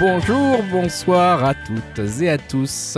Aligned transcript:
Bonjour, 0.00 0.62
bonsoir 0.72 1.44
à 1.44 1.52
toutes 1.52 2.22
et 2.22 2.30
à 2.30 2.38
tous. 2.38 2.96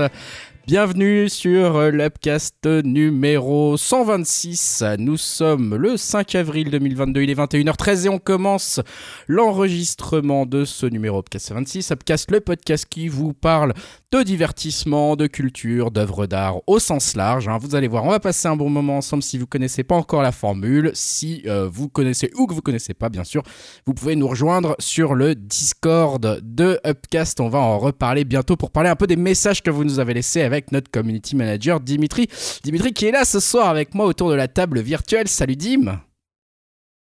Bienvenue 0.65 1.29
sur 1.29 1.91
l'Upcast 1.91 2.67
numéro 2.85 3.77
126. 3.77 4.85
Nous 4.99 5.17
sommes 5.17 5.75
le 5.75 5.97
5 5.97 6.37
avril 6.37 6.71
2022, 6.71 7.23
il 7.23 7.31
est 7.31 7.35
21h13 7.35 8.07
et 8.07 8.09
on 8.09 8.19
commence 8.19 8.81
l'enregistrement 9.27 10.47
de 10.47 10.65
ce 10.65 10.87
numéro 10.87 11.19
Upcast 11.19 11.49
126. 11.49 11.91
Upcast, 11.91 12.31
le 12.31 12.41
podcast 12.41 12.87
qui 12.89 13.09
vous 13.09 13.33
parle 13.35 13.75
de 14.13 14.23
divertissement, 14.23 15.17
de 15.17 15.27
culture, 15.27 15.91
d'œuvres 15.91 16.27
d'art 16.27 16.59
au 16.69 16.79
sens 16.79 17.17
large. 17.17 17.49
hein. 17.49 17.59
Vous 17.61 17.75
allez 17.75 17.89
voir, 17.89 18.05
on 18.05 18.11
va 18.11 18.21
passer 18.21 18.47
un 18.47 18.57
bon 18.57 18.71
moment 18.71 18.99
ensemble 18.99 19.23
si 19.25 19.39
vous 19.39 19.47
connaissez 19.49 19.83
pas 19.83 19.97
encore 19.97 20.23
la 20.23 20.33
formule. 20.33 20.93
Si 20.95 21.43
euh, 21.47 21.69
vous 21.71 21.89
connaissez 21.89 22.31
ou 22.37 22.47
que 22.47 22.55
vous 22.55 22.63
connaissez 22.63 22.95
pas, 22.95 23.09
bien 23.09 23.25
sûr, 23.25 23.43
vous 23.85 23.95
pouvez 23.95 24.15
nous 24.15 24.29
rejoindre 24.29 24.77
sur 24.79 25.15
le 25.15 25.35
Discord 25.35 26.41
de 26.41 26.79
Upcast. 26.87 27.41
On 27.41 27.49
va 27.49 27.59
en 27.59 27.79
reparler 27.81 28.25
bientôt 28.25 28.57
pour 28.57 28.71
parler 28.71 28.91
un 28.91 28.97
peu 28.97 29.09
des 29.09 29.17
messages 29.17 29.61
que 29.63 29.71
vous 29.71 29.83
nous 29.83 29.99
avez 29.99 30.15
laissés 30.15 30.52
notre 30.73 30.91
community 30.91 31.37
manager 31.37 31.81
Dimitri. 31.81 32.29
Dimitri 32.63 32.93
qui 32.93 33.07
est 33.07 33.13
là 33.13 33.25
ce 33.25 33.41
soir 33.41 33.69
avec 33.69 33.95
moi 33.95 34.07
autour 34.07 34.31
de 34.31 34.35
la 34.35 34.49
table 34.49 34.81
virtuelle. 34.81 35.29
Salut 35.29 35.57
Dim. 35.57 36.01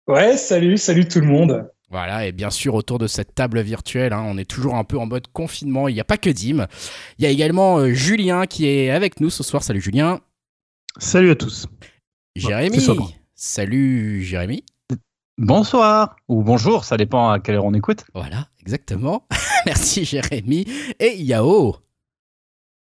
Ouais, 0.06 0.36
salut, 0.36 0.78
salut 0.78 1.08
tout 1.08 1.20
le 1.20 1.26
monde. 1.26 1.70
Voilà, 1.90 2.26
et 2.26 2.32
bien 2.32 2.50
sûr, 2.50 2.74
autour 2.74 2.98
de 2.98 3.06
cette 3.06 3.34
table 3.34 3.60
virtuelle, 3.60 4.12
hein, 4.12 4.22
on 4.26 4.36
est 4.36 4.44
toujours 4.44 4.74
un 4.74 4.84
peu 4.84 4.98
en 4.98 5.06
mode 5.06 5.26
confinement. 5.28 5.88
Il 5.88 5.94
n'y 5.94 6.00
a 6.00 6.04
pas 6.04 6.18
que 6.18 6.28
Dim. 6.28 6.66
Il 7.18 7.24
y 7.24 7.26
a 7.26 7.30
également 7.30 7.78
euh, 7.78 7.92
Julien 7.92 8.46
qui 8.46 8.66
est 8.66 8.90
avec 8.90 9.20
nous 9.20 9.30
ce 9.30 9.42
soir. 9.42 9.62
Salut 9.62 9.80
Julien. 9.80 10.20
Salut 10.98 11.30
à 11.30 11.34
tous. 11.34 11.66
Jérémy. 12.36 12.86
Salut 13.34 14.22
Jérémy. 14.22 14.64
Bonsoir 15.38 16.16
ou 16.26 16.42
bonjour, 16.42 16.84
ça 16.84 16.96
dépend 16.96 17.30
à 17.30 17.38
quelle 17.38 17.54
heure 17.54 17.64
on 17.64 17.72
écoute. 17.72 18.04
Voilà, 18.12 18.48
exactement. 18.60 19.26
Merci 19.66 20.04
Jérémy. 20.04 20.66
Et 20.98 21.16
Yao. 21.22 21.76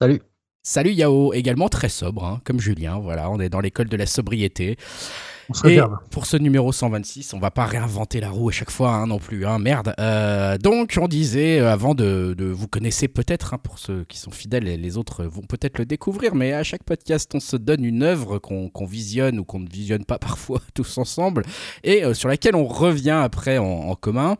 Salut. 0.00 0.22
Salut 0.62 0.92
Yao, 0.92 1.32
également 1.32 1.68
très 1.68 1.88
sobre, 1.88 2.24
hein, 2.24 2.40
comme 2.44 2.60
Julien. 2.60 2.98
Voilà, 2.98 3.30
on 3.30 3.40
est 3.40 3.48
dans 3.48 3.60
l'école 3.60 3.88
de 3.88 3.96
la 3.96 4.06
sobriété. 4.06 4.76
On 5.48 5.54
se 5.54 5.66
Et 5.66 5.80
pour 6.10 6.26
ce 6.26 6.36
numéro 6.36 6.72
126, 6.72 7.32
on 7.32 7.38
va 7.38 7.50
pas 7.50 7.64
réinventer 7.64 8.20
la 8.20 8.28
roue 8.28 8.50
à 8.50 8.52
chaque 8.52 8.70
fois 8.70 8.90
hein, 8.90 9.06
non 9.06 9.18
plus, 9.18 9.46
hein, 9.46 9.58
merde. 9.58 9.94
Euh, 9.98 10.58
donc 10.58 10.98
on 11.00 11.08
disait 11.08 11.58
euh, 11.60 11.72
avant 11.72 11.94
de, 11.94 12.34
de- 12.36 12.44
vous 12.44 12.68
connaissez 12.68 13.08
peut-être 13.08 13.54
hein, 13.54 13.58
pour 13.62 13.78
ceux 13.78 14.04
qui 14.04 14.18
sont 14.18 14.30
fidèles 14.30 14.68
et 14.68 14.76
les 14.76 14.98
autres 14.98 15.24
vont 15.24 15.40
peut-être 15.40 15.78
le 15.78 15.86
découvrir, 15.86 16.34
mais 16.34 16.52
à 16.52 16.64
chaque 16.64 16.82
podcast 16.82 17.30
on 17.34 17.40
se 17.40 17.56
donne 17.56 17.82
une 17.82 18.02
œuvre 18.02 18.38
qu'on 18.38 18.70
visionne 18.86 19.38
ou 19.38 19.44
qu'on 19.44 19.60
ne 19.60 19.68
visionne 19.70 20.04
pas 20.04 20.18
parfois 20.18 20.60
tous 20.74 20.98
ensemble 20.98 21.44
et 21.82 22.04
euh, 22.04 22.12
sur 22.12 22.28
laquelle 22.28 22.54
on 22.54 22.66
revient 22.66 23.18
après 23.22 23.56
en, 23.56 23.64
en 23.64 23.94
commun. 23.94 24.36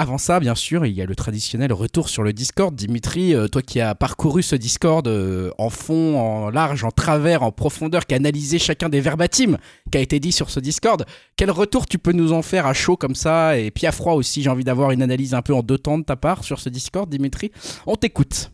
Avant 0.00 0.16
ça, 0.16 0.40
bien 0.40 0.54
sûr, 0.54 0.86
il 0.86 0.94
y 0.94 1.02
a 1.02 1.04
le 1.04 1.14
traditionnel 1.14 1.74
retour 1.74 2.08
sur 2.08 2.22
le 2.22 2.32
Discord. 2.32 2.74
Dimitri, 2.74 3.34
euh, 3.34 3.48
toi 3.48 3.60
qui 3.60 3.82
as 3.82 3.94
parcouru 3.94 4.42
ce 4.42 4.56
Discord 4.56 5.06
euh, 5.06 5.50
en 5.58 5.68
fond, 5.68 6.18
en 6.18 6.48
large, 6.48 6.84
en 6.84 6.90
travers, 6.90 7.42
en 7.42 7.52
profondeur, 7.52 8.06
qui 8.06 8.14
a 8.14 8.16
analysé 8.16 8.58
chacun 8.58 8.88
des 8.88 9.02
verbatims 9.02 9.58
qui 9.92 9.98
a 9.98 10.00
été 10.00 10.18
dit 10.18 10.32
sur 10.32 10.48
ce 10.48 10.58
Discord, 10.58 11.04
quel 11.36 11.50
retour 11.50 11.84
tu 11.86 11.98
peux 11.98 12.12
nous 12.12 12.32
en 12.32 12.40
faire 12.40 12.64
à 12.64 12.72
chaud 12.72 12.96
comme 12.96 13.14
ça 13.14 13.58
et 13.58 13.70
puis 13.70 13.86
à 13.86 13.92
froid 13.92 14.14
aussi? 14.14 14.42
J'ai 14.42 14.48
envie 14.48 14.64
d'avoir 14.64 14.90
une 14.92 15.02
analyse 15.02 15.34
un 15.34 15.42
peu 15.42 15.52
en 15.52 15.62
deux 15.62 15.76
temps 15.76 15.98
de 15.98 16.04
ta 16.04 16.16
part 16.16 16.44
sur 16.44 16.60
ce 16.60 16.70
Discord, 16.70 17.06
Dimitri. 17.10 17.52
On 17.86 17.94
t'écoute. 17.94 18.52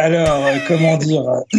Alors, 0.00 0.46
euh, 0.46 0.56
comment 0.66 0.96
dire 0.96 1.22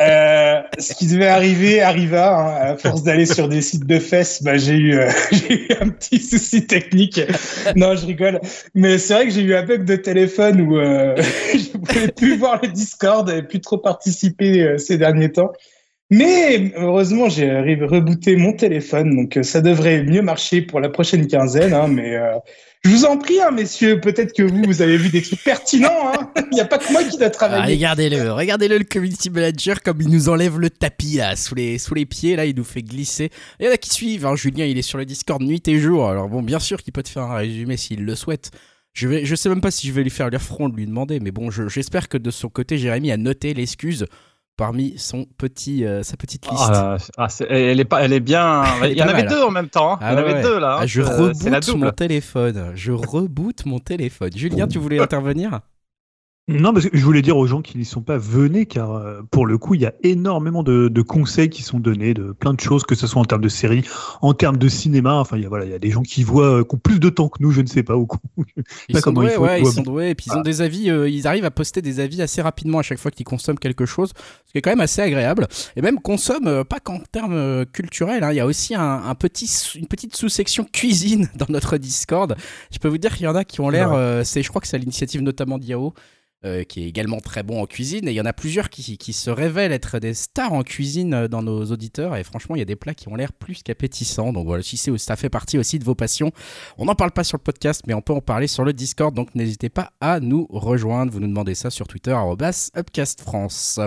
euh, 0.00 0.60
Ce 0.78 0.94
qui 0.94 1.06
devait 1.06 1.28
arriver 1.28 1.80
arriva. 1.80 2.36
hein. 2.36 2.72
à 2.72 2.76
force 2.76 3.02
d'aller 3.04 3.26
sur 3.26 3.48
des 3.48 3.62
sites 3.62 3.86
de 3.86 3.98
fesses, 3.98 4.42
bah, 4.42 4.56
j'ai 4.56 4.74
eu, 4.76 4.94
euh, 4.98 5.08
un 5.80 5.88
petit 5.90 6.18
souci 6.18 6.66
technique. 6.66 7.20
Non, 7.76 7.94
je 7.94 8.06
rigole. 8.06 8.40
Mais 8.74 8.98
c'est 8.98 9.14
vrai 9.14 9.26
que 9.26 9.30
j'ai 9.32 9.42
eu 9.42 9.54
un 9.54 9.62
bug 9.64 9.84
de 9.84 9.96
téléphone 9.96 10.60
où 10.62 10.78
euh, 10.78 11.14
je 11.54 11.78
pouvais 11.78 12.08
plus 12.08 12.36
voir 12.36 12.60
le 12.62 12.68
Discord 12.68 13.28
et 13.30 13.42
plus 13.42 13.60
trop 13.60 13.78
participer 13.78 14.62
euh, 14.62 14.78
ces 14.78 14.98
derniers 14.98 15.30
temps. 15.32 15.52
Mais 16.12 16.72
heureusement, 16.76 17.28
j'ai 17.28 17.48
rebooter 17.52 18.34
mon 18.34 18.52
téléphone, 18.52 19.14
donc 19.14 19.36
euh, 19.36 19.44
ça 19.44 19.60
devrait 19.60 20.02
mieux 20.02 20.22
marcher 20.22 20.60
pour 20.60 20.80
la 20.80 20.88
prochaine 20.88 21.28
quinzaine. 21.28 21.72
hein, 21.72 21.86
mais 21.86 22.16
euh, 22.16 22.34
je 22.82 22.90
vous 22.90 23.04
en 23.04 23.18
prie, 23.18 23.40
hein, 23.42 23.50
messieurs, 23.50 24.00
peut-être 24.00 24.32
que 24.34 24.42
vous, 24.42 24.62
vous 24.64 24.80
avez 24.82 24.96
vu 24.96 25.10
des 25.10 25.20
trucs 25.20 25.42
pertinents. 25.44 26.12
hein. 26.14 26.30
Il 26.50 26.54
n'y 26.54 26.60
a 26.60 26.64
pas 26.64 26.78
que 26.78 26.90
moi 26.92 27.04
qui 27.04 27.18
dois 27.18 27.26
Ah, 27.26 27.30
travailler. 27.30 27.74
regardez-le, 27.74 28.32
regardez-le 28.32 28.78
le 28.78 28.84
community 28.84 29.28
manager 29.30 29.82
comme 29.82 30.00
il 30.00 30.08
nous 30.08 30.28
enlève 30.30 30.58
le 30.58 30.70
tapis 30.70 31.16
là 31.16 31.36
sous 31.36 31.54
les, 31.54 31.78
pieds 32.06 32.36
là, 32.36 32.46
il 32.46 32.56
nous 32.56 32.64
fait 32.64 32.82
glisser. 32.82 33.30
Il 33.58 33.66
y 33.66 33.68
en 33.68 33.72
a 33.72 33.76
qui 33.76 33.90
suivent, 33.90 34.24
hein. 34.24 34.34
Julien 34.34 34.64
il 34.64 34.78
est 34.78 34.82
sur 34.82 34.96
le 34.98 35.04
Discord 35.04 35.42
nuit 35.42 35.62
et 35.66 35.78
jour, 35.78 36.08
alors 36.08 36.28
bon 36.28 36.42
bien 36.42 36.58
sûr 36.58 36.82
qu'il 36.82 36.92
peut 36.94 37.02
te 37.02 37.10
faire 37.10 37.24
un 37.24 37.36
résumé 37.36 37.76
s'il 37.76 38.04
le 38.04 38.14
souhaite. 38.14 38.50
Je, 38.92 39.06
vais, 39.06 39.24
je 39.24 39.36
sais 39.36 39.48
même 39.48 39.60
pas 39.60 39.70
si 39.70 39.86
je 39.86 39.92
vais 39.92 40.02
lui 40.02 40.10
faire 40.10 40.30
l'affront 40.30 40.68
de 40.68 40.74
lui 40.76 40.86
demander, 40.86 41.20
mais 41.20 41.30
bon 41.30 41.50
je- 41.50 41.68
j'espère 41.68 42.08
que 42.08 42.18
de 42.18 42.30
son 42.30 42.48
côté 42.48 42.76
Jérémy 42.78 43.12
a 43.12 43.16
noté 43.16 43.54
l'excuse 43.54 44.06
parmi 44.60 44.92
son 44.98 45.24
petit, 45.38 45.86
euh, 45.86 46.02
sa 46.02 46.18
petite 46.18 46.46
liste. 46.50 46.70
Ah, 46.70 46.98
ah, 47.16 47.28
c'est- 47.30 47.46
elle 47.48 47.80
est 47.80 47.84
pas, 47.86 48.02
elle 48.04 48.12
est 48.12 48.20
bien. 48.20 48.62
Elle 48.82 48.90
est 48.90 48.92
Il 48.92 48.98
y 48.98 49.02
en 49.02 49.08
avait 49.08 49.22
mal. 49.22 49.28
deux 49.30 49.42
en 49.42 49.50
même 49.50 49.70
temps. 49.70 49.94
hein. 49.94 49.98
Ah 50.02 50.12
Il 50.12 50.12
y 50.12 50.12
en 50.12 50.16
ouais, 50.22 50.30
avait 50.30 50.34
ouais. 50.34 50.42
deux 50.42 50.58
là. 50.60 50.76
Ah, 50.78 50.82
hein. 50.82 50.86
je 50.86 51.00
reboot 51.00 51.74
mon 51.76 51.90
téléphone, 51.92 52.72
je 52.74 52.92
reboot 52.92 53.64
mon 53.64 53.78
téléphone. 53.78 54.30
Julien 54.36 54.68
tu 54.68 54.78
voulais 54.78 54.98
intervenir? 55.00 55.60
Non, 56.50 56.72
parce 56.72 56.88
que 56.88 56.96
je 56.96 57.04
voulais 57.04 57.22
dire 57.22 57.36
aux 57.36 57.46
gens 57.46 57.62
qui 57.62 57.78
n'y 57.78 57.84
sont 57.84 58.02
pas, 58.02 58.18
venez, 58.18 58.66
car 58.66 58.92
euh, 58.92 59.20
pour 59.30 59.46
le 59.46 59.56
coup, 59.56 59.74
il 59.74 59.80
y 59.82 59.86
a 59.86 59.94
énormément 60.02 60.62
de, 60.62 60.88
de 60.88 61.02
conseils 61.02 61.48
qui 61.48 61.62
sont 61.62 61.78
donnés, 61.78 62.12
de 62.12 62.32
plein 62.32 62.52
de 62.54 62.60
choses, 62.60 62.82
que 62.82 62.94
ce 62.94 63.06
soit 63.06 63.20
en 63.20 63.24
termes 63.24 63.40
de 63.42 63.48
séries, 63.48 63.82
en 64.20 64.34
termes 64.34 64.56
de 64.56 64.68
cinéma. 64.68 65.14
Enfin, 65.14 65.36
il 65.36 65.42
y 65.44 65.46
a, 65.46 65.48
voilà, 65.48 65.64
il 65.64 65.70
y 65.70 65.74
a 65.74 65.78
des 65.78 65.90
gens 65.90 66.02
qui 66.02 66.24
voient, 66.24 66.60
euh, 66.60 66.64
qui 66.64 66.74
ont 66.74 66.78
plus 66.78 66.98
de 66.98 67.08
temps 67.08 67.28
que 67.28 67.42
nous, 67.42 67.52
je 67.52 67.60
ne 67.60 67.66
sais 67.66 67.82
pas, 67.82 67.96
ou 67.96 68.08
Ils 68.88 68.94
Pas 68.94 69.00
sont 69.00 69.10
il 69.10 69.14
doués, 69.14 69.30
faut, 69.30 69.42
ouais, 69.44 69.60
ou 69.62 69.68
ils 69.68 69.72
sont 69.72 69.82
doués, 69.82 70.10
et 70.10 70.14
puis 70.14 70.26
ils 70.26 70.32
ont 70.32 70.34
Voilà. 70.36 70.50
des 70.50 70.60
avis, 70.62 70.90
euh, 70.90 71.08
ils 71.08 71.26
arrivent 71.26 71.44
à 71.44 71.50
poster 71.50 71.82
des 71.82 72.00
avis 72.00 72.20
assez 72.20 72.42
rapidement 72.42 72.78
à 72.78 72.82
chaque 72.82 72.98
fois 72.98 73.10
qu'ils 73.10 73.24
consomment 73.26 73.58
quelque 73.58 73.86
chose, 73.86 74.12
ce 74.46 74.52
qui 74.52 74.58
est 74.58 74.62
quand 74.62 74.70
même 74.70 74.80
assez 74.80 75.02
agréable. 75.02 75.46
Et 75.76 75.82
même 75.82 76.00
consomment, 76.00 76.48
euh, 76.48 76.64
pas 76.64 76.80
qu'en 76.80 76.98
termes 77.12 77.32
euh, 77.34 77.64
culturels, 77.64 78.24
hein, 78.24 78.32
il 78.32 78.36
y 78.36 78.40
a 78.40 78.46
aussi 78.46 78.74
un, 78.74 79.02
un 79.04 79.14
petit, 79.14 79.48
une 79.76 79.86
petite 79.86 80.16
sous-section 80.16 80.66
cuisine 80.72 81.28
dans 81.36 81.46
notre 81.48 81.76
Discord. 81.76 82.34
Je 82.72 82.78
peux 82.78 82.88
vous 82.88 82.98
dire 82.98 83.14
qu'il 83.14 83.24
y 83.24 83.28
en 83.28 83.36
a 83.36 83.44
qui 83.44 83.60
ont 83.60 83.68
l'air, 83.70 83.92
euh, 83.92 84.22
c'est, 84.24 84.42
je 84.42 84.48
crois 84.48 84.60
que 84.60 84.66
c'est 84.66 84.76
à 84.76 84.80
l'initiative 84.80 85.22
notamment 85.22 85.58
d'Yao. 85.58 85.94
Euh, 86.44 86.64
qui 86.64 86.82
est 86.82 86.88
également 86.88 87.20
très 87.20 87.42
bon 87.42 87.62
en 87.62 87.66
cuisine 87.66 88.08
et 88.08 88.12
il 88.12 88.14
y 88.14 88.20
en 88.20 88.26
a 88.26 88.32
plusieurs 88.32 88.70
qui, 88.70 89.12
se 89.12 89.30
révèlent 89.30 89.72
être 89.72 89.98
des 89.98 90.14
stars 90.14 90.52
en 90.52 90.62
cuisine 90.62 91.14
euh, 91.14 91.28
dans 91.28 91.42
nos 91.42 91.64
auditeurs 91.66 92.16
et 92.16 92.24
franchement 92.24 92.56
il 92.56 92.60
y 92.60 92.62
a 92.62 92.66
des 92.66 92.76
plats 92.76 92.94
qui 92.94 93.08
ont 93.08 93.14
l'air 93.14 93.32
plus 93.32 93.62
qu'appétissants 93.62 94.32
donc 94.32 94.46
voilà 94.46 94.62
si 94.62 94.76
ça 94.76 95.16
fait 95.16 95.28
partie 95.28 95.58
aussi 95.58 95.78
de 95.78 95.84
vos 95.84 95.94
passions 95.94 96.32
on 96.78 96.86
n'en 96.86 96.94
parle 96.94 97.10
pas 97.10 97.24
sur 97.24 97.36
le 97.36 97.42
podcast, 97.42 97.82
mais 97.86 97.94
on 97.94 98.02
peut 98.02 98.12
en 98.12 98.20
parler 98.20 98.46
sur 98.46 98.64
le 98.64 98.72
Discord, 98.72 99.14
donc 99.14 99.34
n'hésitez 99.34 99.68
pas 99.68 99.92
à 100.00 100.20
nous 100.20 100.46
rejoindre. 100.50 101.12
Vous 101.12 101.20
nous 101.20 101.28
demandez 101.28 101.54
ça 101.54 101.70
sur 101.70 101.86
Twitter, 101.86 102.16
UpcastFrance. 102.76 103.80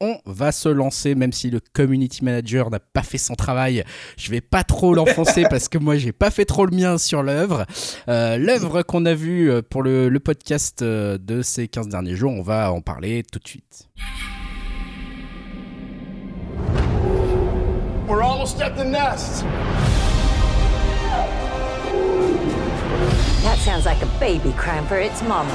On 0.00 0.18
va 0.26 0.50
se 0.50 0.68
lancer, 0.68 1.14
même 1.14 1.32
si 1.32 1.50
le 1.50 1.60
community 1.72 2.24
manager 2.24 2.68
n'a 2.68 2.80
pas 2.80 3.04
fait 3.04 3.16
son 3.16 3.34
travail. 3.34 3.84
Je 4.16 4.28
vais 4.32 4.40
pas 4.40 4.64
trop 4.64 4.92
l'enfoncer 4.92 5.44
parce 5.50 5.68
que 5.68 5.78
moi 5.78 5.96
j'ai 5.96 6.10
pas 6.10 6.30
fait 6.30 6.44
trop 6.44 6.66
le 6.66 6.74
mien 6.76 6.98
sur 6.98 7.22
l'œuvre. 7.22 7.64
Euh, 8.08 8.36
l'œuvre 8.36 8.82
qu'on 8.82 9.06
a 9.06 9.14
vue 9.14 9.50
euh, 9.50 9.62
pour 9.62 9.84
le, 9.84 10.08
le 10.08 10.20
podcast 10.20 10.82
euh, 10.82 11.16
de 11.16 11.42
ces 11.42 11.68
15 11.68 11.88
derniers 11.88 12.16
jours, 12.16 12.32
on 12.32 12.42
va 12.42 12.72
en 12.72 12.80
parler 12.80 13.22
tout 13.30 13.38
de 13.38 13.46
suite. 13.46 13.88
We're 18.08 18.22
almost 18.22 18.60
at 18.60 18.70
the 18.70 18.84
nest. 18.84 19.44
That 23.44 23.58
sounds 23.58 23.84
like 23.86 24.02
a 24.02 24.08
baby 24.18 24.52
crying 24.56 24.86
for 24.86 24.98
its 24.98 25.22
mama. 25.22 25.52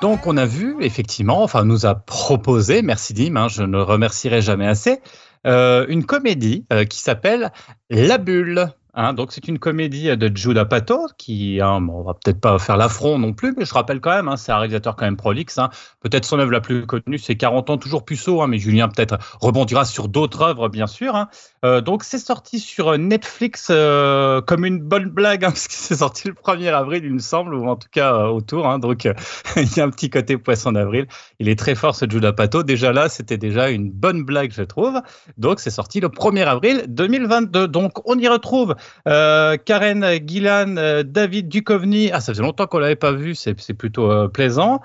Donc 0.00 0.26
on 0.26 0.36
a 0.38 0.46
vu 0.46 0.76
effectivement, 0.80 1.42
enfin 1.42 1.64
nous 1.64 1.84
a 1.84 1.94
proposé, 1.94 2.80
merci 2.80 3.12
Dim, 3.12 3.36
hein, 3.36 3.48
je 3.48 3.62
ne 3.62 3.78
remercierai 3.78 4.40
jamais 4.40 4.66
assez, 4.66 5.00
euh, 5.46 5.84
une 5.88 6.04
comédie 6.04 6.64
euh, 6.72 6.84
qui 6.84 7.00
s'appelle 7.00 7.52
La 7.90 8.16
Bulle. 8.16 8.72
Hein, 8.94 9.12
donc 9.12 9.32
c'est 9.32 9.46
une 9.48 9.58
comédie 9.58 10.16
de 10.16 10.36
Judah 10.36 10.64
Pato 10.64 11.06
qui, 11.16 11.60
hein, 11.60 11.86
on 11.88 12.02
va 12.02 12.14
peut-être 12.14 12.40
pas 12.40 12.58
faire 12.58 12.76
l'affront 12.76 13.18
non 13.18 13.32
plus, 13.32 13.54
mais 13.56 13.64
je 13.64 13.72
rappelle 13.72 14.00
quand 14.00 14.10
même, 14.10 14.28
hein, 14.28 14.36
c'est 14.36 14.52
un 14.52 14.58
réalisateur 14.58 14.96
quand 14.96 15.04
même 15.04 15.16
prolixe. 15.16 15.58
Hein. 15.58 15.70
Peut-être 16.00 16.24
son 16.24 16.38
œuvre 16.38 16.50
la 16.50 16.60
plus 16.60 16.86
connue, 16.86 17.18
c'est 17.18 17.36
40 17.36 17.70
ans 17.70 17.78
toujours 17.78 18.04
puceau, 18.04 18.46
mais 18.46 18.58
Julien 18.58 18.88
peut-être 18.88 19.18
rebondira 19.40 19.84
sur 19.84 20.08
d'autres 20.08 20.42
œuvres 20.42 20.68
bien 20.68 20.86
sûr. 20.86 21.26
Euh, 21.64 21.80
donc 21.80 22.04
c'est 22.04 22.18
sorti 22.18 22.58
sur 22.58 22.96
Netflix 22.98 23.68
euh, 23.70 24.40
comme 24.40 24.64
une 24.64 24.80
bonne 24.80 25.08
blague, 25.08 25.40
parce 25.42 25.68
que 25.68 25.74
c'est 25.74 25.96
sorti 25.96 26.28
le 26.28 26.34
1er 26.34 26.72
avril 26.72 27.04
il 27.04 27.14
me 27.14 27.18
semble, 27.18 27.54
ou 27.54 27.68
en 27.68 27.76
tout 27.76 27.88
cas 27.90 28.14
euh, 28.14 28.28
autour. 28.28 28.78
Donc 28.78 29.06
euh, 29.06 29.14
il 29.56 29.76
y 29.76 29.80
a 29.80 29.84
un 29.84 29.90
petit 29.90 30.10
côté 30.10 30.36
poisson 30.36 30.72
d'avril. 30.72 31.06
Il 31.38 31.48
est 31.48 31.58
très 31.58 31.74
fort 31.74 31.94
ce 31.94 32.06
Judah 32.08 32.32
Pato. 32.32 32.62
Déjà 32.62 32.92
là, 32.92 33.08
c'était 33.08 33.38
déjà 33.38 33.70
une 33.70 33.90
bonne 33.90 34.24
blague, 34.24 34.52
je 34.52 34.62
trouve. 34.62 35.00
Donc 35.38 35.60
c'est 35.60 35.70
sorti 35.70 36.00
le 36.00 36.08
1er 36.08 36.44
avril 36.44 36.84
2022. 36.88 37.68
Donc 37.68 38.08
on 38.08 38.18
y 38.18 38.28
retrouve 38.28 38.74
Euh, 39.08 39.56
Karen 39.56 40.04
Gillan, 40.26 40.76
euh, 40.76 41.02
David 41.02 41.48
Duchovny. 41.48 42.10
Ah, 42.12 42.20
ça 42.20 42.32
faisait 42.32 42.42
longtemps 42.42 42.66
qu'on 42.66 42.78
l'avait 42.78 42.96
pas 42.96 43.12
vu, 43.12 43.34
c'est 43.34 43.54
plutôt 43.74 44.10
euh, 44.10 44.28
plaisant. 44.28 44.80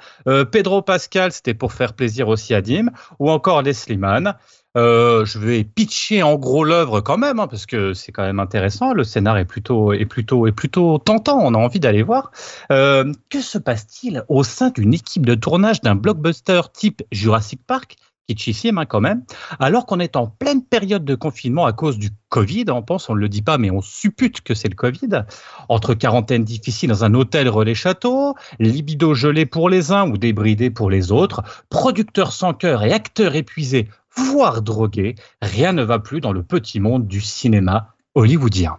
Pedro 0.51 0.81
Pascal, 0.81 1.31
c'était 1.31 1.53
pour 1.53 1.74
faire 1.74 1.94
plaisir 1.94 2.27
aussi 2.27 2.53
à 2.53 2.62
Dim. 2.62 2.89
Ou 3.19 3.30
encore 3.30 3.62
Leslie 3.62 3.97
Mann. 3.97 4.36
Je 4.75 5.39
vais 5.39 5.63
pitcher 5.63 6.24
en 6.24 6.36
gros 6.36 6.63
l'œuvre 6.63 7.00
quand 7.01 7.18
même, 7.18 7.39
hein, 7.39 7.47
parce 7.47 7.65
que 7.65 7.94
c'est 7.94 8.12
quand 8.12 8.24
même 8.24 8.39
intéressant. 8.39 8.94
Le 8.94 9.03
scénar 9.03 9.38
est 9.38 9.45
plutôt, 9.45 9.94
est 9.94 10.06
plutôt, 10.06 10.48
est 10.48 10.51
plutôt 10.51 10.98
tentant. 10.98 11.39
On 11.41 11.53
a 11.53 11.57
envie 11.57 11.80
d'aller 11.80 12.03
voir. 12.03 12.31
Que 12.69 13.41
se 13.41 13.57
passe-t-il 13.57 14.24
au 14.27 14.44
sein 14.44 14.69
d'une 14.69 14.94
équipe 14.94 15.25
de 15.25 15.36
tournage 15.36 15.81
d'un 15.81 15.95
blockbuster 15.95 16.62
type 16.74 17.03
Jurassic 17.12 17.62
Park? 17.65 17.95
Kitschissime 18.27 18.77
hein, 18.77 18.86
quand 18.86 19.01
même, 19.01 19.24
alors 19.60 19.86
qu'on 19.86 20.00
est 20.00 20.16
en 20.16 20.27
pleine 20.27 20.63
période 20.63 21.06
de 21.06 21.16
confinement 21.16 21.66
à 21.66 21.74
cause 21.74 21.98
du 21.98 22.10
Covid, 22.30 22.66
on 22.69 22.81
pense, 22.81 23.10
on 23.10 23.16
ne 23.16 23.19
le 23.19 23.30
dit 23.30 23.42
pas, 23.42 23.57
mais 23.57 23.72
on 23.72 23.81
suppute 23.81 24.42
que 24.42 24.54
c'est 24.54 24.68
le 24.68 24.75
Covid, 24.75 25.25
entre 25.69 25.94
quarantaine 25.94 26.44
difficile 26.44 26.89
dans 26.89 27.04
un 27.04 27.13
hôtel 27.13 27.48
relais 27.50 27.75
château, 27.75 28.36
libido 28.60 29.13
gelé 29.13 29.45
pour 29.45 29.69
les 29.69 29.92
uns 29.92 30.10
ou 30.10 30.18
débridé 30.18 30.69
pour 30.69 30.89
les 30.89 31.12
autres, 31.12 31.44
producteurs 31.69 32.33
sans 32.33 32.54
cœur 32.54 32.83
et 32.83 32.92
acteurs 32.92 33.36
épuisés, 33.36 33.88
voire 34.16 34.62
drogués, 34.62 35.16
rien 35.42 35.74
ne 35.74 35.83
va 35.83 36.00
plus 36.00 36.22
dans 36.22 36.33
le 36.33 36.44
petit 36.44 36.80
monde 36.80 37.07
du 37.07 37.22
cinéma 37.22 37.95
hollywoodien. 38.16 38.77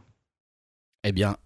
Eh 1.05 1.13
bien, 1.13 1.37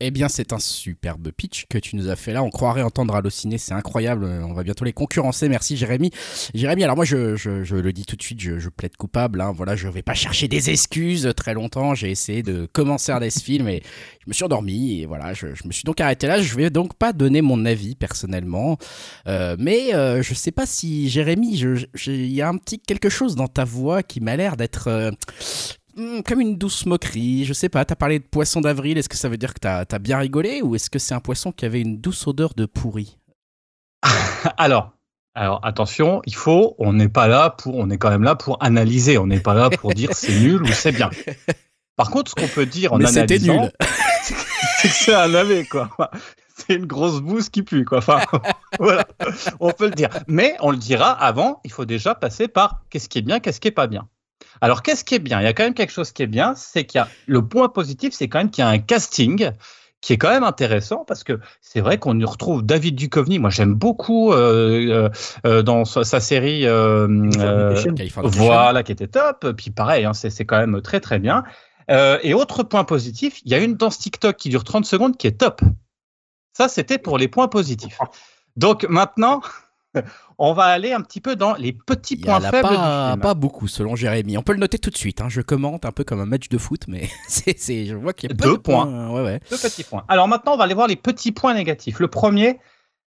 eh 0.00 0.10
bien, 0.10 0.28
c'est 0.28 0.52
un 0.52 0.58
superbe 0.58 1.30
pitch 1.30 1.66
que 1.70 1.78
tu 1.78 1.96
nous 1.96 2.08
as 2.08 2.16
fait 2.16 2.32
là. 2.32 2.42
On 2.42 2.50
croirait 2.50 2.82
entendre 2.82 3.14
Allociné, 3.14 3.56
c'est 3.56 3.72
incroyable. 3.72 4.24
On 4.24 4.52
va 4.52 4.62
bientôt 4.62 4.84
les 4.84 4.92
concurrencer. 4.92 5.48
Merci 5.48 5.76
Jérémy. 5.76 6.10
Jérémy, 6.54 6.84
alors 6.84 6.96
moi, 6.96 7.06
je, 7.06 7.74
le 7.74 7.92
dis 7.92 8.04
tout 8.04 8.16
de 8.16 8.22
suite, 8.22 8.40
je, 8.40 8.58
je 8.58 8.68
plaide 8.68 8.96
coupable. 8.96 9.40
Hein. 9.40 9.52
Voilà, 9.56 9.74
je 9.74 9.88
vais 9.88 10.02
pas 10.02 10.12
chercher 10.14 10.48
des 10.48 10.68
excuses 10.68 11.32
très 11.34 11.54
longtemps. 11.54 11.94
J'ai 11.94 12.10
essayé 12.10 12.42
de 12.42 12.66
commencer 12.66 13.10
à 13.10 13.30
ce 13.30 13.40
film 13.40 13.68
et 13.68 13.82
je 14.20 14.24
me 14.28 14.34
suis 14.34 14.44
endormi. 14.44 15.00
Et 15.00 15.06
voilà, 15.06 15.32
je, 15.32 15.46
me 15.64 15.72
suis 15.72 15.84
donc 15.84 16.00
arrêté 16.00 16.26
là. 16.26 16.42
Je 16.42 16.54
vais 16.56 16.68
donc 16.68 16.94
pas 16.94 17.14
donner 17.14 17.40
mon 17.40 17.64
avis 17.64 17.94
personnellement, 17.94 18.76
euh, 19.26 19.56
mais 19.58 19.94
euh, 19.94 20.22
je 20.22 20.34
sais 20.34 20.52
pas 20.52 20.66
si 20.66 21.08
Jérémy, 21.08 21.58
il 22.06 22.32
y 22.32 22.42
a 22.42 22.48
un 22.48 22.58
petit 22.58 22.78
quelque 22.80 23.08
chose 23.08 23.34
dans 23.34 23.48
ta 23.48 23.64
voix 23.64 24.02
qui 24.02 24.20
m'a 24.20 24.36
l'air 24.36 24.56
d'être 24.56 24.88
euh, 24.88 25.10
comme 26.24 26.40
une 26.40 26.58
douce 26.58 26.86
moquerie, 26.86 27.44
je 27.44 27.52
sais 27.52 27.68
pas, 27.68 27.84
t'as 27.84 27.94
parlé 27.94 28.18
de 28.18 28.24
poisson 28.24 28.60
d'avril, 28.60 28.98
est-ce 28.98 29.08
que 29.08 29.16
ça 29.16 29.28
veut 29.28 29.38
dire 29.38 29.54
que 29.54 29.60
t'as 29.60 29.84
as 29.90 29.98
bien 29.98 30.18
rigolé 30.18 30.60
ou 30.62 30.74
est-ce 30.74 30.90
que 30.90 30.98
c'est 30.98 31.14
un 31.14 31.20
poisson 31.20 31.52
qui 31.52 31.64
avait 31.64 31.80
une 31.80 31.98
douce 32.00 32.26
odeur 32.26 32.54
de 32.54 32.66
pourri 32.66 33.18
Alors, 34.58 34.92
alors 35.34 35.60
attention, 35.64 36.22
il 36.26 36.34
faut, 36.34 36.74
on 36.78 36.92
n'est 36.92 37.08
pas 37.08 37.28
là 37.28 37.50
pour, 37.50 37.76
on 37.76 37.90
est 37.90 37.98
quand 37.98 38.10
même 38.10 38.22
là 38.22 38.34
pour 38.34 38.62
analyser, 38.62 39.18
on 39.18 39.26
n'est 39.26 39.40
pas 39.40 39.54
là 39.54 39.70
pour 39.70 39.92
dire 39.92 40.10
c'est 40.12 40.38
nul 40.38 40.62
ou 40.62 40.66
c'est 40.68 40.92
bien. 40.92 41.10
Par 41.96 42.10
contre, 42.10 42.30
ce 42.30 42.34
qu'on 42.34 42.48
peut 42.48 42.66
dire 42.66 42.92
en 42.92 42.98
Mais 42.98 43.06
analysant, 43.06 43.62
nul. 43.62 43.72
c'est 44.22 44.88
que 44.88 44.94
c'est 44.94 45.14
un 45.14 45.64
quoi. 45.64 45.88
C'est 46.56 46.74
une 46.74 46.86
grosse 46.86 47.20
bouse 47.20 47.50
qui 47.50 47.62
pue, 47.62 47.84
quoi. 47.84 47.98
Enfin, 47.98 48.20
voilà, 48.78 49.06
on 49.60 49.72
peut 49.72 49.88
le 49.88 49.94
dire. 49.94 50.08
Mais 50.26 50.56
on 50.60 50.70
le 50.70 50.78
dira 50.78 51.10
avant, 51.10 51.60
il 51.64 51.70
faut 51.70 51.84
déjà 51.84 52.14
passer 52.14 52.48
par 52.48 52.82
qu'est-ce 52.88 53.08
qui 53.08 53.18
est 53.18 53.22
bien, 53.22 53.40
qu'est-ce 53.40 53.60
qui 53.60 53.68
est 53.68 53.72
pas 53.72 53.86
bien. 53.86 54.08
Alors, 54.60 54.82
qu'est-ce 54.82 55.04
qui 55.04 55.14
est 55.14 55.20
bien? 55.20 55.40
Il 55.40 55.44
y 55.44 55.48
a 55.48 55.52
quand 55.52 55.64
même 55.64 55.74
quelque 55.74 55.92
chose 55.92 56.12
qui 56.12 56.22
est 56.22 56.26
bien, 56.26 56.54
c'est 56.56 56.84
qu'il 56.84 56.98
y 56.98 57.02
a 57.02 57.08
le 57.26 57.46
point 57.46 57.68
positif, 57.68 58.14
c'est 58.14 58.28
quand 58.28 58.38
même 58.38 58.50
qu'il 58.50 58.62
y 58.62 58.66
a 58.66 58.68
un 58.70 58.78
casting 58.78 59.50
qui 60.00 60.12
est 60.12 60.18
quand 60.18 60.30
même 60.30 60.44
intéressant 60.44 61.04
parce 61.04 61.24
que 61.24 61.40
c'est 61.60 61.80
vrai 61.80 61.98
qu'on 61.98 62.18
y 62.18 62.24
retrouve 62.24 62.62
David 62.62 62.94
Duchovny. 62.94 63.38
Moi, 63.38 63.50
j'aime 63.50 63.74
beaucoup 63.74 64.32
euh, 64.32 64.86
euh, 64.88 65.08
euh, 65.46 65.62
dans 65.62 65.84
sa, 65.84 66.20
série. 66.20 66.64
euh, 66.64 67.74
voilà, 68.22 68.82
qui 68.82 68.92
était 68.92 69.08
top. 69.08 69.52
Puis 69.56 69.70
pareil, 69.70 70.04
hein, 70.04 70.12
c'est 70.12 70.44
quand 70.44 70.58
même 70.58 70.80
très 70.80 71.00
très 71.00 71.18
bien. 71.18 71.42
Et 71.88 72.34
autre 72.34 72.62
point 72.62 72.84
positif, 72.84 73.40
il 73.44 73.50
y 73.50 73.54
a 73.54 73.58
une 73.58 73.74
danse 73.74 73.98
TikTok 73.98 74.36
qui 74.36 74.48
dure 74.48 74.64
30 74.64 74.84
secondes 74.84 75.16
qui 75.16 75.26
est 75.26 75.38
top. 75.40 75.60
Ça, 76.52 76.68
c'était 76.68 76.98
pour 76.98 77.18
les 77.18 77.28
points 77.28 77.48
positifs. 77.48 77.98
Donc 78.56 78.86
maintenant, 78.88 79.42
on 80.38 80.52
va 80.52 80.64
aller 80.64 80.92
un 80.92 81.00
petit 81.00 81.20
peu 81.20 81.36
dans 81.36 81.54
les 81.54 81.72
petits 81.72 82.16
points 82.16 82.40
faibles 82.40 82.68
du 82.68 82.74
pas, 82.74 83.08
film. 83.10 83.20
pas 83.20 83.34
beaucoup 83.34 83.68
selon 83.68 83.96
Jérémy. 83.96 84.36
On 84.38 84.42
peut 84.42 84.52
le 84.52 84.58
noter 84.58 84.78
tout 84.78 84.90
de 84.90 84.96
suite, 84.96 85.20
hein. 85.20 85.28
je 85.28 85.40
commente 85.40 85.84
un 85.84 85.92
peu 85.92 86.04
comme 86.04 86.20
un 86.20 86.26
match 86.26 86.48
de 86.48 86.58
foot, 86.58 86.82
mais 86.88 87.08
c'est 87.28 87.58
c'est- 87.58 87.86
je 87.86 87.94
vois 87.94 88.12
qu'il 88.12 88.30
y 88.30 88.32
a 88.32 88.36
pas 88.36 88.44
Deux 88.44 88.52
de 88.52 88.56
points. 88.58 89.10
Ouais, 89.10 89.22
ouais. 89.22 89.40
Deux 89.50 89.58
petits 89.58 89.84
points. 89.84 90.04
Alors 90.08 90.28
maintenant, 90.28 90.54
on 90.54 90.56
va 90.56 90.64
aller 90.64 90.74
voir 90.74 90.86
les 90.88 90.96
petits 90.96 91.32
points 91.32 91.54
négatifs. 91.54 91.98
Le 92.00 92.08
premier, 92.08 92.58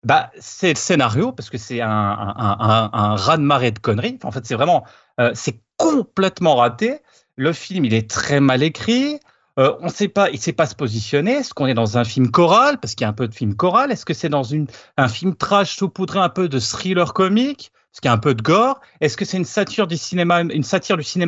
bah, 0.04 0.30
c'est 0.40 0.70
le 0.70 0.76
scénario, 0.76 1.32
parce 1.32 1.48
que 1.50 1.58
c'est 1.58 1.80
un, 1.80 1.88
un, 1.88 2.56
un, 2.60 2.90
un 2.92 3.14
raz-de-marée 3.16 3.70
de 3.70 3.78
conneries. 3.78 4.18
En 4.24 4.32
fait, 4.32 4.44
c'est 4.44 4.54
vraiment, 4.54 4.84
euh, 5.20 5.30
c'est 5.34 5.60
complètement 5.76 6.56
raté. 6.56 6.98
Le 7.36 7.52
film, 7.52 7.84
il 7.84 7.94
est 7.94 8.10
très 8.10 8.40
mal 8.40 8.62
écrit. 8.62 9.18
Euh, 9.58 9.74
on 9.80 9.88
sait 9.88 10.08
pas, 10.08 10.30
il 10.30 10.40
sait 10.40 10.52
pas 10.52 10.66
se 10.66 10.74
positionner. 10.74 11.32
Est-ce 11.32 11.52
qu'on 11.52 11.66
est 11.66 11.74
dans 11.74 11.98
un 11.98 12.04
film 12.04 12.30
choral, 12.30 12.78
parce 12.80 12.94
qu'il 12.94 13.04
y 13.04 13.06
a 13.06 13.10
un 13.10 13.14
peu 13.14 13.28
de 13.28 13.34
film 13.34 13.54
choral 13.54 13.92
Est-ce 13.92 14.06
que 14.06 14.14
c'est 14.14 14.30
dans 14.30 14.48
un 14.96 15.08
film 15.08 15.34
trash 15.34 15.76
saupoudré 15.76 16.20
un 16.20 16.30
peu 16.30 16.48
de 16.48 16.58
thriller 16.58 17.12
comique? 17.12 17.72
Parce 17.92 18.00
qu'il 18.00 18.08
y 18.08 18.10
a 18.10 18.14
un 18.14 18.18
peu 18.18 18.34
de 18.34 18.40
gore. 18.40 18.80
Est-ce 19.02 19.18
que 19.18 19.26
c'est 19.26 19.36
une 19.36 19.44
satire 19.44 19.86
du 19.86 19.98
cinéma, 19.98 20.36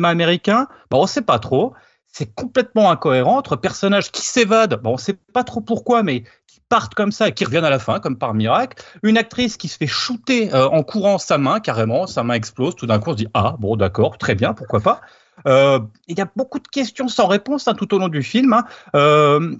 américain? 0.09 0.67
Bon, 0.89 1.03
on 1.03 1.07
sait 1.07 1.21
pas 1.21 1.37
trop. 1.37 1.73
C'est 2.07 2.33
complètement 2.33 2.89
incohérent 2.89 3.37
entre 3.37 3.55
personnages 3.55 4.11
qui 4.11 4.25
s'évadent. 4.25 4.81
Bon, 4.81 4.93
on 4.93 4.97
sait 4.97 5.13
pas 5.13 5.43
trop 5.43 5.61
pourquoi, 5.61 6.01
mais 6.01 6.23
qui 6.47 6.61
partent 6.67 6.95
comme 6.95 7.11
ça 7.11 7.27
et 7.27 7.33
qui 7.33 7.45
reviennent 7.45 7.65
à 7.65 7.69
la 7.69 7.77
fin, 7.77 7.99
comme 7.99 8.17
par 8.17 8.33
miracle. 8.33 8.83
Une 9.03 9.17
actrice 9.17 9.57
qui 9.57 9.67
se 9.67 9.77
fait 9.77 9.85
shooter 9.85 10.51
euh, 10.55 10.67
en 10.69 10.81
courant 10.81 11.19
sa 11.19 11.37
main, 11.37 11.59
carrément, 11.59 12.07
sa 12.07 12.23
main 12.23 12.33
explose. 12.33 12.75
Tout 12.75 12.87
d'un 12.87 12.97
coup, 12.97 13.11
on 13.11 13.13
se 13.13 13.17
dit 13.17 13.27
Ah, 13.35 13.55
bon, 13.59 13.75
d'accord, 13.75 14.17
très 14.17 14.33
bien, 14.33 14.55
pourquoi 14.55 14.79
pas. 14.79 15.01
Euh, 15.47 15.79
Il 16.07 16.17
y 16.17 16.21
a 16.21 16.27
beaucoup 16.35 16.59
de 16.59 16.67
questions 16.67 17.07
sans 17.07 17.27
réponse 17.27 17.67
hein, 17.67 17.73
tout 17.73 17.93
au 17.93 17.99
long 17.99 18.07
du 18.07 18.23
film. 18.23 18.53
hein. 18.53 18.63
Euh, 18.95 19.55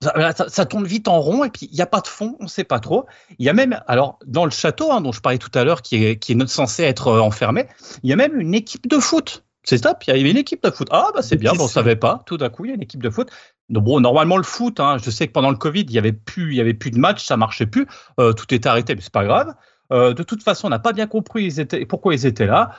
ça, 0.00 0.32
ça- 0.32 0.48
ça 0.48 0.66
tourne 0.66 0.84
vite 0.84 1.06
en 1.06 1.20
rond 1.20 1.44
et 1.44 1.50
puis 1.50 1.68
il 1.70 1.74
n'y 1.76 1.80
a 1.80 1.86
pas 1.86 2.00
de 2.00 2.08
fond, 2.08 2.36
on 2.40 2.44
ne 2.44 2.48
sait 2.48 2.64
pas 2.64 2.80
trop. 2.80 3.06
Il 3.38 3.46
y 3.46 3.48
a 3.48 3.52
même, 3.52 3.80
alors 3.86 4.18
dans 4.26 4.44
le 4.44 4.50
château 4.50 4.90
hein, 4.90 5.00
dont 5.00 5.12
je 5.12 5.20
parlais 5.20 5.38
tout 5.38 5.50
à 5.54 5.62
l'heure, 5.62 5.80
qui 5.82 6.04
est, 6.04 6.16
qui 6.18 6.32
est 6.32 6.48
censé 6.48 6.82
être 6.82 7.06
euh, 7.08 7.20
enfermé, 7.20 7.68
il 8.02 8.10
y 8.10 8.12
a 8.12 8.16
même 8.16 8.38
une 8.40 8.52
équipe 8.54 8.88
de 8.88 8.98
foot. 8.98 9.44
C'est 9.64 9.78
top, 9.82 9.98
il 10.08 10.16
y 10.20 10.26
a 10.26 10.30
une 10.30 10.36
équipe 10.36 10.60
de 10.64 10.70
foot. 10.72 10.88
Ah 10.90 11.10
bah 11.14 11.22
c'est 11.22 11.36
bien, 11.36 11.52
on 11.52 11.54
ne 11.54 11.68
savait 11.68 11.94
pas. 11.94 12.22
Tout 12.26 12.36
d'un 12.36 12.48
coup, 12.50 12.64
il 12.64 12.68
y 12.68 12.72
a 12.72 12.74
une 12.74 12.82
équipe 12.82 13.00
de 13.02 13.10
foot. 13.10 13.30
Donc, 13.68 13.84
bon, 13.84 14.00
normalement 14.00 14.36
le 14.36 14.42
foot, 14.42 14.80
hein, 14.80 14.96
je 15.00 15.08
sais 15.08 15.28
que 15.28 15.32
pendant 15.32 15.50
le 15.50 15.56
Covid, 15.56 15.82
il 15.82 15.92
y 15.92 15.98
avait 15.98 16.10
plus, 16.12 16.50
il 16.52 16.56
y 16.56 16.60
avait 16.60 16.74
plus 16.74 16.90
de 16.90 16.98
match, 16.98 17.24
ça 17.24 17.36
marchait 17.36 17.66
plus, 17.66 17.86
Euh, 18.18 18.32
tout 18.32 18.52
était 18.52 18.68
arrêté, 18.68 18.96
mais 18.96 19.00
c'est 19.00 19.12
pas 19.12 19.24
grave. 19.24 19.54
Euh, 19.92 20.14
de 20.14 20.24
toute 20.24 20.42
façon, 20.42 20.66
on 20.66 20.70
n'a 20.70 20.80
pas 20.80 20.92
bien 20.92 21.06
compris 21.06 21.44
ils 21.44 21.60
étaient, 21.60 21.86
pourquoi 21.86 22.12
ils 22.14 22.26
étaient 22.26 22.46
là. 22.46 22.70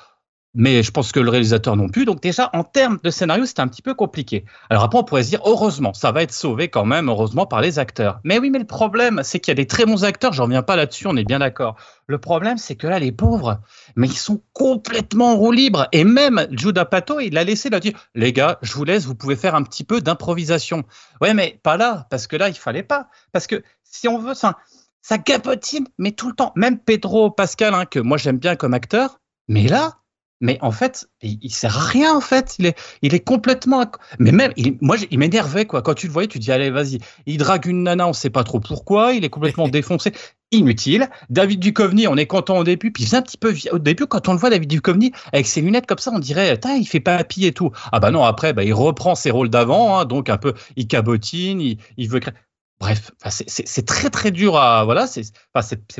Mais 0.55 0.83
je 0.83 0.91
pense 0.91 1.11
que 1.11 1.19
le 1.19 1.31
réalisateur 1.31 1.75
non 1.75 1.89
plus. 1.89 2.05
Donc 2.05 2.22
déjà, 2.22 2.51
en 2.53 2.63
termes 2.63 3.00
de 3.03 3.10
scénario, 3.10 3.45
c'était 3.45 3.62
un 3.62 3.67
petit 3.67 3.81
peu 3.81 3.95
compliqué. 3.95 4.45
Alors 4.69 4.83
après, 4.83 5.00
on 5.00 5.03
pourrait 5.03 5.24
se 5.24 5.29
dire, 5.29 5.41
heureusement, 5.45 5.93
ça 5.93 6.12
va 6.12 6.22
être 6.22 6.31
sauvé 6.31 6.67
quand 6.67 6.86
même, 6.86 7.10
heureusement, 7.10 7.48
par 7.48 7.60
les 7.60 7.79
acteurs. 7.79 8.19
Mais 8.24 8.38
oui, 8.38 8.51
mais 8.51 8.60
le 8.60 8.65
problème, 8.65 9.22
c'est 9.24 9.39
qu'il 9.39 9.51
y 9.51 9.53
a 9.53 9.55
des 9.55 9.65
très 9.65 9.86
bons 9.86 10.03
acteurs, 10.03 10.31
j'en 10.33 10.43
reviens 10.43 10.62
pas 10.62 10.75
là-dessus, 10.75 11.07
on 11.07 11.15
est 11.15 11.24
bien 11.24 11.39
d'accord. 11.39 11.75
Le 12.05 12.19
problème, 12.19 12.57
c'est 12.60 12.75
que 12.75 12.86
là, 12.86 13.00
les 13.00 13.12
pauvres, 13.12 13.62
mais 13.95 14.07
ils 14.07 14.17
sont 14.17 14.43
complètement 14.53 15.31
en 15.31 15.38
roue 15.38 15.51
libre. 15.51 15.88
Et 15.91 16.03
même 16.03 16.45
Judah 16.51 16.86
Pato, 16.86 17.19
il 17.19 17.36
a 17.38 17.43
laissé, 17.43 17.69
il 17.69 17.75
a 17.75 17.79
dit, 17.79 17.95
les 18.13 18.31
gars, 18.31 18.60
je 18.62 18.74
vous 18.74 18.83
laisse, 18.83 19.05
vous 19.05 19.15
pouvez 19.15 19.36
faire 19.36 19.55
un 19.55 19.63
petit 19.63 19.83
peu 19.83 20.01
d'improvisation. 20.01 20.83
Ouais, 21.19 21.33
mais 21.33 21.60
pas 21.63 21.77
là, 21.77 22.05
parce 22.12 22.27
que 22.27 22.36
là, 22.36 22.50
il 22.50 22.55
fallait 22.55 22.83
pas. 22.83 23.07
Parce 23.31 23.48
que 23.48 23.63
si 23.83 24.07
on 24.07 24.19
veut, 24.19 24.36
ça, 24.36 24.57
ça 25.01 25.17
capotine, 25.17 25.88
mais 25.98 26.12
tout 26.12 26.27
le 26.27 26.36
temps. 26.36 26.51
Même 26.55 26.77
Pedro 26.77 27.31
Pascal, 27.31 27.74
hein, 27.74 27.86
que 27.86 28.00
moi 28.00 28.17
j'aime 28.17 28.38
bien 28.38 28.55
comme 28.55 28.74
acteur, 28.74 29.19
mais 29.48 29.67
là, 29.67 29.98
mais 30.43 30.57
en 30.62 30.71
fait, 30.71 31.07
il, 31.21 31.39
il 31.41 31.53
sert 31.53 31.77
à 31.77 31.85
rien 31.85 32.13
en 32.15 32.19
fait. 32.19 32.57
Il 32.59 32.65
est, 32.65 32.77
il 33.01 33.15
est 33.15 33.21
complètement. 33.21 33.85
Mais 34.19 34.33
même, 34.33 34.51
il, 34.57 34.77
moi, 34.81 34.97
il 35.09 35.17
m'énervait 35.17 35.65
quoi. 35.65 35.81
Quand 35.81 35.93
tu 35.93 36.07
le 36.07 36.13
voyais, 36.13 36.27
tu 36.27 36.38
dis 36.38 36.51
allez, 36.51 36.69
vas-y. 36.69 37.00
Il 37.25 37.38
drague 37.38 37.65
une 37.65 37.83
nana, 37.83 38.07
on 38.09 38.13
sait 38.13 38.29
pas 38.29 38.43
trop 38.43 38.59
pourquoi. 38.59 39.13
Il 39.13 39.23
est 39.23 39.29
complètement 39.29 39.67
défoncé, 39.69 40.12
inutile. 40.51 41.09
David 41.29 41.62
Duchovny, 41.62 42.07
on 42.07 42.17
est 42.17 42.27
content 42.27 42.57
au 42.57 42.65
début, 42.65 42.91
puis 42.91 43.05
c'est 43.05 43.15
un 43.15 43.21
petit 43.21 43.38
peu 43.38 43.55
au 43.71 43.79
début 43.79 44.05
quand 44.05 44.27
on 44.27 44.33
le 44.33 44.38
voit 44.38 44.50
David 44.50 44.69
Duchovny 44.69 45.13
avec 45.31 45.47
ses 45.47 45.62
lunettes 45.62 45.85
comme 45.85 45.97
ça, 45.97 46.12
on 46.13 46.19
dirait, 46.19 46.59
il 46.77 46.85
fait 46.85 47.00
papy 47.00 47.45
et 47.45 47.53
tout. 47.53 47.71
Ah 47.93 48.01
bah 48.01 48.12
non, 48.12 48.25
après, 48.25 48.51
bah, 48.51 48.65
il 48.65 48.73
reprend 48.73 49.15
ses 49.15 49.31
rôles 49.31 49.50
d'avant, 49.50 49.97
hein, 49.97 50.03
donc 50.03 50.29
un 50.29 50.38
peu, 50.38 50.53
il 50.75 50.88
cabotine, 50.88 51.62
il, 51.62 51.77
il 51.95 52.09
veut. 52.09 52.19
Bref, 52.83 53.11
c'est- 53.29 53.87
très 53.87 54.09
très 54.09 54.29
dur 54.29 54.57
à 54.57 54.83
voilà, 54.83 55.07
c'est 55.07 55.31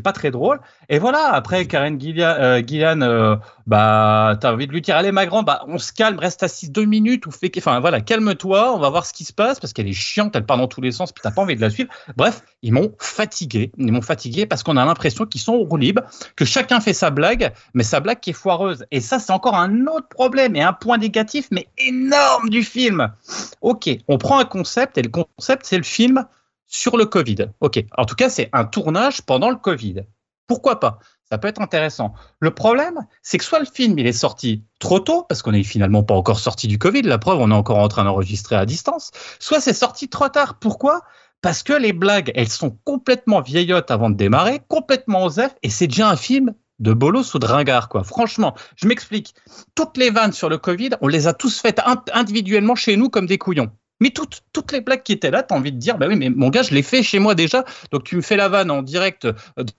pas 0.04 0.12
très 0.12 0.32
drôle. 0.32 0.60
Et 0.90 1.00
voilà, 1.00 1.32
après 1.34 1.66
Karen 1.66 1.98
Gillian, 1.98 2.36
euh, 2.38 2.62
Gillian 2.62 3.00
euh, 3.00 3.38
bah 3.68 4.36
t'as 4.42 4.52
envie 4.52 4.68
de 4.68 4.74
lui 4.74 4.82
dire 4.82 4.98
allez 4.98 5.14
ma 5.14 5.26
bah 5.26 5.64
on 5.70 5.78
se 5.78 5.94
calme, 5.94 6.20
reste 6.20 6.44
assise 6.44 6.74
deux 6.74 6.84
minutes 6.84 7.26
ou 7.26 7.32
fait, 7.32 7.50
enfin 7.58 7.80
voilà, 7.80 8.02
calme-toi, 8.02 8.76
on 8.76 8.80
va 8.80 8.90
voir 8.90 9.06
ce 9.06 9.14
qui 9.14 9.24
se 9.24 9.32
passe 9.32 9.62
parce 9.62 9.72
qu'elle 9.72 9.88
est 9.88 9.94
chiante, 9.94 10.36
elle 10.36 10.46
part 10.46 10.58
dans 10.58 10.68
tous 10.68 10.82
les 10.82 10.92
sens, 10.92 11.14
puis 11.14 11.22
t'as 11.24 11.32
pas 11.32 11.42
envie 11.44 11.56
de 11.56 11.62
la 11.62 11.70
suivre. 11.70 11.90
Bref, 12.18 12.42
ils 12.62 12.74
m'ont 12.74 12.92
fatigué, 13.00 13.72
ils 13.78 13.94
m'ont 13.94 14.02
fatigué 14.02 14.46
parce 14.46 14.62
qu'on 14.62 14.76
a 14.76 14.84
l'impression 14.84 15.26
qu'ils 15.26 15.40
sont 15.40 15.54
au 15.54 15.78
libre, 15.78 16.02
que 16.36 16.44
chacun 16.44 16.82
fait 16.82 16.94
sa 16.94 17.12
blague, 17.12 17.54
mais 17.74 17.84
sa 17.84 18.02
blague 18.02 18.20
qui 18.20 18.32
est 18.32 18.34
foireuse. 18.34 18.84
Et 18.92 19.00
ça, 19.00 19.20
c'est 19.20 19.32
encore 19.32 19.56
un 19.56 19.88
autre 19.88 20.10
problème 20.10 20.58
et 20.58 20.62
un 20.62 20.74
point 20.74 20.98
négatif, 20.98 21.48
mais 21.50 21.70
énorme 21.78 22.50
du 22.50 22.62
film. 22.62 23.14
Ok, 23.62 23.90
on 24.10 24.18
prend 24.18 24.38
un 24.40 24.46
concept 24.46 24.98
et 24.98 25.02
le 25.02 25.10
concept 25.10 25.66
c'est 25.66 25.78
le 25.78 25.84
film 25.84 26.26
sur 26.74 26.98
le 26.98 27.06
Covid. 27.06 27.50
Ok, 27.62 27.86
en 27.98 28.06
tout 28.06 28.16
cas, 28.16 28.30
c'est 28.30 28.50
un 28.52 28.66
tournage 28.66 29.22
pendant 29.22 29.52
le 29.52 29.56
Covid. 29.56 30.02
Pourquoi 30.48 30.80
pas? 30.80 31.00
Ça 31.30 31.38
peut 31.38 31.48
être 31.48 31.62
intéressant. 31.62 32.14
Le 32.40 32.52
problème, 32.52 33.06
c'est 33.22 33.38
que 33.38 33.44
soit 33.44 33.60
le 33.60 33.66
film 33.66 33.98
il 33.98 34.08
est 34.08 34.12
sorti 34.12 34.64
trop 34.80 35.00
tôt, 35.00 35.24
parce 35.30 35.42
qu'on 35.42 35.52
n'est 35.52 35.64
finalement 35.64 36.04
pas 36.04 36.16
encore 36.16 36.40
sorti 36.40 36.68
du 36.68 36.80
Covid, 36.80 37.04
la 37.04 37.20
preuve, 37.20 37.40
on 37.40 37.52
est 37.52 37.56
encore 37.56 37.78
en 37.78 37.88
train 37.88 38.04
d'enregistrer 38.04 38.56
à 38.56 38.66
distance, 38.66 39.12
soit 39.40 39.62
c'est 39.62 39.74
sorti 39.74 40.10
trop 40.10 40.30
tard. 40.30 40.56
Pourquoi? 40.60 41.02
Parce 41.42 41.62
que 41.62 41.74
les 41.74 41.94
blagues, 41.94 42.32
elles 42.36 42.50
sont 42.50 42.78
complètement 42.84 43.42
vieillottes 43.42 43.92
avant 43.92 44.10
de 44.10 44.16
démarrer, 44.16 44.62
complètement 44.68 45.26
osef, 45.26 45.56
et 45.62 45.70
c'est 45.70 45.88
déjà 45.88 46.10
un 46.10 46.16
film 46.16 46.54
de 46.80 46.94
bolos 46.94 47.36
ou 47.36 47.40
de 47.40 47.46
ringard, 47.46 47.88
quoi. 47.88 48.04
Franchement, 48.04 48.56
je 48.76 48.88
m'explique. 48.88 49.36
Toutes 49.76 49.98
les 49.98 50.10
vannes 50.10 50.34
sur 50.34 50.50
le 50.50 50.58
Covid, 50.58 50.92
on 51.02 51.08
les 51.08 51.28
a 51.28 51.34
tous 51.34 51.60
faites 51.62 51.82
individuellement 52.14 52.76
chez 52.76 52.98
nous 52.98 53.10
comme 53.10 53.28
des 53.28 53.38
couillons. 53.38 53.72
Mais 54.04 54.10
toutes, 54.10 54.42
toutes 54.52 54.74
les 54.74 54.82
blagues 54.82 55.02
qui 55.02 55.14
étaient 55.14 55.32
là, 55.32 55.44
tu 55.44 55.54
as 55.54 55.58
envie 55.58 55.72
de 55.72 55.78
dire, 55.78 55.98
bah 55.98 56.08
oui, 56.10 56.18
mais 56.18 56.30
mon 56.30 56.50
gars, 56.50 56.62
je 56.62 56.74
l'ai 56.74 56.84
fait 56.84 57.04
chez 57.04 57.20
moi 57.20 57.36
déjà. 57.36 57.64
Donc 57.94 58.04
tu 58.04 58.18
me 58.18 58.22
fais 58.22 58.36
la 58.36 58.50
vanne 58.50 58.70
en 58.70 58.82
direct 58.82 59.24
euh, 59.24 59.34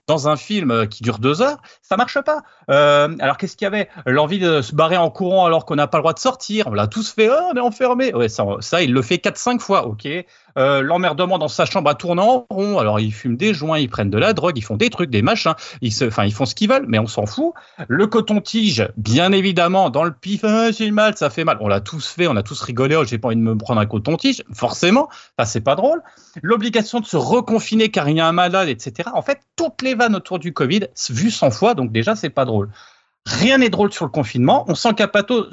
dans 0.07 0.27
un 0.27 0.35
film 0.35 0.71
euh, 0.71 0.87
qui 0.87 1.03
dure 1.03 1.19
deux 1.19 1.43
heures, 1.43 1.61
ça 1.83 1.95
marche 1.95 2.19
pas. 2.21 2.41
Euh, 2.71 3.15
alors 3.19 3.37
qu'est-ce 3.37 3.55
qu'il 3.55 3.65
y 3.65 3.67
avait? 3.67 3.87
L'envie 4.07 4.39
de 4.39 4.63
se 4.63 4.73
barrer 4.73 4.97
en 4.97 5.11
courant 5.11 5.45
alors 5.45 5.63
qu'on 5.65 5.75
n'a 5.75 5.85
pas 5.85 5.99
le 5.99 6.01
droit 6.01 6.13
de 6.13 6.17
sortir. 6.17 6.65
On 6.65 6.73
l'a 6.73 6.87
tous 6.87 7.11
fait, 7.11 7.29
oh, 7.29 7.51
on 7.51 7.55
est 7.55 7.59
enfermé. 7.59 8.11
Ça, 8.27 8.45
ça, 8.61 8.81
il 8.81 8.93
le 8.93 9.03
fait 9.03 9.17
4-5 9.17 9.59
fois, 9.59 9.85
ok. 9.85 10.07
Euh, 10.57 10.81
l'emmerdement 10.81 11.37
dans 11.37 11.49
sa 11.49 11.65
chambre 11.65 11.89
à 11.89 11.95
tourner 11.95 12.21
en 12.21 12.45
rond. 12.49 12.79
Alors 12.79 12.99
ils 13.01 13.11
fument 13.11 13.35
des 13.35 13.53
joints, 13.53 13.77
ils 13.77 13.89
prennent 13.89 14.09
de 14.09 14.17
la 14.17 14.31
drogue, 14.31 14.57
ils 14.57 14.61
font 14.61 14.77
des 14.77 14.89
trucs, 14.89 15.09
des 15.09 15.21
machins. 15.21 15.53
Ils 15.81 15.91
se, 15.91 16.05
enfin 16.05 16.23
ils 16.23 16.33
font 16.33 16.45
ce 16.45 16.55
qu'ils 16.55 16.69
veulent, 16.69 16.85
mais 16.87 16.97
on 16.97 17.07
s'en 17.07 17.25
fout. 17.25 17.53
Le 17.89 18.07
coton-tige, 18.07 18.87
bien 18.95 19.33
évidemment, 19.33 19.89
dans 19.89 20.05
le 20.05 20.13
pif, 20.13 20.45
ah, 20.45 20.71
j'ai 20.71 20.91
mal, 20.91 21.17
ça 21.17 21.29
fait 21.29 21.43
mal. 21.43 21.57
On 21.59 21.67
l'a 21.67 21.81
tous 21.81 22.07
fait, 22.07 22.27
on 22.27 22.37
a 22.37 22.43
tous 22.43 22.61
rigolé. 22.61 22.95
Oh, 22.95 23.03
j'ai 23.03 23.17
pas 23.17 23.27
envie 23.27 23.35
de 23.35 23.41
me 23.41 23.57
prendre 23.57 23.81
un 23.81 23.85
coton-tige, 23.85 24.43
forcément. 24.53 25.09
Enfin 25.37 25.45
c'est 25.45 25.61
pas 25.61 25.75
drôle. 25.75 26.01
L'obligation 26.41 27.01
de 27.01 27.05
se 27.05 27.17
reconfiner 27.17 27.91
car 27.91 28.07
il 28.07 28.15
y 28.15 28.21
a 28.21 28.27
un 28.27 28.31
malade, 28.31 28.69
etc. 28.69 29.09
En 29.13 29.21
fait, 29.21 29.41
toutes 29.57 29.81
les 29.81 29.93
vannes 29.93 30.15
autour 30.15 30.39
du 30.39 30.53
Covid, 30.53 30.87
vues 31.09 31.31
100 31.31 31.51
fois, 31.51 31.73
donc 31.73 31.91
déjà 31.91 32.15
c'est 32.15 32.29
pas 32.29 32.45
drôle. 32.45 32.69
Rien 33.25 33.57
n'est 33.57 33.69
drôle 33.69 33.91
sur 33.91 34.05
le 34.05 34.11
confinement. 34.11 34.63
On 34.69 34.75
sent 34.75 34.93
qu'Apato 34.93 35.47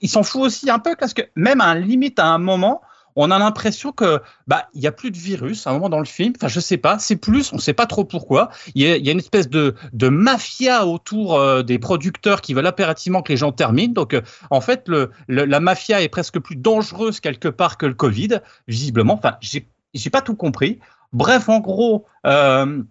il 0.00 0.08
s'en 0.08 0.22
fout 0.22 0.42
aussi 0.42 0.70
un 0.70 0.78
peu 0.78 0.96
parce 0.98 1.12
que 1.12 1.22
même 1.34 1.60
à 1.60 1.66
un 1.66 1.74
limite, 1.74 2.18
à 2.18 2.26
un 2.26 2.38
moment, 2.38 2.80
on 3.20 3.32
a 3.32 3.38
l'impression 3.38 3.90
que 3.90 4.20
bah 4.46 4.68
il 4.74 4.80
y 4.80 4.86
a 4.86 4.92
plus 4.92 5.10
de 5.10 5.16
virus 5.16 5.66
à 5.66 5.70
un 5.70 5.72
moment 5.74 5.88
dans 5.88 5.98
le 5.98 6.04
film. 6.04 6.32
Enfin, 6.36 6.46
je 6.46 6.60
sais 6.60 6.76
pas, 6.76 7.00
c'est 7.00 7.16
plus, 7.16 7.52
on 7.52 7.58
sait 7.58 7.72
pas 7.72 7.86
trop 7.86 8.04
pourquoi. 8.04 8.50
Il 8.76 8.82
y 8.82 9.08
a, 9.08 9.12
une 9.12 9.18
espèce 9.18 9.48
de, 9.48 9.74
de 9.92 10.08
mafia 10.08 10.86
autour 10.86 11.34
euh, 11.34 11.64
des 11.64 11.80
producteurs 11.80 12.40
qui 12.40 12.54
veulent 12.54 12.66
impérativement 12.66 13.22
que 13.22 13.32
les 13.32 13.36
gens 13.36 13.50
terminent. 13.50 13.92
Donc, 13.92 14.14
euh, 14.14 14.22
en 14.50 14.60
fait, 14.60 14.88
le, 14.88 15.10
la 15.26 15.58
mafia 15.58 16.00
est 16.00 16.08
presque 16.08 16.38
plus 16.38 16.54
dangereuse 16.54 17.18
quelque 17.18 17.48
part 17.48 17.76
que 17.76 17.86
le 17.86 17.94
Covid, 17.94 18.40
visiblement. 18.68 19.14
Enfin, 19.14 19.36
j'ai 19.40 19.66
j'ai 19.94 20.10
pas 20.10 20.22
tout 20.22 20.36
compris. 20.36 20.78
Bref, 21.12 21.48
en 21.48 21.58
gros. 21.58 22.06
Euh, 22.24 22.82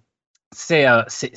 c'est 0.53 0.85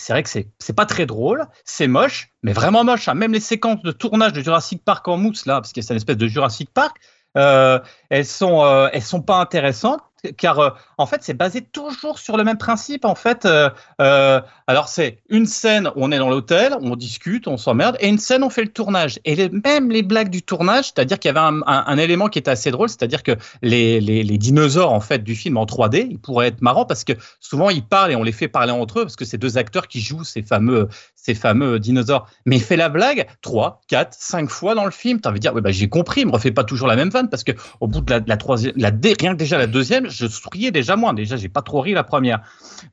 vrai 0.09 0.23
que 0.23 0.29
c'est 0.29 0.73
pas 0.73 0.87
très 0.87 1.05
drôle, 1.05 1.47
c'est 1.65 1.89
moche, 1.89 2.33
mais 2.43 2.53
vraiment 2.53 2.85
moche. 2.85 3.09
Hein. 3.09 3.15
Même 3.15 3.33
les 3.33 3.41
séquences 3.41 3.83
de 3.83 3.91
tournage 3.93 4.33
de 4.33 4.41
Jurassic 4.41 4.85
Park 4.85 5.07
en 5.09 5.17
mousse, 5.17 5.47
là, 5.47 5.55
parce 5.61 5.73
que 5.73 5.83
c'est 5.83 5.93
une 5.93 5.97
espèce 5.97 6.17
de 6.17 6.29
Jurassic 6.29 6.71
Park, 6.73 6.97
euh, 7.01 7.20
elles 7.35 8.27
sont 8.27 8.65
euh, 8.65 8.89
elles 8.93 9.03
sont 9.03 9.23
pas 9.23 9.41
intéressantes 9.41 10.01
car 10.37 10.59
euh, 10.59 10.71
en 10.99 11.07
fait 11.07 11.23
c'est 11.23 11.35
basé 11.35 11.63
toujours 11.63 12.19
sur 12.19 12.37
le 12.37 12.45
même 12.45 12.59
principe 12.59 13.05
en 13.05 13.15
fait 13.15 13.45
euh, 13.45 13.71
euh, 14.01 14.41
alors 14.67 14.89
c'est 14.89 15.19
une 15.29 15.47
scène 15.47 15.89
où 15.89 16.05
on 16.05 16.13
est 16.13 16.19
dans 16.19 16.29
l'hôtel 16.29 16.75
on 16.81 16.97
discute 16.97 17.49
on 17.49 17.57
s'emmerde 17.57 17.97
et 18.01 18.09
une 18.09 18.19
scène 18.19 18.43
on 18.43 18.51
fait 18.51 18.63
le 18.63 18.73
tournage. 18.73 19.19
Et 19.25 19.49
même 19.49 19.91
les 19.91 20.03
blagues 20.03 20.31
du 20.31 20.43
tournage 20.43 20.87
c'est-à-dire 20.87 21.19
qu'il 21.19 21.33
y 21.35 21.37
avait 21.37 21.61
un, 21.67 21.97
élément 21.97 22.29
qui 22.29 22.39
était 22.39 22.51
assez 22.51 22.71
drôle 22.71 22.89
c'est-à-dire 22.89 23.23
que 23.23 23.33
les, 23.63 24.01
dinosaures 24.39 24.93
en 24.93 25.01
fait 25.01 25.23
du 25.23 25.35
film 25.35 25.57
en 25.57 25.65
3D 25.65 26.07
ils 26.11 26.19
pourraient 26.19 26.49
être 26.49 26.63
marrants 26.63 26.87
parce 26.87 27.05
que 27.05 27.13
souvent 27.41 27.71
ils 27.71 27.85
parlent 27.85 28.13
et 28.13 28.17
on 28.17 28.23
les 28.23 28.33
fait 28.33 28.49
parler 28.49 28.73
entre 28.73 29.01
eux 29.01 29.03
parce 29.03 29.17
que 29.17 29.25
c'est 29.25 29.39
deux 29.39 29.59
acteurs 29.59 29.89
qui 29.89 30.01
jouent 30.01 30.25
ces 30.25 30.43
fameux 30.43 30.89
ces 31.23 31.35
fameux 31.35 31.79
dinosaures. 31.79 32.27
Mais 32.47 32.57
il 32.57 32.63
fait 32.63 32.77
la 32.77 32.89
blague 32.89 33.27
3, 33.43 33.83
4, 33.89 34.15
5 34.19 34.49
fois 34.49 34.75
dans 34.75 34.85
le 34.85 34.91
film. 34.91 35.21
Tu 35.21 35.29
envie 35.29 35.39
de 35.39 35.43
dire 35.43 35.55
ouais, 35.55 35.61
bah, 35.61 35.71
j'ai 35.71 35.89
compris 35.89 36.23
il 36.23 36.27
me 36.27 36.33
refait 36.33 36.51
pas 36.51 36.65
toujours 36.65 36.89
la 36.89 36.97
même 36.97 37.11
vanne 37.11 37.29
parce 37.29 37.45
que 37.45 37.53
au 37.81 37.87
bout 37.87 38.01
de 38.01 38.11
la, 38.11 38.21
la 38.27 38.37
troisième 38.37 38.73
la, 38.77 38.91
rien 38.91 39.33
que 39.33 39.39
déjà 39.39 39.59
la 39.59 39.67
deuxième 39.67 40.10
je 40.11 40.27
souriais 40.27 40.71
déjà 40.71 40.97
moins. 40.97 41.15
Déjà, 41.15 41.37
j'ai 41.37 41.49
pas 41.49 41.63
trop 41.63 41.81
ri 41.81 41.93
la 41.93 42.05
première. 42.05 42.41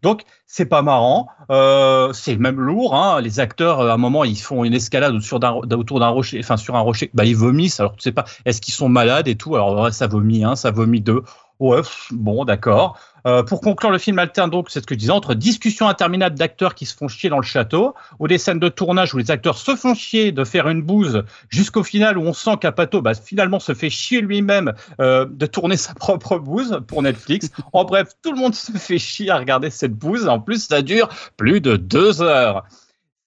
Donc, 0.01 0.23
c'est 0.45 0.65
pas 0.65 0.81
marrant. 0.81 1.27
Euh, 1.49 2.13
c'est 2.13 2.37
même 2.37 2.59
lourd. 2.59 2.95
Hein. 2.95 3.21
Les 3.21 3.39
acteurs, 3.39 3.81
à 3.81 3.93
un 3.93 3.97
moment, 3.97 4.23
ils 4.23 4.37
font 4.37 4.63
une 4.63 4.73
escalade 4.73 5.13
autour 5.15 5.39
d'un, 5.39 6.07
rocher, 6.07 6.39
enfin 6.39 6.57
sur 6.57 6.75
un 6.75 6.79
rocher. 6.79 7.09
Bah, 7.13 7.25
ils 7.25 7.35
vomissent. 7.35 7.79
Alors, 7.79 7.95
tu 7.95 8.01
sais 8.01 8.11
pas, 8.11 8.25
est-ce 8.45 8.61
qu'ils 8.61 8.73
sont 8.73 8.89
malades 8.89 9.27
et 9.27 9.35
tout? 9.35 9.55
Alors, 9.55 9.91
ça 9.93 10.07
vomit 10.07 10.43
un, 10.43 10.55
ça 10.55 10.71
vomit 10.71 11.01
deux. 11.01 11.23
Ouais, 11.59 11.81
bon, 12.11 12.45
d'accord. 12.45 12.97
Euh, 13.27 13.43
pour 13.43 13.59
conclure, 13.59 13.91
le 13.91 13.97
film 13.97 14.17
alterne 14.19 14.49
donc, 14.49 14.69
c'est 14.69 14.79
ce 14.79 14.87
que 14.87 14.95
je 14.95 14.99
disais, 14.99 15.11
entre 15.11 15.33
discussions 15.33 15.89
interminables 15.89 16.37
d'acteurs 16.37 16.75
qui 16.75 16.85
se 16.85 16.95
font 16.95 17.09
chier 17.09 17.29
dans 17.29 17.39
le 17.39 17.43
château, 17.43 17.93
ou 18.19 18.27
des 18.27 18.37
scènes 18.37 18.59
de 18.59 18.69
tournage 18.69 19.13
où 19.13 19.17
les 19.17 19.31
acteurs 19.31 19.57
se 19.57 19.75
font 19.75 19.93
chier 19.93 20.31
de 20.31 20.45
faire 20.45 20.69
une 20.69 20.81
bouse, 20.81 21.23
jusqu'au 21.49 21.83
final 21.83 22.17
où 22.17 22.21
on 22.21 22.31
sent 22.31 22.55
qu'Apato, 22.61 23.01
bah, 23.01 23.13
finalement, 23.15 23.59
se 23.59 23.73
fait 23.73 23.89
chier 23.89 24.21
lui-même 24.21 24.73
euh, 25.01 25.25
de 25.29 25.45
tourner 25.45 25.75
sa 25.77 25.93
propre 25.93 26.37
bouse 26.37 26.79
pour 26.87 27.01
Netflix. 27.01 27.49
en 27.73 27.83
bref, 27.83 28.09
tout 28.23 28.31
le 28.31 28.39
monde 28.39 28.55
se 28.55 28.71
fait 28.71 28.97
chier 28.97 29.29
à 29.29 29.37
regarder 29.37 29.69
cette 29.71 29.93
bouse. 29.93 30.27
En 30.29 30.39
plus, 30.39 30.65
ça 30.65 30.81
dure 30.81 31.09
plus 31.35 31.59
de 31.59 31.75
deux 31.75 32.21
heures. 32.21 32.63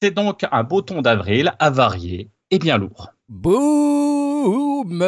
C'est 0.00 0.12
donc 0.12 0.46
un 0.50 0.62
beau 0.62 0.80
ton 0.80 1.02
d'avril, 1.02 1.52
avarié 1.58 2.30
et 2.50 2.58
bien 2.58 2.78
lourd. 2.78 3.10
Boum 3.30 5.04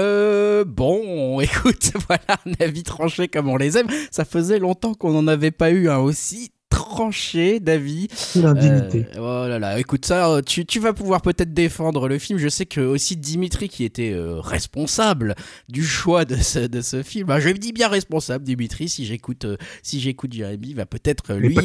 Bon, 0.64 1.40
écoute, 1.40 1.90
voilà 2.06 2.38
un 2.46 2.52
avis 2.64 2.84
tranché 2.84 3.26
comme 3.26 3.48
on 3.48 3.56
les 3.56 3.76
aime. 3.76 3.88
Ça 4.12 4.24
faisait 4.24 4.60
longtemps 4.60 4.94
qu'on 4.94 5.10
n'en 5.10 5.26
avait 5.26 5.50
pas 5.50 5.72
eu 5.72 5.88
un 5.88 5.98
aussi 5.98 6.52
tranché 6.72 7.60
d'avis. 7.60 8.08
L'indignité. 8.34 9.06
Euh, 9.16 9.44
oh 9.44 9.48
là 9.48 9.58
là, 9.58 9.78
écoute 9.78 10.06
ça, 10.06 10.40
tu, 10.44 10.64
tu 10.64 10.80
vas 10.80 10.94
pouvoir 10.94 11.20
peut-être 11.20 11.52
défendre 11.52 12.08
le 12.08 12.18
film. 12.18 12.38
Je 12.38 12.48
sais 12.48 12.64
que 12.64 12.80
aussi 12.80 13.16
Dimitri, 13.16 13.68
qui 13.68 13.84
était 13.84 14.12
euh, 14.12 14.40
responsable 14.40 15.34
du 15.68 15.84
choix 15.84 16.24
de 16.24 16.36
ce, 16.36 16.60
de 16.60 16.80
ce 16.80 17.02
film, 17.02 17.26
bah, 17.26 17.40
je 17.40 17.50
me 17.50 17.58
dis 17.58 17.72
bien 17.72 17.88
responsable, 17.88 18.44
Dimitri, 18.44 18.88
si 18.88 19.04
j'écoute 19.04 19.44
euh, 19.44 19.56
si 19.82 20.00
j'écoute 20.00 20.32
Jérémy, 20.32 20.72
va 20.72 20.86
peut-être 20.86 21.34
lui 21.34 21.58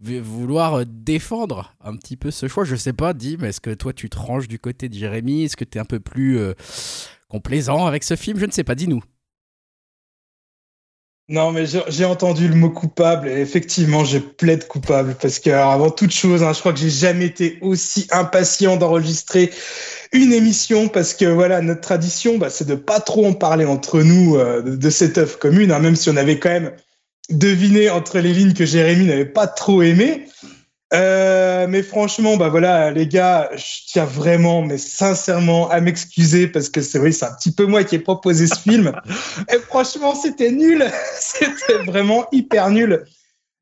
vouloir 0.00 0.86
défendre 0.86 1.74
un 1.84 1.94
petit 1.96 2.16
peu 2.16 2.30
ce 2.30 2.48
choix. 2.48 2.64
Je 2.64 2.76
sais 2.76 2.94
pas, 2.94 3.12
Dim, 3.12 3.44
est-ce 3.44 3.60
que 3.60 3.74
toi 3.74 3.92
tu 3.92 4.08
te 4.08 4.16
ranges 4.16 4.48
du 4.48 4.58
côté 4.58 4.88
de 4.88 4.94
Jérémy? 4.94 5.44
Est-ce 5.44 5.56
que 5.56 5.64
tu 5.64 5.76
es 5.76 5.80
un 5.80 5.84
peu 5.84 6.00
plus 6.00 6.38
complaisant 7.28 7.84
avec 7.84 8.02
ce 8.02 8.16
film? 8.16 8.38
Je 8.38 8.46
ne 8.46 8.50
sais 8.50 8.64
pas, 8.64 8.74
dis-nous. 8.74 9.02
Non, 11.28 11.52
mais 11.52 11.64
j'ai 11.88 12.04
entendu 12.04 12.48
le 12.48 12.54
mot 12.54 12.68
coupable 12.68 13.28
et 13.28 13.40
effectivement, 13.40 14.04
je 14.04 14.18
plaide 14.18 14.66
coupable 14.66 15.16
parce 15.20 15.38
que 15.38 15.50
avant 15.50 15.90
toute 15.90 16.10
chose, 16.10 16.42
hein, 16.42 16.52
je 16.52 16.58
crois 16.58 16.72
que 16.72 16.80
j'ai 16.80 16.90
jamais 16.90 17.26
été 17.26 17.58
aussi 17.60 18.08
impatient 18.10 18.76
d'enregistrer 18.76 19.50
une 20.12 20.32
émission 20.32 20.88
parce 20.88 21.14
que 21.14 21.24
voilà, 21.24 21.60
notre 21.60 21.80
tradition, 21.80 22.38
bah, 22.38 22.50
c'est 22.50 22.66
de 22.66 22.74
pas 22.74 23.00
trop 23.00 23.24
en 23.24 23.34
parler 23.34 23.64
entre 23.64 24.02
nous 24.02 24.36
euh, 24.36 24.62
de, 24.62 24.76
de, 24.76 24.90
cette 24.90 25.16
œuvre 25.16 25.38
commune, 25.38 25.70
hein, 25.70 25.78
même 25.78 25.96
si 25.96 26.10
on 26.10 26.16
avait 26.16 26.38
quand 26.38 26.50
même 26.50 26.72
deviné 27.30 27.88
entre 27.88 28.18
les 28.18 28.34
lignes 28.34 28.52
que 28.52 28.66
Jérémy 28.66 29.06
n'avait 29.06 29.24
pas 29.24 29.46
trop 29.46 29.80
aimé. 29.80 30.26
Euh, 30.94 31.66
mais 31.68 31.82
franchement, 31.82 32.36
bah 32.36 32.50
voilà, 32.50 32.90
les 32.90 33.06
gars, 33.06 33.50
je 33.56 33.64
tiens 33.86 34.04
vraiment, 34.04 34.62
mais 34.62 34.76
sincèrement, 34.76 35.70
à 35.70 35.80
m'excuser 35.80 36.48
parce 36.48 36.68
que 36.68 36.82
c'est 36.82 36.98
vrai, 36.98 37.12
c'est 37.12 37.24
un 37.24 37.32
petit 37.32 37.52
peu 37.52 37.64
moi 37.64 37.82
qui 37.84 37.94
ai 37.94 37.98
proposé 37.98 38.46
ce 38.46 38.58
film. 38.58 38.92
Et 39.52 39.58
franchement, 39.58 40.14
c'était 40.14 40.50
nul. 40.50 40.84
c'était 41.18 41.82
vraiment 41.86 42.26
hyper 42.30 42.70
nul. 42.70 43.04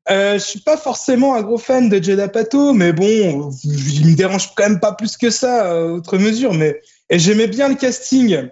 Euh, 0.09 0.33
je 0.33 0.43
suis 0.43 0.59
pas 0.59 0.77
forcément 0.77 1.35
un 1.35 1.41
gros 1.41 1.59
fan 1.59 1.87
de 1.87 2.03
Jada 2.03 2.27
Pato, 2.27 2.73
mais 2.73 2.91
bon, 2.91 3.51
il 3.63 4.07
me 4.07 4.15
dérange 4.15 4.53
quand 4.55 4.63
même 4.63 4.79
pas 4.79 4.93
plus 4.93 5.15
que 5.15 5.29
ça, 5.29 5.71
euh, 5.71 5.91
autre 5.91 6.17
mesure. 6.17 6.53
Mais 6.53 6.81
et 7.09 7.19
j'aimais 7.19 7.47
bien 7.47 7.69
le 7.69 7.75
casting. 7.75 8.49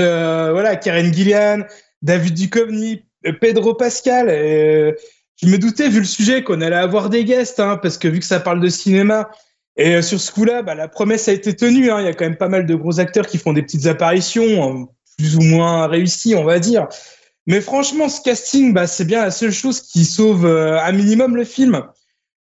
Euh, 0.00 0.52
voilà, 0.52 0.76
Karen 0.76 1.12
Gillian, 1.12 1.64
David 2.02 2.34
Duchovny, 2.34 3.04
Pedro 3.40 3.74
Pascal. 3.74 4.28
Et, 4.30 4.94
je 5.42 5.48
me 5.48 5.58
doutais, 5.58 5.88
vu 5.88 6.00
le 6.00 6.06
sujet, 6.06 6.42
qu'on 6.42 6.60
allait 6.60 6.76
avoir 6.76 7.10
des 7.10 7.24
guests, 7.24 7.60
hein, 7.60 7.78
parce 7.80 7.98
que 7.98 8.08
vu 8.08 8.18
que 8.18 8.24
ça 8.24 8.40
parle 8.40 8.60
de 8.60 8.68
cinéma, 8.68 9.30
et 9.78 9.94
euh, 9.94 10.02
sur 10.02 10.20
ce 10.20 10.32
coup-là, 10.32 10.62
bah, 10.62 10.74
la 10.74 10.88
promesse 10.88 11.28
a 11.28 11.32
été 11.32 11.54
tenue. 11.54 11.90
Hein. 11.90 12.00
Il 12.00 12.04
y 12.04 12.08
a 12.08 12.12
quand 12.12 12.24
même 12.24 12.36
pas 12.36 12.48
mal 12.48 12.66
de 12.66 12.74
gros 12.74 12.98
acteurs 12.98 13.26
qui 13.26 13.38
font 13.38 13.52
des 13.52 13.62
petites 13.62 13.86
apparitions, 13.86 14.82
euh, 14.82 14.84
plus 15.16 15.36
ou 15.36 15.40
moins 15.40 15.86
réussies, 15.86 16.34
on 16.34 16.44
va 16.44 16.58
dire. 16.58 16.88
Mais 17.46 17.60
franchement, 17.60 18.08
ce 18.08 18.20
casting, 18.20 18.74
bah, 18.74 18.86
c'est 18.86 19.04
bien 19.04 19.22
la 19.22 19.30
seule 19.30 19.52
chose 19.52 19.80
qui 19.80 20.04
sauve 20.04 20.44
euh, 20.44 20.80
un 20.80 20.92
minimum 20.92 21.36
le 21.36 21.44
film. 21.44 21.84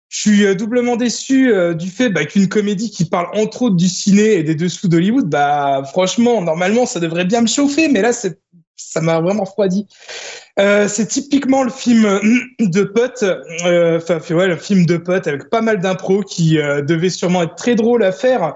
Je 0.08 0.20
suis 0.20 0.56
doublement 0.56 0.96
déçu 0.96 1.52
du 1.75 1.90
fait 1.90 2.10
bah, 2.10 2.25
qu'une 2.25 2.48
comédie 2.48 2.92
qui 2.92 3.06
parle 3.06 3.28
entre 3.34 3.64
autres 3.64 3.75
du 3.75 3.90
ciné 3.90 4.36
et 4.36 4.44
des 4.44 4.56
dessous 4.56 4.88
d'Hollywood, 4.88 5.28
bah 5.28 5.84
franchement, 5.90 6.42
normalement, 6.42 6.86
ça 6.86 7.00
devrait 7.00 7.25
bien 7.25 7.42
me 7.42 7.48
chauffer, 7.48 7.90
mais 7.90 8.02
là, 8.02 8.14
ça 8.14 9.02
m'a 9.02 9.20
vraiment 9.20 9.44
refroidi. 9.44 9.88
Euh, 10.57 10.88
c'est 10.88 11.07
typiquement 11.07 11.63
le 11.63 11.69
film 11.69 12.19
de 12.59 12.83
potes, 12.83 13.24
euh, 13.65 13.97
enfin 13.97 14.19
le 14.45 14.55
film 14.55 14.85
de 14.85 14.95
potes 14.95 15.27
avec 15.27 15.50
pas 15.50 15.62
mal 15.62 15.79
d'impro 15.79 16.21
qui 16.21 16.59
euh, 16.59 16.81
devait 16.81 17.09
sûrement 17.09 17.43
être 17.43 17.55
très 17.55 17.75
drôle 17.75 18.03
à 18.03 18.13
faire, 18.13 18.55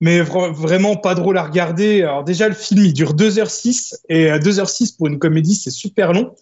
mais 0.00 0.20
vraiment 0.20 0.96
pas 0.96 1.16
drôle 1.16 1.38
à 1.38 1.42
regarder. 1.42 2.02
Alors 2.02 2.22
déjà 2.22 2.48
le 2.48 2.54
film 2.54 2.84
il 2.84 2.92
dure 2.92 3.14
2h06 3.14 3.96
et 4.08 4.30
2h06 4.30 4.96
pour 4.96 5.08
une 5.08 5.18
comédie 5.18 5.56
c'est 5.56 5.70
super 5.70 6.12
long. 6.12 6.34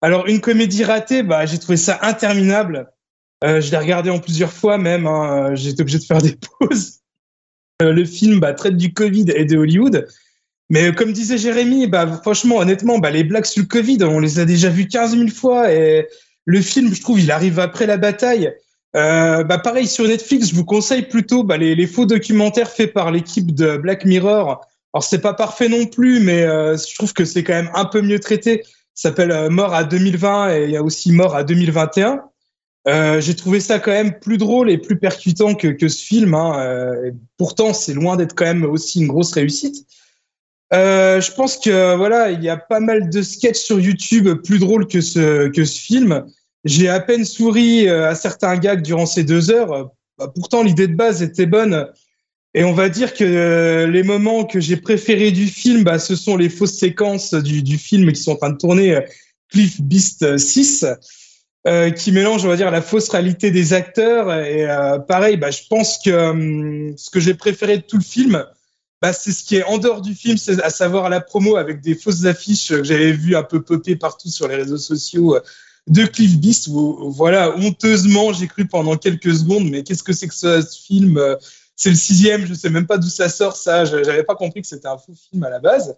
Alors 0.00 0.26
une 0.26 0.40
comédie 0.40 0.84
ratée, 0.84 1.22
bah 1.22 1.44
j'ai 1.44 1.58
trouvé 1.58 1.76
ça 1.76 1.98
interminable. 2.02 2.90
Euh, 3.44 3.60
je 3.60 3.70
l'ai 3.70 3.78
regardé 3.78 4.10
en 4.10 4.18
plusieurs 4.18 4.52
fois 4.52 4.78
même. 4.78 5.06
Hein. 5.06 5.54
J'ai 5.54 5.70
été 5.70 5.82
obligé 5.82 5.98
de 5.98 6.04
faire 6.04 6.22
des 6.22 6.36
pauses. 6.58 7.00
Euh, 7.82 7.92
le 7.92 8.04
film 8.04 8.40
bah, 8.40 8.54
traite 8.54 8.76
du 8.76 8.92
Covid 8.92 9.26
et 9.34 9.44
de 9.44 9.56
Hollywood. 9.56 10.06
Mais 10.70 10.92
comme 10.94 11.12
disait 11.12 11.38
Jérémy, 11.38 11.86
bah, 11.86 12.20
franchement, 12.22 12.56
honnêtement, 12.56 12.98
bah, 12.98 13.10
les 13.10 13.24
blagues 13.24 13.44
sur 13.44 13.62
le 13.62 13.68
Covid, 13.68 13.98
on 14.02 14.18
les 14.18 14.38
a 14.38 14.44
déjà 14.44 14.70
vues 14.70 14.88
15 14.88 15.16
000 15.16 15.28
fois. 15.28 15.72
Et 15.72 16.08
le 16.44 16.60
film, 16.60 16.94
je 16.94 17.00
trouve, 17.00 17.20
il 17.20 17.30
arrive 17.30 17.58
après 17.58 17.86
la 17.86 17.96
bataille. 17.96 18.52
Euh, 18.96 19.44
bah, 19.44 19.58
pareil, 19.58 19.86
sur 19.86 20.06
Netflix, 20.06 20.48
je 20.50 20.54
vous 20.54 20.64
conseille 20.64 21.02
plutôt 21.02 21.44
bah, 21.44 21.56
les, 21.56 21.86
faux 21.86 22.06
documentaires 22.06 22.70
faits 22.70 22.92
par 22.92 23.10
l'équipe 23.10 23.54
de 23.54 23.76
Black 23.76 24.04
Mirror. 24.04 24.64
Alors, 24.94 25.04
c'est 25.04 25.20
pas 25.20 25.34
parfait 25.34 25.68
non 25.68 25.86
plus, 25.86 26.20
mais 26.20 26.42
euh, 26.44 26.76
je 26.76 26.94
trouve 26.94 27.12
que 27.12 27.24
c'est 27.24 27.42
quand 27.42 27.54
même 27.54 27.70
un 27.74 27.84
peu 27.84 28.00
mieux 28.00 28.20
traité. 28.20 28.62
Ça 28.94 29.08
s'appelle 29.08 29.32
euh, 29.32 29.50
Mort 29.50 29.74
à 29.74 29.84
2020 29.84 30.54
et 30.54 30.64
il 30.64 30.70
y 30.70 30.76
a 30.76 30.82
aussi 30.82 31.12
Mort 31.12 31.34
à 31.34 31.42
2021. 31.42 32.22
Euh, 32.86 33.20
j'ai 33.20 33.34
trouvé 33.34 33.60
ça 33.60 33.78
quand 33.78 33.90
même 33.90 34.18
plus 34.18 34.36
drôle 34.36 34.70
et 34.70 34.78
plus 34.78 34.98
percutant 34.98 35.54
que, 35.54 35.68
que 35.68 35.88
ce 35.88 36.04
film. 36.04 36.34
Hein. 36.34 36.60
Euh, 36.60 37.10
pourtant, 37.38 37.72
c'est 37.72 37.94
loin 37.94 38.16
d'être 38.16 38.34
quand 38.34 38.44
même 38.44 38.64
aussi 38.64 39.00
une 39.00 39.08
grosse 39.08 39.32
réussite. 39.32 39.86
Euh, 40.74 41.20
je 41.20 41.32
pense 41.32 41.58
que 41.58 41.96
voilà, 41.96 42.30
il 42.30 42.42
y 42.42 42.48
a 42.48 42.56
pas 42.56 42.80
mal 42.80 43.08
de 43.08 43.22
sketchs 43.22 43.60
sur 43.60 43.80
YouTube 43.80 44.28
plus 44.42 44.58
drôles 44.58 44.86
que 44.86 45.00
ce 45.00 45.50
film. 45.64 46.24
J'ai 46.64 46.88
à 46.88 47.00
peine 47.00 47.24
souri 47.24 47.88
euh, 47.88 48.08
à 48.08 48.14
certains 48.14 48.56
gags 48.56 48.82
durant 48.82 49.06
ces 49.06 49.22
deux 49.22 49.50
heures. 49.50 49.90
Bah, 50.18 50.32
pourtant, 50.34 50.62
l'idée 50.62 50.88
de 50.88 50.94
base 50.94 51.22
était 51.22 51.46
bonne. 51.46 51.88
Et 52.54 52.64
on 52.64 52.72
va 52.72 52.88
dire 52.88 53.14
que 53.14 53.24
euh, 53.24 53.86
les 53.86 54.02
moments 54.02 54.44
que 54.44 54.60
j'ai 54.60 54.76
préférés 54.76 55.32
du 55.32 55.46
film, 55.46 55.84
bah, 55.84 55.98
ce 55.98 56.16
sont 56.16 56.36
les 56.36 56.48
fausses 56.48 56.78
séquences 56.78 57.34
du, 57.34 57.78
film 57.78 58.10
qui 58.12 58.22
sont 58.22 58.32
en 58.32 58.36
train 58.36 58.50
de 58.50 58.56
tourner, 58.56 58.98
Cliff 59.50 59.80
Beast 59.80 60.38
6 60.38 60.86
euh, 61.66 61.90
qui 61.90 62.12
mélange, 62.12 62.44
on 62.44 62.48
va 62.48 62.56
dire, 62.56 62.70
la 62.70 62.82
fausse 62.82 63.08
réalité 63.08 63.50
des 63.50 63.72
acteurs. 63.72 64.32
Et 64.32 64.66
pareil, 65.08 65.36
bah, 65.36 65.50
je 65.50 65.62
pense 65.68 65.98
que 65.98 66.10
euh, 66.10 66.92
ce 66.96 67.10
que 67.10 67.20
j'ai 67.20 67.34
préféré 67.34 67.78
de 67.78 67.82
tout 67.82 67.96
le 67.96 68.04
film, 68.04 68.44
bah, 69.04 69.12
c'est 69.12 69.32
ce 69.32 69.44
qui 69.44 69.56
est 69.56 69.64
en 69.64 69.76
dehors 69.76 70.00
du 70.00 70.14
film, 70.14 70.38
à 70.62 70.70
savoir 70.70 71.10
la 71.10 71.20
promo 71.20 71.56
avec 71.56 71.82
des 71.82 71.94
fausses 71.94 72.24
affiches 72.24 72.68
que 72.68 72.84
j'avais 72.84 73.12
vues 73.12 73.36
un 73.36 73.42
peu 73.42 73.60
popper 73.60 73.96
partout 73.96 74.30
sur 74.30 74.48
les 74.48 74.56
réseaux 74.56 74.78
sociaux 74.78 75.36
euh, 75.36 75.40
de 75.88 76.06
Cliff 76.06 76.38
Beast. 76.38 76.70
Voilà, 76.70 77.54
honteusement, 77.54 78.32
j'ai 78.32 78.46
cru 78.46 78.66
pendant 78.66 78.96
quelques 78.96 79.34
secondes, 79.34 79.68
mais 79.68 79.82
qu'est-ce 79.82 80.02
que 80.02 80.14
c'est 80.14 80.26
que 80.26 80.34
ce, 80.34 80.66
film 80.86 81.20
C'est 81.76 81.90
le 81.90 81.96
sixième, 81.96 82.46
je 82.46 82.54
sais 82.54 82.70
même 82.70 82.86
pas 82.86 82.96
d'où 82.96 83.10
ça 83.10 83.28
sort. 83.28 83.56
Ça, 83.56 83.84
j'avais 83.84 84.22
pas 84.22 84.36
compris 84.36 84.62
que 84.62 84.68
c'était 84.68 84.88
un 84.88 84.96
faux 84.96 85.12
film 85.12 85.44
à 85.44 85.50
la 85.50 85.58
base. 85.58 85.94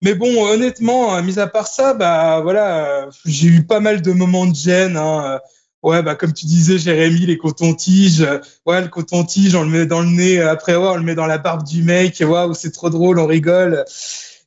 Mais 0.00 0.14
bon, 0.14 0.46
honnêtement, 0.46 1.16
euh, 1.16 1.22
mis 1.22 1.40
à 1.40 1.48
part 1.48 1.66
ça, 1.66 1.94
bah 1.94 2.42
voilà, 2.42 3.06
euh, 3.06 3.10
j'ai 3.26 3.48
eu 3.48 3.66
pas 3.66 3.80
mal 3.80 4.02
de 4.02 4.12
moments 4.12 4.46
de 4.46 4.54
gêne. 4.54 4.96
Hein. 4.96 5.40
Ouais, 5.82 6.02
bah 6.02 6.14
comme 6.14 6.34
tu 6.34 6.44
disais, 6.44 6.78
Jérémy, 6.78 7.20
les 7.20 7.38
cotons-tiges. 7.38 8.26
Ouais, 8.66 8.82
le 8.82 8.88
coton-tige, 8.88 9.54
on 9.54 9.62
le 9.62 9.70
met 9.70 9.86
dans 9.86 10.00
le 10.02 10.08
nez. 10.10 10.38
euh, 10.38 10.50
Après, 10.50 10.76
on 10.76 10.94
le 10.96 11.02
met 11.02 11.14
dans 11.14 11.26
la 11.26 11.38
barbe 11.38 11.64
du 11.66 11.82
mec. 11.82 12.22
Waouh, 12.26 12.52
c'est 12.54 12.70
trop 12.72 12.90
drôle, 12.90 13.18
on 13.18 13.26
rigole. 13.26 13.84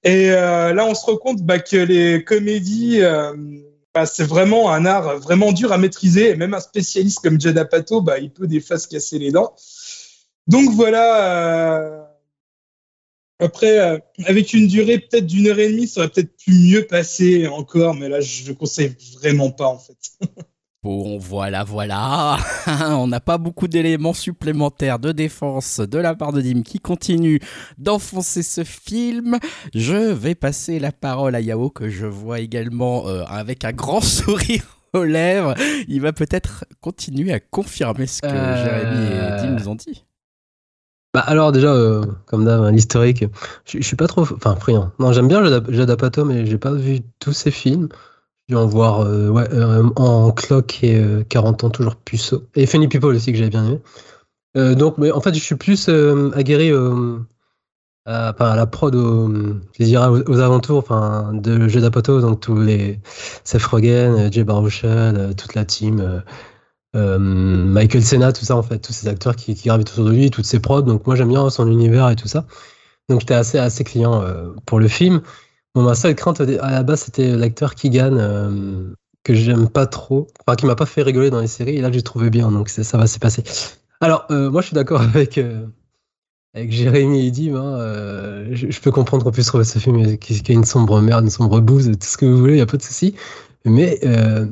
Et 0.04 0.30
euh, 0.32 0.74
là, 0.74 0.86
on 0.86 0.94
se 0.94 1.06
rend 1.06 1.18
compte 1.18 1.42
bah, 1.42 1.58
que 1.60 1.78
les 1.78 2.24
comédies, 2.24 3.02
euh, 3.02 3.34
bah, 3.96 4.06
c'est 4.06 4.26
vraiment 4.26 4.72
un 4.72 4.86
art 4.86 5.18
vraiment 5.20 5.52
dur 5.54 5.72
à 5.72 5.78
maîtriser. 5.80 6.30
Et 6.32 6.36
même 6.36 6.54
un 6.54 6.60
spécialiste 6.60 7.20
comme 7.24 7.42
Judd 7.42 7.58
Apatow, 7.58 8.02
bah, 8.02 8.20
il 8.20 8.32
peut 8.32 8.48
des 8.48 8.62
fois 8.62 8.78
se 8.78 8.88
casser 8.88 9.18
les 9.18 9.32
dents. 9.32 9.56
Donc 10.48 10.70
voilà. 10.72 11.80
euh, 11.80 12.04
après, 13.40 13.80
euh, 13.80 14.00
avec 14.26 14.54
une 14.54 14.68
durée 14.68 14.98
peut-être 15.00 15.26
d'une 15.28 15.48
heure 15.48 15.60
et 15.60 15.70
demie, 15.72 15.88
ça 15.88 16.02
aurait 16.02 16.10
peut-être 16.10 16.36
pu 16.38 16.52
mieux 16.52 16.88
passer 16.88 17.48
encore, 17.48 17.94
mais 17.96 18.10
là, 18.10 18.22
je 18.22 18.50
ne 18.50 18.54
conseille 18.56 18.96
vraiment 19.20 19.52
pas, 19.52 19.68
en 19.68 19.78
fait. 19.80 19.98
Bon, 20.84 21.18
voilà, 21.18 21.64
voilà. 21.64 22.38
On 22.90 23.08
n'a 23.08 23.22
pas 23.22 23.38
beaucoup 23.38 23.70
d'éléments 23.70 24.14
supplémentaires 24.14 25.00
de 25.00 25.14
défense 25.14 25.80
de 25.80 25.98
la 25.98 26.14
part 26.14 26.34
de 26.34 26.42
Dim 26.42 26.62
qui 26.62 26.80
continue 26.80 27.40
d'enfoncer 27.78 28.44
ce 28.44 28.66
film. 28.66 29.38
Je 29.74 30.12
vais 30.12 30.36
passer 30.36 30.80
la 30.80 30.92
parole 30.92 31.36
à 31.36 31.40
Yao 31.40 31.70
que 31.70 31.88
je 31.88 32.06
vois 32.06 32.42
également 32.42 33.08
euh, 33.08 33.24
avec 33.28 33.64
un 33.64 33.72
grand 33.72 34.02
sourire 34.04 34.78
aux 34.92 35.06
lèvres. 35.06 35.56
Il 35.88 36.02
va 36.02 36.12
peut-être 36.12 36.66
continuer 36.82 37.32
à 37.32 37.40
confirmer 37.40 38.06
ce 38.06 38.22
que 38.22 38.28
Euh, 38.28 38.66
Jérémy 38.66 39.06
et 39.06 39.42
Dim 39.42 39.56
nous 39.58 39.70
ont 39.70 39.76
dit. 39.76 40.04
Bah 41.14 41.22
alors 41.22 41.54
déjà, 41.54 41.72
euh, 41.74 42.04
comme 42.26 42.44
d'hab, 42.44 42.62
hein, 42.62 42.72
l'historique, 42.72 43.24
je, 43.66 43.80
suis 43.80 43.96
pas 43.96 44.08
trop... 44.08 44.24
Enfin, 44.24 44.56
friand. 44.58 44.92
Non, 45.00 45.14
j'aime 45.14 45.30
bien 45.30 45.42
Apatow, 45.46 46.26
mais 46.26 46.46
j'ai 46.46 46.58
pas 46.58 46.74
vu 46.74 47.00
tous 47.20 47.34
ses 47.34 47.52
films. 47.52 47.88
Dû 48.50 48.58
en 48.58 48.66
voir 48.66 49.02
euh, 49.02 49.30
ouais, 49.30 49.48
euh, 49.54 49.90
en 49.96 50.32
cloque 50.32 50.84
et 50.84 50.98
euh, 50.98 51.24
40 51.24 51.64
ans 51.64 51.70
toujours 51.70 51.96
puceau. 51.96 52.44
Et 52.56 52.66
Funny 52.66 52.90
People 52.90 53.16
aussi 53.16 53.32
que 53.32 53.38
j'avais 53.38 53.50
bien 53.50 53.66
aimé. 53.66 53.80
Euh, 54.58 54.76
donc, 54.76 54.98
mais 54.98 55.12
en 55.12 55.22
fait, 55.22 55.34
je 55.34 55.40
suis 55.40 55.56
plus 55.56 55.88
aguerri 55.88 56.72
à, 58.06 58.34
la 58.56 58.66
prod, 58.66 58.94
au, 58.96 59.32
je 59.80 59.86
dirais 59.86 60.08
aux, 60.08 60.30
aux 60.30 60.40
alentours 60.40 60.80
enfin, 60.80 61.32
de 61.34 61.70
Judd 61.70 61.86
Apatow, 61.86 62.20
donc 62.20 62.42
tous 62.42 62.60
les 62.60 63.00
Seth 63.46 63.64
Rogen, 63.64 64.30
Jay 64.32 64.44
Baruchel, 64.44 65.34
toute 65.38 65.56
la 65.56 65.64
team, 65.64 66.22
Michael 66.94 68.04
Cena, 68.04 68.34
tout 68.34 68.44
ça 68.44 68.58
en 68.58 68.64
fait, 68.64 68.80
tous 68.80 68.92
ces 68.92 69.08
acteurs 69.08 69.38
qui, 69.38 69.54
gravitent 69.54 69.92
autour 69.92 70.06
de 70.06 70.12
lui, 70.12 70.32
toutes 70.32 70.46
ses 70.46 70.60
prods. 70.60 70.82
Donc 70.82 71.08
moi 71.08 71.16
j'aime 71.16 71.30
bien 71.30 71.50
son 71.50 71.72
univers 71.72 72.10
et 72.10 72.18
tout 72.18 72.28
ça. 72.28 72.46
Donc 73.08 73.22
j'étais 73.22 73.36
assez 73.36 73.58
assez 73.58 73.86
client 73.86 74.22
pour 74.66 74.82
le 74.82 74.90
film. 74.90 75.22
Bon, 75.76 75.84
ma 75.84 75.96
seule 75.96 76.16
crainte 76.16 76.42
dé- 76.42 76.60
à 76.60 76.72
la 76.72 76.84
base 76.84 77.02
c'était 77.02 77.36
l'acteur 77.36 77.76
Keegan 77.76 78.16
euh, 78.18 78.94
que 79.24 79.34
j'aime 79.34 79.70
pas 79.70 79.88
trop, 79.88 80.28
enfin 80.46 80.56
qui 80.56 80.66
m'a 80.66 80.76
pas 80.76 80.86
fait 80.86 81.02
rigoler 81.02 81.30
dans 81.30 81.40
les 81.40 81.48
séries. 81.48 81.78
Et 81.78 81.82
là 81.82 81.92
j'ai 81.92 82.04
trouvé 82.04 82.30
bien, 82.30 82.52
donc 82.52 82.70
ça 82.70 82.98
va 82.98 83.08
s'est 83.08 83.20
passé. 83.20 83.44
Alors 84.02 84.26
euh, 84.32 84.52
moi 84.52 84.62
je 84.62 84.68
suis 84.68 84.76
d'accord 84.76 85.02
avec 85.14 85.38
euh, 85.38 85.66
avec 86.54 86.72
Jérémy 86.72 87.28
et 87.28 87.32
Dim. 87.32 87.56
Hein, 87.56 87.80
euh, 87.80 88.50
je, 88.52 88.80
peux 88.80 88.92
comprendre 88.92 89.24
qu'on 89.24 89.32
puisse 89.32 89.48
trouver 89.48 89.64
ce 89.64 89.80
film 89.80 90.18
qui, 90.18 90.42
qui 90.42 90.52
a 90.52 90.56
une 90.56 90.66
sombre 90.66 91.02
merde, 91.02 91.24
une 91.24 91.30
sombre 91.30 91.60
bouse, 91.60 91.92
tout 91.92 92.08
ce 92.08 92.18
que 92.18 92.26
vous 92.26 92.38
voulez, 92.38 92.54
il 92.54 92.60
y 92.60 92.62
a 92.62 92.66
pas 92.66 92.78
de 92.78 92.84
souci. 92.84 93.16
Mais 93.66 94.00
euh, 94.04 94.46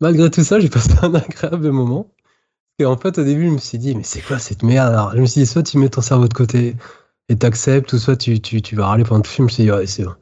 malgré 0.00 0.30
tout 0.30 0.44
ça, 0.44 0.60
j'ai 0.60 0.68
passé 0.68 0.90
un 1.02 1.14
agréable 1.14 1.70
moment. 1.70 2.06
Et 2.78 2.84
en 2.84 2.96
fait, 2.96 3.18
au 3.18 3.24
début, 3.24 3.46
je 3.46 3.52
me 3.52 3.58
suis 3.58 3.78
dit, 3.78 3.94
mais 3.94 4.02
c'est 4.02 4.22
quoi 4.22 4.38
cette 4.38 4.62
merde? 4.62 4.92
Alors, 4.92 5.12
je 5.14 5.20
me 5.20 5.26
suis 5.26 5.42
dit, 5.42 5.46
soit 5.46 5.62
tu 5.62 5.78
mets 5.78 5.88
ton 5.88 6.00
cerveau 6.00 6.28
de 6.28 6.34
côté 6.34 6.76
et 7.28 7.36
t'acceptes, 7.36 7.92
ou 7.92 7.98
soit 7.98 8.16
tu, 8.16 8.40
tu, 8.40 8.76
vas 8.76 8.86
râler 8.86 9.04
pendant 9.04 9.22
le 9.22 9.28
film. 9.28 9.48
Je 9.48 9.52
me 9.52 9.54
suis 9.54 9.62
dit, 9.64 9.70
ouais, 9.70 9.86
c'est 9.86 10.04
bon. 10.04 10.14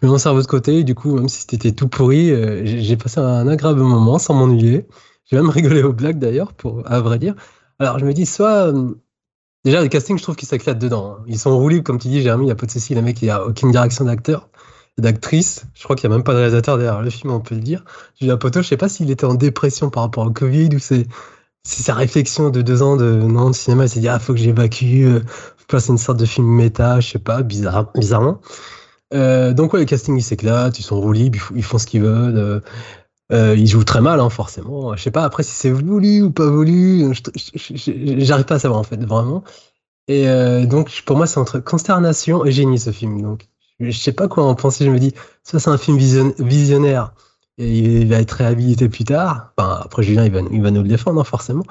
Je 0.00 0.06
mets 0.06 0.12
mon 0.12 0.18
cerveau 0.18 0.40
de 0.42 0.46
côté, 0.46 0.78
et 0.78 0.84
du 0.84 0.94
coup, 0.94 1.14
même 1.16 1.28
si 1.28 1.44
c'était 1.48 1.72
tout 1.72 1.88
pourri, 1.88 2.30
euh, 2.30 2.62
j'ai 2.64 2.96
passé 2.96 3.18
un 3.20 3.48
agréable 3.48 3.80
moment 3.80 4.18
sans 4.18 4.34
m'ennuyer. 4.34 4.86
J'ai 5.26 5.36
même 5.36 5.50
rigolé 5.50 5.82
aux 5.82 5.92
blagues 5.92 6.18
d'ailleurs, 6.18 6.52
pour 6.54 6.82
à 6.90 7.00
vrai 7.00 7.18
dire. 7.18 7.34
Alors, 7.78 7.98
je 7.98 8.04
me 8.06 8.12
dis, 8.12 8.26
soit. 8.26 8.68
euh, 8.72 8.94
déjà, 9.64 9.82
le 9.82 9.88
casting, 9.88 10.18
je 10.18 10.22
trouve 10.22 10.36
qu'ils 10.36 10.48
s'éclatent 10.48 10.78
dedans. 10.78 11.16
hein. 11.20 11.24
Ils 11.26 11.38
sont 11.38 11.56
roulés, 11.58 11.82
comme 11.82 11.98
tu 11.98 12.08
dis, 12.08 12.22
Jérémy, 12.22 12.44
il 12.44 12.46
n'y 12.46 12.52
a 12.52 12.56
pas 12.56 12.66
de 12.66 12.70
souci. 12.70 12.94
Les 12.94 13.02
mecs, 13.02 13.20
il 13.22 13.26
n'y 13.26 13.30
a 13.30 13.44
aucune 13.44 13.70
direction 13.72 14.04
d'acteur, 14.04 14.48
d'actrice. 14.98 15.64
Je 15.74 15.84
crois 15.84 15.96
qu'il 15.96 16.08
n'y 16.08 16.14
a 16.14 16.16
même 16.18 16.24
pas 16.24 16.32
de 16.32 16.38
réalisateur 16.38 16.78
derrière 16.78 17.02
le 17.02 17.10
film, 17.10 17.32
on 17.32 17.40
peut 17.40 17.54
le 17.56 17.60
dire. 17.60 17.84
Julien 18.20 18.36
Poto, 18.36 18.62
je 18.62 18.68
sais 18.68 18.76
pas 18.76 18.88
s'il 18.88 19.10
était 19.10 19.24
en 19.26 19.34
dépression 19.34 19.90
par 19.90 20.04
rapport 20.04 20.26
au 20.26 20.30
Covid 20.30 20.70
ou 20.74 20.78
c'est 20.78 21.06
c'est 21.64 21.82
sa 21.82 21.94
réflexion 21.94 22.50
de 22.50 22.62
deux 22.62 22.82
ans 22.82 22.96
de 22.96 23.12
non 23.14 23.50
de 23.50 23.54
cinéma. 23.54 23.84
Il 23.86 23.88
s'est 23.90 24.00
dit 24.00 24.08
ah 24.08 24.18
faut 24.18 24.32
que 24.34 24.38
j'évacue, 24.40 25.04
euh, 25.06 25.20
passer 25.68 25.90
une 25.90 25.98
sorte 25.98 26.18
de 26.18 26.24
film 26.26 26.46
méta, 26.46 27.00
je 27.00 27.10
sais 27.10 27.18
pas, 27.18 27.42
bizarre, 27.42 27.92
bizarrement. 27.94 28.40
Euh, 29.14 29.54
donc 29.54 29.72
ouais, 29.72 29.80
le 29.80 29.86
casting 29.86 30.16
il 30.16 30.22
s'éclate, 30.22 30.78
ils 30.78 30.82
sont 30.82 31.00
roulés, 31.00 31.30
ils, 31.54 31.62
font- 31.62 31.78
ce 31.78 31.86
qu'ils 31.86 32.02
veulent. 32.02 32.36
euh, 32.36 32.60
euh, 33.32 33.54
ils 33.56 33.66
jouent 33.66 33.84
très 33.84 34.00
mal, 34.00 34.20
hein, 34.20 34.30
forcément. 34.30 34.96
Je 34.96 35.02
sais 35.02 35.10
pas 35.10 35.24
après 35.24 35.42
si 35.42 35.52
c'est 35.52 35.70
voulu 35.70 36.22
ou 36.22 36.30
pas 36.30 36.48
voulu. 36.50 37.12
J'arrive 37.44 38.44
pas 38.46 38.54
à 38.56 38.58
savoir 38.58 38.80
en 38.80 38.84
fait, 38.84 39.02
vraiment. 39.04 39.44
Et 40.08 40.26
donc 40.66 41.02
pour 41.04 41.16
moi 41.16 41.26
c'est 41.26 41.38
entre 41.38 41.58
consternation 41.58 42.44
et 42.46 42.52
génie 42.52 42.78
ce 42.78 42.90
film. 42.90 43.20
Donc 43.20 43.48
je 43.80 43.90
sais 43.90 44.12
pas 44.12 44.28
quoi 44.28 44.44
en 44.44 44.54
penser. 44.54 44.84
Je 44.86 44.90
me 44.90 44.98
dis 44.98 45.12
soit 45.44 45.60
c'est 45.60 45.70
un 45.70 45.78
film 45.78 45.98
vision- 45.98 46.34
visionnaire 46.38 47.12
et 47.58 47.78
il 47.78 48.08
va 48.08 48.20
être 48.20 48.32
réhabilité 48.32 48.88
plus 48.88 49.04
tard. 49.04 49.52
Enfin, 49.58 49.80
après 49.84 50.02
Julien, 50.04 50.24
il 50.24 50.32
va, 50.62 50.70
nous 50.70 50.82
le 50.82 50.88
défendre, 50.88 51.20
hein, 51.20 51.24
forcément. 51.24 51.64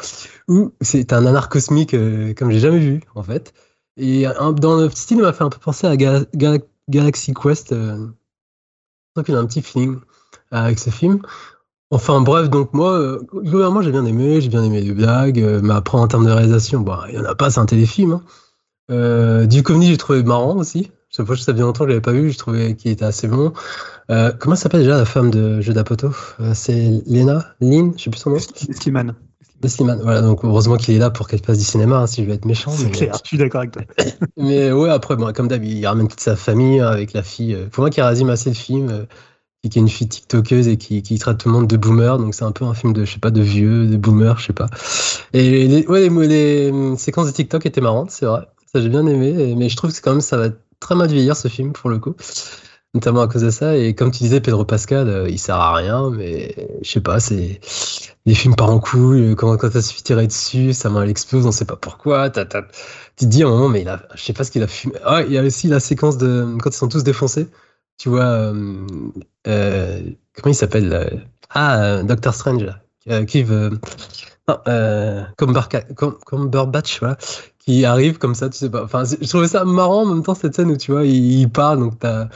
Ou 0.50 0.74
c'est 0.82 1.14
un 1.14 1.26
anard 1.26 1.50
cosmique 1.50 1.94
euh, 1.94 2.34
comme 2.34 2.52
j'ai 2.52 2.60
jamais 2.60 2.80
vu, 2.80 3.02
en 3.16 3.24
fait. 3.24 3.54
Et 3.96 4.26
dans 4.58 4.76
le 4.78 4.90
style, 4.90 5.18
il 5.18 5.24
m'a 5.24 5.34
fait 5.34 5.44
un 5.46 5.50
peu 5.50 5.60
penser 5.60 5.88
à 5.88 5.96
Ga- 5.96 6.26
Ga- 6.36 6.60
Galaxy 6.90 7.34
Quest. 7.34 7.72
Euh, 7.72 7.98
je 7.98 9.14
trouve 9.14 9.26
qu'il 9.26 9.36
a 9.36 9.40
un 9.40 9.46
petit 9.46 9.62
feeling 9.62 9.96
euh, 9.96 10.00
avec 10.52 10.80
ce 10.80 10.90
film. 10.90 11.22
Enfin 11.90 12.20
bref, 12.20 12.50
donc 12.50 12.74
moi, 12.74 13.00
euh, 13.00 13.20
globalement, 13.34 13.82
j'ai 13.82 13.92
bien 13.92 14.06
aimé, 14.06 14.42
j'ai 14.42 14.50
bien 14.50 14.64
aimé 14.64 14.82
les 14.82 14.92
blagues, 14.92 15.40
euh, 15.40 15.62
mais 15.64 15.74
après, 15.74 15.98
en 15.98 16.08
termes 16.08 16.26
de 16.26 16.32
réalisation, 16.32 16.82
bah, 16.82 17.06
il 17.08 17.16
y 17.16 17.18
en 17.18 17.24
a 17.24 17.34
pas, 17.34 17.50
c'est 17.50 17.62
un 17.62 17.66
téléfilm. 17.66 18.12
Hein. 18.14 18.22
Euh, 18.92 19.46
Duchovny, 19.46 19.88
j'ai 19.88 19.98
trouvé 19.98 20.24
marrant 20.24 20.58
aussi. 20.58 20.92
Je 21.10 21.16
sais 21.16 21.24
pas, 21.24 21.38
ça 21.38 21.54
fait 21.54 21.60
longtemps 21.62 21.86
que 21.86 21.92
je 21.92 21.96
l'avais 21.96 22.02
pas 22.02 22.12
vu, 22.12 22.32
je 22.32 22.38
trouvais 22.38 22.76
qu'il 22.76 22.92
était 22.92 23.06
assez 23.06 23.30
bon. 23.30 23.54
Euh, 24.12 24.34
comment 24.38 24.58
s'appelle 24.58 24.82
déjà 24.82 24.98
la 24.98 25.06
femme 25.06 25.32
de 25.32 25.78
Apatow? 25.78 26.12
Euh, 26.42 26.52
C'est 26.54 27.02
Lena 27.08 27.46
Lynn, 27.62 27.94
je 27.98 28.04
sais 28.04 28.10
plus 28.10 28.20
son 28.20 28.32
nom. 28.32 28.40
Slimane. 28.40 29.16
Slimane. 29.66 30.02
Voilà, 30.02 30.22
donc 30.22 30.44
heureusement 30.44 30.78
qu'il 30.78 30.96
est 30.96 31.00
là 31.00 31.10
pour 31.10 31.28
qu'elle 31.28 31.44
fasse 31.44 31.58
du 31.58 31.64
cinéma, 31.64 31.98
hein, 31.98 32.08
si 32.08 32.22
je 32.22 32.28
veux 32.28 32.34
être 32.34 32.46
méchant. 32.46 32.72
C'est 32.72 32.92
clair, 32.92 33.18
je 33.24 33.28
suis 33.28 33.38
d'accord 33.38 33.62
avec 33.62 33.72
toi. 33.72 33.82
mais 34.38 34.72
ouais, 34.72 34.90
après, 34.90 35.16
bon, 35.16 35.32
comme 35.34 35.48
d'hab, 35.48 35.64
il 35.64 35.86
ramène 35.86 36.08
toute 36.08 36.20
sa 36.20 36.36
famille 36.36 36.80
hein, 36.80 36.88
avec 36.88 37.14
la 37.14 37.24
fille. 37.24 37.56
Euh, 37.56 37.68
Faut 37.72 37.82
moi 37.82 37.90
qu'il 37.90 38.04
résume 38.04 38.30
assez 38.30 38.50
le 38.50 38.56
film, 38.56 38.90
euh, 38.90 39.06
qui, 39.64 39.70
qui 39.70 39.80
est 39.80 39.82
une 39.82 39.90
fille 39.90 40.08
tiktokeuse 40.08 40.68
et 40.68 40.78
qui, 40.78 41.02
qui 41.02 41.18
traite 41.18 41.40
tout 41.40 41.50
le 41.50 41.54
monde 41.56 41.68
de 41.68 41.78
boomer. 41.78 42.18
Donc 42.18 42.36
c'est 42.36 42.46
un 42.46 42.52
peu 42.52 42.66
un 42.66 42.74
film 42.74 42.94
de, 42.94 43.06
je 43.06 43.14
sais 43.14 43.20
pas, 43.20 43.32
de 43.32 43.42
vieux, 43.42 43.88
de 43.88 43.98
boomer, 43.98 44.38
je 44.38 44.48
sais 44.48 44.54
pas. 44.54 44.68
Et 45.34 45.68
les, 45.68 45.88
ouais, 45.88 46.10
les, 46.10 46.72
les, 46.72 46.98
séquences 46.98 47.28
de 47.28 47.32
TikTok 47.32 47.66
étaient 47.66 47.82
marrantes, 47.82 48.12
c'est 48.12 48.26
vrai. 48.26 48.48
Ça, 48.72 48.82
j'ai 48.82 48.90
bien 48.90 49.08
aimé. 49.08 49.56
Mais 49.58 49.70
je 49.70 49.76
trouve 49.76 49.94
que 49.94 50.02
quand 50.02 50.12
même, 50.12 50.22
ça 50.22 50.38
va 50.38 50.50
très 50.80 50.96
mal 50.96 51.10
vieillir 51.10 51.36
ce 51.36 51.48
film 51.48 51.74
pour 51.74 51.90
le 51.90 51.98
coup 51.98 52.16
notamment 52.98 53.22
à 53.22 53.28
cause 53.28 53.44
de 53.44 53.50
ça. 53.50 53.78
Et 53.78 53.94
comme 53.96 54.12
tu 54.12 54.20
disais, 54.24 54.42
Pedro 54.42 54.66
Pascal, 54.66 55.08
euh, 55.08 55.30
il 55.30 55.40
sert 55.40 55.56
à 55.56 55.76
rien, 55.76 56.10
mais 56.10 56.54
je 56.82 56.90
sais 56.90 57.02
pas, 57.02 57.20
c'est 57.20 57.60
les 58.26 58.36
films 58.36 58.56
par 58.56 58.70
en 58.70 58.80
couille, 58.80 59.36
quand, 59.36 59.56
quand 59.58 59.72
ça 59.72 59.82
se 59.82 59.94
fait 59.94 60.02
tirer 60.02 60.28
dessus, 60.28 60.74
sa 60.74 60.90
main 60.90 61.04
elle 61.04 61.10
explose, 61.10 61.46
on 61.46 61.52
sait 61.52 61.66
pas 61.66 61.76
pourquoi. 61.76 62.30
tu 62.30 62.44
te 62.44 63.26
dis 63.26 63.44
à 63.44 63.48
un 63.48 63.50
moment, 63.50 63.70
mais 63.70 63.82
il 63.82 63.90
a, 63.90 64.04
je 64.16 64.22
sais 64.22 64.34
pas 64.34 64.44
ce 64.44 64.52
qu'il 64.52 64.64
a 64.64 64.68
fumé. 64.68 64.96
Ah, 65.06 65.22
il 65.22 65.32
y 65.32 65.38
a 65.38 65.44
aussi 65.44 65.68
la 65.68 65.80
séquence 65.80 66.18
de 66.18 66.58
quand 66.62 66.70
ils 66.70 66.78
sont 66.78 66.90
tous 66.90 67.04
défoncés. 67.04 67.48
Tu 67.98 68.10
vois, 68.10 68.26
euh, 68.26 68.86
euh, 69.48 70.02
comment 70.36 70.52
il 70.52 70.56
s'appelle 70.56 71.28
Ah, 71.50 72.04
Doctor 72.04 72.34
Strange, 72.34 72.64
là, 72.64 73.26
qui 73.26 73.44
veut. 73.44 73.72
Cumberbatch, 75.38 77.00
voilà, 77.00 77.18
qui 77.60 77.86
arrive 77.86 78.18
comme 78.18 78.36
ça, 78.36 78.50
tu 78.50 78.58
sais 78.58 78.70
pas. 78.70 78.84
Enfin, 78.84 79.04
je 79.06 79.28
trouvais 79.28 79.48
ça 79.48 79.66
marrant 79.66 80.04
en 80.04 80.06
même 80.06 80.24
temps 80.24 80.36
cette 80.36 80.56
scène 80.56 80.72
où 80.72 80.78
tu 80.78 80.92
vois, 80.92 81.06
il, 81.06 81.42
il 81.42 81.50
parle, 81.50 81.80
donc 81.80 82.00
t'as 82.00 82.30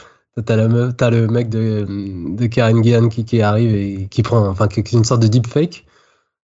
T'as 0.46 0.56
le, 0.56 1.28
mec 1.28 1.50
de, 1.50 1.86
de 2.36 2.46
Karen 2.48 2.82
Gillan 2.84 3.10
qui, 3.10 3.26
qui, 3.26 3.41
arrive 3.41 3.76
et 3.76 4.08
qui 4.08 4.24
prend, 4.24 4.48
enfin, 4.48 4.67
qui 4.67 4.80
est 4.80 4.91
une 4.94 5.04
sorte 5.04 5.22
de 5.22 5.28
deepfake. 5.28 5.86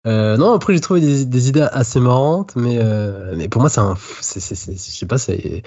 Euh, 0.07 0.37
non, 0.37 0.53
après 0.53 0.73
j'ai 0.73 0.81
trouvé 0.81 1.01
des, 1.01 1.49
idées 1.49 1.67
assez 1.71 1.99
marrantes, 1.99 2.55
mais, 2.55 2.77
euh, 2.79 3.33
mais 3.35 3.49
pour 3.49 3.61
moi 3.61 3.69
c'est 3.69 3.81
un, 3.81 3.95
je 3.95 4.39
sais 4.39 5.05
pas, 5.07 5.17
c'est, 5.17 5.63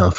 un 0.00 0.10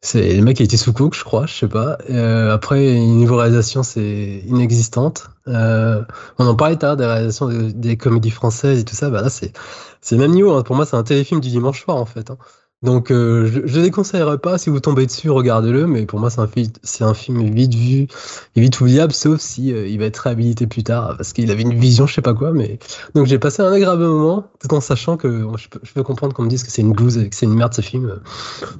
c'est, 0.00 0.36
le 0.36 0.42
mec 0.42 0.60
a 0.60 0.64
été 0.64 0.76
sous 0.76 0.92
cook, 0.92 1.14
je 1.14 1.24
crois, 1.24 1.46
je 1.46 1.54
sais 1.54 1.68
pas. 1.68 1.98
Euh, 2.10 2.52
après 2.52 2.80
niveau 2.98 3.36
réalisation 3.36 3.82
c'est 3.84 4.42
inexistante. 4.46 5.30
Euh, 5.46 6.04
on 6.38 6.46
en 6.46 6.54
parlait 6.56 6.76
tard 6.76 6.96
des 6.96 7.06
réalisations 7.06 7.48
des, 7.48 7.96
comédies 7.96 8.30
françaises 8.30 8.80
et 8.80 8.84
tout 8.84 8.94
ça, 8.94 9.10
bah 9.10 9.22
là 9.22 9.30
c'est, 9.30 9.52
c'est 10.00 10.16
le 10.16 10.22
même 10.22 10.32
niveau. 10.32 10.52
Hein. 10.54 10.62
Pour 10.62 10.76
moi 10.76 10.84
c'est 10.86 10.96
un 10.96 11.04
téléfilm 11.04 11.40
du 11.40 11.48
dimanche 11.48 11.82
soir 11.84 11.96
en 11.96 12.06
fait. 12.06 12.30
Hein. 12.30 12.38
Donc, 12.82 13.10
euh, 13.10 13.46
je, 13.46 13.66
je 13.66 13.80
déconseillerais 13.80 14.38
pas. 14.38 14.56
Si 14.56 14.70
vous 14.70 14.78
tombez 14.78 15.06
dessus, 15.06 15.30
regardez-le. 15.30 15.86
Mais 15.86 16.06
pour 16.06 16.20
moi, 16.20 16.30
c'est 16.30 16.40
un, 16.40 16.48
c'est 16.82 17.04
un 17.04 17.14
film 17.14 17.42
vite 17.52 17.74
vu 17.74 18.06
et 18.54 18.60
vite 18.60 18.80
oubliable, 18.80 19.12
sauf 19.12 19.40
si 19.40 19.72
euh, 19.72 19.88
il 19.88 19.98
va 19.98 20.04
être 20.04 20.18
réhabilité 20.18 20.66
plus 20.66 20.84
tard 20.84 21.16
parce 21.16 21.32
qu'il 21.32 21.50
avait 21.50 21.62
une 21.62 21.74
vision, 21.74 22.06
je 22.06 22.14
sais 22.14 22.22
pas 22.22 22.34
quoi. 22.34 22.52
Mais 22.52 22.78
donc, 23.14 23.26
j'ai 23.26 23.38
passé 23.38 23.62
un 23.62 23.72
agréable 23.72 24.04
moment, 24.06 24.46
tout 24.60 24.72
en 24.74 24.80
sachant 24.80 25.16
que 25.16 25.46
je 25.56 25.68
peux, 25.68 25.80
je 25.82 25.92
peux 25.92 26.02
comprendre 26.04 26.34
qu'on 26.34 26.44
me 26.44 26.48
dise 26.48 26.62
que 26.62 26.70
c'est 26.70 26.82
une 26.82 26.92
blouse 26.92 27.18
et 27.18 27.28
que 27.28 27.34
c'est 27.34 27.46
une 27.46 27.54
merde 27.54 27.74
ce 27.74 27.80
film. 27.82 28.20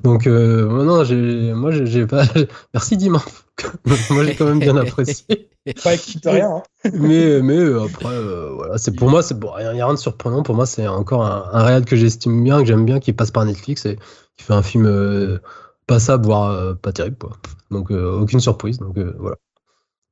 Donc, 0.04 0.26
euh, 0.26 0.84
non, 0.84 1.02
j'ai, 1.04 1.52
moi, 1.54 1.72
j'ai 1.72 2.06
pas. 2.06 2.24
Merci 2.74 2.96
Dimanche. 2.96 3.47
moi, 4.10 4.24
j'ai 4.24 4.34
quand 4.34 4.46
même 4.46 4.60
bien 4.60 4.76
apprécié. 4.76 5.50
Pas 5.84 5.90
rien. 6.30 6.56
Hein. 6.56 6.90
mais 6.94 7.42
mais 7.42 7.56
euh, 7.56 7.84
après, 7.84 8.14
euh, 8.14 8.52
voilà, 8.54 8.78
c'est 8.78 8.92
pour 8.92 9.10
moi, 9.10 9.22
c'est 9.22 9.38
bon, 9.38 9.52
il 9.58 9.62
n'y 9.62 9.80
a 9.80 9.86
rien 9.86 9.92
de 9.92 9.98
surprenant. 9.98 10.42
Pour 10.42 10.54
moi, 10.54 10.66
c'est 10.66 10.86
encore 10.86 11.24
un, 11.24 11.50
un 11.52 11.64
réel 11.64 11.84
que 11.84 11.96
j'estime 11.96 12.42
bien, 12.42 12.60
que 12.60 12.66
j'aime 12.66 12.84
bien, 12.84 13.00
qui 13.00 13.12
passe 13.12 13.30
par 13.30 13.44
Netflix 13.44 13.84
et 13.86 13.96
qui 14.36 14.44
fait 14.44 14.54
un 14.54 14.62
film 14.62 14.86
euh, 14.86 15.38
passable, 15.86 16.24
voire 16.24 16.50
euh, 16.50 16.74
pas 16.74 16.92
terrible. 16.92 17.16
Quoi. 17.18 17.36
Donc, 17.70 17.90
euh, 17.90 18.20
aucune 18.20 18.40
surprise. 18.40 18.78
Donc, 18.78 18.98
voilà. 18.98 19.36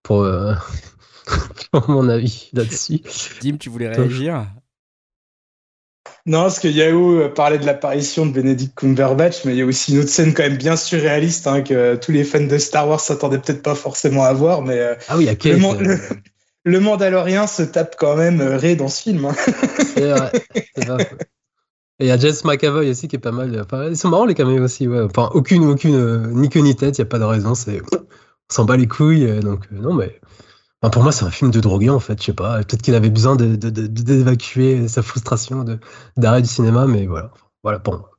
Pour, 0.03 0.27
pour 1.73 1.91
mon 1.91 2.09
avis 2.09 2.51
là-dessus. 2.53 3.01
Dim, 3.41 3.57
tu 3.57 3.71
voulais 3.71 3.89
réagir? 3.89 4.47
Non, 6.27 6.43
parce 6.43 6.59
que 6.59 6.69
Yahoo 6.69 7.21
euh, 7.21 7.29
parlait 7.29 7.59
de 7.59 7.67
l'apparition 7.67 8.27
de 8.27 8.33
Benedict 8.33 8.77
Cumberbatch, 8.77 9.45
mais 9.45 9.53
il 9.53 9.59
y 9.59 9.63
a 9.63 9.65
aussi 9.65 9.93
une 9.93 10.01
autre 10.01 10.09
scène 10.09 10.35
quand 10.35 10.43
même 10.43 10.57
bien 10.57 10.77
surréaliste 10.77 11.47
hein, 11.47 11.63
que 11.63 11.95
tous 11.95 12.11
les 12.11 12.25
fans 12.25 12.45
de 12.45 12.59
Star 12.59 12.89
Wars 12.89 13.01
s'attendaient 13.01 13.39
peut-être 13.39 13.63
pas 13.63 13.77
forcément 13.77 14.25
à 14.25 14.33
voir, 14.33 14.63
mais 14.63 14.79
euh, 14.79 14.95
ah 15.09 15.17
oui, 15.17 15.27
le, 15.27 15.79
le, 15.85 15.99
le, 16.65 16.81
Mandalorien 16.81 17.47
se 17.47 17.63
tape 17.63 17.95
quand 17.97 18.17
même 18.17 18.41
euh, 18.41 18.57
Ré 18.57 18.75
dans 18.75 18.89
ce 18.89 19.03
film. 19.03 19.25
Hein. 19.25 19.35
C'est 19.95 20.85
vrai. 20.85 21.11
Et 21.99 22.05
il 22.05 22.09
y 22.09 22.11
a 22.11 22.19
Jess 22.19 22.45
McAvoy 22.45 22.91
aussi 22.91 23.09
qui 23.09 23.17
est 23.17 23.21
pas 23.21 23.33
mal. 23.33 23.59
Enfin, 23.65 23.89
ils 23.89 23.97
sont 23.97 24.09
marrants 24.09 24.27
les 24.27 24.35
caméos 24.35 24.65
aussi. 24.65 24.87
Ouais. 24.89 25.01
Enfin, 25.01 25.31
aucune, 25.33 25.65
aucune, 25.65 26.33
ni 26.35 26.49
queue 26.49 26.61
ni 26.61 26.75
tête, 26.75 26.99
il 26.99 27.01
n'y 27.01 27.07
a 27.07 27.09
pas 27.09 27.19
de 27.19 27.25
raison. 27.25 27.55
C'est, 27.55 27.81
on 27.93 27.99
s'en 28.53 28.65
bat 28.65 28.77
les 28.77 28.87
couilles. 28.89 29.41
Donc, 29.41 29.71
non, 29.71 29.95
mais 29.95 30.21
Pour 30.81 31.03
moi, 31.03 31.11
c'est 31.11 31.25
un 31.25 31.31
film 31.31 31.51
de 31.51 31.61
drogué, 31.61 31.91
en 31.91 32.01
fait. 32.01 32.21
Je 32.21 32.27
sais 32.27 32.33
pas. 32.33 32.59
Peut-être 32.59 32.83
qu'il 32.83 32.95
avait 32.95 33.11
besoin 33.11 33.37
d'évacuer 33.37 34.77
de, 34.77 34.83
de, 34.83 34.89
sa 34.89 35.03
frustration 35.03 35.65
d'arrêt 36.17 36.43
du 36.43 36.49
cinéma, 36.49 36.87
mais 36.87 37.07
voilà. 37.07 37.33
Voilà 37.63 37.79
pour 37.81 37.99
moi. 37.99 38.11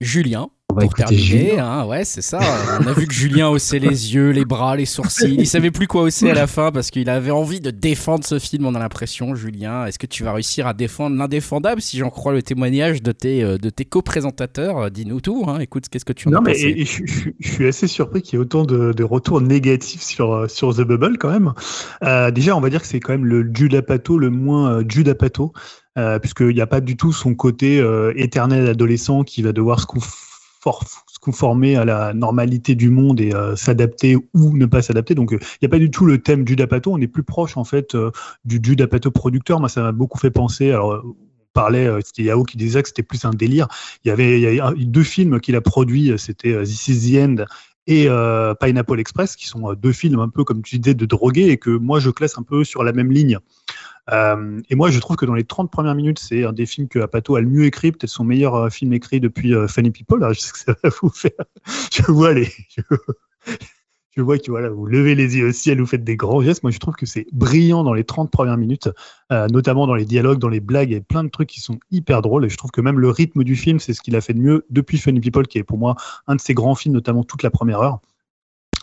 Julien. 0.00 0.50
On 0.72 0.74
va 0.74 0.82
pour 0.82 0.94
terminer, 0.94 1.58
hein, 1.58 1.84
ouais, 1.84 2.04
c'est 2.06 2.22
ça. 2.22 2.40
On 2.80 2.86
a 2.86 2.94
vu 2.94 3.06
que 3.06 3.12
Julien 3.12 3.50
haussait 3.50 3.78
les 3.78 4.14
yeux, 4.14 4.30
les 4.30 4.46
bras, 4.46 4.74
les 4.74 4.86
sourcils. 4.86 5.34
Il 5.38 5.46
savait 5.46 5.70
plus 5.70 5.86
quoi 5.86 6.02
hausser 6.02 6.30
à 6.30 6.34
la 6.34 6.46
fin 6.46 6.72
parce 6.72 6.90
qu'il 6.90 7.10
avait 7.10 7.30
envie 7.30 7.60
de 7.60 7.70
défendre 7.70 8.24
ce 8.24 8.38
film. 8.38 8.64
On 8.64 8.74
a 8.74 8.78
l'impression, 8.78 9.34
Julien. 9.34 9.84
Est-ce 9.84 9.98
que 9.98 10.06
tu 10.06 10.24
vas 10.24 10.32
réussir 10.32 10.66
à 10.66 10.72
défendre 10.72 11.14
l'indéfendable 11.16 11.82
si 11.82 11.98
j'en 11.98 12.08
crois 12.08 12.32
le 12.32 12.42
témoignage 12.42 13.02
de 13.02 13.12
tes, 13.12 13.44
euh, 13.44 13.58
de 13.58 13.68
tes 13.68 13.84
co-présentateurs 13.84 14.90
Dis-nous 14.90 15.20
tout. 15.20 15.44
Hein. 15.46 15.58
Écoute, 15.60 15.90
qu'est-ce 15.90 16.06
que 16.06 16.14
tu 16.14 16.28
en 16.28 16.30
non, 16.30 16.38
as 16.38 16.40
mais 16.42 16.52
pensé 16.52 16.68
et, 16.68 16.80
et 16.80 16.84
je, 16.86 17.02
je, 17.04 17.28
je, 17.38 17.52
suis 17.52 17.66
assez 17.66 17.86
surpris 17.86 18.22
qu'il 18.22 18.38
y 18.38 18.40
ait 18.40 18.42
autant 18.42 18.64
de, 18.64 18.94
de, 18.94 19.04
retours 19.04 19.42
négatifs 19.42 20.02
sur, 20.02 20.50
sur 20.50 20.74
The 20.74 20.80
Bubble 20.80 21.18
quand 21.18 21.30
même. 21.30 21.52
Euh, 22.02 22.30
déjà, 22.30 22.56
on 22.56 22.60
va 22.60 22.70
dire 22.70 22.80
que 22.80 22.86
c'est 22.86 23.00
quand 23.00 23.12
même 23.12 23.26
le 23.26 23.50
Judah 23.52 23.82
Pato, 23.82 24.16
le 24.16 24.30
moins 24.30 24.78
euh, 24.78 24.84
Judah 24.88 25.14
Pato. 25.14 25.52
Euh, 25.98 26.18
puisqu'il 26.18 26.54
n'y 26.54 26.60
a 26.62 26.66
pas 26.66 26.80
du 26.80 26.96
tout 26.96 27.12
son 27.12 27.34
côté 27.34 27.78
euh, 27.78 28.14
éternel 28.16 28.66
adolescent 28.66 29.24
qui 29.24 29.42
va 29.42 29.52
devoir 29.52 29.78
se 29.80 29.86
se 30.64 31.18
conformer 31.20 31.76
à 31.76 31.84
la 31.84 32.14
normalité 32.14 32.74
du 32.74 32.90
monde 32.90 33.20
et 33.20 33.34
euh, 33.34 33.56
s'adapter 33.56 34.16
ou 34.16 34.56
ne 34.56 34.66
pas 34.66 34.82
s'adapter. 34.82 35.14
Donc, 35.14 35.30
il 35.32 35.36
euh, 35.36 35.46
n'y 35.60 35.66
a 35.66 35.68
pas 35.68 35.78
du 35.78 35.90
tout 35.90 36.06
le 36.06 36.18
thème 36.18 36.44
du 36.44 36.56
Dapato. 36.56 36.92
On 36.92 36.98
est 36.98 37.08
plus 37.08 37.22
proche, 37.22 37.56
en 37.56 37.64
fait, 37.64 37.94
euh, 37.94 38.10
du 38.44 38.60
Pato 38.86 39.10
producteur. 39.10 39.60
Moi, 39.60 39.68
ça 39.68 39.82
m'a 39.82 39.92
beaucoup 39.92 40.18
fait 40.18 40.30
penser. 40.30 40.70
Alors, 40.70 41.02
parlait, 41.52 41.88
c'était 42.04 42.22
Yao 42.22 42.44
qui 42.44 42.56
disait 42.56 42.82
que 42.82 42.88
c'était 42.88 43.02
plus 43.02 43.24
un 43.24 43.30
délire. 43.30 43.68
Il 44.04 44.08
y 44.08 44.10
avait, 44.10 44.58
deux 44.78 45.02
films 45.02 45.38
qu'il 45.40 45.54
a 45.56 45.60
produits. 45.60 46.12
C'était 46.16 46.62
This 46.62 46.88
is 46.88 47.12
the 47.12 47.16
End 47.18 47.44
et 47.86 48.08
Pineapple 48.60 48.98
Express, 48.98 49.36
qui 49.36 49.46
sont 49.46 49.74
deux 49.74 49.92
films 49.92 50.20
un 50.20 50.30
peu, 50.30 50.44
comme 50.44 50.62
tu 50.62 50.78
disais, 50.78 50.94
de 50.94 51.04
drogués 51.04 51.48
et 51.48 51.58
que 51.58 51.70
moi, 51.70 52.00
je 52.00 52.08
classe 52.08 52.38
un 52.38 52.42
peu 52.42 52.64
sur 52.64 52.84
la 52.84 52.92
même 52.92 53.12
ligne. 53.12 53.38
Euh, 54.10 54.60
et 54.68 54.74
moi, 54.74 54.90
je 54.90 54.98
trouve 54.98 55.16
que 55.16 55.26
dans 55.26 55.34
les 55.34 55.44
30 55.44 55.70
premières 55.70 55.94
minutes, 55.94 56.18
c'est 56.18 56.44
un 56.44 56.52
des 56.52 56.66
films 56.66 56.88
que 56.88 56.98
Apato 56.98 57.36
a 57.36 57.40
le 57.40 57.48
mieux 57.48 57.64
écrit, 57.64 57.92
peut-être 57.92 58.10
son 58.10 58.24
meilleur 58.24 58.54
euh, 58.54 58.70
film 58.70 58.92
écrit 58.92 59.20
depuis 59.20 59.54
euh, 59.54 59.68
Funny 59.68 59.90
People. 59.90 60.26
Je 60.32 60.40
sais 60.40 60.52
que 60.52 60.58
ça 60.58 60.74
va 60.82 60.90
vous 61.00 61.10
faire. 61.10 61.30
Je 61.92 62.02
vois 62.10 62.34
les. 62.34 62.50
Je, 64.14 64.20
vois 64.20 64.38
que 64.38 64.50
voilà, 64.50 64.68
vous 64.68 64.86
levez 64.86 65.14
les 65.14 65.36
yeux 65.36 65.48
au 65.48 65.52
ciel, 65.52 65.80
vous 65.80 65.86
faites 65.86 66.04
des 66.04 66.16
grands 66.16 66.42
gestes. 66.42 66.62
Moi, 66.62 66.70
je 66.70 66.78
trouve 66.78 66.94
que 66.94 67.06
c'est 67.06 67.26
brillant 67.32 67.82
dans 67.82 67.94
les 67.94 68.04
30 68.04 68.30
premières 68.30 68.58
minutes, 68.58 68.90
notamment 69.30 69.86
dans 69.86 69.94
les 69.94 70.04
dialogues, 70.04 70.38
dans 70.38 70.50
les 70.50 70.60
blagues. 70.60 70.90
Il 70.90 70.92
y 70.92 70.98
a 70.98 71.00
plein 71.00 71.24
de 71.24 71.30
trucs 71.30 71.48
qui 71.48 71.60
sont 71.60 71.80
hyper 71.90 72.20
drôles. 72.20 72.44
Et 72.44 72.50
je 72.50 72.58
trouve 72.58 72.70
que 72.70 72.82
même 72.82 73.00
le 73.00 73.08
rythme 73.08 73.42
du 73.42 73.56
film, 73.56 73.80
c'est 73.80 73.94
ce 73.94 74.02
qu'il 74.02 74.14
a 74.14 74.20
fait 74.20 74.34
de 74.34 74.40
mieux 74.40 74.66
depuis 74.68 74.98
Funny 74.98 75.20
People, 75.20 75.46
qui 75.46 75.56
est 75.56 75.64
pour 75.64 75.78
moi 75.78 75.96
un 76.26 76.36
de 76.36 76.42
ses 76.42 76.52
grands 76.52 76.74
films, 76.74 76.92
notamment 76.92 77.24
toute 77.24 77.42
la 77.42 77.50
première 77.50 77.80
heure. 77.80 78.00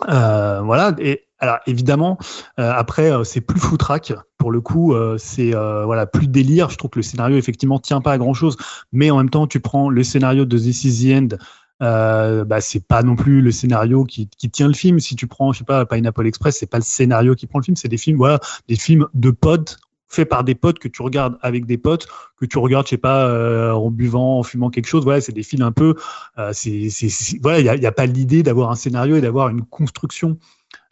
Euh, 0.08 0.62
voilà. 0.62 0.96
Et 1.00 1.26
alors 1.40 1.60
évidemment, 1.68 2.18
euh, 2.60 2.72
après 2.72 3.12
euh, 3.12 3.24
c'est 3.24 3.42
plus 3.42 3.60
foutraque. 3.60 4.14
Pour 4.38 4.52
le 4.52 4.62
coup, 4.62 4.96
c'est 5.18 5.52
voilà 5.52 6.06
plus 6.06 6.28
délire. 6.28 6.70
Je 6.70 6.78
trouve 6.78 6.92
que 6.92 7.00
le 7.00 7.04
scénario 7.04 7.38
effectivement 7.38 7.78
tient 7.78 8.00
pas 8.00 8.14
à 8.14 8.18
grand 8.18 8.34
chose, 8.34 8.56
mais 8.94 9.12
en 9.12 9.18
même 9.18 9.30
temps, 9.30 9.48
tu 9.48 9.60
prends 9.60 9.90
le 9.90 10.02
scénario 10.04 10.46
de 10.46 10.58
This 10.58 10.86
Is 10.86 11.06
the 11.06 11.14
End. 11.14 11.38
Bah, 11.82 12.62
c'est 12.62 12.86
pas 12.86 13.04
non 13.04 13.18
plus 13.18 13.42
le 13.42 13.52
scénario 13.52 14.06
qui, 14.06 14.30
qui, 14.30 14.50
tient 14.50 14.70
le 14.70 14.74
film. 14.74 15.00
Si 15.00 15.18
tu 15.18 15.28
prends, 15.28 15.52
je 15.52 15.60
sais 15.60 15.66
pas, 15.66 15.86
Pineapple 15.86 16.26
Express, 16.26 16.58
c'est 16.58 16.70
pas 16.70 16.78
le 16.78 16.84
scénario 16.84 17.36
qui 17.36 17.48
prend 17.48 17.60
le 17.60 17.66
film, 17.66 17.76
c'est 17.76 17.90
des 17.90 17.98
films, 17.98 18.18
voilà, 18.18 18.40
des 18.70 18.78
films 18.78 19.08
de 19.14 19.32
potes 19.32 19.78
faits 20.10 20.28
par 20.28 20.44
des 20.44 20.56
potes 20.56 20.80
que 20.80 20.88
tu 20.88 21.02
regardes 21.02 21.38
avec 21.42 21.66
des 21.66 21.78
potes, 21.78 22.08
que 22.38 22.46
tu 22.46 22.58
regardes, 22.58 22.88
je 22.88 22.92
sais 22.92 22.98
pas, 22.98 23.28
euh, 23.28 23.72
en 23.72 23.92
buvant, 23.92 24.40
en 24.40 24.44
fumant 24.44 24.70
quelque 24.70 24.88
chose. 24.88 25.04
Voilà, 25.04 25.22
c'est 25.22 25.32
des 25.32 25.44
films 25.44 25.64
un 25.64 25.72
peu. 25.72 25.96
Euh, 26.38 26.52
c'est, 26.54 26.90
voilà, 27.42 27.60
il 27.60 27.66
y 27.66 27.70
a, 27.70 27.76
y 27.76 27.86
a, 27.86 27.92
pas 27.92 28.08
l'idée 28.08 28.44
d'avoir 28.44 28.72
un 28.72 28.76
scénario 28.76 29.16
et 29.16 29.22
d'avoir 29.22 29.50
une 29.50 29.64
construction. 29.64 30.38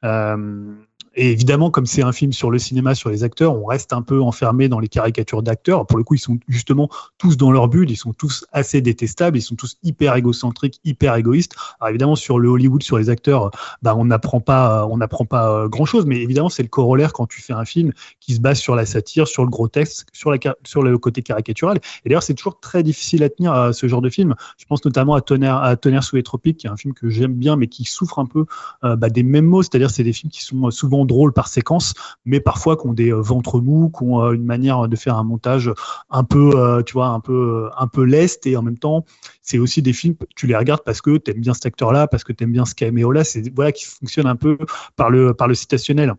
Euh, 0.03 0.73
et 1.17 1.31
évidemment, 1.31 1.71
comme 1.71 1.87
c'est 1.87 2.03
un 2.03 2.11
film 2.11 2.31
sur 2.31 2.51
le 2.51 2.59
cinéma, 2.59 2.93
sur 2.93 3.09
les 3.09 3.23
acteurs, 3.23 3.55
on 3.55 3.65
reste 3.65 3.91
un 3.91 4.03
peu 4.03 4.21
enfermé 4.21 4.69
dans 4.69 4.79
les 4.79 4.87
caricatures 4.87 5.41
d'acteurs. 5.41 5.87
Pour 5.87 5.97
le 5.97 6.03
coup, 6.03 6.13
ils 6.13 6.19
sont 6.19 6.37
justement 6.47 6.89
tous 7.17 7.37
dans 7.37 7.51
leur 7.51 7.67
bulle, 7.67 7.89
ils 7.89 7.97
sont 7.97 8.13
tous 8.13 8.45
assez 8.51 8.81
détestables, 8.81 9.35
ils 9.35 9.41
sont 9.41 9.55
tous 9.55 9.77
hyper 9.81 10.15
égocentriques, 10.15 10.79
hyper 10.85 11.15
égoïstes. 11.15 11.55
Alors 11.79 11.89
évidemment, 11.89 12.15
sur 12.15 12.37
le 12.37 12.47
Hollywood, 12.49 12.83
sur 12.83 12.99
les 12.99 13.09
acteurs, 13.09 13.49
bah, 13.81 13.95
on 13.95 14.05
n'apprend 14.05 14.41
pas, 14.41 14.85
on 14.85 14.97
n'apprend 14.97 15.25
pas 15.25 15.67
grand 15.67 15.85
chose, 15.85 16.05
mais 16.05 16.21
évidemment, 16.21 16.49
c'est 16.49 16.61
le 16.61 16.69
corollaire 16.69 17.13
quand 17.13 17.25
tu 17.25 17.41
fais 17.41 17.53
un 17.53 17.65
film 17.65 17.93
qui 18.19 18.35
se 18.35 18.39
base 18.39 18.59
sur 18.59 18.75
la 18.75 18.85
satire, 18.85 19.27
sur 19.27 19.43
le 19.43 19.49
grotesque, 19.49 20.07
sur, 20.13 20.31
sur 20.65 20.83
le 20.83 20.97
côté 20.99 21.23
caricatural. 21.23 21.79
Et 22.05 22.09
d'ailleurs, 22.09 22.23
c'est 22.23 22.35
toujours 22.35 22.59
très 22.59 22.83
difficile 22.83 23.23
à 23.23 23.29
tenir 23.29 23.53
à 23.53 23.73
ce 23.73 23.87
genre 23.87 24.01
de 24.01 24.09
film. 24.11 24.35
Je 24.59 24.65
pense 24.65 24.85
notamment 24.85 25.15
à 25.15 25.21
Tonnerre, 25.21 25.57
à 25.57 25.75
Tonnerre 25.77 26.03
sous 26.03 26.15
les 26.15 26.23
tropiques, 26.23 26.57
qui 26.57 26.67
est 26.67 26.69
un 26.69 26.77
film 26.77 26.93
que 26.93 27.09
j'aime 27.09 27.33
bien, 27.33 27.55
mais 27.55 27.65
qui 27.65 27.85
souffre 27.85 28.19
un 28.19 28.27
peu 28.27 28.45
euh, 28.83 28.95
bah, 28.95 29.09
des 29.09 29.23
mêmes 29.23 29.45
mots, 29.45 29.63
c'est-à-dire 29.63 29.89
c'est 29.89 30.03
des 30.03 30.13
films 30.13 30.29
qui 30.29 30.43
sont 30.43 30.69
souvent 30.69 31.06
drôles 31.07 31.33
par 31.33 31.47
séquence, 31.47 31.93
mais 32.25 32.39
parfois 32.39 32.77
qui 32.77 32.87
ont 32.87 32.93
des 32.93 33.11
euh, 33.11 33.21
ventres 33.21 33.59
mous, 33.59 33.89
qui 33.89 34.03
ont 34.03 34.21
euh, 34.21 34.33
une 34.33 34.45
manière 34.45 34.87
de 34.87 34.95
faire 34.95 35.15
un 35.15 35.23
montage 35.23 35.71
un 36.09 36.23
peu, 36.23 36.51
euh, 36.55 36.83
tu 36.83 36.93
vois, 36.93 37.07
un 37.07 37.19
peu, 37.19 37.69
un 37.77 37.87
peu 37.87 38.03
leste 38.03 38.45
et 38.45 38.55
en 38.55 38.61
même 38.61 38.77
temps, 38.77 39.05
c'est 39.41 39.57
aussi 39.57 39.81
des 39.81 39.93
films, 39.93 40.15
tu 40.35 40.45
les 40.45 40.55
regardes 40.55 40.83
parce 40.83 41.01
que 41.01 41.17
tu 41.17 41.31
aimes 41.31 41.41
bien 41.41 41.53
cet 41.53 41.65
acteur-là, 41.65 42.07
parce 42.07 42.23
que 42.23 42.33
tu 42.33 42.43
aimes 42.43 42.51
bien 42.51 42.65
ce 42.65 42.75
caméo-là, 42.75 43.23
c'est 43.23 43.51
voilà 43.55 43.71
qui 43.71 43.85
fonctionne 43.85 44.27
un 44.27 44.35
peu 44.35 44.57
par 44.95 45.09
le, 45.09 45.33
par 45.33 45.47
le 45.47 45.55
citationnel. 45.55 46.13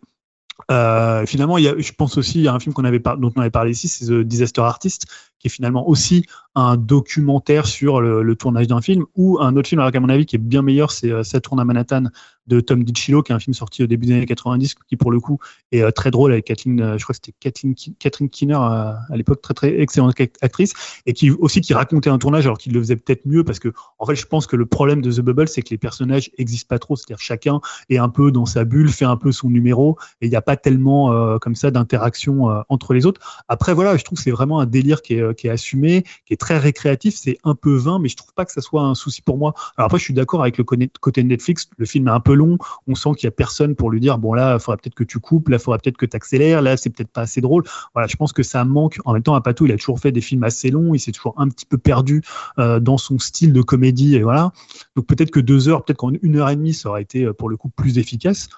Finalement, 1.27 1.57
y 1.57 1.69
a, 1.69 1.79
je 1.79 1.93
pense 1.93 2.19
aussi 2.19 2.49
à 2.49 2.55
un 2.55 2.59
film 2.59 2.75
qu'on 2.75 2.85
avait 2.85 3.01
par- 3.01 3.17
dont 3.17 3.33
on 3.37 3.41
avait 3.41 3.51
parlé 3.51 3.71
ici, 3.71 3.87
c'est 3.89 4.07
The 4.07 4.21
Disaster 4.23 4.61
Artist, 4.63 5.07
qui 5.39 5.49
est 5.49 5.51
finalement 5.51 5.89
aussi 5.89 6.25
un 6.55 6.77
documentaire 6.77 7.67
sur 7.67 8.01
le, 8.01 8.37
tournage 8.37 8.67
d'un 8.67 8.81
film, 8.81 9.05
ou 9.17 9.39
un 9.41 9.57
autre 9.57 9.69
film, 9.69 9.81
alors 9.81 9.93
qu'à 9.93 10.01
mon 10.01 10.09
avis, 10.09 10.27
qui 10.27 10.37
est 10.37 10.41
bien 10.41 10.63
meilleur, 10.63 10.91
c'est 10.91 11.11
euh, 11.11 11.23
Saturn 11.23 11.61
à 11.61 11.65
Manhattan 11.65 12.05
de 12.49 12.61
Tom 12.61 12.83
DiCillo, 12.83 13.23
qui 13.23 13.31
est 13.31 13.35
un 13.35 13.39
film 13.39 13.55
sorti 13.55 13.83
au 13.83 13.87
début 13.87 14.07
des 14.07 14.15
années 14.15 14.27
90, 14.27 14.75
qui 14.89 14.97
pour 14.97 15.13
le 15.13 15.21
coup 15.21 15.39
est 15.71 15.83
euh, 15.83 15.91
très 15.91 16.11
drôle 16.11 16.33
avec 16.33 16.47
Kathleen, 16.47 16.81
euh, 16.81 16.99
je 16.99 17.05
crois 17.05 17.13
que 17.13 17.21
c'était 17.23 17.37
Kathleen, 17.39 17.75
Catherine 17.99 18.31
Keener 18.31 18.55
euh, 18.55 18.93
à 18.95 19.17
l'époque, 19.17 19.43
très 19.43 19.55
très 19.55 19.81
excellente 19.81 20.19
act- 20.19 20.39
actrice, 20.41 20.73
et 21.07 21.13
qui 21.13 21.31
aussi 21.31 21.61
qui 21.61 21.75
racontait 21.75 22.11
un 22.11 22.19
tournage 22.19 22.47
alors 22.47 22.59
qu'il 22.59 22.73
le 22.73 22.81
faisait 22.81 22.97
peut-être 22.97 23.27
mieux, 23.27 23.45
parce 23.45 23.59
que 23.59 23.73
en 23.99 24.07
fait, 24.07 24.17
je 24.17 24.27
pense 24.27 24.47
que 24.47 24.57
le 24.57 24.67
problème 24.67 25.03
de 25.03 25.13
The 25.13 25.21
Bubble, 25.21 25.47
c'est 25.47 25.63
que 25.63 25.71
les 25.71 25.79
personnages 25.79 26.31
existent 26.39 26.69
pas 26.69 26.79
trop, 26.79 26.97
c'est-à-dire 26.97 27.21
chacun 27.21 27.61
est 27.91 27.99
un 27.99 28.09
peu 28.09 28.33
dans 28.33 28.47
sa 28.47 28.65
bulle, 28.65 28.89
fait 28.89 29.05
un 29.05 29.17
peu 29.17 29.31
son 29.31 29.51
numéro, 29.51 29.99
et 30.23 30.27
il 30.27 30.31
n'y 30.31 30.37
a 30.37 30.43
pas 30.43 30.57
tellement 30.57 31.39
comme 31.39 31.55
ça 31.55 31.71
d'interaction 31.71 32.65
entre 32.69 32.95
les 32.95 33.07
autres. 33.07 33.21
Après, 33.49 33.75
voilà, 33.75 33.97
je 33.97 34.05
trouve 34.05 34.19
que 34.19 34.25
c'est 34.25 34.31
vraiment 34.31 34.61
un 34.61 34.67
délire 34.67 35.03
qui 35.03 35.15
est, 35.15 35.28
euh, 35.29 35.33
qui 35.33 35.47
est 35.47 35.51
assumé, 35.51 36.05
qui 36.27 36.35
est 36.35 36.37
très 36.37 36.59
récréatif, 36.59 37.15
c'est 37.17 37.39
un 37.45 37.55
peu 37.55 37.75
vain, 37.75 37.99
mais 37.99 38.09
je 38.09 38.17
trouve 38.17 38.33
pas 38.35 38.45
que 38.45 38.53
ça 38.53 38.61
soit 38.61 38.83
un 38.83 38.95
souci 38.95 39.23
pour 39.23 39.39
moi. 39.39 39.55
Alors 39.77 39.87
après, 39.87 39.99
je 39.99 40.05
suis 40.05 40.15
d'accord 40.15 40.43
avec 40.43 40.59
le 40.59 40.65
côté 40.65 41.23
Netflix, 41.23 41.69
le 41.77 41.87
film 41.87 42.09
est 42.09 42.13
un 42.13 42.21
peu 42.21 42.35
long, 42.35 42.59
on 42.87 42.95
sent 42.95 43.11
qu'il 43.17 43.27
y 43.27 43.29
a 43.29 43.33
personne 43.33 43.75
pour 43.75 43.91
lui 43.91 44.01
dire, 44.01 44.19
bon 44.19 44.35
là, 44.35 44.55
il 44.55 44.61
faudrait 44.61 44.79
peut-être 44.79 44.95
que 44.95 45.05
tu 45.05 45.19
coupes, 45.19 45.49
là, 45.49 45.57
il 45.57 45.63
faudrait 45.63 45.79
peut-être 45.79 45.97
que 45.97 46.07
tu 46.07 46.17
accélères, 46.17 46.63
là, 46.63 46.77
c'est 46.77 46.91
peut-être 46.91 47.13
pas 47.13 47.23
assez 47.23 47.41
drôle. 47.41 47.65
Voilà, 47.95 48.07
je 48.09 48.17
pense 48.17 48.33
que 48.33 48.43
ça 48.43 48.65
manque. 48.65 48.99
En 49.05 49.13
même 49.13 49.23
temps, 49.23 49.35
Apato, 49.35 49.67
il 49.67 49.73
a 49.73 49.77
toujours 49.77 50.01
fait 50.01 50.13
des 50.13 50.21
films 50.21 50.45
assez 50.45 50.71
longs, 50.71 50.95
il 50.95 51.01
s'est 51.01 51.13
toujours 51.13 51.35
un 51.37 51.49
petit 51.49 51.67
peu 51.67 51.79
perdu 51.79 52.23
euh, 52.59 52.81
dans 52.81 52.99
son 52.99 53.19
style 53.19 53.53
de 53.53 53.63
comédie, 53.63 54.17
et 54.17 54.23
voilà. 54.23 54.53
Donc 54.97 55.07
peut-être 55.07 55.31
que 55.31 55.41
deux 55.41 55.69
heures, 55.69 55.85
peut-être 55.85 55.99
qu'en 55.99 56.13
une 56.23 56.37
heure 56.37 56.51
et 56.51 56.57
demie, 56.57 56.75
ça 56.75 56.89
aurait 56.89 57.03
été 57.03 57.25
euh, 57.25 57.33
pour 57.33 57.49
le 57.49 57.57
coup 57.57 57.69
plus 57.69 57.99
efficace. 57.99 58.49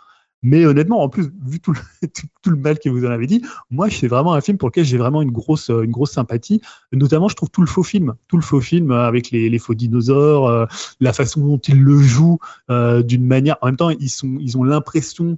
Mais 0.42 0.64
honnêtement, 0.64 1.02
en 1.02 1.08
plus, 1.08 1.30
vu 1.44 1.60
tout 1.60 1.72
le, 1.72 2.08
tout, 2.42 2.50
le 2.50 2.56
mal 2.56 2.78
que 2.78 2.88
vous 2.88 3.04
en 3.04 3.10
avez 3.10 3.26
dit, 3.26 3.42
moi, 3.70 3.90
c'est 3.90 4.08
vraiment 4.08 4.32
un 4.32 4.40
film 4.40 4.56
pour 4.56 4.68
lequel 4.68 4.84
j'ai 4.84 4.96
vraiment 4.96 5.20
une 5.20 5.30
grosse, 5.30 5.70
euh, 5.70 5.82
une 5.82 5.90
grosse 5.90 6.12
sympathie. 6.12 6.62
Notamment, 6.92 7.28
je 7.28 7.36
trouve 7.36 7.50
tout 7.50 7.60
le 7.60 7.66
faux 7.66 7.82
film, 7.82 8.14
tout 8.28 8.36
le 8.36 8.42
faux 8.42 8.60
film 8.60 8.90
euh, 8.90 9.06
avec 9.06 9.30
les, 9.30 9.50
les 9.50 9.58
faux 9.58 9.74
dinosaures, 9.74 10.48
euh, 10.48 10.66
la 11.00 11.12
façon 11.12 11.40
dont 11.40 11.58
ils 11.58 11.80
le 11.80 11.98
jouent 11.98 12.38
euh, 12.70 13.02
d'une 13.02 13.26
manière. 13.26 13.56
En 13.60 13.66
même 13.66 13.76
temps, 13.76 13.90
ils 13.90 14.10
sont, 14.10 14.36
ils 14.40 14.56
ont 14.56 14.64
l'impression. 14.64 15.36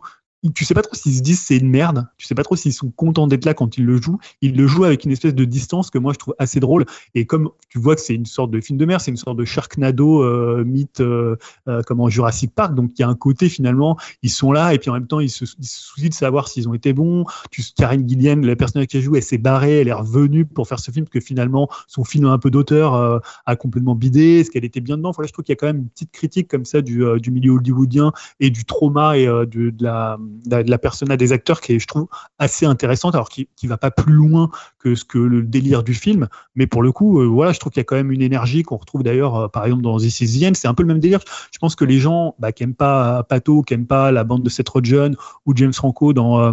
Tu 0.54 0.64
sais 0.64 0.74
pas 0.74 0.82
trop 0.82 0.94
s'ils 0.94 1.14
se 1.14 1.22
disent 1.22 1.40
c'est 1.40 1.56
une 1.56 1.70
merde. 1.70 2.08
Tu 2.18 2.26
sais 2.26 2.34
pas 2.34 2.42
trop 2.42 2.56
s'ils 2.56 2.72
sont 2.72 2.90
contents 2.90 3.26
d'être 3.26 3.44
là 3.44 3.54
quand 3.54 3.76
ils 3.76 3.84
le 3.84 4.00
jouent. 4.00 4.18
Ils 4.40 4.56
le 4.56 4.66
jouent 4.66 4.84
avec 4.84 5.04
une 5.04 5.12
espèce 5.12 5.34
de 5.34 5.44
distance 5.44 5.90
que 5.90 5.98
moi 5.98 6.12
je 6.12 6.18
trouve 6.18 6.34
assez 6.38 6.58
drôle. 6.58 6.84
Et 7.14 7.26
comme 7.26 7.50
tu 7.68 7.78
vois 7.78 7.94
que 7.94 8.00
c'est 8.00 8.14
une 8.14 8.26
sorte 8.26 8.50
de 8.50 8.60
film 8.60 8.78
de 8.78 8.84
mer, 8.84 9.00
c'est 9.00 9.10
une 9.10 9.16
sorte 9.16 9.36
de 9.36 9.44
Sharknado 9.44 10.22
euh, 10.22 10.64
mythe 10.64 11.00
euh, 11.00 11.36
euh, 11.68 11.82
comme 11.82 12.00
en 12.00 12.08
Jurassic 12.08 12.54
Park. 12.54 12.74
Donc 12.74 12.90
il 12.96 13.02
y 13.02 13.04
a 13.04 13.08
un 13.08 13.14
côté 13.14 13.48
finalement, 13.48 13.96
ils 14.22 14.30
sont 14.30 14.52
là 14.52 14.74
et 14.74 14.78
puis 14.78 14.90
en 14.90 14.94
même 14.94 15.06
temps 15.06 15.20
ils 15.20 15.30
se, 15.30 15.44
ils 15.44 15.66
se 15.66 15.80
soucient 15.80 16.08
de 16.08 16.14
savoir 16.14 16.48
s'ils 16.48 16.68
ont 16.68 16.74
été 16.74 16.92
bons. 16.92 17.24
Tu, 17.50 17.62
Karen 17.76 18.08
Gillian, 18.08 18.36
la 18.36 18.56
personne 18.56 18.86
qui 18.86 19.00
joue, 19.00 19.16
elle 19.16 19.22
s'est 19.22 19.38
barrée, 19.38 19.80
elle 19.80 19.88
est 19.88 19.92
revenue 19.92 20.44
pour 20.44 20.66
faire 20.66 20.80
ce 20.80 20.90
film 20.90 21.06
parce 21.06 21.12
que 21.12 21.20
finalement 21.20 21.68
son 21.86 22.04
film 22.04 22.26
un 22.26 22.38
peu 22.38 22.50
d'auteur 22.50 22.94
euh, 22.94 23.18
a 23.46 23.56
complètement 23.56 23.94
bidé. 23.94 24.40
Est-ce 24.40 24.50
qu'elle 24.50 24.64
était 24.64 24.80
bien 24.80 24.96
dedans? 24.96 25.12
Voilà, 25.12 25.26
je 25.28 25.32
trouve 25.32 25.44
qu'il 25.44 25.52
y 25.52 25.56
a 25.56 25.56
quand 25.56 25.66
même 25.66 25.78
une 25.78 25.88
petite 25.88 26.12
critique 26.12 26.48
comme 26.48 26.64
ça 26.64 26.82
du, 26.82 27.04
euh, 27.04 27.18
du 27.18 27.30
milieu 27.30 27.52
hollywoodien 27.52 28.12
et 28.40 28.50
du 28.50 28.64
trauma 28.64 29.18
et 29.18 29.26
euh, 29.26 29.46
de, 29.46 29.70
de 29.70 29.84
la 29.84 30.18
la, 30.46 30.62
de 30.62 30.70
la 30.70 30.78
persona 30.78 31.16
des 31.16 31.32
acteurs 31.32 31.60
qui 31.60 31.74
est, 31.74 31.78
je 31.78 31.86
trouve, 31.86 32.06
assez 32.38 32.66
intéressante, 32.66 33.14
alors 33.14 33.28
qui, 33.28 33.48
qui 33.56 33.66
va 33.66 33.76
pas 33.76 33.90
plus 33.90 34.12
loin 34.12 34.50
que 34.78 34.94
ce 34.94 35.04
que 35.04 35.18
le 35.18 35.42
délire 35.42 35.82
du 35.82 35.94
film, 35.94 36.28
mais 36.54 36.66
pour 36.66 36.82
le 36.82 36.92
coup, 36.92 37.20
euh, 37.20 37.26
voilà, 37.26 37.52
je 37.52 37.60
trouve 37.60 37.72
qu'il 37.72 37.80
y 37.80 37.82
a 37.82 37.84
quand 37.84 37.96
même 37.96 38.12
une 38.12 38.22
énergie 38.22 38.62
qu'on 38.62 38.76
retrouve 38.76 39.02
d'ailleurs, 39.02 39.36
euh, 39.36 39.48
par 39.48 39.64
exemple, 39.64 39.82
dans 39.82 39.98
This 39.98 40.20
Is 40.20 40.40
the 40.40 40.44
End, 40.44 40.52
c'est 40.54 40.68
un 40.68 40.74
peu 40.74 40.82
le 40.82 40.88
même 40.88 41.00
délire. 41.00 41.20
Je 41.52 41.58
pense 41.58 41.76
que 41.76 41.84
les 41.84 41.98
gens 41.98 42.34
bah, 42.38 42.52
qui 42.52 42.62
aiment 42.62 42.74
pas 42.74 43.22
Pato, 43.24 43.62
qui 43.62 43.74
aiment 43.74 43.86
pas 43.86 44.12
la 44.12 44.24
bande 44.24 44.42
de 44.42 44.48
Seth 44.48 44.68
Rogen 44.68 45.16
ou 45.46 45.54
James 45.56 45.72
Franco 45.72 46.12
dans 46.12 46.40
euh, 46.40 46.52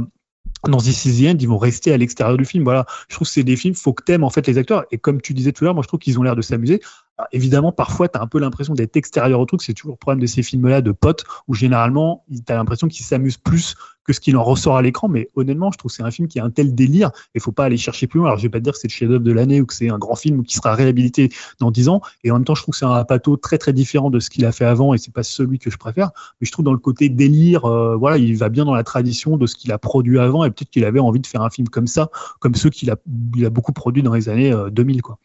dans 0.68 0.78
This 0.78 1.06
Is 1.06 1.24
the 1.24 1.42
ils 1.42 1.48
vont 1.48 1.58
rester 1.58 1.94
à 1.94 1.98
l'extérieur 1.98 2.38
du 2.38 2.46
film. 2.46 2.64
Voilà, 2.64 2.86
je 3.08 3.16
trouve 3.16 3.28
que 3.28 3.34
c'est 3.34 3.44
des 3.44 3.56
films, 3.56 3.76
faut 3.76 3.94
que 3.94 4.04
t'aimes 4.04 4.24
en 4.24 4.30
fait 4.30 4.46
les 4.48 4.58
acteurs. 4.58 4.86
Et 4.92 4.98
comme 4.98 5.22
tu 5.22 5.34
disais 5.34 5.52
tout 5.52 5.64
à 5.64 5.66
l'heure, 5.66 5.74
moi 5.74 5.84
je 5.84 5.88
trouve 5.88 6.00
qu'ils 6.00 6.20
ont 6.20 6.24
l'air 6.24 6.36
de 6.36 6.42
s'amuser. 6.42 6.82
Alors, 7.20 7.28
évidemment, 7.34 7.74
parfois, 7.74 8.08
tu 8.08 8.18
as 8.18 8.22
un 8.22 8.28
peu 8.28 8.40
l'impression 8.40 8.74
d'être 8.74 8.96
extérieur 8.96 9.42
au 9.42 9.46
truc. 9.46 9.62
C'est 9.62 9.74
toujours 9.74 9.92
le 9.92 9.98
problème 9.98 10.22
de 10.22 10.26
ces 10.26 10.42
films-là 10.42 10.80
de 10.80 10.92
potes, 10.92 11.26
où 11.50 11.54
généralement, 11.54 12.24
tu 12.30 12.42
as 12.48 12.56
l'impression 12.56 12.88
qu'ils 12.88 13.06
s'amusent 13.06 13.38
plus 13.38 13.76
que 14.06 14.14
ce 14.14 14.22
qu'il 14.22 14.38
en 14.38 14.44
ressort 14.44 14.78
à 14.78 14.82
l'écran. 14.82 15.10
Mais 15.10 15.28
honnêtement, 15.36 15.70
je 15.70 15.78
trouve 15.78 15.92
que 15.92 15.98
c'est 15.98 16.04
un 16.04 16.12
film 16.12 16.30
qui 16.30 16.40
a 16.40 16.46
un 16.46 16.50
tel 16.50 16.74
délire, 16.74 17.12
et 17.36 17.42
faut 17.42 17.52
pas 17.52 17.66
aller 17.66 17.76
chercher 17.76 18.08
plus 18.08 18.20
loin. 18.20 18.30
Alors, 18.30 18.38
je 18.38 18.44
vais 18.44 18.50
pas 18.50 18.60
te 18.60 18.64
dire 18.64 18.72
que 18.72 18.80
c'est 18.80 18.88
le 18.88 18.94
chef-d'œuvre 18.94 19.26
de 19.26 19.34
l'année 19.34 19.60
ou 19.60 19.66
que 19.66 19.74
c'est 19.74 19.90
un 19.90 19.98
grand 19.98 20.16
film 20.16 20.40
ou 20.40 20.44
qui 20.44 20.56
sera 20.56 20.74
réhabilité 20.76 21.30
dans 21.60 21.72
10 21.72 21.90
ans. 21.90 22.00
Et 22.24 22.32
en 22.32 22.36
même 22.36 22.46
temps, 22.46 22.56
je 22.56 22.62
trouve 22.62 22.72
que 22.72 22.80
c'est 22.80 22.86
un 22.86 23.04
pato 23.04 23.36
très 23.36 23.58
très 23.58 23.74
différent 23.74 24.10
de 24.10 24.22
ce 24.22 24.30
qu'il 24.30 24.46
a 24.46 24.54
fait 24.54 24.64
avant, 24.64 24.94
et 24.94 24.98
c'est 24.98 25.14
pas 25.14 25.24
celui 25.24 25.60
que 25.60 25.70
je 25.70 25.78
préfère. 25.78 26.12
Mais 26.40 26.48
je 26.48 26.54
trouve 26.54 26.64
dans 26.64 26.72
le 26.72 26.80
côté 26.80 27.10
délire, 27.10 27.66
euh, 27.66 27.98
voilà, 27.98 28.18
il 28.18 28.38
va 28.38 28.48
bien 28.48 28.64
dans 28.64 28.76
la 28.76 28.86
tradition 28.86 29.36
de 29.36 29.46
ce 29.46 29.58
qu'il 29.58 29.74
a 29.74 29.78
produit 29.78 30.20
avant, 30.20 30.46
et 30.46 30.52
peut-être 30.52 30.70
qu'il 30.70 30.86
avait 30.86 31.02
envie 31.02 31.20
de 31.20 31.28
faire 31.28 31.42
un 31.42 31.50
film 31.50 31.68
comme 31.68 31.88
ça, 31.88 32.10
comme 32.40 32.56
ceux 32.56 32.70
qu'il 32.70 32.90
a, 32.90 32.96
il 33.36 33.46
a 33.46 33.50
beaucoup 33.50 33.74
produit 33.74 34.04
dans 34.04 34.14
les 34.14 34.30
années 34.30 34.54
euh, 34.54 34.70
2000, 34.70 35.02
quoi. 35.02 35.20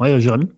Ouais, 0.00 0.20
Jérémy? 0.20 0.48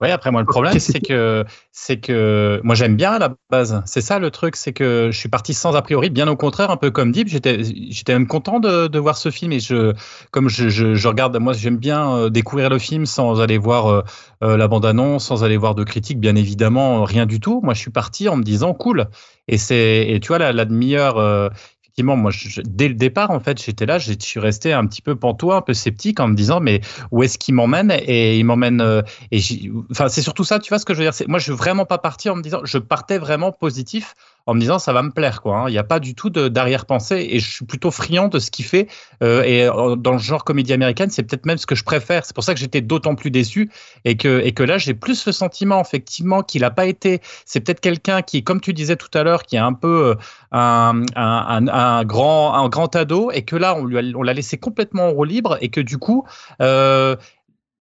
Oui, 0.00 0.10
après 0.10 0.30
moi 0.30 0.40
le 0.40 0.46
problème 0.46 0.78
c'est 0.78 1.00
que 1.00 1.44
c'est 1.72 1.98
que 1.98 2.60
moi 2.64 2.74
j'aime 2.74 2.96
bien 2.96 3.12
à 3.12 3.18
la 3.18 3.34
base. 3.50 3.82
C'est 3.86 4.00
ça 4.00 4.18
le 4.18 4.30
truc, 4.30 4.56
c'est 4.56 4.72
que 4.72 5.10
je 5.12 5.18
suis 5.18 5.28
parti 5.28 5.54
sans 5.54 5.74
a 5.74 5.82
priori, 5.82 6.10
bien 6.10 6.28
au 6.28 6.36
contraire, 6.36 6.70
un 6.70 6.76
peu 6.76 6.90
comme 6.90 7.12
Deep. 7.12 7.28
J'étais 7.28 7.62
j'étais 7.90 8.12
même 8.12 8.26
content 8.26 8.60
de, 8.60 8.86
de 8.86 8.98
voir 8.98 9.16
ce 9.16 9.30
film 9.30 9.52
et 9.52 9.60
je 9.60 9.92
comme 10.30 10.48
je, 10.48 10.68
je, 10.68 10.94
je 10.94 11.08
regarde, 11.08 11.36
moi 11.38 11.52
j'aime 11.52 11.76
bien 11.78 12.16
euh, 12.16 12.30
découvrir 12.30 12.68
le 12.70 12.78
film 12.78 13.06
sans 13.06 13.40
aller 13.40 13.58
voir 13.58 13.86
euh, 13.86 14.02
euh, 14.42 14.56
la 14.56 14.68
bande 14.68 14.86
annonce, 14.86 15.26
sans 15.26 15.44
aller 15.44 15.56
voir 15.56 15.74
de 15.74 15.84
critiques, 15.84 16.20
bien 16.20 16.36
évidemment, 16.36 17.04
rien 17.04 17.26
du 17.26 17.40
tout. 17.40 17.60
Moi 17.62 17.74
je 17.74 17.80
suis 17.80 17.90
parti 17.90 18.28
en 18.28 18.36
me 18.36 18.42
disant 18.42 18.74
cool. 18.74 19.06
Et 19.46 19.58
c'est 19.58 20.06
et 20.08 20.20
tu 20.20 20.28
vois 20.28 20.38
la, 20.38 20.52
la 20.52 20.64
demi-heure 20.64 21.18
euh, 21.18 21.48
moi, 22.02 22.30
dès 22.64 22.88
le 22.88 22.94
départ, 22.94 23.30
en 23.30 23.40
fait, 23.40 23.62
j'étais 23.62 23.86
là, 23.86 23.98
je 23.98 24.12
suis 24.18 24.40
resté 24.40 24.72
un 24.72 24.86
petit 24.86 25.02
peu 25.02 25.14
pantois, 25.14 25.56
un 25.56 25.62
peu 25.62 25.74
sceptique 25.74 26.18
en 26.20 26.28
me 26.28 26.34
disant, 26.34 26.60
mais 26.60 26.80
où 27.12 27.22
est-ce 27.22 27.38
qu'il 27.38 27.54
m'emmène? 27.54 27.92
Et 28.06 28.38
il 28.38 28.44
m'emmène. 28.44 28.80
Euh, 28.80 29.02
et 29.30 29.40
c'est 29.40 30.22
surtout 30.22 30.44
ça, 30.44 30.58
tu 30.58 30.70
vois 30.70 30.78
ce 30.78 30.84
que 30.84 30.94
je 30.94 31.02
veux 31.02 31.10
dire? 31.10 31.28
Moi, 31.28 31.38
je 31.38 31.44
suis 31.44 31.52
vraiment 31.52 31.86
pas 31.86 31.98
parti 31.98 32.28
en 32.28 32.36
me 32.36 32.42
disant, 32.42 32.60
je 32.64 32.78
partais 32.78 33.18
vraiment 33.18 33.52
positif 33.52 34.14
en 34.46 34.54
me 34.54 34.60
disant 34.60 34.78
ça 34.78 34.92
va 34.92 35.02
me 35.02 35.10
plaire 35.10 35.42
quoi. 35.42 35.64
Il 35.64 35.66
hein. 35.66 35.70
n'y 35.70 35.78
a 35.78 35.84
pas 35.84 36.00
du 36.00 36.14
tout 36.14 36.30
d'arrière-pensée 36.30 37.26
et 37.30 37.38
je 37.38 37.50
suis 37.50 37.64
plutôt 37.64 37.90
friand 37.90 38.28
de 38.28 38.38
ce 38.38 38.50
qu'il 38.50 38.64
fait. 38.64 38.88
Euh, 39.22 39.42
et 39.42 39.66
dans 39.98 40.12
le 40.12 40.18
genre 40.18 40.44
comédie 40.44 40.72
américaine, 40.72 41.10
c'est 41.10 41.22
peut-être 41.22 41.46
même 41.46 41.58
ce 41.58 41.66
que 41.66 41.74
je 41.74 41.84
préfère. 41.84 42.24
C'est 42.24 42.34
pour 42.34 42.44
ça 42.44 42.54
que 42.54 42.60
j'étais 42.60 42.80
d'autant 42.80 43.14
plus 43.14 43.30
déçu 43.30 43.70
et 44.04 44.16
que 44.16 44.40
et 44.40 44.52
que 44.52 44.62
là 44.62 44.78
j'ai 44.78 44.94
plus 44.94 45.26
le 45.26 45.32
sentiment 45.32 45.80
effectivement 45.80 46.42
qu'il 46.42 46.62
n'a 46.62 46.70
pas 46.70 46.86
été. 46.86 47.20
C'est 47.46 47.60
peut-être 47.60 47.80
quelqu'un 47.80 48.22
qui, 48.22 48.44
comme 48.44 48.60
tu 48.60 48.72
disais 48.72 48.96
tout 48.96 49.16
à 49.16 49.22
l'heure, 49.22 49.44
qui 49.44 49.56
est 49.56 49.60
un 49.60 49.72
peu 49.72 50.16
un, 50.52 51.02
un, 51.16 51.66
un, 51.66 51.68
un, 51.68 52.04
grand 52.04 52.54
un 52.54 52.68
grand 52.68 52.94
ado 52.96 53.30
et 53.30 53.42
que 53.42 53.56
là 53.56 53.74
on 53.76 53.84
lui 53.84 53.98
a, 53.98 54.02
on 54.16 54.22
l'a 54.22 54.34
laissé 54.34 54.58
complètement 54.58 55.08
en 55.08 55.10
roue 55.10 55.24
libre 55.24 55.58
et 55.60 55.68
que 55.68 55.80
du 55.80 55.98
coup 55.98 56.26
euh, 56.60 57.16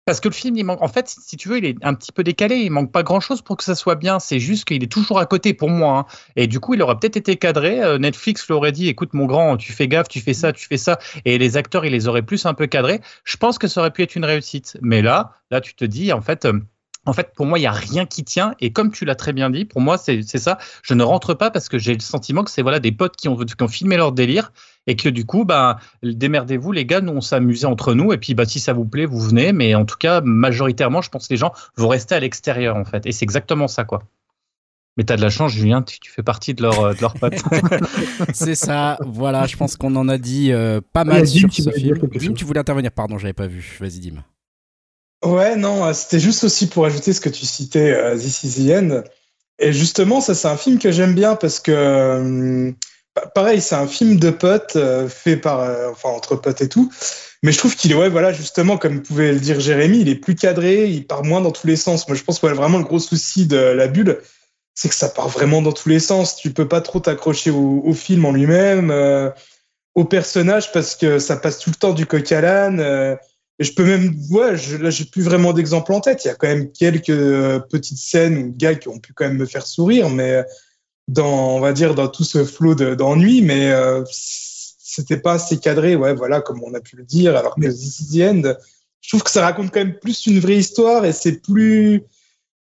parce 0.05 0.19
que 0.19 0.29
le 0.29 0.35
film, 0.35 0.69
en 0.69 0.89
fait, 0.89 1.09
si 1.09 1.37
tu 1.37 1.49
veux, 1.49 1.59
il 1.59 1.65
est 1.65 1.77
un 1.83 1.95
petit 1.95 2.11
peu 2.11 2.25
décalé. 2.25 2.57
Il 2.57 2.71
manque 2.71 2.91
pas 2.91 3.05
grand 3.05 3.21
chose 3.21 3.41
pour 3.41 3.57
que 3.57 3.63
ça 3.63 3.77
soit 3.77 3.95
bien. 3.95 4.19
C'est 4.19 4.41
juste 4.41 4.65
qu'il 4.65 4.83
est 4.83 4.91
toujours 4.91 5.21
à 5.21 5.27
côté 5.27 5.55
pour 5.55 5.71
moi. 5.71 5.99
Hein. 5.99 6.07
Et 6.35 6.49
du 6.49 6.59
coup, 6.59 6.75
il 6.75 6.83
aurait 6.83 6.99
peut-être 6.99 7.17
été 7.17 7.37
cadré. 7.37 7.81
Euh, 7.81 7.99
Netflix 7.99 8.49
l'aurait 8.49 8.73
dit 8.73 8.89
écoute, 8.89 9.15
mon 9.15 9.27
grand, 9.27 9.57
tu 9.57 9.73
fais 9.73 9.87
gaffe, 9.87 10.09
tu 10.09 10.21
fais 10.21 10.35
ça, 10.35 10.53
tu 10.53 10.67
fais 10.67 10.77
ça. 10.77 10.99
Et 11.25 11.39
les 11.39 11.57
acteurs, 11.57 11.85
ils 11.85 11.93
les 11.93 12.09
auraient 12.09 12.23
plus 12.23 12.47
un 12.47 12.55
peu 12.55 12.67
cadrés. 12.67 13.01
Je 13.23 13.37
pense 13.37 13.59
que 13.59 13.69
ça 13.69 13.81
aurait 13.81 13.93
pu 13.93 14.03
être 14.03 14.17
une 14.17 14.25
réussite. 14.25 14.77
Mais 14.83 15.03
là, 15.03 15.35
là, 15.53 15.61
tu 15.61 15.75
te 15.75 15.85
dis, 15.85 16.13
en 16.13 16.21
fait. 16.21 16.47
Euh, 16.47 16.59
en 17.05 17.13
fait, 17.13 17.33
pour 17.35 17.47
moi, 17.47 17.59
il 17.59 17.63
y 17.63 17.67
a 17.67 17.73
rien 17.73 18.07
qui 18.07 18.23
tient. 18.23 18.55
Et 18.61 18.73
comme 18.73 18.93
tu 18.93 19.05
l'as 19.05 19.17
très 19.17 19.33
bien 19.33 19.51
dit, 19.51 19.65
pour 19.65 19.81
moi, 19.81 19.99
c'est 19.99 20.23
ça. 20.23 20.59
Je 20.83 20.95
ne 20.95 21.03
rentre 21.03 21.35
pas 21.35 21.51
parce 21.51 21.69
que 21.69 21.77
j'ai 21.77 21.95
le 21.95 22.01
sentiment 22.01 22.45
que 22.45 22.51
c'est 22.51 22.63
voilà 22.63 22.79
des 22.79 22.93
potes 22.93 23.17
qui 23.17 23.29
ont, 23.29 23.37
qui 23.37 23.61
ont 23.61 23.69
filmé 23.69 23.97
leur 23.97 24.13
délire 24.13 24.53
et 24.87 24.97
que 24.97 25.09
du 25.09 25.25
coup, 25.25 25.45
bah, 25.45 25.79
démerdez-vous, 26.03 26.73
les 26.73 26.85
gars. 26.85 27.01
Nous, 27.01 27.13
on 27.13 27.21
s'amusait 27.21 27.67
entre 27.67 27.95
nous. 27.95 28.13
Et 28.13 28.19
puis, 28.19 28.35
bah, 28.35 28.45
si 28.45 28.61
ça 28.61 28.73
vous 28.73 28.85
plaît, 28.85 29.07
vous 29.07 29.21
venez. 29.21 29.53
Mais 29.53 29.75
en 29.75 29.85
tout 29.85 29.97
cas, 29.97 30.21
majoritairement, 30.21 31.03
je 31.03 31.11
pense 31.11 31.29
que 31.29 31.35
les 31.35 31.39
gens 31.39 31.53
vont 31.77 31.89
rester 31.89 32.15
à 32.15 32.21
l'extérieur, 32.21 32.77
en 32.77 32.85
fait. 32.85 33.07
Et 33.07 33.13
c'est 33.13 33.25
exactement 33.25 33.69
ça, 33.69 33.85
quoi. 33.85 34.03
Mais 34.97 35.05
t'as 35.05 35.17
de 35.17 35.23
la 35.23 35.31
chance, 35.31 35.53
Julien, 35.53 35.83
tu, 35.83 35.99
tu 36.01 36.11
fais 36.11 36.23
partie 36.23 36.53
de 36.53 36.63
leur, 36.63 36.95
de 36.95 37.01
leur 37.01 37.15
pote. 37.15 37.35
c'est 38.35 38.55
ça, 38.55 38.99
voilà, 39.01 39.47
je 39.47 39.57
pense 39.57 39.77
qu'on 39.77 39.97
en 39.97 40.07
a 40.07 40.19
dit 40.19 40.53
euh, 40.53 40.83
pas 40.93 41.05
mal 41.05 41.27
sur 41.27 41.51
ce 41.51 41.71
film. 41.71 41.99
Dim, 42.15 42.35
tu 42.35 42.45
voulais 42.45 42.61
intervenir, 42.61 42.93
pardon, 42.93 43.17
j'avais 43.17 43.33
pas 43.33 43.47
vu. 43.47 43.79
Vas-y, 43.81 44.01
Dim. 44.01 44.23
Ouais, 45.25 45.57
non, 45.57 45.91
c'était 45.95 46.21
juste 46.21 46.45
aussi 46.45 46.67
pour 46.67 46.85
ajouter 46.85 47.15
ce 47.15 47.23
que 47.23 47.31
tu 47.31 47.47
citais, 47.47 47.93
euh, 47.93 48.19
This 48.19 48.43
Is 48.43 48.67
the 48.67 48.71
End. 48.71 49.03
Et 49.59 49.73
justement, 49.73 50.21
ça, 50.21 50.35
c'est 50.35 50.49
un 50.49 50.57
film 50.57 50.79
que 50.79 50.91
j'aime 50.91 51.15
bien 51.15 51.37
parce 51.37 51.61
que, 51.61 51.73
euh, 51.73 52.73
pareil, 53.35 53.61
c'est 53.61 53.75
un 53.75 53.87
film 53.87 54.17
de 54.17 54.31
potes 54.31 54.77
euh, 54.77 55.09
fait 55.09 55.37
par, 55.37 55.91
enfin, 55.91 56.11
entre 56.11 56.37
potes 56.37 56.63
et 56.63 56.69
tout. 56.69 56.91
Mais 57.43 57.51
je 57.51 57.59
trouve 57.59 57.75
qu'il 57.75 57.91
est, 57.91 57.95
ouais, 57.97 58.09
voilà, 58.09 58.33
justement, 58.33 58.79
comme 58.79 59.03
pouvait 59.03 59.33
le 59.33 59.41
dire 59.41 59.59
Jérémy, 59.59 60.01
il 60.01 60.09
est 60.09 60.15
plus 60.15 60.37
cadré, 60.37 60.87
il 60.89 61.07
part 61.07 61.25
moins 61.25 61.41
dans 61.41 61.51
tous 61.51 61.67
les 61.67 61.77
sens. 61.77 62.07
Moi, 62.07 62.17
je 62.17 62.23
pense 62.23 62.39
que 62.39 62.47
vraiment 62.47 62.79
le 62.79 62.85
gros 62.85 63.01
souci 63.01 63.47
de 63.47 63.57
la 63.57 63.89
bulle, 63.89 64.21
c'est 64.75 64.89
que 64.89 64.95
ça 64.95 65.09
part 65.09 65.29
vraiment 65.29 65.61
dans 65.61 65.73
tous 65.73 65.89
les 65.89 65.99
sens. 65.99 66.37
Tu 66.37 66.53
peux 66.53 66.69
pas 66.69 66.81
trop 66.81 67.01
t'accrocher 67.01 67.51
au, 67.51 67.83
au 67.85 67.93
film 67.95 68.25
en 68.25 68.33
lui-même, 68.33 68.91
euh, 68.93 69.29
au 69.95 70.05
personnage, 70.05 70.71
parce 70.73 70.95
que 70.95 71.19
ça 71.19 71.37
passe 71.37 71.59
tout 71.59 71.71
le 71.71 71.77
temps 71.77 71.93
du 71.93 72.07
coq 72.07 72.31
à 72.31 72.41
l'âne. 72.41 72.81
euh, 72.81 73.17
je 73.59 73.73
peux 73.73 73.85
même, 73.85 74.15
ouais, 74.31 74.57
je, 74.57 74.77
là, 74.77 74.91
j'ai 74.91 75.05
plus 75.05 75.23
vraiment 75.23 75.53
d'exemple 75.53 75.93
en 75.93 76.01
tête. 76.01 76.25
Il 76.25 76.29
y 76.29 76.31
a 76.31 76.35
quand 76.35 76.49
même 76.49 76.71
quelques 76.71 77.11
euh, 77.11 77.59
petites 77.59 77.99
scènes 77.99 78.39
ou 78.39 78.55
gars 78.57 78.77
qui 78.77 78.89
ont 78.89 78.99
pu 78.99 79.13
quand 79.13 79.27
même 79.27 79.37
me 79.37 79.47
faire 79.47 79.67
sourire, 79.67 80.11
mais 80.11 80.33
euh, 80.33 80.43
dans, 81.09 81.57
on 81.57 81.61
va 81.61 81.73
dire, 81.73 81.95
dans 81.95 82.09
tout 82.09 82.25
ce 82.25 82.45
flot 82.45 82.75
de- 82.75 82.95
d'ennui, 82.95 83.43
mais 83.43 83.71
euh, 83.71 84.05
c'était 84.13 85.17
pas 85.17 85.35
assez 85.35 85.59
cadré, 85.59 85.97
ouais, 85.97 86.15
voilà, 86.15 86.41
comme 86.41 86.63
on 86.63 86.75
a 86.75 86.81
pu 86.81 86.97
le 86.97 87.05
dire. 87.05 87.37
Alors 87.37 87.55
que 87.55 87.61
This 87.63 88.01
is 88.01 88.19
the 88.19 88.23
End, 88.23 88.55
je 89.01 89.09
trouve 89.09 89.23
que 89.23 89.31
ça 89.31 89.43
raconte 89.43 89.73
quand 89.73 89.81
même 89.81 89.99
plus 89.99 90.27
une 90.27 90.39
vraie 90.39 90.59
histoire 90.59 91.05
et 91.05 91.13
c'est 91.13 91.41
plus, 91.41 92.03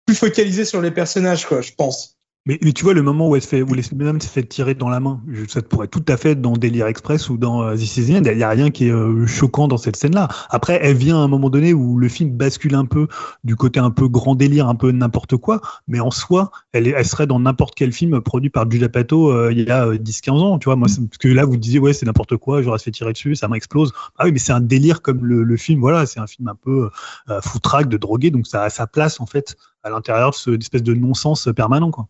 plus 0.05 0.15
focalisé 0.15 0.65
sur 0.65 0.81
les 0.81 0.91
personnages, 0.91 1.45
quoi, 1.45 1.61
je 1.61 1.71
pense. 1.71 2.16
Mais, 2.47 2.57
tu 2.73 2.85
vois, 2.85 2.93
le 2.93 3.03
moment 3.03 3.27
où, 3.29 3.35
elle 3.35 3.41
se 3.41 3.47
fait, 3.47 3.61
où 3.61 3.73
les 3.73 3.83
se 3.83 3.93
fait 4.27 4.43
tirer 4.43 4.73
dans 4.73 4.87
la 4.87 5.01
main, 5.01 5.21
ça 5.49 5.61
pourrait 5.61 5.89
tout 5.89 6.03
à 6.07 6.15
fait 6.15 6.31
être 6.31 6.41
dans 6.41 6.53
Délire 6.53 6.87
Express 6.87 7.29
ou 7.29 7.37
dans 7.37 7.61
euh, 7.61 7.75
This 7.75 7.97
Is 7.97 8.05
the. 8.05 8.25
Il 8.25 8.37
n'y 8.37 8.43
a 8.43 8.49
rien 8.49 8.71
qui 8.71 8.87
est 8.87 8.91
euh, 8.91 9.27
choquant 9.27 9.67
dans 9.67 9.77
cette 9.77 9.97
scène-là. 9.97 10.29
Après, 10.49 10.79
elle 10.81 10.95
vient 10.95 11.17
à 11.17 11.23
un 11.23 11.27
moment 11.27 11.49
donné 11.49 11.73
où 11.73 11.97
le 11.97 12.07
film 12.07 12.31
bascule 12.31 12.75
un 12.75 12.85
peu 12.85 13.07
du 13.43 13.57
côté 13.57 13.81
un 13.81 13.91
peu 13.91 14.07
grand 14.07 14.35
délire, 14.35 14.69
un 14.69 14.75
peu 14.75 14.91
n'importe 14.91 15.35
quoi. 15.35 15.59
Mais 15.87 15.99
en 15.99 16.09
soi, 16.09 16.51
elle, 16.71 16.87
elle 16.87 17.05
serait 17.05 17.27
dans 17.27 17.39
n'importe 17.39 17.75
quel 17.75 17.91
film 17.91 18.21
produit 18.21 18.49
par 18.49 18.69
Judd 18.69 18.83
Apatow 18.83 19.31
euh, 19.31 19.51
il 19.51 19.61
y 19.61 19.69
a 19.69 19.85
euh, 19.85 19.97
10-15 19.97 20.31
ans. 20.31 20.59
Tu 20.59 20.65
vois, 20.65 20.75
moi, 20.75 20.87
parce 20.87 21.17
que 21.17 21.27
là, 21.27 21.45
vous 21.45 21.57
disiez, 21.57 21.79
ouais, 21.79 21.93
c'est 21.93 22.05
n'importe 22.05 22.37
quoi, 22.37 22.61
j'aurais 22.61 22.79
se 22.79 22.85
fait 22.85 22.91
tirer 22.91 23.13
dessus, 23.13 23.35
ça 23.35 23.47
m'explose. 23.47 23.93
Ah 24.17 24.25
oui, 24.25 24.31
mais 24.31 24.39
c'est 24.39 24.53
un 24.53 24.61
délire 24.61 25.01
comme 25.01 25.25
le, 25.25 25.43
le 25.43 25.57
film. 25.57 25.79
Voilà, 25.79 26.05
c'est 26.05 26.19
un 26.19 26.27
film 26.27 26.47
un 26.47 26.55
peu 26.55 26.89
euh, 27.29 27.41
foutraque, 27.41 27.89
de 27.89 27.97
drogué. 27.97 28.31
Donc, 28.31 28.47
ça 28.47 28.63
a 28.63 28.69
sa 28.69 28.87
place, 28.87 29.19
en 29.19 29.25
fait, 29.25 29.55
à 29.83 29.89
l'intérieur 29.89 30.31
de 30.31 30.35
ce 30.35 30.51
une 30.51 30.61
espèce 30.61 30.83
de 30.83 30.93
non-sens 30.93 31.49
permanent, 31.55 31.91
quoi. 31.91 32.07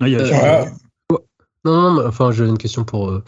Ah, 0.00 0.08
il 0.08 0.12
y 0.12 0.16
a- 0.16 0.20
Euh. 0.20 0.64
Non, 1.64 1.82
non, 1.82 1.92
mais, 1.92 2.06
enfin, 2.06 2.30
j'ai 2.32 2.46
une 2.46 2.56
question 2.56 2.84
pour, 2.84 3.10
euh, 3.10 3.22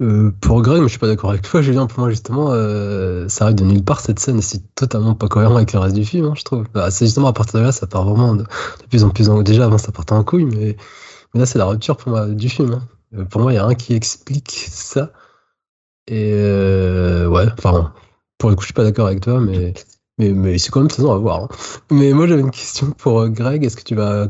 euh, 0.00 0.30
pour 0.40 0.62
Greg, 0.62 0.78
mais 0.80 0.86
je 0.86 0.92
suis 0.92 0.98
pas 1.00 1.08
d'accord 1.08 1.30
avec 1.30 1.42
toi, 1.42 1.60
Julien. 1.60 1.86
Pour 1.86 1.98
moi, 2.00 2.10
justement, 2.10 2.52
euh, 2.52 3.26
ça 3.28 3.44
arrive 3.46 3.56
de 3.56 3.64
nulle 3.64 3.82
part 3.82 4.00
cette 4.00 4.20
scène 4.20 4.38
et 4.38 4.42
c'est 4.42 4.62
totalement 4.76 5.14
pas 5.14 5.26
cohérent 5.26 5.56
avec 5.56 5.72
le 5.72 5.80
reste 5.80 5.96
du 5.96 6.04
film, 6.04 6.26
hein, 6.26 6.34
je 6.36 6.44
trouve. 6.44 6.66
Bah, 6.72 6.90
c'est 6.92 7.06
justement 7.06 7.26
à 7.28 7.32
partir 7.32 7.58
de 7.58 7.64
là, 7.64 7.72
ça 7.72 7.88
part 7.88 8.04
vraiment 8.04 8.34
de, 8.36 8.42
de 8.44 8.86
plus 8.88 9.02
en 9.02 9.10
plus 9.10 9.28
en. 9.28 9.42
Déjà, 9.42 9.64
avant, 9.64 9.78
ça 9.78 9.90
partait 9.90 10.12
en 10.12 10.22
couille, 10.22 10.44
mais, 10.44 10.76
mais 11.34 11.40
là, 11.40 11.46
c'est 11.46 11.58
la 11.58 11.64
rupture 11.66 11.96
pour 11.96 12.10
moi 12.12 12.26
du 12.28 12.48
film. 12.48 12.74
hein. 12.74 12.82
Euh, 13.18 13.24
Pour 13.24 13.40
moi, 13.40 13.52
il 13.52 13.56
y 13.56 13.58
a 13.58 13.66
rien 13.66 13.74
qui 13.74 13.94
explique 13.94 14.50
ça. 14.70 15.12
Et 16.06 16.30
euh, 16.32 17.26
ouais, 17.26 17.46
enfin, 17.58 17.92
pour 18.38 18.50
le 18.50 18.56
coup, 18.56 18.62
je 18.62 18.66
suis 18.66 18.74
pas 18.74 18.84
d'accord 18.84 19.06
avec 19.08 19.20
toi, 19.20 19.40
mais, 19.40 19.74
mais, 20.18 20.30
mais 20.30 20.58
c'est 20.58 20.70
quand 20.70 20.80
même 20.80 20.90
faisant 20.90 21.12
à 21.12 21.18
voir. 21.18 21.42
hein. 21.44 21.48
Mais 21.90 22.12
moi, 22.12 22.28
j'avais 22.28 22.40
une 22.42 22.50
question 22.52 22.92
pour 22.92 23.20
euh, 23.20 23.28
Greg. 23.28 23.64
Est-ce 23.64 23.76
que 23.76 23.82
tu 23.82 23.94
vas 23.96 24.28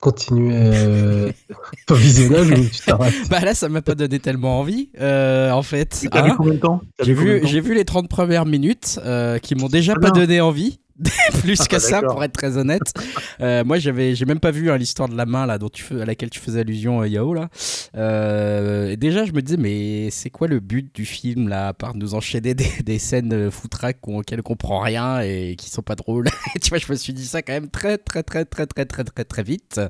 continuer 0.00 0.54
euh, 0.54 1.30
ton 1.86 1.94
visionnage 1.94 2.50
ou 2.50 2.68
tu 2.68 2.80
t'arrêtes? 2.84 3.14
Bah 3.30 3.40
là, 3.40 3.54
ça 3.54 3.68
m'a 3.68 3.82
pas 3.82 3.94
donné 3.94 4.18
tellement 4.18 4.58
envie, 4.60 4.88
euh, 5.00 5.50
en 5.50 5.62
fait. 5.62 6.06
T'as 6.10 6.22
vu 6.22 6.30
hein. 6.30 6.34
combien 6.36 6.54
de 6.54 6.58
temps? 6.58 6.80
J'ai 7.00 7.12
vu, 7.14 7.74
les 7.74 7.84
30 7.84 8.08
premières 8.08 8.46
minutes 8.46 8.98
euh, 9.04 9.38
qui 9.38 9.54
m'ont 9.54 9.68
déjà 9.68 9.94
Ah 9.96 10.00
pas 10.00 10.08
non. 10.08 10.14
donné 10.20 10.40
envie. 10.40 10.80
Plus 11.40 11.58
que 11.66 11.76
Ah, 11.76 11.80
ça, 11.80 12.02
pour 12.02 12.22
être 12.24 12.32
très 12.32 12.56
honnête. 12.56 12.82
Euh, 13.40 13.64
moi, 13.64 13.78
j'avais, 13.78 14.14
j'ai 14.14 14.26
même 14.26 14.38
pas 14.40 14.50
vu 14.50 14.70
hein, 14.70 14.76
l'histoire 14.76 15.08
de 15.08 15.16
la 15.16 15.24
main 15.24 15.46
là, 15.46 15.56
dont 15.56 15.70
tu 15.70 15.82
fais- 15.82 16.02
à 16.02 16.04
laquelle 16.04 16.28
tu 16.28 16.40
faisais 16.40 16.60
allusion, 16.60 17.00
euh, 17.00 17.08
Yao 17.08 17.32
là. 17.32 17.48
Euh, 17.96 18.96
déjà, 18.96 19.24
je 19.24 19.32
me 19.32 19.40
disais, 19.40 19.56
mais 19.56 20.10
c'est 20.10 20.28
quoi 20.28 20.46
le 20.46 20.60
but 20.60 20.94
du 20.94 21.06
film 21.06 21.48
là, 21.48 21.68
à 21.68 21.72
part 21.72 21.94
nous 21.94 22.14
enchaîner 22.14 22.52
des, 22.54 22.68
des 22.84 22.98
scènes 22.98 23.32
euh, 23.32 23.50
foutraques 23.50 24.06
auxquelles 24.06 24.40
on 24.40 24.42
comprend 24.42 24.80
rien 24.80 25.20
et 25.20 25.56
qui 25.56 25.70
sont 25.70 25.80
pas 25.82 25.96
drôles? 25.96 26.28
tu 26.62 26.68
vois, 26.68 26.78
je 26.78 26.90
me 26.90 26.96
suis 26.96 27.14
dit 27.14 27.24
ça 27.24 27.40
quand 27.40 27.52
même 27.54 27.70
très, 27.70 27.96
très, 27.96 28.22
très, 28.22 28.44
très, 28.44 28.66
très, 28.66 28.84
très, 28.84 29.04
très, 29.04 29.24
très 29.24 29.42
vite. 29.42 29.80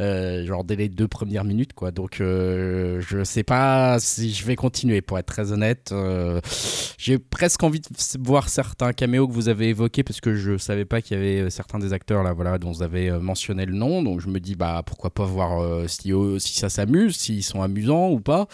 Euh, 0.00 0.46
genre 0.46 0.62
dès 0.62 0.76
les 0.76 0.88
deux 0.88 1.08
premières 1.08 1.42
minutes 1.42 1.72
quoi. 1.72 1.90
Donc 1.90 2.20
euh, 2.20 3.00
je 3.00 3.24
sais 3.24 3.42
pas 3.42 3.98
si 3.98 4.32
je 4.32 4.44
vais 4.44 4.54
continuer 4.54 5.00
pour 5.02 5.18
être 5.18 5.26
très 5.26 5.50
honnête. 5.50 5.90
Euh, 5.90 6.40
j'ai 6.98 7.18
presque 7.18 7.64
envie 7.64 7.80
de 7.80 7.86
voir 8.20 8.48
certains 8.48 8.92
caméos 8.92 9.26
que 9.26 9.32
vous 9.32 9.48
avez 9.48 9.68
évoqués 9.68 10.04
parce 10.04 10.20
que 10.20 10.34
je 10.34 10.56
savais 10.56 10.84
pas 10.84 11.02
qu'il 11.02 11.16
y 11.16 11.20
avait 11.20 11.50
certains 11.50 11.80
des 11.80 11.92
acteurs 11.92 12.22
là 12.22 12.32
voilà 12.32 12.58
dont 12.58 12.70
vous 12.70 12.82
avez 12.82 13.10
mentionné 13.10 13.66
le 13.66 13.74
nom. 13.74 14.04
Donc 14.04 14.20
je 14.20 14.28
me 14.28 14.38
dis 14.38 14.54
bah 14.54 14.84
pourquoi 14.86 15.10
pas 15.10 15.24
voir 15.24 15.88
si, 15.88 16.12
euh, 16.12 16.38
si 16.38 16.54
ça 16.54 16.68
s'amuse 16.68 17.16
s'ils 17.16 17.42
sont 17.42 17.62
amusants 17.62 18.10
ou 18.10 18.20
pas. 18.20 18.46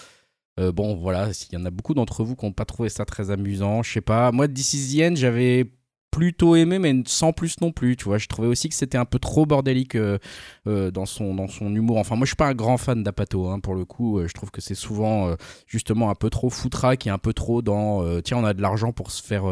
Bon 0.56 0.94
voilà 0.94 1.32
s'il 1.32 1.52
y 1.52 1.60
en 1.60 1.66
a 1.66 1.70
beaucoup 1.70 1.94
d'entre 1.94 2.22
vous 2.24 2.36
qui 2.36 2.46
n'ont 2.46 2.52
pas 2.52 2.64
trouvé 2.64 2.88
ça 2.88 3.04
très 3.04 3.30
amusant 3.30 3.82
je 3.82 3.92
sais 3.92 4.00
pas. 4.00 4.32
Moi 4.32 4.48
This 4.48 4.96
j'avais 5.16 5.70
plutôt 6.14 6.54
aimé 6.54 6.78
mais 6.78 6.94
sans 7.06 7.32
plus 7.32 7.60
non 7.60 7.72
plus 7.72 7.96
tu 7.96 8.04
vois 8.04 8.18
je 8.18 8.28
trouvais 8.28 8.46
aussi 8.46 8.68
que 8.68 8.74
c'était 8.76 8.98
un 8.98 9.04
peu 9.04 9.18
trop 9.18 9.46
bordélique 9.46 9.94
euh, 9.94 10.18
euh, 10.66 10.90
dans, 10.90 11.06
son, 11.06 11.34
humour. 11.74 11.98
Enfin, 11.98 12.16
moi, 12.16 12.24
je 12.24 12.30
suis 12.30 12.36
pas 12.36 12.46
un 12.46 12.54
grand 12.54 12.78
fan 12.78 13.02
d'Apato, 13.02 13.48
hein, 13.48 13.60
pour 13.60 13.74
le 13.74 13.84
coup. 13.84 14.18
Euh, 14.18 14.28
je 14.28 14.32
trouve 14.32 14.50
que 14.50 14.60
c'est 14.60 14.74
souvent, 14.74 15.34
justement, 15.66 16.10
un 16.10 16.14
peu 16.14 16.30
trop 16.30 16.50
foutraque 16.50 17.06
et 17.06 17.10
un 17.10 17.18
peu 17.18 17.32
trop 17.32 17.62
dans 17.62 18.20
tiens, 18.22 18.38
on 18.38 18.44
a 18.44 18.54
de 18.54 18.62
l'argent 18.62 18.92
pour 18.92 19.10
se 19.10 19.22
faire. 19.22 19.44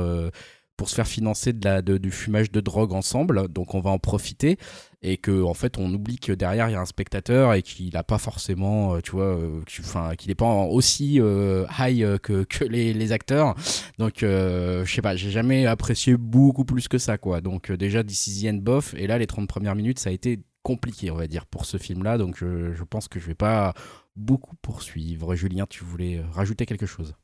Pour 0.76 0.88
se 0.88 0.94
faire 0.94 1.06
financer 1.06 1.52
du 1.52 2.11
fumage 2.11 2.50
de 2.50 2.61
drogue 2.61 2.92
ensemble, 2.92 3.48
donc 3.48 3.74
on 3.74 3.80
va 3.80 3.90
en 3.90 3.98
profiter, 3.98 4.58
et 5.02 5.16
que 5.16 5.42
en 5.42 5.54
fait 5.54 5.78
on 5.78 5.92
oublie 5.92 6.18
que 6.18 6.32
derrière 6.32 6.68
il 6.68 6.72
y 6.72 6.74
a 6.74 6.80
un 6.80 6.87
spectateur 6.87 7.54
et 7.54 7.62
qu'il 7.62 7.92
n'a 7.92 8.02
pas 8.02 8.18
forcément, 8.18 8.94
euh, 8.94 9.00
tu 9.00 9.12
vois, 9.12 9.37
euh, 9.37 9.61
enfin 9.80 10.14
qu'il 10.16 10.28
n'est 10.28 10.35
pas 10.35 10.46
aussi 10.46 11.20
euh, 11.20 11.66
high 11.78 12.18
que, 12.18 12.44
que 12.44 12.64
les, 12.64 13.12
acteurs. 13.12 13.54
Donc 13.98 14.22
euh, 14.22 14.85
je 14.85 14.94
sais 14.94 15.02
pas, 15.02 15.16
j'ai 15.16 15.30
jamais 15.30 15.66
apprécié 15.66 16.16
beaucoup 16.16 16.64
plus 16.64 16.88
que 16.88 16.98
ça, 16.98 17.18
quoi. 17.18 17.40
Donc 17.40 17.70
déjà 17.72 18.02
Decision 18.02 18.54
bof, 18.54 18.94
et 18.94 19.06
là 19.06 19.18
les 19.18 19.26
30 19.26 19.48
premières 19.48 19.74
minutes 19.74 19.98
ça 19.98 20.11
a 20.11 20.12
été 20.12 20.40
compliqué, 20.62 21.11
on 21.11 21.16
va 21.16 21.26
dire, 21.26 21.46
pour 21.46 21.66
ce 21.66 21.76
film-là. 21.76 22.18
Donc 22.18 22.37
je, 22.38 22.72
je 22.72 22.85
pense 22.85 23.08
que 23.08 23.20
je 23.20 23.26
vais 23.26 23.35
pas 23.35 23.74
beaucoup 24.16 24.56
poursuivre. 24.56 25.35
Julien, 25.35 25.66
tu 25.68 25.85
voulais 25.85 26.22
rajouter 26.32 26.66
quelque 26.66 26.87
chose? 26.87 27.14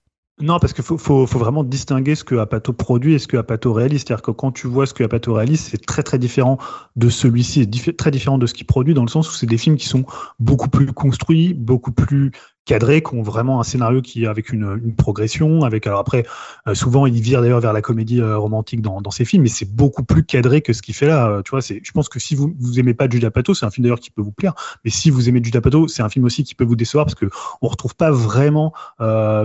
Non, 0.41 0.61
parce 0.61 0.73
qu'il 0.73 0.85
faut, 0.85 0.97
faut, 0.99 1.27
vraiment 1.27 1.65
distinguer 1.65 2.15
ce 2.15 2.23
que 2.23 2.37
Apato 2.37 2.73
produit 2.73 3.15
et 3.15 3.19
ce 3.19 3.27
que 3.27 3.37
Apato 3.37 3.73
réalise. 3.73 4.03
C'est-à-dire 4.03 4.23
que 4.23 4.31
quand 4.31 4.53
tu 4.53 4.69
vois 4.69 4.87
ce 4.87 4.95
que 4.95 5.03
Apato 5.03 5.35
réalise, 5.35 5.61
c'est 5.61 5.85
très 5.85 6.05
très 6.05 6.19
différent 6.19 6.59
de 6.95 7.09
celui-ci, 7.09 7.67
diffé- 7.67 7.97
très 7.97 8.13
différent 8.13 8.39
de 8.39 8.47
ce 8.47 8.55
qu'il 8.55 8.67
produit, 8.67 8.95
dans 8.95 9.03
le 9.03 9.09
sens 9.09 9.29
où 9.29 9.35
c'est 9.35 9.47
des 9.47 9.59
films 9.59 9.77
qui 9.77 9.89
sont 9.89 10.05
beaucoup 10.39 10.69
plus 10.69 10.93
construits, 10.93 11.55
beaucoup 11.55 11.91
plus 11.91 12.31
cadrés, 12.69 13.03
qui 13.03 13.15
ont 13.15 13.23
vraiment 13.23 13.61
un 13.61 13.63
scénario 13.63 14.03
qui 14.03 14.27
avec 14.27 14.53
une, 14.53 14.95
progression, 14.95 15.63
avec 15.63 15.87
alors 15.87 16.01
après 16.01 16.27
euh, 16.67 16.75
souvent 16.75 17.07
il 17.07 17.19
vire 17.21 17.41
d'ailleurs 17.41 17.61
vers 17.61 17.73
la 17.73 17.81
comédie 17.81 18.21
euh, 18.21 18.37
romantique 18.37 18.83
dans, 18.83 19.01
dans 19.01 19.11
ses 19.11 19.25
films, 19.25 19.45
mais 19.45 19.49
c'est 19.49 19.75
beaucoup 19.75 20.05
plus 20.05 20.23
cadré 20.23 20.61
que 20.61 20.75
ce 20.75 20.83
qu'il 20.83 20.95
fait 20.95 21.07
là. 21.07 21.29
Euh, 21.29 21.43
tu 21.43 21.51
vois, 21.51 21.63
c'est, 21.63 21.81
je 21.83 21.93
pense 21.93 22.11
que 22.11 22.19
si 22.19 22.35
vous 22.35 22.55
vous 22.61 22.79
aimez 22.79 22.93
pas 22.93 23.09
Judd 23.09 23.25
Apatow, 23.25 23.55
c'est 23.55 23.65
un 23.65 23.71
film 23.71 23.85
d'ailleurs 23.85 24.01
qui 24.01 24.11
peut 24.11 24.21
vous 24.21 24.33
plaire, 24.33 24.53
mais 24.85 24.91
si 24.91 25.09
vous 25.09 25.31
aimez 25.31 25.41
Judd 25.43 25.57
Apatow, 25.57 25.89
c'est 25.89 26.03
un 26.03 26.11
film 26.11 26.27
aussi 26.27 26.45
qui 26.45 26.55
peut 26.55 26.65
vous 26.65 26.77
décevoir 26.77 27.07
parce 27.07 27.15
que 27.15 27.31
on 27.63 27.69
retrouve 27.69 27.97
pas 27.97 28.11
vraiment 28.11 28.75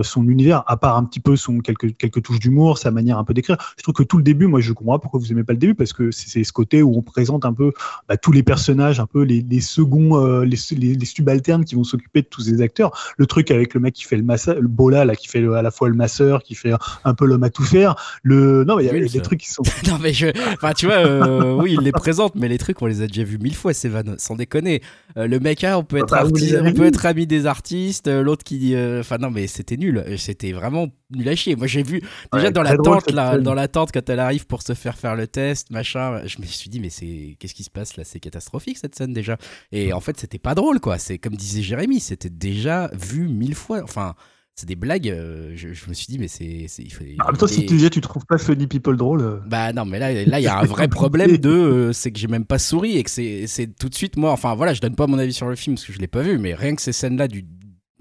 son 0.02 0.28
univers, 0.28 0.62
à 0.66 0.76
part 0.76 0.98
un 0.98 1.04
petit 1.04 1.20
peu 1.20 1.34
son 1.36 1.60
quelques 1.60 1.96
quelques 1.96 2.22
touches 2.22 2.40
d'humour, 2.40 2.76
sa 2.76 2.90
manière 2.90 3.16
un 3.16 3.24
peu 3.24 3.32
d'écrire. 3.32 3.56
Je 3.78 3.82
trouve 3.82 3.94
que 3.94 4.02
tout 4.02 4.18
le 4.18 4.22
début, 4.22 4.46
moi, 4.46 4.60
je 4.60 4.72
comprends 4.72 4.94
pas 4.94 4.98
pourquoi 4.98 5.20
vous 5.20 5.32
aimez 5.32 5.44
pas 5.44 5.54
le 5.54 5.58
début, 5.58 5.74
parce 5.74 5.94
que 5.94 6.10
c'est 6.10 6.44
ce 6.44 6.52
côté 6.52 6.82
où 6.82 6.94
on 6.94 7.02
présente 7.02 7.46
un 7.46 7.54
peu 7.54 7.72
bah, 8.06 8.18
tous 8.18 8.32
les 8.32 8.42
personnages, 8.42 9.00
un 9.00 9.06
peu 9.06 9.22
les, 9.22 9.60
seconds, 9.60 10.42
les, 10.42 10.58
les, 10.72 10.94
les 10.94 11.06
subalternes 11.06 11.64
qui 11.64 11.74
vont 11.74 11.84
s'occuper 11.84 12.20
de 12.20 12.26
tous 12.26 12.42
ces 12.42 12.60
acteurs. 12.60 12.92
Le 13.16 13.26
truc 13.26 13.50
avec 13.50 13.74
le 13.74 13.80
mec 13.80 13.94
qui 13.94 14.04
fait 14.04 14.16
le 14.16 14.22
masseur, 14.22 14.60
le 14.60 14.68
bola 14.68 15.04
là, 15.04 15.14
qui 15.16 15.28
fait 15.28 15.40
le- 15.40 15.54
à 15.54 15.62
la 15.62 15.70
fois 15.70 15.88
le 15.88 15.94
masseur, 15.94 16.42
qui 16.42 16.54
fait 16.54 16.72
un 17.04 17.14
peu 17.14 17.26
l'homme 17.26 17.44
à 17.44 17.50
tout 17.50 17.62
faire. 17.62 17.94
Le 18.22 18.64
non, 18.64 18.76
mais 18.76 18.84
il 18.84 18.86
y 18.86 18.90
a 18.90 18.92
Nul, 18.92 19.08
des 19.08 19.20
trucs 19.20 19.40
qui 19.40 19.50
sont. 19.50 19.62
non 19.88 19.98
mais 20.02 20.12
je, 20.12 20.26
enfin 20.54 20.72
tu 20.72 20.86
vois, 20.86 20.96
euh, 20.96 21.54
oui 21.54 21.74
il 21.78 21.80
les 21.84 21.92
présente, 21.92 22.34
mais 22.34 22.48
les 22.48 22.58
trucs 22.58 22.80
on 22.82 22.86
les 22.86 23.02
a 23.02 23.06
déjà 23.06 23.24
vus 23.24 23.38
mille 23.38 23.54
fois 23.54 23.72
ces 23.72 23.88
vannes, 23.88 24.14
sans 24.18 24.34
déconner. 24.36 24.82
Euh, 25.16 25.26
le 25.26 25.38
mec 25.40 25.62
ah, 25.64 25.78
on 25.78 25.84
peut 25.84 25.98
être 25.98 26.10
Bah, 26.10 26.24
vous 26.24 26.30
arti- 26.30 26.40
les 26.46 26.54
avez 26.56 26.70
on 26.70 26.74
peut 26.74 26.86
être 26.86 27.06
ami 27.06 27.26
des 27.26 27.46
artistes, 27.46 28.08
euh, 28.08 28.22
l'autre 28.22 28.44
qui, 28.44 28.74
enfin 28.98 29.18
non 29.18 29.30
mais 29.30 29.46
c'était 29.46 29.76
nul, 29.76 30.04
c'était 30.18 30.52
vraiment 30.52 30.88
nul 31.14 31.28
à 31.28 31.36
chier. 31.36 31.56
Moi 31.56 31.66
j'ai 31.66 31.82
vu 31.82 32.00
déjà 32.32 32.46
Ouais, 32.46 32.52
dans 32.52 32.62
la 32.62 32.76
tente 32.76 33.10
là, 33.10 33.38
dans 33.38 33.54
la 33.54 33.68
tente 33.68 33.90
quand 33.92 34.08
elle 34.08 34.20
arrive 34.20 34.46
pour 34.46 34.62
se 34.62 34.74
faire 34.74 34.96
faire 34.98 35.16
le 35.16 35.26
test, 35.26 35.70
machin, 35.70 36.22
je 36.26 36.38
me 36.40 36.46
suis 36.46 36.70
dit 36.70 36.80
mais 36.80 36.90
c'est 36.90 37.36
qu'est-ce 37.38 37.54
qui 37.54 37.64
se 37.64 37.70
passe 37.70 37.96
là, 37.96 38.04
c'est 38.04 38.20
catastrophique 38.20 38.78
cette 38.78 38.94
scène 38.94 39.12
déjà. 39.12 39.36
Et 39.72 39.92
en 39.92 40.00
fait 40.00 40.18
c'était 40.18 40.38
pas 40.38 40.54
drôle 40.54 40.80
quoi, 40.80 40.98
c'est 40.98 41.18
comme 41.18 41.36
disait 41.36 41.62
Jérémy, 41.62 42.00
c'était 42.00 42.30
déjà 42.30 42.90
vu 42.92 43.28
mille 43.28 43.54
fois, 43.54 43.82
enfin. 43.82 44.14
C'est 44.56 44.68
des 44.68 44.76
blagues, 44.76 45.08
euh, 45.08 45.50
je, 45.56 45.72
je 45.72 45.88
me 45.88 45.94
suis 45.94 46.06
dit, 46.06 46.16
mais 46.16 46.28
c'est. 46.28 46.66
c'est- 46.68 46.84
il 46.84 46.92
faut- 46.92 47.02
En 47.24 47.26
même 47.26 47.36
temps, 47.36 47.48
si 47.48 47.66
tu 47.66 47.74
disais 47.74 47.90
tu 47.90 48.00
trouves 48.00 48.24
pas 48.24 48.38
Funny 48.38 48.68
People 48.68 48.96
drôle. 48.96 49.20
euh, 49.20 49.40
bah 49.48 49.72
non, 49.72 49.84
mais 49.84 49.98
là, 49.98 50.12
là, 50.12 50.38
il 50.38 50.44
y 50.44 50.46
a 50.46 50.56
un 50.56 50.64
vrai 50.64 50.86
problème 50.86 51.38
de, 51.38 51.48
euh, 51.50 51.92
c'est 51.92 52.12
que 52.12 52.20
j'ai 52.20 52.28
même 52.28 52.44
pas 52.44 52.60
souri 52.60 52.96
et 52.96 53.02
que 53.02 53.10
c'est, 53.10 53.48
c'est 53.48 53.66
tout 53.76 53.88
de 53.88 53.96
suite 53.96 54.16
moi. 54.16 54.30
Enfin 54.30 54.54
voilà, 54.54 54.72
je 54.72 54.80
donne 54.80 54.94
pas 54.94 55.08
mon 55.08 55.18
avis 55.18 55.32
sur 55.32 55.48
le 55.48 55.56
film 55.56 55.74
parce 55.74 55.84
que 55.84 55.92
je 55.92 55.98
l'ai 55.98 56.06
pas 56.06 56.22
vu, 56.22 56.38
mais 56.38 56.54
rien 56.54 56.76
que 56.76 56.82
ces 56.82 56.92
scènes-là 56.92 57.26
du 57.26 57.44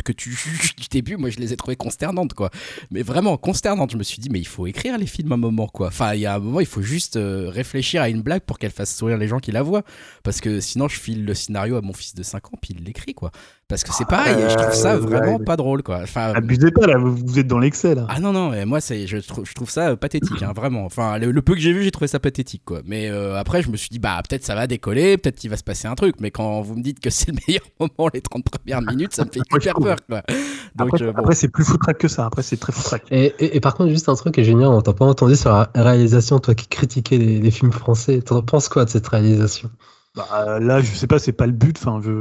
que 0.04 0.12
tu 0.12 0.32
juges 0.32 0.76
du 0.76 0.88
début, 0.90 1.18
moi 1.18 1.30
je 1.30 1.40
les 1.40 1.54
ai 1.54 1.58
trouvées 1.58 1.76
consternantes 1.76 2.34
quoi. 2.34 2.50
Mais 2.92 3.02
vraiment 3.02 3.38
consternantes. 3.38 3.92
Je 3.92 3.98
me 3.98 4.04
suis 4.04 4.20
dit 4.20 4.30
mais 4.30 4.40
il 4.40 4.48
faut 4.48 4.68
écrire 4.68 4.98
les 4.98 5.08
films 5.08 5.32
à 5.32 5.36
un 5.36 5.38
moment 5.38 5.68
quoi. 5.68 5.88
Enfin 5.88 6.14
il 6.14 6.22
y 6.22 6.26
a 6.26 6.36
un 6.36 6.40
moment 6.40 6.60
il 6.60 6.66
faut 6.66 6.82
juste 6.82 7.16
euh, 7.16 7.50
réfléchir 7.50 8.02
à 8.02 8.10
une 8.10 8.22
blague 8.22 8.42
pour 8.42 8.60
qu'elle 8.60 8.72
fasse 8.72 8.96
sourire 8.96 9.18
les 9.18 9.28
gens 9.28 9.40
qui 9.40 9.52
la 9.52 9.64
voient 9.64 9.84
parce 10.24 10.42
que 10.42 10.60
sinon 10.60 10.88
je 10.88 11.00
file 11.00 11.26
le 11.26 11.34
scénario 11.34 11.76
à 11.78 11.82
mon 11.82 11.94
fils 11.94 12.14
de 12.16 12.24
5 12.24 12.54
ans 12.54 12.58
puis 12.62 12.76
il 12.78 12.84
l'écrit 12.84 13.14
quoi. 13.14 13.32
Parce 13.74 13.84
que 13.84 13.94
c'est 13.94 14.06
pareil, 14.06 14.36
je 14.50 14.56
trouve 14.56 14.74
ça 14.74 14.94
Euh, 14.94 14.98
vraiment 15.00 15.38
ouais. 15.38 15.44
pas 15.44 15.56
drôle, 15.56 15.82
quoi. 15.82 16.02
Enfin, 16.04 16.32
Abusez 16.36 16.70
pas 16.72 16.86
là, 16.86 16.98
vous, 17.00 17.16
vous 17.16 17.40
êtes 17.40 17.48
dans 17.48 17.58
l'excès 17.58 17.96
là. 17.96 18.06
ah 18.08 18.20
non, 18.20 18.32
non, 18.32 18.52
mais 18.52 18.66
moi, 18.66 18.80
c'est, 18.82 19.08
je, 19.08 19.18
trouve, 19.18 19.46
je 19.46 19.54
trouve 19.54 19.70
ça 19.70 19.90
euh, 19.90 19.96
pathétique, 19.96 20.44
hein, 20.44 20.54
vraiment. 20.56 20.86
Enfin, 20.86 21.18
le, 21.18 21.32
le 21.32 21.42
peu 21.42 21.56
que 21.56 21.60
j'ai 21.60 21.74
vu, 21.74 21.82
j'ai 21.84 21.90
trouvé 21.92 22.08
ça 22.08 22.20
pathétique, 22.20 22.62
quoi. 22.66 22.82
Mais 22.86 23.10
euh, 23.10 23.36
après, 23.38 23.64
je 23.64 23.70
me 23.72 23.78
suis 23.78 23.90
dit, 23.90 23.98
bah, 23.98 24.22
peut-être 24.28 24.44
ça 24.44 24.54
va 24.54 24.68
décoller, 24.68 25.18
peut-être 25.18 25.38
qu'il 25.38 25.50
va 25.50 25.58
se 25.58 25.64
passer 25.64 25.88
un 25.88 25.96
truc. 25.96 26.18
Mais 26.20 26.30
quand 26.30 26.62
vous 26.62 26.76
me 26.76 26.84
dites 26.84 27.00
que 27.00 27.10
c'est 27.10 27.32
le 27.32 27.38
meilleur 27.48 27.64
moment, 27.80 28.10
les 28.14 28.22
30 28.22 28.44
premières 28.46 28.82
minutes, 28.84 29.16
ça 29.16 29.26
me 29.26 29.32
fait 29.32 29.42
Moi, 29.50 29.60
hyper 29.60 29.74
peur, 29.76 29.98
quoi. 30.08 30.22
Donc, 30.76 30.90
Après, 30.94 31.04
euh, 31.04 31.12
bon. 31.12 31.20
après, 31.20 31.36
c'est 31.36 31.48
plus 31.50 31.64
foutraque 31.66 31.98
que 31.98 32.08
ça. 32.08 32.26
Après 32.26 32.44
c'est 32.44 32.58
très 32.58 32.72
foutraque. 32.74 33.04
Et, 33.12 33.34
et, 33.40 33.58
et 33.58 33.60
par 33.60 33.74
contre, 33.76 33.90
juste 33.90 34.08
un 34.10 34.16
truc 34.16 34.38
est 34.38 34.44
génial, 34.44 34.70
on 34.70 34.82
t'a 34.82 34.94
pas 34.94 35.06
entendu 35.06 35.36
sur 35.36 35.50
la 35.52 35.70
réalisation, 35.76 36.40
toi 36.40 36.54
qui 36.56 36.68
critiquais 36.68 37.18
les, 37.18 37.40
les 37.40 37.52
films 37.52 37.72
français. 37.72 38.22
T'en 38.22 38.42
penses 38.44 38.70
quoi 38.70 38.86
de 38.86 38.90
cette 38.90 39.08
réalisation? 39.08 39.70
Bah, 40.16 40.60
là, 40.60 40.80
je 40.80 40.94
sais 40.94 41.08
pas, 41.08 41.18
c'est 41.18 41.32
pas 41.32 41.48
le 41.48 41.54
but. 41.54 41.76
Enfin, 41.76 42.00
je, 42.04 42.12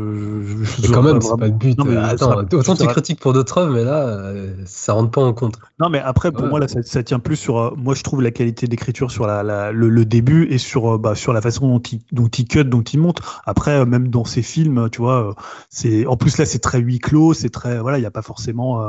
je, 0.47 0.83
je- 0.87 0.93
Quand 0.93 1.03
même, 1.03 1.21
c'est 1.21 1.37
pas 1.37 1.45
le 1.49 1.53
but. 1.53 1.77
Non, 1.77 1.85
mais, 1.85 1.97
Euh, 1.97 2.01
euh, 2.01 2.05
Attends, 2.07 2.31
ça- 2.51 2.57
autant 2.57 2.75
ça- 2.75 2.87
tu 2.87 2.91
critiques 2.91 3.21
pour 3.21 3.35
d'autres 3.35 3.59
œuvres, 3.59 3.75
mais 3.75 3.85
là, 3.85 4.07
euh, 4.09 4.55
ça 4.65 4.95
rentre 4.95 5.11
pas 5.11 5.21
en 5.21 5.35
compte. 5.35 5.59
Non, 5.79 5.91
mais 5.91 5.99
après, 5.99 6.33
pour 6.33 6.45
Ouais. 6.45 6.49
moi, 6.49 6.59
là, 6.59 6.69
ça, 6.69 6.83
ça 6.83 7.03
tient 7.03 7.19
plus 7.19 7.37
sur. 7.37 7.59
euh, 7.59 7.75
moi, 7.77 7.95
je 7.95 8.03
trouve 8.03 8.23
la 8.23 8.31
qualité 8.31 8.67
d'écriture 8.67 9.11
sur 9.11 9.27
la, 9.27 9.43
la- 9.43 9.73
le, 9.73 9.91
le 9.91 10.05
début 10.07 10.47
et 10.51 10.57
sur, 10.57 10.95
euh, 10.95 10.99
bah, 10.99 11.15
sur 11.15 11.35
la 11.35 11.43
façon 11.43 11.69
dont 11.69 11.81
il, 11.81 12.01
dont 12.13 12.29
il 12.29 12.49
cut, 12.49 12.65
dont 12.65 12.81
il 12.81 12.99
monte. 12.99 13.21
Après, 13.45 13.85
même 13.85 14.09
dans 14.09 14.25
ses 14.25 14.41
films, 14.41 14.89
tu 14.91 15.03
vois, 15.03 15.35
c'est. 15.69 16.07
En 16.07 16.17
plus, 16.17 16.39
là, 16.39 16.47
c'est 16.47 16.61
très 16.61 16.79
huis 16.81 16.99
clos, 16.99 17.35
c'est 17.35 17.51
très. 17.51 17.79
Voilà, 17.79 17.99
il 17.99 18.01
n'y 18.01 18.07
a 18.07 18.11
pas 18.11 18.23
forcément 18.23 18.81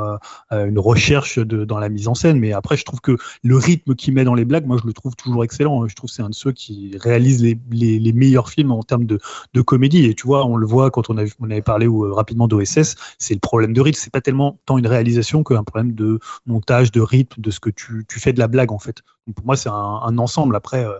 une 0.50 0.78
recherche 0.78 1.38
de, 1.38 1.66
dans 1.66 1.78
la 1.78 1.90
mise 1.90 2.08
en 2.08 2.14
scène. 2.14 2.38
Mais 2.38 2.54
après, 2.54 2.78
je 2.78 2.86
trouve 2.86 3.02
que 3.02 3.18
le 3.42 3.56
rythme 3.58 3.94
qu'il 3.96 4.14
met 4.14 4.24
dans 4.24 4.34
les 4.34 4.46
blagues, 4.46 4.64
moi, 4.66 4.78
je 4.80 4.86
le 4.86 4.94
trouve 4.94 5.14
toujours 5.14 5.44
excellent. 5.44 5.86
Je 5.88 5.94
trouve 5.94 6.08
que 6.08 6.16
c'est 6.16 6.22
un 6.22 6.30
de 6.30 6.34
ceux 6.34 6.52
qui 6.52 6.96
réalise 6.98 7.42
les, 7.42 7.58
les, 7.70 7.98
les 7.98 8.12
meilleurs 8.14 8.48
films 8.48 8.72
en 8.72 8.82
termes 8.82 8.93
de, 8.98 9.18
comédie. 9.62 10.06
Et 10.06 10.14
tu 10.14 10.26
vois, 10.26 10.46
on 10.46 10.56
le 10.56 10.66
voit 10.66 10.90
quand 10.90 11.10
on, 11.10 11.18
a, 11.18 11.22
avait 11.22 11.62
parlé 11.62 11.86
ou, 11.86 12.04
euh, 12.04 12.12
rapidement 12.12 12.48
d'OSS, 12.48 12.94
c'est 13.18 13.34
le 13.34 13.40
problème 13.40 13.72
de 13.72 13.80
rythme. 13.80 13.98
C'est 14.00 14.12
pas 14.12 14.20
tellement 14.20 14.58
tant 14.66 14.78
une 14.78 14.86
réalisation 14.86 15.42
qu'un 15.42 15.64
problème 15.64 15.92
de 15.92 16.18
montage, 16.46 16.92
de 16.92 17.00
rythme, 17.00 17.40
de 17.40 17.50
ce 17.50 17.60
que 17.60 17.70
tu, 17.70 18.04
fais 18.08 18.32
de 18.32 18.38
la 18.38 18.48
blague 18.48 18.72
en 18.72 18.78
fait. 18.78 19.02
Pour 19.34 19.44
moi, 19.44 19.56
c'est 19.56 19.68
un, 19.68 19.72
un 19.72 20.18
ensemble. 20.18 20.56
Après, 20.56 20.84
euh, 20.84 20.98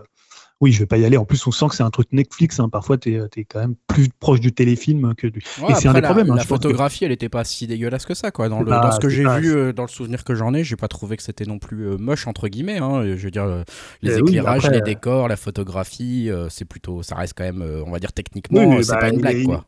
oui, 0.65 0.71
je 0.71 0.79
vais 0.79 0.85
pas 0.87 0.97
y 0.97 1.05
aller. 1.05 1.15
En 1.17 1.25
plus, 1.25 1.45
on 1.47 1.51
sent 1.51 1.67
que 1.69 1.75
c'est 1.75 1.83
un 1.83 1.89
truc 1.91 2.07
Netflix. 2.11 2.59
hein. 2.59 2.67
Parfois, 2.69 2.97
tu 2.97 3.15
es, 3.15 3.45
quand 3.45 3.59
même 3.59 3.75
plus 3.87 4.09
proche 4.19 4.39
du 4.39 4.51
téléfilm 4.51 5.13
que 5.15 5.27
du. 5.27 5.41
Ouais, 5.61 5.71
et 5.71 5.75
c'est 5.75 5.87
un 5.87 5.93
des 5.93 6.01
la, 6.01 6.07
problèmes. 6.09 6.31
hein, 6.31 6.35
la 6.35 6.41
que- 6.41 6.47
photographie, 6.47 7.05
elle 7.05 7.11
était 7.11 7.29
pas 7.29 7.43
si 7.43 7.67
dégueulasse 7.67 8.05
que 8.05 8.15
ça, 8.15 8.31
quoi. 8.31 8.49
Dans, 8.49 8.59
le, 8.61 8.65
dans 8.65 8.91
ce 8.91 8.99
que 8.99 9.07
j'ai 9.09 9.23
vu, 9.39 9.53
euh, 9.55 9.71
dans 9.73 9.83
le 9.83 9.87
souvenir 9.87 10.23
que 10.23 10.33
j'en 10.35 10.53
ai, 10.53 10.63
j'ai 10.63 10.75
pas 10.75 10.87
trouvé 10.87 11.15
que 11.17 11.23
c'était 11.23 11.45
non 11.45 11.59
plus 11.59 11.87
euh, 11.87 11.97
moche 11.97 12.25
entre 12.27 12.47
guillemets. 12.47 12.79
hein. 12.79 13.03
Je 13.15 13.23
veux 13.23 13.31
dire, 13.31 13.43
euh, 13.43 13.63
les 14.01 14.13
Euh, 14.17 14.21
oui, 14.23 14.29
éclairages, 14.31 14.65
après, 14.65 14.71
les 14.75 14.81
euh, 14.81 14.85
décors, 14.85 15.27
la 15.27 15.35
photographie, 15.37 16.29
euh, 16.31 16.49
c'est 16.49 16.65
plutôt, 16.65 17.03
ça 17.03 17.15
reste 17.15 17.33
quand 17.37 17.43
même, 17.43 17.61
euh, 17.61 17.83
on 17.85 17.91
va 17.91 17.99
dire 17.99 18.11
techniquement, 18.11 18.67
Oui, 18.67 18.77
euh, 18.77 18.81
c'est 18.81 18.91
bah, 18.93 18.97
pas 19.01 19.09
une 19.09 19.21
blague, 19.21 19.37
est- 19.37 19.43
quoi. 19.43 19.65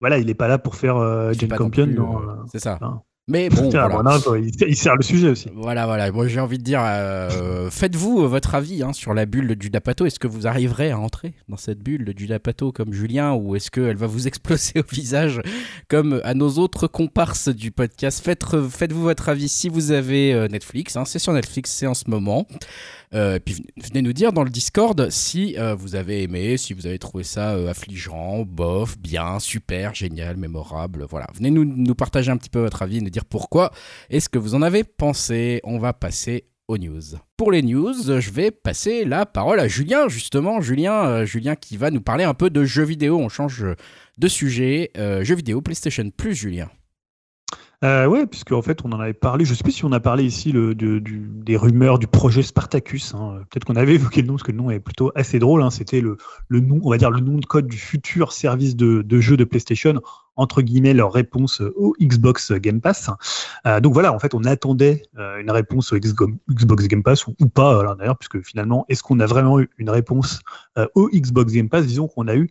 Voilà, 0.00 0.18
il 0.18 0.30
est 0.30 0.34
pas 0.34 0.46
là 0.46 0.58
pour 0.58 0.76
faire 0.76 0.96
euh, 0.96 1.32
Jane 1.32 1.48
Campion. 1.50 1.82
euh, 1.88 2.30
euh, 2.30 2.34
c'est 2.52 2.60
ça. 2.60 2.78
Mais 3.28 3.48
bon, 3.50 3.68
Tiens, 3.68 3.86
voilà. 3.88 4.18
bon, 4.18 4.32
non, 4.32 4.42
il, 4.66 4.76
sert 4.76 4.96
le 4.96 5.02
sujet 5.02 5.28
aussi. 5.28 5.48
Voilà, 5.54 5.86
voilà. 5.86 6.10
Moi, 6.10 6.26
j'ai 6.28 6.40
envie 6.40 6.58
de 6.58 6.62
dire, 6.64 6.80
euh, 6.82 7.68
faites-vous 7.70 8.22
euh, 8.22 8.26
votre 8.26 8.54
avis 8.54 8.82
hein, 8.82 8.92
sur 8.92 9.12
la 9.14 9.26
bulle 9.26 9.54
du 9.54 9.68
Dapato. 9.70 10.06
Est-ce 10.06 10.18
que 10.18 10.26
vous 10.26 10.46
arriverez 10.46 10.90
à 10.90 10.98
entrer 10.98 11.34
dans 11.48 11.58
cette 11.58 11.78
bulle 11.80 12.14
du 12.14 12.26
Dapato 12.26 12.72
comme 12.72 12.92
Julien 12.92 13.34
ou 13.34 13.54
est-ce 13.54 13.70
qu'elle 13.70 13.96
va 13.96 14.06
vous 14.06 14.26
exploser 14.26 14.72
au 14.80 14.94
visage 14.94 15.40
comme 15.88 16.20
à 16.24 16.32
nos 16.34 16.48
autres 16.58 16.86
comparses 16.86 17.48
du 17.50 17.70
podcast? 17.70 18.24
Faites, 18.24 18.44
Faites-vous 18.70 19.02
votre 19.02 19.28
avis 19.28 19.48
si 19.48 19.68
vous 19.68 19.92
avez 19.92 20.32
euh, 20.32 20.48
Netflix. 20.48 20.96
hein. 20.96 21.04
c'est 21.04 21.18
sur 21.18 21.32
Netflix, 21.34 21.70
c'est 21.70 21.86
en 21.86 21.94
ce 21.94 22.04
moment. 22.08 22.46
Euh, 23.14 23.36
et 23.36 23.40
puis 23.40 23.64
venez- 23.76 24.02
nous 24.02 24.12
dire 24.12 24.32
dans 24.32 24.44
le 24.44 24.50
Discord 24.50 25.08
si 25.10 25.56
euh, 25.58 25.74
vous 25.74 25.94
avez 25.94 26.22
aimé, 26.22 26.56
si 26.56 26.74
vous 26.74 26.86
avez 26.86 26.98
trouvé 26.98 27.24
ça 27.24 27.54
euh, 27.54 27.68
affligeant, 27.70 28.44
bof, 28.44 28.98
bien, 28.98 29.38
super, 29.38 29.94
génial, 29.94 30.36
mémorable. 30.36 31.06
Voilà, 31.08 31.26
venez 31.34 31.50
nous, 31.50 31.94
partager 31.94 32.30
un 32.30 32.36
petit 32.36 32.50
peu 32.50 32.60
votre 32.60 32.82
avis 32.82 32.98
et 32.98 33.00
nous 33.00 33.10
dire 33.10 33.24
pourquoi 33.24 33.70
est-ce 34.10 34.28
que 34.28 34.38
vous 34.38 34.54
en 34.54 34.62
avez 34.62 34.84
pensé. 34.84 35.60
On 35.64 35.78
va 35.78 35.92
passer 35.92 36.44
aux 36.68 36.76
news. 36.76 37.00
Pour 37.38 37.50
les 37.50 37.62
news, 37.62 37.94
je 38.20 38.30
vais 38.30 38.50
passer 38.50 39.06
la 39.06 39.24
parole 39.24 39.58
à 39.58 39.68
Julien, 39.68 40.08
justement. 40.08 40.60
Julien, 40.60 41.24
Julien 41.24 41.56
qui 41.56 41.78
va 41.78 41.90
nous 41.90 42.02
parler 42.02 42.24
un 42.24 42.34
peu 42.34 42.50
de 42.50 42.64
jeux 42.64 42.84
vidéo. 42.84 43.18
On 43.18 43.30
change 43.30 43.64
de 44.18 44.28
sujet. 44.28 44.90
Jeux 44.96 45.34
vidéo, 45.34 45.62
PlayStation 45.62 46.10
Plus, 46.14 46.34
Julien. 46.34 46.68
Euh, 47.84 48.06
ouais, 48.06 48.26
puisque 48.26 48.50
en 48.50 48.60
fait, 48.60 48.84
on 48.84 48.90
en 48.90 48.98
avait 48.98 49.14
parlé. 49.14 49.44
Je 49.44 49.54
sais 49.54 49.62
plus 49.62 49.70
si 49.70 49.84
on 49.84 49.92
a 49.92 50.00
parlé 50.00 50.24
ici 50.24 50.50
le, 50.50 50.74
de- 50.74 50.98
du- 50.98 51.28
des 51.30 51.56
rumeurs 51.56 52.00
du 52.00 52.08
projet 52.08 52.42
Spartacus. 52.42 53.14
hein. 53.14 53.42
Peut-être 53.50 53.64
qu'on 53.64 53.76
avait 53.76 53.94
évoqué 53.94 54.20
le 54.22 54.26
nom, 54.26 54.34
parce 54.34 54.42
que 54.42 54.50
le 54.50 54.58
nom 54.58 54.70
est 54.70 54.80
plutôt 54.80 55.12
assez 55.14 55.38
drôle. 55.38 55.62
hein. 55.62 55.70
C'était 55.70 56.00
le, 56.00 56.16
le 56.48 56.58
nom, 56.60 56.80
on 56.82 56.90
va 56.90 56.98
dire 56.98 57.10
le 57.12 57.20
nom 57.20 57.38
de 57.38 57.46
code 57.46 57.68
du 57.68 57.76
futur 57.78 58.32
service 58.32 58.74
de 58.74 59.20
jeu 59.20 59.36
de 59.36 59.44
PlayStation 59.44 60.00
entre 60.38 60.62
guillemets 60.62 60.94
leur 60.94 61.12
réponse 61.12 61.60
au 61.60 61.94
Xbox 62.00 62.52
Game 62.52 62.80
Pass. 62.80 63.10
Euh, 63.66 63.80
donc 63.80 63.92
voilà, 63.92 64.12
en 64.12 64.18
fait, 64.18 64.34
on 64.34 64.44
attendait 64.44 65.02
euh, 65.18 65.38
une 65.38 65.50
réponse 65.50 65.92
au 65.92 65.98
Xbox 65.98 66.86
Game 66.86 67.02
Pass 67.02 67.26
ou, 67.26 67.34
pas, 67.48 67.96
d'ailleurs, 67.96 68.16
puisque 68.16 68.40
finalement, 68.42 68.86
est-ce 68.88 69.02
qu'on 69.02 69.20
a 69.20 69.26
vraiment 69.26 69.60
eu 69.60 69.68
une 69.78 69.90
réponse 69.90 70.40
euh, 70.78 70.86
au 70.94 71.10
Xbox 71.12 71.52
Game 71.52 71.68
Pass? 71.68 71.86
Disons 71.86 72.08
qu'on 72.08 72.28
a 72.28 72.36
eu 72.36 72.48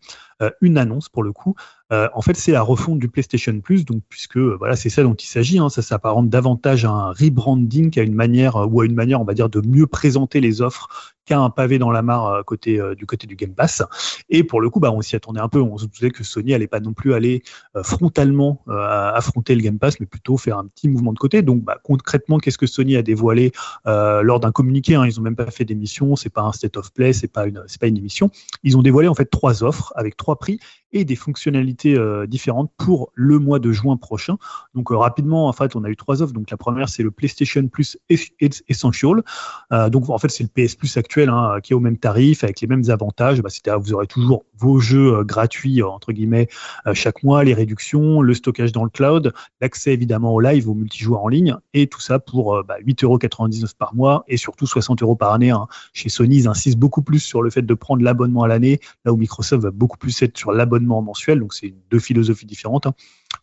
une 0.62 0.78
annonce 0.78 1.10
pour 1.10 1.24
le 1.24 1.32
coup. 1.32 1.56
En 1.90 2.22
fait, 2.22 2.36
c'est 2.38 2.52
la 2.52 2.62
refonte 2.62 3.00
du 3.00 3.08
PlayStation 3.08 3.60
Plus, 3.60 3.86
donc 3.86 4.04
puisque 4.08 4.38
voilà, 4.38 4.76
c'est 4.76 4.90
ça 4.92 5.02
dont 5.02 5.16
il 5.16 5.26
s'agit. 5.26 5.58
Hein, 5.58 5.70
ça 5.70 5.82
s'apparente 5.82 6.30
davantage 6.30 6.86
à 6.86 6.92
un 6.92 7.12
rebranding 7.12 7.90
qu'à 7.90 8.04
une 8.04 8.14
manière 8.14 8.72
ou 8.72 8.82
à 8.82 8.86
une 8.86 8.94
manière, 8.94 9.20
on 9.20 9.24
va 9.24 9.34
dire, 9.34 9.50
de 9.50 9.62
mieux 9.62 9.88
présenter 9.88 10.40
les 10.40 10.62
offres 10.62 11.16
qu'à 11.28 11.39
un 11.39 11.49
pavé 11.49 11.78
dans 11.78 11.91
la 11.91 12.01
mare 12.01 12.28
euh, 12.28 12.41
euh, 12.67 12.95
du 12.95 13.05
côté 13.05 13.28
du 13.28 13.36
Game 13.36 13.53
Pass. 13.53 13.84
Et 14.30 14.43
pour 14.43 14.61
le 14.61 14.69
coup, 14.69 14.80
bah, 14.80 14.91
on 14.91 15.01
s'y 15.01 15.15
attendait 15.15 15.41
un 15.41 15.49
peu. 15.49 15.61
On 15.61 15.78
se 15.78 15.86
doutait 15.86 16.09
que 16.09 16.23
Sony 16.23 16.53
allait 16.53 16.67
pas 16.67 16.80
non 16.80 16.93
plus 16.93 17.13
aller 17.13 17.43
euh, 17.75 17.84
frontalement 17.84 18.63
affronter 18.67 19.55
le 19.55 19.61
Game 19.61 19.80
Pass, 19.80 19.99
mais 19.99 20.05
plutôt 20.05 20.38
faire 20.38 20.57
un 20.57 20.65
petit 20.65 20.88
mouvement 20.88 21.13
de 21.13 21.19
côté. 21.19 21.41
Donc 21.41 21.63
bah, 21.63 21.78
concrètement, 21.84 22.38
qu'est-ce 22.38 22.57
que 22.57 22.65
Sony 22.65 22.95
a 22.95 23.01
dévoilé 23.01 23.51
lors 23.86 24.39
d'un 24.39 24.51
communiqué 24.51 24.95
hein, 24.95 25.05
Ils 25.05 25.19
ont 25.19 25.23
même 25.23 25.36
pas 25.36 25.51
fait 25.51 25.65
d'émission. 25.65 26.15
C'est 26.15 26.30
pas 26.30 26.41
un 26.41 26.51
state 26.51 26.78
of 26.78 26.91
play. 26.93 27.13
C'est 27.13 27.28
pas 27.28 27.45
pas 27.80 27.88
une 27.88 27.97
émission. 27.97 28.32
Ils 28.63 28.78
ont 28.78 28.82
dévoilé 28.82 29.07
en 29.07 29.13
fait 29.13 29.25
trois 29.25 29.63
offres 29.63 29.93
avec 29.95 30.17
trois 30.17 30.38
prix 30.38 30.59
et 30.94 31.06
des 31.06 31.16
fonctionnalités 31.16 31.98
euh, 31.98 32.26
différentes 32.28 32.72
pour 32.78 33.12
le 33.14 33.40
mois 33.40 33.60
de 33.60 33.72
juin 33.72 33.98
prochain. 33.98 34.38
Donc 34.74 34.92
euh, 34.92 34.98
rapidement, 34.98 35.48
en 35.48 35.54
fait, 35.54 35.76
on 35.76 35.84
a 35.84 35.90
eu 35.90 35.96
trois 35.96 36.22
offres. 36.22 36.34
Donc 36.34 36.50
la 36.52 36.58
première, 36.58 36.90
c'est 36.90 37.04
le 37.04 37.12
PlayStation 37.12 37.68
Plus 37.68 37.98
Es- 38.10 38.34
Es- 38.40 38.64
Essential. 38.68 39.24
Euh, 39.72 39.90
donc 39.90 40.10
en 40.10 40.18
fait, 40.18 40.30
c'est 40.30 40.44
le 40.44 40.50
PS 40.50 40.76
Plus 40.76 40.96
actuel 40.98 41.30
hein, 41.30 41.58
qui 41.62 41.74
est 41.74 41.76
au 41.76 41.80
même 41.80 41.98
tarif 41.98 42.44
avec 42.44 42.62
les 42.62 42.68
mêmes 42.68 42.90
avantages. 42.90 43.42
Bah, 43.42 43.50
C'est-à-dire 43.50 43.80
vous 43.82 43.94
aurez 43.94 44.08
toujours 44.08 44.46
vos 44.58 44.80
jeux 44.80 45.24
gratuits 45.24 45.82
entre 45.84 46.12
guillemets 46.12 46.48
chaque 46.94 47.24
mois, 47.24 47.44
les 47.44 47.54
réductions, 47.54 48.22
le 48.22 48.34
stockage 48.34 48.72
dans 48.72 48.84
le 48.84 48.90
cloud, 48.90 49.34
l'accès 49.62 49.94
évidemment 49.94 50.34
au 50.34 50.40
live, 50.40 50.70
au 50.70 50.74
multijoueur 50.74 51.24
en 51.24 51.28
ligne 51.28 51.56
et 51.74 51.88
tout 51.88 52.02
ça 52.02 52.20
pour 52.20 52.64
bah, 52.64 52.76
8,99€ 52.86 53.74
par 53.78 53.94
mois 53.96 54.24
et 54.28 54.38
surtout 54.38 54.66
60 54.68 55.02
euros 55.04 55.16
par 55.16 55.34
année. 55.34 55.52
hein. 55.52 55.68
Chez 55.94 56.10
Sony, 56.10 56.38
ils 56.38 56.48
insistent 56.48 56.80
beaucoup 56.80 57.02
plus 57.02 57.20
sur 57.20 57.42
le 57.42 57.50
fait 57.50 57.62
de 57.62 57.74
prendre 57.74 58.04
l'abonnement 58.04 58.44
à 58.44 58.48
l'année, 58.48 58.80
là 59.06 59.14
où 59.14 59.18
Microsoft 59.18 59.64
va 59.64 59.72
beaucoup 59.72 59.98
plus 59.98 60.22
être 60.22 60.38
sur 60.38 60.52
l'abonnement 60.52 60.76
mensuel. 60.86 61.39
Donc 61.39 61.53
c'est 61.53 61.73
deux 61.89 61.99
philosophies 61.99 62.45
différentes 62.45 62.86
hein, 62.86 62.93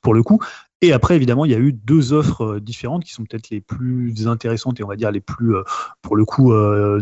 pour 0.02 0.14
le 0.14 0.22
coup. 0.22 0.40
Et 0.84 0.92
après, 0.92 1.16
évidemment, 1.16 1.46
il 1.46 1.50
y 1.50 1.54
a 1.54 1.58
eu 1.58 1.72
deux 1.72 2.12
offres 2.12 2.44
euh, 2.44 2.60
différentes 2.60 3.04
qui 3.04 3.12
sont 3.12 3.24
peut-être 3.24 3.48
les 3.48 3.62
plus 3.62 4.28
intéressantes 4.28 4.80
et 4.80 4.84
on 4.84 4.86
va 4.86 4.96
dire 4.96 5.10
les 5.10 5.22
plus, 5.22 5.56
euh, 5.56 5.62
pour 6.02 6.14
le 6.14 6.26
coup, 6.26 6.52
euh, 6.52 7.00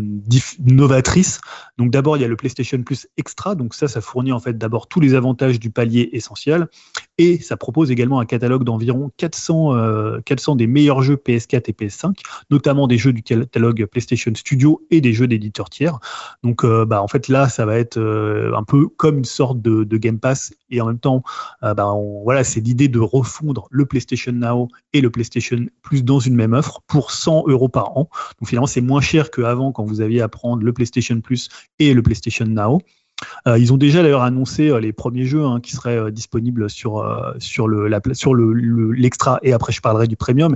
novatrices. 0.59 1.41
Donc 1.77 1.91
d'abord, 1.91 2.15
il 2.15 2.21
y 2.21 2.23
a 2.23 2.29
le 2.29 2.37
PlayStation 2.37 2.81
Plus 2.81 3.07
Extra. 3.17 3.55
Donc 3.55 3.73
ça, 3.73 3.89
ça 3.89 3.99
fournit 3.99 4.31
en 4.31 4.39
fait 4.39 4.57
d'abord 4.57 4.87
tous 4.87 5.01
les 5.01 5.15
avantages 5.15 5.59
du 5.59 5.69
palier 5.69 6.09
essentiel. 6.13 6.69
Et 7.19 7.39
ça 7.39 7.57
propose 7.57 7.91
également 7.91 8.19
un 8.19 8.25
catalogue 8.25 8.63
d'environ 8.63 9.11
400, 9.17 9.75
euh, 9.75 10.19
400 10.25 10.55
des 10.55 10.65
meilleurs 10.65 11.03
jeux 11.03 11.15
PS4 11.15 11.63
et 11.67 11.71
PS5, 11.71 12.15
notamment 12.49 12.87
des 12.87 12.97
jeux 12.97 13.13
du 13.13 13.21
catalogue 13.21 13.85
PlayStation 13.85 14.33
Studio 14.33 14.81
et 14.89 14.99
des 14.99 15.13
jeux 15.13 15.27
d'éditeurs 15.27 15.69
tiers. 15.69 15.99
Donc 16.43 16.63
euh, 16.63 16.85
bah, 16.85 17.03
en 17.03 17.07
fait 17.07 17.27
là, 17.27 17.49
ça 17.49 17.65
va 17.65 17.77
être 17.77 17.97
euh, 17.97 18.55
un 18.55 18.63
peu 18.63 18.87
comme 18.87 19.19
une 19.19 19.25
sorte 19.25 19.61
de, 19.61 19.83
Game 19.97 20.19
Pass 20.19 20.53
et 20.71 20.81
en 20.81 20.87
même 20.87 20.99
temps, 20.99 21.23
euh, 21.61 21.75
bah, 21.75 21.93
voilà, 22.23 22.43
c'est 22.43 22.61
l'idée 22.61 22.87
de 22.87 22.99
refondre 22.99 23.67
le 23.69 23.85
PlayStation 23.85 24.31
Now 24.31 24.69
et 24.93 25.01
le 25.01 25.11
PlayStation 25.11 25.67
Plus 25.83 26.03
dans 26.03 26.19
une 26.19 26.35
même 26.35 26.53
offre 26.53 26.81
pour 26.87 27.11
100 27.11 27.43
euros 27.47 27.69
par 27.69 27.95
an. 27.95 28.09
Donc 28.39 28.49
finalement, 28.49 28.67
c'est 28.67 28.81
moins 28.81 29.01
cher 29.01 29.29
qu'avant 29.29 29.71
quand 29.71 29.85
vous 29.85 30.01
aviez 30.01 30.21
à 30.21 30.29
prendre 30.29 30.63
le 30.63 30.73
PlayStation 30.73 31.21
Plus 31.21 31.49
et 31.77 31.93
le 31.93 32.01
PlayStation 32.01 32.45
Now. 32.45 32.81
Euh, 33.47 33.57
ils 33.57 33.73
ont 33.73 33.77
déjà 33.77 34.01
d'ailleurs 34.01 34.23
annoncé 34.23 34.69
euh, 34.69 34.79
les 34.79 34.93
premiers 34.93 35.25
jeux 35.25 35.43
hein, 35.43 35.59
qui 35.61 35.71
seraient 35.73 35.97
euh, 35.97 36.11
disponibles 36.11 36.69
sur, 36.69 37.03
sur 37.39 37.67
le, 37.67 37.87
le- 38.53 38.91
l'extra 38.91 39.39
et 39.43 39.53
après 39.53 39.71
je 39.71 39.81
parlerai 39.81 40.07
du 40.07 40.15
premium. 40.15 40.55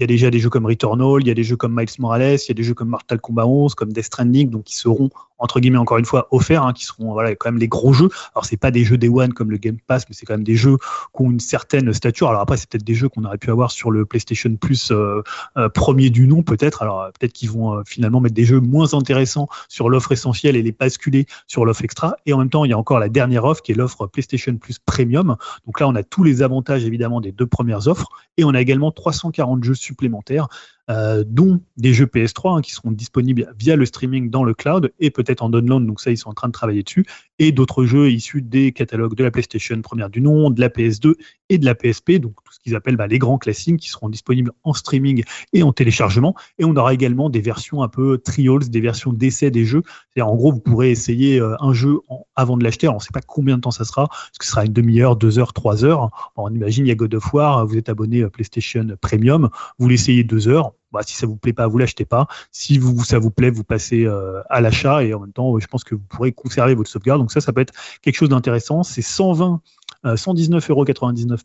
Il 0.00 0.04
y 0.04 0.04
a 0.04 0.06
déjà 0.06 0.30
des 0.30 0.38
jeux 0.38 0.48
comme 0.48 0.64
Returnal, 0.64 1.20
il 1.20 1.28
y 1.28 1.30
a 1.30 1.34
des 1.34 1.44
jeux 1.44 1.56
comme 1.56 1.76
Miles 1.76 1.90
Morales, 1.98 2.38
il 2.42 2.48
y 2.48 2.50
a 2.52 2.54
des 2.54 2.62
jeux 2.62 2.72
comme 2.72 2.88
Mortal 2.88 3.20
Kombat 3.20 3.46
11, 3.46 3.74
comme 3.74 3.92
Death 3.92 4.04
Stranding, 4.04 4.48
donc 4.48 4.64
qui 4.64 4.74
seront 4.74 5.10
entre 5.40 5.58
guillemets 5.60 5.78
encore 5.78 5.98
une 5.98 6.04
fois 6.04 6.28
offerts, 6.30 6.62
hein, 6.62 6.72
qui 6.72 6.84
seront 6.84 7.12
voilà 7.12 7.34
quand 7.34 7.50
même 7.50 7.58
les 7.58 7.68
gros 7.68 7.92
jeux. 7.92 8.08
Alors 8.34 8.44
c'est 8.44 8.56
pas 8.56 8.70
des 8.70 8.84
jeux 8.84 8.96
Day 8.96 9.08
One 9.08 9.32
comme 9.32 9.50
le 9.50 9.56
Game 9.56 9.78
Pass, 9.86 10.06
mais 10.08 10.14
c'est 10.14 10.26
quand 10.26 10.34
même 10.34 10.44
des 10.44 10.56
jeux 10.56 10.76
qui 10.76 11.22
ont 11.22 11.30
une 11.30 11.40
certaine 11.40 11.92
stature. 11.92 12.28
Alors 12.28 12.40
après 12.40 12.56
c'est 12.56 12.68
peut-être 12.68 12.84
des 12.84 12.94
jeux 12.94 13.08
qu'on 13.08 13.24
aurait 13.24 13.38
pu 13.38 13.50
avoir 13.50 13.70
sur 13.70 13.90
le 13.90 14.06
PlayStation 14.06 14.54
Plus 14.56 14.90
euh, 14.90 15.22
euh, 15.56 15.68
premier 15.68 16.10
du 16.10 16.26
nom 16.26 16.42
peut-être. 16.42 16.82
Alors 16.82 17.10
peut-être 17.18 17.32
qu'ils 17.32 17.50
vont 17.50 17.74
euh, 17.74 17.82
finalement 17.86 18.20
mettre 18.20 18.34
des 18.34 18.44
jeux 18.44 18.60
moins 18.60 18.94
intéressants 18.94 19.48
sur 19.68 19.90
l'offre 19.90 20.12
essentielle 20.12 20.56
et 20.56 20.62
les 20.62 20.72
basculer 20.72 21.26
sur 21.46 21.64
l'offre 21.66 21.84
extra. 21.84 22.16
Et 22.26 22.32
en 22.32 22.38
même 22.38 22.50
temps 22.50 22.64
il 22.64 22.70
y 22.70 22.74
a 22.74 22.78
encore 22.78 23.00
la 23.00 23.08
dernière 23.08 23.44
offre 23.44 23.62
qui 23.62 23.72
est 23.72 23.74
l'offre 23.74 24.06
PlayStation 24.06 24.56
Plus 24.56 24.78
Premium. 24.78 25.36
Donc 25.66 25.80
là 25.80 25.88
on 25.88 25.94
a 25.94 26.02
tous 26.02 26.22
les 26.22 26.42
avantages 26.42 26.84
évidemment 26.84 27.20
des 27.20 27.32
deux 27.32 27.46
premières 27.46 27.88
offres 27.88 28.08
et 28.36 28.44
on 28.44 28.54
a 28.54 28.60
également 28.60 28.90
340 28.90 29.64
jeux 29.64 29.74
supplémentaires 29.90 30.48
euh, 30.88 31.24
dont 31.26 31.60
des 31.76 31.94
jeux 31.94 32.06
PS3 32.06 32.58
hein, 32.58 32.60
qui 32.62 32.72
seront 32.72 32.90
disponibles 32.90 33.52
via 33.58 33.76
le 33.76 33.86
streaming 33.86 34.30
dans 34.30 34.44
le 34.44 34.54
cloud 34.54 34.92
et 34.98 35.10
peut-être 35.10 35.42
en 35.42 35.50
download, 35.50 35.86
donc 35.86 36.00
ça 36.00 36.10
ils 36.10 36.16
sont 36.16 36.30
en 36.30 36.34
train 36.34 36.48
de 36.48 36.52
travailler 36.52 36.82
dessus, 36.82 37.04
et 37.38 37.52
d'autres 37.52 37.84
jeux 37.84 38.10
issus 38.10 38.42
des 38.42 38.72
catalogues 38.72 39.14
de 39.14 39.24
la 39.24 39.30
PlayStation 39.30 39.80
première 39.82 40.10
du 40.10 40.20
nom, 40.20 40.50
de 40.50 40.60
la 40.60 40.68
PS2 40.68 41.14
et 41.48 41.58
de 41.58 41.64
la 41.64 41.74
PSP, 41.74 42.12
donc 42.12 42.34
tout 42.44 42.52
ce 42.52 42.60
qu'ils 42.60 42.74
appellent 42.74 42.96
bah, 42.96 43.06
les 43.06 43.18
grands 43.18 43.38
classiques 43.38 43.78
qui 43.78 43.88
seront 43.88 44.08
disponibles 44.08 44.52
en 44.62 44.72
streaming 44.72 45.24
et 45.52 45.62
en 45.62 45.72
téléchargement, 45.72 46.34
et 46.58 46.64
on 46.64 46.74
aura 46.76 46.92
également 46.92 47.30
des 47.30 47.40
versions 47.40 47.82
un 47.82 47.88
peu 47.88 48.18
trials, 48.18 48.68
des 48.68 48.80
versions 48.80 49.12
d'essai 49.12 49.50
des 49.50 49.64
jeux, 49.64 49.82
c'est-à-dire 49.84 50.32
en 50.32 50.36
gros 50.36 50.52
vous 50.52 50.60
pourrez 50.60 50.90
essayer 50.90 51.40
euh, 51.40 51.56
un 51.60 51.72
jeu 51.72 51.98
avant 52.36 52.56
de 52.56 52.64
l'acheter, 52.64 52.88
on 52.88 52.94
ne 52.94 53.00
sait 53.00 53.12
pas 53.12 53.20
combien 53.20 53.56
de 53.56 53.62
temps 53.62 53.70
ça 53.70 53.84
sera, 53.84 54.08
ce 54.40 54.48
sera 54.48 54.64
une 54.64 54.72
demi-heure, 54.72 55.16
deux 55.16 55.38
heures, 55.38 55.52
trois 55.52 55.84
heures, 55.84 56.10
on 56.36 56.52
imagine 56.52 56.84
il 56.84 56.88
y 56.88 56.92
a 56.92 56.96
God 56.96 57.14
of 57.14 57.32
War, 57.32 57.66
vous 57.66 57.76
êtes 57.76 57.88
abonné 57.88 58.22
à 58.22 58.30
PlayStation 58.30 58.86
Premium, 59.00 59.50
vous 59.78 59.88
l'essayez 59.88 60.24
deux 60.24 60.48
heures, 60.48 60.69
bah, 60.92 61.00
si 61.04 61.16
ça 61.16 61.26
vous 61.26 61.36
plaît 61.36 61.52
pas, 61.52 61.66
vous 61.66 61.78
l'achetez 61.78 62.04
pas. 62.04 62.26
Si 62.52 62.80
ça 63.04 63.18
vous 63.18 63.30
plaît, 63.30 63.50
vous 63.50 63.64
passez 63.64 64.04
euh, 64.04 64.42
à 64.50 64.60
l'achat 64.60 65.02
et 65.04 65.14
en 65.14 65.20
même 65.20 65.32
temps, 65.32 65.58
je 65.58 65.66
pense 65.66 65.84
que 65.84 65.94
vous 65.94 66.04
pourrez 66.08 66.32
conserver 66.32 66.74
votre 66.74 66.90
sauvegarde. 66.90 67.20
Donc 67.20 67.32
ça, 67.32 67.40
ça 67.40 67.52
peut 67.52 67.60
être 67.60 67.74
quelque 68.02 68.16
chose 68.16 68.28
d'intéressant. 68.28 68.82
C'est 68.82 69.02
120, 69.02 69.60
euh, 70.06 70.14
119,99 70.14 70.70
euros 70.70 70.84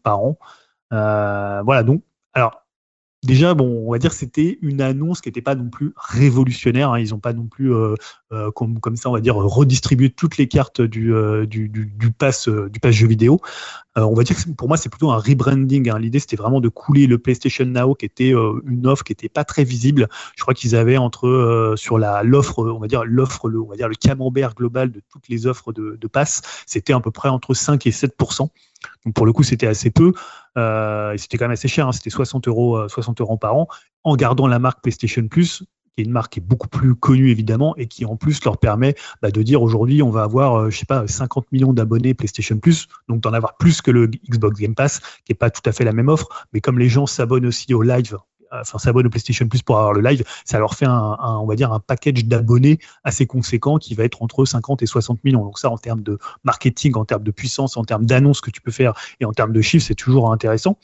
par 0.03 0.19
an. 0.19 0.37
Euh, 0.93 1.61
voilà. 1.63 1.83
Donc, 1.83 2.03
alors 2.33 2.64
déjà, 3.25 3.53
bon, 3.53 3.83
on 3.87 3.91
va 3.91 3.97
dire 3.97 4.13
c'était 4.13 4.57
une 4.61 4.81
annonce 4.81 5.21
qui 5.21 5.29
n'était 5.29 5.41
pas 5.41 5.55
non 5.55 5.69
plus 5.69 5.93
révolutionnaire. 5.95 6.91
hein. 6.91 6.99
Ils 6.99 7.09
n'ont 7.09 7.19
pas 7.19 7.33
non 7.33 7.47
plus, 7.47 7.73
euh, 7.73 7.95
euh, 8.31 8.51
comme, 8.51 8.79
ça, 8.95 9.09
on 9.09 9.13
va 9.13 9.21
dire, 9.21 9.35
redistribué 9.35 10.09
toutes 10.09 10.37
les 10.37 10.47
cartes 10.47 10.81
du, 10.81 11.13
euh, 11.13 11.45
du, 11.45 11.69
pass, 12.17 12.47
du 12.47 12.79
pass 12.79 12.93
jeu 12.95 13.07
vidéo. 13.07 13.39
On 13.97 14.13
va 14.13 14.23
dire 14.23 14.35
que 14.35 14.49
pour 14.51 14.67
moi, 14.67 14.75
c'est 14.75 14.89
plutôt 14.89 15.11
un 15.11 15.17
rebranding. 15.17 15.89
hein. 15.89 15.99
L'idée, 15.99 16.19
c'était 16.19 16.35
vraiment 16.35 16.59
de 16.59 16.67
couler 16.69 17.07
le 17.07 17.17
PlayStation 17.17 17.65
Now, 17.65 17.95
qui 17.95 18.05
était 18.05 18.31
une 18.65 18.87
offre 18.87 19.03
qui 19.03 19.11
n'était 19.11 19.29
pas 19.29 19.45
très 19.45 19.63
visible. 19.63 20.07
Je 20.35 20.41
crois 20.41 20.53
qu'ils 20.53 20.75
avaient 20.75 20.97
entre 20.97 21.73
sur 21.77 21.97
la 21.97 22.21
l'offre, 22.23 22.59
on 22.59 22.79
va 22.79 22.87
dire 22.87 23.05
l'offre, 23.05 23.49
on 23.49 23.69
va 23.69 23.75
dire 23.77 23.87
le 23.87 23.95
camembert 23.95 24.53
global 24.53 24.91
de 24.91 25.01
toutes 25.09 25.29
les 25.29 25.47
offres 25.47 25.71
de, 25.71 25.97
de 25.99 26.07
pass, 26.07 26.41
c'était 26.65 26.91
à 26.93 26.99
peu 26.99 27.11
près 27.11 27.29
entre 27.29 27.53
5 27.53 27.87
et 27.87 27.91
7% 27.91 28.49
donc 29.05 29.13
pour 29.13 29.25
le 29.25 29.33
coup, 29.33 29.43
c'était 29.43 29.67
assez 29.67 29.89
peu. 29.89 30.13
Euh, 30.57 31.15
c'était 31.17 31.37
quand 31.37 31.45
même 31.45 31.51
assez 31.51 31.67
cher. 31.67 31.87
hein. 31.87 31.91
C'était 31.91 32.09
60 32.09 32.47
euros, 32.47 32.77
euh, 32.77 32.87
60 32.87 33.21
euros 33.21 33.37
par 33.37 33.55
an, 33.55 33.67
en 34.03 34.15
gardant 34.15 34.47
la 34.47 34.59
marque 34.59 34.81
PlayStation 34.81 35.27
Plus, 35.27 35.63
qui 35.95 36.01
est 36.01 36.03
une 36.05 36.11
marque 36.11 36.33
qui 36.33 36.39
est 36.39 36.43
beaucoup 36.43 36.67
plus 36.67 36.95
connue 36.95 37.29
évidemment, 37.29 37.75
et 37.77 37.87
qui 37.87 38.05
en 38.05 38.15
plus 38.15 38.43
leur 38.43 38.57
permet 38.57 38.95
bah, 39.21 39.31
de 39.31 39.41
dire 39.41 39.61
aujourd'hui, 39.61 40.01
on 40.01 40.09
va 40.09 40.23
avoir, 40.23 40.55
euh, 40.55 40.69
je 40.69 40.77
sais 40.77 40.85
pas, 40.85 41.07
50 41.07 41.51
millions 41.51 41.73
d'abonnés 41.73 42.13
PlayStation 42.13 42.57
Plus, 42.57 42.87
donc 43.07 43.21
d'en 43.21 43.33
avoir 43.33 43.57
plus 43.57 43.81
que 43.81 43.91
le 43.91 44.07
Xbox 44.07 44.59
Game 44.59 44.75
Pass, 44.75 44.99
qui 45.25 45.31
est 45.31 45.35
pas 45.35 45.49
tout 45.49 45.61
à 45.65 45.71
fait 45.71 45.83
la 45.83 45.93
même 45.93 46.09
offre. 46.09 46.47
Mais 46.53 46.61
comme 46.61 46.79
les 46.79 46.89
gens 46.89 47.05
s'abonnent 47.05 47.45
aussi 47.45 47.73
au 47.73 47.81
live, 47.81 48.15
euh, 48.15 48.34
enfin 48.61 48.77
s'abonnent 48.77 49.07
au 49.07 49.09
PlayStation 49.09 49.47
Plus 49.47 49.61
pour 49.61 49.77
avoir 49.77 49.93
le 49.93 50.01
live, 50.01 50.23
ça 50.45 50.59
leur 50.59 50.73
fait 50.73 50.85
un, 50.85 51.17
on 51.21 51.45
va 51.45 51.55
dire 51.55 51.71
un 51.71 51.79
package 51.79 52.25
d'abonnés 52.25 52.79
assez 53.03 53.25
conséquent 53.25 53.77
qui 53.77 53.95
va 53.95 54.03
être 54.03 54.21
entre 54.21 54.45
50 54.45 54.81
et 54.81 54.85
60 54.85 55.23
millions. 55.23 55.43
Donc 55.43 55.59
ça, 55.59 55.69
en 55.69 55.77
termes 55.77 56.01
de 56.01 56.17
marketing, 56.43 56.95
en 56.95 57.05
termes 57.05 57.23
de 57.23 57.31
puissance, 57.31 57.77
en 57.77 57.83
termes 57.83 58.05
d'annonces 58.05 58.41
que 58.41 58.51
tu 58.51 58.61
peux 58.61 58.71
faire 58.71 58.93
et 59.19 59.25
en 59.25 59.31
termes 59.31 59.53
de 59.53 59.61
chiffres, 59.61 59.85
c'est 59.85 59.95
toujours 59.95 60.31
intéressant. 60.31 60.77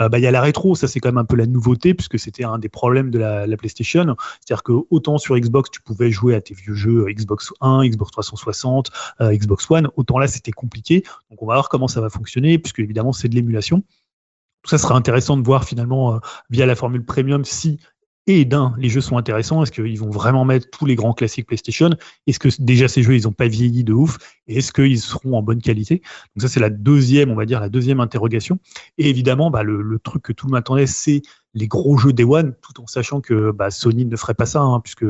Euh, 0.00 0.08
bah, 0.08 0.18
il 0.18 0.22
y 0.22 0.26
a 0.26 0.30
la 0.30 0.40
rétro, 0.40 0.74
ça 0.74 0.88
c'est 0.88 1.00
quand 1.00 1.08
même 1.08 1.18
un 1.18 1.24
peu 1.24 1.36
la 1.36 1.46
nouveauté 1.46 1.94
puisque 1.94 2.18
c'était 2.18 2.44
un 2.44 2.58
des 2.58 2.68
problèmes 2.68 3.10
de 3.10 3.18
la, 3.18 3.46
la 3.46 3.56
PlayStation. 3.56 4.16
C'est-à-dire 4.40 4.62
que 4.62 4.72
autant 4.90 5.18
sur 5.18 5.36
Xbox 5.36 5.70
tu 5.70 5.82
pouvais 5.82 6.10
jouer 6.10 6.34
à 6.34 6.40
tes 6.40 6.54
vieux 6.54 6.74
jeux 6.74 7.06
euh, 7.06 7.12
Xbox 7.12 7.52
1, 7.60 7.86
Xbox 7.86 8.12
360, 8.12 8.90
euh, 9.20 9.36
Xbox 9.36 9.70
One, 9.70 9.88
autant 9.96 10.18
là 10.18 10.26
c'était 10.26 10.52
compliqué. 10.52 11.04
Donc 11.30 11.42
on 11.42 11.46
va 11.46 11.54
voir 11.54 11.68
comment 11.68 11.88
ça 11.88 12.00
va 12.00 12.08
fonctionner 12.08 12.58
puisque 12.58 12.78
évidemment 12.78 13.12
c'est 13.12 13.28
de 13.28 13.34
l'émulation. 13.34 13.82
Ça 14.68 14.78
sera 14.78 14.94
intéressant 14.94 15.36
de 15.36 15.42
voir 15.42 15.64
finalement 15.64 16.14
euh, 16.14 16.18
via 16.50 16.66
la 16.66 16.74
formule 16.74 17.04
premium 17.04 17.44
si 17.44 17.78
et 18.28 18.44
d'un, 18.44 18.74
les 18.76 18.90
jeux 18.90 19.00
sont 19.00 19.16
intéressants. 19.16 19.62
Est-ce 19.62 19.72
qu'ils 19.72 19.98
vont 19.98 20.10
vraiment 20.10 20.44
mettre 20.44 20.68
tous 20.70 20.84
les 20.84 20.94
grands 20.94 21.14
classiques 21.14 21.46
PlayStation 21.46 21.90
Est-ce 22.26 22.38
que 22.38 22.48
déjà 22.58 22.86
ces 22.86 23.02
jeux, 23.02 23.16
ils 23.16 23.22
n'ont 23.22 23.32
pas 23.32 23.48
vieilli 23.48 23.84
de 23.84 23.94
ouf 23.94 24.18
est-ce 24.48 24.72
qu'ils 24.72 25.00
seront 25.00 25.36
en 25.36 25.42
bonne 25.42 25.60
qualité? 25.60 25.96
Donc 26.34 26.42
ça, 26.42 26.48
c'est 26.48 26.60
la 26.60 26.70
deuxième, 26.70 27.30
on 27.30 27.34
va 27.34 27.44
dire, 27.44 27.60
la 27.60 27.68
deuxième 27.68 28.00
interrogation. 28.00 28.58
Et 28.96 29.08
évidemment, 29.08 29.50
bah, 29.50 29.62
le, 29.62 29.82
le 29.82 29.98
truc 29.98 30.22
que 30.22 30.32
tout 30.32 30.46
le 30.46 30.52
monde 30.52 30.58
attendait, 30.58 30.86
c'est 30.86 31.22
les 31.54 31.66
gros 31.66 31.96
jeux 31.96 32.12
Day 32.12 32.24
One, 32.24 32.54
tout 32.62 32.80
en 32.82 32.86
sachant 32.86 33.20
que 33.20 33.50
bah, 33.50 33.70
Sony 33.70 34.04
ne 34.04 34.16
ferait 34.16 34.34
pas 34.34 34.46
ça, 34.46 34.60
hein, 34.60 34.80
puisque 34.80 35.06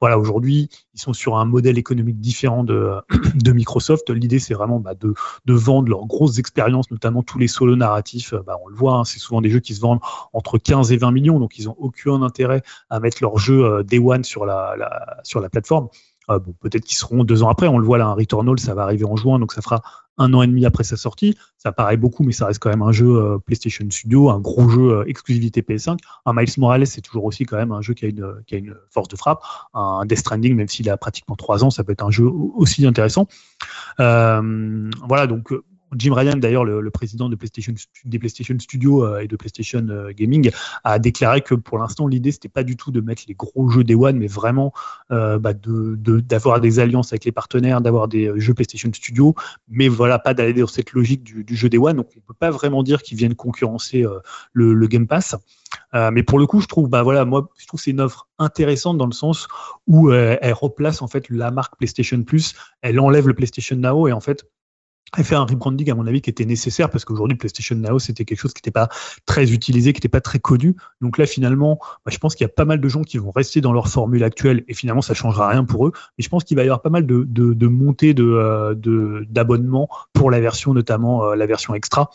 voilà, 0.00 0.18
aujourd'hui, 0.18 0.68
ils 0.94 1.00
sont 1.00 1.12
sur 1.12 1.36
un 1.36 1.44
modèle 1.44 1.78
économique 1.78 2.20
différent 2.20 2.64
de, 2.64 2.92
Microsoft. 3.52 4.10
L'idée, 4.10 4.38
c'est 4.38 4.54
vraiment 4.54 4.80
bah, 4.80 4.94
de, 4.94 5.14
vendre 5.46 5.88
leurs 5.88 6.06
grosses 6.06 6.38
expériences, 6.38 6.90
notamment 6.90 7.22
tous 7.22 7.38
les 7.38 7.48
solos 7.48 7.76
narratifs. 7.76 8.34
Bah, 8.46 8.56
on 8.64 8.68
le 8.68 8.74
voit, 8.74 8.94
hein, 8.94 9.04
c'est 9.04 9.18
souvent 9.18 9.40
des 9.40 9.50
jeux 9.50 9.60
qui 9.60 9.74
se 9.74 9.80
vendent 9.80 10.00
entre 10.32 10.58
15 10.58 10.92
et 10.92 10.96
20 10.96 11.10
millions, 11.10 11.40
donc 11.40 11.58
ils 11.58 11.66
n'ont 11.66 11.76
aucun 11.78 12.22
intérêt 12.22 12.62
à 12.90 13.00
mettre 13.00 13.18
leurs 13.20 13.38
jeux 13.38 13.64
euh, 13.64 13.82
Day 13.82 13.98
One 13.98 14.24
sur 14.24 14.44
la, 14.46 14.74
plateforme. 15.50 15.88
Euh, 16.30 16.38
bon, 16.38 16.54
peut-être 16.60 16.84
qu'ils 16.84 16.98
seront 16.98 17.24
deux 17.24 17.42
ans 17.42 17.48
après. 17.48 17.68
On 17.68 17.78
le 17.78 17.86
voit 17.86 17.98
là, 17.98 18.06
un 18.06 18.14
Returnal, 18.14 18.58
ça 18.58 18.74
va 18.74 18.82
arriver 18.82 19.04
en 19.04 19.16
juin, 19.16 19.38
donc 19.38 19.52
ça 19.52 19.62
fera 19.62 19.82
un 20.18 20.34
an 20.34 20.42
et 20.42 20.46
demi 20.46 20.66
après 20.66 20.84
sa 20.84 20.96
sortie. 20.96 21.36
Ça 21.56 21.72
paraît 21.72 21.96
beaucoup, 21.96 22.22
mais 22.22 22.32
ça 22.32 22.46
reste 22.46 22.60
quand 22.60 22.70
même 22.70 22.82
un 22.82 22.92
jeu 22.92 23.16
euh, 23.16 23.38
PlayStation 23.38 23.84
Studio, 23.90 24.30
un 24.30 24.40
gros 24.40 24.68
jeu 24.68 24.98
euh, 24.98 25.04
exclusivité 25.06 25.62
PS5. 25.62 25.98
Un 26.26 26.32
Miles 26.32 26.48
Morales, 26.58 26.86
c'est 26.86 27.00
toujours 27.00 27.24
aussi 27.24 27.44
quand 27.44 27.56
même 27.56 27.72
un 27.72 27.80
jeu 27.80 27.94
qui 27.94 28.04
a 28.04 28.08
une, 28.08 28.74
force 28.90 29.08
de 29.08 29.16
frappe. 29.16 29.42
Un 29.74 30.04
Death 30.06 30.18
Stranding, 30.18 30.54
même 30.54 30.68
s'il 30.68 30.90
a 30.90 30.96
pratiquement 30.96 31.36
trois 31.36 31.64
ans, 31.64 31.70
ça 31.70 31.84
peut 31.84 31.92
être 31.92 32.04
un 32.04 32.10
jeu 32.10 32.26
aussi 32.26 32.86
intéressant. 32.86 33.26
Euh, 34.00 34.90
voilà, 35.06 35.26
donc 35.26 35.52
Jim 35.96 36.14
Ryan, 36.14 36.36
d'ailleurs, 36.36 36.64
le, 36.64 36.90
président 36.90 37.28
de 37.28 37.36
PlayStation, 37.36 37.72
des 38.04 38.18
PlayStation 38.18 38.56
Studios 38.58 39.04
euh, 39.04 39.20
et 39.20 39.28
de 39.28 39.36
PlayStation 39.36 39.86
euh, 39.88 40.12
Gaming, 40.12 40.50
a 40.84 40.98
déclaré 40.98 41.40
que 41.40 41.54
pour 41.54 41.78
l'instant, 41.78 42.06
l'idée, 42.06 42.32
c'était 42.32 42.48
pas 42.48 42.62
du 42.62 42.76
tout 42.76 42.90
de 42.90 43.00
mettre 43.00 43.22
les 43.28 43.34
gros 43.34 43.68
jeux 43.68 43.84
Day 43.84 43.94
One, 43.94 44.18
mais 44.18 44.26
vraiment 44.26 44.72
euh, 45.10 45.38
bah, 45.38 45.52
d'avoir 45.54 46.60
des 46.60 46.78
alliances 46.78 47.12
avec 47.12 47.24
les 47.24 47.32
partenaires, 47.32 47.80
d'avoir 47.80 48.08
des 48.08 48.32
jeux 48.40 48.54
PlayStation 48.54 48.90
Studios, 48.92 49.34
mais 49.68 49.88
voilà, 49.88 50.18
pas 50.18 50.34
d'aller 50.34 50.54
dans 50.54 50.66
cette 50.66 50.92
logique 50.92 51.22
du, 51.22 51.56
jeu 51.56 51.68
Day 51.68 51.78
One. 51.78 51.96
Donc, 51.96 52.08
on 52.16 52.20
peut 52.20 52.34
pas 52.38 52.50
vraiment 52.50 52.82
dire 52.82 53.02
qu'ils 53.02 53.18
viennent 53.18 53.34
concurrencer 53.34 54.04
le, 54.52 54.86
Game 54.88 55.06
Pass. 55.06 55.36
Mais 55.92 56.22
pour 56.22 56.38
le 56.38 56.46
coup, 56.46 56.60
je 56.60 56.66
trouve, 56.66 56.88
bah 56.88 57.02
voilà, 57.02 57.24
moi, 57.24 57.50
je 57.58 57.66
trouve 57.66 57.80
c'est 57.80 57.90
une 57.90 58.00
offre 58.00 58.28
intéressante 58.38 58.96
dans 58.96 59.06
le 59.06 59.12
sens 59.12 59.48
où 59.86 60.10
elle 60.12 60.52
replace 60.52 61.02
en 61.02 61.08
fait 61.08 61.28
la 61.28 61.50
marque 61.50 61.76
PlayStation 61.76 62.22
Plus, 62.22 62.54
elle 62.80 62.98
enlève 63.00 63.28
le 63.28 63.34
PlayStation 63.34 63.76
Now 63.76 64.08
et 64.08 64.12
en 64.12 64.20
fait 64.20 64.46
elle 65.16 65.24
fait 65.24 65.34
un 65.34 65.44
rebranding 65.44 65.90
à 65.90 65.94
mon 65.94 66.06
avis 66.06 66.20
qui 66.20 66.30
était 66.30 66.44
nécessaire 66.44 66.90
parce 66.90 67.04
qu'aujourd'hui 67.04 67.36
PlayStation 67.36 67.76
Now 67.76 67.98
c'était 67.98 68.24
quelque 68.24 68.38
chose 68.38 68.52
qui 68.52 68.58
n'était 68.58 68.70
pas 68.70 68.88
très 69.26 69.52
utilisé, 69.52 69.92
qui 69.92 69.98
n'était 69.98 70.08
pas 70.08 70.20
très 70.20 70.38
connu. 70.38 70.76
Donc 71.00 71.18
là 71.18 71.26
finalement, 71.26 71.78
bah, 72.04 72.12
je 72.12 72.18
pense 72.18 72.34
qu'il 72.34 72.44
y 72.44 72.50
a 72.50 72.52
pas 72.52 72.64
mal 72.64 72.80
de 72.80 72.88
gens 72.88 73.02
qui 73.02 73.18
vont 73.18 73.30
rester 73.30 73.60
dans 73.60 73.72
leur 73.72 73.88
formule 73.88 74.22
actuelle 74.24 74.64
et 74.68 74.74
finalement 74.74 75.02
ça 75.02 75.14
changera 75.14 75.48
rien 75.48 75.64
pour 75.64 75.86
eux. 75.86 75.92
Mais 76.16 76.24
je 76.24 76.28
pense 76.28 76.44
qu'il 76.44 76.56
va 76.56 76.62
y 76.62 76.66
avoir 76.66 76.82
pas 76.82 76.90
mal 76.90 77.06
de, 77.06 77.24
de, 77.26 77.54
de 77.54 77.66
montées 77.66 78.14
de, 78.14 78.74
de, 78.74 79.26
d'abonnements 79.30 79.88
pour 80.12 80.30
la 80.30 80.40
version 80.40 80.74
notamment 80.74 81.24
euh, 81.24 81.34
la 81.36 81.46
version 81.46 81.74
extra. 81.74 82.10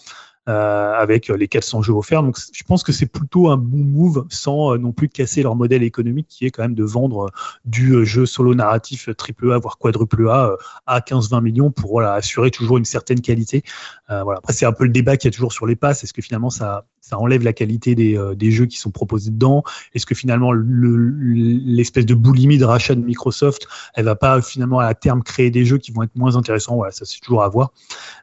Euh, 0.50 0.94
avec 0.94 1.30
les 1.30 1.48
400 1.48 1.84
jeux 1.84 1.94
offerts. 1.94 2.22
Donc, 2.22 2.38
je 2.52 2.64
pense 2.66 2.84
que 2.84 2.92
c'est 2.92 3.06
plutôt 3.06 3.50
un 3.50 3.56
bon 3.56 3.78
move 3.78 4.26
sans 4.30 4.74
euh, 4.74 4.78
non 4.78 4.92
plus 4.92 5.08
casser 5.08 5.42
leur 5.42 5.56
modèle 5.56 5.84
économique 5.84 6.28
qui 6.28 6.46
est 6.46 6.52
quand 6.52 6.64
même 6.64 6.76
de 6.76 6.84
vendre 6.84 7.32
du 7.64 7.94
euh, 7.94 8.04
jeu 8.04 8.26
solo 8.26 8.54
narratif 8.54 9.08
triple 9.16 9.54
A 9.54 9.58
voire 9.58 9.78
quadruple 9.78 10.28
A 10.28 10.50
euh, 10.50 10.58
à 10.86 11.00
15-20 11.00 11.42
millions 11.42 11.72
pour 11.72 11.92
voilà, 11.92 12.12
assurer 12.12 12.52
toujours 12.52 12.78
une 12.78 12.84
certaine 12.84 13.22
qualité. 13.22 13.64
Euh, 14.10 14.24
voilà. 14.24 14.40
Après, 14.40 14.52
c'est 14.52 14.66
un 14.66 14.74
peu 14.74 14.84
le 14.84 14.90
débat 14.90 15.16
qu'il 15.16 15.30
y 15.30 15.34
a 15.34 15.34
toujours 15.34 15.54
sur 15.54 15.66
les 15.66 15.78
passes. 15.78 16.04
Est-ce 16.04 16.12
que 16.12 16.22
finalement 16.22 16.50
ça, 16.50 16.88
ça 17.04 17.20
enlève 17.20 17.44
la 17.44 17.52
qualité 17.52 17.96
des, 17.96 18.18
euh, 18.18 18.34
des 18.34 18.50
jeux 18.50 18.66
qui 18.66 18.78
sont 18.78 18.90
proposés 18.90 19.30
dedans 19.30 19.64
Est-ce 19.94 20.06
que 20.06 20.16
finalement 20.16 20.54
l'espèce 20.54 22.06
de 22.06 22.16
boulimie 22.16 22.58
de 22.58 22.64
rachat 22.64 22.96
de 22.96 23.02
Microsoft, 23.02 23.68
elle 23.94 24.06
va 24.06 24.16
pas 24.16 24.42
finalement 24.42 24.80
à 24.80 24.94
terme 24.94 25.22
créer 25.22 25.52
des 25.52 25.66
jeux 25.66 25.78
qui 25.78 25.92
vont 25.92 26.04
être 26.04 26.16
moins 26.16 26.38
intéressants? 26.38 26.78
Voilà, 26.78 26.94
ça 26.94 27.04
c'est 27.04 27.20
toujours 27.20 27.44
à 27.44 27.50
voir. 27.50 27.74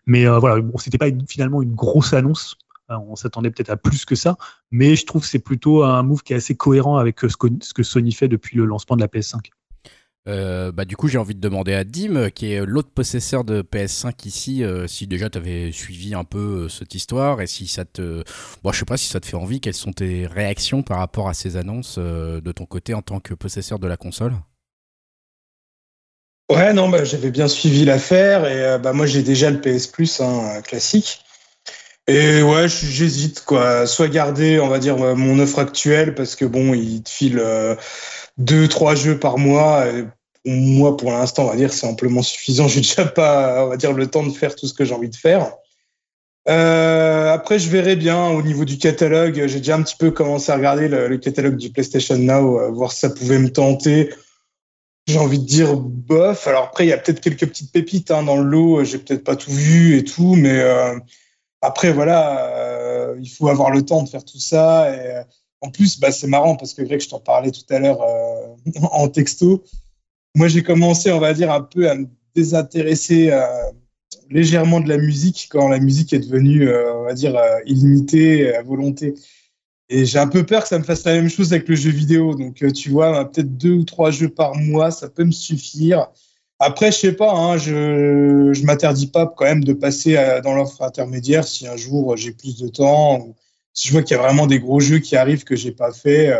Mais 0.07 0.27
euh, 0.27 0.39
voilà, 0.39 0.63
bon, 0.63 0.79
c'était 0.79 0.97
pas 0.97 1.09
finalement 1.29 1.61
une 1.61 1.75
grosse 1.75 2.15
annonce. 2.15 2.57
Euh, 2.91 2.97
on 3.07 3.17
s'attendait 3.17 3.51
peut-être 3.51 3.69
à 3.69 3.77
plus 3.77 4.07
que 4.07 4.15
ça, 4.15 4.39
mais 4.71 4.97
je 4.97 5.05
trouve 5.05 5.23
que 5.23 5.29
c'est 5.29 5.41
plutôt 5.41 5.85
un 5.85 6.03
move 6.03 6.23
qui 6.23 6.33
est 6.33 6.37
assez 6.37 6.57
cohérent 6.57 6.97
avec 6.97 7.21
ce 7.21 7.37
que, 7.37 7.49
ce 7.61 7.75
que 7.75 7.83
Sony 7.83 8.13
fait 8.13 8.29
depuis 8.29 8.57
le 8.57 8.65
lancement 8.65 8.97
de 8.97 9.03
la 9.03 9.09
PS5. 9.09 9.51
Euh, 10.31 10.73
bah, 10.73 10.85
du 10.85 10.97
coup, 10.97 11.09
j'ai 11.09 11.19
envie 11.19 11.35
de 11.35 11.41
demander 11.41 11.75
à 11.75 11.85
Dim, 11.85 12.31
qui 12.31 12.53
est 12.53 12.65
l'autre 12.65 12.91
possesseur 12.95 13.45
de 13.45 13.63
PS5 13.63 14.27
ici, 14.27 14.65
euh, 14.65 14.87
si 14.87 15.07
déjà 15.07 15.29
tu 15.29 15.39
avais 15.39 15.73
suivi 15.73 16.15
un 16.15 16.25
peu 16.25 16.65
euh, 16.65 16.69
cette 16.69 16.95
histoire 16.95 17.43
et 17.43 17.47
si 17.47 17.67
ça 17.67 17.85
te. 17.85 18.23
Bon, 18.63 18.73
je 18.73 18.79
sais 18.79 18.85
pas 18.85 18.97
si 18.97 19.09
ça 19.09 19.21
te 19.21 19.27
fait 19.27 19.37
envie, 19.37 19.61
quelles 19.61 19.75
sont 19.75 19.93
tes 19.93 20.27
réactions 20.27 20.83
par 20.83 20.99
rapport 20.99 21.29
à 21.29 21.35
ces 21.35 21.57
annonces 21.57 21.97
euh, 21.99 22.41
de 22.41 22.53
ton 22.53 22.65
côté 22.65 22.95
en 22.95 23.03
tant 23.03 23.21
que 23.21 23.35
possesseur 23.35 23.79
de 23.79 23.89
la 23.89 23.97
console? 23.97 24.35
Ouais, 26.51 26.73
non, 26.73 26.89
bah, 26.89 27.05
j'avais 27.05 27.31
bien 27.31 27.47
suivi 27.47 27.85
l'affaire 27.85 28.45
et 28.45 28.65
euh, 28.65 28.79
bah, 28.79 28.93
moi 28.93 29.07
j'ai 29.07 29.23
déjà 29.23 29.51
le 29.51 29.61
PS 29.61 29.87
Plus 29.87 30.21
hein, 30.21 30.57
euh, 30.57 30.61
classique. 30.63 31.21
Et 32.09 32.43
ouais, 32.43 32.67
j'hésite 32.69 33.45
quoi. 33.45 33.87
Soit 33.87 34.09
garder, 34.09 34.59
on 34.59 34.67
va 34.67 34.81
dire, 34.81 35.01
euh, 35.01 35.15
mon 35.15 35.39
offre 35.39 35.61
actuelle 35.61 36.17
parce 36.17 36.35
que 36.35 36.45
bon, 36.45 36.75
il 36.75 37.05
te 37.05 37.11
file 37.11 37.39
euh, 37.39 37.77
deux, 38.37 38.67
trois 38.67 38.97
jeux 38.97 39.17
par 39.17 39.39
mois. 39.39 39.85
Moi, 40.45 40.97
pour 40.97 41.13
l'instant, 41.13 41.45
on 41.45 41.51
va 41.51 41.57
dire, 41.57 41.73
c'est 41.73 41.87
amplement 41.87 42.23
suffisant. 42.23 42.67
J'ai 42.69 42.81
déjà 42.81 43.05
pas, 43.05 43.65
on 43.65 43.69
va 43.69 43.77
dire, 43.77 43.93
le 43.93 44.07
temps 44.07 44.25
de 44.25 44.33
faire 44.33 44.55
tout 44.55 44.67
ce 44.67 44.75
que 44.75 44.85
j'ai 44.85 44.95
envie 44.95 45.11
de 45.11 45.17
faire. 45.17 45.53
Euh, 46.49 47.33
après, 47.33 47.59
je 47.59 47.69
verrai 47.69 47.97
bien 47.97 48.29
au 48.29 48.43
niveau 48.43 48.65
du 48.65 48.79
catalogue. 48.79 49.47
J'ai 49.47 49.59
déjà 49.59 49.77
un 49.77 49.83
petit 49.83 49.97
peu 49.97 50.11
commencé 50.11 50.51
à 50.51 50.57
regarder 50.57 50.89
le, 50.89 51.17
catalogue 51.19 51.57
du 51.57 51.71
PlayStation 51.71 52.17
Now, 52.17 52.59
euh, 52.59 52.71
voir 52.71 52.93
si 52.93 53.01
ça 53.01 53.11
pouvait 53.11 53.39
me 53.39 53.53
tenter. 53.53 54.11
J'ai 55.07 55.19
envie 55.19 55.39
de 55.39 55.45
dire 55.45 55.77
bof. 55.77 56.47
Alors 56.47 56.65
après, 56.65 56.87
il 56.87 56.89
y 56.89 56.93
a 56.93 56.99
peut-être 56.99 57.21
quelques 57.21 57.47
petites 57.47 57.73
pépites 57.73 58.11
hein, 58.11 58.23
dans 58.23 58.37
le 58.37 58.49
lot. 58.49 58.85
J'ai 58.85 58.99
peut-être 58.99 59.25
pas 59.25 59.37
tout 59.37 59.53
vu 59.53 59.99
et 59.99 60.05
tout, 60.05 60.35
mais 60.35 60.59
euh, 60.61 60.99
après 61.61 61.93
voilà, 61.93 63.15
il 63.21 63.29
faut 63.29 63.49
avoir 63.49 63.71
le 63.71 63.85
temps 63.85 64.03
de 64.03 64.09
faire 64.09 64.25
tout 64.25 64.39
ça. 64.39 64.95
Et 64.95 65.23
en 65.61 65.71
plus, 65.71 66.01
bah, 66.01 66.13
c'est 66.13 66.27
marrant 66.27 66.57
parce 66.57 66.73
que 66.73 66.83
Greg, 66.83 67.01
je 67.01 67.09
t'en 67.09 67.21
parlais 67.21 67.51
tout 67.51 67.65
à 67.69 67.79
l'heure 67.79 68.01
en 68.93 69.09
texto. 69.09 69.63
Moi, 70.37 70.49
j'ai 70.49 70.63
commencé, 70.63 71.11
on 71.11 71.19
va 71.19 71.35
dire, 71.35 71.51
un 71.51 71.63
peu 71.63 71.91
à 71.91 71.95
me 71.97 72.07
désintéresser 72.35 73.31
euh, 73.33 73.43
légèrement 74.31 74.81
de 74.81 74.89
la 74.89 74.97
musique 74.97 75.49
quand 75.51 75.69
la 75.69 75.81
musique 75.81 76.13
est 76.13 76.21
devenue, 76.21 76.69
euh, 76.69 76.95
on 76.95 77.05
va 77.05 77.15
dire, 77.15 77.37
euh, 77.37 77.59
illimitée 77.67 78.55
à 78.55 78.63
volonté. 78.63 79.15
Et 79.89 80.05
j'ai 80.07 80.21
un 80.21 80.29
peu 80.29 80.47
peur 80.47 80.63
que 80.63 80.69
ça 80.69 80.79
me 80.79 80.85
fasse 80.85 81.05
la 81.05 81.15
même 81.15 81.29
chose 81.29 81.53
avec 81.53 81.69
le 81.69 81.75
jeu 81.75 81.91
vidéo. 81.91 82.37
Donc, 82.37 82.63
tu 82.75 82.91
vois, 82.91 83.29
peut-être 83.31 83.57
deux 83.57 83.73
ou 83.73 83.85
trois 83.85 84.13
jeux 84.13 84.29
par 84.29 84.55
mois, 84.55 84.93
ça 84.93 85.09
peut 85.09 85.25
me 85.25 85.33
suffire. 85.33 86.07
Après, 86.61 86.93
je 86.93 86.99
sais 86.99 87.13
pas, 87.13 87.33
hein, 87.33 87.57
je 87.59 88.53
je 88.53 88.65
m'interdis 88.65 89.09
pas 89.09 89.27
quand 89.27 89.47
même 89.47 89.65
de 89.65 89.73
passer 89.73 90.15
dans 90.45 90.55
l'offre 90.55 90.83
intermédiaire 90.83 91.45
si 91.45 91.67
un 91.67 91.77
jour 91.77 92.17
j'ai 92.17 92.33
plus 92.33 92.59
de 92.59 92.69
temps 92.69 93.19
ou 93.21 93.35
si 93.73 93.89
je 93.89 93.93
vois 93.93 94.03
qu'il 94.03 94.17
y 94.17 94.21
a 94.21 94.23
vraiment 94.23 94.47
des 94.47 94.61
gros 94.61 94.79
jeux 94.79 94.99
qui 94.99 95.17
arrivent 95.17 95.45
que 95.45 95.57
j'ai 95.57 95.73
pas 95.73 95.93
fait. 95.93 96.33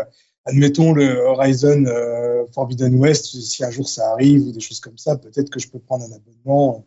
Admettons 0.45 0.93
le 0.93 1.17
Horizon 1.19 1.85
euh, 1.85 2.45
Forbidden 2.53 2.95
West, 2.95 3.25
si 3.41 3.63
un 3.63 3.71
jour 3.71 3.87
ça 3.87 4.11
arrive 4.11 4.47
ou 4.47 4.51
des 4.51 4.59
choses 4.59 4.79
comme 4.79 4.97
ça, 4.97 5.15
peut-être 5.17 5.49
que 5.49 5.59
je 5.59 5.69
peux 5.69 5.79
prendre 5.79 6.05
un 6.05 6.15
abonnement. 6.15 6.85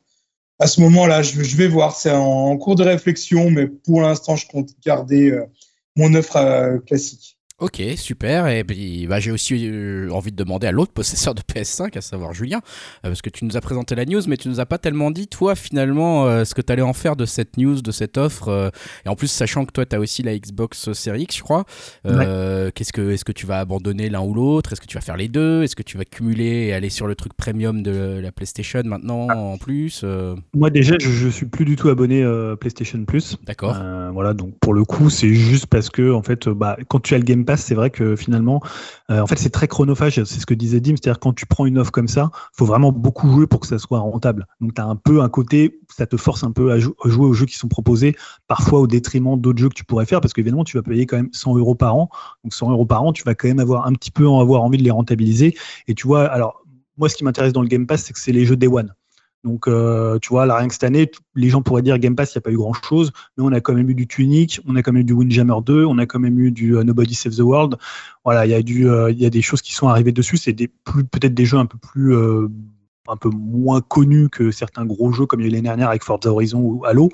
À 0.59 0.67
ce 0.67 0.81
moment-là, 0.83 1.23
je, 1.23 1.57
vais 1.57 1.69
voir. 1.69 1.97
C'est 1.97 2.13
en, 2.13 2.51
en 2.51 2.57
cours 2.59 2.77
de 2.77 2.85
réflexion, 2.85 3.51
mais 3.51 3.67
pour 3.67 4.03
l'instant, 4.03 4.37
je 4.37 4.47
compte 4.47 4.71
garder 4.85 5.31
euh, 5.31 5.47
mon 5.97 6.15
offre 6.15 6.37
euh, 6.37 6.79
classique. 6.79 7.34
Ok, 7.61 7.81
super. 7.95 8.49
Et 8.49 8.65
puis, 8.65 9.07
bah, 9.07 9.21
j'ai 9.21 9.31
aussi 9.31 9.69
euh, 9.71 10.11
envie 10.11 10.33
de 10.33 10.37
demander 10.37 10.67
à 10.67 10.73
l'autre 10.73 10.93
possesseur 10.93 11.37
de 11.37 11.41
PS5, 11.41 11.97
à 11.97 12.01
savoir 12.01 12.35
Julien, 12.35 12.59
euh, 12.59 13.11
parce 13.11 13.23
que 13.23 13.31
tu 13.31 13.45
nous 13.45 13.57
as 13.57 13.61
présenté 13.61 13.95
la 13.95 14.05
news, 14.07 14.23
mais 14.27 14.37
tu 14.37 14.49
nous 14.49 14.59
as 14.59 14.67
pas 14.67 14.79
tellement 14.79 15.13
dit, 15.13 15.29
toi, 15.29 15.55
finalement, 15.55 16.27
euh, 16.27 16.45
ce 16.45 16.53
que 16.53 16.61
tu 16.63 16.73
allais 16.73 16.83
en 16.83 16.93
faire 16.93 17.15
de 17.15 17.25
cette 17.25 17.57
news, 17.57 17.81
de 17.81 17.93
cette 17.93 18.19
offre. 18.19 18.73
et 19.07 19.09
en 19.09 19.15
plus, 19.15 19.29
sachant 19.29 19.65
que 19.67 19.71
toi, 19.71 19.87
tu 19.87 19.95
as 19.95 20.01
aussi 20.01 20.25
la 20.25 20.37
Xbox 20.37 20.93
Series 20.95 21.23
X, 21.23 21.37
je 21.37 21.43
crois. 21.45 21.65
Qu'est-ce 22.03 22.93
que, 22.93 23.13
est-ce 23.13 23.25
que 23.25 23.31
tu 23.31 23.47
vas 23.47 23.61
abandonner 23.61 24.11
l'un 24.11 24.23
ou 24.23 24.35
l'autre? 24.35 24.73
Est-ce 24.73 24.81
que 24.81 24.87
tu 24.87 24.97
vas 24.97 25.01
faire 25.01 25.17
les 25.17 25.29
deux? 25.29 25.63
Est-ce 25.63 25.77
que 25.77 25.85
tu 25.85 25.97
vas 25.97 26.05
cumuler 26.05 26.67
et 26.67 26.75
aller 26.75 26.91
sur 26.91 27.07
le 27.07 27.15
truc 27.15 27.35
premium 27.35 27.85
de 27.85 28.19
la 28.21 28.33
PlayStation 28.33 28.83
maintenant 28.85 29.29
en 29.29 29.59
plus 29.59 30.05
Moi 30.55 30.71
déjà, 30.71 30.97
je, 31.01 31.09
je 31.09 31.29
suis 31.29 31.47
plus 31.47 31.65
du 31.65 31.77
tout 31.77 31.89
abonné 31.89 32.25
PlayStation 32.59 33.05
Plus. 33.05 33.37
D'accord. 33.47 33.77
Voilà, 34.13 34.35
donc 34.35 34.59
pour 34.59 34.75
le 34.75 34.85
coup, 34.85 35.09
c'est 35.09 35.33
juste 35.33 35.67
parce 35.67 35.89
que 35.89 36.13
en 36.13 36.23
fait, 36.23 36.49
bah, 36.49 36.77
quand 36.89 36.99
tu 36.99 37.15
as 37.15 37.19
le 37.19 37.25
Game 37.25 37.44
C'est 37.57 37.75
vrai 37.75 37.91
que 37.91 38.17
finalement, 38.17 38.63
euh, 39.11 39.21
en 39.21 39.27
fait, 39.27 39.39
c'est 39.39 39.51
très 39.51 39.69
chronophage. 39.69 40.23
C'est 40.25 40.41
ce 40.41 40.47
que 40.47 40.55
disait 40.55 40.81
Dim, 40.81 40.95
c'est-à-dire 40.97 41.21
quand 41.21 41.33
tu 41.33 41.47
prends 41.47 41.67
une 41.67 41.79
offre 41.79 41.91
comme 41.91 42.09
ça, 42.09 42.31
faut 42.53 42.67
vraiment 42.67 42.93
beaucoup 42.93 43.31
jouer 43.31 43.47
pour 43.47 43.61
que 43.61 43.67
ça 43.67 43.79
soit 43.79 43.99
rentable. 43.99 44.47
Donc 44.61 44.75
tu 44.75 44.81
as 44.81 44.87
un 44.87 44.97
peu 44.97 45.23
un 45.23 45.29
côté, 45.29 45.81
ça 45.89 46.07
te 46.07 46.17
force 46.17 46.45
un 46.45 46.53
peu 46.53 46.73
à 46.73 46.79
jouer 46.79 46.95
aux 47.05 47.33
jeux 47.33 47.47
qui 47.47 47.57
sont 47.57 47.69
proposés, 47.69 48.17
parfois 48.49 48.81
au 48.81 48.87
détriment 48.87 49.41
d'autres 49.41 49.59
jeux 49.59 49.69
que 49.69 49.75
tu 49.75 49.85
pourrais 49.85 50.07
faire, 50.07 50.21
parce 50.21 50.33
qu'évidemment, 50.33 50.65
tu 50.65 50.77
vas 50.77 50.83
payer 50.83 51.07
quand 51.07 51.17
même 51.17 51.31
100 51.33 51.57
euros 51.57 51.75
par 51.75 51.97
an. 51.97 52.09
Donc 52.43 52.55
100 52.55 52.71
euros 52.71 52.87
par 52.87 53.03
an, 53.03 53.13
tu 53.13 53.23
vas 53.25 53.35
quand 53.35 53.49
même 53.49 53.61
avoir 53.61 53.87
un 53.87 53.93
petit 53.93 54.11
peu 54.11 54.27
en 54.27 54.41
avoir 54.41 54.63
envie 54.63 54.79
de 54.79 54.83
les 54.85 54.91
rentabiliser. 54.91 55.57
Et 55.89 55.95
tu 55.95 56.07
vois, 56.07 56.25
alors 56.27 56.65
moi, 56.97 57.09
ce 57.09 57.17
qui 57.17 57.25
m'intéresse 57.25 57.53
dans 57.53 57.63
le 57.63 57.69
Game 57.69 57.87
Pass, 57.87 58.05
c'est 58.05 58.13
que 58.13 58.21
c'est 58.21 58.33
les 58.33 58.45
jeux 58.45 58.57
Day 58.57 58.69
One. 58.69 58.95
Donc, 59.45 59.69
euh, 59.69 60.19
tu 60.21 60.31
vois, 60.31 60.47
là, 60.47 60.57
rien 60.57 60.69
que 60.69 60.73
cette 60.73 60.85
année, 60.85 61.11
les 61.35 61.51
gens 61.51 61.61
pourraient 61.61 61.83
dire 61.83 61.99
Game 61.99 62.17
Pass, 62.17 62.35
il 62.35 62.39
n'y 62.39 62.41
a 62.41 62.43
pas 62.43 62.51
eu 62.51 62.57
grand-chose, 62.57 63.13
mais 63.37 63.45
on 63.45 63.53
a 63.53 63.61
quand 63.61 63.75
même 63.75 63.91
eu 63.91 63.95
du 63.95 64.07
Tunic, 64.07 64.61
on 64.67 64.75
a 64.75 64.83
quand 64.83 64.93
même 64.93 65.03
eu 65.03 65.05
du 65.05 65.13
Windjammer 65.13 65.57
2, 65.65 65.85
on 65.85 65.99
a 65.99 66.07
quand 66.07 66.19
même 66.19 66.39
eu 66.39 66.51
du 66.51 66.77
euh, 66.77 66.83
Nobody 66.83 67.15
Save 67.15 67.37
the 67.37 67.41
World. 67.41 67.77
Voilà, 68.25 68.47
il 68.47 68.51
y 68.51 68.55
a 68.55 68.89
euh, 68.89 69.13
y 69.13 69.27
a 69.27 69.31
des 69.31 69.43
choses 69.43 69.61
qui 69.61 69.75
sont 69.75 69.89
arrivées 69.89 70.13
dessus. 70.13 70.39
C'est 70.39 70.55
peut-être 70.55 71.35
des 71.35 71.45
jeux 71.45 71.59
un 71.59 71.67
peu 71.67 71.77
plus, 71.77 72.17
un 72.17 73.17
peu 73.17 73.29
moins 73.29 73.83
connus 73.83 74.31
que 74.31 74.51
certains 74.51 74.87
gros 74.87 75.13
jeux 75.13 75.27
comme 75.27 75.41
il 75.41 75.45
y 75.45 75.47
a 75.47 75.49
eu 75.49 75.53
l'année 75.53 75.69
dernière 75.69 75.91
avec 75.91 76.05
Forza 76.05 76.31
Horizon 76.31 76.61
ou 76.61 76.85
Halo. 76.87 77.11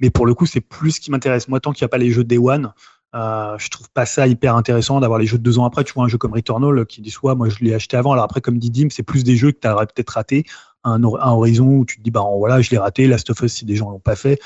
Mais 0.00 0.10
pour 0.10 0.26
le 0.26 0.34
coup, 0.34 0.46
c'est 0.46 0.60
plus 0.60 0.92
ce 0.92 1.00
qui 1.00 1.12
m'intéresse. 1.12 1.46
Moi, 1.46 1.60
tant 1.60 1.72
qu'il 1.72 1.84
n'y 1.84 1.86
a 1.86 1.90
pas 1.90 1.98
les 1.98 2.10
jeux 2.10 2.24
Day 2.24 2.38
One, 2.38 2.72
euh, 3.14 3.56
je 3.58 3.70
trouve 3.70 3.88
pas 3.90 4.04
ça 4.04 4.26
hyper 4.26 4.54
intéressant 4.54 5.00
d'avoir 5.00 5.18
les 5.18 5.26
jeux 5.26 5.38
de 5.38 5.42
deux 5.42 5.58
ans 5.58 5.64
après. 5.64 5.84
Tu 5.84 5.94
vois, 5.94 6.04
un 6.04 6.08
jeu 6.08 6.18
comme 6.18 6.34
Returnal 6.34 6.84
qui 6.86 7.00
dit 7.00 7.10
soit, 7.10 7.34
moi 7.34 7.48
je 7.48 7.58
l'ai 7.60 7.74
acheté 7.74 7.96
avant. 7.96 8.12
Alors 8.12 8.24
après, 8.24 8.40
comme 8.40 8.58
dit 8.58 8.70
Dim, 8.70 8.88
c'est 8.90 9.02
plus 9.02 9.24
des 9.24 9.36
jeux 9.36 9.52
que 9.52 9.58
tu 9.60 9.68
aurais 9.68 9.86
peut-être 9.86 10.10
raté. 10.10 10.44
Un, 10.88 11.02
hor- 11.04 11.22
un 11.22 11.32
Horizon 11.32 11.66
où 11.66 11.84
tu 11.84 11.98
te 11.98 12.02
dis, 12.02 12.10
bah 12.10 12.24
voilà, 12.36 12.60
je 12.60 12.70
l'ai 12.70 12.78
raté. 12.78 13.06
Last 13.06 13.30
of 13.30 13.40
Us, 13.42 13.52
si 13.52 13.64
des 13.64 13.76
gens 13.76 13.90
l'ont 13.90 13.98
pas 14.00 14.16
fait. 14.16 14.40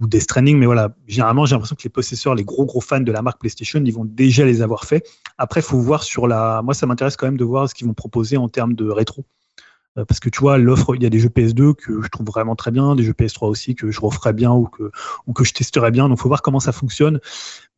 Ou 0.00 0.06
Death 0.06 0.22
Stranding. 0.22 0.58
Mais 0.58 0.66
voilà, 0.66 0.94
généralement, 1.06 1.46
j'ai 1.46 1.54
l'impression 1.54 1.76
que 1.76 1.82
les 1.84 1.90
possesseurs, 1.90 2.34
les 2.34 2.44
gros 2.44 2.66
gros 2.66 2.80
fans 2.80 3.00
de 3.00 3.12
la 3.12 3.22
marque 3.22 3.40
PlayStation, 3.40 3.80
ils 3.84 3.94
vont 3.94 4.04
déjà 4.04 4.44
les 4.44 4.60
avoir 4.60 4.84
fait. 4.84 5.06
Après, 5.38 5.62
faut 5.62 5.78
voir 5.78 6.02
sur 6.02 6.26
la. 6.26 6.60
Moi, 6.62 6.74
ça 6.74 6.86
m'intéresse 6.86 7.16
quand 7.16 7.26
même 7.26 7.38
de 7.38 7.44
voir 7.44 7.68
ce 7.68 7.74
qu'ils 7.74 7.86
vont 7.86 7.94
proposer 7.94 8.36
en 8.36 8.48
termes 8.48 8.74
de 8.74 8.88
rétro. 8.90 9.24
Euh, 9.98 10.04
Parce 10.04 10.20
que 10.20 10.28
tu 10.28 10.40
vois, 10.40 10.58
l'offre, 10.58 10.94
il 10.94 11.02
y 11.02 11.06
a 11.06 11.10
des 11.10 11.18
jeux 11.18 11.28
PS2 11.28 11.74
que 11.74 12.02
je 12.02 12.08
trouve 12.08 12.26
vraiment 12.26 12.56
très 12.56 12.70
bien, 12.70 12.94
des 12.94 13.02
jeux 13.02 13.12
PS3 13.12 13.48
aussi 13.48 13.74
que 13.74 13.90
je 13.90 14.00
referais 14.00 14.32
bien 14.32 14.52
ou 14.52 14.66
que, 14.66 14.90
je 15.44 15.52
testerais 15.52 15.90
bien. 15.90 16.08
Donc, 16.08 16.18
faut 16.18 16.28
voir 16.28 16.42
comment 16.42 16.60
ça 16.60 16.72
fonctionne. 16.72 17.20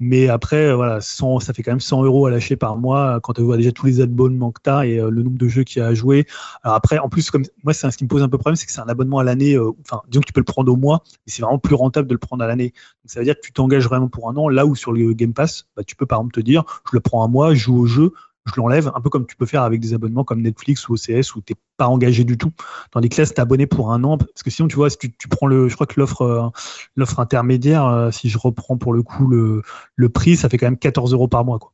Mais 0.00 0.28
après, 0.28 0.66
euh, 0.66 0.76
voilà, 0.76 1.00
100, 1.00 1.40
ça 1.40 1.52
fait 1.52 1.62
quand 1.62 1.72
même 1.72 1.80
100 1.80 2.04
euros 2.04 2.26
à 2.26 2.30
lâcher 2.30 2.56
par 2.56 2.76
mois 2.76 3.16
euh, 3.16 3.20
quand 3.20 3.34
tu 3.34 3.42
vois 3.42 3.56
déjà 3.56 3.72
tous 3.72 3.86
les 3.86 4.00
abonnements 4.00 4.52
que 4.52 4.60
tu 4.62 4.70
as 4.70 4.86
et 4.86 4.96
le 4.96 5.22
nombre 5.22 5.38
de 5.38 5.48
jeux 5.48 5.64
qu'il 5.64 5.80
y 5.80 5.84
a 5.84 5.88
à 5.88 5.94
jouer. 5.94 6.26
Après, 6.62 6.98
en 6.98 7.08
plus, 7.08 7.30
comme 7.30 7.44
moi, 7.64 7.72
c'est 7.72 7.90
ce 7.90 7.96
qui 7.96 8.04
me 8.04 8.08
pose 8.08 8.22
un 8.22 8.28
peu 8.28 8.38
problème, 8.38 8.56
c'est 8.56 8.66
que 8.66 8.72
c'est 8.72 8.80
un 8.80 8.88
abonnement 8.88 9.18
à 9.18 9.24
l'année. 9.24 9.56
disons 10.08 10.20
que 10.20 10.26
tu 10.26 10.32
peux 10.32 10.40
le 10.40 10.44
prendre 10.44 10.72
au 10.72 10.76
mois, 10.76 11.02
mais 11.26 11.32
c'est 11.32 11.42
vraiment 11.42 11.58
plus 11.58 11.74
rentable 11.74 12.08
de 12.08 12.14
le 12.14 12.18
prendre 12.18 12.42
à 12.42 12.46
l'année. 12.46 12.72
Ça 13.06 13.20
veut 13.20 13.24
dire 13.24 13.34
que 13.34 13.40
tu 13.40 13.52
t'engages 13.52 13.84
vraiment 13.84 14.08
pour 14.08 14.28
un 14.28 14.36
an. 14.36 14.48
Là 14.48 14.66
où 14.66 14.74
sur 14.74 14.92
le 14.92 15.12
Game 15.12 15.32
Pass, 15.32 15.66
bah, 15.76 15.82
tu 15.84 15.96
peux 15.96 16.06
par 16.06 16.18
exemple 16.18 16.34
te 16.34 16.40
dire, 16.40 16.64
je 16.90 16.96
le 16.96 17.00
prends 17.00 17.24
un 17.24 17.28
mois, 17.28 17.54
je 17.54 17.60
joue 17.60 17.78
au 17.78 17.86
jeu, 17.86 18.12
je 18.48 18.60
l'enlève, 18.60 18.90
un 18.94 19.00
peu 19.00 19.10
comme 19.10 19.26
tu 19.26 19.36
peux 19.36 19.46
faire 19.46 19.62
avec 19.62 19.80
des 19.80 19.94
abonnements 19.94 20.24
comme 20.24 20.42
Netflix 20.42 20.88
ou 20.88 20.94
OCS 20.94 21.34
où 21.34 21.40
tu 21.40 21.52
n'es 21.52 21.58
pas 21.76 21.86
engagé 21.86 22.24
du 22.24 22.36
tout. 22.36 22.52
Tandis 22.90 23.08
que 23.08 23.20
là, 23.20 23.26
si 23.26 23.38
abonné 23.40 23.66
pour 23.66 23.92
un 23.92 24.04
an, 24.04 24.18
parce 24.18 24.42
que 24.42 24.50
sinon, 24.50 24.68
tu 24.68 24.76
vois, 24.76 24.90
si 24.90 24.98
tu, 24.98 25.28
prends 25.28 25.46
le, 25.46 25.68
je 25.68 25.74
crois 25.74 25.86
que 25.86 25.98
l'offre 26.00 26.22
euh, 26.22 27.20
intermédiaire, 27.20 27.86
euh, 27.86 28.10
si 28.10 28.28
je 28.28 28.38
reprends 28.38 28.76
pour 28.76 28.92
le 28.92 29.02
coup 29.02 29.26
le, 29.26 29.62
le 29.96 30.08
prix, 30.08 30.36
ça 30.36 30.48
fait 30.48 30.58
quand 30.58 30.66
même 30.66 30.78
14 30.78 31.12
euros 31.12 31.28
par 31.28 31.44
mois. 31.44 31.58
Quoi. 31.58 31.72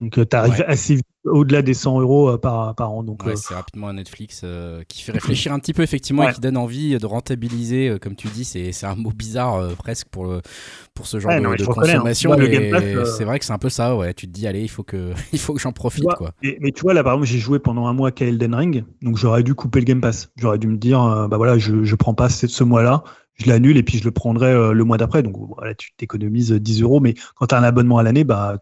Donc, 0.00 0.12
tu 0.28 0.36
arrives 0.36 0.52
Ouais. 0.58 0.64
assez 0.66 0.96
vite 0.96 1.06
au-delà 1.24 1.62
des 1.62 1.74
100 1.74 2.00
euros 2.00 2.28
euh, 2.30 2.38
par, 2.38 2.74
par 2.74 2.92
an. 2.92 3.02
Donc, 3.02 3.24
Ouais, 3.24 3.32
euh, 3.32 3.36
c'est 3.36 3.54
rapidement 3.54 3.88
un 3.88 3.94
Netflix 3.94 4.42
euh, 4.44 4.82
qui 4.88 5.02
fait 5.02 5.12
réfléchir 5.12 5.52
un 5.52 5.58
petit 5.58 5.72
peu 5.72 5.82
effectivement 5.82 6.22
Ouais. 6.22 6.30
et 6.30 6.34
qui 6.34 6.40
donne 6.40 6.56
envie 6.56 6.98
de 6.98 7.06
rentabiliser, 7.06 7.88
euh, 7.88 7.98
comme 7.98 8.14
tu 8.14 8.28
dis, 8.28 8.44
c'est 8.44 8.72
c'est 8.72 8.86
un 8.86 8.94
mot 8.94 9.10
bizarre 9.10 9.54
euh, 9.56 9.74
presque 9.74 10.08
pour, 10.08 10.24
le- 10.26 10.42
pour 10.94 11.06
ce 11.06 11.18
genre 11.18 11.32
de, 11.32 11.40
de 11.56 11.62
hein. 11.62 11.66
consommation, 11.66 12.32
euh, 12.32 13.04
c'est 13.04 13.24
vrai 13.24 13.38
que 13.38 13.44
c'est 13.44 13.52
un 13.52 13.58
peu 13.58 13.68
ça, 13.70 13.96
ouais. 13.96 14.14
Tu 14.14 14.26
te 14.26 14.32
dis, 14.32 14.46
allez, 14.46 14.62
il 14.62 14.68
faut 14.68 14.82
que, 14.82 15.12
il 15.32 15.38
faut 15.38 15.54
que 15.54 15.60
j'en 15.60 15.72
profite, 15.72 16.04
vois, 16.04 16.14
quoi. 16.14 16.32
Et- 16.42 16.58
mais 16.60 16.72
tu 16.72 16.82
vois, 16.82 16.94
là, 16.94 17.02
par 17.02 17.14
exemple, 17.14 17.26
j'ai 17.28 17.38
joué 17.38 17.58
pendant 17.58 17.86
un 17.86 17.92
mois 17.92 18.10
à 18.10 18.24
Elden 18.24 18.54
Ring, 18.54 18.84
donc 19.02 19.16
j'aurais 19.16 19.42
dû 19.42 19.54
couper 19.54 19.80
le 19.80 19.84
Game 19.86 20.00
Pass. 20.00 20.30
J'aurais 20.36 20.58
dû 20.58 20.68
me 20.68 20.76
dire, 20.76 21.02
euh, 21.02 21.28
bah 21.28 21.36
voilà, 21.36 21.58
je, 21.58 21.84
je 21.84 21.94
prends 21.96 22.14
pas 22.14 22.28
ce, 22.28 22.46
ce 22.46 22.64
mois-là, 22.64 23.02
je 23.34 23.48
l'annule 23.48 23.76
et 23.76 23.82
puis 23.82 23.98
je 23.98 24.04
le 24.04 24.10
prendrai 24.10 24.52
euh, 24.52 24.72
le 24.72 24.84
mois 24.84 24.96
d'après. 24.98 25.22
Donc 25.22 25.34
voilà, 25.56 25.74
tu 25.74 25.92
t'économises 25.96 26.52
10 26.52 26.82
euros, 26.82 27.00
mais 27.00 27.14
quand 27.34 27.46
tu 27.48 27.54
as 27.54 27.58
un 27.58 27.62
abonnement 27.62 27.98
à 27.98 28.02
l'année, 28.02 28.24
bah 28.24 28.58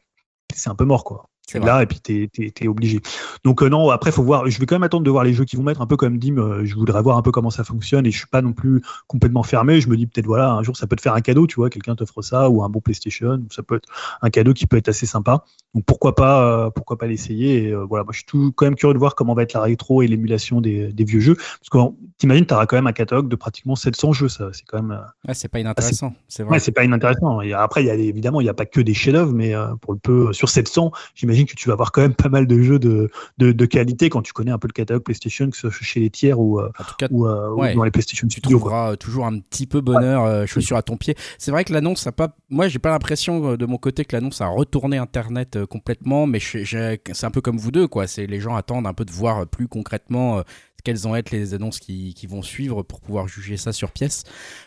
c'est 0.54 0.70
un 0.70 0.74
peu 0.74 0.84
mort, 0.84 1.04
quoi. 1.04 1.28
Là 1.52 1.82
et 1.82 1.86
puis 1.86 2.00
t'es 2.00 2.28
t'es 2.52 2.68
obligé. 2.68 3.00
Donc 3.44 3.62
euh, 3.62 3.68
non, 3.68 3.90
après 3.90 4.10
faut 4.10 4.22
voir. 4.22 4.48
Je 4.48 4.58
vais 4.58 4.66
quand 4.66 4.74
même 4.74 4.82
attendre 4.82 5.04
de 5.04 5.10
voir 5.10 5.24
les 5.24 5.34
jeux 5.34 5.44
qu'ils 5.44 5.58
vont 5.58 5.64
mettre 5.64 5.82
un 5.82 5.86
peu 5.86 5.96
comme 5.96 6.18
Dim. 6.18 6.38
euh, 6.38 6.64
je 6.64 6.74
voudrais 6.74 7.02
voir 7.02 7.16
un 7.16 7.22
peu 7.22 7.30
comment 7.30 7.50
ça 7.50 7.64
fonctionne 7.64 8.06
et 8.06 8.10
je 8.10 8.16
suis 8.16 8.26
pas 8.26 8.42
non 8.42 8.52
plus 8.52 8.82
complètement 9.06 9.42
fermé. 9.42 9.80
Je 9.80 9.88
me 9.88 9.96
dis 9.96 10.06
peut-être 10.06 10.26
voilà 10.26 10.50
un 10.52 10.62
jour 10.62 10.76
ça 10.76 10.86
peut 10.86 10.96
te 10.96 11.02
faire 11.02 11.14
un 11.14 11.20
cadeau, 11.20 11.46
tu 11.46 11.56
vois, 11.56 11.70
quelqu'un 11.70 11.94
t'offre 11.94 12.22
ça 12.22 12.48
ou 12.50 12.64
un 12.64 12.68
bon 12.68 12.80
PlayStation. 12.80 13.40
Ça 13.50 13.62
peut 13.62 13.76
être 13.76 13.88
un 14.22 14.30
cadeau 14.30 14.52
qui 14.52 14.66
peut 14.66 14.78
être 14.78 14.88
assez 14.88 15.06
sympa. 15.06 15.44
Donc 15.74 15.84
pourquoi 15.84 16.14
pas 16.14 16.44
euh, 16.44 16.70
pourquoi 16.70 16.96
pas 16.98 17.06
l'essayer. 17.06 17.64
Et 17.64 17.74
voilà, 17.74 18.04
moi 18.04 18.12
je 18.12 18.18
suis 18.18 18.26
tout 18.26 18.52
quand 18.56 18.64
même 18.66 18.74
curieux 18.74 18.94
de 18.94 18.98
voir 18.98 19.14
comment 19.14 19.34
va 19.34 19.42
être 19.42 19.52
la 19.52 19.60
rétro 19.60 20.02
et 20.02 20.08
l'émulation 20.08 20.60
des, 20.60 20.92
des 20.92 21.04
vieux 21.04 21.20
jeux 21.20 21.36
parce 21.36 21.68
que 21.70 21.94
t'imagines, 22.18 22.46
t'auras 22.46 22.66
quand 22.66 22.76
même 22.76 22.86
un 22.86 22.92
catalogue 22.92 23.28
de 23.28 23.36
pratiquement 23.36 23.76
700 23.76 24.12
jeux. 24.12 24.28
Ça, 24.28 24.48
c'est 24.52 24.64
quand 24.66 24.82
même. 24.82 25.00
Ouais, 25.28 25.34
c'est 25.34 25.48
pas 25.48 25.60
inintéressant, 25.60 26.14
c'est 26.26 26.42
vrai. 26.42 26.52
Ouais, 26.54 26.58
c'est 26.58 26.72
pas 26.72 26.84
inintéressant. 26.84 27.40
Et 27.42 27.52
après, 27.52 27.82
il 27.82 27.86
y 27.86 27.90
a 27.90 27.94
évidemment, 27.94 28.40
il 28.40 28.44
n'y 28.44 28.50
a 28.50 28.54
pas 28.54 28.66
que 28.66 28.80
des 28.80 28.94
chefs-d'œuvre, 28.94 29.32
mais 29.32 29.52
pour 29.80 29.92
le 29.92 29.98
peu 29.98 30.32
sur 30.32 30.48
700, 30.48 30.90
j'imagine 31.14 31.33
que 31.44 31.54
tu 31.56 31.68
vas 31.68 31.72
avoir 31.72 31.90
quand 31.90 32.02
même 32.02 32.14
pas 32.14 32.28
mal 32.28 32.46
de 32.46 32.62
jeux 32.62 32.78
de, 32.78 33.10
de, 33.38 33.50
de 33.50 33.66
qualité 33.66 34.08
quand 34.08 34.22
tu 34.22 34.32
connais 34.32 34.52
un 34.52 34.58
peu 34.58 34.68
le 34.68 34.72
catalogue 34.72 35.02
PlayStation, 35.02 35.50
que 35.50 35.56
ce 35.56 35.68
soit 35.70 35.84
chez 35.84 35.98
les 36.00 36.10
tiers 36.10 36.38
ou, 36.38 36.60
euh, 36.60 36.70
en 36.78 36.84
tout 36.84 36.94
cas, 36.96 37.08
ou, 37.10 37.26
euh, 37.26 37.50
ou 37.50 37.60
ouais. 37.60 37.74
dans 37.74 37.82
les 37.82 37.90
PlayStation 37.90 38.28
tu 38.28 38.38
Studios. 38.38 38.60
quoi. 38.60 38.70
trouveras 38.70 38.92
euh, 38.92 38.96
toujours 38.96 39.26
un 39.26 39.40
petit 39.40 39.66
peu 39.66 39.80
bonheur, 39.80 40.24
euh, 40.24 40.46
chaussure 40.46 40.76
à 40.76 40.82
ton 40.82 40.96
pied. 40.96 41.16
C'est 41.38 41.50
vrai 41.50 41.64
que 41.64 41.72
l'annonce 41.72 42.06
a 42.06 42.12
pas. 42.12 42.36
Moi, 42.50 42.68
j'ai 42.68 42.78
pas 42.78 42.90
l'impression 42.90 43.56
de 43.56 43.66
mon 43.66 43.78
côté 43.78 44.04
que 44.04 44.14
l'annonce 44.14 44.40
a 44.40 44.46
retourné 44.46 44.96
Internet 44.96 45.64
complètement, 45.66 46.26
mais 46.26 46.38
c'est 46.40 47.24
un 47.24 47.30
peu 47.30 47.40
comme 47.40 47.58
vous 47.58 47.72
deux, 47.72 47.88
quoi. 47.88 48.06
C'est 48.06 48.26
les 48.26 48.40
gens 48.40 48.54
attendent 48.54 48.86
un 48.86 48.94
peu 48.94 49.04
de 49.04 49.12
voir 49.12 49.46
plus 49.46 49.66
concrètement 49.66 50.42
quelles 50.84 50.98
vont 50.98 51.16
être 51.16 51.30
les 51.30 51.54
annonces 51.54 51.80
qui, 51.80 52.14
qui 52.14 52.26
vont 52.26 52.42
suivre 52.42 52.82
pour 52.82 53.00
pouvoir 53.00 53.26
juger 53.26 53.56
ça 53.56 53.72
sur 53.72 53.90
pièce. 53.90 54.22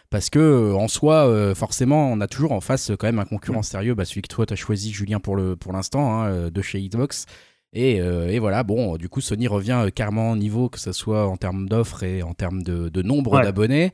Parce 0.09 0.29
que 0.29 0.39
euh, 0.39 0.73
en 0.75 0.87
soi, 0.87 1.27
euh, 1.27 1.55
forcément, 1.55 2.11
on 2.11 2.19
a 2.21 2.27
toujours 2.27 2.51
en 2.51 2.61
face 2.61 2.89
euh, 2.91 2.95
quand 2.97 3.07
même 3.07 3.19
un 3.19 3.25
concurrent 3.25 3.61
sérieux, 3.63 3.93
bah, 3.93 4.03
celui 4.05 4.21
que 4.23 4.27
toi 4.27 4.45
t'as 4.45 4.55
choisi, 4.55 4.91
Julien, 4.91 5.19
pour 5.19 5.37
l'instant, 5.37 6.21
hein, 6.23 6.49
de 6.49 6.61
chez 6.61 6.81
Xbox. 6.81 7.25
Et, 7.73 8.01
euh, 8.01 8.29
et 8.29 8.39
voilà, 8.39 8.63
bon, 8.63 8.95
du 8.97 9.09
coup, 9.09 9.21
Sony 9.21 9.47
revient 9.47 9.87
carrément 9.93 10.31
au 10.31 10.35
niveau, 10.35 10.69
que 10.69 10.79
ce 10.79 10.93
soit 10.93 11.27
en 11.27 11.37
termes 11.37 11.67
d'offres 11.69 12.01
et 12.03 12.23
en 12.23 12.33
termes 12.33 12.63
de, 12.63 12.89
de 12.89 13.01
nombre 13.01 13.33
Ouais. 13.33 13.43
d'abonnés. 13.43 13.91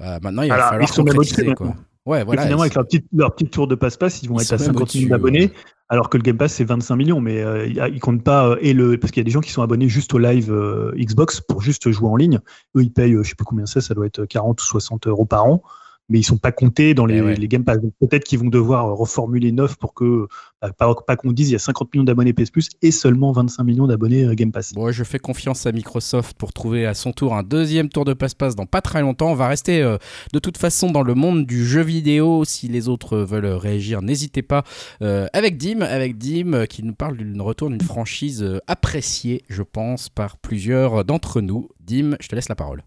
Euh, 0.00 0.18
maintenant, 0.22 0.42
il 0.42 0.50
va 0.50 0.56
Alors, 0.56 0.68
falloir 0.70 0.92
concrétiser, 0.92 1.54
quoi. 1.54 1.66
maintenant. 1.68 1.82
Ouais, 2.06 2.22
voilà. 2.22 2.42
finalement, 2.42 2.64
et 2.64 2.66
avec 2.66 2.74
leur 2.74 2.84
petite, 2.84 3.06
leur 3.14 3.34
petite 3.34 3.50
tour 3.50 3.66
de 3.66 3.74
passe-passe, 3.74 4.22
ils 4.22 4.28
vont 4.28 4.36
Ils 4.38 4.42
être 4.42 4.52
à 4.52 4.58
sont 4.58 4.64
même 4.64 4.74
50 4.74 4.94
millions 4.94 5.06
au-dessus, 5.06 5.08
d'abonnés, 5.08 5.44
ouais. 5.46 5.52
alors 5.88 6.10
que 6.10 6.18
le 6.18 6.22
Game 6.22 6.36
Pass, 6.36 6.52
c'est 6.52 6.64
25 6.64 6.96
millions. 6.96 7.20
Mais 7.20 7.42
euh, 7.42 7.66
ils 7.66 8.00
comptent 8.00 8.22
pas, 8.22 8.50
euh, 8.50 8.56
et 8.60 8.74
le, 8.74 8.98
parce 8.98 9.10
qu'il 9.10 9.20
y 9.20 9.24
a 9.24 9.24
des 9.24 9.30
gens 9.30 9.40
qui 9.40 9.50
sont 9.50 9.62
abonnés 9.62 9.88
juste 9.88 10.12
au 10.12 10.18
live 10.18 10.52
euh, 10.52 10.92
Xbox 10.98 11.40
pour 11.40 11.62
juste 11.62 11.90
jouer 11.90 12.08
en 12.08 12.16
ligne. 12.16 12.40
Eux, 12.76 12.82
ils 12.82 12.92
payent, 12.92 13.14
euh, 13.14 13.22
je 13.22 13.30
sais 13.30 13.36
plus 13.36 13.46
combien 13.46 13.64
c'est, 13.64 13.80
ça 13.80 13.94
doit 13.94 14.06
être 14.06 14.26
40 14.26 14.60
ou 14.60 14.64
60 14.64 15.06
euros 15.06 15.24
par 15.24 15.46
an. 15.46 15.62
Mais 16.08 16.18
ils 16.18 16.24
sont 16.24 16.36
pas 16.36 16.52
comptés 16.52 16.94
dans 16.94 17.06
les, 17.06 17.16
Eh 17.16 17.22
ouais. 17.22 17.34
les 17.34 17.48
Game 17.48 17.64
Pass. 17.64 17.80
Donc, 17.80 17.92
Peut-être 18.00 18.24
qu'ils 18.24 18.38
vont 18.38 18.48
devoir 18.48 18.88
euh, 18.88 18.94
reformuler 18.94 19.52
neuf 19.52 19.76
pour 19.76 19.94
que, 19.94 20.26
bah, 20.60 20.70
pas, 20.72 20.94
pas 20.94 21.16
qu'on 21.16 21.32
dise 21.32 21.48
il 21.48 21.52
y 21.52 21.56
a 21.56 21.60
50 21.60 21.94
millions 21.94 22.04
d'abonnés 22.04 22.32
PS 22.32 22.50
Plus 22.50 22.68
et 22.82 22.90
seulement 22.90 23.32
25 23.32 23.64
millions 23.64 23.86
d'abonnés 23.86 24.24
euh, 24.24 24.34
Game 24.34 24.52
Pass. 24.52 24.74
Bon, 24.74 24.92
je 24.92 25.04
fais 25.04 25.18
confiance 25.18 25.66
à 25.66 25.72
Microsoft 25.72 26.36
pour 26.36 26.52
trouver 26.52 26.86
à 26.86 26.94
son 26.94 27.12
tour 27.12 27.34
un 27.34 27.42
deuxième 27.42 27.88
tour 27.88 28.04
de 28.04 28.12
passe-passe 28.12 28.54
dans 28.54 28.66
pas 28.66 28.80
très 28.80 29.00
longtemps. 29.00 29.30
On 29.30 29.34
va 29.34 29.48
rester 29.48 29.82
euh, 29.82 29.96
de 30.32 30.38
toute 30.38 30.58
façon 30.58 30.90
dans 30.90 31.02
le 31.02 31.14
monde 31.14 31.46
du 31.46 31.64
jeu 31.64 31.82
vidéo. 31.82 32.44
Si 32.44 32.68
les 32.68 32.88
autres 32.88 33.18
veulent 33.18 33.46
réagir, 33.46 34.02
n'hésitez 34.02 34.42
pas. 34.42 34.64
Euh, 35.02 35.26
avec 35.32 35.56
Dim, 35.56 35.80
avec 35.80 36.18
Dim 36.18 36.52
euh, 36.54 36.66
qui 36.66 36.82
nous 36.82 36.94
parle 36.94 37.16
d'une 37.16 37.40
retour 37.40 37.70
d'une 37.70 37.80
franchise 37.80 38.42
euh, 38.42 38.58
appréciée, 38.66 39.44
je 39.48 39.62
pense, 39.62 40.08
par 40.08 40.36
plusieurs 40.38 41.04
d'entre 41.04 41.40
nous. 41.40 41.68
Dim, 41.80 42.16
je 42.20 42.28
te 42.28 42.34
laisse 42.34 42.48
la 42.48 42.56
parole. 42.56 42.82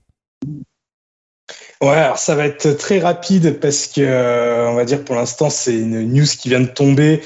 Ouais, 1.82 1.90
alors 1.90 2.18
ça 2.18 2.36
va 2.36 2.46
être 2.46 2.72
très 2.72 3.00
rapide 3.00 3.60
parce 3.60 3.88
que, 3.88 4.02
euh, 4.02 4.70
on 4.70 4.76
va 4.76 4.86
dire 4.86 5.04
pour 5.06 5.16
l'instant, 5.16 5.50
c'est 5.50 5.76
une 5.76 6.02
news 6.12 6.26
qui 6.26 6.50
vient 6.50 6.60
de 6.60 6.66
tomber 6.68 7.22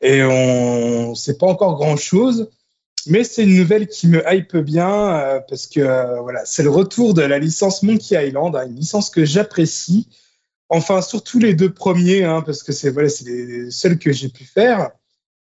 et 0.00 0.22
on 0.24 1.14
sait 1.14 1.36
pas 1.36 1.46
encore 1.46 1.76
grand 1.76 1.96
chose. 1.96 2.50
Mais 3.06 3.24
c'est 3.24 3.44
une 3.44 3.56
nouvelle 3.56 3.88
qui 3.88 4.08
me 4.08 4.22
hype 4.30 4.56
bien 4.58 5.18
euh, 5.18 5.40
parce 5.48 5.66
que 5.66 5.80
euh, 5.80 6.20
voilà, 6.20 6.44
c'est 6.44 6.62
le 6.62 6.70
retour 6.70 7.14
de 7.14 7.22
la 7.22 7.38
licence 7.38 7.82
Monkey 7.82 8.28
Island, 8.28 8.54
hein, 8.56 8.66
une 8.66 8.76
licence 8.76 9.10
que 9.10 9.24
j'apprécie. 9.24 10.08
Enfin, 10.68 11.02
surtout 11.02 11.38
les 11.38 11.54
deux 11.54 11.72
premiers, 11.72 12.24
hein, 12.24 12.42
parce 12.42 12.62
que 12.62 12.72
c'est 12.72 12.90
voilà, 12.90 13.08
c'est 13.08 13.24
les 13.24 13.70
seuls 13.70 13.98
que 13.98 14.12
j'ai 14.12 14.28
pu 14.28 14.44
faire. 14.44 14.90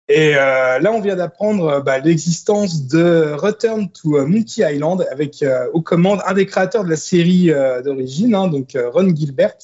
Et 0.07 0.35
euh, 0.35 0.79
là, 0.79 0.91
on 0.91 0.99
vient 0.99 1.15
d'apprendre 1.15 1.67
euh, 1.67 1.81
bah, 1.81 1.99
l'existence 1.99 2.87
de 2.87 3.33
Return 3.33 3.89
to 3.91 4.17
euh, 4.17 4.25
Monkey 4.25 4.61
Island 4.61 5.05
avec 5.09 5.41
euh, 5.41 5.69
aux 5.73 5.81
commandes 5.81 6.21
un 6.25 6.33
des 6.33 6.45
créateurs 6.45 6.83
de 6.83 6.89
la 6.89 6.97
série 6.97 7.51
euh, 7.51 7.81
d'origine, 7.81 8.35
hein, 8.35 8.47
donc 8.47 8.75
euh, 8.75 8.89
Ron 8.89 9.15
Gilbert, 9.15 9.57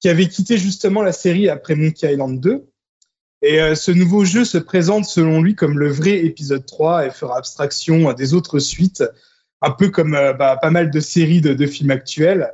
qui 0.00 0.08
avait 0.08 0.28
quitté 0.28 0.56
justement 0.58 1.02
la 1.02 1.12
série 1.12 1.48
après 1.48 1.74
Monkey 1.74 2.12
Island 2.12 2.40
2. 2.40 2.66
Et 3.42 3.74
ce 3.74 3.90
nouveau 3.90 4.26
jeu 4.26 4.44
se 4.44 4.58
présente 4.58 5.06
selon 5.06 5.40
lui 5.40 5.54
comme 5.54 5.78
le 5.78 5.88
vrai 5.88 6.26
épisode 6.26 6.66
3 6.66 7.06
et 7.06 7.10
fera 7.10 7.38
abstraction 7.38 8.12
des 8.12 8.34
autres 8.34 8.58
suites, 8.58 9.02
un 9.62 9.70
peu 9.70 9.88
comme 9.88 10.10
bah, 10.10 10.58
pas 10.60 10.70
mal 10.70 10.90
de 10.90 11.00
séries 11.00 11.40
de, 11.40 11.54
de 11.54 11.66
films 11.66 11.90
actuels. 11.90 12.52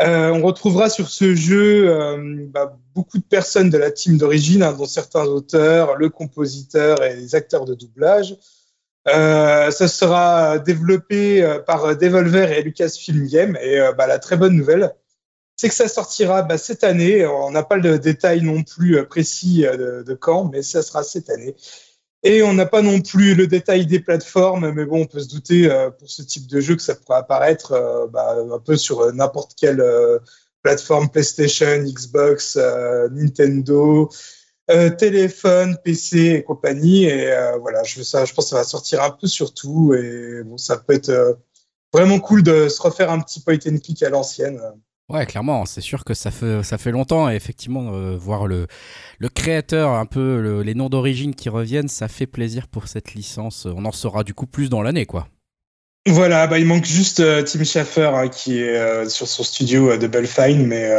Euh, 0.00 0.30
on 0.30 0.42
retrouvera 0.42 0.88
sur 0.88 1.10
ce 1.10 1.34
jeu 1.34 1.88
euh, 1.88 2.46
bah, 2.48 2.78
beaucoup 2.94 3.18
de 3.18 3.24
personnes 3.24 3.68
de 3.68 3.76
la 3.76 3.90
team 3.90 4.16
d'origine, 4.16 4.62
hein, 4.62 4.72
dont 4.72 4.86
certains 4.86 5.24
auteurs, 5.24 5.96
le 5.96 6.08
compositeur 6.08 7.02
et 7.04 7.14
les 7.14 7.34
acteurs 7.34 7.66
de 7.66 7.74
doublage. 7.74 8.36
Euh, 9.08 9.70
ça 9.70 9.88
sera 9.88 10.58
développé 10.58 11.42
euh, 11.42 11.58
par 11.58 11.96
Devolver 11.96 12.52
et 12.52 12.62
Lucasfilm 12.62 13.26
Game. 13.26 13.56
Et 13.60 13.80
bah, 13.96 14.06
la 14.06 14.18
très 14.18 14.36
bonne 14.36 14.56
nouvelle, 14.56 14.94
c'est 15.56 15.68
que 15.68 15.74
ça 15.74 15.88
sortira 15.88 16.42
bah, 16.42 16.56
cette 16.56 16.84
année. 16.84 17.26
On 17.26 17.50
n'a 17.50 17.62
pas 17.62 17.76
le 17.76 17.98
détail 17.98 18.40
non 18.42 18.62
plus 18.62 19.04
précis 19.06 19.62
de, 19.62 20.02
de 20.06 20.14
quand, 20.14 20.44
mais 20.44 20.62
ça 20.62 20.82
sera 20.82 21.02
cette 21.02 21.28
année. 21.28 21.54
Et 22.24 22.42
on 22.42 22.52
n'a 22.54 22.66
pas 22.66 22.82
non 22.82 23.00
plus 23.00 23.34
le 23.34 23.48
détail 23.48 23.86
des 23.86 23.98
plateformes, 23.98 24.70
mais 24.72 24.84
bon, 24.84 25.02
on 25.02 25.06
peut 25.06 25.20
se 25.20 25.28
douter 25.28 25.70
euh, 25.70 25.90
pour 25.90 26.08
ce 26.08 26.22
type 26.22 26.46
de 26.46 26.60
jeu 26.60 26.76
que 26.76 26.82
ça 26.82 26.94
pourrait 26.94 27.18
apparaître 27.18 27.72
euh, 27.72 28.06
bah, 28.06 28.36
un 28.38 28.58
peu 28.60 28.76
sur 28.76 29.00
euh, 29.00 29.12
n'importe 29.12 29.54
quelle 29.56 29.80
euh, 29.80 30.18
plateforme 30.62 31.08
PlayStation, 31.10 31.82
Xbox, 31.82 32.56
euh, 32.56 33.08
Nintendo, 33.10 34.08
euh, 34.70 34.90
téléphone, 34.90 35.76
PC 35.82 36.18
et 36.18 36.42
compagnie. 36.44 37.06
Et 37.06 37.34
voilà, 37.60 37.82
je, 37.82 38.02
ça, 38.02 38.24
je 38.24 38.32
pense 38.32 38.44
que 38.44 38.50
ça 38.50 38.56
va 38.56 38.64
sortir 38.64 39.02
un 39.02 39.10
peu 39.10 39.26
sur 39.26 39.52
tout. 39.52 39.92
Et 39.94 40.44
bon, 40.44 40.56
ça 40.56 40.76
peut 40.76 40.94
être 40.94 41.38
vraiment 41.92 42.20
cool 42.20 42.44
de 42.44 42.68
se 42.68 42.80
refaire 42.80 43.10
un 43.10 43.18
petit 43.18 43.40
point 43.40 43.58
and 43.66 43.78
click 43.78 44.00
à 44.04 44.10
l'ancienne. 44.10 44.60
Ouais, 45.12 45.26
clairement, 45.26 45.66
c'est 45.66 45.82
sûr 45.82 46.04
que 46.04 46.14
ça 46.14 46.30
fait, 46.30 46.62
ça 46.62 46.78
fait 46.78 46.90
longtemps 46.90 47.30
et 47.30 47.34
effectivement, 47.34 47.92
euh, 47.92 48.16
voir 48.16 48.46
le, 48.46 48.66
le 49.18 49.28
créateur, 49.28 49.90
un 49.90 50.06
peu 50.06 50.40
le- 50.40 50.62
les 50.62 50.74
noms 50.74 50.88
d'origine 50.88 51.34
qui 51.34 51.50
reviennent, 51.50 51.88
ça 51.88 52.08
fait 52.08 52.26
plaisir 52.26 52.66
pour 52.66 52.88
cette 52.88 53.12
licence. 53.12 53.66
On 53.66 53.84
en 53.84 53.92
saura 53.92 54.24
du 54.24 54.32
coup 54.32 54.46
plus 54.46 54.70
dans 54.70 54.80
l'année, 54.80 55.04
quoi. 55.04 55.28
Voilà, 56.08 56.46
bah, 56.46 56.58
il 56.58 56.64
manque 56.64 56.86
juste 56.86 57.20
euh, 57.20 57.42
Tim 57.42 57.62
Schafer 57.62 58.10
hein, 58.14 58.28
qui 58.28 58.58
est 58.58 58.76
euh, 58.76 59.06
sur 59.08 59.28
son 59.28 59.42
studio 59.44 59.90
euh, 59.90 59.98
Double 59.98 60.26
Fine, 60.26 60.66
mais 60.66 60.90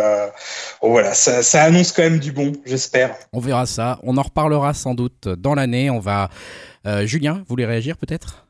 bon, 0.81 0.91
voilà, 0.91 1.15
ça, 1.15 1.41
ça 1.41 1.63
annonce 1.63 1.91
quand 1.91 2.03
même 2.03 2.19
du 2.19 2.31
bon, 2.31 2.51
j'espère. 2.65 3.15
On 3.33 3.39
verra 3.39 3.65
ça. 3.65 3.99
On 4.03 4.15
en 4.17 4.21
reparlera 4.21 4.75
sans 4.75 4.93
doute 4.93 5.27
dans 5.27 5.55
l'année. 5.55 5.89
On 5.89 5.99
va. 5.99 6.29
Julien, 7.05 7.39
vous 7.39 7.45
voulez 7.49 7.65
réagir 7.65 7.97
peut-être? 7.97 8.42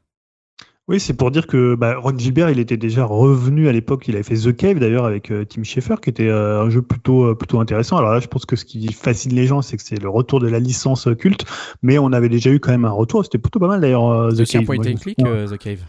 Oui, 0.90 1.00
c'est 1.00 1.14
pour 1.14 1.32
dire 1.32 1.48
que 1.48 1.76
bah, 1.76 1.96
Ron 1.98 2.18
Gilbert, 2.18 2.50
il 2.50 2.60
était 2.60 2.76
déjà 2.76 3.06
revenu 3.06 3.70
à 3.70 3.72
l'époque. 3.72 4.06
Il 4.10 4.16
avait 4.16 4.24
fait 4.24 4.36
The 4.36 4.54
Cave 4.54 4.80
d'ailleurs 4.80 5.06
avec 5.06 5.32
euh, 5.32 5.46
Tim 5.46 5.64
Schafer, 5.64 5.96
qui 6.02 6.10
était 6.10 6.28
euh, 6.28 6.62
un 6.62 6.70
jeu 6.70 6.82
plutôt 6.82 7.24
euh, 7.24 7.36
plutôt 7.36 7.62
intéressant. 7.62 7.96
Alors 7.96 8.12
là, 8.12 8.20
je 8.20 8.28
pense 8.28 8.46
que 8.46 8.58
ce 8.58 8.66
qui 8.66 8.92
fascine 8.92 9.34
les 9.34 9.48
gens, 9.48 9.62
c'est 9.62 9.78
que 9.78 9.84
c'est 9.84 10.02
le 10.02 10.10
retour 10.10 10.42
de 10.42 10.50
la 10.50 10.60
licence 10.60 11.08
culte, 11.18 11.46
mais 11.84 11.98
on 12.00 12.12
avait 12.12 12.28
déjà 12.28 12.50
eu 12.50 12.60
quand 12.60 12.72
même 12.72 12.84
un 12.84 12.92
retour. 12.92 13.24
C'était 13.24 13.38
plutôt 13.38 13.60
pas 13.60 13.68
mal 13.68 13.80
d'ailleurs. 13.80 14.30
C'est 14.36 14.58
un 14.58 14.60
Cave. 14.60 14.66
point 14.66 14.92
and 14.92 14.96
click, 14.96 15.18
The 15.18 15.58
Cave? 15.58 15.80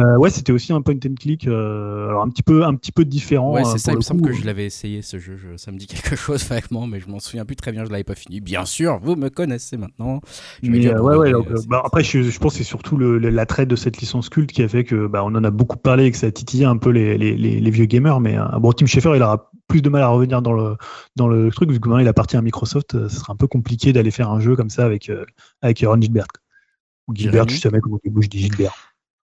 Euh, 0.00 0.16
ouais, 0.16 0.30
c'était 0.30 0.52
aussi 0.52 0.72
un 0.72 0.80
point 0.82 0.94
and 0.94 1.14
click. 1.20 1.46
euh, 1.46 2.08
alors 2.08 2.22
un 2.22 2.28
petit 2.30 2.42
peu 2.42 2.64
un 2.64 2.74
petit 2.74 2.92
peu 2.92 3.04
différent. 3.04 3.52
Ouais, 3.52 3.60
euh, 3.60 3.64
c'est 3.72 3.78
ça. 3.78 3.92
Il 3.92 3.96
me 3.96 4.00
semble 4.00 4.22
que 4.22 4.32
je 4.32 4.44
l'avais 4.44 4.64
essayé 4.66 5.02
ce 5.02 5.18
jeu. 5.18 5.36
Je- 5.36 5.56
ça 5.56 5.70
me 5.72 5.76
dit 5.78 5.86
quelque 5.86 6.16
chose 6.16 6.44
vaguement, 6.48 6.86
mais 6.86 7.00
je 7.00 7.08
m'en 7.08 7.18
souviens 7.20 7.44
plus 7.44 7.56
très 7.56 7.72
bien. 7.72 7.84
Je 7.84 7.90
l'avais 7.90 8.04
pas 8.04 8.14
fini. 8.14 8.40
Bien 8.40 8.64
sûr, 8.64 8.98
vous 9.02 9.16
me 9.16 9.28
connaissez 9.28 9.76
maintenant. 9.76 10.20
Je 10.62 10.70
Mais, 10.70 10.86
euh, 10.86 11.00
ouais, 11.02 11.16
ouais, 11.16 11.32
bah, 11.68 11.82
après, 11.84 12.02
je, 12.02 12.22
je 12.22 12.38
pense 12.38 12.52
que 12.52 12.58
c'est 12.58 12.64
surtout 12.64 12.96
l'attrait 12.96 13.66
de 13.66 13.76
cette 13.76 13.98
licence 13.98 14.28
culte 14.28 14.52
qui 14.52 14.62
a 14.62 14.68
fait 14.68 14.84
que 14.84 15.06
bah, 15.06 15.22
on 15.24 15.34
en 15.34 15.44
a 15.44 15.50
beaucoup 15.50 15.76
parlé 15.76 16.06
et 16.06 16.10
que 16.10 16.16
ça 16.16 16.28
a 16.28 16.30
titillé 16.30 16.64
un 16.64 16.76
peu 16.78 16.90
les, 16.90 17.18
les, 17.18 17.36
les, 17.36 17.60
les 17.60 17.70
vieux 17.70 17.86
gamers. 17.86 18.20
Mais 18.20 18.36
bon, 18.58 18.72
Tim 18.72 18.86
Schafer, 18.86 19.12
il 19.16 19.22
aura 19.22 19.50
plus 19.68 19.82
de 19.82 19.88
mal 19.88 20.02
à 20.02 20.08
revenir 20.08 20.42
dans 20.42 20.52
le, 20.52 20.76
dans 21.16 21.28
le 21.28 21.50
truc, 21.50 21.70
vu 21.70 21.78
que 21.78 21.88
maintenant 21.88 22.02
il 22.02 22.08
appartient 22.08 22.36
à 22.36 22.42
Microsoft. 22.42 23.08
Ce 23.08 23.16
sera 23.20 23.32
un 23.32 23.36
peu 23.36 23.46
compliqué 23.46 23.92
d'aller 23.92 24.10
faire 24.10 24.30
un 24.30 24.40
jeu 24.40 24.56
comme 24.56 24.70
ça 24.70 24.84
avec, 24.84 25.10
avec 25.62 25.84
Ron 25.86 26.00
Gilbert. 26.00 26.26
Ou 27.08 27.14
Gilbert, 27.14 27.48
je 27.48 27.54
sais 27.54 27.60
jamais 27.60 27.80
comment 27.80 27.98
je 28.20 28.28
dis 28.28 28.38
Gilbert. 28.38 28.72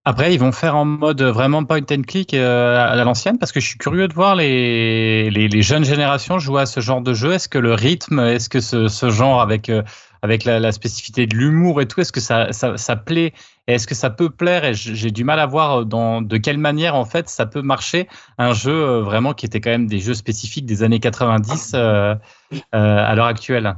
Après, 0.06 0.34
ils 0.34 0.38
vont 0.38 0.52
faire 0.52 0.76
en 0.76 0.84
mode 0.84 1.22
vraiment 1.22 1.64
point 1.64 1.80
and 1.90 2.02
click 2.06 2.34
euh, 2.34 2.76
à 2.76 3.02
l'ancienne 3.04 3.38
parce 3.38 3.52
que 3.52 3.60
je 3.60 3.66
suis 3.66 3.78
curieux 3.78 4.06
de 4.06 4.12
voir 4.12 4.36
les, 4.36 5.30
les, 5.30 5.62
jeunes 5.62 5.84
générations 5.84 6.38
jouer 6.38 6.62
à 6.62 6.66
ce 6.66 6.80
genre 6.80 7.00
de 7.00 7.14
jeu. 7.14 7.32
Est-ce 7.32 7.48
que 7.48 7.58
le 7.58 7.72
rythme, 7.72 8.18
est-ce 8.20 8.50
que 8.50 8.60
ce, 8.60 8.88
ce 8.88 9.08
genre 9.08 9.40
avec, 9.40 9.70
euh, 9.70 9.82
avec 10.24 10.44
la, 10.44 10.72
spécificité 10.72 11.26
de 11.26 11.36
l'humour 11.36 11.82
et 11.82 11.86
tout, 11.86 12.00
est-ce 12.00 12.10
que 12.10 12.20
ça, 12.20 12.50
ça, 12.50 12.96
plaît? 12.96 13.34
Est-ce 13.66 13.86
que 13.86 13.94
ça 13.94 14.08
peut 14.08 14.30
plaire? 14.30 14.64
Et 14.64 14.72
j'ai 14.72 15.10
du 15.10 15.22
mal 15.22 15.38
à 15.38 15.44
voir 15.44 15.84
dans, 15.84 16.22
de 16.22 16.38
quelle 16.38 16.56
manière 16.56 16.94
en 16.94 17.04
fait 17.04 17.28
ça 17.28 17.44
peut 17.44 17.60
marcher 17.60 18.08
un 18.38 18.54
jeu 18.54 18.72
euh, 18.72 19.02
vraiment 19.02 19.34
qui 19.34 19.44
était 19.44 19.60
quand 19.60 19.68
même 19.68 19.86
des 19.86 19.98
jeux 19.98 20.14
spécifiques 20.14 20.64
des 20.64 20.82
années 20.82 20.98
90 20.98 21.72
euh, 21.74 22.14
euh, 22.54 22.58
à 22.72 23.14
l'heure 23.14 23.26
actuelle. 23.26 23.76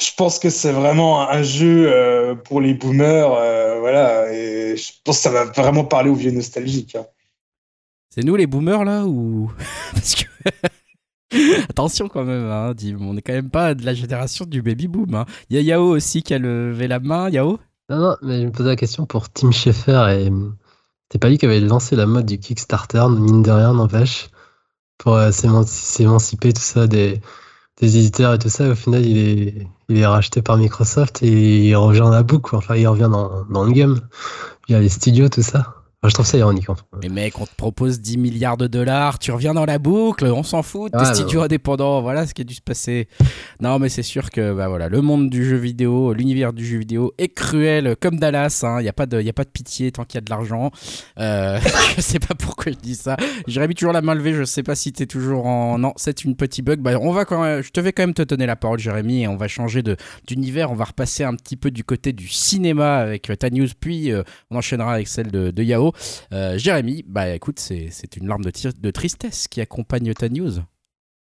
Je 0.00 0.10
pense 0.16 0.38
que 0.38 0.48
c'est 0.50 0.72
vraiment 0.72 1.28
un 1.28 1.42
jeu 1.42 1.92
euh, 1.92 2.34
pour 2.34 2.60
les 2.60 2.72
boomers, 2.74 3.32
euh, 3.34 3.78
voilà, 3.80 4.32
et 4.32 4.76
je 4.76 4.92
pense 5.04 5.16
que 5.18 5.22
ça 5.22 5.30
va 5.30 5.44
vraiment 5.44 5.84
parler 5.84 6.08
aux 6.10 6.14
vieux 6.14 6.30
nostalgiques. 6.30 6.96
hein. 6.96 7.06
C'est 8.08 8.24
nous 8.24 8.34
les 8.34 8.46
boomers 8.46 8.84
là 8.84 9.04
ou? 9.04 9.50
Parce 9.92 10.14
que. 10.14 10.24
Attention 11.68 12.08
quand 12.08 12.24
même, 12.24 12.46
hein, 12.46 12.72
Dim, 12.74 12.98
on 13.02 13.14
n'est 13.14 13.22
quand 13.22 13.32
même 13.32 13.50
pas 13.50 13.74
de 13.74 13.84
la 13.84 13.94
génération 13.94 14.46
du 14.46 14.62
baby 14.62 14.88
boom. 14.88 15.14
hein. 15.14 15.26
Il 15.48 15.56
y 15.56 15.58
a 15.58 15.62
Yao 15.62 15.84
aussi 15.94 16.22
qui 16.22 16.34
a 16.34 16.38
levé 16.38 16.88
la 16.88 16.98
main. 16.98 17.28
Yao? 17.30 17.58
Non, 17.88 17.98
non, 17.98 18.16
mais 18.22 18.40
je 18.40 18.46
me 18.46 18.52
posais 18.52 18.68
la 18.70 18.76
question 18.76 19.06
pour 19.06 19.28
Tim 19.30 19.50
Schafer 19.52 20.08
et, 20.10 20.30
T'es 21.08 21.18
pas 21.18 21.28
lui 21.28 21.38
qui 21.38 21.46
avait 21.46 21.60
lancé 21.60 21.94
la 21.96 22.06
mode 22.06 22.26
du 22.26 22.38
Kickstarter, 22.38 23.04
mine 23.10 23.42
de 23.42 23.50
rien, 23.50 23.74
n'empêche, 23.74 24.28
pour 24.96 25.14
euh, 25.14 25.30
s'éman- 25.32 25.66
s'émanciper, 25.66 26.52
tout 26.52 26.62
ça, 26.62 26.86
des, 26.86 27.20
des 27.80 27.96
éditeurs 27.98 28.34
et 28.34 28.38
tout 28.38 28.48
ça. 28.48 28.68
Au 28.68 28.74
final, 28.76 29.04
il 29.04 29.18
est, 29.18 29.66
il 29.90 29.98
est 29.98 30.06
racheté 30.06 30.40
par 30.40 30.56
Microsoft 30.56 31.22
et 31.22 31.66
il 31.66 31.76
revient 31.76 32.00
dans 32.00 32.10
la 32.10 32.22
boucle. 32.22 32.54
Enfin, 32.54 32.76
il 32.76 32.86
revient 32.86 33.08
dans, 33.10 33.44
dans 33.50 33.64
le 33.64 33.72
game, 33.72 34.00
via 34.68 34.78
les 34.78 34.88
studios, 34.88 35.28
tout 35.28 35.42
ça. 35.42 35.79
Enfin, 36.02 36.08
je 36.08 36.14
trouve 36.14 36.24
ça 36.26 36.38
ironique, 36.38 36.70
en 36.70 36.74
fait. 36.76 36.82
Mais 37.02 37.10
mec, 37.10 37.38
on 37.40 37.44
te 37.44 37.54
propose 37.54 38.00
10 38.00 38.16
milliards 38.16 38.56
de 38.56 38.66
dollars, 38.66 39.18
tu 39.18 39.32
reviens 39.32 39.52
dans 39.52 39.66
la 39.66 39.78
boucle, 39.78 40.24
on 40.24 40.42
s'en 40.42 40.62
fout, 40.62 40.90
tes 40.92 40.98
Ouais, 40.98 41.04
studios 41.14 41.40
ouais. 41.40 41.44
indépendants, 41.44 42.00
voilà 42.00 42.26
ce 42.26 42.32
qui 42.32 42.40
a 42.40 42.44
dû 42.44 42.54
se 42.54 42.62
passer. 42.62 43.06
Non, 43.60 43.78
mais 43.78 43.90
c'est 43.90 44.02
sûr 44.02 44.30
que 44.30 44.54
bah, 44.54 44.68
voilà, 44.68 44.88
le 44.88 45.02
monde 45.02 45.28
du 45.28 45.44
jeu 45.44 45.56
vidéo, 45.56 46.14
l'univers 46.14 46.54
du 46.54 46.64
jeu 46.64 46.78
vidéo 46.78 47.12
est 47.18 47.28
cruel 47.28 47.96
comme 48.00 48.18
Dallas. 48.18 48.64
Il 48.78 48.82
n'y 48.82 48.88
a, 48.88 48.94
pas 48.94 49.04
de- 49.04 49.20
y 49.20 49.28
a 49.28 49.34
pas 49.34 49.44
de 49.44 49.50
pitié 49.50 49.92
tant 49.92 50.04
qu'il 50.06 50.14
y 50.16 50.18
a 50.18 50.20
de 50.22 50.30
l'argent. 50.30 50.70
Euh, 51.18 51.58
je 51.96 52.00
sais 52.00 52.18
pas 52.18 52.34
pourquoi 52.34 52.72
je 52.72 52.78
dis 52.78 52.94
ça. 52.94 53.18
Jérémy, 53.46 53.74
toujours 53.74 53.92
la 53.92 54.00
main 54.00 54.14
levée, 54.14 54.32
je 54.32 54.44
sais 54.44 54.62
pas 54.62 54.74
si 54.76 54.94
tu 54.94 55.02
es 55.02 55.06
toujours 55.06 55.44
en. 55.46 55.78
Non, 55.78 55.92
c'est 55.96 56.24
une 56.24 56.34
petite 56.34 56.64
bug. 56.64 56.80
Bah, 56.80 56.92
on 56.98 57.12
va 57.12 57.26
quand 57.26 57.42
même... 57.42 57.62
Je 57.62 57.70
te 57.72 57.80
vais 57.80 57.92
quand 57.92 58.04
même 58.04 58.14
te 58.14 58.22
donner 58.22 58.46
la 58.46 58.56
parole, 58.56 58.78
Jérémy, 58.78 59.24
et 59.24 59.28
on 59.28 59.36
va 59.36 59.48
changer 59.48 59.82
d'univers. 60.26 60.70
On 60.72 60.76
va 60.76 60.84
repasser 60.86 61.24
un 61.24 61.34
petit 61.34 61.58
peu 61.58 61.70
du 61.70 61.84
côté 61.84 62.14
du 62.14 62.26
cinéma 62.28 62.96
avec 62.96 63.30
ta 63.38 63.50
news, 63.50 63.68
puis 63.78 64.10
euh, 64.12 64.22
on 64.50 64.56
enchaînera 64.56 64.94
avec 64.94 65.06
celle 65.06 65.30
de, 65.30 65.50
de 65.50 65.62
Euh, 66.32 66.58
Jérémy, 66.58 67.04
bah 67.06 67.28
écoute, 67.30 67.58
c'est 67.58 68.16
une 68.16 68.28
larme 68.28 68.42
de, 68.42 68.90
tristesse 68.90 69.48
qui 69.48 69.60
accompagne 69.60 70.12
ta 70.14 70.28
news. 70.28 70.60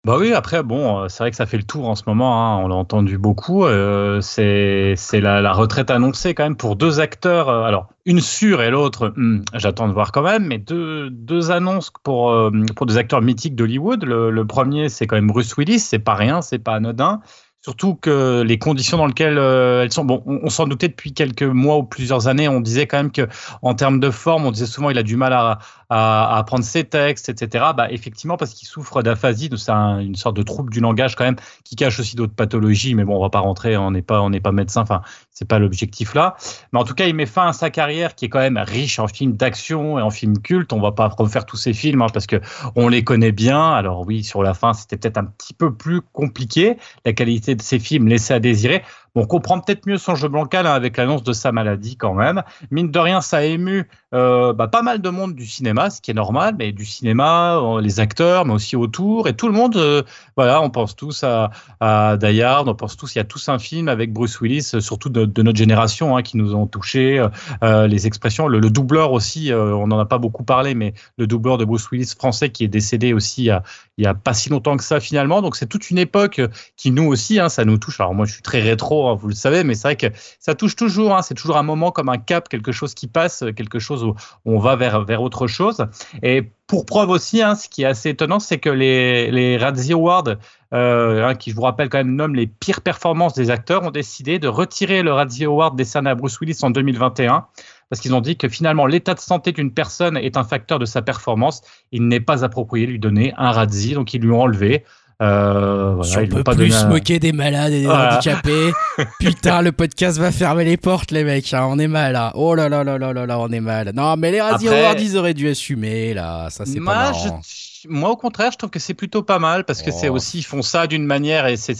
Bah 0.05 0.17
oui, 0.19 0.33
après, 0.33 0.63
bon, 0.63 0.99
euh, 0.99 1.07
c'est 1.07 1.23
vrai 1.23 1.31
que 1.31 1.37
ça 1.37 1.45
fait 1.45 1.55
le 1.55 1.63
tour 1.63 1.87
en 1.87 1.95
ce 1.95 2.03
moment, 2.07 2.57
hein, 2.57 2.61
on 2.61 2.67
l'a 2.67 2.75
entendu 2.75 3.17
beaucoup. 3.17 3.63
euh, 3.63 4.19
c'est 4.19 4.95
la, 5.13 5.41
la 5.41 5.53
retraite 5.53 5.89
annoncée 5.89 6.33
quand 6.33 6.43
même 6.43 6.57
pour 6.57 6.75
deux 6.75 6.99
acteurs. 6.99 7.47
alors, 7.49 7.87
une 8.05 8.19
sûre 8.19 8.61
et 8.61 8.69
l'autre, 8.69 9.13
hmm, 9.15 9.43
j'attends 9.53 9.87
de 9.87 9.93
voir 9.93 10.11
quand 10.11 10.23
même, 10.23 10.45
mais 10.45 10.57
deux, 10.57 11.09
deux 11.09 11.51
annonces 11.51 11.89
pour, 12.03 12.35
pour 12.75 12.85
des 12.85 12.97
acteurs 12.97 13.21
mythiques 13.21 13.55
d'Hollywood. 13.55 14.03
Le, 14.03 14.29
le 14.29 14.45
premier, 14.45 14.89
c'est 14.89 15.07
quand 15.07 15.15
même 15.15 15.27
Bruce 15.27 15.55
Willis, 15.55 15.79
c'est 15.79 15.99
pas 15.99 16.15
rien, 16.15 16.41
c'est 16.41 16.59
pas 16.59 16.75
anodin. 16.75 17.21
Surtout 17.65 17.95
que 17.95 18.41
les 18.45 18.59
conditions 18.59 18.97
dans 18.97 19.05
lesquelles 19.05 19.37
euh, 19.37 19.83
elles 19.83 19.91
sont, 19.93 20.03
bon, 20.03 20.21
on, 20.25 20.49
s'en 20.49 20.67
doutait 20.67 20.89
depuis 20.89 21.13
quelques 21.13 21.43
mois 21.43 21.77
ou 21.77 21.83
plusieurs 21.83 22.27
années. 22.27 22.49
On 22.49 22.59
disait 22.59 22.87
quand 22.87 22.97
même 22.97 23.11
que, 23.11 23.25
en 23.61 23.73
termes 23.73 24.01
de 24.01 24.11
forme, 24.11 24.45
on 24.45 24.51
disait 24.51 24.65
souvent 24.65 24.89
il 24.89 24.97
a 24.97 25.03
du 25.03 25.15
mal 25.15 25.31
à, 25.31 25.59
à, 25.89 26.35
à 26.35 26.37
apprendre 26.39 26.65
ses 26.65 26.83
textes, 26.83 27.29
etc. 27.29 27.67
Bah, 27.77 27.89
effectivement, 27.89 28.35
parce 28.35 28.53
qu'il 28.53 28.67
souffre 28.67 29.01
d'aphasie, 29.01 29.49
c'est 29.55 29.71
un- 29.71 29.99
une 29.99 30.15
sorte 30.15 30.35
de 30.35 30.43
trouble 30.43 30.73
du 30.73 30.81
langage 30.81 31.15
quand 31.15 31.23
même, 31.23 31.37
qui 31.63 31.77
cache 31.77 32.01
aussi 32.01 32.17
d'autres 32.17 32.35
pathologies. 32.35 32.95
Mais 32.95 33.05
bon, 33.05 33.15
on 33.15 33.21
va 33.21 33.29
pas 33.29 33.39
rentrer, 33.39 33.77
on 33.77 33.91
n'est 33.91 34.01
pas, 34.01 34.21
on 34.21 34.29
n'est 34.29 34.41
pas 34.41 34.51
médecin. 34.51 34.81
Enfin, 34.81 35.01
c'est 35.31 35.47
pas 35.47 35.57
l'objectif 35.57 36.15
là. 36.15 36.35
Mais 36.73 36.79
en 36.79 36.83
tout 36.83 36.93
cas, 36.95 37.05
il 37.05 37.15
met 37.15 37.25
fin 37.25 37.47
à 37.47 37.53
sa 37.53 37.69
carrière, 37.69 38.15
qui 38.15 38.25
est 38.25 38.29
quand 38.29 38.39
même 38.39 38.57
riche 38.57 38.99
en 38.99 39.07
films 39.07 39.37
d'action 39.37 39.97
et 39.99 40.01
en 40.01 40.09
films 40.09 40.39
cultes. 40.39 40.73
On 40.73 40.81
va 40.81 40.91
pas 40.91 41.07
refaire 41.07 41.45
tous 41.45 41.57
ces 41.57 41.71
films 41.73 42.01
hein, 42.01 42.07
parce 42.13 42.27
que 42.27 42.41
on 42.75 42.89
les 42.89 43.05
connaît 43.05 43.31
bien. 43.31 43.71
Alors 43.71 44.01
oui, 44.05 44.21
sur 44.25 44.43
la 44.43 44.53
fin, 44.53 44.73
c'était 44.73 44.97
peut-être 44.97 45.17
un 45.17 45.25
petit 45.25 45.53
peu 45.53 45.73
plus 45.73 46.01
compliqué. 46.01 46.75
La 47.05 47.13
qualité 47.13 47.52
de 47.55 47.61
ces 47.61 47.79
films 47.79 48.07
laissait 48.07 48.33
à 48.33 48.39
désirer. 48.39 48.83
On 49.15 49.25
comprend 49.25 49.59
peut-être 49.59 49.85
mieux 49.85 49.97
son 49.97 50.15
jeu 50.15 50.27
bancal 50.27 50.65
hein, 50.65 50.73
avec 50.73 50.97
l'annonce 50.97 51.23
de 51.23 51.33
sa 51.33 51.51
maladie 51.51 51.97
quand 51.97 52.13
même. 52.13 52.43
Mine 52.71 52.89
de 52.89 52.99
rien, 52.99 53.21
ça 53.21 53.37
a 53.37 53.41
ému 53.43 53.87
euh, 54.13 54.53
bah, 54.53 54.67
pas 54.67 54.81
mal 54.81 55.01
de 55.01 55.09
monde 55.09 55.35
du 55.35 55.45
cinéma, 55.45 55.89
ce 55.89 56.01
qui 56.01 56.11
est 56.11 56.15
normal, 56.15 56.55
mais 56.57 56.71
du 56.71 56.85
cinéma, 56.85 57.57
euh, 57.57 57.81
les 57.81 57.99
acteurs, 57.99 58.45
mais 58.45 58.53
aussi 58.53 58.75
autour, 58.75 59.27
et 59.27 59.35
tout 59.35 59.47
le 59.47 59.53
monde, 59.53 59.75
euh, 59.77 60.03
voilà, 60.35 60.61
on 60.61 60.69
pense 60.69 60.95
tous 60.95 61.23
à, 61.23 61.51
à 61.79 62.17
on 62.65 62.75
pense 62.75 62.97
tous, 62.97 63.15
il 63.15 63.17
y 63.17 63.21
a 63.21 63.23
tous 63.23 63.49
un 63.49 63.59
film 63.59 63.87
avec 63.87 64.13
Bruce 64.13 64.39
Willis, 64.41 64.75
surtout 64.79 65.09
de, 65.09 65.41
notre 65.41 65.57
génération, 65.57 66.15
hein, 66.15 66.21
qui 66.21 66.37
nous 66.37 66.55
ont 66.55 66.67
touché, 66.67 67.25
euh, 67.63 67.87
les 67.87 68.07
expressions, 68.07 68.47
le, 68.47 68.59
le 68.59 68.69
doubleur 68.69 69.11
aussi, 69.11 69.51
on 69.53 69.87
n'en 69.87 69.99
a 69.99 70.05
pas 70.05 70.17
beaucoup 70.17 70.43
parlé, 70.43 70.75
mais 70.75 70.93
le 71.17 71.27
doubleur 71.27 71.57
de 71.57 71.65
Bruce 71.65 71.89
Willis 71.91 72.13
français 72.17 72.49
qui 72.49 72.63
est 72.63 72.67
décédé 72.67 73.13
aussi 73.13 73.43
il 73.43 73.45
y 73.45 73.51
a, 73.51 73.63
il 73.97 74.03
y 74.03 74.07
a 74.07 74.13
pas 74.13 74.33
si 74.33 74.49
longtemps 74.49 74.77
que 74.77 74.83
ça 74.83 74.99
finalement, 74.99 75.41
donc 75.41 75.55
c'est 75.55 75.67
toute 75.67 75.89
une 75.89 75.97
époque 75.97 76.41
qui 76.77 76.91
nous 76.91 77.05
aussi, 77.05 77.39
hein, 77.39 77.49
ça 77.49 77.65
nous 77.65 77.77
touche. 77.77 77.99
Alors 77.99 78.13
moi, 78.13 78.25
je 78.25 78.33
suis 78.33 78.41
très 78.41 78.61
rétro, 78.61 79.02
vous 79.15 79.27
le 79.27 79.35
savez, 79.35 79.63
mais 79.63 79.75
c'est 79.75 79.87
vrai 79.87 79.95
que 79.95 80.07
ça 80.39 80.55
touche 80.55 80.75
toujours. 80.75 81.15
hein, 81.15 81.21
c'est 81.21 81.33
toujours 81.33 81.57
un 81.57 81.63
moment 81.63 81.91
comme 81.91 82.09
un 82.09 82.17
cap, 82.17 82.49
quelque 82.49 82.71
chose 82.71 82.93
qui 82.93 83.07
passe, 83.07 83.43
quelque 83.55 83.79
chose 83.79 84.03
où 84.03 84.15
on 84.45 84.59
va 84.59 84.75
vers 84.75 85.03
vers 85.03 85.21
autre 85.21 85.47
chose. 85.47 85.85
Et 86.21 86.51
pour 86.67 86.85
preuve 86.85 87.09
aussi, 87.09 87.41
hein, 87.41 87.55
ce 87.55 87.69
qui 87.69 87.83
est 87.83 87.85
assez 87.85 88.09
étonnant, 88.09 88.39
c'est 88.39 88.57
que 88.57 88.69
les 88.69 89.31
les 89.31 89.57
Razzie 89.57 89.93
Awards, 89.93 90.35
euh, 90.73 91.27
hein, 91.27 91.35
qui 91.35 91.51
je 91.51 91.55
vous 91.55 91.61
rappelle 91.61 91.89
quand 91.89 91.99
même 91.99 92.15
nomment 92.15 92.35
les 92.35 92.47
pires 92.47 92.81
performances 92.81 93.33
des 93.33 93.49
acteurs, 93.49 93.83
ont 93.83 93.91
décidé 93.91 94.39
de 94.39 94.47
retirer 94.47 95.03
le 95.03 95.11
Razzie 95.13 95.45
Award 95.45 95.75
décerné 95.75 96.09
à 96.09 96.15
Bruce 96.15 96.39
Willis 96.39 96.59
en 96.63 96.69
2021 96.69 97.45
parce 97.89 98.01
qu'ils 98.01 98.15
ont 98.15 98.21
dit 98.21 98.37
que 98.37 98.49
finalement 98.49 98.87
l'état 98.87 99.13
de 99.13 99.19
santé 99.19 99.51
d'une 99.51 99.71
personne 99.71 100.17
est 100.17 100.35
un 100.35 100.43
facteur 100.43 100.79
de 100.79 100.85
sa 100.85 101.03
performance. 101.03 101.61
Il 101.91 102.07
n'est 102.07 102.19
pas 102.19 102.43
approprié 102.43 102.87
de 102.87 102.91
lui 102.91 102.99
donner 102.99 103.33
un 103.37 103.51
Razzie, 103.51 103.93
donc 103.93 104.15
ils 104.15 104.21
lui 104.21 104.31
ont 104.31 104.41
enlevé. 104.41 104.83
Euh, 105.21 105.93
voilà, 105.95 106.03
Si 106.11 106.17
on 106.17 106.27
peut 106.27 106.43
pas 106.43 106.55
plus 106.55 106.71
se 106.71 106.85
moquer 106.85 107.19
des 107.19 107.31
malades 107.31 107.71
et 107.73 107.81
des 107.81 107.85
Voilà. 107.85 108.15
handicapés. 108.17 108.71
Putain, 109.19 109.61
le 109.61 109.71
podcast 109.71 110.17
va 110.17 110.31
fermer 110.31 110.65
les 110.65 110.77
portes, 110.77 111.11
les 111.11 111.23
mecs. 111.23 111.53
hein, 111.53 111.65
On 111.69 111.79
est 111.79 111.87
mal, 111.87 112.13
là. 112.13 112.31
Oh 112.35 112.55
là 112.55 112.67
là 112.69 112.83
là 112.83 112.97
là 112.97 113.13
là 113.13 113.25
là, 113.25 113.39
on 113.39 113.49
est 113.49 113.59
mal. 113.61 113.91
Non, 113.95 114.15
mais 114.17 114.31
les 114.31 114.41
Razzie 114.41 114.67
Après- 114.67 115.15
auraient 115.17 115.33
dû 115.33 115.49
assumer, 115.49 116.13
là. 116.13 116.47
Ça, 116.49 116.65
c'est 116.65 116.79
moi, 116.79 116.93
pas 116.93 117.11
marrant. 117.11 117.41
je- 117.47 117.87
moi, 117.89 118.09
au 118.11 118.15
contraire, 118.15 118.49
je 118.53 118.57
trouve 118.57 118.69
que 118.69 118.79
c'est 118.79 118.93
plutôt 118.93 119.23
pas 119.23 119.39
mal 119.39 119.65
parce 119.65 119.81
que 119.81 119.89
Oh. 119.91 119.97
c'est 119.99 120.07
aussi, 120.09 120.39
ils 120.39 120.43
font 120.43 120.61
ça 120.61 120.87
d'une 120.87 121.05
manière 121.05 121.47
et 121.47 121.57
c'est 121.57 121.75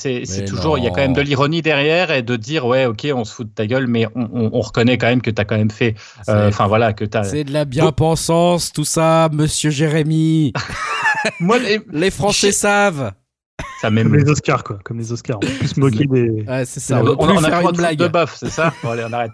toujours, 0.45 0.77
il 0.77 0.83
y 0.83 0.87
a 0.87 0.89
quand 0.89 0.97
même 0.97 1.13
de 1.13 1.21
l'ironie 1.21 1.61
derrière 1.61 2.11
et 2.11 2.21
de 2.21 2.35
dire, 2.35 2.65
ouais, 2.65 2.85
ok, 2.85 3.07
on 3.15 3.23
se 3.23 3.33
fout 3.33 3.47
de 3.47 3.53
ta 3.53 3.65
gueule, 3.67 3.87
mais 3.87 4.07
on, 4.15 4.23
on- 4.33 4.49
on 4.53 4.59
reconnaît 4.59 4.97
quand 4.97 5.07
même 5.07 5.21
que 5.21 5.31
tu 5.31 5.41
as 5.41 5.45
quand 5.45 5.55
même 5.57 5.71
fait, 5.71 5.95
euh, 6.27 6.49
enfin 6.49 6.67
voilà, 6.67 6.91
que 6.91 7.05
tu 7.05 7.17
as. 7.17 7.23
C'est 7.23 7.45
de 7.45 7.53
la 7.53 7.63
bien-pensance, 7.65 8.73
tout 8.73 8.83
ça, 8.85 9.29
monsieur 9.31 9.69
Jérémy. 9.69 10.51
Moi, 11.39 11.57
les- 11.59 11.79
Les 11.91 12.11
Français 12.11 12.51
savent. 12.51 13.13
Ça 13.81 13.89
Comme 13.89 14.15
les 14.15 14.29
Oscars, 14.29 14.63
quoi. 14.63 14.79
Comme 14.83 14.97
les 14.97 15.11
Oscars. 15.11 15.37
On 15.37 15.39
peut 15.45 15.47
plus 15.53 15.67
se 15.67 15.79
moquer 15.79 16.05
des. 16.05 16.29
Ouais, 16.47 16.65
c'est 16.65 16.79
ça. 16.79 17.01
On, 17.03 17.07
On, 17.07 17.15
on, 17.37 17.43
a 17.43 17.61
une 17.61 17.71
blague. 17.71 17.97
de 17.97 18.07
bœuf, 18.07 18.35
c'est 18.37 18.49
ça 18.49 18.73
Bon, 18.83 18.91
allez, 18.91 19.03
on 19.07 19.13
arrête. 19.13 19.31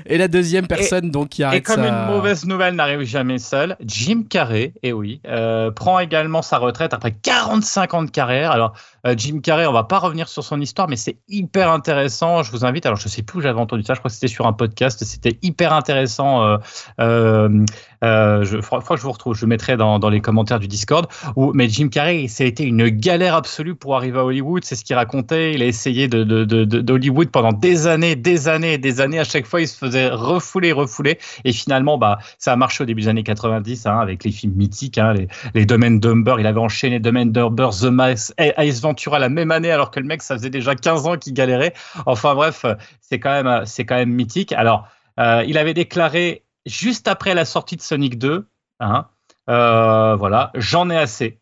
Et 0.07 0.19
la 0.19 0.29
deuxième 0.29 0.67
personne, 0.67 1.11
donc, 1.11 1.31
qui 1.31 1.43
Et 1.43 1.45
arrête 1.45 1.65
comme 1.65 1.83
sa- 1.83 1.89
une 1.89 2.07
mauvaise 2.15 2.45
nouvelle 2.47 2.75
n'arrive 2.75 3.03
jamais 3.03 3.39
seule, 3.39 3.77
Jim 3.85 4.25
Carrey, 4.29 4.73
et 4.83 4.93
oui, 4.93 5.21
euh, 5.27 5.71
prend 5.71 5.99
également 5.99 6.43
sa 6.43 6.59
retraite 6.59 6.95
après 6.95 7.13
45 7.13 7.95
ans 7.95 8.03
de 8.03 8.11
carrière. 8.11 8.51
Alors, 8.51 8.73
euh, 9.00 9.00
Jim 9.17 9.41
Carrey, 9.41 9.67
on 9.67 9.73
va 9.73 9.85
pas 9.85 9.99
revenir 9.99 10.29
sur 10.29 10.45
son 10.45 10.61
histoire, 10.61 10.89
mais 10.89 10.97
c'est 10.97 11.17
hyper 11.29 11.71
intéressant. 11.71 12.43
Je 12.43 12.51
vous 12.51 12.65
invite. 12.65 12.87
Alors, 12.87 12.99
je 12.99 13.09
sais 13.09 13.23
plus 13.23 13.39
où 13.39 13.41
j'avais 13.41 13.59
entendu 13.59 13.83
ça. 13.83 13.95
Je 13.95 13.99
crois 13.99 14.11
que 14.11 14.15
c'était 14.15 14.29
sur 14.29 14.47
un 14.47 14.53
podcast. 14.53 15.03
C'était 15.05 15.39
hyper 15.43 15.73
intéressant. 15.73 16.45
Euh, 16.45 16.57
euh, 17.01 17.65
euh, 18.03 18.45
je, 18.45 18.61
faudra 18.61 18.95
que 18.95 18.97
je 18.97 19.03
vous 19.03 19.13
retrouve. 19.13 19.35
Je 19.35 19.47
mettrai 19.47 19.77
dans, 19.77 19.99
les 20.09 20.21
commentaires 20.21 20.59
du 20.59 20.69
Discord. 20.69 21.07
Mais 21.55 21.69
Jim 21.69 21.89
Carrey, 21.89 22.25
été 22.25 22.65
une 22.65 22.89
galère 22.89 23.35
absolue 23.35 23.75
pour 23.75 23.97
arriver 23.97 24.19
à 24.19 24.25
Hollywood. 24.25 24.65
C'est 24.65 24.75
ce 24.75 24.85
qu'il 24.85 24.97
racontait. 24.97 25.55
Il 25.55 25.63
a 25.63 25.67
essayé 25.67 26.09
de, 26.09 27.25
pendant 27.25 27.53
des 27.53 27.87
années, 27.87 28.17
des 28.17 28.49
années 28.49 28.79
des 28.79 29.01
années. 29.01 29.19
À 29.19 29.25
chaque 29.25 29.47
fois, 29.47 29.61
il 29.61 29.69
se 29.69 29.77
faisait 29.77 30.09
refouler, 30.09 30.73
refouler. 30.73 31.19
Et 31.45 31.53
finalement, 31.53 31.99
bah, 31.99 32.19
ça 32.39 32.53
a 32.53 32.57
marché 32.57 32.83
au 32.83 32.87
début 32.87 33.03
des 33.03 33.09
années 33.09 33.23
90 33.23 33.87
hein, 33.87 33.99
avec 33.99 34.25
les 34.25 34.33
films 34.33 34.55
mythiques, 34.55 34.99
hein, 34.99 35.13
les, 35.13 35.29
les 35.55 35.67
Domaines 35.67 36.01
Dumber. 36.01 36.37
Il 36.39 36.47
avait 36.47 36.61
enchaîné 36.61 36.99
Domaine 36.99 37.33
Dumber, 37.33 37.71
The 37.71 37.85
Mask, 37.85 38.33
et 38.39 38.53
Ace 38.57 38.81
La 39.19 39.29
même 39.29 39.51
année, 39.51 39.71
alors 39.71 39.91
que 39.91 40.01
le 40.01 40.07
mec, 40.07 40.23
ça 40.23 40.37
faisait 40.37 40.51
déjà 40.51 40.75
15 40.75 41.07
ans 41.07 41.17
qu'il 41.17 41.35
galérait. 41.35 41.75
Enfin 42.07 42.35
bref, 42.35 42.65
c'est 43.01 43.19
quand 43.21 43.43
même, 43.43 43.67
c'est 43.67 43.85
quand 43.85 43.97
même 43.97 44.11
mythique. 44.11 44.53
Alors, 44.53 44.89
euh, 45.19 45.45
il 45.47 45.59
avait 45.59 45.75
déclaré 45.75 46.45
juste 46.67 47.09
après 47.09 47.35
la 47.35 47.45
sortie 47.45 47.77
de 47.77 47.83
Sonic 47.83 48.19
2, 48.19 48.49
hein, 48.81 49.09
euh, 49.49 50.17
voilà, 50.17 50.51
j'en 50.55 50.89
ai 50.91 50.97
assez. 50.97 51.41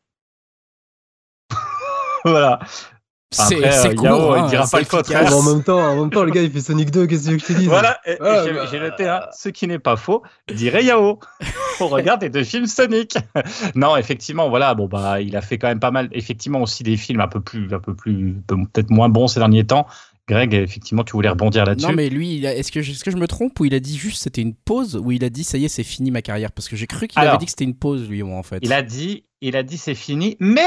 voilà. 2.24 2.60
C'est 3.30 3.62
euh, 3.62 3.94
court, 3.94 4.34
hein, 4.34 4.44
il 4.46 4.50
dira 4.50 4.66
c'est 4.66 4.88
pas 4.88 5.02
le. 5.02 5.24
Mais 5.26 5.32
en 5.34 5.42
même 5.42 5.62
temps, 5.62 5.78
en 5.78 5.96
même 6.00 6.10
temps, 6.10 6.24
le 6.24 6.30
gars, 6.30 6.42
il 6.42 6.50
fait 6.50 6.60
Sonic 6.62 6.90
2, 6.90 7.06
qu'est-ce 7.06 7.28
que 7.28 7.34
tu 7.34 7.40
je 7.40 7.44
te 7.44 7.52
dise 7.52 7.68
Voilà, 7.68 7.98
et- 8.06 8.16
Ah, 8.20 8.42
j'ai 8.46 8.54
bah, 8.54 8.66
j'ai 8.70 8.80
noté 8.80 9.06
hein, 9.06 9.20
ce 9.36 9.50
qui 9.50 9.66
n'est 9.66 9.78
pas 9.78 9.96
faux, 9.96 10.22
dirait 10.52 10.82
Yao. 10.84 11.18
On 11.80 11.88
regarde 11.88 12.22
les 12.22 12.30
deux 12.30 12.42
films 12.44 12.66
Sonic. 12.66 13.18
non, 13.74 13.96
effectivement, 13.98 14.48
voilà, 14.48 14.74
bon 14.74 14.86
bah 14.86 15.20
il 15.20 15.36
a 15.36 15.42
fait 15.42 15.58
quand 15.58 15.68
même 15.68 15.78
pas 15.80 15.90
mal, 15.90 16.08
effectivement 16.12 16.62
aussi 16.62 16.82
des 16.84 16.96
films 16.96 17.20
un 17.20 17.28
peu 17.28 17.40
plus, 17.40 17.68
un 17.74 17.80
peu 17.80 17.94
plus, 17.94 18.34
peut-être 18.46 18.90
moins 18.90 19.10
bons 19.10 19.28
ces 19.28 19.40
derniers 19.40 19.66
temps. 19.66 19.86
Greg, 20.26 20.52
effectivement, 20.54 21.04
tu 21.04 21.12
voulais 21.12 21.28
rebondir 21.30 21.64
là-dessus. 21.64 21.86
Non, 21.86 21.94
mais 21.94 22.10
lui, 22.10 22.44
est-ce 22.44 22.70
que, 22.70 22.82
je- 22.82 22.92
est-ce 22.92 23.02
que 23.02 23.10
je 23.10 23.16
me 23.16 23.26
trompe 23.26 23.58
ou 23.60 23.64
il 23.64 23.72
a 23.74 23.80
dit 23.80 23.96
juste 23.96 24.22
c'était 24.22 24.42
une 24.42 24.54
pause 24.54 24.96
ou 25.02 25.10
il 25.10 25.24
a 25.24 25.30
dit 25.30 25.42
ça 25.44 25.56
y 25.56 25.64
est, 25.64 25.68
c'est 25.68 25.82
fini 25.84 26.10
ma 26.10 26.20
carrière? 26.22 26.52
Parce 26.52 26.68
que 26.68 26.76
j'ai 26.76 26.86
cru 26.86 27.08
qu'il 27.08 27.18
avait 27.28 27.38
dit 27.38 27.44
que 27.46 27.50
c'était 27.50 27.64
une 27.64 27.74
pause, 27.76 28.08
lui, 28.08 28.22
moi, 28.22 28.38
en 28.38 28.42
fait. 28.42 28.58
Il 28.62 28.72
a 28.74 28.82
dit, 28.82 29.24
il 29.40 29.56
a 29.56 29.62
dit 29.62 29.78
c'est 29.78 29.94
fini, 29.94 30.36
mais, 30.40 30.60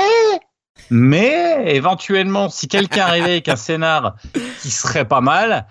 mais 0.89 1.75
éventuellement, 1.75 2.49
si 2.49 2.67
quelqu'un 2.67 3.03
arrivait 3.03 3.31
avec 3.31 3.49
un 3.49 3.55
scénar 3.55 4.15
qui 4.61 4.71
serait 4.71 5.07
pas 5.07 5.21
mal, 5.21 5.67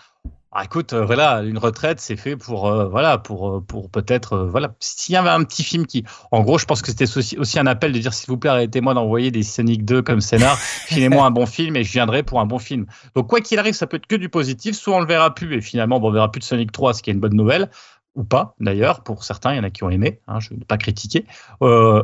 ah, 0.52 0.64
écoute, 0.64 0.94
euh, 0.94 1.04
voilà, 1.04 1.42
une 1.42 1.58
retraite, 1.58 2.00
c'est 2.00 2.16
fait 2.16 2.36
pour, 2.36 2.66
euh, 2.66 2.88
voilà, 2.88 3.18
pour, 3.18 3.48
euh, 3.48 3.60
pour 3.60 3.88
peut-être, 3.88 4.32
euh, 4.32 4.46
voilà, 4.46 4.74
s'il 4.80 5.12
y 5.12 5.16
avait 5.16 5.30
un 5.30 5.44
petit 5.44 5.62
film 5.62 5.86
qui, 5.86 6.02
en 6.32 6.40
gros, 6.42 6.58
je 6.58 6.64
pense 6.64 6.82
que 6.82 6.88
c'était 6.88 7.04
aussi, 7.16 7.38
aussi 7.38 7.60
un 7.60 7.68
appel 7.68 7.92
de 7.92 7.98
dire, 8.00 8.12
s'il 8.12 8.28
vous 8.30 8.36
plaît, 8.36 8.50
arrêtez-moi 8.50 8.92
d'envoyer 8.94 9.30
des 9.30 9.44
Sonic 9.44 9.84
2 9.84 10.02
comme 10.02 10.20
scénar, 10.20 10.58
filez-moi 10.88 11.24
un 11.24 11.30
bon 11.30 11.46
film 11.46 11.76
et 11.76 11.84
je 11.84 11.92
viendrai 11.92 12.24
pour 12.24 12.40
un 12.40 12.46
bon 12.46 12.58
film. 12.58 12.86
Donc, 13.14 13.28
quoi 13.28 13.40
qu'il 13.40 13.60
arrive, 13.60 13.74
ça 13.74 13.86
peut 13.86 13.96
être 13.98 14.08
que 14.08 14.16
du 14.16 14.28
positif, 14.28 14.74
soit 14.74 14.96
on 14.96 15.00
le 15.00 15.06
verra 15.06 15.32
plus 15.36 15.54
et 15.54 15.60
finalement, 15.60 16.00
bon, 16.00 16.08
on 16.08 16.12
verra 16.12 16.32
plus 16.32 16.40
de 16.40 16.44
Sonic 16.44 16.72
3, 16.72 16.94
ce 16.94 17.02
qui 17.04 17.10
est 17.10 17.12
une 17.12 17.20
bonne 17.20 17.36
nouvelle. 17.36 17.70
ou 18.16 18.24
pas 18.24 18.54
d'ailleurs. 18.58 19.02
Pour 19.04 19.22
certains, 19.22 19.52
il 19.52 19.56
y 19.58 19.60
en 19.60 19.64
a 19.64 19.70
qui 19.70 19.84
ont 19.84 19.90
aimé. 19.90 20.20
hein, 20.26 20.40
je 20.40 20.52
ne 20.52 20.58
vais 20.58 20.64
pas 20.64 20.78
critiquer. 20.78 21.26
Euh, 21.62 22.02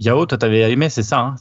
Yao, 0.00 0.26
toi, 0.26 0.38
t'avais 0.38 0.70
aimé, 0.70 0.88
c'est 0.90 1.02
ça 1.02 1.20
hein, 1.20 1.34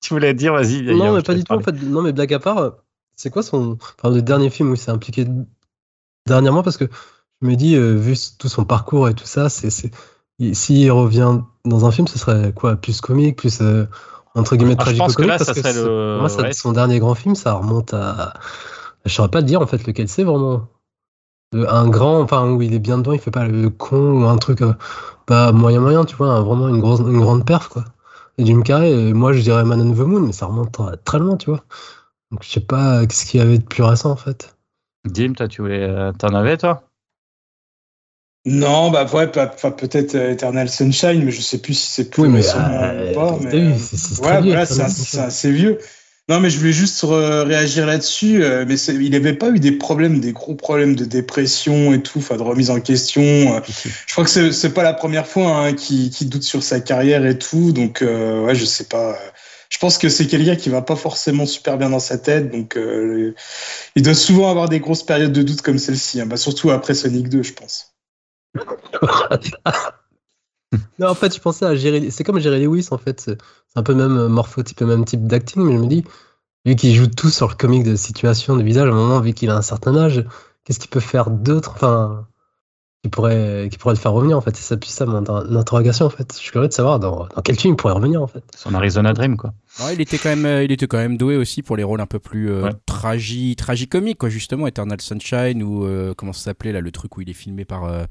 Tu 0.00 0.14
voulais 0.14 0.34
dire, 0.34 0.52
vas-y. 0.52 0.82
Non, 0.82 1.04
Yao, 1.04 1.16
mais 1.16 1.22
pas 1.22 1.34
du 1.34 1.44
tout. 1.44 1.52
En 1.54 1.60
fait, 1.60 1.72
non, 1.72 2.02
mais 2.02 2.12
blague 2.12 2.34
à 2.34 2.38
part, 2.38 2.58
euh, 2.58 2.70
c'est 3.16 3.30
quoi 3.30 3.42
son. 3.42 3.78
Enfin, 3.98 4.14
le 4.14 4.22
dernier 4.22 4.50
film 4.50 4.70
où 4.70 4.74
il 4.74 4.78
s'est 4.78 4.90
impliqué 4.90 5.26
dernièrement? 6.26 6.62
Parce 6.62 6.76
que 6.76 6.86
je 7.40 7.46
me 7.46 7.54
dis, 7.56 7.76
euh, 7.76 7.94
vu 7.94 8.14
tout 8.38 8.48
son 8.48 8.64
parcours 8.64 9.08
et 9.08 9.14
tout 9.14 9.26
ça, 9.26 9.48
c'est. 9.48 9.70
c'est- 9.70 9.90
il- 10.38 10.56
S'il 10.56 10.90
revient 10.90 11.38
dans 11.64 11.86
un 11.86 11.90
film, 11.90 12.08
ce 12.08 12.18
serait 12.18 12.52
quoi 12.52 12.76
Plus 12.76 13.00
comique, 13.00 13.36
plus. 13.36 13.60
euh, 13.60 13.86
entre 14.34 14.56
guillemets, 14.56 14.76
Ah, 14.78 14.84
je 14.90 14.96
pense 14.96 15.14
que 15.14 15.22
tragico-comique 15.22 15.28
là, 15.30 15.38
parce 15.38 15.52
ça 15.52 15.54
serait 15.54 15.84
le- 15.84 16.18
Moi, 16.18 16.28
ça- 16.28 16.42
ouais. 16.42 16.52
son 16.52 16.72
dernier 16.72 16.98
grand 16.98 17.14
film, 17.14 17.34
ça 17.34 17.52
remonte 17.54 17.94
à. 17.94 18.34
Je 19.04 19.12
saurais 19.12 19.28
pas 19.30 19.40
te 19.42 19.46
dire 19.46 19.60
en 19.60 19.66
fait 19.66 19.86
lequel 19.86 20.08
c'est 20.08 20.24
vraiment. 20.24 20.68
Un 21.54 21.86
grand, 21.88 22.20
enfin, 22.22 22.50
où 22.50 22.62
il 22.62 22.72
est 22.72 22.78
bien 22.78 22.96
dedans, 22.96 23.12
il 23.12 23.18
fait 23.18 23.30
pas 23.30 23.46
le 23.46 23.68
con 23.68 24.22
ou 24.22 24.26
un 24.26 24.38
truc 24.38 24.62
euh, 25.32 25.46
pas 25.46 25.52
moyen-moyen, 25.52 26.04
tu 26.04 26.16
vois, 26.16 26.40
vraiment 26.40 26.68
une, 26.68 26.80
grosse, 26.80 27.00
une 27.00 27.20
grande 27.20 27.46
perf, 27.46 27.68
quoi. 27.68 27.84
Et 28.38 28.46
Jim 28.46 28.62
Carrey, 28.62 28.92
euh, 28.92 29.12
moi 29.14 29.32
je 29.32 29.40
dirais 29.40 29.64
Man 29.64 29.80
on 29.80 29.92
the 29.94 29.98
Moon, 29.98 30.20
mais 30.20 30.32
ça 30.32 30.46
remonte 30.46 30.78
à- 30.80 30.96
très 31.04 31.18
loin, 31.18 31.36
tu 31.36 31.50
vois. 31.50 31.64
Donc 32.30 32.42
je 32.42 32.50
sais 32.50 32.60
pas 32.60 33.00
euh, 33.02 33.06
qu'est-ce 33.06 33.26
qu'il 33.26 33.40
y 33.40 33.42
avait 33.42 33.58
de 33.58 33.64
plus 33.64 33.82
récent 33.82 34.10
en 34.10 34.16
fait. 34.16 34.56
Dim, 35.04 35.32
toi, 35.34 35.48
tu 35.48 35.62
voulais, 35.62 35.82
euh, 35.82 36.12
t'en 36.12 36.34
avais, 36.34 36.56
toi? 36.56 36.82
Non, 38.44 38.90
bah 38.90 39.06
ouais, 39.12 39.30
peut-être 39.30 40.16
euh, 40.16 40.32
Eternal 40.32 40.68
Sunshine, 40.68 41.24
mais 41.24 41.30
je 41.30 41.40
sais 41.40 41.62
plus 41.62 41.74
si 41.74 41.86
c'est 41.90 42.10
plus 42.10 42.22
Oui, 42.22 42.28
mais, 42.28 42.38
récent 42.38 42.58
euh, 42.58 43.10
ou 43.10 43.14
pas. 43.14 43.38
mais, 43.40 43.54
euh, 43.54 43.76
ouais, 44.20 44.40
voilà, 44.40 44.66
c'est 45.30 45.50
vieux. 45.52 45.78
Non, 46.28 46.38
mais 46.40 46.50
je 46.50 46.58
voulais 46.58 46.72
juste 46.72 47.04
réagir 47.04 47.84
là-dessus. 47.84 48.42
euh, 48.44 48.64
mais 48.66 48.76
il 48.76 49.10
n'avait 49.10 49.32
pas 49.34 49.50
eu 49.50 49.58
des 49.58 49.72
problèmes, 49.72 50.20
des 50.20 50.32
gros 50.32 50.54
problèmes 50.54 50.94
de 50.94 51.04
dépression 51.04 51.92
et 51.92 52.00
tout, 52.02 52.18
enfin 52.18 52.36
de 52.36 52.42
remise 52.42 52.70
en 52.70 52.80
question. 52.80 53.22
euh. 53.22 53.60
Je 54.06 54.12
crois 54.12 54.24
que 54.24 54.30
c'est 54.30 54.52
c'est 54.52 54.72
pas 54.72 54.84
la 54.84 54.94
première 54.94 55.26
fois 55.26 55.58
hein, 55.58 55.72
qu'il 55.74 56.10
qu'il 56.10 56.28
doute 56.28 56.44
sur 56.44 56.62
sa 56.62 56.80
carrière 56.80 57.26
et 57.26 57.38
tout. 57.38 57.72
Donc, 57.72 58.02
euh, 58.02 58.44
ouais, 58.44 58.54
je 58.54 58.64
sais 58.64 58.84
pas. 58.84 59.10
euh, 59.10 59.30
Je 59.68 59.78
pense 59.78 59.98
que 59.98 60.08
c'est 60.08 60.26
quelqu'un 60.28 60.54
qui 60.56 60.68
va 60.68 60.80
pas 60.82 60.96
forcément 60.96 61.44
super 61.44 61.76
bien 61.76 61.90
dans 61.90 61.98
sa 62.00 62.18
tête. 62.18 62.50
Donc, 62.50 62.76
euh, 62.76 63.34
il 63.96 64.02
doit 64.02 64.14
souvent 64.14 64.48
avoir 64.50 64.68
des 64.68 64.78
grosses 64.80 65.02
périodes 65.04 65.32
de 65.32 65.42
doute 65.42 65.62
comme 65.62 65.78
celle-ci. 65.78 66.20
hein. 66.20 66.26
Bah, 66.26 66.36
surtout 66.36 66.70
après 66.70 66.94
Sonic 66.94 67.28
2, 67.28 67.42
je 67.42 67.52
pense. 67.52 67.94
non, 70.98 71.08
en 71.08 71.14
fait, 71.14 71.34
je 71.34 71.40
pensais 71.40 71.64
à 71.64 71.74
Jerry. 71.74 72.10
C'est 72.10 72.24
comme 72.24 72.38
Jerry 72.38 72.64
Lewis, 72.64 72.88
en 72.90 72.98
fait. 72.98 73.20
C'est 73.20 73.38
un 73.76 73.82
peu 73.82 73.94
même 73.94 74.16
euh, 74.16 74.28
morphotype, 74.28 74.80
même 74.82 75.04
type 75.04 75.26
d'acting, 75.26 75.62
mais 75.62 75.72
je 75.72 75.78
me 75.78 75.86
dis, 75.86 76.04
vu 76.64 76.76
qu'il 76.76 76.94
joue 76.94 77.06
tout 77.06 77.30
sur 77.30 77.48
le 77.48 77.54
comique 77.54 77.84
de 77.84 77.96
situation, 77.96 78.56
de 78.56 78.62
visage, 78.62 78.88
à 78.88 78.92
un 78.92 78.94
moment, 78.94 79.20
vu 79.20 79.32
qu'il 79.32 79.50
a 79.50 79.56
un 79.56 79.62
certain 79.62 79.96
âge, 79.96 80.24
qu'est-ce 80.64 80.78
qu'il 80.78 80.90
peut 80.90 81.00
faire 81.00 81.30
d'autre 81.30 81.72
Enfin, 81.74 82.26
qui 83.02 83.10
pourrait, 83.10 83.68
qui 83.70 83.78
pourrait 83.78 83.94
le 83.94 84.00
faire 84.00 84.12
revenir, 84.12 84.36
en 84.36 84.40
fait? 84.40 84.56
C'est 84.56 84.62
ça, 84.62 84.76
puis 84.76 84.90
ça, 84.90 85.06
mon 85.06 85.24
interrogation, 85.56 86.06
en 86.06 86.10
fait. 86.10 86.32
Je 86.34 86.38
suis 86.38 86.50
curieux 86.52 86.68
de 86.68 86.72
savoir 86.72 86.98
dans, 86.98 87.26
dans 87.34 87.42
quel 87.42 87.58
film 87.58 87.74
il 87.74 87.76
pourrait 87.76 87.94
revenir, 87.94 88.22
en 88.22 88.26
fait. 88.26 88.44
Son 88.56 88.74
Arizona 88.74 89.12
Dream, 89.12 89.36
quoi. 89.36 89.52
Ouais, 89.80 89.94
il 89.94 90.00
était 90.02 90.18
quand 90.18 90.28
même, 90.28 90.44
euh, 90.44 90.64
il 90.64 90.70
était 90.70 90.86
quand 90.86 90.98
même 90.98 91.16
doué 91.16 91.36
aussi 91.36 91.62
pour 91.62 91.76
les 91.78 91.82
rôles 91.82 92.00
un 92.02 92.06
peu 92.06 92.18
plus 92.18 92.50
euh, 92.50 92.64
Ouais. 92.64 92.70
tragi, 92.84 93.56
tragicomiques, 93.56 94.18
quoi, 94.18 94.28
justement, 94.28 94.66
Eternal 94.66 95.00
Sunshine 95.00 95.62
ou 95.62 95.86
euh, 95.86 96.12
comment 96.14 96.34
ça 96.34 96.42
s'appelait 96.44 96.72
là, 96.72 96.80
le 96.80 96.90
truc 96.90 97.16
où 97.16 97.22
il 97.22 97.30
est 97.30 97.34
filmé 97.34 97.64
par 97.64 97.84
euh, 97.84 98.04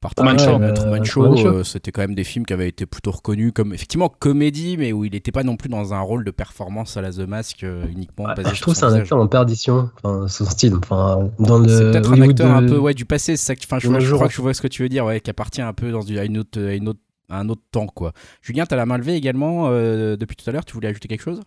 par 0.00 0.14
Truman 0.14 0.38
Show. 0.38 0.58
Euh, 0.62 1.44
euh, 1.46 1.64
c'était 1.64 1.92
quand 1.92 2.00
même 2.00 2.14
des 2.14 2.24
films 2.24 2.46
qui 2.46 2.54
avaient 2.54 2.68
été 2.68 2.86
plutôt 2.86 3.10
reconnus 3.10 3.52
comme 3.54 3.74
effectivement 3.74 4.08
comédie, 4.08 4.76
mais 4.78 4.92
où 4.92 5.04
il 5.04 5.12
n'était 5.12 5.32
pas 5.32 5.42
non 5.44 5.56
plus 5.56 5.68
dans 5.68 5.92
un 5.92 6.00
rôle 6.00 6.24
de 6.24 6.30
performance 6.30 6.96
à 6.96 7.02
la 7.02 7.12
The 7.12 7.28
Mask 7.28 7.62
euh, 7.62 7.84
uniquement 7.90 8.24
Ouais, 8.24 8.34
basé 8.34 8.48
je 8.50 8.54
sur 8.54 8.62
trouve 8.62 8.74
que 8.74 8.80
c'est 8.80 8.86
un 8.86 8.94
acteur 8.94 9.18
en 9.18 9.26
perdition, 9.28 9.90
enfin, 10.02 10.26
son 10.28 10.46
style. 10.46 10.74
Enfin, 10.76 11.28
dans 11.38 11.58
le. 11.58 11.68
C'est 11.68 11.90
peut-être 11.90 12.12
un 12.12 12.20
acteur 12.22 12.56
un 12.56 12.66
peu 12.66 12.78
ouais, 12.78 12.94
du 12.94 13.04
passé, 13.04 13.36
c'est 13.36 13.44
ça 13.48 13.54
que- 13.54 13.60
enfin, 13.64 13.78
je, 13.78 14.14
crois 14.14 14.28
que 14.28 14.34
je 14.34 14.40
vois 14.40 14.54
ce 14.54 14.62
que 14.62 14.68
tu 14.68 14.82
veux 14.82 14.88
dire, 14.88 15.04
ouais, 15.04 15.20
qui 15.20 15.28
appartient 15.28 15.60
un 15.62 15.74
peu 15.74 15.90
dans 15.92 16.00
à, 16.00 16.24
une 16.24 16.38
autre, 16.38 16.58
à 16.60 16.72
une 16.74 16.88
autre- 16.88 17.00
à 17.28 17.38
un 17.38 17.48
autre 17.48 17.62
temps. 17.70 17.86
quoi. 17.86 18.12
Julien, 18.42 18.66
tu 18.66 18.74
as 18.74 18.76
la 18.76 18.86
main 18.86 18.98
levée 18.98 19.14
également 19.14 19.68
euh, 19.68 20.16
depuis 20.16 20.36
tout 20.36 20.48
à 20.48 20.52
l'heure, 20.52 20.64
tu 20.64 20.74
voulais 20.74 20.88
ajouter 20.88 21.08
quelque 21.08 21.22
chose? 21.22 21.40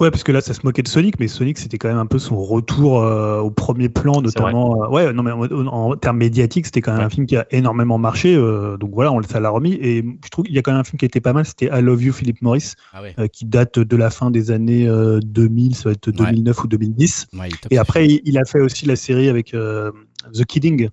Ouais, 0.00 0.10
parce 0.10 0.24
que 0.24 0.32
là, 0.32 0.40
ça 0.40 0.52
se 0.52 0.62
moquait 0.64 0.82
de 0.82 0.88
Sonic, 0.88 1.20
mais 1.20 1.28
Sonic, 1.28 1.58
c'était 1.58 1.78
quand 1.78 1.86
même 1.86 1.96
un 1.98 2.06
peu 2.06 2.18
son 2.18 2.42
retour 2.42 3.02
euh, 3.04 3.38
au 3.38 3.52
premier 3.52 3.88
plan, 3.88 4.20
notamment. 4.20 4.82
euh, 4.82 4.88
ouais, 4.88 5.12
non, 5.12 5.22
mais 5.22 5.30
en, 5.30 5.94
termes 5.94 6.16
médiatiques, 6.16 6.66
c'était 6.66 6.80
quand 6.80 6.90
même 6.90 6.98
Ouais. 7.02 7.06
un 7.06 7.10
film 7.10 7.24
qui 7.24 7.36
a 7.36 7.46
énormément 7.52 7.96
marché. 7.96 8.34
euh, 8.34 8.76
donc 8.78 8.90
voilà, 8.94 9.12
on, 9.12 9.22
ça 9.22 9.38
l'a 9.38 9.48
remis. 9.48 9.74
Et 9.74 10.04
je 10.24 10.28
trouve 10.28 10.44
qu'il 10.46 10.56
y 10.56 10.58
a 10.58 10.62
quand 10.62 10.72
même 10.72 10.80
un 10.80 10.84
film 10.84 10.98
qui 10.98 11.04
était 11.04 11.20
pas 11.20 11.32
mal, 11.32 11.46
c'était 11.46 11.66
I 11.66 11.80
Love 11.82 12.02
You, 12.02 12.12
Philip 12.12 12.42
Morris, 12.42 12.72
Ah 12.92 13.00
ouais, 13.00 13.14
euh, 13.20 13.28
qui 13.28 13.44
date 13.44 13.78
de 13.78 13.96
la 13.96 14.10
fin 14.10 14.32
des 14.32 14.50
années 14.50 14.88
euh, 14.88 15.20
2000, 15.20 15.76
ça 15.76 15.84
va 15.84 15.92
être 15.92 16.10
2009 16.10 16.64
ou 16.64 16.66
2010. 16.66 17.26
ouais, 17.34 17.48
il 17.48 17.54
est 17.54 17.60
top, 17.62 17.72
Et 17.72 17.78
après, 17.78 18.08
il, 18.08 18.20
il 18.24 18.38
a 18.38 18.44
fait 18.44 18.58
aussi 18.60 18.86
la 18.86 18.96
série 18.96 19.28
avec 19.28 19.54
euh, 19.54 19.92
The 20.34 20.44
Kidding, 20.44 20.88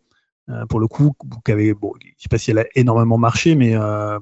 pour 0.70 0.80
le 0.80 0.88
coup, 0.88 1.14
qui 1.46 1.52
avait, 1.52 1.74
bon, 1.74 1.94
je 2.02 2.24
sais 2.24 2.30
pas 2.30 2.38
si 2.38 2.52
elle 2.52 2.60
a 2.60 2.66
énormément 2.76 3.18
marché, 3.18 3.56
mais 3.56 3.76
euh, 3.76 4.20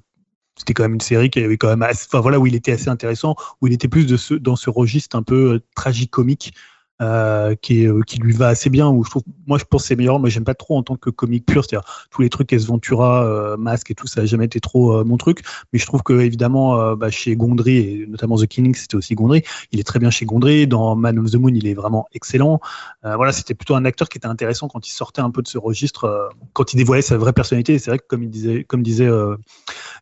c'était 0.56 0.74
quand 0.74 0.84
même 0.84 0.94
une 0.96 1.02
série 1.02 1.30
qui 1.30 1.40
avait 1.44 1.58
quand 1.58 1.70
même, 1.70 1.82
assez- 1.84 2.06
enfin 2.08 2.20
voilà, 2.20 2.40
où 2.40 2.48
il 2.48 2.56
était 2.56 2.74
assez 2.74 2.90
intéressant, 2.90 3.36
où 3.62 3.68
il 3.68 3.74
était 3.74 3.88
plus 3.88 4.06
de 4.06 4.18
ce, 4.18 4.34
dans 4.36 4.56
ce 4.56 4.70
registre 4.70 5.16
un 5.16 5.24
peu 5.24 5.54
euh, 5.56 5.60
tragicomique. 5.76 6.54
Euh, 7.02 7.56
qui, 7.56 7.84
est, 7.84 7.88
euh, 7.88 8.02
qui 8.06 8.20
lui 8.20 8.32
va 8.32 8.50
assez 8.50 8.70
bien 8.70 8.88
où 8.88 9.04
je 9.04 9.10
trouve 9.10 9.24
moi 9.48 9.58
je 9.58 9.64
pense 9.64 9.82
que 9.82 9.88
c'est 9.88 9.96
meilleur 9.96 10.20
moi 10.20 10.30
j'aime 10.30 10.44
pas 10.44 10.54
trop 10.54 10.78
en 10.78 10.84
tant 10.84 10.96
que 10.98 11.10
comique 11.10 11.48
pur 11.48 11.66
c'est-à-dire 11.66 12.08
tous 12.12 12.22
les 12.22 12.30
trucs 12.30 12.54
S 12.54 12.68
Ventura 12.68 13.26
euh, 13.26 13.58
Masque 13.58 13.90
et 13.90 13.96
tout 13.96 14.06
ça 14.06 14.22
a 14.22 14.26
jamais 14.26 14.46
été 14.46 14.60
trop 14.60 14.98
euh, 14.98 15.04
mon 15.04 15.18
truc 15.18 15.42
mais 15.74 15.80
je 15.80 15.86
trouve 15.88 16.04
que 16.04 16.14
évidemment 16.14 16.80
euh, 16.80 16.96
bah, 16.96 17.10
chez 17.10 17.36
Gondry 17.36 17.78
et 17.78 18.06
notamment 18.08 18.38
The 18.38 18.46
Killing 18.46 18.76
c'était 18.76 18.98
aussi 18.98 19.16
Gondry 19.16 19.42
il 19.72 19.80
est 19.80 19.84
très 19.84 19.98
bien 19.98 20.12
chez 20.12 20.26
Gondry 20.26 20.68
dans 20.68 20.96
Man 20.96 21.18
of 21.18 21.32
the 21.32 21.38
Moon 21.38 21.56
il 21.56 21.66
est 21.66 21.74
vraiment 21.74 22.08
excellent 22.14 22.60
euh, 23.04 23.16
voilà, 23.16 23.32
c'était 23.32 23.56
plutôt 23.56 23.74
un 23.74 23.86
acteur 23.86 24.10
qui 24.10 24.20
était 24.20 24.28
intéressant 24.28 24.68
quand 24.68 24.88
il 24.88 24.92
sortait 24.92 25.22
un 25.22 25.32
peu 25.32 25.42
de 25.42 25.48
ce 25.48 25.58
registre, 25.58 26.04
euh, 26.04 26.30
quand 26.54 26.74
il 26.74 26.78
dévoilait 26.78 27.02
sa 27.02 27.18
vraie 27.18 27.34
personnalité. 27.34 27.80
C'est 27.80 27.90
vrai 27.90 27.98
que 27.98 28.06
comme 28.08 28.22
il 28.22 28.30
disait, 28.30 28.64
comme 28.64 28.84
disait 28.84 29.08
euh, 29.08 29.36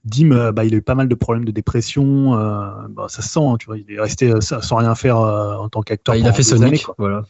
Dim, 0.04 0.52
bah, 0.52 0.66
il 0.66 0.74
a 0.74 0.78
eu 0.78 0.82
pas 0.82 0.96
mal 0.96 1.08
de 1.08 1.16
problèmes 1.16 1.46
de 1.46 1.52
dépression. 1.52 2.38
euh, 2.38 2.88
bah, 2.90 3.06
ça 3.08 3.22
se 3.22 3.30
sent, 3.30 3.40
hein, 3.40 3.56
tu 3.58 3.68
vois. 3.68 3.78
Il 3.78 3.86
est 3.90 4.00
resté 4.00 4.32
euh, 4.32 4.42
sans 4.42 4.76
rien 4.76 4.96
faire 4.96 5.18
euh, 5.18 5.56
en 5.56 5.70
tant 5.70 5.82
qu'acteur. 5.82 6.14
Ah, 6.14 6.18
il 6.18 6.28
a 6.28 6.34
fait 6.34 6.44
Sonic, 6.44 6.64
années, 6.64 6.82
quoi. 6.96 6.96
voilà. 6.98 7.22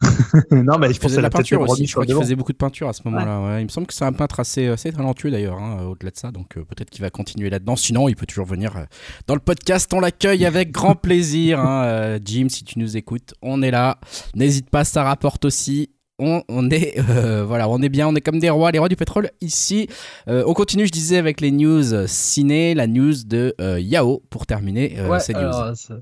non, 0.50 0.78
mais 0.78 0.88
Il 0.90 0.94
je 0.94 1.00
pense 1.00 1.14
la 1.16 1.30
peinture 1.30 1.60
aussi. 1.60 1.86
Je 1.86 1.92
crois 1.92 2.04
qu'il 2.04 2.14
faisait 2.16 2.34
beaucoup 2.34 2.52
de 2.52 2.56
peinture 2.58 2.88
à 2.88 2.92
ce 2.92 3.02
moment-là. 3.04 3.40
ouais. 3.40 3.62
Il 3.62 3.64
me 3.64 3.68
semble 3.68 3.86
que 3.86 3.94
c'est 3.94 4.04
un 4.04 4.12
peintre 4.12 4.40
assez, 4.40 4.66
assez 4.66 4.92
talentueux 4.92 5.30
d'ailleurs, 5.30 5.58
hein, 5.58 5.84
au-delà 5.84 6.10
de 6.10 6.16
ça. 6.16 6.32
Donc 6.32 6.56
euh, 6.56 6.64
peut-être 6.64 6.90
qu'il 6.90 7.02
va 7.02 7.10
continuer 7.10 7.50
là-dedans. 7.50 7.76
Sinon, 7.76 8.08
il 8.08 8.16
peut 8.16 8.26
toujours 8.26 8.46
venir 8.46 8.76
euh, 8.76 8.84
dans 9.28 9.34
le 9.34 9.40
podcast. 9.40 9.92
On 9.94 10.00
l'accueille 10.00 10.44
avec 10.44 10.72
grand 10.72 10.96
plaisir. 10.96 11.60
hein. 11.60 11.84
Euh, 11.84 12.18
Jim, 12.22 12.48
si 12.50 12.64
tu 12.64 12.78
nous 12.80 12.96
écoutes, 12.96 13.34
on 13.42 13.62
est 13.62 13.70
là. 13.70 13.98
N'hésite 14.34 14.70
pas, 14.70 14.84
ça 14.84 15.04
rapporte 15.04 15.44
aussi. 15.44 15.90
On, 16.18 16.42
on 16.48 16.68
est 16.70 16.98
euh, 17.10 17.44
voilà, 17.44 17.68
on 17.68 17.80
est 17.80 17.88
bien, 17.88 18.08
on 18.08 18.14
est 18.16 18.20
comme 18.22 18.40
des 18.40 18.50
rois, 18.50 18.72
les 18.72 18.78
rois 18.80 18.88
du 18.88 18.96
pétrole 18.96 19.30
ici. 19.40 19.86
Euh, 20.28 20.42
on 20.46 20.52
continue, 20.54 20.86
je 20.86 20.92
disais, 20.92 21.16
avec 21.18 21.40
les 21.40 21.52
news 21.52 22.06
ciné, 22.08 22.74
la 22.74 22.86
news 22.88 23.14
de 23.24 23.54
euh, 23.60 23.78
Yao 23.78 24.20
pour 24.30 24.46
terminer 24.46 24.96
euh, 24.98 25.08
Ouais, 25.08 25.20
ces 25.20 25.32
news. 25.32 25.40
alors, 25.40 25.76
ça, 25.76 25.94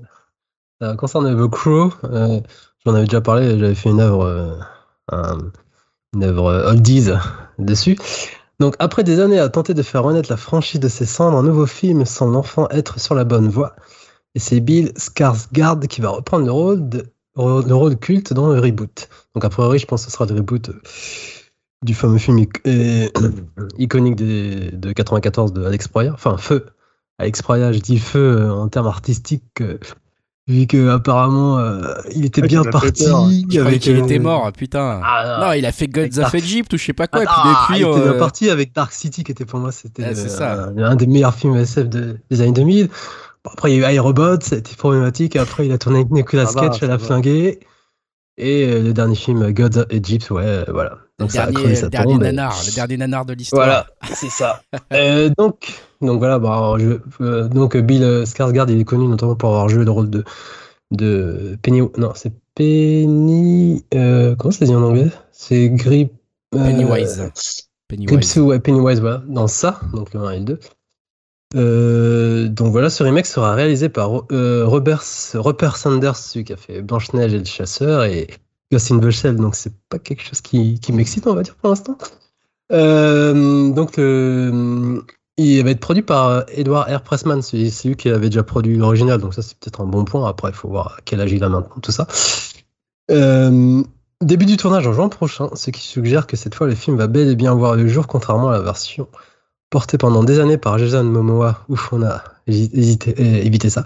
ça 0.81 0.95
concerne 0.95 1.35
The 1.37 1.49
Crow. 1.51 1.91
J'en 2.85 2.93
avais 2.95 3.05
déjà 3.05 3.21
parlé, 3.21 3.57
j'avais 3.59 3.75
fait 3.75 3.89
une 3.89 3.99
œuvre, 3.99 4.23
euh, 4.25 4.55
un- 5.11 5.37
une 6.13 6.23
œuvre 6.23 6.45
euh, 6.47 6.69
oldies 6.69 7.09
dessus. 7.59 7.97
Donc, 8.59 8.75
après 8.79 9.03
des 9.03 9.19
années 9.19 9.39
à 9.39 9.49
tenter 9.49 9.73
de 9.73 9.81
faire 9.81 10.03
renaître 10.03 10.29
la 10.31 10.37
franchise 10.37 10.79
de 10.79 10.87
ses 10.87 11.05
cendres, 11.05 11.37
un 11.37 11.43
nouveau 11.43 11.65
film 11.65 12.05
semble 12.05 12.35
enfin 12.37 12.67
être 12.71 12.99
sur 12.99 13.15
la 13.15 13.23
bonne 13.25 13.49
voie. 13.49 13.75
Et 14.35 14.39
c'est 14.39 14.59
Bill 14.59 14.91
Skarsgård 14.97 15.87
qui 15.87 16.01
va 16.01 16.09
reprendre 16.09 16.45
le 16.45 16.51
rôle, 16.51 16.87
de, 16.89 17.05
le 17.37 17.73
rôle 17.73 17.97
culte 17.97 18.33
dans 18.33 18.47
le 18.53 18.59
reboot. 18.59 19.09
Donc, 19.33 19.43
a 19.43 19.49
priori, 19.49 19.79
je 19.79 19.85
pense 19.87 20.05
que 20.05 20.11
ce 20.11 20.15
sera 20.17 20.25
le 20.25 20.35
reboot 20.35 20.69
euh, 20.69 20.81
du 21.83 21.93
fameux 21.93 22.17
film 22.17 22.37
ic- 22.39 22.61
iconique 23.77 24.15
de 24.15 24.91
94 24.93 25.51
de 25.53 25.65
Alex 25.65 25.87
Proya. 25.87 26.13
Enfin, 26.13 26.37
Feu. 26.37 26.65
Alex 27.17 27.41
Proya, 27.41 27.71
je 27.71 27.79
dis 27.79 27.97
Feu 27.97 28.49
en 28.51 28.67
termes 28.69 28.87
artistiques, 28.87 29.63
vu 30.47 30.67
que 30.67 30.89
apparemment 30.89 31.57
euh, 31.59 31.81
il 32.15 32.25
était 32.25 32.41
Ouais, 32.41 32.47
bien 32.47 32.63
fait 32.63 32.69
parti. 32.69 33.03
peur. 33.03 33.13
Croyais 33.21 33.59
avec, 33.59 33.87
euh, 33.87 34.03
était 34.03 34.19
mort, 34.19 34.51
putain. 34.53 35.01
Ah, 35.03 35.39
non, 35.41 35.53
il 35.53 35.65
a 35.65 35.71
fait 35.71 35.87
Gods 35.87 36.03
of 36.05 36.09
Dark- 36.11 36.35
Egypt 36.35 36.71
ou 36.73 36.77
je 36.77 36.83
sais 36.85 36.93
pas 36.93 37.07
quoi. 37.07 37.23
Ah, 37.27 37.67
et 37.69 37.73
puis 37.73 37.79
il 37.79 37.81
était 37.81 37.89
depuis, 37.89 38.01
bien 38.03 38.11
euh, 38.13 38.19
parti 38.19 38.49
avec 38.49 38.73
Dark 38.73 38.91
City, 38.93 39.23
qui 39.23 39.31
était 39.31 39.45
pour 39.45 39.59
moi 39.59 39.71
c'était 39.71 40.03
Ah, 40.03 40.41
euh, 40.43 40.77
un, 40.85 40.95
des 40.95 41.07
meilleurs 41.07 41.33
films 41.35 41.55
SF 41.55 41.89
de- 41.89 42.17
des 42.29 42.41
années 42.41 42.51
2000. 42.51 42.87
Bon, 43.43 43.51
après, 43.53 43.71
il 43.71 43.79
y 43.79 43.83
a 43.85 43.91
eu 43.91 43.95
iRobot, 43.95 44.39
ça 44.41 44.55
a 44.55 44.59
été 44.59 44.75
problématique. 44.75 45.35
Après, 45.35 45.65
il 45.65 45.71
a 45.71 45.77
tourné 45.77 45.99
avec 45.99 46.11
Nicolas 46.11 46.45
Cage, 46.45 46.79
elle 46.81 46.91
a 46.91 46.97
flingué. 46.99 47.59
Et 48.37 48.65
euh, 48.67 48.81
le 48.81 48.93
dernier 48.93 49.15
film, 49.15 49.51
Gods 49.51 49.77
of 49.79 49.85
Egypt, 49.91 50.29
ouais, 50.31 50.43
euh, 50.43 50.65
voilà. 50.69 50.97
Le 51.19 51.23
Donc 51.25 51.31
ça 51.31 51.49
dernier, 51.51 51.75
sa 51.75 51.89
dernier 51.89 52.13
tombe. 52.13 52.23
nanar, 52.23 52.55
le 52.67 52.73
dernier 52.75 52.97
nanar 52.97 53.25
de 53.25 53.33
l'histoire. 53.33 53.65
Voilà, 53.65 53.87
c'est 54.13 54.29
ça. 54.29 54.61
Euh, 54.93 55.29
donc, 55.37 55.73
donc 56.01 56.19
voilà, 56.19 56.39
bah, 56.39 56.49
alors, 56.55 56.79
je- 56.79 56.99
euh, 57.21 57.47
donc 57.47 57.75
Bill 57.77 58.23
Skarsgård, 58.25 58.69
il 58.69 58.79
est 58.81 58.83
connu 58.85 59.07
notamment 59.07 59.35
pour 59.35 59.49
avoir 59.49 59.69
joué 59.69 59.85
le 59.85 59.91
rôle 59.91 60.09
de 60.09 60.23
de 60.91 61.57
Penny. 61.63 61.81
Non, 61.97 62.11
c'est 62.15 62.31
Penny. 62.55 63.83
euh, 63.93 64.35
comment 64.35 64.51
ça 64.51 64.59
se 64.59 64.65
dit 64.65 64.75
en 64.75 64.83
anglais? 64.83 65.09
C'est 65.31 65.69
Grip. 65.69 66.11
euh, 66.53 66.63
Pennywise. 66.63 67.29
Pennywise. 67.87 68.07
Gripsou, 68.11 68.41
ouais, 68.47 68.59
Pennywise, 68.59 68.99
voilà, 69.01 69.21
dans 69.27 69.47
ça, 69.47 69.79
donc 69.93 70.13
le 70.13 70.19
1 70.21 70.31
et 70.31 70.39
le 70.39 70.45
2. 70.45 70.59
Euh, 71.55 72.47
donc 72.49 72.71
voilà, 72.71 72.89
ce 72.89 73.03
remake 73.03 73.25
sera 73.25 73.53
réalisé 73.55 73.89
par 73.89 74.23
euh, 74.31 74.65
Robert, 74.65 75.03
Rupert 75.35 75.77
Sanders, 75.77 76.15
celui 76.17 76.43
qui 76.45 76.53
a 76.53 76.57
fait 76.57 76.81
Blanche-Neige 76.81 77.33
et 77.33 77.39
le 77.39 77.45
Chasseur, 77.45 78.03
et 78.05 78.27
Ghost 78.71 78.91
in 78.91 78.99
the 78.99 79.09
Shell, 79.11 79.35
donc 79.35 79.55
c'est 79.55 79.73
pas 79.89 79.99
quelque 79.99 80.23
chose 80.23 80.41
qui, 80.41 80.79
qui 80.79 80.91
m'excite, 80.91 81.27
on 81.27 81.35
va 81.35 81.43
dire, 81.43 81.55
pour 81.55 81.69
l'instant. 81.69 81.97
Euh, 82.71 83.69
donc, 83.69 83.99
euh, 83.99 85.01
il 85.37 85.63
va 85.63 85.71
être 85.71 85.79
produit 85.79 86.01
par 86.01 86.45
Edward 86.49 86.89
R. 86.89 87.01
Pressman, 87.01 87.41
c'est 87.41 87.57
lui 87.85 87.95
qui 87.95 88.09
avait 88.09 88.29
déjà 88.29 88.43
produit 88.43 88.77
l'original, 88.77 89.19
donc 89.19 89.33
ça 89.33 89.41
c'est 89.41 89.57
peut-être 89.57 89.81
un 89.81 89.85
bon 89.85 90.05
point. 90.05 90.27
Après, 90.27 90.49
il 90.49 90.55
faut 90.55 90.69
voir 90.69 90.95
à 90.97 91.01
quel 91.03 91.21
âge 91.21 91.31
il 91.31 91.43
a 91.43 91.49
maintenant, 91.49 91.79
tout 91.81 91.91
ça. 91.91 92.07
Euh, 93.11 93.83
début 94.21 94.45
du 94.45 94.57
tournage 94.57 94.87
en 94.87 94.93
juin 94.93 95.09
prochain, 95.09 95.49
ce 95.53 95.69
qui 95.71 95.81
suggère 95.81 96.25
que 96.25 96.37
cette 96.37 96.55
fois 96.55 96.67
le 96.67 96.75
film 96.75 96.97
va 96.97 97.07
bel 97.07 97.27
et 97.29 97.35
bien 97.35 97.53
voir 97.53 97.75
le 97.75 97.87
jour, 97.87 98.07
contrairement 98.07 98.49
à 98.49 98.53
la 98.53 98.61
version 98.61 99.07
portée 99.69 99.97
pendant 99.97 100.23
des 100.23 100.39
années 100.39 100.57
par 100.57 100.77
Jason 100.77 101.03
Momoa. 101.03 101.65
Ouf, 101.69 101.91
on 101.91 102.01
a 102.01 102.23
évité 102.47 103.69
ça. 103.69 103.83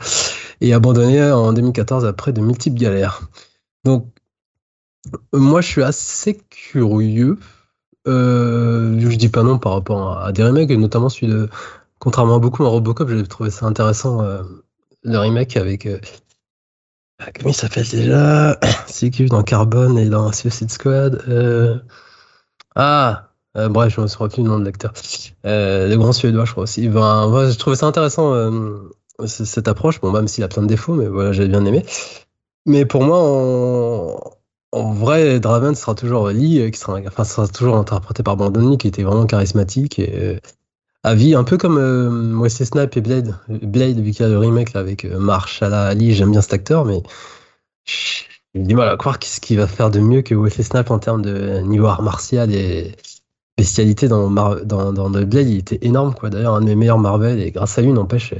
Et 0.61 0.73
abandonné 0.73 1.31
en 1.31 1.51
2014 1.53 2.05
après 2.05 2.31
de 2.31 2.41
multiples 2.41 2.77
galères. 2.77 3.21
Donc, 3.85 4.05
moi 5.33 5.61
je 5.61 5.67
suis 5.67 5.83
assez 5.83 6.39
curieux. 6.49 7.37
Euh, 8.07 8.99
je 8.99 9.15
dis 9.15 9.29
pas 9.29 9.43
non 9.43 9.59
par 9.59 9.73
rapport 9.73 10.19
à, 10.19 10.31
des 10.31 10.43
remakes, 10.43 10.71
et 10.71 10.77
notamment 10.77 11.09
celui 11.09 11.27
de. 11.27 11.49
Contrairement 11.99 12.35
à 12.35 12.39
beaucoup 12.39 12.63
à 12.63 12.69
Robocop, 12.69 13.09
j'avais 13.09 13.23
trouvé 13.23 13.49
ça 13.49 13.65
intéressant, 13.65 14.21
euh, 14.21 14.41
le 15.03 15.17
remake 15.17 15.57
avec. 15.57 15.85
euh, 15.85 15.99
ah, 17.19 17.31
comment 17.35 17.49
il 17.49 17.53
s'appelle 17.53 17.87
déjà? 17.87 18.57
C'est 18.87 19.09
qui 19.09 19.25
dans 19.25 19.43
Carbone 19.43 19.97
et 19.97 20.07
dans 20.07 20.31
Suicide 20.31 20.71
Squad 20.71 21.21
euh, 21.27 21.77
Ah 22.75 23.25
Bref, 23.55 23.93
je 23.93 23.99
me 23.99 24.07
souviens 24.07 24.29
plus 24.29 24.43
le 24.43 24.49
nom 24.49 24.59
de 24.59 24.63
l'acteur. 24.63 24.93
Le 25.43 25.93
grand 25.97 26.13
suédois, 26.13 26.45
je 26.45 26.51
crois 26.51 26.63
aussi. 26.63 26.87
Ben, 26.87 27.49
je 27.51 27.57
trouvais 27.57 27.75
ça 27.75 27.87
intéressant, 27.87 28.33
cette 29.25 29.67
approche. 29.67 29.99
Bon, 29.99 30.11
même 30.11 30.29
s'il 30.29 30.45
a 30.45 30.47
plein 30.47 30.61
de 30.61 30.67
défauts, 30.67 30.93
mais 30.93 31.07
voilà, 31.07 31.33
j'avais 31.33 31.49
bien 31.49 31.65
aimé. 31.65 31.85
Mais 32.65 32.85
pour 32.85 33.03
moi, 33.03 33.19
en, 33.21 34.38
en 34.71 34.93
vrai, 34.93 35.39
Draven 35.39 35.75
sera 35.75 35.95
toujours 35.95 36.29
Lee, 36.29 36.59
euh, 36.59 36.69
qui 36.69 36.79
sera, 36.79 36.99
enfin, 37.07 37.23
sera 37.23 37.47
toujours 37.47 37.77
interprété 37.77 38.23
par 38.23 38.37
Brandon 38.37 38.69
Lee, 38.69 38.77
qui 38.77 38.87
était 38.87 39.03
vraiment 39.03 39.25
charismatique 39.25 39.99
et 39.99 40.11
euh, 40.17 40.39
à 41.03 41.15
vie, 41.15 41.33
un 41.35 41.43
peu 41.43 41.57
comme 41.57 41.77
euh, 41.77 42.37
Wesley 42.37 42.65
Snipes 42.65 42.97
et 42.97 43.01
Blade. 43.01 43.35
Blade, 43.47 43.99
vu 43.99 44.11
qu'il 44.11 44.21
y 44.21 44.25
a 44.25 44.29
le 44.29 44.37
remake 44.37 44.73
là, 44.73 44.81
avec 44.81 45.05
Marshala 45.05 45.85
Ali, 45.87 46.13
j'aime 46.13 46.31
bien 46.31 46.41
cet 46.41 46.53
acteur, 46.53 46.85
mais 46.85 47.01
j'ai 47.85 48.61
du 48.63 48.75
mal 48.75 48.89
à 48.89 48.97
croire 48.97 49.19
qu'est-ce 49.19 49.39
qu'il 49.41 49.57
va 49.57 49.67
faire 49.67 49.89
de 49.91 49.99
mieux 49.99 50.21
que 50.21 50.35
Wesley 50.35 50.63
Snipes 50.63 50.91
en 50.91 50.99
termes 50.99 51.21
de 51.21 51.59
niveau 51.61 51.87
art 51.87 52.01
martial 52.01 52.53
et 52.53 52.95
bestialité 53.57 54.07
dans, 54.07 54.29
Mar- 54.29 54.65
dans, 54.65 54.93
dans 54.93 55.09
Blade, 55.09 55.47
il 55.49 55.57
était 55.57 55.79
énorme, 55.81 56.13
quoi. 56.13 56.29
D'ailleurs, 56.29 56.55
un 56.55 56.61
de 56.61 56.65
mes 56.65 56.75
meilleurs 56.75 56.99
Marvel, 56.99 57.39
et 57.39 57.51
grâce 57.51 57.77
à 57.77 57.81
lui, 57.81 57.91
n'empêche, 57.91 58.33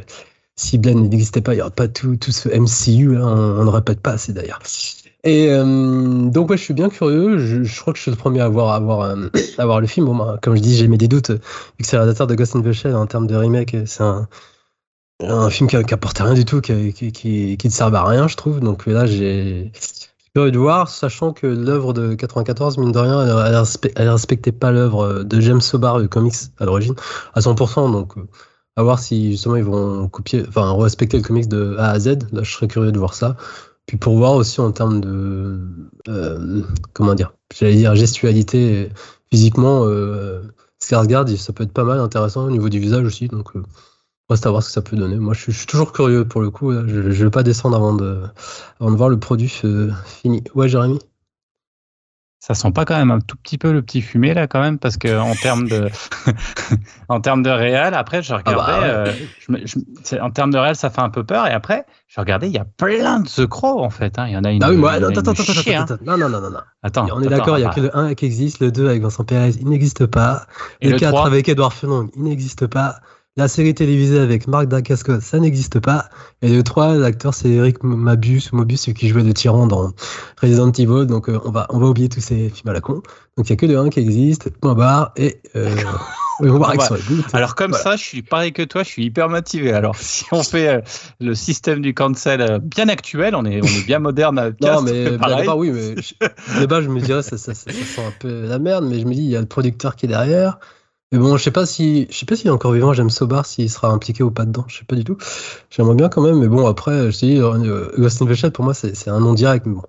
si 0.55 0.77
Blade 0.77 0.97
n'existait 0.97 1.41
pas, 1.41 1.53
il 1.53 1.57
n'y 1.57 1.61
aurait 1.61 1.71
pas 1.71 1.87
tout, 1.87 2.15
tout 2.17 2.31
ce 2.31 2.49
MCU, 2.49 3.15
là, 3.15 3.25
on 3.25 3.63
n'en 3.63 3.71
répète 3.71 4.01
pas 4.01 4.11
assez 4.11 4.33
d'ailleurs. 4.33 4.59
Et 5.23 5.47
euh, 5.49 6.29
donc, 6.29 6.49
ouais, 6.49 6.57
je 6.57 6.63
suis 6.63 6.73
bien 6.73 6.89
curieux. 6.89 7.37
Je, 7.37 7.81
crois 7.81 7.93
que 7.93 7.97
je 7.97 8.03
suis 8.03 8.11
le 8.11 8.17
premier 8.17 8.41
à 8.41 8.47
voir, 8.47 9.01
euh, 9.01 9.15
le 9.79 9.87
film. 9.87 10.17
Bah, 10.17 10.37
comme 10.41 10.55
je 10.55 10.61
dis, 10.61 10.77
j'ai 10.77 10.87
mis 10.87 10.97
des 10.97 11.07
doutes, 11.07 11.31
vu 11.31 11.37
que 11.79 11.85
c'est 11.85 11.97
réalisateur 11.97 12.27
de 12.27 12.35
Ghost 12.35 12.55
in 12.55 12.61
the 12.61 12.71
Shell 12.71 12.95
en 12.95 13.05
termes 13.05 13.27
de 13.27 13.35
remake. 13.35 13.75
C'est 13.85 14.03
un, 14.03 14.27
un 15.21 15.49
film 15.49 15.69
qui, 15.69 15.75
apportait 15.75 16.23
rien 16.23 16.33
du 16.33 16.45
tout, 16.45 16.61
qui, 16.61 16.93
qui, 16.93 17.11
qui, 17.11 17.57
ne 17.63 17.71
servait 17.71 17.97
à 17.97 18.05
rien, 18.05 18.27
je 18.27 18.37
trouve. 18.37 18.61
Donc 18.61 18.85
là, 18.85 19.05
j'ai 19.05 19.71
curieux 20.33 20.51
de 20.51 20.57
voir, 20.59 20.87
sachant 20.87 21.33
que 21.33 21.47
l'œuvre 21.47 21.91
de 21.93 22.13
94, 22.13 22.77
mine 22.77 22.93
de 22.93 22.99
rien, 22.99 23.45
elle, 23.45 23.91
elle 23.95 24.09
respectait 24.09 24.53
pas 24.53 24.71
l'œuvre 24.71 25.23
de 25.23 25.41
James 25.41 25.61
Sobar, 25.61 25.99
le 25.99 26.07
comics, 26.07 26.35
à 26.59 26.65
l'origine, 26.65 26.95
à 27.33 27.41
100%. 27.41 27.91
Donc, 27.91 28.17
euh, 28.17 28.21
à 28.77 28.83
voir 28.83 28.99
si 28.99 29.31
justement 29.31 29.57
ils 29.57 29.63
vont 29.63 30.07
copier, 30.07 30.45
enfin, 30.47 30.73
respecter 30.81 31.17
le 31.17 31.23
comics 31.23 31.49
de 31.49 31.75
A 31.77 31.89
à 31.89 31.99
Z. 31.99 32.19
Là, 32.31 32.43
je 32.43 32.51
serais 32.53 32.69
curieux 32.69 32.93
de 32.93 32.99
voir 32.99 33.13
ça. 33.13 33.35
Puis 33.89 33.97
pour 33.97 34.17
voir 34.17 34.33
aussi 34.33 34.61
en 34.61 34.71
termes 34.71 35.01
de, 35.01 35.59
euh, 36.09 36.61
comment 36.93 37.15
dire, 37.15 37.33
j'allais 37.51 37.73
dire 37.73 37.95
gestualité, 37.95 38.89
physiquement, 39.31 39.83
euh, 39.87 40.43
Skarsgård, 40.79 41.35
ça 41.35 41.53
peut 41.53 41.63
être 41.63 41.73
pas 41.73 41.83
mal 41.83 41.99
intéressant 41.99 42.45
au 42.45 42.51
niveau 42.51 42.69
du 42.69 42.77
visage 42.77 43.03
aussi. 43.03 43.29
Donc, 43.29 43.55
euh, 43.55 43.63
reste 44.29 44.45
à 44.45 44.51
voir 44.51 44.61
ce 44.61 44.67
que 44.67 44.73
ça 44.73 44.83
peut 44.83 44.95
donner. 44.95 45.15
Moi, 45.15 45.33
je 45.33 45.49
suis, 45.49 45.65
toujours 45.65 45.91
curieux 45.91 46.23
pour 46.23 46.41
le 46.41 46.51
coup. 46.51 46.71
Je, 46.71 47.09
je 47.09 47.23
vais 47.25 47.31
pas 47.31 47.41
descendre 47.41 47.75
avant 47.75 47.95
de, 47.95 48.21
avant 48.79 48.91
de 48.91 48.95
voir 48.95 49.09
le 49.09 49.19
produit 49.19 49.51
euh, 49.63 49.89
fini. 50.05 50.43
Ouais, 50.53 50.69
Jérémy? 50.69 50.99
Ça 52.41 52.53
sent 52.53 52.71
pas 52.71 52.85
quand 52.85 52.95
même 52.97 53.11
un 53.11 53.19
tout 53.19 53.35
petit 53.35 53.57
peu 53.57 53.73
le 53.73 53.81
petit 53.81 54.01
fumé 54.01 54.33
là 54.33 54.47
quand 54.47 54.61
même 54.61 54.79
parce 54.79 54.95
que 54.95 55.19
en 55.19 55.35
termes 55.35 55.67
de 55.67 55.89
en 57.09 57.19
termes 57.19 57.43
de 57.43 57.49
réel 57.49 57.93
après 57.93 58.21
je 58.23 58.33
regardais 58.33 58.55
bah 58.55 58.79
ouais. 58.79 58.85
euh, 58.85 59.11
je 59.65 59.77
je- 60.09 60.19
en 60.21 60.31
termes 60.31 60.51
de 60.51 60.57
réel 60.57 60.75
ça 60.77 60.89
fait 60.89 61.01
un 61.01 61.09
peu 61.09 61.25
peur 61.25 61.47
et 61.47 61.51
après 61.51 61.85
je 62.07 62.19
regardais 62.19 62.47
il 62.47 62.53
y 62.53 62.57
a 62.57 62.65
plein 62.65 63.19
de 63.19 63.27
The 63.27 63.45
Crow 63.45 63.83
en 63.83 63.89
fait 63.89 64.17
hein. 64.17 64.25
il 64.27 64.33
y 64.33 64.37
en 64.37 64.43
a 64.45 64.51
une 64.51 64.63
Ah 64.63 64.71
moi, 64.71 64.95
il 64.97 65.01
y 65.01 65.05
en 65.05 65.09
attends, 65.09 65.19
attends, 65.19 65.31
attends, 65.31 65.43
chier, 65.43 65.75
hein. 65.75 65.83
attends, 65.83 65.95
attends. 65.95 66.05
Non, 66.05 66.17
non, 66.17 66.29
non, 66.29 66.41
non, 66.41 66.49
non. 66.51 66.59
Attends, 66.81 67.07
on 67.13 67.21
est 67.21 67.27
d'accord, 67.27 67.57
il 67.57 67.61
y 67.61 67.65
a 67.65 67.67
bah, 67.67 67.73
que 67.75 67.81
le 67.81 67.97
1 67.97 68.13
qui 68.15 68.25
existe, 68.25 68.61
le 68.61 68.71
2 68.71 68.87
avec 68.87 69.01
Vincent 69.01 69.25
Perez, 69.25 69.51
il 69.59 69.67
n'existe 69.67 70.05
pas. 70.05 70.45
Et 70.79 70.87
le 70.87 70.93
le 70.93 70.99
4 70.99 71.11
3? 71.11 71.27
avec 71.27 71.49
Edouard 71.49 71.73
Fenong, 71.73 72.09
il 72.15 72.23
n'existe 72.23 72.67
pas. 72.67 72.95
La 73.37 73.47
série 73.47 73.73
télévisée 73.73 74.19
avec 74.19 74.47
Marc 74.47 74.67
Dacascos, 74.67 75.21
ça 75.21 75.39
n'existe 75.39 75.79
pas. 75.79 76.09
Et 76.41 76.49
le 76.49 76.61
3, 76.61 76.95
l'acteur 76.95 77.33
c'est 77.33 77.49
Eric 77.49 77.83
Mabus, 77.83 78.41
Mobus, 78.51 78.77
celui 78.77 78.95
qui 78.95 79.07
jouait 79.07 79.23
le 79.23 79.33
tyran 79.33 79.65
dans 79.67 79.91
Resident 80.41 80.71
Evil. 80.71 81.05
Donc 81.05 81.29
euh, 81.29 81.39
on, 81.45 81.51
va, 81.51 81.65
on 81.69 81.79
va 81.79 81.87
oublier 81.87 82.09
tous 82.09 82.19
ces 82.19 82.49
films 82.49 82.69
à 82.69 82.73
la 82.73 82.81
con. 82.81 82.95
Donc 83.37 83.47
il 83.49 83.51
n'y 83.51 83.53
a 83.53 83.55
que 83.55 83.65
le 83.65 83.77
1 83.77 83.89
qui 83.89 83.99
existe, 84.01 84.49
point 84.59 84.73
barre, 84.75 85.13
et 85.15 85.41
euh, 85.55 85.75
on 86.41 86.57
va 86.57 86.75
Bah. 86.75 86.89
Alors 87.31 87.55
comme 87.55 87.71
Voilà. 87.71 87.83
ça, 87.83 87.95
je 87.95 88.03
suis 88.03 88.23
pareil 88.23 88.51
que 88.51 88.63
toi, 88.63 88.83
je 88.83 88.89
suis 88.89 89.05
hyper 89.05 89.29
motivé. 89.29 89.71
Alors 89.71 89.95
si 89.99 90.25
on 90.33 90.43
fait 90.43 90.67
euh, 90.67 90.81
le 91.21 91.33
système 91.33 91.81
du 91.81 91.93
cancel 91.93 92.41
euh, 92.41 92.59
bien 92.59 92.89
actuel, 92.89 93.35
on 93.35 93.45
est 93.45 93.61
on 93.61 93.65
est 93.65 93.85
bien 93.85 93.99
moderne 93.99 94.37
à 94.37 94.49
Non, 94.59 94.81
Cast, 94.81 94.83
mais 94.83 95.13
à 95.13 95.17
pareil. 95.17 95.45
part, 95.45 95.57
oui, 95.57 95.71
mais 95.71 95.95
je- 96.01 96.59
de 96.61 96.65
base, 96.65 96.83
je 96.83 96.89
me 96.89 96.99
dirais, 96.99 97.23
ça, 97.23 97.37
ça, 97.37 97.53
ça, 97.53 97.71
ça 97.71 97.85
sent 97.85 98.01
un 98.01 98.11
peu 98.11 98.47
la 98.47 98.59
merde, 98.59 98.85
mais 98.89 98.99
je 98.99 99.05
me 99.05 99.13
dis, 99.13 99.21
il 99.21 99.29
y 99.29 99.37
a 99.37 99.39
le 99.39 99.45
producteur 99.47 99.95
qui 99.95 100.07
est 100.07 100.09
derrière. 100.09 100.59
Mais 101.11 101.17
bon, 101.17 101.37
je 101.37 101.43
sais 101.43 101.51
pas 101.51 101.65
si, 101.65 102.07
je 102.11 102.17
sais 102.17 102.25
pas 102.25 102.35
s'il 102.35 102.47
est 102.47 102.51
encore 102.51 102.71
vivant, 102.71 102.93
j'aime 102.93 103.09
Sobar, 103.09 103.45
s'il 103.45 103.69
sera 103.69 103.89
impliqué 103.89 104.21
ou 104.23 104.29
pas 104.29 104.45
dedans, 104.45 104.65
je 104.67 104.77
sais 104.77 104.85
pas 104.85 104.95
du 104.95 105.03
tout. 105.03 105.17
J'aimerais 105.71 105.95
bien 105.95 106.07
quand 106.07 106.21
même, 106.21 106.39
mais 106.39 106.47
bon, 106.47 106.67
après, 106.67 107.11
je 107.11 107.19
te 107.19 107.25
dis, 107.25 107.37
euh, 107.39 107.89
Ghost 107.97 108.21
in 108.21 108.27
the 108.27 108.35
Shell, 108.35 108.51
pour 108.51 108.63
moi, 108.63 108.75
c'est 108.75 109.07
un 109.07 109.19
nom 109.19 109.33
direct, 109.33 109.65
mais 109.65 109.73
bon. 109.73 109.83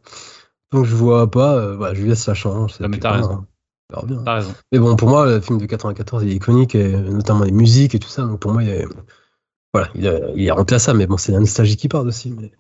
Donc 0.73 0.87
je 0.87 0.95
vois 0.95 1.31
pas, 1.31 1.57
euh, 1.57 1.77
voilà, 1.77 1.95
je 1.95 2.03
lui 2.03 2.09
laisse 2.09 2.27
la 2.27 2.35
chance. 2.35 2.81
Non, 2.81 2.89
mais 2.89 2.99
t'as 2.99 3.13
raison. 3.13 3.45
on 3.93 3.95
verra 3.95 4.07
bien. 4.07 4.35
Raison. 4.35 4.55
Mais 4.73 4.79
bon, 4.79 4.97
pour 4.97 5.09
moi, 5.09 5.27
le 5.27 5.41
film 5.41 5.59
de 5.59 5.67
94, 5.67 6.23
il 6.23 6.31
est 6.31 6.35
iconique, 6.37 6.75
et 6.75 6.97
notamment 6.97 7.45
les 7.45 7.53
musiques 7.53 7.95
et 7.95 7.99
tout 7.99 8.09
ça. 8.09 8.23
Donc 8.23 8.41
pour 8.41 8.53
moi, 8.53 8.63
il 8.63 8.71
est, 8.71 8.87
voilà, 9.75 9.89
il 9.95 10.07
est, 10.07 10.23
il 10.37 10.47
est 10.47 10.51
remplaçable. 10.51 10.99
Mais 10.99 11.07
bon, 11.07 11.19
c'est 11.19 11.33
la 11.33 11.41
nostalgie 11.41 11.77
qui 11.77 11.89
parle 11.89 12.09
aussi. 12.09 12.31
Mais... 12.31 12.51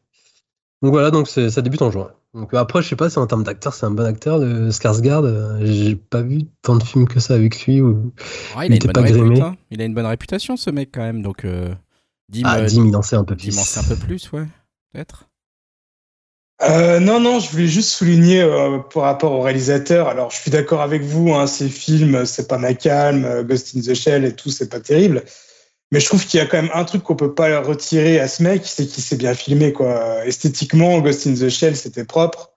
Donc 0.83 0.93
voilà, 0.93 1.11
donc 1.11 1.28
ça 1.28 1.61
débute 1.62 1.83
en 1.83 1.91
juin. 1.91 2.11
Donc 2.33 2.55
après, 2.55 2.81
je 2.81 2.89
sais 2.89 2.97
pas 2.97 3.11
si 3.11 3.18
en 3.18 3.26
termes 3.26 3.43
d'acteur, 3.43 3.74
c'est 3.74 3.87
un 3.87 3.91
bon 3.91 4.07
acteur, 4.07 4.39
le 4.39 4.70
Skarsgård. 4.70 5.24
euh, 5.24 5.59
J'ai 5.62 5.97
pas 5.97 6.22
vu 6.22 6.43
tant 6.62 6.76
de 6.76 6.85
films 6.85 7.09
que 7.09 7.18
ça 7.20 7.35
avec 7.35 7.66
lui. 7.66 7.81
Ouais, 7.81 7.93
Il 8.62 8.66
il, 8.66 8.72
a 8.72 8.76
était 8.76 8.87
une 8.87 8.93
pas 8.93 9.01
hein. 9.47 9.57
il 9.70 9.83
a 9.83 9.85
une 9.85 9.95
bonne 9.95 10.07
réputation, 10.07 10.57
ce 10.57 10.70
mec, 10.70 10.91
quand 10.95 11.03
même. 11.03 11.22
Donc, 11.22 11.45
euh, 11.45 11.74
Dim, 12.31 12.43
Ah, 12.45 12.59
euh, 12.59 12.66
Dim, 12.66 12.87
il 12.87 12.97
en 12.97 13.03
sait 13.03 13.16
un 13.16 13.24
peu 13.24 13.37
plus. 13.37 13.51
Dim 13.51 13.59
en 13.59 13.64
sait 13.64 13.81
un 13.81 13.83
peu 13.83 13.97
plus, 13.97 14.31
ouais, 14.33 14.47
peut-être. 14.93 15.26
Euh, 16.62 17.01
non, 17.01 17.20
non, 17.20 17.41
je 17.41 17.51
voulais 17.51 17.66
juste 17.66 17.89
souligner 17.91 18.43
euh, 18.43 18.78
par 18.78 19.05
rapport 19.05 19.33
au 19.33 19.41
réalisateur. 19.41 20.09
Alors, 20.09 20.31
je 20.31 20.37
suis 20.37 20.51
d'accord 20.51 20.83
avec 20.83 21.03
vous, 21.03 21.33
hein, 21.35 21.47
ces 21.47 21.68
films, 21.68 22.24
c'est 22.26 22.49
pas 22.49 22.59
ma 22.59 22.74
calme, 22.74 23.43
Ghost 23.43 23.74
in 23.76 23.81
the 23.81 23.95
Shell 23.95 24.24
et 24.24 24.35
tout, 24.35 24.51
c'est 24.51 24.68
pas 24.68 24.81
terrible. 24.81 25.24
Mais 25.93 26.01
je 26.01 26.07
trouve 26.07 26.24
qu'il 26.24 26.38
y 26.38 26.43
a 26.43 26.47
quand 26.47 26.62
même 26.62 26.70
un 26.72 26.84
truc 26.84 27.03
qu'on 27.03 27.16
peut 27.16 27.34
pas 27.34 27.61
retirer 27.61 28.20
à 28.20 28.28
ce 28.28 28.43
mec, 28.43 28.62
c'est 28.64 28.86
qu'il 28.86 29.03
s'est 29.03 29.16
bien 29.16 29.34
filmé, 29.34 29.72
quoi. 29.72 30.24
Esthétiquement, 30.24 31.01
Ghost 31.01 31.26
in 31.26 31.34
the 31.34 31.49
Shell, 31.49 31.76
c'était 31.76 32.05
propre. 32.05 32.53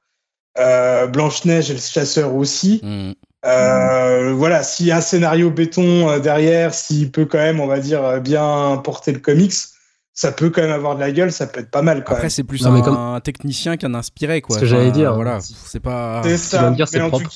Euh, 0.59 1.07
Blanche-Neige 1.07 1.71
et 1.71 1.73
le 1.73 1.79
chasseur 1.79 2.35
aussi. 2.35 2.79
Hmm. 2.83 3.13
Euh, 3.45 4.33
voilà, 4.33 4.61
s'il 4.63 4.85
y 4.85 4.91
a 4.91 4.97
un 4.97 5.01
scénario 5.01 5.49
béton 5.49 6.09
euh, 6.09 6.19
derrière, 6.19 6.73
s'il 6.73 7.11
peut 7.11 7.25
quand 7.25 7.39
même, 7.39 7.59
on 7.59 7.65
va 7.67 7.79
dire, 7.79 8.21
bien 8.21 8.79
porter 8.83 9.11
le 9.11 9.19
comics, 9.19 9.53
ça 10.13 10.31
peut 10.31 10.51
quand 10.51 10.61
même 10.61 10.71
avoir 10.71 10.95
de 10.95 10.99
la 10.99 11.11
gueule, 11.11 11.31
ça 11.31 11.47
peut 11.47 11.59
être 11.59 11.71
pas 11.71 11.81
mal 11.81 12.03
quand 12.03 12.13
Après, 12.13 12.29
c'est 12.29 12.43
plus 12.43 12.61
Non, 12.63 12.75
un, 12.75 12.81
comme- 12.81 12.95
un 12.95 13.19
technicien 13.19 13.77
qu'un 13.77 13.95
inspiré, 13.95 14.41
quoi. 14.41 14.55
Ce 14.55 14.61
que 14.61 14.67
j'allais 14.67 14.91
dire. 14.91 15.15
Voilà, 15.15 15.39
c'est 15.41 15.79
pas. 15.79 16.21
C'est 16.23 16.29
tu 16.29 16.55
vas 16.55 16.61
ça. 16.61 16.69
me 16.69 16.75
dire, 16.75 16.87
c'est 16.87 16.99
mais, 16.99 17.05
en 17.05 17.09
propre. 17.09 17.29
tout... 17.29 17.35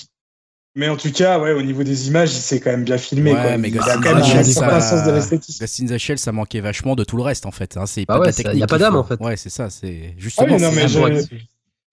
mais 0.77 0.87
en 0.87 0.95
tout 0.95 1.11
cas, 1.11 1.39
ouais, 1.39 1.51
au 1.51 1.61
niveau 1.61 1.83
des 1.83 2.07
images, 2.07 2.31
il 2.33 2.39
s'est 2.39 2.59
quand 2.61 2.69
même 2.71 2.83
bien 2.85 2.97
filmé. 2.97 3.33
Ouais, 3.33 3.41
quoi. 3.41 3.57
mais 3.57 3.67
il 3.69 3.75
Ghost 3.75 3.89
in 3.89 3.99
the 3.99 4.23
Shell, 4.23 4.37
un 4.39 4.43
ça- 4.43 4.53
certain 4.61 4.79
sens 4.79 5.05
de 5.05 5.11
l'esthétisme. 5.11 5.59
Ghost 5.59 5.79
in 5.81 5.85
the 5.87 5.97
Shell, 5.97 6.19
ça 6.19 6.31
manquait 6.31 6.61
vachement 6.61 6.95
de 6.95 7.03
tout 7.03 7.17
le 7.17 7.23
reste, 7.23 7.45
en 7.45 7.51
fait. 7.51 7.75
hein. 7.75 7.85
C'est 7.85 8.05
Bah 8.05 8.15
pas 8.15 8.19
ouais, 8.21 8.31
technique. 8.31 8.59
y 8.59 8.63
a 8.63 8.67
pas 8.67 8.77
d'âme, 8.77 8.95
en 8.95 9.03
fait. 9.03 9.19
Ouais, 9.19 9.35
c'est 9.35 9.49
ça. 9.49 9.69
C'est 9.69 10.09
Ah 10.09 10.13
justement. 10.17 10.55
oui, 10.55 10.61
non, 10.61 10.69
c'est 10.71 10.75
mais 10.75 10.87
je, 10.87 11.35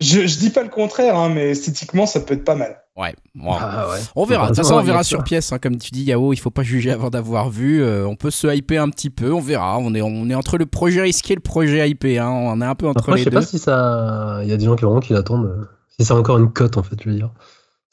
je, 0.01 0.27
je 0.27 0.39
dis 0.39 0.51
pas 0.51 0.63
le 0.63 0.69
contraire, 0.69 1.17
hein, 1.17 1.31
mais 1.35 1.51
esthétiquement, 1.51 2.05
ça 2.07 2.21
peut 2.21 2.35
être 2.35 2.45
pas 2.45 2.55
mal. 2.57 2.77
Ouais. 2.97 3.15
Ah, 3.45 3.89
ouais. 3.91 3.99
On 4.15 4.25
verra. 4.25 4.45
De 4.45 4.49
toute 4.49 4.59
façon, 4.59 4.75
on 4.75 4.83
verra 4.83 5.03
sur 5.03 5.25
pièce. 5.25 5.53
hein. 5.53 5.59
Comme 5.59 5.79
tu 5.79 5.91
dis, 5.91 6.03
Yao, 6.05 6.33
il 6.33 6.37
faut 6.37 6.51
pas 6.51 6.63
juger 6.63 6.91
avant 6.93 7.11
d'avoir 7.11 7.51
vu. 7.51 7.83
Euh, 7.83 8.07
on 8.07 8.15
peut 8.15 8.31
se 8.31 8.47
hyper 8.55 8.83
un 8.83 8.91
petit 8.91 9.11
peu. 9.11 9.33
On 9.33 9.41
verra. 9.41 9.79
On 9.79 9.95
est, 9.95 10.03
on 10.03 10.29
est 10.29 10.35
entre 10.35 10.59
le 10.59 10.67
projet 10.67 11.01
risqué 11.03 11.33
et 11.33 11.37
le 11.37 11.41
projet 11.43 11.89
hypé. 11.91 12.19
hein. 12.19 12.29
On 12.29 12.61
est 12.61 12.65
un 12.65 12.75
peu 12.77 12.87
entre 12.87 13.01
Après, 13.01 13.13
je 13.13 13.17
les 13.19 13.25
sais 13.25 13.31
deux. 13.31 13.39
pas 13.41 13.47
si 13.47 13.59
ça. 13.59 14.41
Il 14.43 14.49
y 14.49 14.53
a 14.53 14.57
des 14.57 14.65
gens 14.67 14.77
qui 14.77 14.85
vraiment 14.85 15.01
qui 15.01 15.13
l'attendent. 15.13 15.47
euh, 15.47 15.65
Si 15.99 16.05
c'est 16.05 16.13
encore 16.13 16.39
une 16.39 16.53
cote, 16.53 16.77
en 16.77 16.83
fait, 16.85 16.97
je 17.03 17.09
veux 17.11 17.17
dire. 17.17 17.31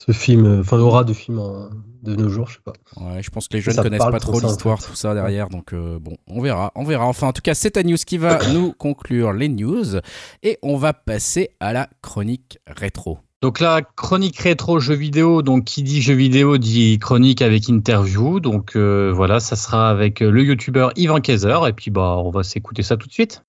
Ce 0.06 0.12
film, 0.14 0.46
euh, 0.46 0.62
enfin, 0.62 0.78
l'aura 0.78 1.04
de 1.04 1.14
film 1.14 1.38
en- 1.40 1.70
de 2.02 2.16
nos 2.16 2.30
jours, 2.30 2.48
je 2.48 2.54
sais 2.56 2.60
pas. 2.66 2.74
Ouais, 2.98 3.22
je 3.22 3.30
pense 3.30 3.48
que 3.48 3.56
les 3.58 3.62
jeunes 3.62 3.76
Ça 3.76 3.84
connaissent 3.84 4.00
pas 4.00 4.20
trop 4.20 4.38
en 4.44 4.48
l'histoire, 4.48 4.82
fait. 4.82 4.88
tout 4.88 4.96
ça 4.96 5.14
derrière. 5.14 5.50
Donc 5.50 5.74
euh, 5.74 6.00
bon, 6.00 6.18
on 6.28 6.42
verra, 6.42 6.72
on 6.74 6.84
verra. 6.84 7.06
Enfin, 7.06 7.28
en 7.28 7.34
tout 7.34 7.44
cas, 7.44 7.54
c'est 7.54 7.72
ta 7.72 7.84
news 7.84 7.98
qui 8.04 8.18
va 8.18 8.40
nous 8.52 8.74
conclure 8.74 9.32
les 9.34 9.48
news 9.50 9.98
et 10.42 10.58
on 10.64 10.78
va 10.78 10.94
passer 10.94 11.52
à 11.60 11.74
la 11.74 11.88
chronique 12.02 12.58
rétro. 12.66 13.20
Donc 13.44 13.60
la 13.60 13.82
chronique 13.84 14.38
rétro 14.40 14.80
jeux 14.80 14.96
vidéo, 14.96 15.44
donc 15.44 15.66
qui 15.66 15.84
dit 15.84 16.02
jeux 16.02 16.14
vidéo 16.16 16.58
dit 16.58 16.98
chronique 16.98 17.44
avec 17.44 17.70
interview. 17.70 18.40
Donc 18.40 18.76
euh, 18.76 19.12
voilà, 19.16 19.40
ça 19.40 19.56
sera 19.56 19.90
avec 19.92 20.20
le 20.22 20.44
youtubeur 20.44 20.92
Ivan 20.96 21.20
Kaiser 21.22 21.58
et 21.68 21.74
puis 21.74 21.92
bah 21.92 22.16
on 22.18 22.32
va 22.32 22.42
s'écouter 22.42 22.82
ça 22.82 22.98
tout 22.98 23.08
de 23.08 23.14
suite. 23.14 23.44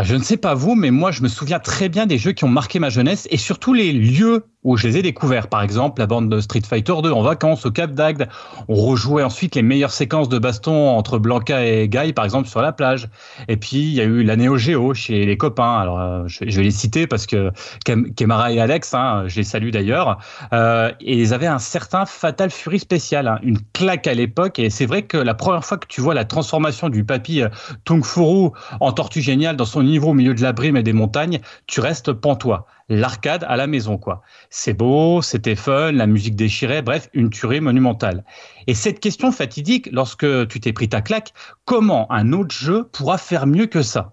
Ah, 0.00 0.02
je 0.02 0.14
ne 0.14 0.22
sais 0.22 0.38
pas 0.38 0.54
vous, 0.54 0.76
mais 0.76 0.90
moi 0.90 1.10
je 1.10 1.22
me 1.22 1.28
souviens 1.28 1.58
très 1.58 1.90
bien 1.90 2.06
des 2.06 2.16
jeux 2.16 2.32
qui 2.32 2.44
ont 2.44 2.48
marqué 2.48 2.78
ma 2.78 2.88
jeunesse 2.88 3.28
et 3.30 3.36
surtout 3.36 3.74
les 3.74 3.92
lieux 3.92 4.46
où 4.62 4.76
je 4.76 4.86
les 4.86 4.98
ai 4.98 5.02
découverts. 5.02 5.48
Par 5.48 5.62
exemple, 5.62 6.00
la 6.00 6.06
bande 6.06 6.28
de 6.28 6.40
Street 6.40 6.60
Fighter 6.66 6.94
2 7.02 7.10
en 7.10 7.22
vacances 7.22 7.64
au 7.64 7.70
Cap 7.70 7.92
d'Agde. 7.92 8.28
On 8.68 8.74
rejouait 8.74 9.22
ensuite 9.22 9.54
les 9.54 9.62
meilleures 9.62 9.90
séquences 9.90 10.28
de 10.28 10.38
baston 10.38 10.90
entre 10.90 11.18
Blanca 11.18 11.64
et 11.64 11.88
Guy, 11.88 12.12
par 12.12 12.24
exemple, 12.24 12.48
sur 12.48 12.60
la 12.60 12.72
plage. 12.72 13.08
Et 13.48 13.56
puis, 13.56 13.78
il 13.78 13.94
y 13.94 14.00
a 14.00 14.04
eu 14.04 14.22
la 14.22 14.36
Neo 14.36 14.58
Geo 14.58 14.92
chez 14.92 15.24
les 15.24 15.36
copains. 15.36 15.78
Alors, 15.78 16.00
euh, 16.00 16.24
je, 16.26 16.44
vais 16.44 16.62
les 16.62 16.70
citer 16.70 17.06
parce 17.06 17.26
que 17.26 17.52
Kemara 18.16 18.52
et 18.52 18.60
Alex, 18.60 18.92
hein, 18.92 19.24
je 19.26 19.36
les 19.36 19.44
salue 19.44 19.70
d'ailleurs. 19.70 20.18
Euh, 20.52 20.92
ils 21.00 21.32
avaient 21.32 21.46
un 21.46 21.58
certain 21.58 22.04
Fatal 22.04 22.50
Fury 22.50 22.78
spécial, 22.78 23.28
hein, 23.28 23.38
une 23.42 23.58
claque 23.72 24.06
à 24.06 24.14
l'époque. 24.14 24.58
Et 24.58 24.68
c'est 24.68 24.86
vrai 24.86 25.02
que 25.02 25.16
la 25.16 25.34
première 25.34 25.64
fois 25.64 25.78
que 25.78 25.86
tu 25.86 26.02
vois 26.02 26.14
la 26.14 26.26
transformation 26.26 26.90
du 26.90 27.04
papy 27.04 27.42
euh, 27.42 27.48
Tung 27.84 28.04
Furu 28.04 28.50
en 28.80 28.92
tortue 28.92 29.22
géniale 29.22 29.56
dans 29.56 29.64
son 29.64 29.82
niveau 29.82 30.10
au 30.10 30.14
milieu 30.14 30.34
de 30.34 30.42
la 30.42 30.52
brume 30.52 30.76
et 30.76 30.82
des 30.82 30.92
montagnes, 30.92 31.40
tu 31.66 31.80
restes 31.80 32.12
pantois 32.12 32.66
l'arcade 32.90 33.46
à 33.48 33.56
la 33.56 33.66
maison, 33.66 33.96
quoi. 33.96 34.20
C'est 34.50 34.74
beau, 34.74 35.22
c'était 35.22 35.54
fun, 35.54 35.92
la 35.92 36.06
musique 36.06 36.36
déchirée, 36.36 36.82
bref, 36.82 37.08
une 37.14 37.30
tuerie 37.30 37.60
monumentale. 37.60 38.24
Et 38.66 38.74
cette 38.74 39.00
question 39.00 39.32
fatidique, 39.32 39.88
lorsque 39.92 40.26
tu 40.48 40.60
t'es 40.60 40.74
pris 40.74 40.90
ta 40.90 41.00
claque, 41.00 41.32
comment 41.64 42.10
un 42.12 42.32
autre 42.32 42.54
jeu 42.54 42.88
pourra 42.92 43.16
faire 43.16 43.46
mieux 43.46 43.66
que 43.66 43.80
ça? 43.80 44.12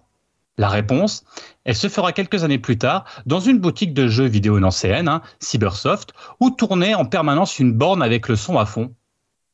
La 0.56 0.68
réponse, 0.68 1.24
elle 1.64 1.76
se 1.76 1.88
fera 1.88 2.12
quelques 2.12 2.42
années 2.42 2.58
plus 2.58 2.78
tard 2.78 3.04
dans 3.26 3.40
une 3.40 3.58
boutique 3.58 3.94
de 3.94 4.08
jeux 4.08 4.26
vidéo 4.26 4.58
nancéenne, 4.58 5.08
hein, 5.08 5.22
Cybersoft, 5.40 6.12
où 6.40 6.50
tournait 6.50 6.94
en 6.94 7.04
permanence 7.04 7.58
une 7.58 7.72
borne 7.72 8.02
avec 8.02 8.28
le 8.28 8.36
son 8.36 8.58
à 8.58 8.66
fond. 8.66 8.92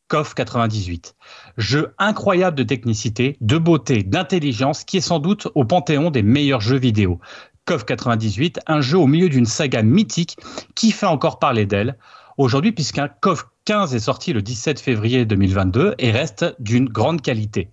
KOF 0.08 0.34
98. 0.34 1.14
Jeu 1.56 1.94
incroyable 1.98 2.56
de 2.56 2.62
technicité, 2.62 3.38
de 3.40 3.56
beauté, 3.56 4.02
d'intelligence 4.02 4.84
qui 4.84 4.98
est 4.98 5.02
sans 5.02 5.18
doute 5.18 5.48
au 5.54 5.64
panthéon 5.64 6.10
des 6.10 6.22
meilleurs 6.22 6.60
jeux 6.60 6.78
vidéo. 6.78 7.20
KOF 7.66 7.84
98, 7.84 8.60
un 8.66 8.80
jeu 8.80 8.98
au 8.98 9.06
milieu 9.06 9.28
d'une 9.28 9.46
saga 9.46 9.82
mythique 9.82 10.36
qui 10.74 10.90
fait 10.92 11.06
encore 11.06 11.38
parler 11.38 11.66
d'elle 11.66 11.96
aujourd'hui 12.36 12.72
puisqu'un 12.72 13.08
KOF 13.08 13.46
15 13.64 13.94
est 13.94 14.00
sorti 14.00 14.34
le 14.34 14.42
17 14.42 14.78
février 14.78 15.24
2022 15.24 15.94
et 15.98 16.10
reste 16.10 16.54
d'une 16.58 16.86
grande 16.86 17.22
qualité. 17.22 17.70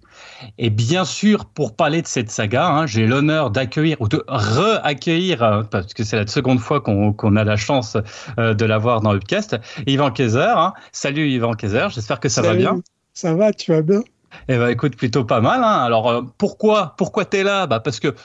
Et 0.57 0.69
bien 0.69 1.03
sûr, 1.03 1.45
pour 1.45 1.76
parler 1.76 2.01
de 2.01 2.07
cette 2.07 2.31
saga, 2.31 2.65
hein, 2.68 2.85
j'ai 2.85 3.05
l'honneur 3.05 3.51
d'accueillir 3.51 3.97
ou 3.99 4.07
de 4.07 4.23
re-accueillir, 4.27 5.43
euh, 5.43 5.63
parce 5.63 5.93
que 5.93 6.05
c'est 6.05 6.15
la 6.15 6.27
seconde 6.27 6.59
fois 6.59 6.80
qu'on 6.80 7.35
a 7.35 7.43
la 7.43 7.57
chance 7.57 7.97
euh, 8.39 8.53
de 8.53 8.63
l'avoir 8.63 9.01
dans 9.01 9.13
Upcast, 9.13 9.57
Yvan 9.85 10.11
Kaiser. 10.11 10.53
Hein. 10.55 10.73
Salut 10.93 11.30
Yvan 11.30 11.53
Kaiser, 11.53 11.88
j'espère 11.89 12.22
que 12.22 12.30
ça 12.30 12.41
va 12.41 12.53
bien. 12.53 12.80
Ça 13.13 13.35
va, 13.35 13.51
tu 13.51 13.73
vas 13.73 13.81
bien? 13.81 14.01
Eh 14.47 14.57
ben, 14.57 14.69
écoute, 14.69 14.95
plutôt 14.95 15.26
pas 15.26 15.41
mal. 15.41 15.61
Hein. 15.61 15.84
Alors, 15.84 16.09
euh, 16.09 16.22
pourquoi, 16.38 16.95
pourquoi 16.97 17.26
tu 17.26 17.38
es 17.38 17.43
là? 17.43 17.68
Bah, 17.68 17.81
Parce 17.81 17.99
que 17.99 18.15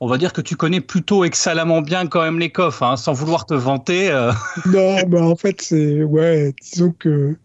on 0.00 0.06
va 0.06 0.18
dire 0.18 0.32
que 0.32 0.40
tu 0.40 0.56
connais 0.56 0.80
plutôt 0.80 1.24
excellemment 1.24 1.82
bien 1.82 2.06
quand 2.06 2.22
même 2.22 2.38
les 2.38 2.50
coffres, 2.50 2.82
hein, 2.82 2.96
sans 2.96 3.12
vouloir 3.12 3.46
te 3.46 3.54
vanter. 3.54 4.10
Euh. 4.10 4.32
Non, 4.66 4.96
mais 5.08 5.20
en 5.20 5.36
fait, 5.36 5.60
c'est. 5.60 6.02
Ouais, 6.02 6.54
disons 6.62 6.94
que 6.98 7.36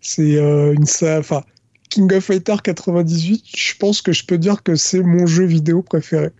c'est 0.00 0.36
euh, 0.36 0.74
une. 0.74 0.84
Enfin, 1.18 1.42
King 1.88 2.12
of 2.14 2.24
Fighter 2.24 2.56
98, 2.62 3.44
je 3.56 3.74
pense 3.78 4.02
que 4.02 4.12
je 4.12 4.24
peux 4.24 4.38
dire 4.38 4.62
que 4.62 4.76
c'est 4.76 5.02
mon 5.02 5.26
jeu 5.26 5.44
vidéo 5.44 5.82
préféré 5.82 6.30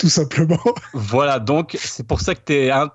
tout 0.00 0.08
simplement. 0.08 0.58
Voilà, 0.92 1.38
donc 1.38 1.76
c'est 1.78 2.06
pour 2.06 2.20
ça 2.20 2.34
que 2.34 2.40
tu 2.46 2.70
hein, 2.70 2.88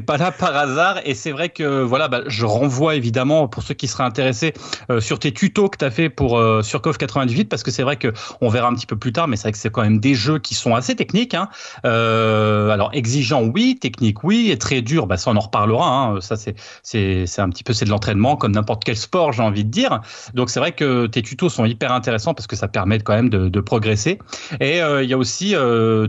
pas 0.00 0.16
là 0.16 0.32
par 0.32 0.56
hasard. 0.56 1.00
Et 1.04 1.14
c'est 1.14 1.30
vrai 1.30 1.48
que 1.50 1.82
voilà, 1.82 2.08
bah, 2.08 2.22
je 2.26 2.44
renvoie 2.44 2.94
évidemment 2.94 3.46
pour 3.46 3.62
ceux 3.62 3.74
qui 3.74 3.86
seraient 3.86 4.04
intéressés 4.04 4.54
euh, 4.90 5.00
sur 5.00 5.18
tes 5.18 5.32
tutos 5.32 5.68
que 5.68 5.78
tu 5.78 5.84
as 5.84 5.90
fait 5.90 6.08
pour 6.08 6.38
euh, 6.38 6.62
sur 6.62 6.82
KOF 6.82 6.98
98, 6.98 7.44
parce 7.48 7.62
que 7.62 7.70
c'est 7.70 7.82
vrai 7.82 7.96
que 7.96 8.12
on 8.40 8.48
verra 8.48 8.68
un 8.68 8.74
petit 8.74 8.86
peu 8.86 8.96
plus 8.96 9.12
tard, 9.12 9.28
mais 9.28 9.36
c'est 9.36 9.44
vrai 9.44 9.52
que 9.52 9.58
c'est 9.58 9.70
quand 9.70 9.82
même 9.82 10.00
des 10.00 10.14
jeux 10.14 10.38
qui 10.38 10.54
sont 10.54 10.74
assez 10.74 10.96
techniques. 10.96 11.34
Hein. 11.34 11.48
Euh, 11.84 12.70
alors 12.70 12.90
exigeant, 12.92 13.44
oui, 13.44 13.78
technique, 13.80 14.24
oui, 14.24 14.50
et 14.50 14.58
très 14.58 14.82
dur, 14.82 15.06
bah, 15.06 15.16
ça 15.16 15.30
on 15.30 15.36
en 15.36 15.40
reparlera. 15.40 15.88
Hein. 15.88 16.20
Ça 16.20 16.36
c'est 16.36 16.56
c'est 16.82 17.40
un 17.40 17.50
petit 17.50 17.64
peu 17.64 17.72
c'est 17.72 17.84
de 17.84 17.90
l'entraînement 17.90 18.36
comme 18.36 18.52
n'importe 18.52 18.82
quel 18.84 18.96
sport, 18.96 19.32
j'ai 19.32 19.42
envie 19.42 19.64
de 19.64 19.70
dire. 19.70 20.00
Donc 20.34 20.50
c'est 20.50 20.60
vrai 20.60 20.72
que 20.72 21.06
tes 21.06 21.22
tutos 21.22 21.50
sont 21.50 21.64
hyper 21.64 21.92
intéressants 21.92 22.34
parce 22.34 22.46
que 22.46 22.56
ça 22.56 22.68
permet 22.68 22.98
quand 22.98 23.14
même 23.14 23.30
de, 23.30 23.48
de 23.48 23.60
progresser. 23.60 24.18
Et 24.60 24.82
euh, 24.82 25.02
il 25.02 25.08
y 25.08 25.14
a 25.14 25.18
aussi 25.18 25.54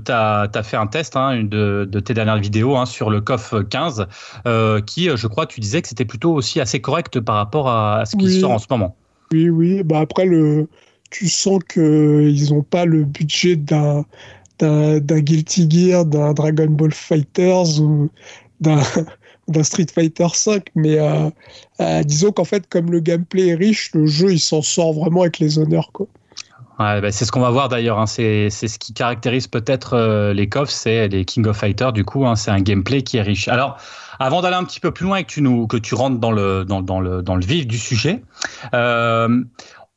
ta 0.05 0.38
as, 0.53 0.63
fait 0.63 0.77
un 0.77 0.87
test, 0.87 1.15
hein, 1.15 1.43
de, 1.43 1.85
tes 1.99 2.13
dernières 2.13 2.39
vidéos 2.39 2.75
hein, 2.75 2.85
sur 2.85 3.09
le 3.09 3.21
COF 3.21 3.53
15, 3.69 4.07
euh, 4.45 4.81
qui, 4.81 5.09
je 5.15 5.27
crois, 5.27 5.45
tu 5.45 5.59
disais 5.59 5.81
que 5.81 5.87
c'était 5.87 6.05
plutôt 6.05 6.33
aussi 6.33 6.59
assez 6.59 6.79
correct 6.79 7.19
par 7.19 7.35
rapport 7.35 7.69
à, 7.69 8.03
ce 8.05 8.15
qui 8.15 8.39
sort 8.39 8.51
en 8.51 8.59
ce 8.59 8.67
moment. 8.69 8.95
Oui, 9.31 9.49
oui. 9.49 9.83
Bah 9.83 9.99
après, 9.99 10.25
le, 10.25 10.67
tu 11.11 11.29
sens 11.29 11.59
qu'ils 11.71 12.53
n'ont 12.53 12.63
pas 12.63 12.85
le 12.85 13.03
budget 13.03 13.55
d'un 13.55 14.05
d'un 14.59 15.19
Guilty 15.19 15.69
Gear, 15.69 16.05
d'un 16.05 16.33
Dragon 16.33 16.67
Ball 16.67 16.93
Fighters 16.93 17.79
ou 17.79 18.09
d'un 18.59 18.81
Street 19.63 19.87
Fighter 19.93 20.27
5, 20.31 20.67
mais 20.75 20.99
euh, 20.99 21.29
euh, 21.79 22.03
disons 22.03 22.31
qu'en 22.31 22.43
fait, 22.43 22.67
comme 22.67 22.91
le 22.91 22.99
gameplay 22.99 23.47
est 23.47 23.55
riche, 23.55 23.91
le 23.93 24.05
jeu 24.05 24.33
il 24.33 24.39
s'en 24.39 24.61
sort 24.61 24.93
vraiment 24.93 25.21
avec 25.21 25.39
les 25.39 25.57
honneurs. 25.57 25.91
Quoi. 25.93 26.07
Bah, 26.79 27.11
c'est 27.11 27.25
ce 27.25 27.31
qu'on 27.31 27.41
va 27.41 27.49
voir 27.49 27.67
d'ailleurs. 27.67 27.99
Hein. 27.99 28.05
C'est 28.07 28.49
ce 28.49 28.79
qui 28.79 28.93
caractérise 28.93 29.47
peut-être 29.47 29.95
euh, 29.95 30.33
les 30.33 30.47
KOF, 30.47 30.69
c'est 30.69 31.09
les 31.09 31.25
King 31.25 31.45
of 31.45 31.57
Fighters. 31.57 31.91
Du 31.91 32.05
coup, 32.05 32.25
hein. 32.25 32.37
c'est 32.37 32.51
un 32.51 32.61
gameplay 32.61 33.01
qui 33.01 33.17
est 33.17 33.21
riche. 33.21 33.49
Alors, 33.49 33.77
avant 34.17 34.41
d'aller 34.41 34.55
un 34.55 34.63
petit 34.63 34.79
peu 34.79 34.91
plus 34.91 35.05
loin 35.05 35.17
et 35.17 35.25
que 35.25 35.77
tu 35.77 35.95
rentres 35.95 36.19
dans 36.19 36.31
le 36.31 37.45
vif 37.45 37.67
du 37.67 37.77
sujet. 37.77 38.23
Euh, 38.73 39.43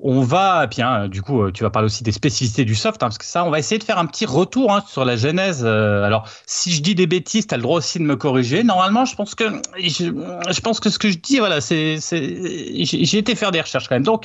on 0.04 0.22
va, 0.22 0.66
puis 0.66 0.82
hein, 0.82 1.06
du 1.06 1.22
coup, 1.22 1.42
euh, 1.42 1.52
tu 1.52 1.62
vas 1.62 1.70
parler 1.70 1.86
aussi 1.86 2.02
des 2.02 2.10
spécificités 2.10 2.64
du 2.64 2.74
soft, 2.74 2.98
parce 2.98 3.18
que 3.18 3.24
ça, 3.24 3.44
on 3.44 3.50
va 3.50 3.60
essayer 3.60 3.78
de 3.78 3.84
faire 3.84 3.98
un 3.98 4.06
petit 4.06 4.26
retour 4.26 4.80
sur 4.88 5.04
la 5.04 5.14
genèse. 5.14 5.64
alors, 5.64 6.28
si 6.46 6.72
je 6.72 6.82
dis 6.82 6.96
des 6.96 7.06
bêtises, 7.06 7.46
tu 7.46 7.54
as 7.54 7.58
le 7.58 7.62
droit 7.62 7.78
aussi 7.78 8.00
de 8.00 8.04
me 8.04 8.16
corriger. 8.16 8.64
Normalement, 8.64 9.04
je 9.04 9.14
pense 9.14 9.36
que 9.36 9.44
je 9.78 10.60
pense 10.60 10.80
que 10.80 10.90
ce 10.90 10.98
que 10.98 11.08
je 11.08 11.18
dis, 11.18 11.38
voilà, 11.38 11.60
c'est, 11.60 11.98
j'ai 12.00 13.18
été 13.18 13.36
faire 13.36 13.52
des 13.52 13.60
recherches 13.60 13.88
quand 13.88 13.94
même. 13.94 14.02
Donc, 14.02 14.24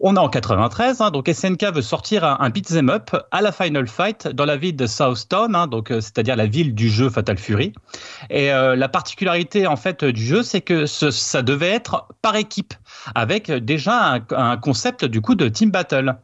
on 0.00 0.16
est 0.16 0.18
en 0.18 0.28
93, 0.28 1.00
hein, 1.00 1.10
donc 1.10 1.28
SNK 1.28 1.72
veut 1.74 1.82
sortir 1.82 2.24
un, 2.24 2.36
un 2.40 2.50
beat'em 2.50 2.90
up 2.90 3.10
à 3.30 3.40
la 3.40 3.52
Final 3.52 3.86
Fight 3.88 4.28
dans 4.28 4.44
la 4.44 4.56
ville 4.56 4.76
de 4.76 4.86
Southtown, 4.86 5.54
hein, 5.54 5.66
donc 5.66 5.90
euh, 5.90 6.00
c'est-à-dire 6.00 6.36
la 6.36 6.46
ville 6.46 6.74
du 6.74 6.88
jeu 6.88 7.10
Fatal 7.10 7.38
Fury. 7.38 7.72
Et 8.30 8.52
euh, 8.52 8.76
la 8.76 8.88
particularité 8.88 9.66
en 9.66 9.76
fait 9.76 10.04
du 10.04 10.24
jeu, 10.24 10.42
c'est 10.42 10.60
que 10.60 10.86
ça 10.86 11.42
devait 11.42 11.70
être 11.70 12.06
par 12.22 12.36
équipe, 12.36 12.74
avec 13.14 13.50
déjà 13.50 14.18
un, 14.30 14.56
concept 14.56 15.04
du 15.04 15.20
coup 15.20 15.34
de 15.34 15.48
team 15.48 15.70
battle. 15.70 16.16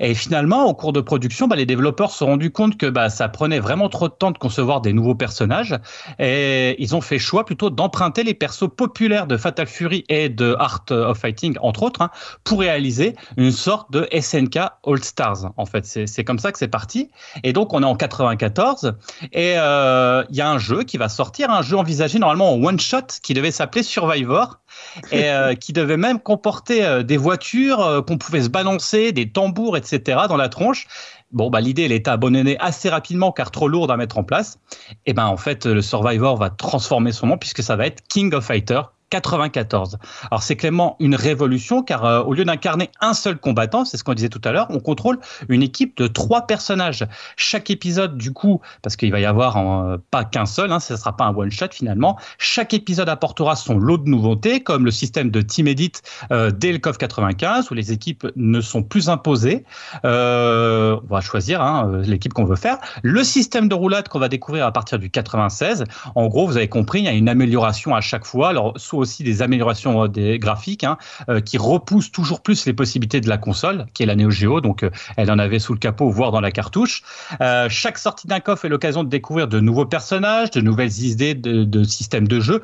Et 0.00 0.14
finalement, 0.14 0.66
au 0.66 0.74
cours 0.74 0.92
de 0.92 1.00
production, 1.00 1.48
bah, 1.48 1.56
les 1.56 1.66
développeurs 1.66 2.10
se 2.10 2.18
sont 2.18 2.26
rendus 2.26 2.50
compte 2.50 2.76
que 2.76 2.86
bah, 2.86 3.08
ça 3.08 3.28
prenait 3.28 3.60
vraiment 3.60 3.88
trop 3.88 4.08
de 4.08 4.14
temps 4.14 4.30
de 4.30 4.38
concevoir 4.38 4.80
des 4.80 4.92
nouveaux 4.92 5.14
personnages, 5.14 5.78
et 6.18 6.76
ils 6.78 6.94
ont 6.94 7.00
fait 7.00 7.18
choix 7.18 7.44
plutôt 7.44 7.70
d'emprunter 7.70 8.22
les 8.22 8.34
persos 8.34 8.68
populaires 8.76 9.26
de 9.26 9.36
Fatal 9.36 9.66
Fury 9.66 10.04
et 10.08 10.28
de 10.28 10.54
Art 10.58 10.84
of 10.90 11.18
Fighting 11.18 11.56
entre 11.62 11.82
autres, 11.82 12.02
hein, 12.02 12.10
pour 12.44 12.60
réaliser 12.60 13.14
une 13.36 13.52
sorte 13.52 13.90
de 13.92 14.08
SNK 14.12 14.58
All 14.86 15.02
Stars. 15.02 15.52
En 15.56 15.66
fait, 15.66 15.86
c'est 15.86 16.06
c'est 16.18 16.24
comme 16.24 16.40
ça 16.40 16.50
que 16.50 16.58
c'est 16.58 16.66
parti. 16.66 17.10
Et 17.44 17.52
donc, 17.52 17.72
on 17.72 17.82
est 17.84 17.86
en 17.86 17.94
94 17.94 18.96
et 19.32 19.54
euh, 19.56 20.24
il 20.30 20.36
y 20.36 20.40
a 20.40 20.50
un 20.50 20.58
jeu 20.58 20.82
qui 20.82 20.96
va 20.96 21.08
sortir, 21.08 21.48
un 21.48 21.62
jeu 21.62 21.76
envisagé 21.76 22.18
normalement 22.18 22.52
en 22.52 22.60
one 22.60 22.80
shot 22.80 23.06
qui 23.22 23.34
devait 23.34 23.52
s'appeler 23.52 23.84
Survivor 23.84 24.58
et 25.12 25.30
euh, 25.30 25.54
qui 25.60 25.72
devait 25.72 25.96
même 25.96 26.20
comporter 26.20 26.84
euh, 26.84 27.02
des 27.02 27.16
voitures 27.16 27.80
euh, 27.80 28.02
qu'on 28.02 28.18
pouvait 28.18 28.42
se 28.42 28.48
balancer, 28.48 29.12
des 29.12 29.30
tambours, 29.30 29.76
etc. 29.76 30.20
dans 30.28 30.36
la 30.36 30.48
tronche. 30.48 30.86
Bon, 31.32 31.50
bah, 31.50 31.60
l'idée, 31.60 31.84
elle 31.84 31.92
était 31.92 32.10
abandonnée 32.10 32.56
assez 32.58 32.88
rapidement 32.88 33.32
car 33.32 33.50
trop 33.50 33.68
lourde 33.68 33.90
à 33.90 33.96
mettre 33.96 34.18
en 34.18 34.24
place. 34.24 34.58
Et 35.06 35.12
ben, 35.12 35.26
en 35.26 35.36
fait, 35.36 35.66
le 35.66 35.82
Survivor 35.82 36.36
va 36.36 36.50
transformer 36.50 37.12
son 37.12 37.26
nom 37.26 37.38
puisque 37.38 37.62
ça 37.62 37.76
va 37.76 37.86
être 37.86 38.02
King 38.08 38.32
of 38.34 38.44
Fighter 38.44 38.80
94. 39.10 39.98
Alors 40.30 40.42
c'est 40.42 40.56
clairement 40.56 40.96
une 41.00 41.14
révolution 41.14 41.82
car 41.82 42.04
euh, 42.04 42.22
au 42.22 42.34
lieu 42.34 42.44
d'incarner 42.44 42.90
un 43.00 43.14
seul 43.14 43.38
combattant, 43.38 43.84
c'est 43.84 43.96
ce 43.96 44.04
qu'on 44.04 44.14
disait 44.14 44.28
tout 44.28 44.40
à 44.44 44.52
l'heure, 44.52 44.66
on 44.70 44.80
contrôle 44.80 45.18
une 45.48 45.62
équipe 45.62 45.96
de 45.96 46.06
trois 46.06 46.46
personnages. 46.46 47.06
Chaque 47.36 47.70
épisode 47.70 48.16
du 48.16 48.32
coup, 48.32 48.60
parce 48.82 48.96
qu'il 48.96 49.10
va 49.10 49.20
y 49.20 49.24
avoir 49.24 49.56
euh, 49.56 49.96
pas 50.10 50.24
qu'un 50.24 50.46
seul, 50.46 50.72
hein, 50.72 50.80
ce 50.80 50.92
ne 50.92 50.98
sera 50.98 51.16
pas 51.16 51.24
un 51.24 51.34
one 51.34 51.50
shot 51.50 51.68
finalement, 51.72 52.18
chaque 52.38 52.74
épisode 52.74 53.08
apportera 53.08 53.56
son 53.56 53.78
lot 53.78 53.98
de 53.98 54.08
nouveautés 54.08 54.60
comme 54.62 54.84
le 54.84 54.90
système 54.90 55.30
de 55.30 55.40
team 55.40 55.68
edit 55.68 55.92
euh, 56.30 56.50
dès 56.50 56.72
le 56.72 56.78
COF 56.78 56.98
95 56.98 57.70
où 57.70 57.74
les 57.74 57.92
équipes 57.92 58.26
ne 58.36 58.60
sont 58.60 58.82
plus 58.82 59.08
imposées. 59.08 59.64
Euh, 60.04 60.98
on 61.08 61.14
va 61.14 61.20
choisir 61.20 61.62
hein, 61.62 62.02
l'équipe 62.04 62.32
qu'on 62.32 62.44
veut 62.44 62.56
faire. 62.56 62.78
Le 63.02 63.24
système 63.24 63.68
de 63.68 63.74
roulade 63.74 64.08
qu'on 64.08 64.18
va 64.18 64.28
découvrir 64.28 64.66
à 64.66 64.72
partir 64.72 64.98
du 64.98 65.10
96. 65.10 65.84
En 66.14 66.26
gros, 66.28 66.46
vous 66.46 66.56
avez 66.56 66.68
compris, 66.68 67.00
il 67.00 67.04
y 67.04 67.08
a 67.08 67.12
une 67.12 67.28
amélioration 67.28 67.94
à 67.94 68.00
chaque 68.00 68.24
fois. 68.24 68.48
Alors 68.48 68.74
soit 68.76 68.97
aussi 68.98 69.22
des 69.22 69.42
améliorations 69.42 70.04
euh, 70.04 70.08
des 70.08 70.38
graphiques 70.38 70.84
hein, 70.84 70.98
euh, 71.28 71.40
qui 71.40 71.58
repoussent 71.58 72.12
toujours 72.12 72.42
plus 72.42 72.66
les 72.66 72.72
possibilités 72.72 73.20
de 73.20 73.28
la 73.28 73.38
console, 73.38 73.86
qui 73.94 74.02
est 74.02 74.06
la 74.06 74.16
Neo 74.16 74.30
Geo. 74.30 74.60
Donc, 74.60 74.82
euh, 74.82 74.90
elle 75.16 75.30
en 75.30 75.38
avait 75.38 75.58
sous 75.58 75.72
le 75.72 75.78
capot, 75.78 76.10
voire 76.10 76.32
dans 76.32 76.40
la 76.40 76.50
cartouche. 76.50 77.02
Chaque 77.68 77.98
sortie 77.98 78.26
d'un 78.26 78.40
coffre 78.40 78.64
est 78.64 78.68
l'occasion 78.68 79.04
de 79.04 79.08
découvrir 79.08 79.48
de 79.48 79.60
nouveaux 79.60 79.86
personnages, 79.86 80.50
de 80.50 80.60
nouvelles 80.60 81.02
idées 81.02 81.34
de, 81.34 81.64
de 81.64 81.84
systèmes 81.84 82.28
de 82.28 82.40
jeu 82.40 82.62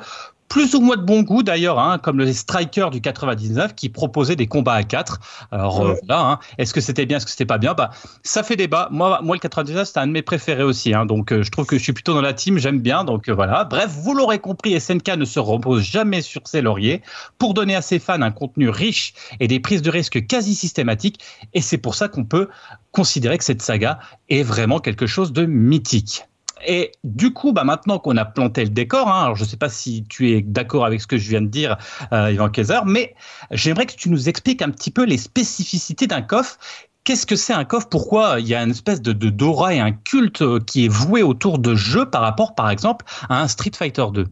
plus 0.49 0.75
ou 0.75 0.81
moins 0.81 0.97
de 0.97 1.01
bon 1.01 1.21
goût 1.21 1.43
d'ailleurs, 1.43 1.79
hein, 1.79 1.97
comme 1.97 2.19
les 2.19 2.33
Strikers 2.33 2.91
du 2.91 3.01
99 3.01 3.75
qui 3.75 3.89
proposaient 3.89 4.35
des 4.35 4.47
combats 4.47 4.73
à 4.73 4.83
4. 4.83 5.47
Alors 5.51 5.85
euh, 5.85 5.95
là, 6.07 6.19
hein, 6.19 6.39
est-ce 6.57 6.73
que 6.73 6.81
c'était 6.81 7.05
bien, 7.05 7.17
est-ce 7.17 7.25
que 7.25 7.31
c'était 7.31 7.45
pas 7.45 7.57
bien? 7.57 7.73
Bah, 7.73 7.89
ça 8.23 8.43
fait 8.43 8.55
débat. 8.55 8.87
Moi, 8.91 9.19
moi 9.23 9.35
le 9.35 9.39
99 9.39 9.87
c'était 9.87 9.99
un 9.99 10.07
de 10.07 10.11
mes 10.11 10.21
préférés 10.21 10.63
aussi, 10.63 10.93
hein, 10.93 11.05
donc 11.05 11.31
euh, 11.31 11.43
je 11.43 11.51
trouve 11.51 11.65
que 11.65 11.77
je 11.77 11.83
suis 11.83 11.93
plutôt 11.93 12.13
dans 12.13 12.21
la 12.21 12.33
team, 12.33 12.57
j'aime 12.57 12.79
bien. 12.79 13.03
Donc 13.03 13.27
euh, 13.27 13.33
voilà. 13.33 13.63
Bref, 13.63 13.89
vous 13.89 14.13
l'aurez 14.13 14.39
compris, 14.39 14.79
SNK 14.79 15.09
ne 15.17 15.25
se 15.25 15.39
repose 15.39 15.83
jamais 15.83 16.21
sur 16.21 16.47
ses 16.47 16.61
lauriers 16.61 17.01
pour 17.37 17.53
donner 17.53 17.75
à 17.75 17.81
ses 17.81 17.99
fans 17.99 18.21
un 18.21 18.31
contenu 18.31 18.69
riche 18.69 19.13
et 19.39 19.47
des 19.47 19.59
prises 19.59 19.81
de 19.81 19.89
risque 19.89 20.25
quasi 20.27 20.55
systématiques. 20.55 21.19
Et 21.53 21.61
c'est 21.61 21.77
pour 21.77 21.95
ça 21.95 22.07
qu'on 22.07 22.23
peut 22.23 22.49
considérer 22.91 23.37
que 23.37 23.43
cette 23.43 23.61
saga 23.61 23.99
est 24.29 24.43
vraiment 24.43 24.79
quelque 24.79 25.07
chose 25.07 25.33
de 25.33 25.45
mythique. 25.45 26.23
Et 26.65 26.91
du 27.03 27.33
coup, 27.33 27.51
bah 27.51 27.63
maintenant 27.63 27.99
qu'on 27.99 28.17
a 28.17 28.25
planté 28.25 28.63
le 28.63 28.69
décor, 28.69 29.07
hein, 29.07 29.23
alors 29.23 29.35
je 29.35 29.43
ne 29.43 29.47
sais 29.47 29.57
pas 29.57 29.69
si 29.69 30.05
tu 30.07 30.31
es 30.31 30.41
d'accord 30.41 30.85
avec 30.85 31.01
ce 31.01 31.07
que 31.07 31.17
je 31.17 31.29
viens 31.29 31.41
de 31.41 31.47
dire, 31.47 31.77
euh, 32.13 32.31
Ivan 32.31 32.49
Kaiser, 32.49 32.79
mais 32.85 33.13
j'aimerais 33.51 33.85
que 33.85 33.95
tu 33.95 34.09
nous 34.09 34.29
expliques 34.29 34.61
un 34.61 34.69
petit 34.69 34.91
peu 34.91 35.03
les 35.03 35.17
spécificités 35.17 36.07
d'un 36.07 36.21
coffre. 36.21 36.57
Qu'est-ce 37.03 37.27
que 37.27 37.35
c'est 37.35 37.53
un 37.53 37.65
coffre? 37.65 37.87
Pourquoi 37.87 38.39
il 38.39 38.47
y 38.47 38.55
a 38.55 38.63
une 38.63 38.71
espèce 38.71 39.01
de, 39.01 39.13
d'aura 39.13 39.75
et 39.75 39.79
un 39.79 39.91
culte 39.91 40.41
euh, 40.41 40.59
qui 40.59 40.85
est 40.85 40.87
voué 40.87 41.21
autour 41.21 41.59
de 41.59 41.75
jeux 41.75 42.09
par 42.09 42.21
rapport, 42.21 42.55
par 42.55 42.71
exemple, 42.71 43.05
à 43.29 43.41
un 43.41 43.47
Street 43.47 43.71
Fighter 43.75 44.05
2 44.11 44.25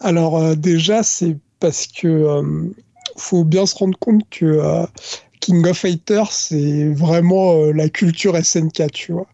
Alors 0.00 0.38
euh, 0.38 0.54
déjà, 0.56 1.02
c'est 1.04 1.36
parce 1.60 1.86
que 1.86 2.08
euh, 2.08 2.74
faut 3.16 3.44
bien 3.44 3.66
se 3.66 3.76
rendre 3.76 3.96
compte 3.98 4.28
que 4.30 4.84
King 5.40 5.64
of 5.66 5.78
Fighters, 5.78 6.32
c'est 6.32 6.92
vraiment 6.92 7.54
la 7.72 7.88
culture 7.88 8.36
SNK, 8.36 8.90
tu 8.92 9.12
vois. 9.12 9.26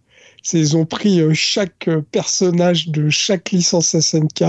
Ils 0.53 0.77
ont 0.77 0.87
pris 0.87 1.21
euh, 1.21 1.35
chaque 1.35 1.89
euh, 1.89 2.03
personnage 2.13 2.89
de 2.89 3.11
chaque 3.11 3.51
licence 3.51 3.99
SNK, 3.99 4.45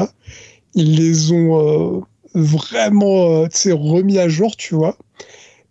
ils 0.76 0.96
les 0.96 1.32
ont 1.32 1.98
euh, 1.98 2.02
vraiment 2.34 3.44
remis 3.44 4.20
à 4.20 4.30
jour, 4.30 4.56
tu 4.56 4.76
vois. 4.76 4.98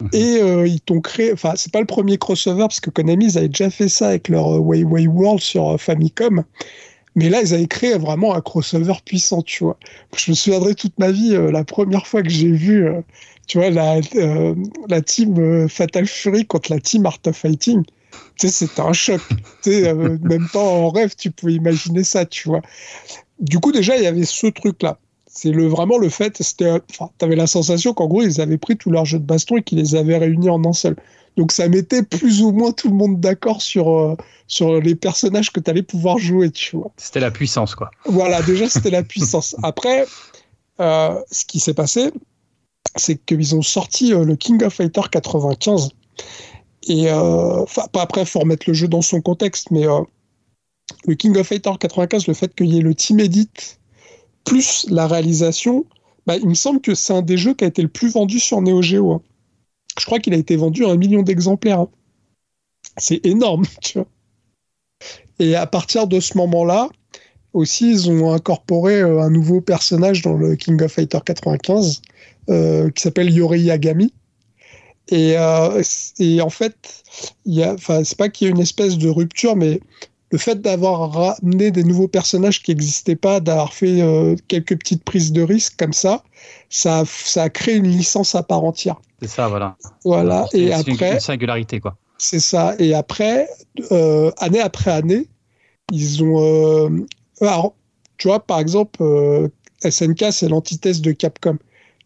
Mhm. 0.00 0.09
Et 0.12 0.36
euh, 0.40 0.66
ils 0.66 0.80
t'ont 0.80 1.00
créé, 1.00 1.32
enfin, 1.32 1.52
c'est 1.56 1.72
pas 1.72 1.80
le 1.80 1.86
premier 1.86 2.18
crossover 2.18 2.62
parce 2.62 2.80
que 2.80 2.90
Konami, 2.90 3.26
ils 3.26 3.38
avaient 3.38 3.48
déjà 3.48 3.70
fait 3.70 3.88
ça 3.88 4.09
avec 4.09 4.28
leur 4.28 4.60
Way 4.60 4.84
Way 4.84 5.06
World 5.06 5.40
sur 5.40 5.80
Famicom. 5.80 6.44
Mais 7.16 7.30
là, 7.30 7.40
ils 7.42 7.52
avaient 7.52 7.66
créé 7.66 7.98
vraiment 7.98 8.34
un 8.34 8.40
crossover 8.40 8.94
puissant, 9.05 9.42
tu 9.42 9.64
vois. 9.64 9.76
Je 10.16 10.30
me 10.30 10.36
souviendrai 10.36 10.74
toute 10.74 10.96
ma 11.00 11.10
vie, 11.10 11.34
euh, 11.34 11.50
la 11.50 11.64
première 11.64 12.06
fois 12.06 12.22
que 12.22 12.28
j'ai 12.28 12.50
vu, 12.52 12.86
euh, 12.86 13.00
tu 13.48 13.59
vois, 13.59 13.70
la, 13.70 14.00
la 14.88 15.00
team 15.00 15.68
Fatal 15.68 16.06
Fury 16.06 16.46
contre 16.46 16.70
la 16.72 16.78
team 16.78 17.06
Art 17.06 17.18
of 17.26 17.36
Fighting. 17.36 17.82
C'était 18.36 18.81
un 18.81 18.93
choc. 18.93 19.20
euh, 19.66 20.19
même 20.23 20.49
pas 20.53 20.61
en 20.61 20.90
rêve, 20.90 21.15
tu 21.16 21.31
pouvais 21.31 21.55
imaginer 21.55 22.05
ça, 22.05 22.24
tu 22.24 22.49
vois. 22.49 22.62
Du 23.40 23.59
coup, 23.59 23.73
déjà, 23.73 23.97
il 23.97 24.03
y 24.03 24.07
avait 24.07 24.24
ce 24.24 24.47
truc-là. 24.47 24.99
C'est 25.27 25.53
le, 25.53 25.66
vraiment 25.66 25.99
le 25.99 26.09
fait, 26.09 26.36
c'était, 26.43 26.81
enfin, 26.90 27.11
t'avais 27.19 27.36
la 27.36 27.47
sensation 27.47 27.95
qu'en 27.95 28.09
gros, 28.09 28.23
ils 28.23 28.40
avaient 28.40 28.59
pris 28.59 28.77
tous 28.77 28.90
leurs 28.90 29.05
jeux 29.05 29.19
de 29.19 29.24
baston 29.24 29.59
et 29.59 29.62
qu'ils 29.62 29.78
les 29.78 29.95
avaient 29.95 30.16
réunis 30.16 30.51
en 30.51 30.65
un 30.65 30.73
seul. 30.73 30.97
Donc, 31.36 31.53
ça 31.53 31.69
mettait 31.69 32.03
plus 32.03 32.43
ou 32.43 32.51
moins 32.51 32.73
tout 32.73 32.89
le 32.89 32.95
monde 32.95 33.20
d'accord 33.20 33.62
sur, 33.62 33.97
euh, 33.97 34.16
sur 34.49 34.81
les 34.81 34.97
personnages 34.97 35.53
que 35.53 35.61
tu 35.61 35.70
allais 35.70 35.85
pouvoir 35.85 36.19
jouer, 36.19 36.51
tu 36.51 36.77
vois. 36.77 36.90
C'était 36.97 37.20
la 37.20 37.31
puissance, 37.31 37.77
quoi. 37.77 37.90
Voilà, 38.07 38.43
déjà, 38.43 38.69
c'était 38.70 38.90
la 38.90 39.05
puissance. 39.05 39.55
Après, 39.62 40.07
euh, 40.81 41.20
ce 41.31 41.45
qui 41.45 41.61
s'est 41.61 41.74
passé, 41.74 42.11
c'est 42.97 43.16
qu'ils 43.24 43.55
ont 43.55 43.62
sorti 43.62 44.12
euh, 44.12 44.24
le 44.24 44.36
King 44.36 44.62
of 44.65 44.74
Fighter 44.74 45.03
95. 45.11 45.90
Et, 46.89 47.10
euh, 47.10 47.65
pas 47.93 48.02
après, 48.02 48.23
il 48.23 48.27
faut 48.27 48.40
remettre 48.40 48.65
le 48.69 48.74
jeu 48.74 48.89
dans 48.89 49.02
son 49.02 49.20
contexte, 49.20 49.70
mais 49.70 49.86
euh, 49.86 50.01
le 51.06 51.15
King 51.15 51.36
of 51.36 51.47
Fighter 51.47 51.73
95, 51.78 52.27
le 52.27 52.35
fait 52.35 52.55
qu'il 52.55 52.73
y 52.73 52.78
ait 52.78 52.82
le 52.82 52.94
team 52.94 53.20
edit 53.20 53.51
plus 54.44 54.86
la 54.89 55.06
réalisation, 55.06 55.85
bah, 56.27 56.36
il 56.36 56.48
me 56.48 56.55
semble 56.55 56.81
que 56.81 56.94
c'est 56.94 57.12
un 57.12 57.23
des 57.23 57.36
jeux 57.36 57.55
qui 57.55 57.65
a 57.65 57.66
été 57.69 57.82
le 57.82 57.89
plus 57.89 58.12
vendu 58.12 58.40
sur 58.40 58.62
Neo 58.62 58.81
Geo. 58.82 59.12
hein. 59.12 59.23
Je 59.98 60.06
crois 60.06 60.19
qu'il 60.19 60.32
a 60.32 60.36
été 60.39 60.56
vendu 60.56 60.85
à 60.86 60.90
un 60.90 60.97
million 60.97 61.23
d'exemplaires. 61.23 61.81
hein. 61.81 61.89
C'est 62.97 63.24
énorme, 63.27 63.65
tu 63.82 63.98
vois. 63.98 64.09
Et 65.39 65.55
à 65.55 65.66
partir 65.66 66.06
de 66.06 66.20
ce 66.20 66.36
moment-là, 66.39 66.89
aussi, 67.52 67.90
ils 67.90 68.10
ont 68.10 68.32
incorporé 68.32 69.01
euh, 69.01 69.20
un 69.20 69.31
nouveau 69.31 69.60
personnage 69.60 70.23
dans 70.23 70.35
le 70.35 70.56
King 70.56 70.82
of 70.82 70.93
Fighter 70.93 71.19
95 71.24 72.02
euh, 72.51 72.90
qui 72.90 73.02
s'appelle 73.02 73.31
Yori 73.32 73.60
Yagami. 73.60 74.12
Et, 75.10 75.36
euh, 75.39 75.82
et 76.18 76.40
en 76.43 76.51
fait, 76.51 77.02
c'est 77.47 78.16
pas 78.18 78.28
qu'il 78.28 78.47
y 78.47 78.51
ait 78.51 78.52
une 78.52 78.60
espèce 78.60 78.98
de 78.98 79.09
rupture, 79.09 79.56
mais 79.56 79.80
le 80.30 80.39
fait 80.39 80.60
d'avoir 80.60 81.10
ramené 81.12 81.70
des 81.70 81.85
nouveaux 81.85 82.09
personnages 82.09 82.62
qui 82.62 82.72
n'existaient 82.72 83.16
pas, 83.16 83.40
d'avoir 83.40 83.72
fait 83.72 84.02
euh, 84.02 84.36
quelques 84.48 84.76
petites 84.78 85.02
prises 85.02 85.32
de 85.32 85.40
risque 85.43 85.76
comme 85.78 85.94
ça, 85.94 86.22
ça 86.68 87.01
a, 87.01 87.05
ça 87.06 87.44
a 87.44 87.48
créé 87.48 87.76
une 87.76 87.89
licence 87.89 88.35
à 88.35 88.43
part 88.43 88.62
entière. 88.64 88.97
C'est 89.22 89.28
ça, 89.28 89.48
voilà. 89.48 89.76
Voilà. 90.05 90.47
Et 90.52 90.70
c'est 90.70 90.86
une- 90.89 90.94
après, 90.94 91.12
une 91.14 91.20
singularité, 91.20 91.80
quoi. 91.80 91.97
c'est 92.18 92.40
ça. 92.40 92.74
Et 92.78 92.93
après, 92.94 93.48
euh, 93.90 94.30
année 94.36 94.60
après 94.60 94.90
année, 94.90 95.26
ils 95.90 96.22
ont. 96.22 96.43
euh, 96.43 96.90
alors, 97.40 97.74
tu 98.18 98.28
vois, 98.28 98.40
par 98.40 98.59
exemple, 98.60 99.02
SNK, 99.82 100.26
c'est 100.32 100.48
l'antithèse 100.48 101.01
de 101.01 101.12
Capcom. 101.12 101.56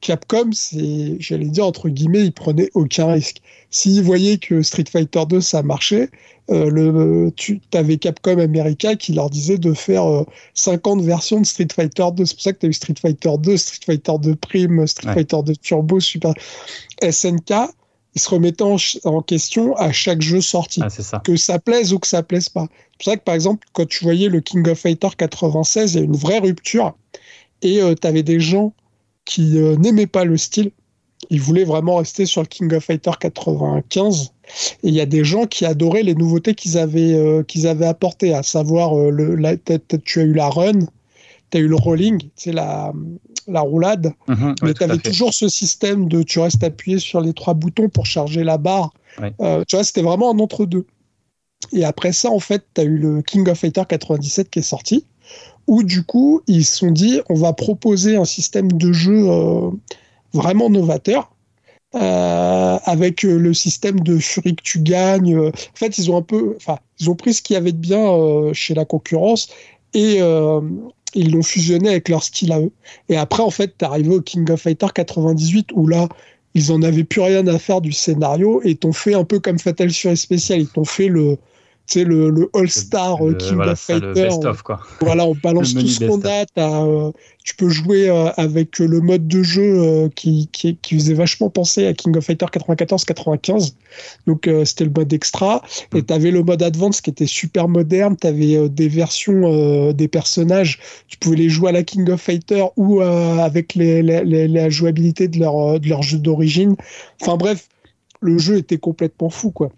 Capcom, 0.02 0.50
c'est, 0.52 1.16
j'allais 1.20 1.46
dire, 1.46 1.64
entre 1.64 1.88
guillemets, 1.88 2.24
ils 2.24 2.32
prenaient 2.32 2.70
aucun 2.74 3.12
risque. 3.12 3.40
S'ils 3.70 4.02
voyaient 4.02 4.36
que 4.36 4.60
Street 4.60 4.84
Fighter 4.90 5.22
2, 5.28 5.40
ça 5.40 5.62
marchait, 5.62 6.10
euh, 6.50 6.68
le, 6.68 7.32
tu 7.36 7.60
avais 7.72 7.96
Capcom 7.98 8.38
America 8.38 8.96
qui 8.96 9.12
leur 9.12 9.30
disait 9.30 9.58
de 9.58 9.72
faire 9.72 10.04
euh, 10.04 10.26
50 10.54 11.02
versions 11.02 11.40
de 11.40 11.46
Street 11.46 11.68
Fighter 11.72 12.04
2. 12.14 12.24
C'est 12.24 12.34
pour 12.34 12.42
ça 12.42 12.52
que 12.52 12.58
tu 12.58 12.66
as 12.66 12.68
eu 12.68 12.72
Street 12.72 12.94
Fighter 13.00 13.30
2, 13.38 13.56
Street 13.56 13.78
Fighter 13.86 14.12
2 14.20 14.34
Prime, 14.34 14.86
Street 14.88 15.06
Ouais. 15.08 15.14
Fighter 15.14 15.36
2 15.46 15.54
Turbo, 15.62 16.00
Super. 16.00 16.34
SNK, 17.00 17.52
ils 18.14 18.20
se 18.20 18.28
remettaient 18.28 18.64
en, 19.04 19.22
question 19.22 19.74
à 19.76 19.92
chaque 19.92 20.20
jeu 20.20 20.40
sorti 20.40 20.80
Ah, 20.82 20.90
ça. 20.90 21.20
que 21.24 21.36
ça 21.36 21.60
plaise 21.60 21.92
ou 21.92 22.00
que 22.00 22.08
ça 22.08 22.24
plaise 22.24 22.48
pas. 22.48 22.66
C'est 22.90 23.04
pour 23.04 23.12
ça 23.12 23.16
que 23.16 23.22
par 23.22 23.36
exemple, 23.36 23.66
quand 23.72 23.86
tu 23.88 24.02
voyais 24.02 24.28
le 24.28 24.40
King 24.40 24.68
of 24.68 24.80
Fighter 24.80 25.08
96, 25.16 25.94
il 25.94 25.96
y 25.96 26.00
a 26.00 26.04
une 26.04 26.16
vraie 26.16 26.40
rupture 26.40 26.94
et 27.62 27.80
tu 28.00 28.06
avais 28.06 28.24
des 28.24 28.40
gens 28.40 28.74
qui 29.24 29.58
euh, 29.58 29.76
n'aimaient 29.76 30.06
pas 30.06 30.24
le 30.24 30.36
style. 30.36 30.70
Ils 31.30 31.40
voulaient 31.40 31.64
vraiment 31.64 31.96
rester 31.96 32.26
sur 32.26 32.42
le 32.42 32.48
King 32.48 32.72
of 32.74 32.84
Fighter 32.84 33.12
95. 33.18 34.32
Et 34.82 34.88
il 34.88 34.94
y 34.94 35.00
a 35.00 35.06
des 35.06 35.24
gens 35.24 35.46
qui 35.46 35.64
adoraient 35.64 36.02
les 36.02 36.14
nouveautés 36.14 36.54
qu'ils 36.54 36.76
avaient, 36.78 37.14
euh, 37.14 37.42
qu'ils 37.42 37.66
avaient 37.66 37.86
apportées, 37.86 38.34
à 38.34 38.42
savoir, 38.42 38.98
euh, 38.98 39.10
le, 39.10 39.36
la, 39.36 39.56
tu 39.56 40.20
as 40.20 40.22
eu 40.22 40.32
la 40.32 40.48
run, 40.48 40.80
tu 41.50 41.58
as 41.58 41.60
eu 41.60 41.68
le 41.68 41.76
rolling, 41.76 42.20
c'est 42.34 42.52
la, 42.52 42.92
la 43.46 43.60
roulade, 43.60 44.12
Mhm, 44.28 44.48
ouais, 44.48 44.54
mais 44.62 44.72
tout 44.72 44.78
tu 44.78 44.84
avais 44.84 44.98
toujours 44.98 45.32
ce 45.32 45.48
système 45.48 46.08
de 46.08 46.22
tu 46.22 46.40
restes 46.40 46.62
appuyé 46.64 46.98
sur 46.98 47.20
les 47.20 47.32
trois 47.32 47.54
boutons 47.54 47.88
pour 47.88 48.06
charger 48.06 48.44
la 48.44 48.58
barre. 48.58 48.92
Ouais. 49.20 49.32
Euh, 49.40 49.64
tu 49.66 49.76
vois, 49.76 49.84
c'était 49.84 50.02
vraiment 50.02 50.32
un 50.34 50.38
entre-deux. 50.38 50.86
Et 51.72 51.84
après 51.84 52.12
ça, 52.12 52.30
en 52.30 52.40
fait, 52.40 52.64
tu 52.74 52.80
as 52.80 52.84
eu 52.84 52.98
le 52.98 53.22
King 53.22 53.48
of 53.48 53.58
Fighter 53.58 53.82
97 53.88 54.50
qui 54.50 54.58
est 54.58 54.62
sorti, 54.62 55.06
où 55.66 55.82
du 55.82 56.05
coup, 56.05 56.43
ils 56.47 56.64
se 56.64 56.78
sont 56.78 56.90
dit 56.90 57.20
on 57.28 57.34
va 57.34 57.52
proposer 57.52 58.16
un 58.16 58.24
système 58.24 58.72
de 58.72 58.93
jeu 58.93 59.28
euh, 59.30 59.70
vraiment 60.32 60.70
novateur. 60.70 61.30
euh, 61.94 62.78
avec 62.84 63.24
euh, 63.24 63.39
le 63.39 63.55
système 63.55 64.01
de 64.01 64.18
furie 64.18 64.56
que 64.56 64.62
tu 64.62 64.80
gagnes. 64.80 65.39
En 65.39 65.52
fait, 65.74 65.98
ils 65.98 66.10
ont 66.10 66.16
un 66.16 66.22
peu, 66.22 66.55
enfin, 66.56 66.78
ils 67.01 67.10
ont 67.10 67.14
pris 67.16 67.34
ce 67.34 67.43
qu'il 67.43 67.55
y 67.55 67.56
avait 67.59 67.72
de 67.72 67.76
bien 67.78 68.52
chez 68.55 68.74
la 68.74 68.84
concurrence 68.86 69.48
et 69.94 70.20
ils 71.14 71.32
l'ont 71.32 71.43
fusionné 71.43 71.90
avec 71.90 72.09
leur 72.09 72.22
style 72.22 72.52
à 72.52 72.60
eux. 72.60 72.72
Et 73.09 73.16
après, 73.16 73.43
en 73.43 73.51
fait, 73.51 73.76
t'es 73.78 73.84
arrivé 73.86 74.14
au 74.14 74.22
King 74.22 74.51
of 74.51 74.60
Fighter 74.62 74.86
98 74.94 75.70
où 75.74 75.86
là, 75.86 76.09
ils 76.55 76.72
en 76.72 76.82
avaient 76.82 77.05
plus 77.05 77.20
rien 77.20 77.47
à 77.47 77.59
faire 77.59 77.80
du 77.80 77.93
scénario 77.93 78.60
et 78.64 78.74
t'ont 78.76 78.93
fait 78.93 79.14
un 79.14 79.24
peu 79.24 79.40
comme 79.40 79.59
Fatal 79.59 79.90
Fury 79.90 80.16
Special. 80.16 80.60
Ils 80.60 80.68
t'ont 80.68 80.84
fait 80.84 81.09
le, 81.09 81.39
tu 81.88 81.98
sais, 81.98 82.04
le, 82.04 82.30
le 82.30 82.48
All-Star 82.54 83.22
Le- 83.22 83.34
King 83.34 83.54
voilà, 83.56 83.72
of 83.72 83.80
Fighter. 83.80 84.28
quoi. 84.64 84.80
Voilà, 85.00 85.26
on 85.26 85.34
balance 85.42 85.74
tout 85.74 85.86
ce 85.86 86.04
qu'on 86.06 86.20
a. 86.22 86.44
euh, 86.59 87.10
tu 87.44 87.56
peux 87.56 87.68
jouer 87.68 88.09
euh, 88.09 88.30
avec 88.36 88.78
le 88.78 89.00
mode 89.00 89.26
de 89.26 89.42
jeu 89.42 89.62
euh, 89.80 90.09
qui, 90.14 90.48
qui, 90.52 90.76
qui 90.76 90.94
faisait 90.94 91.14
vachement 91.14 91.50
penser 91.50 91.86
à 91.86 91.92
King 91.92 92.16
of 92.16 92.24
Fighter 92.24 92.46
94-95. 92.46 93.72
Donc, 94.26 94.46
euh, 94.46 94.64
c'était 94.64 94.84
le 94.84 94.92
mode 94.96 95.12
extra. 95.12 95.62
Mm. 95.92 95.96
Et 95.98 96.02
tu 96.04 96.12
avais 96.14 96.30
le 96.30 96.42
mode 96.42 96.62
advance 96.62 97.00
qui 97.00 97.10
était 97.10 97.26
super 97.26 97.68
moderne. 97.68 98.16
Tu 98.20 98.26
avais 98.26 98.68
des 98.68 98.88
versions 98.88 99.42
euh, 99.44 99.92
des 99.92 100.09
personnages. 100.09 100.78
Tu 101.09 101.18
pouvais 101.18 101.36
les 101.36 101.48
jouer 101.48 101.70
à 101.70 101.72
la 101.72 101.82
King 101.82 102.09
of 102.10 102.20
Fighter 102.20 102.64
ou 102.76 103.00
euh, 103.02 103.38
avec 103.38 103.74
les, 103.74 104.02
les- 104.02 104.24
les- 104.24 104.48
la 104.48 104.70
jouabilité 104.70 105.26
de 105.28 105.38
leur, 105.40 105.59
euh, 105.59 105.78
de 105.78 105.88
leur 105.88 106.02
jeu 106.02 106.18
d'origine. 106.18 106.76
Enfin, 107.20 107.36
bref, 107.36 107.68
le 108.20 108.38
jeu 108.38 108.56
était 108.59 108.78
complètement 108.78 109.30
fou, 109.30 109.50
quoi. 109.50 109.70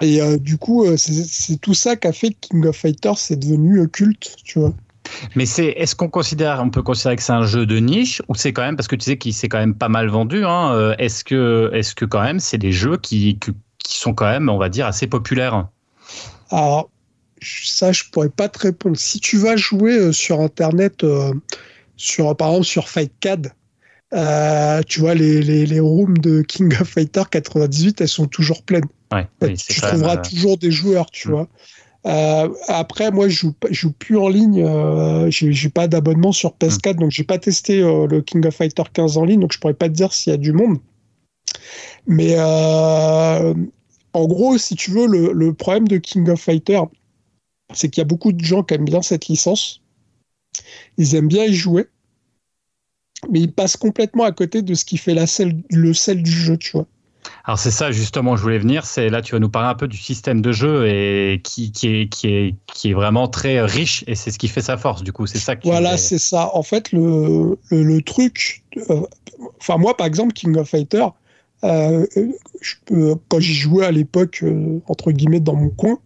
Et 0.00 0.20
euh, 0.20 0.38
du 0.38 0.56
coup, 0.56 0.84
euh, 0.84 0.96
c'est 0.96 1.60
tout 1.60 1.74
ça 1.74 1.96
qui 1.96 2.08
a 2.08 2.12
fait 2.12 2.30
que 2.30 2.36
King 2.40 2.66
of 2.66 2.76
Fighters 2.76 3.18
c'est 3.18 3.36
devenu 3.36 3.80
euh, 3.80 3.86
culte, 3.86 4.36
tu 4.44 4.58
vois. 4.58 4.74
Mais 5.34 5.44
c'est, 5.44 5.66
est-ce 5.66 5.94
qu'on 5.94 6.08
considère, 6.08 6.60
on 6.62 6.70
peut 6.70 6.82
considérer 6.82 7.16
que 7.16 7.22
c'est 7.22 7.32
un 7.32 7.44
jeu 7.44 7.66
de 7.66 7.78
niche 7.78 8.22
ou 8.28 8.34
c'est 8.34 8.52
quand 8.52 8.62
même 8.62 8.76
parce 8.76 8.86
que 8.86 8.96
tu 8.96 9.04
sais 9.04 9.18
qu'il 9.18 9.34
s'est 9.34 9.48
quand 9.48 9.58
même 9.58 9.74
pas 9.74 9.88
mal 9.88 10.08
vendu. 10.08 10.44
Hein, 10.44 10.94
est-ce 10.98 11.24
que, 11.24 11.70
est-ce 11.74 11.94
que 11.94 12.04
quand 12.04 12.22
même 12.22 12.38
c'est 12.38 12.58
des 12.58 12.70
jeux 12.70 12.96
qui, 12.96 13.38
qui, 13.38 13.50
qui 13.78 13.98
sont 13.98 14.14
quand 14.14 14.30
même, 14.30 14.48
on 14.48 14.58
va 14.58 14.68
dire, 14.68 14.86
assez 14.86 15.08
populaires? 15.08 15.66
Alors, 16.50 16.90
ça, 17.42 17.92
je 17.92 18.04
pourrais 18.12 18.28
pas 18.28 18.48
te 18.48 18.58
répondre. 18.58 18.96
Si 18.96 19.20
tu 19.20 19.36
vas 19.38 19.56
jouer 19.56 20.12
sur 20.12 20.40
Internet, 20.40 21.04
euh, 21.04 21.32
sur, 21.96 22.36
par 22.36 22.50
exemple 22.50 22.66
sur 22.66 22.88
FightCAD, 22.88 23.52
euh, 24.12 24.82
tu 24.86 25.00
vois, 25.00 25.14
les, 25.14 25.40
les, 25.40 25.66
les 25.66 25.80
rooms 25.80 26.18
de 26.18 26.42
King 26.42 26.72
of 26.80 26.88
Fighter 26.88 27.22
98, 27.30 28.00
elles 28.00 28.08
sont 28.08 28.26
toujours 28.26 28.62
pleines. 28.62 28.86
Ouais, 29.12 29.28
oui, 29.42 29.54
c'est 29.56 29.74
tu 29.74 29.80
même, 29.80 29.90
trouveras 29.90 30.16
euh, 30.16 30.22
toujours 30.22 30.58
des 30.58 30.70
joueurs, 30.70 31.10
tu 31.10 31.28
Mm. 31.28 31.32
vois. 31.32 31.48
Euh, 32.06 32.48
après, 32.68 33.10
moi, 33.10 33.28
je 33.28 33.36
joue, 33.36 33.54
je 33.68 33.80
joue 33.80 33.92
plus 33.92 34.16
en 34.16 34.28
ligne. 34.28 34.62
Euh, 34.64 35.30
j'ai 35.30 35.68
pas 35.68 35.86
d'abonnement 35.88 36.32
sur 36.32 36.54
PS4, 36.54 36.96
donc 36.98 37.10
j'ai 37.10 37.24
pas 37.24 37.38
testé 37.38 37.82
euh, 37.82 38.06
le 38.06 38.22
King 38.22 38.46
of 38.46 38.54
Fighter 38.54 38.84
15 38.92 39.18
en 39.18 39.24
ligne, 39.24 39.40
donc 39.40 39.52
je 39.52 39.58
pourrais 39.58 39.74
pas 39.74 39.88
te 39.88 39.94
dire 39.94 40.12
s'il 40.12 40.30
y 40.30 40.34
a 40.34 40.38
du 40.38 40.52
monde. 40.52 40.78
Mais 42.06 42.38
en 42.38 44.26
gros, 44.26 44.58
si 44.58 44.74
tu 44.76 44.90
veux, 44.90 45.06
le, 45.06 45.32
le 45.32 45.52
problème 45.54 45.86
de 45.88 45.98
King 45.98 46.28
of 46.30 46.40
Fighter, 46.40 46.80
c'est 47.74 47.88
qu'il 47.88 48.00
y 48.00 48.04
a 48.04 48.08
beaucoup 48.08 48.32
de 48.32 48.44
gens 48.44 48.62
qui 48.62 48.74
aiment 48.74 48.84
bien 48.84 49.02
cette 49.02 49.28
licence. 49.28 49.82
Ils 50.98 51.14
aiment 51.14 51.28
bien 51.28 51.44
y 51.44 51.54
jouer, 51.54 51.86
mais 53.28 53.40
ils 53.40 53.52
passent 53.52 53.76
complètement 53.76 54.24
à 54.24 54.32
côté 54.32 54.62
de 54.62 54.74
ce 54.74 54.84
qui 54.84 54.96
fait 54.96 55.14
la 55.14 55.26
le 55.70 55.94
sel 55.94 56.22
du 56.22 56.30
jeu, 56.30 56.56
tu 56.56 56.72
vois. 56.72 56.86
Alors 57.44 57.58
c'est 57.58 57.70
ça 57.70 57.92
justement, 57.92 58.36
je 58.36 58.42
voulais 58.42 58.58
venir. 58.58 58.84
C'est 58.86 59.08
là 59.10 59.22
tu 59.22 59.32
vas 59.32 59.38
nous 59.40 59.50
parler 59.50 59.68
un 59.68 59.74
peu 59.74 59.88
du 59.88 59.96
système 59.96 60.40
de 60.40 60.52
jeu 60.52 60.86
et 60.88 61.40
qui, 61.44 61.72
qui 61.72 61.88
est 61.88 62.08
qui 62.08 62.28
est 62.28 62.56
qui 62.66 62.90
est 62.90 62.94
vraiment 62.94 63.28
très 63.28 63.60
riche 63.62 64.04
et 64.06 64.14
c'est 64.14 64.30
ce 64.30 64.38
qui 64.38 64.48
fait 64.48 64.62
sa 64.62 64.76
force. 64.76 65.02
Du 65.02 65.12
coup, 65.12 65.26
c'est 65.26 65.38
ça 65.38 65.56
qui. 65.56 65.70
Voilà, 65.72 65.90
est- 65.94 65.98
c'est 65.98 66.18
ça. 66.18 66.54
En 66.56 66.62
fait, 66.62 66.92
le, 66.92 67.58
le, 67.70 67.82
le 67.82 68.02
truc. 68.02 68.62
euh, 68.90 69.02
Enfin, 69.60 69.78
moi, 69.78 69.96
par 69.96 70.06
exemple, 70.06 70.32
King 70.34 70.56
of 70.58 70.68
Fighter, 70.68 71.04
euh, 71.64 72.06
je 72.60 72.74
quand 73.28 73.40
j'y 73.40 73.54
jouais 73.54 73.86
à 73.86 73.90
l'époque, 73.92 74.40
euh, 74.42 74.80
entre 74.86 75.12
guillemets, 75.12 75.40
dans 75.40 75.56
mon 75.56 75.70
coin, 75.70 75.98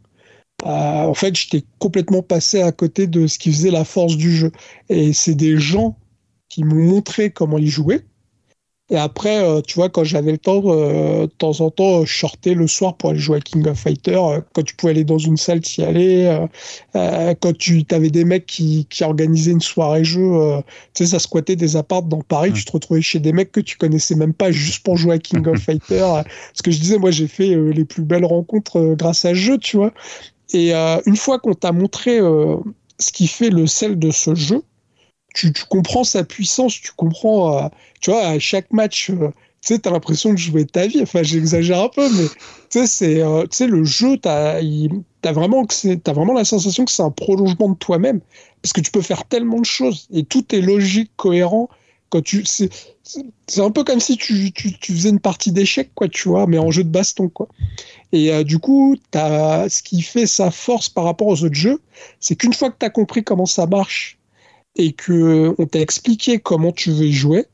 en 0.65 1.15
fait, 1.15 1.37
j'étais 1.37 1.65
complètement 1.79 2.23
passé 2.23 2.63
à 2.63 2.73
côté 2.73 3.07
de 3.09 3.27
ce 3.29 3.39
qui 3.39 3.53
faisait 3.53 3.71
la 3.73 3.85
force 3.85 4.17
du 4.17 4.35
jeu. 4.37 4.53
Et 4.91 5.13
c'est 5.15 5.35
des 5.37 5.59
gens 5.59 5.99
qui 6.49 6.65
m'ont 6.65 6.77
montré 6.85 7.31
comment 7.33 7.59
ils 7.59 7.69
jouaient. 7.71 8.05
Et 8.95 8.97
après, 8.97 9.43
euh, 9.43 9.61
tu 9.61 9.75
vois, 9.75 9.89
quand 9.89 10.05
j'avais 10.05 10.31
le 10.31 10.39
temps, 10.39 10.63
euh, 10.67 11.23
de 11.23 11.33
temps 11.33 11.61
en 11.61 11.71
temps, 11.71 12.05
je 12.05 12.17
sortais 12.17 12.55
le 12.55 12.69
soir 12.69 12.97
pour 12.97 13.11
aller 13.11 13.19
jouer 13.19 13.39
à 13.39 13.41
King 13.41 13.67
of 13.67 13.77
Fighter. 13.77 14.15
euh, 14.15 14.41
quand 14.53 14.63
tu 14.63 14.77
pouvais 14.77 14.93
aller 14.93 15.03
dans 15.03 15.19
une 15.19 15.37
salle, 15.37 15.61
t'y 15.63 15.83
allais. 15.83 16.29
euh, 16.95 17.35
quand 17.41 17.59
tu 17.59 17.85
avais 17.91 18.11
des 18.11 18.25
mecs 18.25 18.47
qui, 18.47 18.87
qui 18.89 19.03
organisaient 19.03 19.51
une 19.51 19.61
soirée 19.61 20.05
jeu, 20.05 20.31
tu 20.95 21.05
sais, 21.05 21.11
ça 21.11 21.19
squattait 21.19 21.57
des 21.57 21.75
apparts 21.75 22.05
dans 22.05 22.21
Paris, 22.21 22.53
tu 22.53 22.65
te 22.65 22.71
retrouvais 22.71 23.03
chez 23.03 23.19
des 23.19 23.33
mecs 23.33 23.51
que 23.51 23.59
tu 23.59 23.77
connaissais 23.77 24.15
même 24.15 24.33
pas 24.33 24.53
juste 24.53 24.85
pour 24.85 24.97
jouer 24.97 25.17
à 25.17 25.19
King 25.19 25.45
of 25.49 25.59
Fighter. 25.61 26.23
Ce 26.53 26.63
que 26.63 26.71
je 26.71 26.79
disais, 26.79 26.99
moi, 26.99 27.11
j'ai 27.11 27.27
fait 27.27 27.57
les 27.57 27.85
plus 27.85 28.03
belles 28.05 28.25
rencontres 28.25 28.95
grâce 28.97 29.25
à 29.25 29.31
ce 29.31 29.35
jeu, 29.35 29.59
tu 29.59 29.77
vois. 29.77 29.93
Et 30.53 30.73
une 30.73 31.17
fois 31.17 31.41
qu'on 31.41 31.55
t'a 31.55 31.73
montré 31.73 32.21
ce 33.01 33.11
qui 33.13 33.27
fait 33.27 33.51
le 33.51 33.67
sel 33.67 33.99
de 33.99 34.13
ce 34.13 34.37
jeu, 34.37 34.63
tu, 35.35 35.53
comprends 35.69 36.05
sa 36.05 36.25
puissance, 36.25 36.81
tu 36.81 36.93
comprends, 36.97 37.59
euh, 37.59 37.69
tu 38.01 38.11
vois, 38.11 38.27
à 38.27 38.39
chaque 38.39 38.73
match, 38.73 39.11
euh, 39.11 39.29
tu 39.61 39.75
sais, 39.75 39.79
t'as 39.81 39.91
l'impression 39.91 40.33
de 40.33 40.39
jouer 40.39 40.65
ta 40.65 40.87
vie. 40.87 41.03
Enfin, 41.03 41.23
j'exagère 41.23 41.81
un 41.81 41.89
peu, 41.89 42.09
mais 42.13 42.29
tu 42.71 42.79
sais, 42.79 42.87
c'est, 42.87 43.21
euh, 43.21 43.45
le 43.61 43.85
jeu, 43.85 44.17
t'as, 44.17 44.61
t'as 45.23 45.33
vraiment 45.33 45.67
vraiment 46.07 46.33
la 46.33 46.45
sensation 46.45 46.85
que 46.85 46.93
c'est 46.93 47.03
un 47.03 47.11
prolongement 47.11 47.69
de 47.69 47.77
toi-même, 47.77 48.21
parce 48.63 48.73
que 48.73 48.81
tu 48.81 48.91
peux 48.91 49.03
faire 49.03 49.25
tellement 49.25 49.61
de 49.61 49.67
choses 49.67 50.07
et 50.13 50.25
tout 50.25 50.55
est 50.55 50.61
logique, 50.61 51.11
cohérent. 51.17 51.69
Quand 52.11 52.23
tu, 52.23 52.45
c'est, 52.45 52.71
un 53.59 53.71
peu 53.73 53.83
comme 53.83 53.99
si 53.99 54.17
tu, 54.17 54.53
tu, 54.53 54.93
faisais 54.93 55.09
une 55.09 55.19
partie 55.19 55.51
d'échecs, 55.51 55.91
quoi, 55.97 56.09
tu 56.09 56.29
vois, 56.29 56.47
mais 56.47 56.59
en 56.59 56.71
jeu 56.71 56.85
de 56.85 56.89
baston, 56.89 57.29
quoi. 57.29 57.49
Et 58.13 58.45
du 58.45 58.61
coup, 58.61 58.97
ce 59.13 59.83
qui 59.83 60.01
fait 60.01 60.27
sa 60.27 60.53
force 60.53 60.89
par 60.89 61.05
rapport 61.05 61.27
aux 61.27 61.43
autres 61.43 61.57
jeux, 61.57 61.81
c'est 62.21 62.37
qu'une 62.37 62.53
fois 62.53 62.71
que 62.71 62.77
tu 62.79 62.87
as 62.87 62.91
compris 62.91 63.25
comment 63.25 63.47
ça 63.47 63.67
marche 63.67 64.17
et 64.77 64.93
que 64.93 65.55
on 65.59 65.67
t'a 65.67 65.81
expliqué 65.81 66.39
comment 66.39 66.73
tu 66.73 66.91
veux 66.91 67.07
y 67.07 67.13
jouer, 67.13 67.47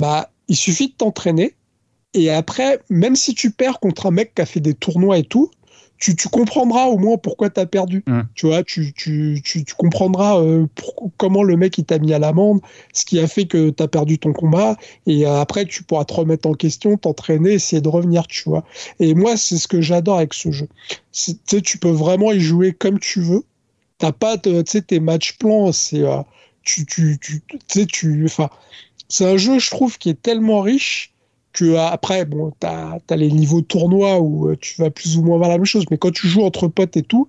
bah, 0.00 0.30
il 0.48 0.56
suffit 0.56 0.88
de 0.88 0.94
t'entraîner. 0.94 1.54
Et 2.14 2.30
après, 2.30 2.80
même 2.90 3.16
si 3.16 3.34
tu 3.34 3.50
perds 3.50 3.80
contre 3.80 4.06
un 4.06 4.10
mec 4.10 4.34
qui 4.34 4.42
a 4.42 4.46
fait 4.46 4.60
des 4.60 4.74
tournois 4.74 5.18
et 5.18 5.24
tout, 5.24 5.50
tu, 6.02 6.16
tu 6.16 6.28
comprendras 6.28 6.86
au 6.86 6.98
moins 6.98 7.16
pourquoi 7.16 7.48
tu 7.48 7.60
as 7.60 7.66
perdu. 7.66 8.02
Mm. 8.08 8.22
Tu 8.34 8.46
vois, 8.46 8.64
tu, 8.64 8.92
tu, 8.92 9.40
tu, 9.44 9.64
tu 9.64 9.74
comprendras 9.74 10.40
euh, 10.40 10.66
pour- 10.74 11.10
comment 11.16 11.44
le 11.44 11.56
mec 11.56 11.78
il 11.78 11.84
t'a 11.84 12.00
mis 12.00 12.12
à 12.12 12.18
l'amende, 12.18 12.60
ce 12.92 13.04
qui 13.04 13.20
a 13.20 13.28
fait 13.28 13.46
que 13.46 13.70
tu 13.70 13.82
as 13.82 13.86
perdu 13.86 14.18
ton 14.18 14.32
combat. 14.32 14.76
Et 15.06 15.26
euh, 15.26 15.40
après, 15.40 15.64
tu 15.64 15.84
pourras 15.84 16.04
te 16.04 16.12
remettre 16.12 16.48
en 16.48 16.54
question, 16.54 16.96
t'entraîner, 16.96 17.52
essayer 17.52 17.80
de 17.80 17.88
revenir, 17.88 18.26
tu 18.26 18.42
vois. 18.48 18.64
Et 18.98 19.14
moi, 19.14 19.36
c'est 19.36 19.58
ce 19.58 19.68
que 19.68 19.80
j'adore 19.80 20.18
avec 20.18 20.34
ce 20.34 20.50
jeu. 20.50 20.68
Tu 21.12 21.78
peux 21.78 21.90
vraiment 21.90 22.32
y 22.32 22.40
jouer 22.40 22.72
comme 22.72 22.98
tu 22.98 23.20
veux. 23.20 23.44
T'as 23.98 24.12
pas, 24.12 24.36
tu 24.36 24.50
sais, 24.66 24.82
tes 24.82 24.98
matchs 24.98 25.38
plans, 25.38 25.70
c'est, 25.70 26.02
euh, 26.02 26.22
tu, 26.62 26.86
tu, 26.86 27.18
tu, 27.20 27.42
tu 27.48 27.58
sais, 27.68 27.86
tu, 27.86 28.24
enfin, 28.24 28.50
c'est 29.08 29.26
un 29.26 29.36
jeu, 29.36 29.58
je 29.58 29.70
trouve, 29.70 29.98
qui 29.98 30.10
est 30.10 30.20
tellement 30.20 30.60
riche 30.60 31.12
que 31.52 31.64
euh, 31.64 31.86
après, 31.86 32.24
bon, 32.24 32.52
t'as, 32.58 32.98
as 33.08 33.16
les 33.16 33.30
niveaux 33.30 33.60
tournois 33.60 34.20
où 34.20 34.48
euh, 34.48 34.56
tu 34.60 34.80
vas 34.80 34.90
plus 34.90 35.18
ou 35.18 35.22
moins 35.22 35.36
voir 35.36 35.50
la 35.50 35.58
même 35.58 35.66
chose, 35.66 35.84
mais 35.90 35.98
quand 35.98 36.12
tu 36.12 36.26
joues 36.28 36.42
entre 36.42 36.68
potes 36.68 36.96
et 36.96 37.02
tout, 37.02 37.28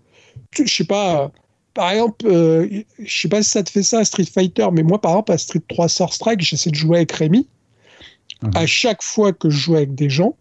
je 0.58 0.64
sais 0.66 0.86
pas, 0.86 1.32
par 1.74 1.92
exemple, 1.92 2.26
euh, 2.28 2.84
je 3.00 3.22
sais 3.22 3.28
pas 3.28 3.44
si 3.44 3.50
ça 3.50 3.64
te 3.64 3.70
fait 3.70 3.84
ça 3.84 4.00
à 4.00 4.06
Street 4.06 4.26
Fighter, 4.26 4.68
mais 4.72 4.84
moi, 4.84 5.02
par 5.02 5.12
exemple, 5.12 5.32
à 5.32 5.38
Street 5.38 5.62
3 5.68 5.90
Sword 5.90 6.14
Strike, 6.14 6.42
j'essaie 6.42 6.70
de 6.70 6.76
jouer 6.76 6.98
avec 6.98 7.12
Rémi. 7.12 7.48
Mhm. 8.42 8.52
À 8.56 8.66
chaque 8.66 9.02
fois 9.02 9.34
que 9.34 9.50
je 9.50 9.58
joue 9.58 9.76
avec 9.76 9.96
des 9.96 10.10
gens, 10.10 10.36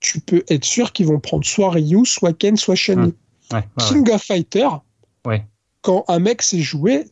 tu 0.00 0.20
peux 0.20 0.44
être 0.48 0.64
sûr 0.64 0.92
qu'ils 0.92 1.06
vont 1.06 1.20
prendre 1.20 1.44
soit 1.44 1.70
Ryu, 1.70 2.04
soit 2.04 2.32
Ken, 2.32 2.56
soit. 2.56 2.74
Mhm. 2.88 3.04
Ouais, 3.04 3.58
ouais, 3.58 3.64
ouais. 3.78 3.84
King 3.88 4.10
of 4.10 4.22
Fighter, 4.22 4.68
quand 5.82 6.04
un 6.08 6.18
mec 6.18 6.42
sait 6.42 6.60
jouer, 6.60 7.06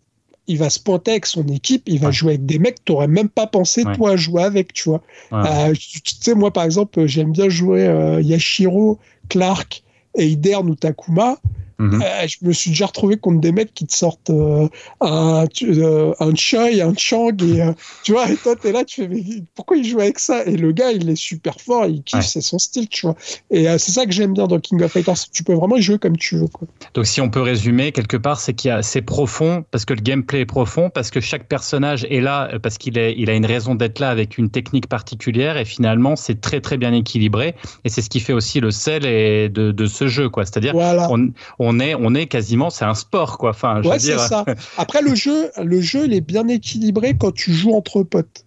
il 0.50 0.58
va 0.58 0.68
se 0.68 0.80
pointer 0.80 1.12
avec 1.12 1.26
son 1.26 1.46
équipe, 1.46 1.84
il 1.86 2.00
va 2.00 2.08
Ouais. 2.08 2.12
jouer 2.12 2.32
avec 2.32 2.44
des 2.44 2.58
mecs 2.58 2.74
que 2.76 2.82
t'aurais 2.84 3.06
même 3.08 3.28
pas 3.28 3.46
pensé 3.46 3.84
Ouais. 3.84 3.94
toi 3.94 4.10
à 4.10 4.16
jouer 4.16 4.42
avec, 4.42 4.72
tu 4.72 4.88
vois. 4.88 5.00
Euh, 5.32 5.72
tu 5.74 6.00
tu 6.02 6.14
sais, 6.20 6.34
moi 6.34 6.52
par 6.52 6.64
exemple, 6.64 7.06
j'aime 7.06 7.30
bien 7.30 7.48
jouer 7.48 7.86
euh, 7.86 8.20
Yashiro, 8.20 8.98
Clark, 9.28 9.82
Eider 10.16 10.56
ou 10.56 10.74
Takuma. 10.74 11.36
Mhm. 11.80 12.02
Euh, 12.02 12.26
je 12.28 12.36
me 12.46 12.52
suis 12.52 12.70
déjà 12.70 12.86
retrouvé 12.86 13.16
contre 13.16 13.40
des 13.40 13.52
mecs 13.52 13.72
qui 13.74 13.86
te 13.86 13.94
sortent 13.94 14.30
euh, 14.30 14.68
un, 15.00 15.46
euh, 15.62 16.12
un 16.20 16.34
Choi, 16.34 16.68
un 16.82 16.92
Chang, 16.96 17.30
et 17.42 17.62
euh, 17.62 17.72
tu 18.02 18.12
vois, 18.12 18.30
et 18.30 18.36
toi 18.36 18.54
t'es 18.54 18.70
là, 18.72 18.84
tu 18.84 19.00
fais, 19.02 19.08
mais 19.08 19.22
pourquoi 19.54 19.76
il 19.78 19.84
joue 19.84 19.98
avec 20.00 20.18
ça? 20.18 20.44
Et 20.44 20.56
le 20.56 20.72
gars, 20.72 20.92
il 20.92 21.08
est 21.08 21.16
super 21.16 21.60
fort, 21.60 21.86
il 21.86 22.02
kiffe, 22.02 22.20
Ouais. 22.20 22.22
c'est 22.26 22.40
son 22.42 22.58
style, 22.58 22.88
tu 22.88 23.06
vois. 23.06 23.16
Et 23.50 23.68
euh, 23.68 23.78
c'est 23.78 23.92
ça 23.92 24.04
que 24.04 24.12
j'aime 24.12 24.34
bien 24.34 24.46
dans 24.46 24.60
King 24.60 24.82
of 24.82 24.92
Fighters, 24.92 25.16
tu 25.32 25.42
peux 25.42 25.54
vraiment 25.54 25.76
jouer 25.80 25.98
comme 25.98 26.16
tu 26.18 26.36
veux, 26.36 26.48
quoi. 26.48 26.68
Donc 26.94 27.06
si 27.06 27.20
on 27.20 27.30
peut 27.30 27.40
résumer 27.40 27.92
quelque 27.92 28.16
part, 28.18 28.40
c'est 28.40 28.52
qu'il 28.54 28.76
c'est 28.82 29.02
profond 29.02 29.64
parce 29.70 29.84
que 29.86 29.94
le 29.94 30.02
gameplay 30.02 30.40
est 30.40 30.46
profond 30.46 30.90
parce 30.90 31.10
que 31.10 31.20
chaque 31.20 31.48
personnage 31.48 32.06
est 32.10 32.20
là 32.20 32.50
parce 32.62 32.76
qu'il 32.78 32.96
il 32.98 33.30
a 33.30 33.34
une 33.34 33.46
raison 33.46 33.74
d'être 33.74 33.98
là 34.00 34.10
avec 34.10 34.36
une 34.38 34.50
technique 34.50 34.86
particulière 34.88 35.56
et 35.56 35.64
finalement 35.64 36.14
c'est 36.16 36.40
très 36.40 36.60
très 36.60 36.76
bien 36.76 36.92
équilibré 36.92 37.54
et 37.84 37.88
c'est 37.88 38.02
ce 38.02 38.10
qui 38.10 38.20
fait 38.20 38.32
aussi 38.34 38.60
le 38.60 38.70
sel 38.70 39.06
et 39.06 39.48
de, 39.48 39.72
de 39.72 39.86
ce 39.86 40.08
jeu 40.08 40.28
quoi. 40.28 40.44
C'est-à-dire 40.44 40.72
Voilà. 40.74 41.08
on, 41.10 41.30
on 41.58 41.69
est 41.78 41.94
on 41.94 42.14
est 42.14 42.26
quasiment 42.26 42.70
c'est 42.70 42.84
un 42.84 42.94
sport 42.94 43.38
quoi. 43.38 43.50
Enfin 43.50 43.82
je 43.82 43.90
Ouais, 43.90 43.98
c'est 43.98 44.18
ça. 44.18 44.44
Après, 44.78 45.02
le 45.02 45.14
jeu, 45.14 45.50
le 45.62 45.80
jeu, 45.80 46.06
il 46.06 46.14
est 46.14 46.20
bien 46.20 46.48
équilibré 46.48 47.14
quand 47.18 47.32
tu 47.32 47.52
joues 47.52 47.74
entre 47.74 48.02
potes. 48.02 48.46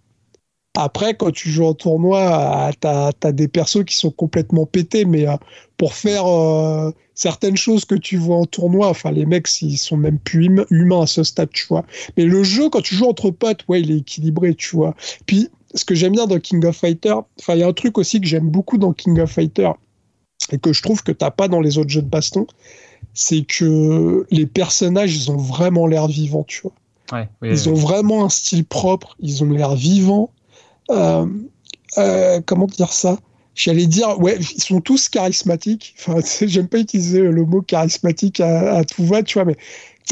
Après, 0.76 1.14
quand 1.14 1.30
tu 1.30 1.50
joues 1.50 1.66
en 1.66 1.74
tournoi, 1.74 2.70
tu 2.80 2.88
as, 2.88 3.32
des 3.32 3.46
persos 3.46 3.84
qui 3.84 3.96
sont 3.96 4.10
complètement 4.10 4.66
pétés, 4.66 5.04
mais 5.04 5.28
euh, 5.28 5.36
pour 5.76 5.94
faire 5.94 6.26
euh, 6.26 6.90
certaines 7.14 7.56
choses 7.56 7.84
que 7.84 7.94
tu 7.94 8.16
vois 8.16 8.38
en 8.38 8.44
tournoi, 8.44 8.88
enfin, 8.88 9.12
les 9.12 9.24
mecs, 9.24 9.46
ils 9.62 9.78
sont 9.78 9.96
même 9.96 10.18
plus 10.18 10.46
hum- 10.46 10.66
humains 10.70 11.02
à 11.02 11.06
ce 11.06 11.22
stade, 11.22 11.50
tu 11.52 11.66
vois. 11.68 11.84
Mais 12.16 12.24
le 12.24 12.42
jeu, 12.42 12.70
quand 12.70 12.80
tu 12.80 12.96
joues 12.96 13.06
entre 13.06 13.30
potes, 13.30 13.64
ouais, 13.68 13.82
il 13.82 13.92
est 13.92 13.98
équilibré, 13.98 14.54
tu 14.56 14.74
vois. 14.74 14.96
Puis, 15.26 15.48
ce 15.76 15.84
que 15.84 15.94
j'aime 15.94 16.12
bien 16.12 16.26
dans 16.26 16.40
King 16.40 16.64
of 16.64 16.76
Fighter, 16.76 17.14
enfin, 17.38 17.54
il 17.54 17.60
y 17.60 17.62
a 17.62 17.68
un 17.68 17.72
truc 17.72 17.96
aussi 17.96 18.20
que 18.20 18.26
j'aime 18.26 18.48
beaucoup 18.48 18.76
dans 18.76 18.92
King 18.92 19.20
of 19.20 19.30
Fighter 19.30 19.70
et 20.50 20.58
que 20.58 20.72
je 20.72 20.82
trouve 20.82 21.04
que 21.04 21.12
t'as 21.12 21.30
pas 21.30 21.46
dans 21.46 21.60
les 21.60 21.78
autres 21.78 21.90
jeux 21.90 22.02
de 22.02 22.08
baston, 22.08 22.46
c'est 23.14 23.42
que 23.44 24.26
les 24.30 24.46
personnages, 24.46 25.14
ils 25.16 25.30
ont 25.30 25.36
vraiment 25.36 25.86
l'air 25.86 26.06
vivants, 26.08 26.44
tu 26.46 26.60
vois. 26.62 26.72
Ouais, 27.12 27.28
oui, 27.42 27.50
Ils 27.52 27.68
oui. 27.68 27.68
ont 27.68 27.74
vraiment 27.74 28.24
un 28.24 28.28
style 28.28 28.64
propre, 28.64 29.16
ils 29.20 29.42
ont 29.44 29.50
l'air 29.50 29.74
vivants. 29.74 30.30
Euh, 30.90 31.26
euh, 31.98 32.40
comment 32.44 32.66
dire 32.66 32.92
ça? 32.92 33.18
J'allais 33.54 33.86
dire, 33.86 34.18
ouais, 34.20 34.36
ils 34.40 34.62
sont 34.62 34.80
tous 34.80 35.08
charismatiques. 35.08 35.94
Enfin, 35.98 36.18
j'aime 36.46 36.66
pas 36.68 36.78
utiliser 36.78 37.20
le 37.20 37.44
mot 37.44 37.62
charismatique 37.62 38.40
à, 38.40 38.76
à 38.78 38.84
tout 38.84 39.04
va, 39.06 39.22
tu 39.22 39.34
vois, 39.34 39.44
mais 39.44 39.54
tu 39.54 39.60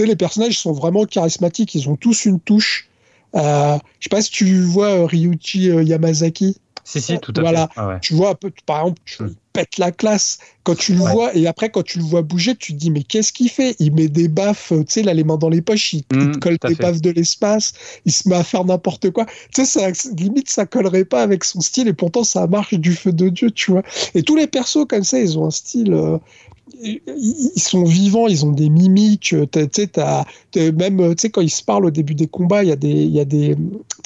sais, 0.02 0.06
les 0.06 0.16
personnages 0.16 0.58
sont 0.58 0.72
vraiment 0.72 1.04
charismatiques. 1.04 1.74
Ils 1.74 1.88
ont 1.90 1.96
tous 1.96 2.24
une 2.24 2.38
touche. 2.40 2.88
Euh, 3.34 3.78
je 3.98 4.04
sais 4.04 4.10
pas 4.10 4.22
si 4.22 4.30
tu 4.30 4.60
vois 4.62 5.06
Ryuichi 5.06 5.64
Yamazaki. 5.66 6.56
Si, 6.84 7.00
si, 7.00 7.18
tout 7.18 7.32
à 7.36 7.40
Voilà. 7.40 7.66
fait. 7.68 7.72
Ah 7.76 7.88
ouais. 7.88 7.98
Tu 8.00 8.14
vois 8.14 8.30
un 8.30 8.34
peu, 8.34 8.52
par 8.66 8.82
exemple, 8.82 9.00
tu, 9.04 9.22
Mm. 9.22 9.34
Pète 9.52 9.78
la 9.78 9.92
classe. 9.92 10.38
Quand 10.64 10.74
tu 10.76 10.94
le 10.94 11.00
Ouais. 11.00 11.02
vois, 11.02 11.34
et 11.36 11.46
après, 11.46 11.70
quand 11.70 11.82
tu 11.82 11.98
le 11.98 12.04
vois 12.04 12.22
bouger, 12.22 12.54
tu 12.56 12.72
te 12.72 12.78
dis, 12.78 12.90
mais 12.90 13.02
qu'est-ce 13.02 13.32
qu'il 13.32 13.48
fait? 13.50 13.74
Il 13.80 13.94
met 13.94 14.08
des 14.08 14.28
baffes, 14.28 14.72
euh, 14.72 14.84
tu 14.84 14.92
sais, 14.94 15.00
il 15.00 15.08
a 15.08 15.14
les 15.14 15.24
mains 15.24 15.36
dans 15.38 15.48
les 15.48 15.60
poches, 15.62 15.92
il, 15.94 16.04
il 16.20 16.28
Mm, 16.28 16.30
te 16.30 16.38
colle 16.38 16.56
des 16.66 16.74
fait. 16.76 16.76
baffes 16.76 17.00
de 17.00 17.10
l'espace, 17.10 17.72
il 18.04 18.12
se 18.12 18.28
met 18.28 18.36
à 18.36 18.44
faire 18.44 18.64
n'importe 18.64 19.10
quoi. 19.10 19.26
Tu 19.54 19.64
sais, 19.64 19.66
ça, 19.66 19.90
limite, 20.16 20.48
ça 20.50 20.66
collerait 20.66 21.04
pas 21.04 21.22
avec 21.22 21.44
son 21.44 21.60
style, 21.60 21.88
et 21.88 21.92
pourtant, 21.92 22.24
ça 22.24 22.46
marche 22.46 22.74
du 22.74 22.94
feu 22.94 23.12
de 23.12 23.28
Dieu, 23.28 23.50
tu 23.50 23.72
vois. 23.72 23.82
Et 24.14 24.22
tous 24.22 24.36
les 24.36 24.46
persos, 24.46 24.86
comme 24.88 25.04
ça, 25.04 25.18
ils 25.18 25.38
ont 25.38 25.46
un 25.46 25.50
style. 25.50 25.92
euh, 25.94 26.18
ils 26.84 27.60
sont 27.60 27.84
vivants, 27.84 28.26
ils 28.26 28.44
ont 28.44 28.52
des 28.52 28.68
mimiques. 28.68 29.32
euh, 29.34 29.46
t'as- 29.46 29.66
t'as- 29.66 30.24
t'as- 30.50 30.72
même 30.72 31.00
euh, 31.00 31.14
quand 31.32 31.40
ils 31.40 31.50
se 31.50 31.62
parlent 31.62 31.86
au 31.86 31.90
début 31.90 32.14
des 32.14 32.26
combats, 32.26 32.62
il 32.62 32.68
y 32.68 32.72
a 32.72 32.76
des, 32.76 32.88
y 33.04 33.20
a 33.20 33.24
des, 33.24 33.56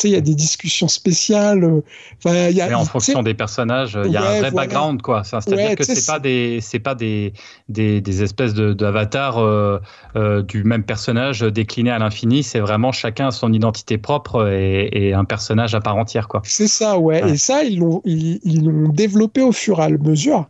y 0.05 0.15
a 0.15 0.21
des 0.21 0.35
discussions 0.35 0.89
spéciales. 0.89 1.65
euh, 1.65 1.81
Enfin, 2.25 2.49
il 2.49 2.57
y 2.57 2.61
a, 2.61 2.69
Mais 2.69 2.75
en 2.75 2.85
fonction 2.85 3.23
des 3.23 3.35
personnages, 3.35 3.99
il 4.05 4.11
y 4.13 4.17
a 4.17 4.21
Ouais, 4.21 4.27
un 4.27 4.31
vrai 4.41 4.51
voilà. 4.51 4.67
background, 4.67 5.03
quoi. 5.03 5.23
C'est-à-dire 5.25 5.57
Ouais, 5.71 5.75
que 5.77 5.85
sais, 5.85 5.95
c'est 5.95 6.07
pas 6.07 6.15
c'est- 6.15 6.21
des, 6.21 6.59
c'est 6.61 6.79
pas 6.79 6.95
des, 6.95 7.33
des, 7.69 8.01
des 8.01 8.23
espèces 8.23 8.55
de 8.55 8.73
d'avatars 8.73 9.39
euh, 9.39 9.79
euh, 10.17 10.43
du 10.43 10.65
même 10.65 10.85
personnage 10.85 11.41
décliné 11.41 11.91
à 11.91 11.99
l'infini. 11.99 12.43
C'est 12.43 12.61
vraiment 12.61 12.93
chacun 12.93 13.29
a 13.29 13.31
son 13.31 13.53
identité 13.53 13.99
propre 13.99 14.49
et, 14.51 14.89
et 14.93 15.15
un 15.15 15.25
personnage 15.25 15.75
à 15.75 15.81
part 15.81 15.97
entière, 15.97 16.29
quoi. 16.29 16.43
C'est 16.45 16.69
ça, 16.69 16.99
ouais. 16.99 17.23
Ouais. 17.23 17.31
Et 17.33 17.37
ça, 17.37 17.63
ils 17.65 17.79
l'ont 17.79 18.03
ils, 18.05 18.41
ils 18.45 18.65
l'ont 18.65 18.89
développé 18.91 19.41
au 19.43 19.53
fur 19.53 19.81
et 19.81 19.85
à 19.85 19.89
mesure. 19.89 20.49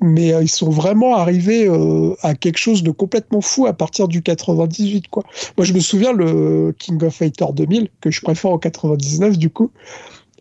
Mais 0.00 0.32
euh, 0.32 0.42
ils 0.42 0.48
sont 0.48 0.70
vraiment 0.70 1.16
arrivés 1.16 1.66
euh, 1.66 2.14
à 2.22 2.34
quelque 2.34 2.58
chose 2.58 2.82
de 2.82 2.90
complètement 2.90 3.40
fou 3.40 3.66
à 3.66 3.72
partir 3.72 4.08
du 4.08 4.22
98, 4.22 5.08
quoi. 5.08 5.24
Moi, 5.56 5.64
je 5.64 5.72
me 5.72 5.80
souviens 5.80 6.12
le 6.12 6.74
King 6.78 7.02
of 7.02 7.14
Fighter 7.14 7.46
2000, 7.52 7.88
que 8.00 8.10
je 8.10 8.20
préfère 8.20 8.52
au 8.52 8.58
99, 8.58 9.36
du 9.36 9.50
coup. 9.50 9.70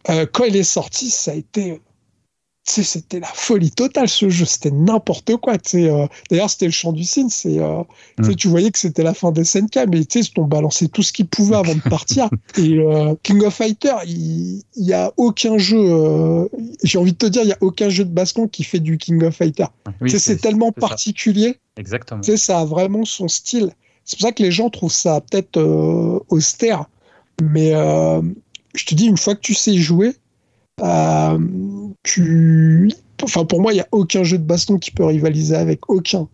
Euh, 0.10 0.26
quand 0.32 0.46
il 0.46 0.56
est 0.56 0.64
sorti, 0.64 1.10
ça 1.10 1.32
a 1.32 1.36
été... 1.36 1.82
sais, 2.72 2.84
C'était 2.84 3.20
la 3.20 3.28
folie 3.28 3.72
totale 3.72 4.08
ce 4.10 4.30
jeu, 4.30 4.46
c'était 4.46 4.72
n'importe 4.72 5.36
quoi. 5.38 5.56
euh. 5.76 6.08
D'ailleurs, 6.30 6.50
c'était 6.50 6.66
le 6.66 6.72
chant 6.72 6.92
du 6.92 7.04
c'est, 7.04 7.30
euh, 7.46 7.84
Mm. 8.20 8.36
Tu 8.36 8.48
voyais 8.48 8.70
que 8.72 8.80
c'était 8.80 9.04
la 9.04 9.14
fin 9.14 9.32
des 9.32 9.44
SNK, 9.44 9.76
mais 9.90 10.04
tu 10.06 10.22
sais, 10.24 10.32
ils 10.36 10.40
ont 10.42 10.46
balancé 10.46 10.88
tout 10.90 11.04
ce 11.04 11.14
qu'ils 11.14 11.28
pouvaient 11.28 11.56
avant 11.56 11.74
de 11.76 11.82
partir. 11.90 12.30
Et 12.58 12.78
euh, 12.80 13.16
King 13.24 13.44
of 13.46 13.54
Fighter, 13.54 13.94
il 14.06 14.62
n'y 14.78 14.94
a 14.94 15.12
aucun 15.18 15.58
jeu, 15.58 15.78
euh, 15.80 16.48
j'ai 16.84 16.98
envie 16.98 17.14
de 17.14 17.18
te 17.18 17.26
dire, 17.26 17.44
il 17.44 17.48
n'y 17.48 17.54
a 17.54 17.58
aucun 17.62 17.90
jeu 17.90 18.04
de 18.06 18.12
baston 18.12 18.48
qui 18.48 18.64
fait 18.64 18.80
du 18.80 18.98
King 18.98 19.24
of 19.24 19.36
Fighter. 19.36 19.66
Oui, 20.02 20.10
c'est 20.20 20.38
tellement 20.38 20.72
ça. 20.76 20.82
particulier, 20.88 21.58
Exactement. 21.78 22.22
tu 22.22 22.32
sais, 22.32 22.38
ça 22.38 22.60
a 22.60 22.66
vraiment 22.66 23.06
son 23.06 23.28
style. 23.28 23.72
C'est 24.06 24.18
pour 24.20 24.28
ça 24.28 24.32
que 24.34 24.44
les 24.44 24.52
gens 24.52 24.70
trouvent 24.70 24.92
ça 24.92 25.22
peut-être 25.22 25.58
austère, 26.30 26.86
mais 27.42 27.72
je 27.72 28.86
te 28.86 28.96
dis, 28.96 29.06
une 29.06 29.18
fois 29.18 29.36
que 29.36 29.42
tu 29.42 29.54
sais 29.54 29.76
jouer, 29.76 30.16
euh, 30.82 31.38
Enfin, 33.22 33.46
pour 33.46 33.62
moi, 33.62 33.74
il 33.74 33.76
n'y 33.76 33.82
a 33.82 33.88
aucun 33.92 34.24
jeu 34.24 34.38
de 34.38 34.44
baston 34.44 34.78
qui 34.78 34.92
peut 34.92 35.06
rivaliser 35.06 35.56
avec 35.56 35.90
aucun. 35.90 36.28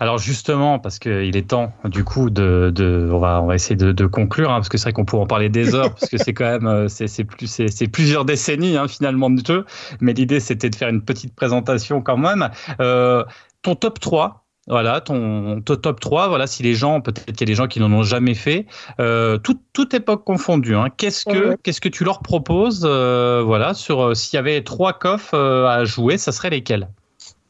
Alors 0.00 0.18
justement, 0.18 0.78
parce 0.78 0.98
qu'il 0.98 1.36
est 1.36 1.48
temps, 1.48 1.72
du 1.84 2.04
coup, 2.04 2.30
de, 2.30 2.70
de 2.74 3.08
on 3.12 3.18
va, 3.18 3.42
on 3.42 3.46
va 3.46 3.54
essayer 3.54 3.76
de, 3.76 4.06
conclure, 4.06 4.50
hein, 4.50 4.56
parce 4.56 4.68
que 4.68 4.78
c'est 4.78 4.84
vrai 4.84 4.92
qu'on 4.92 5.04
pourrait 5.04 5.22
en 5.22 5.26
parler 5.26 5.48
des 5.48 5.74
heures, 5.74 5.90
parce 5.94 6.08
que 6.08 6.18
c'est 6.18 6.32
quand 6.34 6.44
même, 6.44 6.66
euh, 6.66 6.88
c'est, 6.88 7.24
plus, 7.24 7.46
c'est 7.46 7.88
plusieurs 7.88 8.24
décennies 8.24 8.76
hein, 8.76 8.86
finalement 8.86 9.30
de 9.30 9.44
jeu. 9.44 9.64
Mais 10.00 10.12
l'idée, 10.12 10.40
c'était 10.40 10.70
de 10.70 10.76
faire 10.76 10.88
une 10.88 11.02
petite 11.02 11.34
présentation 11.34 12.00
quand 12.00 12.16
même. 12.16 12.48
Euh, 12.80 13.24
ton 13.62 13.74
top 13.74 13.98
3. 13.98 14.44
Voilà, 14.68 15.00
ton, 15.00 15.60
ton 15.62 15.76
top 15.76 16.00
3, 16.00 16.28
voilà, 16.28 16.46
si 16.46 16.62
les 16.62 16.74
gens, 16.74 17.00
peut-être 17.00 17.24
qu'il 17.24 17.40
y 17.40 17.44
a 17.44 17.46
des 17.46 17.54
gens 17.54 17.66
qui 17.68 17.80
n'en 17.80 17.90
ont 17.92 18.02
jamais 18.02 18.34
fait, 18.34 18.66
euh, 19.00 19.38
toute, 19.38 19.60
toute 19.72 19.94
époque 19.94 20.24
confondue, 20.24 20.74
hein, 20.76 20.88
qu'est-ce 20.96 21.24
que, 21.24 21.48
Ouais. 21.50 21.56
qu'est-ce 21.62 21.80
que 21.80 21.88
tu 21.88 22.04
leur 22.04 22.20
proposes, 22.20 22.82
euh, 22.84 23.42
voilà, 23.44 23.72
sur, 23.74 24.00
euh, 24.02 24.14
s'il 24.14 24.36
y 24.36 24.40
avait 24.40 24.62
trois 24.62 24.92
coffres 24.92 25.34
à 25.34 25.84
jouer, 25.84 26.18
ça 26.18 26.32
serait 26.32 26.50
lesquels? 26.50 26.88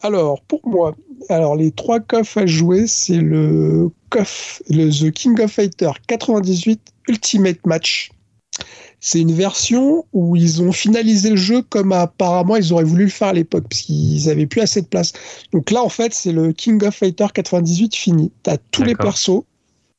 Alors, 0.03 0.41
pour 0.43 0.61
moi, 0.65 0.95
alors 1.29 1.57
les 1.57 1.73
trois 1.73 1.99
coffres 1.99 2.39
à 2.39 2.47
jouer, 2.47 2.87
c'est 2.87 3.21
le 3.21 3.91
coff, 4.11 4.63
le 4.71 4.89
The 4.91 5.11
King 5.13 5.41
of 5.41 5.51
Fighter 5.51 5.91
98 6.07 6.81
Ultimate 7.09 7.67
Match. 7.67 8.11
C'est 9.01 9.21
une 9.21 9.33
version 9.33 10.05
où 10.13 10.35
ils 10.35 10.61
ont 10.63 10.73
finalisé 10.73 11.31
le 11.31 11.37
jeu 11.37 11.63
comme 11.63 11.93
apparemment 11.93 12.57
ils 12.57 12.73
auraient 12.73 12.83
voulu 12.85 13.05
le 13.05 13.11
faire 13.11 13.29
à 13.29 13.33
l'époque, 13.33 13.65
parce 13.71 13.83
qu'ils 13.83 14.29
avaient 14.29 14.47
plus 14.47 14.61
assez 14.61 14.83
de 14.83 14.87
place. 14.87 15.13
Donc 15.53 15.71
là, 15.71 15.83
en 15.83 15.89
fait, 15.89 16.13
c'est 16.13 16.33
le 16.33 16.53
King 16.53 16.83
of 16.85 16.95
Fighter 16.97 17.27
98 17.33 17.95
fini. 17.95 18.33
Tu 18.43 18.51
as 18.51 18.59
tous 18.73 18.83
les 18.83 18.95
persos, 18.97 19.43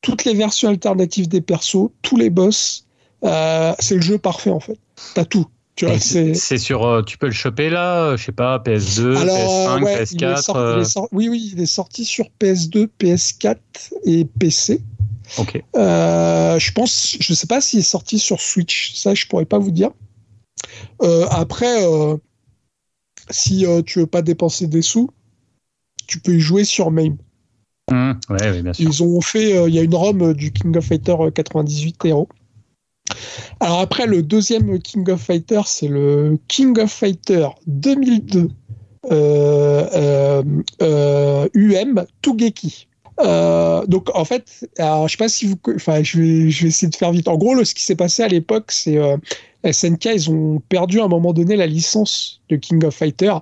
toutes 0.02 0.24
les 0.24 0.34
versions 0.34 0.68
alternatives 0.68 1.28
des 1.28 1.40
persos, 1.40 1.88
tous 2.02 2.16
les 2.16 2.28
boss. 2.30 2.84
Euh, 3.24 3.72
c'est 3.78 3.94
le 3.96 4.00
jeu 4.02 4.18
parfait, 4.18 4.50
en 4.50 4.60
fait. 4.60 4.78
Tu 5.14 5.20
as 5.20 5.24
tout. 5.24 5.46
C'est... 5.98 6.34
Sur, 6.58 6.84
euh, 6.86 7.00
tu 7.02 7.16
peux 7.16 7.26
le 7.28 7.32
choper 7.32 7.70
là, 7.70 8.02
euh, 8.02 8.16
je 8.18 8.24
sais 8.26 8.32
pas, 8.32 8.58
PS2, 8.58 9.16
Alors, 9.16 9.34
PS5, 9.34 9.80
euh, 9.80 9.80
ouais, 9.80 10.04
il 10.12 10.24
est 10.24 10.26
PS4. 10.26 10.42
sorti- 10.42 10.50
il 10.52 10.56
euh, 10.58 10.80
est 10.80 10.84
sor- 10.84 11.08
oui, 11.12 11.28
oui, 11.30 11.50
il 11.54 11.60
est 11.62 11.66
sorti 11.66 12.04
sur 12.04 12.26
PS2, 12.38 12.88
PS4 13.00 13.56
et 14.04 14.26
PC. 14.26 14.82
Ok. 15.38 15.62
Euh, 15.76 16.58
je 16.58 16.72
pense, 16.72 17.16
je 17.20 17.34
sais 17.34 17.46
pas 17.46 17.60
s'il 17.60 17.80
est 17.80 17.82
sorti 17.82 18.18
sur 18.18 18.40
Switch, 18.40 18.94
ça 18.94 19.14
je 19.14 19.26
pourrais 19.26 19.44
pas 19.44 19.58
vous 19.58 19.70
dire. 19.70 19.90
Euh, 21.02 21.26
après, 21.30 21.84
euh, 21.84 22.16
si 23.30 23.64
tu 23.86 24.00
veux 24.00 24.06
pas 24.06 24.22
dépenser 24.22 24.66
des 24.66 24.82
sous, 24.82 25.10
tu 26.06 26.20
peux 26.20 26.34
y 26.34 26.40
jouer 26.40 26.64
sur 26.64 26.90
MAME. 26.90 27.16
Mmh, 27.90 28.12
ouais, 28.30 28.50
oui, 28.50 28.62
bien 28.62 28.72
sûr. 28.72 28.88
Ils 28.88 29.02
ont 29.02 29.20
fait, 29.20 29.68
il 29.68 29.74
y 29.74 29.78
a 29.78 29.82
une 29.82 29.94
ROM 29.94 30.34
du 30.34 30.52
King 30.52 30.76
of 30.76 30.84
Fighter 30.84 31.16
euh, 31.18 31.30
98 31.30 32.04
Hero. 32.04 32.28
Alors 33.58 33.80
après, 33.80 34.06
le 34.06 34.22
deuxième 34.22 34.78
King 34.80 35.08
of 35.10 35.20
Fighter, 35.20 35.62
c'est 35.66 35.88
le 35.88 36.38
King 36.48 36.78
of 36.78 36.90
Fighter 36.90 37.48
2002 37.66 38.48
euh, 39.10 39.88
euh, 39.94 40.42
euh, 40.82 41.48
UM 41.54 42.04
Tugeki. 42.20 42.88
Euh, 43.24 43.86
donc 43.86 44.14
en 44.14 44.24
fait, 44.24 44.68
alors, 44.78 45.08
je 45.08 45.12
sais 45.12 45.18
pas 45.18 45.28
si 45.28 45.46
vous, 45.46 45.56
enfin, 45.74 46.02
je 46.02 46.20
vais, 46.20 46.48
essayer 46.48 46.88
de 46.88 46.96
faire 46.96 47.12
vite. 47.12 47.28
En 47.28 47.36
gros, 47.36 47.62
ce 47.64 47.74
qui 47.74 47.82
s'est 47.82 47.96
passé 47.96 48.22
à 48.22 48.28
l'époque, 48.28 48.72
c'est 48.72 48.96
euh, 48.96 49.16
SNK, 49.70 50.06
ils 50.06 50.30
ont 50.30 50.60
perdu 50.68 51.00
à 51.00 51.04
un 51.04 51.08
moment 51.08 51.32
donné 51.32 51.56
la 51.56 51.66
licence 51.66 52.40
de 52.48 52.56
King 52.56 52.84
of 52.84 52.94
Fighter, 52.94 53.34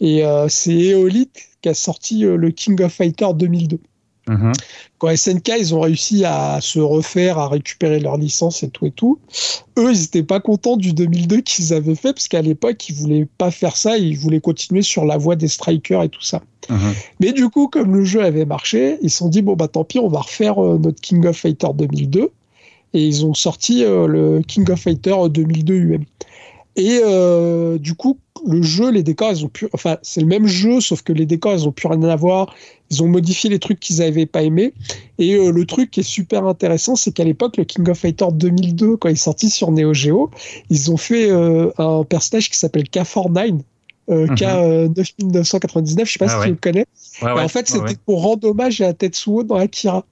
et 0.00 0.24
euh, 0.24 0.48
c'est 0.48 0.74
Eolite 0.74 1.48
qui 1.62 1.68
a 1.68 1.74
sorti 1.74 2.24
euh, 2.24 2.36
le 2.36 2.50
King 2.50 2.80
of 2.82 2.92
Fighter 2.92 3.28
2002 3.34 3.78
Mhm. 4.28 4.52
quand 4.98 5.14
SNK 5.14 5.48
ils 5.58 5.74
ont 5.74 5.80
réussi 5.80 6.24
à 6.24 6.60
se 6.60 6.78
refaire, 6.78 7.38
à 7.38 7.48
récupérer 7.48 7.98
leur 7.98 8.16
licence 8.16 8.62
et 8.62 8.68
tout 8.68 8.86
et 8.86 8.92
tout, 8.92 9.18
eux 9.78 9.92
ils 9.92 10.00
n'étaient 10.00 10.22
pas 10.22 10.38
contents 10.38 10.76
du 10.76 10.92
2002 10.92 11.40
qu'ils 11.40 11.72
avaient 11.72 11.96
fait 11.96 12.12
parce 12.12 12.28
qu'à 12.28 12.40
l'époque 12.40 12.88
ils 12.88 12.94
voulaient 12.94 13.26
pas 13.38 13.50
faire 13.50 13.76
ça, 13.76 13.98
ils 13.98 14.16
voulaient 14.16 14.40
continuer 14.40 14.82
sur 14.82 15.04
la 15.04 15.16
voie 15.16 15.34
des 15.34 15.48
strikers 15.48 16.04
et 16.04 16.08
tout 16.08 16.22
ça. 16.22 16.40
Mhm. 16.70 16.94
Mais 17.20 17.32
du 17.32 17.48
coup 17.48 17.66
comme 17.66 17.94
le 17.96 18.04
jeu 18.04 18.22
avait 18.22 18.44
marché, 18.44 18.98
ils 19.02 19.10
se 19.10 19.18
sont 19.18 19.28
dit 19.28 19.42
bon 19.42 19.54
bah 19.56 19.66
tant 19.68 19.82
pis 19.82 19.98
on 19.98 20.08
va 20.08 20.20
refaire 20.20 20.62
euh, 20.62 20.78
notre 20.78 21.00
King 21.00 21.26
of 21.26 21.36
Fighter 21.36 21.68
2002 21.74 22.30
et 22.94 23.04
ils 23.04 23.24
ont 23.26 23.34
sorti 23.34 23.84
euh, 23.84 24.06
le 24.06 24.42
King 24.46 24.70
of 24.70 24.80
Fighter 24.80 25.14
2002 25.30 25.74
UM. 25.74 26.04
Et 26.76 27.00
euh, 27.04 27.78
du 27.78 27.94
coup, 27.94 28.18
le 28.46 28.62
jeu, 28.62 28.90
les 28.90 29.02
décors, 29.02 29.30
ils 29.32 29.44
ont 29.44 29.48
pu. 29.48 29.68
Enfin, 29.72 29.98
c'est 30.02 30.20
le 30.20 30.26
même 30.26 30.46
jeu, 30.46 30.80
sauf 30.80 31.02
que 31.02 31.12
les 31.12 31.26
décors, 31.26 31.52
ils 31.54 31.66
ont 31.68 31.72
plus 31.72 31.88
rien 31.88 32.02
à 32.02 32.16
voir. 32.16 32.54
Ils 32.90 33.02
ont 33.02 33.08
modifié 33.08 33.48
les 33.50 33.58
trucs 33.58 33.80
qu'ils 33.80 33.98
n'avaient 33.98 34.26
pas 34.26 34.42
aimés. 34.42 34.74
Et 35.18 35.34
euh, 35.34 35.50
le 35.50 35.64
truc 35.66 35.90
qui 35.90 36.00
est 36.00 36.02
super 36.02 36.44
intéressant, 36.46 36.96
c'est 36.96 37.12
qu'à 37.12 37.24
l'époque, 37.24 37.56
le 37.56 37.64
King 37.64 37.88
of 37.88 37.98
Fighter 37.98 38.26
2002, 38.32 38.96
quand 38.96 39.08
il 39.08 39.12
est 39.12 39.16
sorti 39.16 39.48
sur 39.50 39.70
Neo 39.70 39.94
Geo, 39.94 40.30
ils 40.70 40.90
ont 40.90 40.96
fait 40.96 41.30
euh, 41.30 41.70
un 41.78 42.04
personnage 42.04 42.50
qui 42.50 42.58
s'appelle 42.58 42.84
K49. 42.84 43.60
Euh, 44.10 44.26
Mhm. 44.26 44.34
K 44.34 44.42
euh, 44.42 44.88
9999, 44.96 46.08
je 46.08 46.12
sais 46.12 46.18
pas 46.18 46.24
Ah 46.26 46.28
si 46.30 46.36
ouais. 46.38 46.44
tu 46.46 46.50
le 46.50 46.56
connais. 46.56 46.86
Ouais, 47.22 47.30
Et 47.30 47.34
ouais, 47.34 47.40
en 47.42 47.48
fait, 47.48 47.68
c'était 47.68 47.94
pour 48.04 48.22
rendre 48.22 48.48
hommage 48.48 48.80
à 48.80 48.92
Tetsuo 48.92 49.44
dans 49.44 49.54
Akira. 49.56 50.04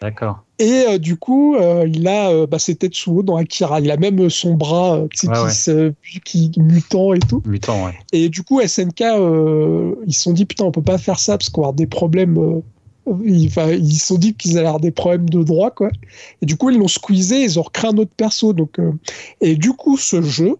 D'accord. 0.00 0.42
Et 0.58 0.84
euh, 0.88 0.98
du 0.98 1.16
coup, 1.16 1.54
euh, 1.56 1.86
il 1.92 2.08
a, 2.08 2.30
euh, 2.30 2.46
bah, 2.46 2.58
c'est 2.58 2.76
Tetsuo 2.76 3.22
dans 3.22 3.36
Akira. 3.36 3.80
Il 3.80 3.90
a 3.90 3.96
même 3.98 4.18
euh, 4.20 4.28
son 4.30 4.54
bras 4.54 4.96
euh, 4.96 5.02
Ouais, 5.02 5.08
qui, 5.14 5.26
ouais. 5.28 5.50
se- 5.50 5.92
qui 6.24 6.50
mutant 6.56 7.12
et 7.12 7.18
tout. 7.18 7.42
Mutant, 7.44 7.84
ouais. 7.84 7.92
Et 8.12 8.28
du 8.30 8.42
coup, 8.42 8.60
SNK, 8.60 9.02
euh, 9.02 9.94
ils 10.06 10.14
se 10.14 10.22
sont 10.22 10.32
dit 10.32 10.46
putain, 10.46 10.64
on 10.64 10.70
peut 10.72 10.80
pas 10.82 10.98
faire 10.98 11.18
ça 11.18 11.36
parce 11.36 11.50
qu'on 11.50 11.60
va 11.60 11.66
avoir 11.66 11.74
des 11.74 11.86
problèmes. 11.86 12.38
euh, 12.38 12.60
ils, 13.24 13.46
enfin, 13.48 13.70
ils 13.70 13.96
se 13.98 14.06
sont 14.06 14.18
dit 14.18 14.34
qu'ils 14.34 14.56
allaient 14.58 14.66
avoir 14.66 14.80
des 14.80 14.90
problèmes 14.90 15.28
de 15.28 15.42
droit, 15.42 15.70
quoi. 15.70 15.90
Et 16.42 16.46
du 16.46 16.56
coup, 16.56 16.70
ils 16.70 16.78
l'ont 16.78 16.88
squeezé, 16.88 17.42
ils 17.44 17.58
ont 17.58 17.62
recréé 17.62 17.90
un 17.92 17.96
autre 17.98 18.10
perso. 18.16 18.52
Donc, 18.52 18.78
euh, 18.80 18.90
et 19.40 19.54
du 19.56 19.72
coup, 19.74 19.96
ce 19.98 20.22
jeu, 20.22 20.56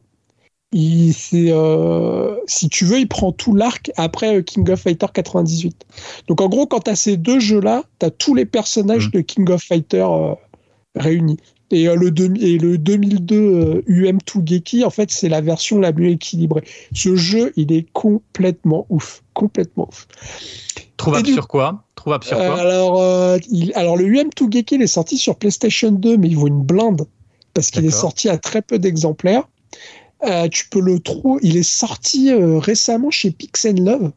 il, 0.76 1.14
euh, 1.50 2.36
si 2.46 2.68
tu 2.68 2.84
veux, 2.84 2.98
il 2.98 3.08
prend 3.08 3.32
tout 3.32 3.54
l'arc 3.54 3.90
après 3.96 4.36
euh, 4.36 4.42
King 4.42 4.68
of 4.70 4.80
Fighter 4.80 5.06
98. 5.12 5.84
Donc, 6.28 6.40
en 6.40 6.48
gros, 6.48 6.66
quand 6.66 6.80
tu 6.80 6.90
as 6.90 6.96
ces 6.96 7.16
deux 7.16 7.40
jeux-là, 7.40 7.82
tu 7.98 8.06
as 8.06 8.10
tous 8.10 8.34
les 8.34 8.44
personnages 8.44 9.06
Mhm. 9.06 9.10
de 9.12 9.20
King 9.22 9.50
of 9.50 9.62
Fighter 9.62 10.06
euh, 10.08 10.34
réunis. 10.94 11.38
Et, 11.72 11.88
euh, 11.88 11.96
le, 11.96 12.10
demi- 12.10 12.40
et 12.44 12.58
le 12.58 12.78
2002 12.78 13.36
euh, 13.36 13.82
UM2 13.88 14.46
Geki, 14.46 14.84
en 14.84 14.90
fait, 14.90 15.10
c'est 15.10 15.28
la 15.28 15.40
version 15.40 15.80
la 15.80 15.92
mieux 15.92 16.10
équilibrée. 16.10 16.62
Ce 16.94 17.16
jeu, 17.16 17.52
il 17.56 17.72
est 17.72 17.86
complètement 17.92 18.86
ouf. 18.90 19.22
Complètement 19.34 19.88
ouf. 19.88 20.06
Trouvable 20.96 21.26
sur 21.26 21.48
quoi? 21.48 21.82
Trouvable 21.96 22.24
sur 22.24 22.36
quoi? 22.36 22.60
Alors, 22.60 23.38
il, 23.50 23.72
alors, 23.74 23.96
le 23.96 24.04
UM2 24.06 24.52
Geki, 24.52 24.76
il 24.76 24.82
est 24.82 24.86
sorti 24.86 25.18
sur 25.18 25.36
PlayStation 25.36 25.90
2, 25.90 26.16
mais 26.18 26.28
il 26.28 26.36
vaut 26.36 26.46
une 26.46 26.62
blinde 26.62 27.06
parce 27.54 27.70
qu'il 27.70 27.84
est 27.84 27.90
sorti 27.90 28.28
à 28.28 28.36
très 28.38 28.62
peu 28.62 28.78
d'exemplaires. 28.78 29.48
Euh, 30.26 30.48
tu 30.48 30.68
peux 30.68 30.80
le 30.80 30.98
trouver. 30.98 31.40
Il 31.42 31.56
est 31.56 31.62
sorti 31.62 32.32
euh, 32.32 32.58
récemment 32.58 33.10
chez 33.10 33.30
Pix 33.30 33.64
Love 33.66 34.12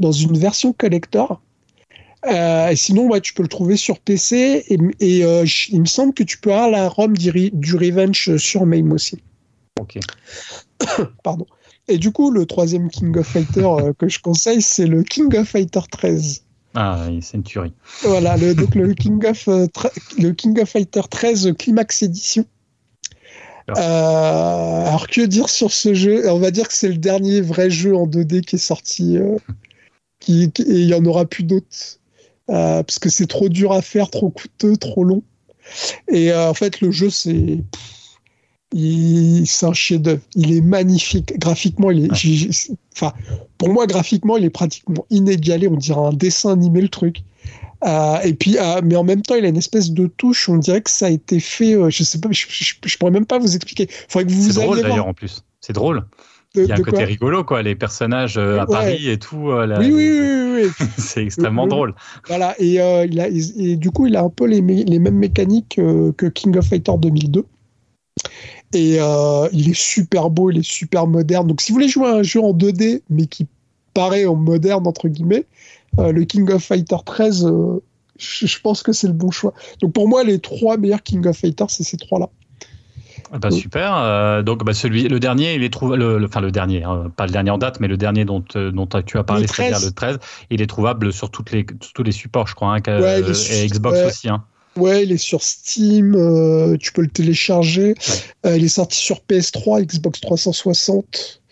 dans 0.00 0.12
une 0.12 0.36
version 0.36 0.72
collector. 0.72 1.40
Euh, 2.26 2.68
et 2.68 2.76
sinon, 2.76 3.08
ouais, 3.08 3.20
tu 3.20 3.32
peux 3.34 3.42
le 3.42 3.48
trouver 3.48 3.76
sur 3.76 3.98
PC. 3.98 4.64
Et, 4.68 5.18
il 5.18 5.80
me 5.80 5.86
semble 5.86 6.12
que 6.14 6.22
tu 6.22 6.38
peux 6.38 6.52
avoir 6.52 6.70
la 6.70 6.88
ROM 6.88 7.16
du, 7.16 7.50
du 7.52 7.76
Revenge 7.76 8.36
sur 8.36 8.66
MAME 8.66 8.92
aussi. 8.92 9.18
Ok. 9.80 9.98
Pardon. 11.22 11.46
Et 11.88 11.98
du 11.98 12.12
coup, 12.12 12.30
le 12.30 12.46
troisième 12.46 12.90
King 12.90 13.16
of 13.18 13.26
Fighter 13.26 13.68
que 13.98 14.08
je 14.08 14.20
conseille, 14.20 14.62
c'est 14.62 14.86
le 14.86 15.02
King 15.02 15.34
of 15.36 15.48
Fighter 15.48 15.80
13. 15.90 16.44
Ah, 16.74 17.06
c'est 17.20 17.36
une 17.36 17.42
tuerie. 17.42 17.72
Voilà, 18.02 18.36
le, 18.36 18.54
donc 18.54 18.74
le 18.74 18.94
King 18.94 19.24
of 19.26 19.46
le 19.46 20.30
King 20.30 20.58
of 20.60 20.70
Fighter 20.70 21.02
13 21.10 21.54
Climax 21.58 22.02
Edition. 22.02 22.46
Euh, 23.70 24.86
Alors. 24.86 25.06
que 25.08 25.20
dire 25.22 25.48
sur 25.48 25.72
ce 25.72 25.94
jeu? 25.94 26.30
On 26.30 26.38
va 26.38 26.50
dire 26.50 26.68
que 26.68 26.74
c'est 26.74 26.88
le 26.88 26.98
dernier 26.98 27.40
vrai 27.40 27.70
jeu 27.70 27.96
en 27.96 28.06
2D 28.06 28.42
qui 28.42 28.56
est 28.56 28.58
sorti, 28.58 29.16
euh, 29.18 29.38
qui, 30.20 30.52
qui- 30.52 30.62
et 30.62 30.80
il 30.82 30.88
y 30.88 30.94
en 30.94 31.04
aura 31.04 31.26
plus 31.26 31.44
d'autres 31.44 31.98
Euh, 32.50 32.82
parce 32.82 32.98
que 32.98 33.08
c'est 33.08 33.28
trop 33.28 33.48
dur 33.48 33.72
à 33.72 33.82
faire, 33.82 34.10
trop 34.10 34.30
coûteux, 34.30 34.76
trop 34.76 35.04
long. 35.04 35.22
Et 36.08 36.32
en 36.34 36.54
fait, 36.54 36.80
le 36.80 36.90
jeu 36.90 37.10
c'est 37.10 37.58
il- 38.72 39.46
c'est 39.46 39.66
un 39.66 39.72
chef-d'œuvre. 39.72 40.20
Il 40.34 40.52
est 40.56 40.60
magnifique 40.60 41.38
graphiquement. 41.38 41.90
Il 41.90 42.06
est, 42.06 42.10
Ouais. 42.10 42.74
enfin, 42.94 43.12
pour 43.58 43.68
moi, 43.72 43.86
graphiquement, 43.86 44.36
il 44.36 44.44
est 44.44 44.50
pratiquement 44.50 45.04
inégalé. 45.10 45.68
On 45.68 45.76
dirait 45.76 46.00
un 46.00 46.12
dessin 46.12 46.52
animé 46.52 46.80
le 46.80 46.88
truc. 46.88 47.22
Euh, 47.84 48.18
et 48.22 48.32
puis, 48.34 48.56
euh, 48.58 48.80
mais 48.84 48.94
en 48.96 49.02
même 49.04 49.22
temps, 49.22 49.34
il 49.34 49.44
a 49.44 49.48
une 49.48 49.56
espèce 49.56 49.90
de 49.90 50.06
touche. 50.06 50.48
On 50.48 50.56
dirait 50.56 50.80
que 50.82 50.90
ça 50.90 51.06
a 51.06 51.10
été 51.10 51.40
fait. 51.40 51.74
euh, 51.74 51.90
je 51.90 52.04
sais 52.04 52.18
pas, 52.20 52.28
je, 52.30 52.46
je, 52.48 52.74
je 52.84 52.96
pourrais 52.98 53.10
même 53.10 53.26
pas 53.26 53.38
vous 53.38 53.56
expliquer. 53.56 53.88
Faudrait 54.08 54.26
que 54.26 54.32
vous 54.32 54.50
C'est 54.52 54.60
drôle 54.60 54.80
d'ailleurs 54.82 55.08
en 55.08 55.14
plus. 55.14 55.42
C'est 55.60 55.72
drôle. 55.72 56.04
De, 56.54 56.62
Il 56.64 56.68
y 56.68 56.72
a 56.72 56.74
un 56.76 56.78
côté 56.82 57.02
rigolo, 57.04 57.44
quoi. 57.44 57.62
Les 57.62 57.74
personnages 57.74 58.36
euh, 58.36 58.58
à 58.60 58.66
Ouais. 58.70 58.76
Paris 58.76 59.08
et 59.10 59.18
tout. 59.18 59.50
euh, 59.50 59.66
la- 59.66 59.78
Oui, 59.80 59.90
oui, 59.90 60.10
oui, 60.20 60.62
oui, 60.78 60.86
c'est 60.98 61.24
extrêmement 61.24 61.64
Le- 61.64 61.70
drôle. 61.70 61.94
Voilà, 62.28 62.54
et, 62.60 62.78
euh, 62.80 63.06
il 63.10 63.18
a, 63.20 63.28
et 63.28 63.76
du 63.76 63.90
coup, 63.90 64.06
il 64.06 64.14
a 64.16 64.22
un 64.22 64.28
peu 64.28 64.46
les, 64.46 64.60
les 64.60 64.98
mêmes 64.98 65.16
mécaniques 65.18 65.76
que 66.16 66.26
King 66.28 66.56
of 66.58 66.66
Fighter 66.68 66.92
2002. 66.98 67.44
Et 68.74 68.96
euh, 69.00 69.48
il 69.52 69.68
est 69.70 69.76
super 69.78 70.30
beau, 70.30 70.50
il 70.50 70.58
est 70.58 70.66
super 70.68 71.06
moderne. 71.06 71.46
Donc, 71.46 71.60
si 71.60 71.72
vous 71.72 71.76
voulez 71.76 71.88
jouer 71.88 72.06
à 72.08 72.14
un 72.16 72.22
jeu 72.22 72.40
en 72.40 72.52
2D, 72.54 73.02
mais 73.10 73.26
qui 73.26 73.46
paraît 73.94 74.24
en 74.26 74.34
moderne, 74.34 74.86
entre 74.86 75.08
guillemets, 75.08 75.44
euh, 75.98 76.12
le 76.12 76.24
King 76.24 76.50
of 76.50 76.62
Fighter 76.64 76.96
13, 77.04 77.44
euh, 77.46 77.82
je, 78.18 78.58
pense 78.62 78.82
que 78.82 78.92
c'est 78.92 79.08
le 79.08 79.12
bon 79.12 79.30
choix. 79.30 79.52
Donc, 79.82 79.92
pour 79.92 80.08
moi, 80.08 80.24
les 80.24 80.38
trois 80.38 80.76
meilleurs 80.78 81.02
King 81.02 81.26
of 81.26 81.36
Fighter, 81.36 81.66
c'est 81.68 81.84
ces 81.84 81.98
trois-là. 81.98 82.30
Ah 83.30 83.38
Bah, 83.38 83.48
Oui. 83.50 83.58
super. 83.58 83.94
Euh, 83.96 84.42
donc 84.42 84.64
bah, 84.64 84.74
celui, 84.74 85.08
le 85.08 85.18
dernier, 85.20 85.54
il 85.54 85.62
est 85.62 85.72
trouvé, 85.72 85.96
le, 85.96 86.18
le- 86.18 86.26
enfin 86.26 86.40
le 86.40 86.50
dernier, 86.50 86.84
hein, 86.84 87.10
pas 87.16 87.26
le 87.26 87.32
dernier 87.32 87.50
en 87.50 87.58
date, 87.58 87.80
mais 87.80 87.88
le 87.88 87.96
dernier 87.96 88.24
dont, 88.26 88.44
dont 88.54 88.86
tu 89.06 89.16
as 89.18 89.24
parlé, 89.24 89.46
c'est-à-dire 89.46 89.76
13. 89.78 89.86
le 89.86 89.92
13, 89.92 90.18
il 90.50 90.60
est 90.62 90.66
trouvable 90.66 91.12
sur 91.12 91.30
toutes 91.30 91.50
les, 91.50 91.64
sur 91.80 91.92
tous 91.94 92.02
les 92.02 92.12
supports, 92.12 92.46
je 92.46 92.54
crois, 92.54 92.74
hein, 92.74 92.80
Ouais, 92.86 93.20
et 93.20 93.66
Xbox 93.68 93.98
ouais. 93.98 94.06
aussi. 94.06 94.28
Hein. 94.28 94.44
Ouais, 94.76 95.04
il 95.04 95.12
est 95.12 95.18
sur 95.18 95.42
Steam, 95.42 96.14
euh, 96.14 96.76
tu 96.78 96.92
peux 96.92 97.02
le 97.02 97.08
télécharger. 97.08 97.94
Euh, 98.46 98.56
il 98.56 98.64
est 98.64 98.68
sorti 98.68 98.98
sur 98.98 99.20
PS3, 99.28 99.84
Xbox 99.84 100.20
360. 100.20 101.42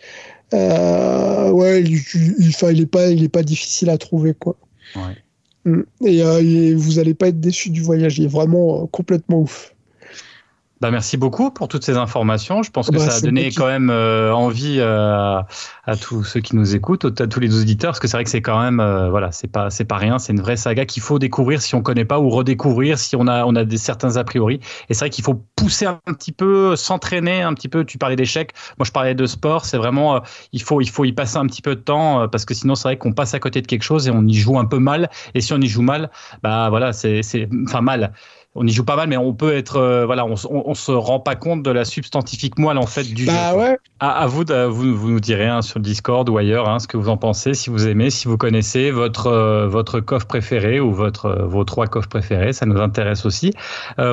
Euh, 0.53 1.51
ouais, 1.51 1.83
il, 1.83 2.01
il, 2.39 2.81
est 2.81 2.87
pas, 2.87 3.09
il 3.09 3.23
est 3.23 3.29
pas 3.29 3.43
difficile 3.43 3.91
à 3.91 3.99
trouver 3.99 4.35
quoi. 4.35 4.57
Ouais. 4.97 5.17
Mm. 5.65 5.83
Et, 6.07 6.23
euh, 6.23 6.43
et 6.43 6.75
vous 6.75 6.99
allez 6.99 7.15
pas 7.15 7.29
être 7.29 7.41
déçu 7.41 7.71
du 7.71 7.83
voyage, 7.83 8.19
il 8.19 8.25
est 8.25 8.29
vraiment 8.29 8.83
euh, 8.83 8.87
complètement 8.87 9.41
ouf. 9.41 9.75
Bah, 10.81 10.91
merci 10.91 11.19
beaucoup 11.19 11.51
pour 11.51 11.69
toutes 11.69 11.85
ces 11.85 11.99
informations. 11.99 12.63
Je 12.63 12.71
pense 12.71 12.89
que 12.89 12.97
Bah, 12.97 13.11
ça 13.11 13.17
a 13.17 13.21
donné 13.21 13.53
quand 13.53 13.67
même 13.67 13.91
euh, 13.91 14.33
envie 14.33 14.77
euh, 14.79 15.39
à 15.85 15.97
tous 16.01 16.25
ceux 16.25 16.41
qui 16.41 16.57
nous 16.57 16.75
écoutent, 16.75 17.21
à 17.21 17.27
tous 17.27 17.39
les 17.39 17.55
auditeurs, 17.61 17.91
parce 17.91 18.01
que 18.01 18.09
c'est 18.09 18.17
vrai 18.17 18.25
que 18.25 18.31
c'est 18.31 18.41
quand 18.41 18.59
même, 18.59 18.81
euh, 18.81 19.11
voilà, 19.11 19.31
c'est 19.31 19.49
pas, 19.49 19.69
c'est 19.69 19.85
pas 19.85 19.99
rien, 19.99 20.19
c'est 20.19 20.33
une 20.33 20.41
vraie 20.41 20.57
saga 20.57 20.87
qu'il 20.87 21.03
faut 21.03 21.19
découvrir 21.19 21.61
si 21.61 21.75
on 21.75 21.83
connaît 21.83 22.07
pas 22.07 22.19
ou 22.19 22.31
redécouvrir 22.31 22.99
si 22.99 23.15
on 23.15 23.27
a, 23.27 23.45
on 23.45 23.57
a 23.57 23.65
des 23.65 23.77
certains 23.77 24.17
a 24.17 24.25
priori. 24.25 24.61
Et 24.89 24.95
c'est 24.95 25.01
vrai 25.01 25.11
qu'il 25.11 25.23
faut 25.23 25.45
pousser 25.55 25.85
un 25.85 26.01
petit 26.15 26.33
peu, 26.33 26.75
s'entraîner 26.77 27.43
un 27.43 27.53
petit 27.53 27.69
peu. 27.69 27.85
Tu 27.85 27.99
parlais 27.99 28.17
d'échecs, 28.17 28.55
moi 28.79 28.87
je 28.87 28.93
parlais 28.93 29.15
de 29.15 29.27
sport. 29.27 29.67
C'est 29.67 29.77
vraiment, 29.77 30.23
il 30.53 30.63
faut, 30.63 30.81
il 30.81 30.89
faut 30.89 31.05
y 31.05 31.13
passer 31.13 31.37
un 31.37 31.47
petit 31.47 31.61
peu 31.61 31.75
de 31.75 31.81
temps 31.81 32.27
parce 32.29 32.47
que 32.47 32.55
sinon 32.55 32.75
c'est 32.75 32.89
vrai 32.89 32.97
qu'on 32.97 33.13
passe 33.13 33.35
à 33.35 33.39
côté 33.39 33.61
de 33.61 33.67
quelque 33.67 33.83
chose 33.83 34.09
et 34.09 34.11
on 34.11 34.27
y 34.27 34.35
joue 34.35 34.59
un 34.59 34.65
peu 34.65 34.79
mal. 34.79 35.11
Et 35.35 35.43
si 35.43 35.53
on 35.53 35.61
y 35.61 35.67
joue 35.67 35.83
mal, 35.83 36.11
bah 36.43 36.71
voilà, 36.71 36.95
c'est, 36.95 37.23
c'est, 37.23 37.51
enfin 37.67 37.83
mal 37.83 38.15
on 38.57 38.67
y 38.67 38.71
joue 38.73 38.85
pas 38.85 38.97
mal, 38.97 39.09
mais 39.09 39.17
on 39.17 39.33
peut 39.33 39.55
être, 39.55 39.77
euh, 39.77 40.05
voilà, 40.07 40.27
on, 40.27 40.35
on, 40.51 40.63
on 40.67 40.75
se 40.75 40.91
rend 40.91 41.21
pas 41.21 41.37
compte 41.37 41.63
de 41.63 41.71
la 41.71 41.85
substantifique 41.85 42.59
moelle 42.59 42.79
en 42.79 42.87
fait 42.87 43.05
du 43.05 43.25
Bah 43.27 43.53
jeu. 43.53 43.59
ouais, 43.59 43.79
À, 44.01 44.11
à 44.23 44.27
vous, 44.27 44.43
de, 44.45 44.65
vous, 44.65 44.93
vous 44.97 45.11
nous 45.11 45.21
direz 45.21 45.47
hein, 45.47 45.63
sur 45.63 45.79
le 45.79 45.85
Discord 45.85 46.29
ou 46.29 46.37
ailleurs 46.37 46.69
hein, 46.69 46.81
ce 46.81 46.89
que 46.89 46.97
vous 46.97 47.09
en 47.09 47.17
pensez, 47.17 47.55
si 47.55 47.71
vous 47.71 47.87
aimez, 47.87 48.11
si 48.11 48.27
vous 48.27 48.37
connaissez 48.37 48.91
votre 48.91 49.29
euh, 49.29 49.69
votre 49.69 50.01
coffre 50.01 50.27
préféré 50.27 50.81
ou 50.81 50.93
votre 50.93 51.27
euh, 51.27 51.47
vos 51.47 51.63
trois 51.63 51.87
coffres 51.87 52.09
préférés, 52.09 52.53
ça 52.53 52.67
nous 52.67 52.81
intéresse 52.81 53.25
aussi. 53.25 53.53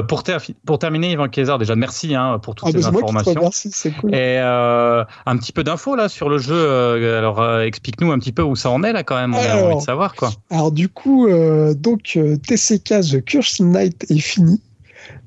Pour, 0.08 0.24
ter- 0.24 0.40
pour 0.66 0.78
terminer, 0.80 1.12
Yvan 1.14 1.28
Kaiser, 1.30 1.58
déjà 1.58 1.76
merci 1.76 2.14
hein, 2.14 2.38
pour 2.40 2.54
toutes 2.54 2.68
ah, 2.70 2.72
bah, 2.74 2.80
ces 2.84 2.92
te 2.92 2.96
informations. 2.96 3.34
remercie, 3.34 3.70
c'est 3.74 3.92
cool. 3.92 4.14
Et 4.14 4.38
un 4.38 5.38
petit 5.38 5.52
peu 5.52 5.64
d'infos 5.64 5.96
là 5.96 6.10
sur 6.10 6.30
le 6.30 6.38
jeu. 6.38 7.16
alors 7.18 7.62
explique-nous 7.62 8.12
un 8.12 8.20
petit 8.20 8.32
peu 8.32 8.44
où 8.44 8.56
ça 8.56 8.70
en 8.70 8.84
est 8.84 8.94
là 8.94 9.02
quand 9.04 9.16
même. 9.16 9.34
On 9.34 9.38
a 9.40 9.64
envie 9.64 9.76
de 9.78 9.82
savoir 9.82 10.14
quoi. 10.16 10.30
Alors 10.52 10.72
du 10.72 10.90
coup, 10.90 11.28
donc 11.76 12.20
TCK 12.44 13.02
The 13.02 13.24
Curse 13.26 13.60
Night 13.62 14.06
est 14.12 14.27
fini. 14.28 14.62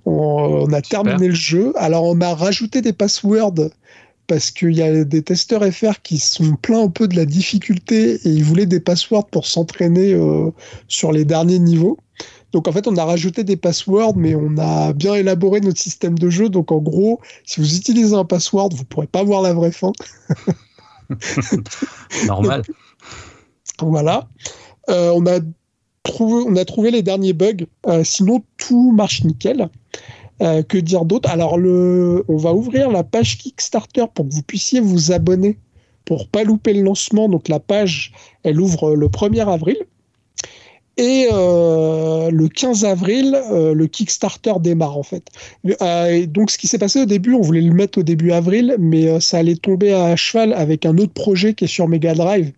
On, 0.07 0.67
on 0.69 0.73
a 0.73 0.83
terminé 0.83 1.29
le 1.29 1.35
jeu. 1.35 1.73
Alors 1.77 2.05
on 2.05 2.21
a 2.21 2.35
rajouté 2.35 2.83
des 2.83 2.93
passwords 2.93 3.71
parce 4.31 4.53
qu'il 4.53 4.77
y 4.77 4.83
a 4.83 5.03
des 5.03 5.23
testeurs 5.23 5.65
FR 5.65 6.03
qui 6.05 6.19
sont 6.19 6.55
pleins 6.55 6.85
un 6.85 6.89
peu 6.89 7.09
de 7.09 7.17
la 7.17 7.25
difficulté 7.25 8.15
et 8.15 8.29
ils 8.29 8.45
voulaient 8.45 8.65
des 8.65 8.79
passwords 8.79 9.27
pour 9.27 9.45
s'entraîner 9.45 10.13
euh, 10.13 10.53
sur 10.87 11.11
les 11.11 11.25
derniers 11.25 11.59
niveaux. 11.59 11.99
Donc 12.53 12.69
en 12.69 12.73
fait, 12.73 12.87
on 12.87 12.97
a 12.97 13.05
rajouté 13.05 13.43
des 13.43 13.57
passwords, 13.57 14.17
mais 14.17 14.37
on 14.37 14.57
a 14.57 14.93
bien 14.93 15.15
élaboré 15.15 15.61
notre 15.61 15.81
système 15.81 16.17
de 16.17 16.31
jeu. 16.31 16.49
Donc 16.49 16.71
en 16.71 16.79
gros, 16.79 17.21
si 17.45 17.59
vous 17.59 17.75
utilisez 17.75 18.15
un 18.15 18.25
password, 18.25 18.71
vous 18.73 18.85
pourrez 18.85 19.09
pas 19.09 19.25
voir 19.25 19.43
la 19.43 19.53
vraie 19.53 19.73
fin. 19.73 19.93
Normal. 22.27 22.63
Voilà. 23.83 24.29
Euh, 24.91 25.11
on, 25.15 25.25
a 25.27 25.41
on 26.21 26.57
a 26.57 26.65
trouvé 26.65 26.91
les 26.91 27.03
derniers 27.03 27.33
bugs. 27.33 27.67
Euh, 27.87 28.05
sinon, 28.05 28.43
tout 28.59 28.93
marche 28.93 29.25
nickel. 29.25 29.69
Euh, 30.43 30.63
que 30.63 30.79
dire 30.79 31.05
d'autre? 31.05 31.29
Alors, 31.29 31.55
on 31.55 32.37
va 32.37 32.55
ouvrir 32.55 32.91
la 32.91 33.05
page 33.05 33.39
Kickstarter 33.39 34.07
pour 34.15 34.27
que 34.27 34.35
vous 34.35 34.43
puissiez 34.43 34.81
vous 34.81 35.13
abonner 35.13 35.59
pour 36.07 36.29
pas 36.29 36.45
louper 36.45 36.73
le 36.73 36.83
lancement. 36.83 37.29
Donc, 37.29 37.49
la 37.49 37.61
page, 37.61 38.13
elle 38.43 38.61
ouvre 38.61 38.95
le 38.95 39.09
1er 39.09 39.47
avril. 39.47 39.77
Et 40.97 41.29
euh, 41.33 42.31
le 42.31 42.49
15 42.49 42.85
avril, 42.85 43.41
le 43.51 43.87
Kickstarter 43.87 44.53
démarre 44.61 44.99
en 44.99 45.03
fait. 45.03 45.29
Donc 46.27 46.51
ce 46.51 46.59
qui 46.59 46.67
s'est 46.67 46.79
passé 46.79 47.01
au 47.01 47.07
début, 47.07 47.33
on 47.33 47.41
voulait 47.41 47.63
le 47.63 47.73
mettre 47.73 48.01
au 48.01 48.03
début 48.03 48.33
avril, 48.33 48.77
mais 48.79 49.19
ça 49.19 49.39
allait 49.39 49.57
tomber 49.57 49.95
à 49.95 50.15
cheval 50.17 50.53
avec 50.53 50.85
un 50.85 50.99
autre 50.99 51.15
projet 51.15 51.55
qui 51.55 51.65
est 51.65 51.69
sur 51.69 51.89
Mega 51.89 52.13
Drive. 52.13 52.53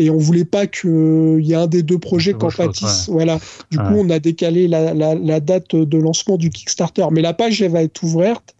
Et 0.00 0.08
on 0.08 0.16
voulait 0.16 0.46
pas 0.46 0.66
qu'il 0.66 1.40
y 1.40 1.52
ait 1.52 1.56
un 1.56 1.66
des 1.66 1.82
deux 1.82 1.98
projets 1.98 2.32
Que 2.32 2.38
qu'en 2.38 2.48
pâtisse. 2.50 3.08
Voilà. 3.10 3.38
Du 3.70 3.78
Ouais. 3.78 3.84
coup, 3.84 3.94
on 3.98 4.08
a 4.10 4.18
décalé 4.18 4.66
la, 4.66 4.94
la- 4.94 5.14
la 5.14 5.40
date 5.40 5.76
de 5.76 5.98
lancement 5.98 6.38
du 6.38 6.48
Kickstarter. 6.48 7.04
Mais 7.12 7.20
la 7.20 7.34
page, 7.34 7.60
elle 7.60 7.72
va 7.72 7.82
être 7.82 8.02
ouverte. 8.02 8.54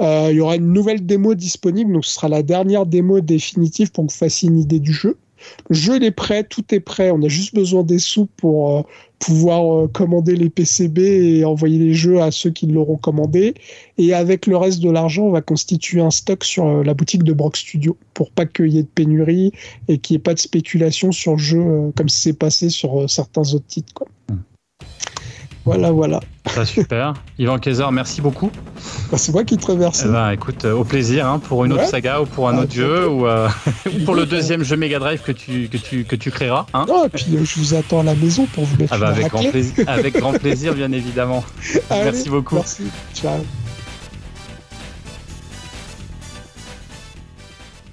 Euh, 0.00 0.28
Il 0.30 0.36
y 0.36 0.40
aura 0.40 0.54
une 0.56 0.72
nouvelle 0.72 1.04
démo 1.04 1.34
disponible. 1.34 1.92
Donc, 1.92 2.04
ce 2.04 2.14
sera 2.14 2.28
la 2.28 2.42
dernière 2.44 2.86
démo 2.86 3.20
définitive 3.20 3.90
pour 3.90 4.06
que 4.06 4.12
vous 4.12 4.16
fassiez 4.18 4.48
une 4.48 4.58
idée 4.60 4.78
du 4.80 4.92
jeu. 4.92 5.16
Le 5.68 5.74
jeu 5.74 5.96
il 5.96 6.04
est 6.04 6.10
prêt, 6.10 6.44
tout 6.44 6.64
est 6.74 6.80
prêt. 6.80 7.10
On 7.10 7.22
a 7.22 7.28
juste 7.28 7.54
besoin 7.54 7.82
des 7.82 7.98
sous 7.98 8.26
pour 8.36 8.78
euh, 8.78 8.82
pouvoir 9.18 9.74
euh, 9.74 9.88
commander 9.88 10.36
les 10.36 10.50
PCB 10.50 10.98
et 10.98 11.44
envoyer 11.44 11.78
les 11.78 11.94
jeux 11.94 12.20
à 12.20 12.30
ceux 12.30 12.50
qui 12.50 12.66
l'auront 12.66 12.96
commandé. 12.96 13.54
Et 13.98 14.14
avec 14.14 14.46
le 14.46 14.56
reste 14.56 14.80
de 14.80 14.90
l'argent, 14.90 15.24
on 15.24 15.30
va 15.30 15.40
constituer 15.40 16.00
un 16.00 16.10
stock 16.10 16.44
sur 16.44 16.66
euh, 16.66 16.82
la 16.82 16.94
boutique 16.94 17.22
de 17.22 17.32
Brock 17.32 17.56
Studio 17.56 17.96
pour 18.12 18.30
pas 18.30 18.46
qu'il 18.46 18.68
y 18.68 18.78
ait 18.78 18.82
de 18.82 18.88
pénurie 18.88 19.52
et 19.88 19.98
qu'il 19.98 20.14
n'y 20.14 20.18
ait 20.18 20.22
pas 20.22 20.34
de 20.34 20.40
spéculation 20.40 21.12
sur 21.12 21.32
le 21.32 21.38
jeu 21.38 21.92
comme 21.96 22.08
c'est 22.08 22.38
passé 22.38 22.68
sur 22.68 23.08
certains 23.08 23.54
autres 23.54 23.66
titres. 23.66 23.94
Quoi. 23.94 24.08
Hmm. 24.30 24.38
Voilà, 25.64 25.90
voilà. 25.92 26.20
Bah, 26.56 26.64
super. 26.64 27.14
Yvan 27.38 27.58
Kaiser, 27.58 27.86
merci 27.90 28.20
beaucoup. 28.20 28.50
Bah, 29.10 29.18
c'est 29.18 29.32
moi 29.32 29.44
qui 29.44 29.56
te 29.56 29.66
remercie. 29.66 30.02
Eh 30.06 30.12
ben, 30.12 30.30
écoute, 30.30 30.64
euh, 30.64 30.74
au 30.74 30.84
plaisir 30.84 31.26
hein, 31.26 31.38
pour 31.38 31.64
une 31.64 31.72
autre 31.72 31.86
saga 31.86 32.20
ou 32.20 32.26
pour 32.26 32.48
un 32.48 32.58
Ah, 32.58 32.62
autre 32.62 32.74
jeu 32.74 33.08
ou, 33.08 33.26
euh, 33.26 33.48
ou 33.86 34.04
pour 34.04 34.14
le 34.14 34.26
deuxième 34.26 34.62
jeu 34.62 34.76
Mega 34.76 34.98
Drive 34.98 35.22
que 35.22 35.32
tu, 35.32 35.68
que 35.68 35.76
tu, 35.78 36.04
que 36.04 36.16
tu 36.16 36.30
créeras. 36.30 36.66
Hein 36.74 36.84
Non, 36.88 37.06
et 37.06 37.08
puis 37.08 37.26
euh, 37.34 37.44
je 37.44 37.58
vous 37.58 37.74
attends 37.74 38.00
à 38.00 38.04
la 38.04 38.14
maison 38.14 38.46
pour 38.46 38.64
vous 38.64 38.76
mettre 38.76 38.92
ah 38.94 38.98
bah, 38.98 39.08
avec, 39.08 39.28
grand 39.28 39.50
plaisir, 39.50 39.84
avec 39.86 40.14
grand 40.18 40.32
plaisir, 40.32 40.74
bien 40.74 40.92
évidemment. 40.92 41.44
Allez, 41.90 42.04
merci 42.04 42.28
beaucoup. 42.28 42.56
Merci. 42.56 42.84
Ciao. 43.14 43.40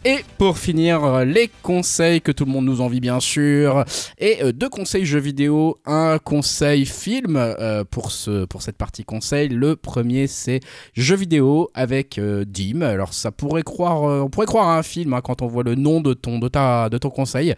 Et 0.03 0.25
pour 0.39 0.57
finir, 0.57 1.03
euh, 1.03 1.25
les 1.25 1.51
conseils 1.61 2.21
que 2.21 2.31
tout 2.31 2.45
le 2.45 2.51
monde 2.51 2.65
nous 2.65 2.81
envie 2.81 2.99
bien 2.99 3.19
sûr. 3.19 3.85
Et 4.17 4.41
euh, 4.41 4.51
deux 4.51 4.67
conseils 4.67 5.05
jeux 5.05 5.19
vidéo, 5.19 5.77
un 5.85 6.17
conseil 6.17 6.87
film 6.87 7.35
euh, 7.37 7.83
pour, 7.83 8.11
ce, 8.11 8.45
pour 8.45 8.63
cette 8.63 8.77
partie 8.77 9.03
conseil. 9.03 9.49
Le 9.49 9.75
premier 9.75 10.25
c'est 10.25 10.59
jeux 10.93 11.15
vidéo 11.15 11.69
avec 11.75 12.19
Dim. 12.19 12.81
Alors 12.81 13.13
ça 13.13 13.31
pourrait 13.31 13.61
croire, 13.61 14.01
on 14.01 14.29
pourrait 14.29 14.47
croire 14.47 14.69
à 14.69 14.77
un 14.79 14.83
film 14.83 15.13
hein, 15.13 15.21
quand 15.21 15.43
on 15.43 15.47
voit 15.47 15.63
le 15.63 15.75
nom 15.75 16.01
de 16.01 16.15
ton, 16.15 16.39
de 16.39 16.47
ta, 16.47 16.89
de 16.89 16.97
ton 16.97 17.11
conseil. 17.11 17.53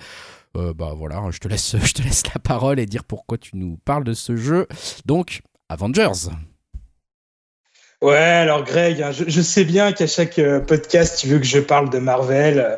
Bah 0.53 0.93
voilà, 0.95 1.23
je 1.31 1.39
te, 1.39 1.47
laisse, 1.47 1.77
je 1.83 1.93
te 1.93 2.01
laisse 2.01 2.23
la 2.33 2.39
parole 2.39 2.79
et 2.79 2.85
dire 2.85 3.05
pourquoi 3.05 3.37
tu 3.37 3.51
nous 3.55 3.79
parles 3.85 4.03
de 4.03 4.13
ce 4.13 4.35
jeu. 4.35 4.67
Donc, 5.05 5.41
Avengers. 5.69 6.29
Ouais, 8.03 8.17
alors 8.17 8.65
Greg, 8.65 9.01
hein, 9.01 9.11
je, 9.13 9.23
je 9.25 9.41
sais 9.41 9.63
bien 9.63 9.93
qu'à 9.93 10.07
chaque 10.07 10.37
euh, 10.37 10.59
podcast, 10.59 11.17
tu 11.21 11.27
veux 11.29 11.39
que 11.39 11.45
je 11.45 11.59
parle 11.59 11.89
de 11.89 11.99
Marvel. 11.99 12.59
euh, 12.59 12.75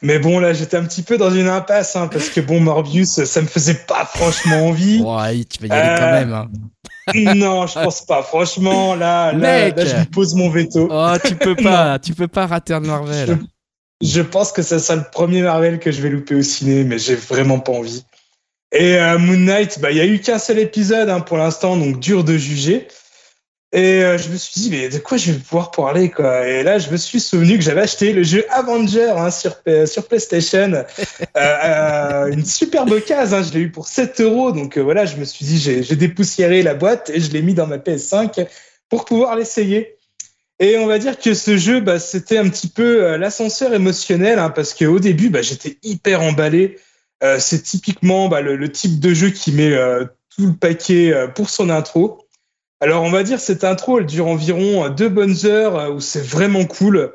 mais 0.00 0.20
bon, 0.20 0.38
là, 0.38 0.52
j'étais 0.52 0.76
un 0.76 0.84
petit 0.84 1.02
peu 1.02 1.18
dans 1.18 1.32
une 1.32 1.48
impasse, 1.48 1.96
hein, 1.96 2.06
parce 2.06 2.28
que 2.28 2.40
bon, 2.40 2.60
Morbius, 2.60 3.18
euh, 3.18 3.24
ça 3.24 3.42
me 3.42 3.48
faisait 3.48 3.74
pas 3.74 4.04
franchement 4.04 4.68
envie. 4.68 5.00
Ouais, 5.02 5.42
tu 5.44 5.66
vas 5.66 5.74
y 5.74 5.78
aller 5.78 5.98
quand 5.98 6.12
même. 6.12 6.32
hein. 6.32 7.34
non, 7.34 7.66
je 7.66 7.74
pense 7.74 8.06
pas. 8.06 8.22
Franchement, 8.22 8.94
là, 8.94 9.32
là, 9.32 9.70
là, 9.70 9.84
je 9.84 9.96
lui 9.96 10.04
pose 10.06 10.36
mon 10.36 10.48
veto. 10.48 10.88
Oh, 10.88 11.14
tu 11.24 11.34
peux 11.34 11.56
pas, 11.62 11.98
tu 11.98 12.14
peux 12.14 12.28
pas 12.28 12.46
rater 12.46 12.72
un 12.72 12.78
Marvel. 12.80 13.38
Je 14.00 14.22
pense 14.22 14.52
que 14.52 14.62
ça 14.62 14.78
sera 14.78 14.94
le 14.94 15.04
premier 15.10 15.42
Marvel 15.42 15.80
que 15.80 15.90
je 15.90 16.00
vais 16.00 16.10
louper 16.10 16.36
au 16.36 16.42
ciné, 16.42 16.84
mais 16.84 16.98
j'ai 17.00 17.16
vraiment 17.16 17.58
pas 17.58 17.72
envie. 17.72 18.04
Et 18.70 18.96
Moon 19.18 19.36
Knight, 19.36 19.80
bah, 19.80 19.90
il 19.90 19.96
y 19.96 20.00
a 20.00 20.06
eu 20.06 20.20
qu'un 20.20 20.38
seul 20.38 20.60
épisode 20.60 21.12
pour 21.24 21.38
l'instant, 21.38 21.76
donc 21.76 21.98
dur 21.98 22.22
de 22.22 22.36
juger. 22.36 22.86
Et 23.72 24.02
euh, 24.02 24.18
je 24.18 24.28
me 24.30 24.36
suis 24.36 24.60
dit, 24.60 24.70
mais 24.70 24.88
de 24.88 24.98
quoi 24.98 25.16
je 25.16 25.30
vais 25.30 25.38
pouvoir 25.38 25.70
parler 25.70 26.10
quoi? 26.10 26.46
Et 26.46 26.64
là, 26.64 26.78
je 26.78 26.90
me 26.90 26.96
suis 26.96 27.20
souvenu 27.20 27.56
que 27.56 27.62
j'avais 27.62 27.82
acheté 27.82 28.12
le 28.12 28.24
jeu 28.24 28.44
Avenger 28.50 29.12
hein, 29.16 29.30
sur, 29.30 29.54
sur 29.86 30.06
PlayStation. 30.06 30.84
Euh, 31.36 31.56
euh, 31.64 32.26
une 32.32 32.44
superbe 32.44 33.00
case, 33.04 33.32
hein, 33.34 33.42
je 33.42 33.52
l'ai 33.52 33.60
eu 33.60 33.70
pour 33.70 33.86
7 33.86 34.20
euros. 34.20 34.52
Donc 34.52 34.76
euh, 34.76 34.80
voilà, 34.80 35.06
je 35.06 35.16
me 35.16 35.24
suis 35.24 35.44
dit, 35.44 35.58
j'ai 35.58 35.82
j'ai 35.82 35.94
dépoussiéré 35.96 36.62
la 36.62 36.74
boîte 36.74 37.10
et 37.10 37.20
je 37.20 37.30
l'ai 37.30 37.40
mis 37.40 37.54
dans 37.54 37.66
ma 37.66 37.78
PS5 37.78 38.46
pour 38.88 39.04
pouvoir 39.04 39.36
l'essayer. 39.36 39.96
Et 40.60 40.76
on 40.76 40.86
va 40.86 40.98
dire 40.98 41.18
que 41.18 41.32
ce 41.32 41.56
jeu, 41.56 41.80
bah, 41.80 41.98
c'était 41.98 42.36
un 42.36 42.48
petit 42.50 42.68
peu 42.68 43.04
euh, 43.04 43.18
l'ascenseur 43.18 43.72
émotionnel, 43.72 44.38
hein, 44.38 44.50
parce 44.50 44.74
qu'au 44.74 44.98
début, 44.98 45.30
bah, 45.30 45.40
j'étais 45.40 45.78
hyper 45.82 46.20
emballé. 46.20 46.78
Euh, 47.22 47.38
c'est 47.38 47.62
typiquement 47.62 48.28
bah, 48.28 48.42
le, 48.42 48.56
le 48.56 48.70
type 48.70 49.00
de 49.00 49.14
jeu 49.14 49.30
qui 49.30 49.52
met 49.52 49.72
euh, 49.72 50.04
tout 50.36 50.46
le 50.48 50.54
paquet 50.54 51.12
euh, 51.12 51.28
pour 51.28 51.48
son 51.48 51.70
intro. 51.70 52.26
Alors, 52.82 53.02
on 53.02 53.10
va 53.10 53.22
dire 53.22 53.40
cette 53.40 53.62
intro, 53.62 53.98
elle 53.98 54.06
dure 54.06 54.26
environ 54.26 54.84
euh, 54.84 54.88
deux 54.88 55.10
bonnes 55.10 55.36
heures, 55.44 55.78
euh, 55.78 55.90
où 55.90 56.00
c'est 56.00 56.24
vraiment 56.24 56.64
cool, 56.64 57.12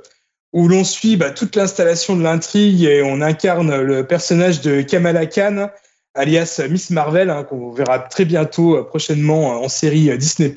où 0.53 0.67
l'on 0.67 0.83
suit 0.83 1.17
bah, 1.17 1.31
toute 1.31 1.55
l'installation 1.55 2.15
de 2.15 2.21
l'intrigue 2.21 2.83
et 2.83 3.01
on 3.01 3.19
incarne 3.19 3.81
le 3.81 4.05
personnage 4.05 4.61
de 4.61 4.81
Kamala 4.81 5.25
Khan, 5.25 5.69
alias 6.13 6.61
Miss 6.69 6.91
Marvel, 6.91 7.31
hein, 7.31 7.43
qu'on 7.43 7.71
verra 7.71 7.97
très 7.97 8.25
bientôt, 8.25 8.77
euh, 8.77 8.83
prochainement, 8.83 9.53
euh, 9.53 9.65
en 9.65 9.69
série 9.69 10.11
euh, 10.11 10.17
Disney+. 10.17 10.53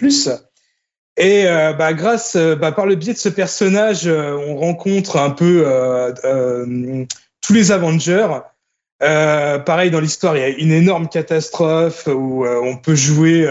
Et 1.16 1.46
euh, 1.46 1.72
bah, 1.72 1.94
grâce, 1.94 2.36
euh, 2.36 2.54
bah, 2.54 2.72
par 2.72 2.84
le 2.84 2.94
biais 2.94 3.14
de 3.14 3.18
ce 3.18 3.30
personnage, 3.30 4.06
euh, 4.06 4.36
on 4.46 4.56
rencontre 4.56 5.16
un 5.16 5.30
peu 5.30 5.64
euh, 5.66 6.12
euh, 6.24 7.06
tous 7.40 7.54
les 7.54 7.72
Avengers. 7.72 8.28
Euh, 9.02 9.58
pareil, 9.58 9.90
dans 9.90 10.00
l'histoire, 10.00 10.36
il 10.36 10.40
y 10.40 10.44
a 10.44 10.48
une 10.48 10.72
énorme 10.72 11.08
catastrophe 11.08 12.08
où 12.08 12.44
euh, 12.44 12.60
on 12.62 12.76
peut 12.76 12.94
jouer 12.94 13.46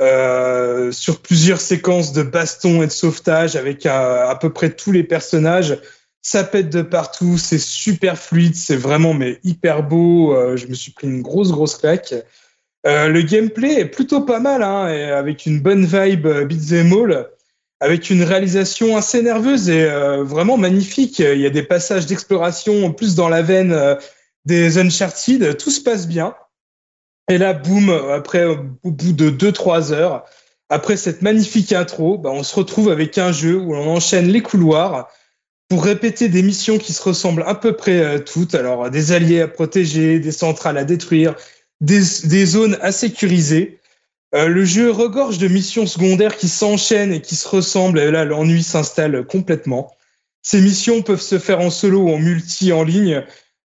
euh, 0.00 0.92
sur 0.92 1.20
plusieurs 1.20 1.60
séquences 1.60 2.12
de 2.12 2.22
baston 2.22 2.82
et 2.82 2.86
de 2.86 2.92
sauvetage 2.92 3.56
avec 3.56 3.84
euh, 3.84 4.28
à 4.28 4.36
peu 4.36 4.52
près 4.52 4.70
tous 4.70 4.92
les 4.92 5.02
personnages. 5.02 5.76
Ça 6.22 6.44
pète 6.44 6.70
de 6.70 6.82
partout, 6.82 7.36
c'est 7.36 7.58
super 7.58 8.16
fluide, 8.16 8.54
c'est 8.54 8.76
vraiment 8.76 9.12
mais 9.12 9.40
hyper 9.42 9.82
beau. 9.82 10.36
Euh, 10.36 10.56
je 10.56 10.68
me 10.68 10.74
suis 10.74 10.92
pris 10.92 11.08
une 11.08 11.22
grosse 11.22 11.50
grosse 11.50 11.76
claque. 11.76 12.14
Le 12.84 13.20
gameplay 13.20 13.80
est 13.80 13.84
plutôt 13.86 14.22
pas 14.22 14.40
mal, 14.40 14.62
hein, 14.62 14.88
et 14.88 15.02
avec 15.10 15.44
une 15.44 15.60
bonne 15.60 15.84
vibe 15.84 16.26
beat'em 16.46 16.90
all, 16.94 17.28
avec 17.80 18.08
une 18.08 18.22
réalisation 18.22 18.96
assez 18.96 19.20
nerveuse 19.20 19.68
et 19.68 19.84
vraiment 20.22 20.56
magnifique. 20.56 21.18
Il 21.18 21.38
y 21.38 21.44
a 21.44 21.50
des 21.50 21.64
passages 21.64 22.06
d'exploration 22.06 22.90
plus 22.94 23.14
dans 23.14 23.28
la 23.28 23.42
veine 23.42 23.98
des 24.46 24.78
Uncharted, 24.78 25.58
tout 25.58 25.70
se 25.70 25.82
passe 25.82 26.08
bien. 26.08 26.34
Et 27.28 27.38
là, 27.38 27.52
boum, 27.52 27.90
après, 27.90 28.44
au 28.44 28.56
bout 28.84 29.12
de 29.12 29.30
2-3 29.30 29.92
heures, 29.92 30.24
après 30.70 30.96
cette 30.96 31.22
magnifique 31.22 31.72
intro, 31.72 32.18
bah, 32.18 32.30
on 32.32 32.42
se 32.42 32.54
retrouve 32.54 32.90
avec 32.90 33.18
un 33.18 33.32
jeu 33.32 33.56
où 33.56 33.74
on 33.74 33.88
enchaîne 33.88 34.28
les 34.28 34.42
couloirs 34.42 35.08
pour 35.68 35.84
répéter 35.84 36.28
des 36.28 36.42
missions 36.42 36.78
qui 36.78 36.92
se 36.92 37.02
ressemblent 37.02 37.44
à 37.46 37.54
peu 37.54 37.74
près 37.74 38.00
euh, 38.00 38.18
toutes. 38.18 38.54
Alors, 38.54 38.90
des 38.90 39.12
alliés 39.12 39.42
à 39.42 39.48
protéger, 39.48 40.18
des 40.18 40.32
centrales 40.32 40.78
à 40.78 40.84
détruire, 40.84 41.34
des, 41.80 42.00
zones 42.46 42.78
à 42.80 42.92
sécuriser. 42.92 43.78
Euh, 44.34 44.48
le 44.48 44.64
jeu 44.64 44.90
regorge 44.90 45.38
de 45.38 45.48
missions 45.48 45.86
secondaires 45.86 46.36
qui 46.36 46.48
s'enchaînent 46.48 47.12
et 47.12 47.22
qui 47.22 47.36
se 47.36 47.48
ressemblent, 47.48 47.98
et 47.98 48.10
là, 48.10 48.24
l'ennui 48.24 48.62
s'installe 48.62 49.26
complètement. 49.26 49.92
Ces 50.42 50.60
missions 50.60 51.02
peuvent 51.02 51.20
se 51.20 51.38
faire 51.38 51.60
en 51.60 51.70
solo 51.70 52.00
ou 52.00 52.10
en 52.10 52.18
multi 52.18 52.72
en 52.72 52.82
ligne, 52.82 53.24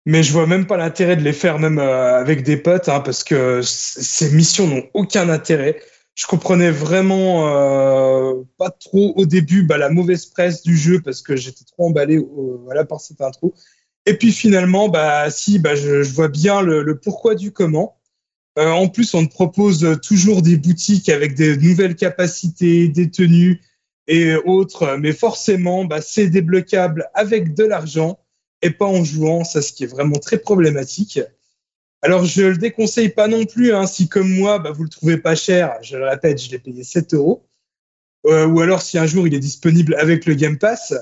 mais 0.06 0.24
je 0.24 0.32
vois 0.32 0.48
même 0.48 0.66
pas 0.66 0.78
l'intérêt 0.78 1.16
de 1.16 1.24
les 1.24 1.34
faire 1.34 1.60
même 1.60 1.80
euh, 1.80 2.20
avec 2.20 2.44
des 2.44 2.58
potes, 2.58 2.90
hein, 2.90 3.00
parce 3.02 3.24
que 3.24 3.62
ces 3.64 4.32
missions 4.32 4.68
n'ont 4.68 4.84
aucun 4.94 5.30
intérêt. 5.30 5.80
Je 6.16 6.28
comprenais 6.28 6.72
vraiment 6.72 7.48
euh, 7.48 8.42
pas 8.58 8.72
trop 8.72 9.14
au 9.16 9.26
début 9.26 9.64
bah, 9.64 9.78
la 9.78 9.90
mauvaise 9.90 10.26
presse 10.26 10.64
du 10.64 10.76
jeu 10.78 11.02
parce 11.02 11.22
que 11.22 11.36
j'étais 11.36 11.64
trop 11.64 11.88
emballé 11.88 12.20
voilà, 12.64 12.86
par 12.86 13.00
cette 13.00 13.22
intro. 13.22 13.54
Et 14.06 14.18
puis 14.18 14.32
finalement, 14.32 14.90
bah 14.90 15.30
si, 15.30 15.60
bah, 15.60 15.76
je, 15.76 16.02
vois 16.02 16.28
bien 16.28 16.62
le, 16.62 16.98
pourquoi 16.98 17.36
du 17.36 17.52
comment. 17.52 17.98
Euh, 18.58 18.72
en 18.72 18.88
plus, 18.88 19.14
on 19.14 19.26
te 19.26 19.32
propose 19.32 20.00
toujours 20.02 20.42
des 20.42 20.58
boutiques 20.58 21.10
avec 21.10 21.36
des 21.36 21.56
nouvelles 21.56 21.96
capacités, 21.96 22.90
des 22.90 23.12
tenues 23.12 23.62
et 24.08 24.36
autres, 24.36 24.98
mais 25.00 25.14
forcément, 25.14 25.86
bah, 25.86 26.02
c'est 26.02 26.28
débloquable 26.28 27.10
avec 27.14 27.54
de 27.54 27.64
l'argent 27.64 28.20
et 28.62 28.72
pas 28.72 28.86
en 28.86 29.04
jouant, 29.04 29.44
ça 29.44 29.62
ce 29.62 29.74
qui 29.74 29.84
est 29.84 29.88
vraiment 29.88 30.18
très 30.18 30.38
problématique. 30.38 31.20
Alors 32.02 32.26
je 32.26 32.44
le 32.44 32.58
déconseille 32.58 33.10
pas 33.10 33.28
non 33.28 33.46
plus, 33.46 33.74
hein, 33.74 33.86
si 33.86 34.08
comme 34.08 34.30
moi, 34.30 34.60
bah, 34.60 34.72
vous 34.72 34.84
le 34.84 34.90
trouvez 34.90 35.18
pas 35.18 35.36
cher, 35.36 35.78
je 35.82 35.98
le 35.98 36.06
répète, 36.08 36.42
je 36.42 36.50
l'ai 36.52 36.60
payé 36.60 36.84
7 36.84 37.14
euros. 37.14 37.46
Euh, 38.26 38.48
ou 38.48 38.60
alors 38.62 38.82
si 38.82 38.98
un 38.98 39.06
jour 39.06 39.28
il 39.28 39.34
est 39.34 39.40
disponible 39.40 39.96
avec 39.96 40.26
le 40.26 40.34
Game 40.34 40.58
Pass, 40.58 40.94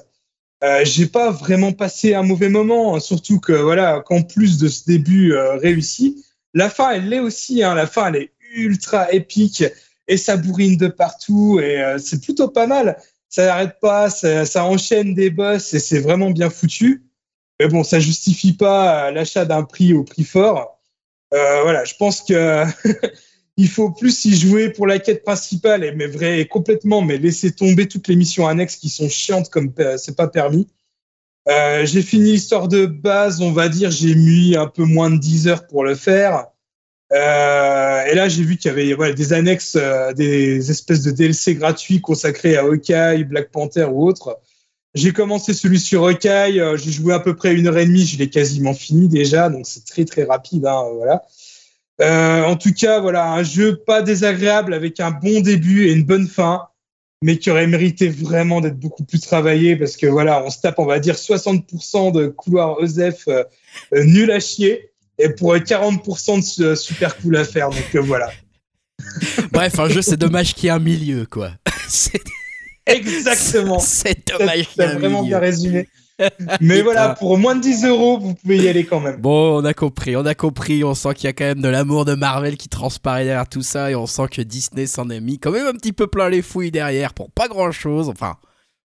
euh, 0.64 0.82
j'ai 0.84 1.06
pas 1.06 1.32
vraiment 1.32 1.72
passé 1.72 2.16
un 2.16 2.24
mauvais 2.24 2.50
moment, 2.50 2.96
hein, 2.96 3.00
surtout 3.00 3.40
que 3.40 3.54
voilà, 3.54 4.02
qu'en 4.06 4.24
plus 4.24 4.58
de 4.58 4.68
ce 4.68 4.86
début 4.86 5.34
euh, 5.34 5.56
réussi, 5.58 6.26
la 6.54 6.70
fin 6.70 6.92
elle 6.92 7.10
l'est 7.10 7.20
aussi, 7.20 7.64
hein, 7.64 7.76
la 7.76 7.86
fin 7.86 8.08
elle 8.08 8.24
est 8.24 8.32
ultra 8.56 9.12
épique 9.12 9.64
et 10.08 10.18
ça 10.18 10.38
bourrine 10.38 10.78
de 10.78 10.88
partout 10.88 11.60
et 11.60 11.82
euh, 11.82 11.98
c'est 12.00 12.22
plutôt 12.22 12.48
pas 12.48 12.66
mal. 12.66 12.98
Ça 13.30 13.46
n'arrête 13.46 13.80
pas, 13.80 14.10
ça, 14.10 14.46
ça 14.46 14.66
enchaîne 14.66 15.14
des 15.14 15.30
boss 15.30 15.74
et 15.74 15.80
c'est 15.80 16.00
vraiment 16.00 16.32
bien 16.32 16.50
foutu. 16.50 17.07
Mais 17.60 17.68
bon, 17.68 17.84
ça 17.84 18.00
justifie 18.00 18.54
pas 18.54 19.08
euh, 19.08 19.12
l'achat 19.12 19.46
d'un 19.46 19.64
prix 19.64 19.94
au 19.94 20.04
prix 20.04 20.24
fort. 20.24 20.80
Euh, 21.34 21.62
voilà, 21.64 21.84
je 21.84 21.96
pense 21.96 22.22
que 22.22 22.64
il 23.58 23.68
faut 23.68 23.92
plus 23.92 24.26
y 24.26 24.36
jouer 24.36 24.70
pour 24.70 24.88
la 24.88 25.00
quête 25.00 25.24
principale 25.24 25.84
et 25.84 25.92
mais 25.92 26.08
vrai 26.08 26.46
complètement, 26.46 27.02
mais 27.02 27.18
laisser 27.18 27.52
tomber 27.52 27.88
toutes 27.88 28.08
les 28.08 28.16
missions 28.16 28.48
annexes 28.48 28.78
qui 28.78 28.90
sont 28.90 29.10
chiantes 29.10 29.50
comme 29.50 29.74
euh, 29.80 29.98
c'est 29.98 30.16
pas 30.16 30.28
permis. 30.28 30.68
Euh, 31.48 31.86
j'ai 31.86 32.02
fini 32.02 32.34
l'histoire 32.34 32.68
de 32.68 32.86
base, 32.86 33.42
on 33.42 33.52
va 33.52 33.70
dire, 33.70 33.90
j'ai 33.90 34.16
mis 34.16 34.56
un 34.56 34.68
peu 34.68 34.84
moins 34.84 35.10
de 35.10 35.18
10 35.18 35.48
heures 35.48 35.68
pour 35.68 35.84
le 35.84 35.96
faire. 35.96 36.48
Euh, 37.14 38.04
et 38.06 38.16
là, 38.16 38.28
j'ai 38.28 38.44
vu 38.44 38.58
qu'il 38.58 38.70
y 38.70 38.74
avait 38.74 38.94
voilà, 38.94 39.14
des 39.14 39.32
annexes, 39.32 39.78
euh, 39.80 40.12
des 40.14 40.72
espèces 40.72 41.04
de 41.04 41.12
DLC 41.12 41.56
gratuits 41.56 42.02
consacrés 42.02 42.58
à 42.58 42.64
Hawkeye, 42.64 43.24
Black 43.24 43.52
Panther 43.52 43.86
ou 43.86 44.06
autres. 44.08 44.38
J'ai 44.98 45.14
commencé 45.14 45.54
celui 45.54 45.80
sur 45.80 46.02
Rocaille, 46.02 46.60
euh, 46.60 46.76
j'ai 46.76 46.92
joué 46.92 47.14
à 47.14 47.20
peu 47.20 47.36
près 47.36 47.54
une 47.54 47.68
heure 47.68 47.78
et 47.78 47.86
demie, 47.86 48.06
je 48.06 48.18
l'ai 48.18 48.30
quasiment 48.30 48.74
fini 48.74 49.08
déjà, 49.08 49.50
donc 49.50 49.66
c'est 49.68 49.86
très 49.86 50.06
très 50.06 50.24
rapide, 50.24 50.66
hein, 50.66 50.84
voilà. 50.96 51.22
Euh, 52.02 52.44
en 52.44 52.56
tout 52.56 52.74
cas, 52.74 53.00
voilà, 53.00 53.32
un 53.32 53.44
jeu 53.44 53.76
pas 53.76 54.02
désagréable 54.02 54.74
avec 54.74 55.00
un 55.00 55.12
bon 55.12 55.42
début 55.42 55.88
et 55.88 55.92
une 55.94 56.04
bonne 56.04 56.28
fin, 56.28 56.64
mais 57.24 57.38
qui 57.38 57.52
aurait 57.52 57.68
mérité 57.68 58.10
vraiment 58.10 58.60
d'être 58.60 58.80
beaucoup 58.80 59.04
plus 59.04 59.20
travaillé 59.20 59.76
parce 59.76 59.98
que 59.98 60.08
voilà, 60.08 60.44
on 60.44 60.50
se 60.50 60.62
tape, 60.62 60.80
on 60.80 60.86
va 60.86 61.00
dire, 61.00 61.16
60% 61.16 62.12
de 62.12 62.28
couloirs 62.28 62.80
OZEF 62.80 63.28
euh, 63.28 63.44
euh, 63.94 64.04
nul 64.04 64.32
à 64.32 64.40
chier 64.40 64.90
et 65.20 65.30
pour 65.30 65.54
euh, 65.54 65.60
40% 65.60 66.38
de 66.38 66.42
su- 66.44 66.76
super 66.76 67.18
cool 67.18 67.38
à 67.38 67.44
faire. 67.44 67.70
Donc 67.70 67.96
voilà. 68.06 68.32
Bref, 69.52 69.80
un 69.80 69.90
jeu, 69.90 70.02
c'est 70.02 70.18
dommage 70.18 70.54
qu'il 70.54 70.66
y 70.66 70.68
ait 70.68 70.72
un 70.72 70.80
milieu, 70.80 71.26
quoi. 71.26 71.52
Exactement. 72.96 73.80
c'est 73.80 74.28
dommage 74.28 74.70
t'as 74.76 74.92
un 74.92 75.00
vraiment 75.00 75.24
bien 75.24 75.40
résumé. 75.40 75.88
Mais 76.62 76.82
voilà, 76.82 77.10
pour 77.10 77.38
moins 77.38 77.54
de 77.56 77.62
10 77.62 77.86
euros, 77.86 78.18
vous 78.18 78.34
pouvez 78.34 78.58
y 78.58 78.68
aller 78.68 78.86
quand 78.86 79.00
même. 79.00 79.18
Bon, 79.22 79.62
on 79.62 79.66
a 79.66 79.76
compris, 79.76 80.16
on 80.16 80.26
a 80.26 80.34
compris, 80.34 80.84
on 80.84 80.96
sent 80.96 81.14
qu'il 81.14 81.26
y 81.26 81.28
a 81.28 81.34
quand 81.34 81.44
même 81.46 81.62
de 81.62 81.68
l'amour 81.70 82.06
de 82.06 82.16
Marvel 82.16 82.58
qui 82.58 82.70
transparaît 82.70 83.24
derrière 83.24 83.48
tout 83.48 83.62
ça 83.62 83.92
et 83.92 83.96
on 83.96 84.08
sent 84.08 84.24
que 84.32 84.42
Disney 84.42 84.88
s'en 84.88 85.12
est 85.12 85.20
mis 85.20 85.38
quand 85.38 85.52
même 85.52 85.68
un 85.68 85.74
petit 85.74 85.94
peu 85.94 86.08
plein 86.08 86.30
les 86.30 86.42
fouilles 86.42 86.72
derrière 86.72 87.14
pour 87.14 87.30
pas 87.30 87.48
grand 87.48 87.72
chose. 87.72 88.10
Enfin, 88.10 88.36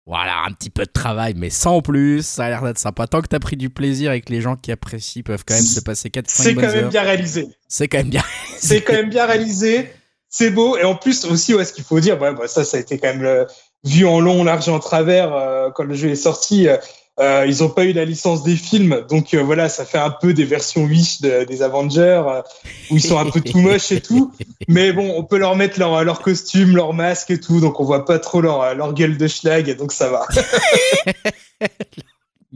voilà, 0.05 0.43
un 0.45 0.51
petit 0.51 0.69
peu 0.69 0.83
de 0.83 0.91
travail, 0.91 1.33
mais 1.37 1.49
sans 1.49 1.81
plus, 1.81 2.25
ça 2.25 2.45
a 2.45 2.49
l'air 2.49 2.63
d'être 2.63 2.79
sympa. 2.79 3.07
Tant 3.07 3.21
que 3.21 3.27
t'as 3.27 3.39
pris 3.39 3.55
du 3.55 3.69
plaisir 3.69 4.11
et 4.11 4.19
que 4.19 4.33
les 4.33 4.41
gens 4.41 4.57
qui 4.57 4.73
apprécient 4.73 5.23
peuvent 5.23 5.45
quand 5.47 5.53
même 5.53 5.63
se 5.63 5.79
passer 5.79 6.09
4-5 6.09 6.23
C'est 6.27 6.53
bonnes 6.53 6.65
quand 6.65 6.73
même 6.73 6.89
bien 6.89 7.03
réalisé. 7.03 7.47
c'est 7.69 7.87
quand 7.87 7.99
même 7.99 8.09
bien. 8.09 8.23
C'est 8.57 8.81
quand 8.81 8.93
même 8.93 9.09
bien 9.09 9.25
réalisé. 9.25 9.89
C'est 10.27 10.49
beau. 10.49 10.75
Et 10.77 10.83
en 10.83 10.95
plus, 10.95 11.23
aussi, 11.25 11.53
ouais, 11.53 11.63
ce 11.63 11.71
qu'il 11.71 11.83
faut 11.85 11.99
dire, 12.01 12.19
ouais, 12.21 12.33
bah, 12.33 12.47
ça, 12.47 12.65
ça 12.65 12.75
a 12.75 12.79
été 12.81 12.97
quand 12.97 13.07
même 13.07 13.21
le- 13.21 13.47
vu 13.83 14.05
en 14.05 14.19
long, 14.19 14.43
large 14.43 14.67
et 14.67 14.71
en 14.71 14.79
travers 14.79 15.33
euh, 15.33 15.69
quand 15.73 15.83
le 15.83 15.93
jeu 15.95 16.09
est 16.09 16.15
sorti. 16.15 16.67
euh, 16.67 16.77
euh, 17.19 17.45
ils 17.47 17.61
n'ont 17.61 17.69
pas 17.69 17.83
eu 17.83 17.91
la 17.91 18.05
licence 18.05 18.41
des 18.41 18.55
films, 18.55 19.03
donc 19.09 19.33
euh, 19.33 19.43
voilà, 19.43 19.67
ça 19.69 19.83
fait 19.85 19.97
un 19.97 20.09
peu 20.09 20.33
des 20.33 20.45
versions 20.45 20.85
Wish 20.85 21.21
de- 21.21 21.43
des 21.43 21.61
Avengers 21.61 22.23
euh, 22.25 22.41
où 22.89 22.95
ils 22.95 23.01
sont 23.03 23.19
un 23.19 23.29
peu 23.29 23.41
tout 23.41 23.59
moches 23.59 23.91
et 23.91 23.99
tout. 24.01 24.31
Mais 24.69 24.93
bon, 24.93 25.13
on 25.17 25.23
peut 25.23 25.37
leur 25.37 25.55
mettre 25.57 25.77
leur, 25.77 26.03
leur 26.05 26.21
costume, 26.21 26.75
leur 26.75 26.93
masque 26.93 27.29
et 27.29 27.39
tout, 27.39 27.59
donc 27.59 27.79
on 27.79 27.83
voit 27.83 28.05
pas 28.05 28.17
trop 28.17 28.39
leur, 28.41 28.73
leur 28.75 28.93
gueule 28.93 29.17
de 29.17 29.27
schlag, 29.27 29.75
donc 29.77 29.91
ça 29.91 30.09
va. 30.09 30.25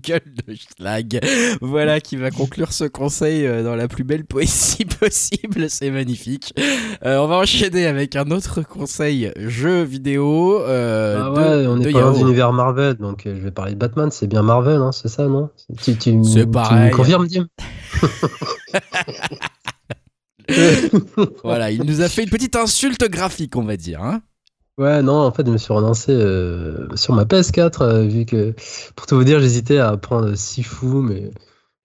Gueule 0.04 0.22
de 0.48 0.54
schlag. 0.56 1.20
Voilà 1.62 2.02
qui 2.02 2.18
va 2.18 2.30
conclure 2.30 2.74
ce 2.74 2.84
conseil 2.84 3.46
euh, 3.48 3.64
dans 3.64 3.76
la 3.76 3.88
plus 3.88 4.04
belle 4.04 4.26
poésie 4.26 4.84
possible. 5.00 5.70
C'est 5.70 5.90
magnifique. 5.90 6.54
Euh, 7.06 7.18
on 7.20 7.28
va 7.28 7.38
enchaîner 7.38 7.86
avec 7.86 8.16
un 8.18 8.30
autre 8.32 8.62
conseil 8.62 9.32
jeu 9.38 9.84
vidéo. 9.84 10.60
euh, 10.62 11.22
Ah 11.24 11.30
de- 11.30 11.36
ouais, 11.62 11.68
on 11.68 11.78
de 11.78 11.88
est 11.88 11.92
pas 11.94 12.02
dans 12.02 12.12
l'univers 12.12 12.52
Marvel, 12.52 12.96
donc 12.96 13.22
je 13.26 13.30
vais 13.32 13.52
parler 13.52 13.74
de 13.74 13.78
Batman, 13.80 14.12
c'est 14.12 14.28
bien 14.28 14.42
Marvel, 14.42 14.78
hein, 14.82 14.92
c'est 14.92 15.08
ça, 15.08 15.28
non? 15.28 15.50
Tu, 15.82 15.96
tu, 15.96 16.24
C'est 16.26 16.46
pareil. 16.46 16.92
me 16.92 16.96
confirmes, 16.96 17.28
Dim 17.28 17.48
Voilà, 21.44 21.72
il 21.72 21.84
nous 21.84 22.02
a 22.02 22.10
fait 22.10 22.24
une 22.24 22.30
petite 22.30 22.56
insulte 22.56 23.10
graphique, 23.10 23.56
on 23.56 23.64
va 23.64 23.78
dire. 23.78 24.02
hein. 24.04 24.22
Ouais, 24.78 25.02
non, 25.02 25.22
en 25.22 25.32
fait, 25.32 25.46
je 25.46 25.52
me 25.52 25.58
suis 25.58 25.72
relancé 25.72 26.12
euh, 26.12 26.88
sur 26.96 27.14
ma 27.14 27.24
PS4, 27.24 27.82
euh, 27.82 28.02
vu 28.06 28.26
que, 28.26 28.54
pour 28.96 29.06
tout 29.06 29.16
vous 29.16 29.24
dire, 29.24 29.40
j'hésitais 29.40 29.78
à 29.78 29.96
prendre 29.96 30.36
Sifu, 30.36 30.88
mais 30.88 31.32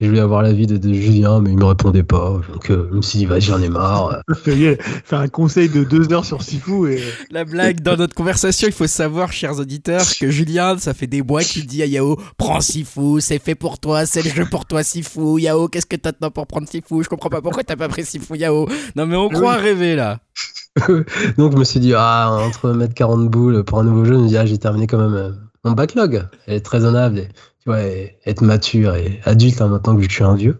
je 0.01 0.09
voulais 0.09 0.21
avoir 0.21 0.43
l'avis 0.43 0.67
de, 0.67 0.77
de 0.77 0.93
Julien, 0.93 1.41
mais 1.41 1.51
il 1.51 1.57
me 1.57 1.67
répondait 1.67 2.03
pas. 2.03 2.41
Donc, 2.53 2.69
euh, 2.71 2.89
je 2.91 2.97
me 2.97 3.03
suis 3.03 3.19
dit, 3.21 3.27
vas-y, 3.27 3.43
j'en 3.43 3.62
ai 3.62 3.69
marre. 3.69 4.23
Faire 5.05 5.21
un 5.21 5.29
conseil 5.29 5.69
de 5.69 5.85
deux 5.85 6.12
heures 6.12 6.25
sur 6.25 6.43
Sifu 6.43 6.93
et 6.93 7.01
La 7.31 7.45
blague 7.45 7.81
dans 7.81 7.97
notre 7.97 8.15
conversation, 8.15 8.67
il 8.67 8.73
faut 8.73 8.89
savoir, 8.89 9.33
chers 9.33 9.61
auditeurs, 9.61 10.07
que 10.19 10.29
Julien, 10.29 10.77
ça 10.79 10.93
fait 10.93 11.07
des 11.07 11.23
mois 11.23 11.45
qu'il 11.45 11.67
dit 11.67 11.85
à 11.85 11.87
Yao 11.87 12.17
Prends 12.39 12.61
Sifu, 12.61 13.21
c'est 13.21 13.39
fait 13.39 13.55
pour 13.55 13.79
toi, 13.79 14.05
c'est 14.05 14.23
le 14.23 14.31
jeu 14.31 14.47
pour 14.51 14.67
toi, 14.67 14.83
Sifu. 14.83 15.39
Yao, 15.39 15.69
qu'est-ce 15.69 15.87
que 15.87 15.97
t'attends 15.97 16.33
pour 16.33 16.49
prendre 16.49 16.67
Sifu? 16.67 17.05
Je 17.05 17.09
comprends 17.09 17.31
pas 17.31 17.41
pourquoi 17.41 17.62
t'as 17.62 17.77
pas 17.77 17.89
pris 17.89 18.05
Sifu, 18.05 18.37
Yao. 18.37 18.69
Non, 18.97 19.07
mais 19.07 19.17
on 19.17 19.29
croit 19.29 19.57
rêver 19.57 19.95
là. 19.95 20.19
Donc, 21.39 21.53
je 21.53 21.57
me 21.57 21.65
suis 21.65 21.81
dit, 21.81 21.93
ah, 21.97 22.31
entre 22.41 22.71
mettre 22.71 22.95
40 22.95 23.29
boules 23.29 23.65
pour 23.65 23.81
un 23.81 23.85
nouveau 23.85 24.05
jeu, 24.05 24.15
je 24.15 24.21
me 24.21 24.29
dis, 24.29 24.37
ah, 24.37 24.47
j'ai 24.47 24.59
terminé 24.59 24.87
quand 24.87 24.99
même 24.99 25.15
euh, 25.15 25.33
mon 25.65 25.73
backlog. 25.73 26.27
Elle 26.47 26.57
est 26.57 26.69
raisonnable, 26.69 27.19
et, 27.19 27.29
tu 27.61 27.67
vois, 27.67 27.83
et 27.83 28.19
être 28.25 28.43
mature 28.43 28.95
et 28.95 29.21
adulte, 29.25 29.61
hein, 29.61 29.69
maintenant 29.69 29.97
que 29.97 30.03
je 30.03 30.09
suis 30.09 30.25
un 30.25 30.35
vieux. 30.35 30.59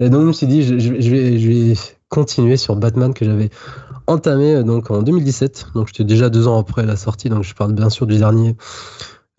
Et 0.00 0.10
donc, 0.10 0.22
je 0.22 0.26
me 0.26 0.32
suis 0.32 0.46
dit, 0.46 0.62
je, 0.62 1.10
vais, 1.10 1.74
continuer 2.08 2.56
sur 2.56 2.76
Batman 2.76 3.12
que 3.14 3.24
j'avais 3.24 3.50
entamé 4.06 4.54
euh, 4.54 4.62
donc 4.62 4.90
en 4.90 5.02
2017. 5.02 5.68
Donc, 5.74 5.88
j'étais 5.88 6.04
déjà 6.04 6.28
deux 6.28 6.46
ans 6.46 6.58
après 6.58 6.84
la 6.84 6.96
sortie. 6.96 7.28
Donc, 7.28 7.42
je 7.42 7.54
parle 7.54 7.72
bien 7.72 7.90
sûr 7.90 8.06
du 8.06 8.18
dernier 8.18 8.56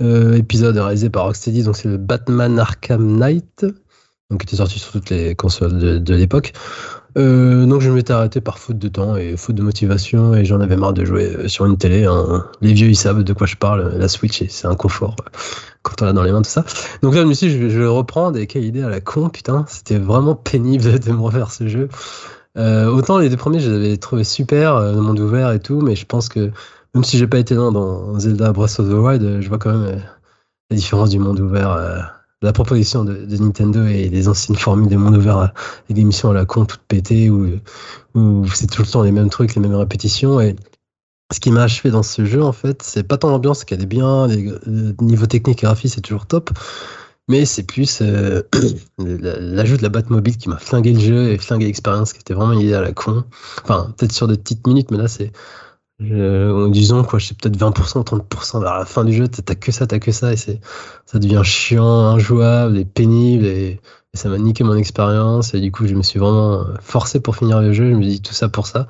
euh, 0.01 0.33
épisode 0.35 0.77
réalisé 0.77 1.09
par 1.09 1.25
Rocksteady. 1.25 1.63
Donc, 1.63 1.77
c'est 1.77 1.87
le 1.87 1.97
Batman 1.97 2.59
Arkham 2.59 3.17
Knight. 3.17 3.65
Donc, 4.29 4.41
qui 4.41 4.47
était 4.47 4.57
sorti 4.57 4.79
sur 4.79 4.91
toutes 4.91 5.09
les 5.09 5.35
consoles 5.35 6.03
de 6.03 6.13
l'époque. 6.15 6.53
Euh, 7.17 7.65
donc, 7.65 7.81
je 7.81 7.89
m'étais 7.89 8.13
arrêté 8.13 8.41
par 8.41 8.59
faute 8.59 8.77
de 8.77 8.87
temps 8.87 9.15
et 9.15 9.35
faute 9.37 9.55
de 9.55 9.63
motivation. 9.63 10.35
Et 10.35 10.45
j'en 10.45 10.61
avais 10.61 10.77
marre 10.77 10.93
de 10.93 11.03
jouer 11.03 11.35
euh, 11.35 11.47
sur 11.47 11.65
une 11.65 11.77
télé. 11.77 12.05
hein. 12.05 12.45
Les 12.61 12.73
vieux, 12.73 12.87
ils 12.87 12.95
savent 12.95 13.23
de 13.23 13.33
quoi 13.33 13.47
je 13.47 13.55
parle. 13.55 13.95
La 13.97 14.07
Switch, 14.07 14.43
c'est 14.49 14.67
un 14.67 14.75
confort 14.75 15.15
euh, 15.21 15.29
quand 15.81 16.01
on 16.01 16.05
l'a 16.05 16.13
dans 16.13 16.23
les 16.23 16.31
mains, 16.31 16.41
tout 16.41 16.49
ça. 16.49 16.65
Donc 17.01 17.15
là, 17.15 17.21
je 17.21 17.27
me 17.27 17.33
suis 17.33 17.47
dit, 17.47 17.53
je 17.53 17.69
je 17.69 17.77
vais 17.77 17.85
le 17.85 17.91
reprendre. 17.91 18.37
Et 18.37 18.47
quelle 18.47 18.65
idée 18.65 18.83
à 18.83 18.89
la 18.89 19.01
con, 19.01 19.29
putain. 19.29 19.65
C'était 19.67 19.97
vraiment 19.97 20.35
pénible 20.35 20.99
de, 20.99 21.11
me 21.11 21.21
refaire 21.21 21.51
ce 21.51 21.67
jeu. 21.67 21.89
Euh, 22.57 22.87
autant 22.87 23.19
les 23.19 23.29
deux 23.29 23.37
premiers, 23.37 23.59
je 23.59 23.69
les 23.69 23.75
avais 23.75 23.97
trouvés 23.97 24.23
super, 24.23 24.75
euh, 24.75 24.93
le 24.93 25.01
monde 25.01 25.19
ouvert 25.19 25.51
et 25.51 25.59
tout, 25.59 25.79
mais 25.81 25.95
je 25.95 26.05
pense 26.05 26.27
que 26.27 26.51
même 26.97 27.03
si 27.03 27.17
j'ai 27.19 27.27
pas 27.27 27.37
été 27.37 27.53
loin 27.53 27.71
dans 27.71 28.17
Zelda 28.19 28.51
Breath 28.51 28.79
of 28.79 28.89
the 28.89 28.93
Wild, 28.93 29.23
euh, 29.23 29.41
je 29.41 29.47
vois 29.49 29.59
quand 29.59 29.71
même 29.71 29.97
euh, 29.97 29.99
la 30.71 30.75
différence 30.75 31.11
du 31.11 31.19
monde 31.19 31.39
ouvert, 31.39 31.71
euh, 31.71 31.99
la 32.41 32.53
proposition 32.53 33.03
de, 33.03 33.25
de 33.25 33.37
Nintendo 33.37 33.85
et 33.85 34.09
des 34.09 34.27
anciennes 34.27 34.57
formules 34.57 34.87
des 34.89 34.97
mondes 34.97 35.17
ouverts, 35.17 35.37
euh, 35.39 35.47
et 35.89 35.93
des 35.93 36.03
missions 36.03 36.29
à 36.31 36.33
la 36.33 36.45
con 36.45 36.65
toutes 36.65 36.81
pétées 36.87 37.29
où, 37.29 37.47
c'est 38.53 38.67
tout 38.69 38.81
le 38.81 38.87
temps 38.87 39.03
les 39.03 39.11
mêmes 39.11 39.29
trucs, 39.29 39.55
les 39.55 39.61
mêmes 39.61 39.75
répétitions. 39.75 40.39
Et 40.41 40.55
ce 41.33 41.39
qui 41.39 41.51
m'a 41.51 41.63
achevé 41.63 41.91
dans 41.91 42.03
ce 42.03 42.25
jeu, 42.25 42.43
en 42.43 42.53
fait, 42.53 42.81
c'est 42.83 43.03
pas 43.03 43.17
tant 43.17 43.29
l'ambiance 43.29 43.63
qu'elle 43.65 43.81
est 43.81 43.85
bien, 43.87 44.27
les, 44.27 44.51
le 44.65 44.95
niveau 45.01 45.25
technique 45.25 45.63
et 45.63 45.67
graphique, 45.67 45.91
c'est 45.93 46.01
toujours 46.01 46.25
top. 46.27 46.51
Mais 47.29 47.45
c'est 47.45 47.63
plus 47.63 47.99
euh, 48.01 48.41
la- 48.99 49.39
l'ajout 49.39 49.77
de 49.77 49.83
la 49.83 49.89
Batmobile 49.89 50.37
qui 50.37 50.49
m'a 50.49 50.57
flingué 50.57 50.93
le 50.93 50.99
jeu 50.99 51.29
et 51.31 51.37
flingué 51.37 51.65
l'expérience, 51.65 52.13
qui 52.13 52.19
était 52.21 52.33
vraiment 52.33 52.53
idée 52.53 52.73
à 52.73 52.81
la 52.81 52.93
con. 52.93 53.25
Enfin, 53.63 53.93
peut-être 53.97 54.13
sur 54.13 54.27
des 54.27 54.37
petites 54.37 54.65
minutes, 54.67 54.91
mais 54.91 54.97
là, 54.97 55.07
c'est. 55.07 55.31
Je- 55.99 56.69
disons, 56.69 57.03
quoi, 57.03 57.19
je 57.19 57.27
sais 57.27 57.33
peut-être 57.35 57.57
20%, 57.57 58.03
30% 58.03 58.59
vers 58.59 58.77
la 58.77 58.85
fin 58.85 59.03
du 59.05 59.13
jeu, 59.13 59.27
t'as 59.27 59.55
que 59.55 59.71
ça, 59.71 59.87
t'as 59.87 59.99
que 59.99 60.11
ça, 60.11 60.33
et 60.33 60.37
c'est, 60.37 60.59
ça 61.05 61.19
devient 61.19 61.41
chiant, 61.43 61.85
injouable 62.09 62.77
et 62.77 62.85
pénible, 62.85 63.45
et, 63.45 63.81
ça 64.13 64.29
m'a 64.29 64.39
niqué 64.39 64.63
mon 64.63 64.75
expérience, 64.75 65.53
et 65.53 65.59
du 65.59 65.71
coup, 65.71 65.85
je 65.87 65.93
me 65.93 66.01
suis 66.01 66.17
vraiment 66.19 66.65
forcé 66.81 67.19
pour 67.19 67.35
finir 67.35 67.61
le 67.61 67.71
jeu, 67.73 67.91
je 67.91 67.95
me 67.95 68.03
dis 68.03 68.19
tout 68.21 68.33
ça 68.33 68.49
pour 68.49 68.65
ça. 68.65 68.87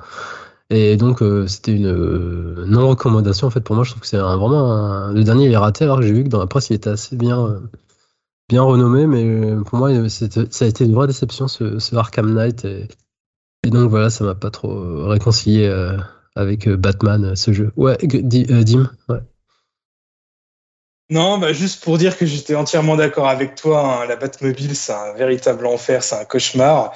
Et 0.69 0.97
donc, 0.97 1.21
euh, 1.21 1.47
c'était 1.47 1.73
une 1.73 1.87
euh, 1.87 2.65
non-recommandation, 2.67 3.47
en 3.47 3.49
fait, 3.51 3.61
pour 3.61 3.75
moi, 3.75 3.83
je 3.85 3.91
trouve 3.91 4.01
que 4.01 4.07
c'est 4.07 4.17
vraiment 4.17 5.09
le 5.11 5.23
dernier, 5.23 5.47
il 5.47 5.51
est 5.53 5.57
raté, 5.57 5.85
alors 5.85 5.97
que 5.99 6.05
j'ai 6.05 6.13
vu 6.13 6.23
que 6.23 6.29
dans 6.29 6.39
la 6.39 6.47
presse, 6.47 6.69
il 6.69 6.75
était 6.75 6.89
assez 6.91 7.15
bien. 7.17 7.45
euh, 7.45 7.59
bien 8.49 8.61
renommé, 8.63 9.07
mais 9.07 9.23
euh, 9.25 9.61
pour 9.63 9.77
moi, 9.79 9.91
euh, 9.91 10.09
ça 10.09 10.65
a 10.65 10.67
été 10.67 10.85
une 10.85 10.93
vraie 10.93 11.07
déception 11.07 11.47
ce, 11.47 11.95
Arkham 11.95 12.33
Knight. 12.33 12.65
Et, 12.65 12.87
donc 13.65 13.89
voilà, 13.89 14.09
ça 14.09 14.23
m'a 14.23 14.35
pas 14.35 14.51
trop 14.51 14.71
euh, 14.71 15.07
réconcilié 15.07 15.67
euh, 15.67 15.97
avec 16.37 16.67
euh, 16.67 16.77
Batman, 16.77 17.25
euh, 17.25 17.35
ce 17.35 17.51
jeu. 17.51 17.71
Ouais, 17.75 17.97
euh, 18.03 18.63
Dim. 18.63 18.89
Non, 21.09 21.37
bah 21.37 21.53
juste 21.53 21.83
pour 21.83 21.97
dire 21.97 22.17
que 22.17 22.25
j'étais 22.25 22.55
entièrement 22.55 22.97
d'accord 22.97 23.27
avec 23.29 23.55
toi. 23.55 24.01
hein, 24.01 24.05
la 24.07 24.17
Batmobile, 24.17 24.75
c'est 24.75 24.91
un 24.93 25.13
véritable 25.13 25.65
enfer, 25.65 26.03
c'est 26.03 26.15
un 26.15 26.25
cauchemar. 26.25 26.93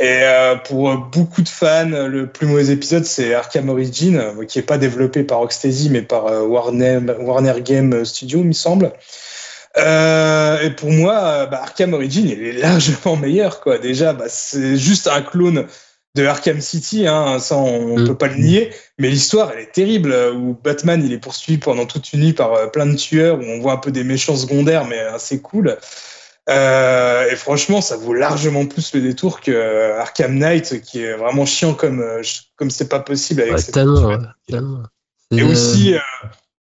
Et 0.00 0.22
pour 0.64 0.96
beaucoup 0.96 1.42
de 1.42 1.48
fans, 1.48 1.88
le 1.88 2.28
plus 2.28 2.46
mauvais 2.46 2.68
épisode, 2.68 3.04
c'est 3.04 3.34
Arkham 3.34 3.68
Origin, 3.68 4.32
qui 4.46 4.60
est 4.60 4.62
pas 4.62 4.78
développé 4.78 5.24
par 5.24 5.38
Rocksteady, 5.38 5.90
mais 5.90 6.02
par 6.02 6.48
Warner, 6.48 7.00
Warner 7.18 7.60
Game 7.62 8.04
Studio, 8.04 8.38
il 8.38 8.46
me 8.46 8.52
semble. 8.52 8.92
Et 9.76 10.70
pour 10.76 10.92
moi, 10.92 11.46
bah, 11.46 11.62
Arkham 11.64 11.94
Origin, 11.94 12.28
il 12.28 12.40
est 12.44 12.52
largement 12.52 13.16
meilleur. 13.16 13.58
Quoi. 13.58 13.78
Déjà, 13.78 14.12
bah, 14.12 14.26
c'est 14.28 14.76
juste 14.76 15.08
un 15.08 15.20
clone 15.20 15.66
de 16.18 16.26
Arkham 16.26 16.60
City, 16.60 17.06
hein, 17.06 17.38
ça 17.38 17.56
on 17.56 17.98
Mm. 17.98 18.06
peut 18.06 18.16
pas 18.16 18.28
le 18.28 18.36
nier. 18.36 18.70
Mais 18.98 19.08
l'histoire, 19.08 19.52
elle 19.52 19.60
est 19.60 19.72
terrible, 19.72 20.12
où 20.34 20.58
Batman, 20.62 21.02
il 21.04 21.12
est 21.12 21.18
poursuivi 21.18 21.58
pendant 21.58 21.86
toute 21.86 22.12
une 22.12 22.20
nuit 22.20 22.32
par 22.32 22.52
euh, 22.52 22.66
plein 22.66 22.86
de 22.86 22.96
tueurs, 22.96 23.38
où 23.38 23.42
on 23.44 23.60
voit 23.60 23.72
un 23.72 23.76
peu 23.78 23.90
des 23.92 24.04
méchants 24.04 24.36
secondaires, 24.36 24.84
mais 24.84 24.98
assez 24.98 25.40
cool. 25.40 25.76
Euh, 26.48 27.30
et 27.30 27.36
franchement, 27.36 27.80
ça 27.80 27.96
vaut 27.96 28.14
largement 28.14 28.64
plus 28.66 28.94
le 28.94 29.00
détour 29.02 29.40
que 29.40 29.50
euh, 29.50 30.00
Arkham 30.00 30.34
Knight, 30.38 30.80
qui 30.80 31.02
est 31.02 31.14
vraiment 31.14 31.44
chiant 31.44 31.74
comme 31.74 32.02
comme 32.56 32.70
c'est 32.70 32.88
pas 32.88 33.00
possible 33.00 33.42
avec 33.42 33.54
Ouais, 33.54 33.60
cette 33.60 33.74
tellement, 33.74 34.00
tuerie. 34.00 34.14
ouais, 34.16 34.26
tellement. 34.48 34.82
Et 35.30 35.42
euh, 35.42 35.46
aussi, 35.46 35.94
euh, 35.94 35.98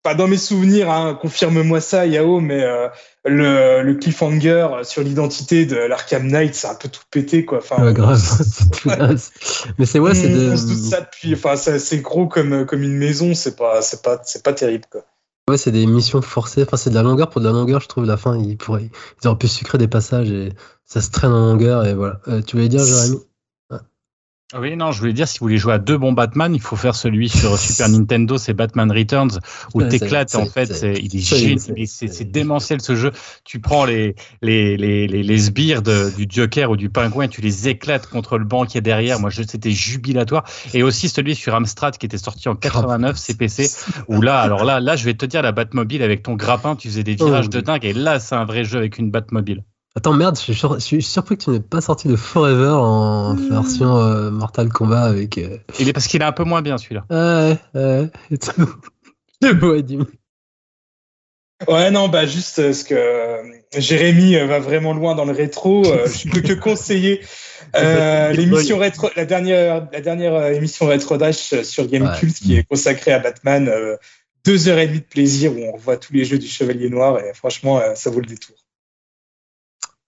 pas 0.07 0.15
dans 0.15 0.28
mes 0.28 0.39
souvenirs, 0.39 0.89
hein, 0.89 1.19
confirme-moi 1.20 1.81
ça, 1.81 2.07
Yao, 2.07 2.39
mais 2.39 2.62
euh, 2.62 2.87
le, 3.24 3.83
le 3.83 3.95
cliffhanger 3.95 4.69
sur 4.85 5.03
l'identité 5.03 5.66
de 5.66 5.74
l'Arkham 5.74 6.28
Knight, 6.28 6.55
c'est 6.55 6.69
un 6.69 6.77
peu 6.77 6.89
tout 6.89 7.03
pété, 7.11 7.45
quoi. 7.45 7.59
Enfin, 7.59 7.85
ouais, 7.85 7.93
grave. 7.93 8.23
Mais 9.78 9.85
c'est 9.85 9.99
ouais, 9.99 10.15
c'est 10.15 10.33
on, 10.33 10.37
de. 10.37 10.53
on 10.53 10.57
se 10.57 10.66
doute 10.66 10.78
ça 10.78 11.01
depuis. 11.01 11.35
Enfin, 11.35 11.57
ça- 11.57 11.81
c'est 11.81 11.99
gros 11.99 12.28
comme 12.28 12.66
comme 12.66 12.85
une 12.85 12.97
maison, 12.97 13.35
c'est 13.35 13.57
pas 13.57 13.83
c'est 13.83 14.03
pas 14.03 14.20
c'est 14.23 14.45
pas 14.45 14.53
terrible, 14.53 14.85
quoi. 14.89 15.01
Ouais, 15.51 15.59
c'est 15.59 15.73
des 15.73 15.87
missions 15.87 16.23
forcées. 16.23 16.62
Enfin, 16.62 16.77
c'est 16.77 16.91
de 16.91 16.95
la 16.95 17.03
longueur 17.03 17.28
pour 17.28 17.41
de 17.41 17.47
la 17.47 17.53
longueur, 17.53 17.81
je 17.81 17.89
trouve. 17.89 18.05
La 18.05 18.16
fin, 18.16 18.39
ils, 18.39 18.57
pourraient... 18.57 18.91
ils 19.20 19.27
auraient 19.27 19.39
pu 19.39 19.49
sucrer 19.49 19.77
des 19.78 19.89
passages 19.89 20.31
et 20.31 20.53
ça 20.85 21.01
se 21.01 21.11
traîne 21.11 21.33
en 21.33 21.51
longueur. 21.53 21.85
Et 21.85 21.95
voilà. 21.95 22.20
Euh, 22.28 22.43
tu 22.43 22.55
voulais 22.55 22.69
dire, 22.69 22.85
Jérémy? 22.85 23.19
Oui, 24.55 24.77
non, 24.77 24.93
je 24.93 25.01
voulais 25.01 25.12
dire, 25.12 25.27
si 25.27 25.40
vous 25.40 25.47
voulez 25.47 25.59
jouer 25.59 25.73
à 25.73 25.78
deux 25.81 25.98
bons 25.98 26.12
Batman, 26.12 26.55
il 26.55 26.60
faut 26.60 26.77
faire 26.77 26.94
celui 26.94 27.28
sur 27.28 27.59
Super 27.59 27.89
Nintendo, 27.89 28.39
c'est 28.39 28.55
Batman 28.55 28.93
Returns, 28.93 29.40
où 29.74 29.81
Ouais, 29.81 29.89
t'éclates, 29.89 30.36
en 30.36 30.47
fait, 30.47 30.66
c'est, 30.73 30.94
il 30.94 31.16
est 31.16 31.18
génial, 31.18 31.59
c'est, 31.89 32.31
démentiel 32.31 32.81
ce 32.81 32.94
jeu. 32.94 33.10
Tu 33.44 33.59
prends 33.59 33.85
les, 33.85 34.14
les, 34.43 34.77
les, 34.77 35.09
les, 35.09 35.24
les 35.24 35.39
sbires 35.39 35.82
de- 35.82 36.10
du 36.16 36.27
Joker 36.28 36.70
ou 36.70 36.77
du 36.77 36.90
Pingouin, 36.90 37.27
tu 37.27 37.40
les 37.40 37.66
éclates 37.66 38.06
contre 38.06 38.39
le 38.39 38.44
banc 38.44 38.66
qui 38.66 38.78
est 38.78 38.82
derrière. 38.82 39.18
Moi, 39.18 39.31
c'était 39.32 39.73
jubilatoire. 39.73 40.44
Et 40.74 40.85
aussi 40.85 41.09
celui 41.09 41.35
sur 41.35 41.52
Amstrad 41.56 41.98
qui 41.98 42.06
était 42.06 42.16
sorti 42.16 42.48
en 42.48 42.55
89 42.55 43.16
CPC, 43.16 43.68
où 44.09 44.20
là, 44.23 44.40
alors 44.40 44.64
là, 44.64 44.78
là, 44.78 44.94
je 44.94 45.05
vais 45.05 45.14
te 45.14 45.27
dire, 45.27 45.43
la 45.43 45.51
Batmobile 45.51 46.02
avec 46.05 46.23
ton 46.23 46.35
grappin, 46.35 46.77
tu 46.77 46.86
faisais 46.89 47.02
des 47.02 47.16
virages 47.16 47.47
Oh, 47.47 47.48
de 47.48 47.60
dingue, 47.60 47.85
et 47.85 47.93
là, 47.93 48.20
c'est 48.20 48.36
un 48.36 48.44
vrai 48.44 48.62
jeu 48.62 48.78
avec 48.78 48.98
une 48.98 49.10
Batmobile. 49.10 49.64
Attends, 49.97 50.12
merde, 50.12 50.36
je 50.36 50.43
suis, 50.43 50.55
sur- 50.55 50.74
je 50.74 50.85
suis 50.85 51.02
surpris 51.02 51.39
que 51.39 51.44
tu 51.44 51.51
n'aies 51.51 51.60
pas 51.60 51.81
sorti 51.81 52.06
de 52.06 52.16
Forever 52.16 52.68
en 52.78 53.35
version 53.35 53.97
euh, 53.97 54.31
Mortal 54.31 54.68
Kombat 54.68 55.02
avec. 55.05 55.39
euh, 55.39 55.56
Il 55.81 55.89
est 55.89 55.93
parce 55.94 56.06
qu'il 56.06 56.20
est 56.20 56.24
un 56.27 56.32
peu 56.32 56.44
moins 56.44 56.60
bien, 56.60 56.77
celui-là. 56.77 57.05
Ouais, 57.10 57.56
ouais. 57.74 58.10
Le 59.43 59.52
beau. 59.55 59.74
Ouais, 61.66 61.90
non, 61.90 62.09
bah 62.09 62.27
juste 62.27 62.59
euh, 62.59 62.74
ce 62.74 62.85
que 62.85 62.94
euh, 62.94 63.43
Jérémy 63.74 64.36
euh, 64.36 64.47
va 64.47 64.59
vraiment 64.59 64.93
loin 64.93 65.14
dans 65.14 65.24
le 65.24 65.32
rétro. 65.32 65.86
euh, 65.86 66.06
je 66.24 66.28
peux 66.28 66.43
que 66.43 66.52
conseiller 66.52 67.23
euh, 67.74 68.32
l'émission 68.32 68.77
rétro, 68.77 69.09
la 69.16 69.24
dernière, 69.24 69.89
la 69.90 70.01
dernière 70.02 70.35
euh, 70.35 70.51
émission 70.51 70.86
Retro 70.86 71.16
Dash 71.16 71.55
euh, 71.55 71.64
sur 71.64 71.86
Game 71.86 72.02
Ouais. 72.02 72.18
Cult 72.18 72.35
qui 72.35 72.56
est 72.56 72.64
consacrée 72.64 73.12
à 73.12 73.18
Batman. 73.18 73.68
euh, 73.68 73.97
deux 74.44 74.68
heures 74.68 74.78
et 74.78 74.86
demie 74.86 75.01
de 75.01 75.05
plaisir 75.05 75.52
où 75.52 75.59
on 75.60 75.73
revoit 75.73 75.97
tous 75.97 76.12
les 76.12 76.24
jeux 76.27 76.39
du 76.39 76.47
Chevalier 76.47 76.89
Noir 76.90 77.18
et 77.18 77.32
franchement, 77.35 77.81
euh, 77.81 77.94
ça 77.94 78.10
vaut 78.10 78.20
le 78.20 78.27
détour. 78.27 78.55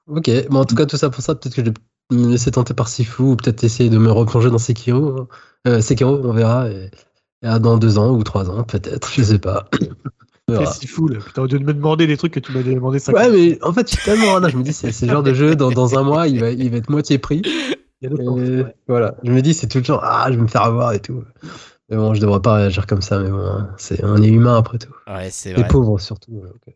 Ok, 0.08 0.30
bon, 0.50 0.60
en 0.60 0.64
tout 0.64 0.74
cas, 0.74 0.86
tout 0.86 0.96
ça 0.96 1.10
pour 1.10 1.22
ça, 1.22 1.34
peut-être 1.34 1.54
que 1.54 1.62
je 1.64 1.70
vais 1.70 1.74
me 2.12 2.30
laisser 2.30 2.50
tenter 2.50 2.74
par 2.74 2.88
Sifu 2.88 3.22
ou 3.22 3.36
peut-être 3.36 3.62
essayer 3.64 3.90
de 3.90 3.98
me 3.98 4.10
replonger 4.10 4.50
dans 4.50 4.58
Sekiro. 4.58 5.28
Euh, 5.66 5.80
Sekiro, 5.80 6.18
on 6.24 6.32
verra. 6.32 6.68
Et, 6.70 6.90
et 7.42 7.46
à 7.46 7.58
dans 7.58 7.76
deux 7.78 7.98
ans 7.98 8.10
ou 8.10 8.22
trois 8.24 8.50
ans, 8.50 8.64
peut-être, 8.64 9.12
je 9.12 9.22
sais 9.22 9.38
pas. 9.38 9.68
C'est 10.48 10.86
fou, 10.86 11.08
là. 11.08 11.18
Putain, 11.20 11.42
au 11.42 11.46
lieu 11.46 11.58
de 11.58 11.64
me 11.64 11.74
demander 11.74 12.06
des 12.06 12.16
trucs 12.16 12.32
que 12.32 12.40
tu 12.40 12.52
m'as 12.52 12.62
demandé 12.62 12.98
ça. 12.98 13.12
Ouais, 13.12 13.30
mais 13.30 13.62
en 13.62 13.72
fait, 13.74 13.90
je 13.90 13.96
suis 13.96 14.04
tellement 14.04 14.32
radin, 14.32 14.48
je 14.48 14.56
me 14.56 14.62
dis, 14.62 14.72
c'est 14.72 15.02
le 15.02 15.12
genre 15.12 15.22
de 15.22 15.34
jeu, 15.34 15.54
dans, 15.54 15.70
dans 15.70 15.98
un 15.98 16.02
mois, 16.02 16.26
il 16.26 16.40
va, 16.40 16.50
il 16.50 16.70
va 16.70 16.78
être 16.78 16.88
moitié 16.88 17.18
prix. 17.18 17.42
Et 18.00 18.08
ouais. 18.08 18.74
Voilà, 18.86 19.14
je 19.24 19.30
me 19.30 19.42
dis, 19.42 19.52
c'est 19.52 19.66
tout 19.66 19.76
le 19.76 19.84
temps, 19.84 20.00
ah, 20.02 20.28
je 20.30 20.36
vais 20.36 20.42
me 20.42 20.46
faire 20.46 20.62
avoir 20.62 20.94
et 20.94 21.00
tout. 21.00 21.22
Mais 21.90 21.96
bon, 21.98 22.14
je 22.14 22.20
devrais 22.22 22.40
pas 22.40 22.54
réagir 22.54 22.86
comme 22.86 23.02
ça, 23.02 23.18
mais 23.18 23.28
bon, 23.28 23.66
c'est, 23.76 24.02
on 24.04 24.22
est 24.22 24.28
humain 24.28 24.56
après 24.56 24.78
tout. 24.78 24.94
Ouais, 25.06 25.28
c'est 25.30 25.50
Les 25.50 25.56
vrai. 25.60 25.68
pauvres 25.68 25.98
surtout. 26.00 26.42
euh, 26.42 26.72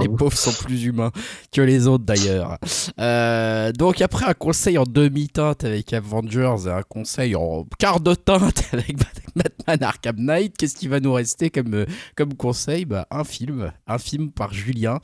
Les 0.00 0.08
pauvres 0.08 0.36
sont 0.36 0.52
plus 0.52 0.84
humains 0.84 1.10
que 1.52 1.60
les 1.60 1.86
autres 1.86 2.04
d'ailleurs. 2.04 2.58
Euh, 2.98 3.72
donc 3.72 4.00
après 4.00 4.26
un 4.26 4.34
conseil 4.34 4.78
en 4.78 4.84
demi-teinte 4.84 5.64
avec 5.64 5.92
Avengers 5.92 6.66
et 6.66 6.70
un 6.70 6.82
conseil 6.82 7.36
en 7.36 7.66
quart 7.78 8.00
de 8.00 8.14
teinte 8.14 8.64
avec 8.72 8.96
Batman 9.34 9.82
Arkham 9.82 10.16
Knight, 10.16 10.56
qu'est-ce 10.56 10.76
qui 10.76 10.88
va 10.88 11.00
nous 11.00 11.12
rester 11.12 11.50
comme, 11.50 11.74
euh, 11.74 11.86
comme 12.16 12.34
conseil? 12.34 12.84
Bah, 12.84 13.06
Un 13.10 13.24
film, 13.24 13.72
un 13.86 13.98
film 13.98 14.30
par 14.30 14.52
Julien. 14.52 15.00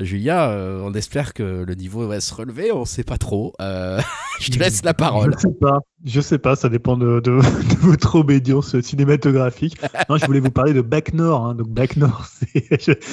Julien, 0.00 0.50
euh, 0.50 0.80
on 0.84 0.94
espère 0.94 1.34
que 1.34 1.64
le 1.66 1.74
niveau 1.74 2.06
va 2.06 2.20
se 2.20 2.32
relever, 2.32 2.70
on 2.70 2.84
sait 2.84 3.02
pas 3.02 3.18
trop. 3.18 3.54
Euh, 3.60 4.00
je 4.40 4.52
te 4.52 4.58
laisse 4.58 4.84
la 4.84 4.94
parole. 4.94 5.34
Je 5.34 5.40
sais 5.40 5.54
pas, 5.60 5.80
je 6.04 6.20
sais 6.20 6.38
pas, 6.38 6.54
ça 6.54 6.68
dépend 6.68 6.96
de, 6.96 7.20
votre 7.80 8.14
obédience 8.14 8.80
cinématographique. 8.80 9.76
Non, 10.08 10.16
je 10.16 10.24
voulais 10.26 10.38
vous 10.38 10.52
parler 10.52 10.72
de 10.72 10.82
Bac 10.82 11.14
Nord, 11.14 11.46
hein. 11.46 11.54
donc 11.56 11.68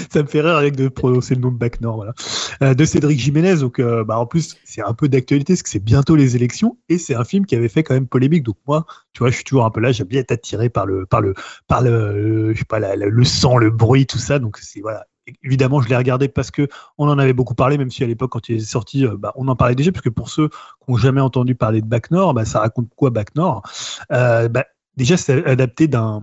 ça 0.09 0.21
me 0.21 0.27
fait 0.27 0.41
rire 0.41 0.55
avec 0.55 0.75
de 0.75 0.87
prononcer 0.87 1.33
le 1.33 1.41
nom 1.41 1.51
de 1.51 1.57
Bac 1.57 1.81
Nord, 1.81 1.95
voilà. 1.95 2.13
Euh, 2.61 2.75
de 2.75 2.85
Cédric 2.85 3.19
Jiménez, 3.19 3.55
donc 3.55 3.81
bah, 3.81 4.19
en 4.19 4.27
plus 4.27 4.55
c'est 4.63 4.83
un 4.83 4.93
peu 4.93 5.09
d'actualité 5.09 5.53
parce 5.53 5.63
que 5.63 5.69
c'est 5.69 5.83
bientôt 5.83 6.15
les 6.15 6.35
élections 6.35 6.77
et 6.89 6.99
c'est 6.99 7.15
un 7.15 7.23
film 7.23 7.47
qui 7.47 7.55
avait 7.55 7.69
fait 7.69 7.81
quand 7.81 7.95
même 7.95 8.07
polémique, 8.07 8.43
donc 8.43 8.57
moi, 8.67 8.85
tu 9.13 9.19
vois, 9.19 9.31
je 9.31 9.35
suis 9.35 9.43
toujours 9.43 9.65
un 9.65 9.71
peu 9.71 9.79
là, 9.79 9.91
j'aime 9.91 10.07
bien 10.07 10.21
être 10.21 10.31
attiré 10.31 10.69
par 10.69 10.85
le, 10.85 11.07
par 11.07 11.21
le, 11.21 11.33
par 11.67 11.81
le, 11.81 12.53
je 12.53 12.59
sais 12.59 12.65
pas, 12.65 12.79
la- 12.79 12.95
le 12.95 13.23
sang, 13.23 13.57
le 13.57 13.71
bruit, 13.71 14.05
tout 14.05 14.19
ça, 14.19 14.37
donc 14.37 14.59
c'est 14.59 14.81
voilà. 14.81 15.05
Évidemment, 15.43 15.81
je 15.81 15.89
l'ai 15.89 15.95
regardé 15.95 16.27
parce 16.27 16.52
que 16.52 16.68
on 16.97 17.10
en 17.10 17.18
avait 17.18 17.34
beaucoup 17.34 17.56
parlé, 17.56 17.77
même 17.77 17.89
si 17.89 18.03
à 18.03 18.07
l'époque, 18.07 18.31
quand 18.31 18.47
il 18.49 18.57
est 18.57 18.60
sorti, 18.60 19.06
euh, 19.06 19.15
bah, 19.18 19.34
on 19.35 19.47
en 19.47 19.56
parlait 19.56 19.76
déjà, 19.76 19.91
parce 19.91 20.03
que 20.03 20.10
pour 20.10 20.30
ceux 20.30 20.49
qui 20.49 20.91
n'ont 20.91 20.97
jamais 20.97 21.22
entendu 21.22 21.56
parler 21.56 21.81
de 21.81 21.88
Bac 21.88 22.11
Nord, 22.11 22.34
bah, 22.34 22.45
ça 22.45 22.60
raconte 22.60 22.89
quoi 22.95 23.10
Bac 23.10 23.35
Nord? 23.35 23.64
Euh, 24.11 24.47
bah, 24.47 24.65
Déjà, 24.97 25.18
c'est 25.18 25.43
adapté 25.45 25.89
d'un 25.89 26.22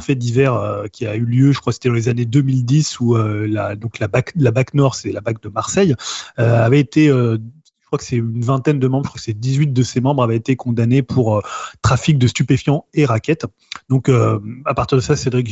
fait 0.00 0.16
divers 0.16 0.54
euh, 0.54 0.86
qui 0.88 1.06
a 1.06 1.14
eu 1.14 1.24
lieu, 1.24 1.52
je 1.52 1.60
crois 1.60 1.72
c'était 1.72 1.88
dans 1.88 1.94
les 1.94 2.08
années 2.08 2.24
2010, 2.24 2.98
où 2.98 3.14
la, 3.14 3.76
donc 3.76 4.00
la 4.00 4.08
BAC, 4.08 4.32
la 4.34 4.50
BAC 4.50 4.74
Nord, 4.74 4.96
c'est 4.96 5.12
la 5.12 5.20
BAC 5.20 5.40
de 5.40 5.48
Marseille, 5.48 5.94
avait 6.36 6.80
été, 6.80 7.06
je 7.06 7.38
crois 7.86 7.96
que 7.96 8.04
c'est 8.04 8.16
une 8.16 8.40
vingtaine 8.40 8.80
de 8.80 8.88
membres, 8.88 9.04
je 9.04 9.10
crois 9.10 9.18
que 9.18 9.24
c'est 9.24 9.38
18 9.38 9.72
de 9.72 9.82
ses 9.84 10.00
membres 10.00 10.24
avaient 10.24 10.34
été 10.34 10.56
condamnés 10.56 11.02
pour 11.02 11.44
trafic 11.80 12.18
de 12.18 12.26
stupéfiants 12.26 12.86
et 12.92 13.04
raquettes. 13.04 13.46
Donc, 13.88 14.08
à 14.08 14.74
partir 14.74 14.98
de 14.98 15.00
ça, 15.00 15.14
Cédric 15.14 15.48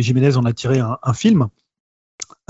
Jiménez 0.00 0.36
en 0.36 0.44
a 0.44 0.52
tiré 0.52 0.80
un 0.80 1.14
film. 1.14 1.46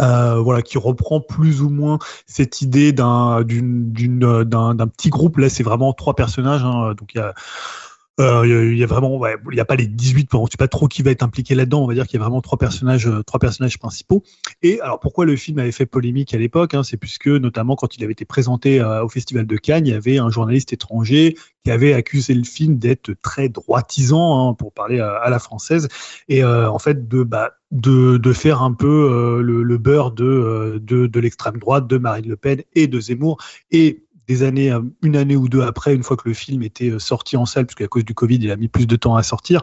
Euh, 0.00 0.36
voilà, 0.40 0.62
qui 0.62 0.78
reprend 0.78 1.20
plus 1.20 1.60
ou 1.60 1.70
moins 1.70 1.98
cette 2.26 2.62
idée 2.62 2.92
d'un 2.92 3.42
d'une- 3.42 3.92
d'une- 3.92 4.44
d'un 4.44 4.74
d'un 4.74 4.86
petit 4.86 5.10
groupe. 5.10 5.38
Là, 5.38 5.48
c'est 5.48 5.64
vraiment 5.64 5.92
trois 5.92 6.14
personnages. 6.14 6.62
hein. 6.64 6.94
Donc, 6.94 7.14
il 7.14 7.18
y 7.18 7.20
a 7.20 7.34
euh, 8.20 8.68
Il 8.72 8.78
y 8.78 8.82
a- 8.82 8.86
vraiment, 8.86 9.16
ouais, 9.16 9.36
il 9.50 9.54
n'y 9.54 9.60
a 9.60 9.64
pas 9.64 9.76
les 9.76 9.86
18, 9.86 10.34
on 10.34 10.44
ne 10.44 10.50
sait 10.50 10.56
pas 10.56 10.68
trop 10.68 10.88
qui 10.88 11.02
va 11.02 11.10
être 11.10 11.22
impliqué 11.22 11.54
là-dedans. 11.54 11.82
On 11.82 11.86
va 11.86 11.94
dire 11.94 12.06
qu'il 12.06 12.18
y 12.18 12.22
a 12.22 12.24
vraiment 12.24 12.40
trois 12.40 12.58
personnages, 12.58 13.06
euh, 13.06 13.22
trois 13.22 13.38
personnages 13.38 13.78
principaux. 13.78 14.22
Et 14.62 14.80
alors, 14.80 14.98
pourquoi 15.00 15.24
le 15.24 15.36
film 15.36 15.58
avait 15.58 15.72
fait 15.72 15.86
polémique 15.86 16.34
à 16.34 16.38
l'époque 16.38 16.74
hein, 16.74 16.82
C'est 16.82 16.96
puisque, 16.96 17.28
notamment, 17.28 17.76
quand 17.76 17.96
il 17.96 18.04
avait 18.04 18.12
été 18.12 18.24
présenté 18.24 18.80
euh, 18.80 19.04
au 19.04 19.08
Festival 19.08 19.46
de 19.46 19.56
Cannes, 19.56 19.86
il 19.86 19.90
y 19.90 19.96
avait 19.96 20.18
un 20.18 20.30
journaliste 20.30 20.72
étranger 20.72 21.36
qui 21.64 21.70
avait 21.70 21.92
accusé 21.92 22.34
le 22.34 22.44
film 22.44 22.78
d'être 22.78 23.12
très 23.22 23.48
droitisant, 23.48 24.50
hein, 24.50 24.54
pour 24.54 24.72
parler 24.72 25.00
à, 25.00 25.28
la 25.28 25.38
française, 25.38 25.88
et 26.28 26.44
en 26.44 26.78
fait 26.78 27.08
de, 27.08 27.24
bah, 27.24 27.50
de, 27.72 28.32
faire 28.32 28.62
un 28.62 28.72
peu 28.72 29.42
le, 29.42 29.76
beurre 29.76 30.12
de, 30.12 30.80
de, 30.80 31.20
l'extrême 31.20 31.58
droite, 31.58 31.86
de 31.86 31.98
Marine 31.98 32.28
Le 32.28 32.36
Pen 32.36 32.62
et 32.74 32.86
de 32.86 33.00
Zemmour. 33.00 33.38
Des 34.28 34.42
années, 34.42 34.70
euh, 34.70 34.82
une 35.02 35.16
année 35.16 35.36
ou 35.36 35.48
deux 35.48 35.62
après, 35.62 35.94
une 35.94 36.02
fois 36.02 36.16
que 36.16 36.28
le 36.28 36.34
film 36.34 36.62
était 36.62 36.90
euh, 36.90 36.98
sorti 36.98 37.36
en 37.36 37.46
salle, 37.46 37.66
puisqu'à 37.66 37.88
cause 37.88 38.04
du 38.04 38.14
Covid, 38.14 38.36
il 38.36 38.50
a 38.50 38.56
mis 38.56 38.68
plus 38.68 38.86
de 38.86 38.94
temps 38.94 39.16
à 39.16 39.22
sortir, 39.22 39.62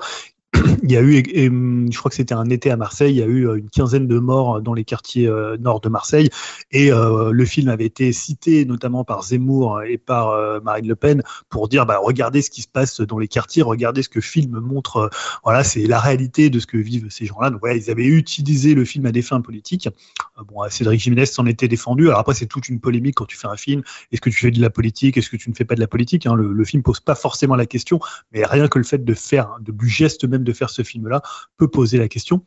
il 0.83 0.91
y 0.91 0.97
a 0.97 1.01
eu, 1.01 1.15
et, 1.15 1.45
je 1.45 1.97
crois 1.97 2.09
que 2.09 2.15
c'était 2.15 2.33
un 2.33 2.49
été 2.49 2.71
à 2.71 2.77
Marseille, 2.77 3.13
il 3.13 3.17
y 3.17 3.23
a 3.23 3.27
eu 3.27 3.47
euh, 3.47 3.55
une 3.55 3.69
quinzaine 3.69 4.07
de 4.07 4.19
morts 4.19 4.61
dans 4.61 4.73
les 4.73 4.83
quartiers 4.83 5.27
euh, 5.27 5.57
nord 5.57 5.81
de 5.81 5.89
Marseille, 5.89 6.29
et 6.71 6.91
euh, 6.91 7.31
le 7.31 7.45
film 7.45 7.69
avait 7.69 7.85
été 7.85 8.11
cité 8.11 8.65
notamment 8.65 9.03
par 9.03 9.23
Zemmour 9.23 9.83
et 9.83 9.97
par 9.97 10.29
euh, 10.29 10.59
Marine 10.61 10.87
Le 10.87 10.95
Pen 10.95 11.21
pour 11.49 11.67
dire, 11.67 11.85
bah, 11.85 11.99
regardez 12.01 12.41
ce 12.41 12.49
qui 12.49 12.61
se 12.61 12.67
passe 12.67 13.01
dans 13.01 13.17
les 13.17 13.27
quartiers, 13.27 13.63
regardez 13.63 14.03
ce 14.03 14.09
que 14.09 14.19
le 14.19 14.23
film 14.23 14.59
montre, 14.59 14.97
euh, 14.97 15.09
voilà, 15.43 15.63
c'est 15.63 15.85
la 15.87 15.99
réalité 15.99 16.49
de 16.49 16.59
ce 16.59 16.67
que 16.67 16.77
vivent 16.77 17.07
ces 17.09 17.25
gens-là. 17.25 17.49
Donc 17.49 17.59
voilà, 17.61 17.75
ils 17.75 17.89
avaient 17.89 18.05
utilisé 18.05 18.73
le 18.73 18.85
film 18.85 19.05
à 19.05 19.11
des 19.11 19.21
fins 19.21 19.41
politiques. 19.41 19.89
Euh, 20.37 20.43
bon, 20.43 20.61
Cédric 20.69 20.99
Jiménez 20.99 21.25
s'en 21.25 21.45
était 21.45 21.67
défendu. 21.67 22.07
Alors 22.07 22.19
après, 22.19 22.33
c'est 22.33 22.47
toute 22.47 22.69
une 22.69 22.79
polémique 22.79 23.15
quand 23.15 23.25
tu 23.25 23.37
fais 23.37 23.47
un 23.47 23.57
film. 23.57 23.81
Est-ce 24.11 24.21
que 24.21 24.29
tu 24.29 24.39
fais 24.39 24.51
de 24.51 24.61
la 24.61 24.69
politique? 24.69 25.17
Est-ce 25.17 25.29
que 25.29 25.37
tu 25.37 25.49
ne 25.49 25.55
fais 25.55 25.65
pas 25.65 25.75
de 25.75 25.81
la 25.81 25.87
politique? 25.87 26.25
Hein 26.25 26.35
le, 26.35 26.51
le, 26.51 26.65
film 26.65 26.83
pose 26.83 26.99
pas 26.99 27.15
forcément 27.15 27.55
la 27.55 27.65
question, 27.65 27.99
mais 28.31 28.43
rien 28.43 28.67
que 28.67 28.79
le 28.79 28.85
fait 28.85 29.03
de 29.03 29.13
faire, 29.13 29.57
de, 29.61 29.71
du 29.71 29.87
geste 29.87 30.25
même 30.25 30.43
de 30.45 30.53
faire 30.53 30.69
ce 30.69 30.83
film-là, 30.83 31.21
peut 31.57 31.67
poser 31.67 31.97
la 31.97 32.07
question. 32.07 32.43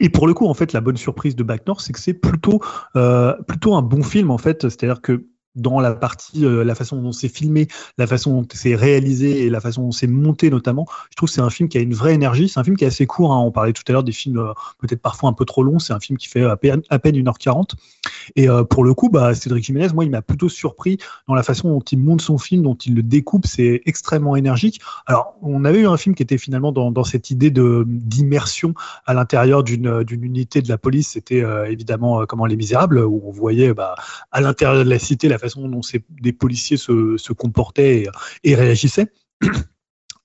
Et 0.00 0.10
pour 0.10 0.26
le 0.26 0.34
coup, 0.34 0.46
en 0.46 0.54
fait, 0.54 0.72
la 0.72 0.80
bonne 0.80 0.96
surprise 0.96 1.34
de 1.34 1.42
Back 1.42 1.66
North, 1.66 1.80
c'est 1.80 1.92
que 1.92 2.00
c'est 2.00 2.14
plutôt, 2.14 2.60
euh, 2.96 3.34
plutôt 3.46 3.74
un 3.74 3.82
bon 3.82 4.02
film, 4.02 4.30
en 4.30 4.38
fait. 4.38 4.62
C'est-à-dire 4.62 5.00
que 5.00 5.26
dans 5.58 5.80
la 5.80 5.94
partie, 5.94 6.44
euh, 6.44 6.64
la 6.64 6.74
façon 6.74 7.00
dont 7.00 7.12
c'est 7.12 7.28
filmé, 7.28 7.68
la 7.98 8.06
façon 8.06 8.40
dont 8.40 8.48
c'est 8.52 8.74
réalisé 8.74 9.44
et 9.44 9.50
la 9.50 9.60
façon 9.60 9.82
dont 9.82 9.92
c'est 9.92 10.06
monté 10.06 10.50
notamment, 10.50 10.86
je 11.10 11.16
trouve 11.16 11.28
que 11.28 11.34
c'est 11.34 11.40
un 11.40 11.50
film 11.50 11.68
qui 11.68 11.78
a 11.78 11.80
une 11.80 11.94
vraie 11.94 12.14
énergie. 12.14 12.48
C'est 12.48 12.60
un 12.60 12.64
film 12.64 12.76
qui 12.76 12.84
est 12.84 12.88
assez 12.88 13.06
court. 13.06 13.32
Hein. 13.32 13.40
On 13.40 13.50
parlait 13.50 13.72
tout 13.72 13.82
à 13.88 13.92
l'heure 13.92 14.04
des 14.04 14.12
films 14.12 14.38
euh, 14.38 14.52
peut-être 14.78 15.02
parfois 15.02 15.28
un 15.28 15.32
peu 15.32 15.44
trop 15.44 15.62
longs. 15.62 15.78
C'est 15.78 15.92
un 15.92 16.00
film 16.00 16.18
qui 16.18 16.28
fait 16.28 16.44
à 16.44 16.56
peine, 16.56 16.82
à 16.88 16.98
peine 16.98 17.16
1h40. 17.16 17.72
Et 18.36 18.48
euh, 18.48 18.64
pour 18.64 18.84
le 18.84 18.94
coup, 18.94 19.08
bah, 19.10 19.34
Cédric 19.34 19.64
Jiménez, 19.64 19.88
moi, 19.92 20.04
il 20.04 20.10
m'a 20.10 20.22
plutôt 20.22 20.48
surpris 20.48 20.98
dans 21.26 21.34
la 21.34 21.42
façon 21.42 21.68
dont 21.68 21.80
il 21.80 21.98
monte 21.98 22.22
son 22.22 22.38
film, 22.38 22.62
dont 22.62 22.76
il 22.76 22.94
le 22.94 23.02
découpe. 23.02 23.46
C'est 23.46 23.82
extrêmement 23.86 24.36
énergique. 24.36 24.80
Alors, 25.06 25.34
on 25.42 25.64
avait 25.64 25.80
eu 25.80 25.86
un 25.86 25.96
film 25.96 26.14
qui 26.14 26.22
était 26.22 26.38
finalement 26.38 26.72
dans, 26.72 27.04
cette 27.04 27.30
idée 27.30 27.50
d'immersion 27.50 28.74
à 29.06 29.14
l'intérieur 29.14 29.62
d'une 29.62 30.04
unité 30.10 30.62
de 30.62 30.68
la 30.68 30.78
police. 30.78 31.10
C'était 31.10 31.44
évidemment 31.68 32.26
comment 32.26 32.44
Les 32.44 32.56
Misérables, 32.56 32.98
où 32.98 33.22
on 33.24 33.30
voyait 33.30 33.72
bah, 33.72 33.94
à 34.30 34.40
l'intérieur 34.40 34.84
de 34.84 34.88
la 34.88 34.98
cité 34.98 35.28
la 35.28 35.38
façon 35.38 35.47
dont 35.56 35.82
ces, 35.82 36.04
des 36.08 36.32
policiers 36.32 36.76
se, 36.76 37.16
se 37.16 37.32
comportaient 37.32 38.06
et, 38.44 38.54
réagissaient. 38.54 39.12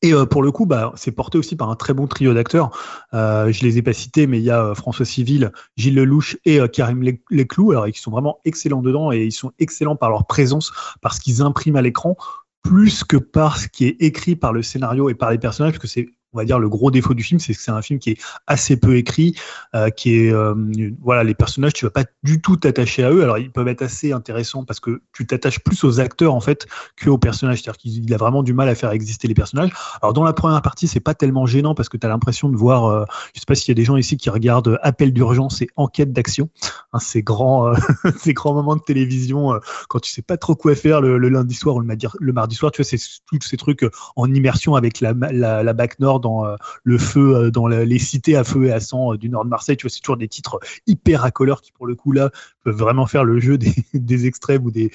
Et 0.04 0.14
euh, 0.14 0.26
pour 0.26 0.44
le 0.44 0.52
coup, 0.52 0.66
bah, 0.66 0.92
c'est 0.96 1.14
porté 1.14 1.38
aussi 1.38 1.56
par 1.56 1.70
un 1.70 1.78
très 1.78 1.94
bon 1.94 2.08
trio 2.08 2.34
d'acteurs. 2.34 2.78
Euh, 3.14 3.52
je 3.54 3.64
les 3.64 3.78
ai 3.78 3.82
pas 3.82 3.94
cités, 3.94 4.28
mais 4.28 4.38
il 4.38 4.44
y 4.44 4.50
a 4.50 4.62
euh, 4.62 4.76
François 4.76 5.06
Civil, 5.06 5.52
Gilles 5.78 5.96
Lelouch 5.96 6.38
et 6.44 6.60
euh, 6.60 6.68
Karim 6.68 7.02
Leclou. 7.32 7.72
Alors, 7.72 7.88
ils 7.88 7.96
sont 7.96 8.12
vraiment 8.12 8.40
excellents 8.44 8.82
dedans 8.82 9.14
et 9.14 9.24
ils 9.24 9.32
sont 9.32 9.54
excellents 9.60 9.96
par 9.96 10.10
leur 10.10 10.28
présence, 10.28 10.74
parce 11.02 11.20
qu'ils 11.20 11.42
impriment 11.42 11.78
à 11.78 11.82
l'écran, 11.82 12.18
plus 12.64 13.06
que 13.06 13.16
par 13.16 13.58
ce 13.58 13.70
qui 13.70 13.86
est 13.86 13.96
écrit 14.02 14.36
par 14.36 14.52
le 14.52 14.62
scénario 14.62 15.10
et 15.10 15.16
par 15.16 15.32
les 15.32 15.38
personnages, 15.38 15.80
que 15.80 15.88
c'est 15.88 16.10
on 16.34 16.38
va 16.38 16.46
dire 16.46 16.60
le 16.60 16.70
gros 16.70 16.92
défaut 16.92 17.14
du 17.14 17.24
film, 17.24 17.40
c'est 17.40 17.54
que 17.54 17.62
c'est 17.62 17.72
un 17.72 17.82
film 17.82 18.00
qui 18.00 18.12
est 18.12 18.18
assez 18.48 18.78
peu 18.78 18.98
écrit, 18.98 19.36
euh, 19.76 19.90
qui 19.90 20.16
est 20.16 20.34
euh, 20.34 20.56
voilà 21.02 21.24
les 21.24 21.36
personnages, 21.36 21.74
tu 21.74 21.86
vas 21.86 21.92
pas 21.92 22.06
du 22.24 22.42
tout 22.42 22.58
t'attacher 22.58 23.04
à 23.04 23.12
eux. 23.12 23.24
Alors 23.24 23.38
ils 23.38 23.52
peuvent 23.52 23.68
être 23.68 23.84
assez 23.84 24.12
intéressants 24.12 24.66
parce 24.66 24.80
que 24.80 25.02
tu 25.14 25.28
t'attaches 25.28 25.60
plus 25.60 25.84
aux 25.84 26.00
acteurs 26.00 26.34
en 26.34 26.42
fait 26.42 26.68
que 26.96 27.10
aux 27.10 27.18
personnages. 27.18 27.62
C'est-à-dire 27.62 27.78
qu'il 27.78 28.14
a 28.14 28.18
vraiment 28.18 28.44
du 28.44 28.54
mal 28.54 28.70
à 28.70 28.76
faire 28.76 28.92
exister 28.92 29.28
les 29.28 29.34
personnages. 29.34 29.72
Alors 30.02 30.14
dans 30.14 30.24
la 30.24 30.34
première 30.34 30.62
partie, 30.62 30.88
c'est 30.88 31.00
pas 31.00 31.14
tellement 31.14 31.46
gênant 31.46 31.76
parce 31.76 31.90
que 31.90 31.98
tu 31.98 32.06
as 32.06 32.10
l'impression 32.10 32.50
de 32.50 32.58
voir, 32.58 32.86
euh, 32.86 33.06
je 33.34 33.40
sais 33.40 33.46
pas 33.46 33.56
s'il 33.56 33.70
y 33.70 33.72
a 33.72 33.76
des 33.76 33.86
gens 33.86 33.96
ici 33.96 34.18
qui 34.18 34.30
regardent 34.30 34.80
Appel 34.82 35.14
d'urgence 35.14 35.62
et 35.62 35.68
Enquête 35.76 36.14
d'action, 36.14 36.50
hein, 36.94 37.00
ces 37.00 37.24
grands 37.24 37.68
euh, 37.68 37.76
ces 38.18 38.34
grands 38.34 38.54
moments 38.54 38.76
de 38.76 38.82
télévision 38.82 39.60
quand 39.90 40.00
tu 40.00 40.12
sais 40.12 40.22
pas 40.22 40.38
trop 40.38 40.56
quoi 40.56 40.76
faire 40.76 41.02
le, 41.02 41.18
lundi 41.18 41.56
soir 41.56 41.76
ou 41.76 41.80
le, 41.80 41.86
mardi- 42.34 42.56
soir. 42.56 42.72
Tu 42.72 42.82
vois, 42.82 42.90
c'est 42.90 42.98
tous 43.28 43.48
ces 43.48 43.58
trucs 43.58 43.86
en 44.16 44.34
immersion 44.34 44.76
avec 44.76 45.00
la, 45.00 45.14
la, 45.14 45.64
la 45.64 45.74
BAC 45.74 46.00
Nord 46.00 46.23
dans 46.24 46.46
euh, 46.46 46.56
le 46.84 46.98
feu, 46.98 47.36
euh, 47.36 47.52
dans 47.52 47.68
les 47.68 48.00
cités 48.00 48.36
à 48.36 48.44
feu 48.44 48.66
et 48.66 48.72
à 48.72 48.80
sang 48.80 49.14
euh, 49.14 49.18
du 49.18 49.30
nord 49.30 49.46
de 49.46 49.50
Marseille. 49.50 49.78
Tu 49.78 49.84
vois, 49.86 49.92
c'est 49.92 50.00
toujours 50.00 50.18
des 50.18 50.28
titres 50.28 50.60
hyper 50.88 51.22
racoleurs 51.22 51.62
qui, 51.62 51.72
pour 51.72 51.86
le 51.86 51.96
coup, 51.96 52.12
là, 52.12 52.32
peuvent 52.64 52.76
vraiment 52.76 53.06
faire 53.06 53.24
le 53.24 53.40
jeu 53.40 53.58
des 53.58 54.26
extrêmes 54.26 54.66
ou 54.66 54.72
des, 54.72 54.92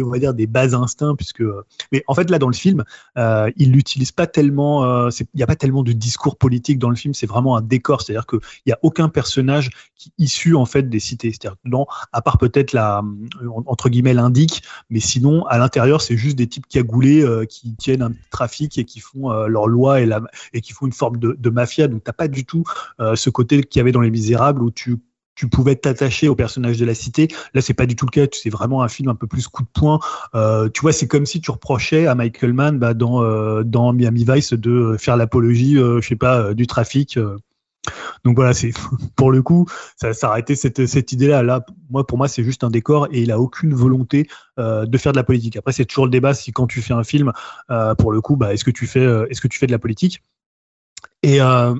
on 0.00 0.10
va 0.10 0.18
dire, 0.18 0.32
des 0.32 0.46
bas 0.46 0.74
instincts, 0.74 1.14
puisque. 1.16 1.42
Mais 1.90 2.04
en 2.06 2.14
fait, 2.14 2.30
là, 2.30 2.38
dans 2.38 2.48
le 2.48 2.54
film, 2.54 2.84
euh, 3.18 3.50
il 3.56 3.72
l'utilise 3.72 4.12
pas 4.12 4.26
tellement. 4.26 4.84
euh, 4.84 5.10
Il 5.34 5.36
n'y 5.36 5.42
a 5.42 5.46
pas 5.46 5.56
tellement 5.56 5.82
de 5.82 5.92
discours 5.92 6.38
politique 6.38 6.78
dans 6.78 6.88
le 6.90 6.96
film. 6.96 7.12
C'est 7.12 7.26
vraiment 7.26 7.56
un 7.56 7.62
décor. 7.62 8.00
C'est-à-dire 8.00 8.26
qu'il 8.26 8.40
n'y 8.66 8.72
a 8.72 8.78
aucun 8.82 9.08
personnage 9.08 9.70
qui 9.96 10.12
issu 10.18 10.54
en 10.54 10.64
fait 10.66 10.88
des 10.88 11.00
cités. 11.00 11.30
C'est-à-dire 11.30 11.56
non, 11.64 11.86
à 12.12 12.22
part 12.22 12.38
peut-être 12.38 12.72
la 12.72 13.02
euh, 13.42 13.48
entre 13.66 13.88
guillemets 13.88 14.14
l'indique, 14.14 14.62
mais 14.88 15.00
sinon 15.00 15.44
à 15.46 15.58
l'intérieur 15.58 16.00
c'est 16.00 16.16
juste 16.16 16.36
des 16.36 16.46
types 16.46 16.66
cagoulés 16.66 17.24
euh, 17.24 17.44
qui 17.44 17.74
tiennent 17.74 18.02
un 18.02 18.12
trafic 18.30 18.78
et 18.78 18.84
qui 18.84 19.00
font 19.00 19.30
euh, 19.30 19.46
leur 19.48 19.66
loi 19.66 20.00
et, 20.00 20.08
et 20.52 20.60
qui 20.60 20.72
font 20.72 20.86
une 20.86 20.92
forme 20.92 21.16
de, 21.18 21.36
de 21.38 21.50
mafia. 21.50 21.88
Donc 21.88 22.04
t'as 22.04 22.12
pas 22.12 22.28
du 22.28 22.44
tout 22.44 22.64
euh, 23.00 23.16
ce 23.16 23.30
côté 23.30 23.62
qu'il 23.62 23.80
y 23.80 23.82
avait 23.82 23.92
dans 23.92 24.00
Les 24.00 24.10
Misérables 24.10 24.62
où 24.62 24.70
tu 24.70 24.98
tu 25.42 25.48
pouvais 25.48 25.74
t'attacher 25.74 26.28
au 26.28 26.36
personnage 26.36 26.78
de 26.78 26.84
la 26.84 26.94
cité. 26.94 27.26
Là, 27.52 27.60
c'est 27.60 27.74
pas 27.74 27.86
du 27.86 27.96
tout 27.96 28.06
le 28.06 28.12
cas. 28.12 28.30
C'est 28.32 28.48
vraiment 28.48 28.84
un 28.84 28.88
film 28.88 29.08
un 29.08 29.16
peu 29.16 29.26
plus 29.26 29.48
coup 29.48 29.64
de 29.64 29.68
poing. 29.72 29.98
Euh, 30.36 30.68
tu 30.72 30.82
vois, 30.82 30.92
c'est 30.92 31.08
comme 31.08 31.26
si 31.26 31.40
tu 31.40 31.50
reprochais 31.50 32.06
à 32.06 32.14
Michael 32.14 32.52
Mann 32.52 32.78
bah, 32.78 32.94
dans 32.94 33.24
euh, 33.24 33.64
dans 33.64 33.92
Miami 33.92 34.24
Vice 34.24 34.52
de 34.52 34.94
faire 35.00 35.16
l'apologie, 35.16 35.78
euh, 35.78 36.00
je 36.00 36.06
sais 36.06 36.14
pas, 36.14 36.38
euh, 36.38 36.54
du 36.54 36.68
trafic. 36.68 37.16
euh. 37.16 37.36
Donc 38.24 38.36
voilà, 38.36 38.54
c'est 38.54 38.70
pour 39.16 39.32
le 39.32 39.42
coup, 39.42 39.66
ça, 39.96 40.12
arrêté 40.28 40.54
cette, 40.54 40.86
cette 40.86 41.10
idée-là. 41.10 41.42
Là, 41.42 41.66
moi, 41.90 42.06
pour 42.06 42.18
moi, 42.18 42.28
c'est 42.28 42.44
juste 42.44 42.62
un 42.62 42.70
décor 42.70 43.08
et 43.10 43.22
il 43.22 43.32
a 43.32 43.40
aucune 43.40 43.74
volonté 43.74 44.28
euh, 44.60 44.86
de 44.86 44.96
faire 44.96 45.10
de 45.10 45.16
la 45.16 45.24
politique. 45.24 45.56
Après, 45.56 45.72
c'est 45.72 45.86
toujours 45.86 46.04
le 46.04 46.12
débat 46.12 46.34
si 46.34 46.52
quand 46.52 46.68
tu 46.68 46.82
fais 46.82 46.94
un 46.94 47.02
film, 47.02 47.32
euh, 47.70 47.96
pour 47.96 48.12
le 48.12 48.20
coup, 48.20 48.36
bah, 48.36 48.54
est-ce 48.54 48.62
que 48.64 48.70
tu 48.70 48.86
fais, 48.86 49.00
euh, 49.04 49.26
est-ce 49.28 49.40
que 49.40 49.48
tu 49.48 49.58
fais 49.58 49.66
de 49.66 49.72
la 49.72 49.80
politique? 49.80 50.22
Et 51.22 51.40
euh, 51.40 51.74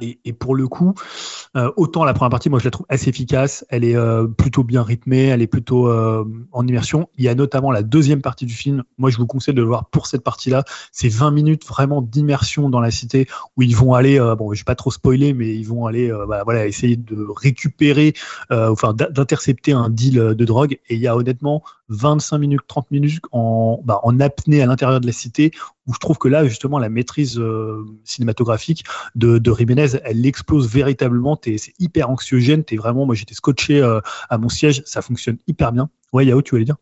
et, 0.00 0.18
et 0.24 0.32
pour 0.32 0.54
le 0.54 0.68
coup, 0.68 0.94
euh, 1.56 1.70
autant 1.76 2.04
la 2.04 2.14
première 2.14 2.30
partie, 2.30 2.48
moi 2.48 2.58
je 2.58 2.64
la 2.64 2.70
trouve 2.70 2.86
assez 2.88 3.08
efficace, 3.08 3.64
elle 3.68 3.84
est 3.84 3.96
euh, 3.96 4.26
plutôt 4.26 4.62
bien 4.62 4.82
rythmée, 4.82 5.24
elle 5.24 5.42
est 5.42 5.46
plutôt 5.46 5.90
en 6.52 6.66
immersion. 6.66 7.08
Il 7.16 7.24
y 7.24 7.28
a 7.28 7.34
notamment 7.34 7.70
la 7.70 7.82
deuxième 7.82 8.22
partie 8.22 8.46
du 8.46 8.54
film, 8.54 8.84
moi 8.98 9.10
je 9.10 9.16
vous 9.16 9.26
conseille 9.26 9.54
de 9.54 9.60
le 9.62 9.66
voir 9.66 9.86
pour 9.86 10.06
cette 10.06 10.22
partie-là. 10.22 10.64
C'est 10.92 11.08
20 11.08 11.30
minutes 11.30 11.66
vraiment 11.66 12.02
d'immersion 12.02 12.70
dans 12.70 12.80
la 12.80 12.90
cité 12.90 13.26
où 13.56 13.62
ils 13.62 13.76
vont 13.76 13.94
aller, 13.94 14.18
bon 14.38 14.52
je 14.52 14.60
vais 14.60 14.64
pas 14.64 14.74
trop 14.74 14.90
spoiler, 14.90 15.32
mais 15.32 15.54
ils 15.54 15.66
vont 15.66 15.86
aller 15.86 16.12
bah, 16.28 16.42
voilà, 16.44 16.66
essayer 16.66 16.96
de 16.96 17.26
récupérer, 17.36 18.14
enfin 18.50 18.94
d'in- 18.94 19.10
d'intercepter 19.10 19.72
un 19.72 19.90
deal 19.90 20.14
de 20.14 20.44
drogue. 20.44 20.78
Et 20.88 20.94
il 20.94 21.00
y 21.00 21.08
a 21.08 21.16
honnêtement 21.16 21.62
25 21.88 22.38
minutes, 22.38 22.62
30 22.66 22.90
minutes 22.90 23.22
en, 23.32 23.80
bah, 23.84 24.00
en 24.02 24.18
apnée 24.20 24.62
à 24.62 24.66
l'intérieur 24.66 25.00
de 25.00 25.06
la 25.06 25.12
cité 25.12 25.52
où 25.86 25.94
je 25.94 25.98
trouve 25.98 26.18
que 26.18 26.28
là, 26.28 26.44
justement, 26.46 26.78
la 26.78 26.88
maîtrise 26.88 27.38
euh, 27.38 27.84
de, 29.14 29.38
de 29.38 29.54
Jiménez, 29.54 29.88
elle 30.04 30.24
explose 30.26 30.68
véritablement. 30.68 31.38
C'est 31.42 31.72
hyper 31.78 32.10
anxiogène. 32.10 32.64
T'es 32.64 32.76
vraiment, 32.76 33.06
moi, 33.06 33.14
j'étais 33.14 33.34
scotché 33.34 33.80
euh, 33.80 34.00
à 34.28 34.38
mon 34.38 34.48
siège. 34.48 34.82
Ça 34.84 35.02
fonctionne 35.02 35.38
hyper 35.46 35.72
bien. 35.72 35.90
Ouais, 36.12 36.26
Yao, 36.26 36.42
tu 36.42 36.50
voulais 36.50 36.64
dire? 36.64 36.76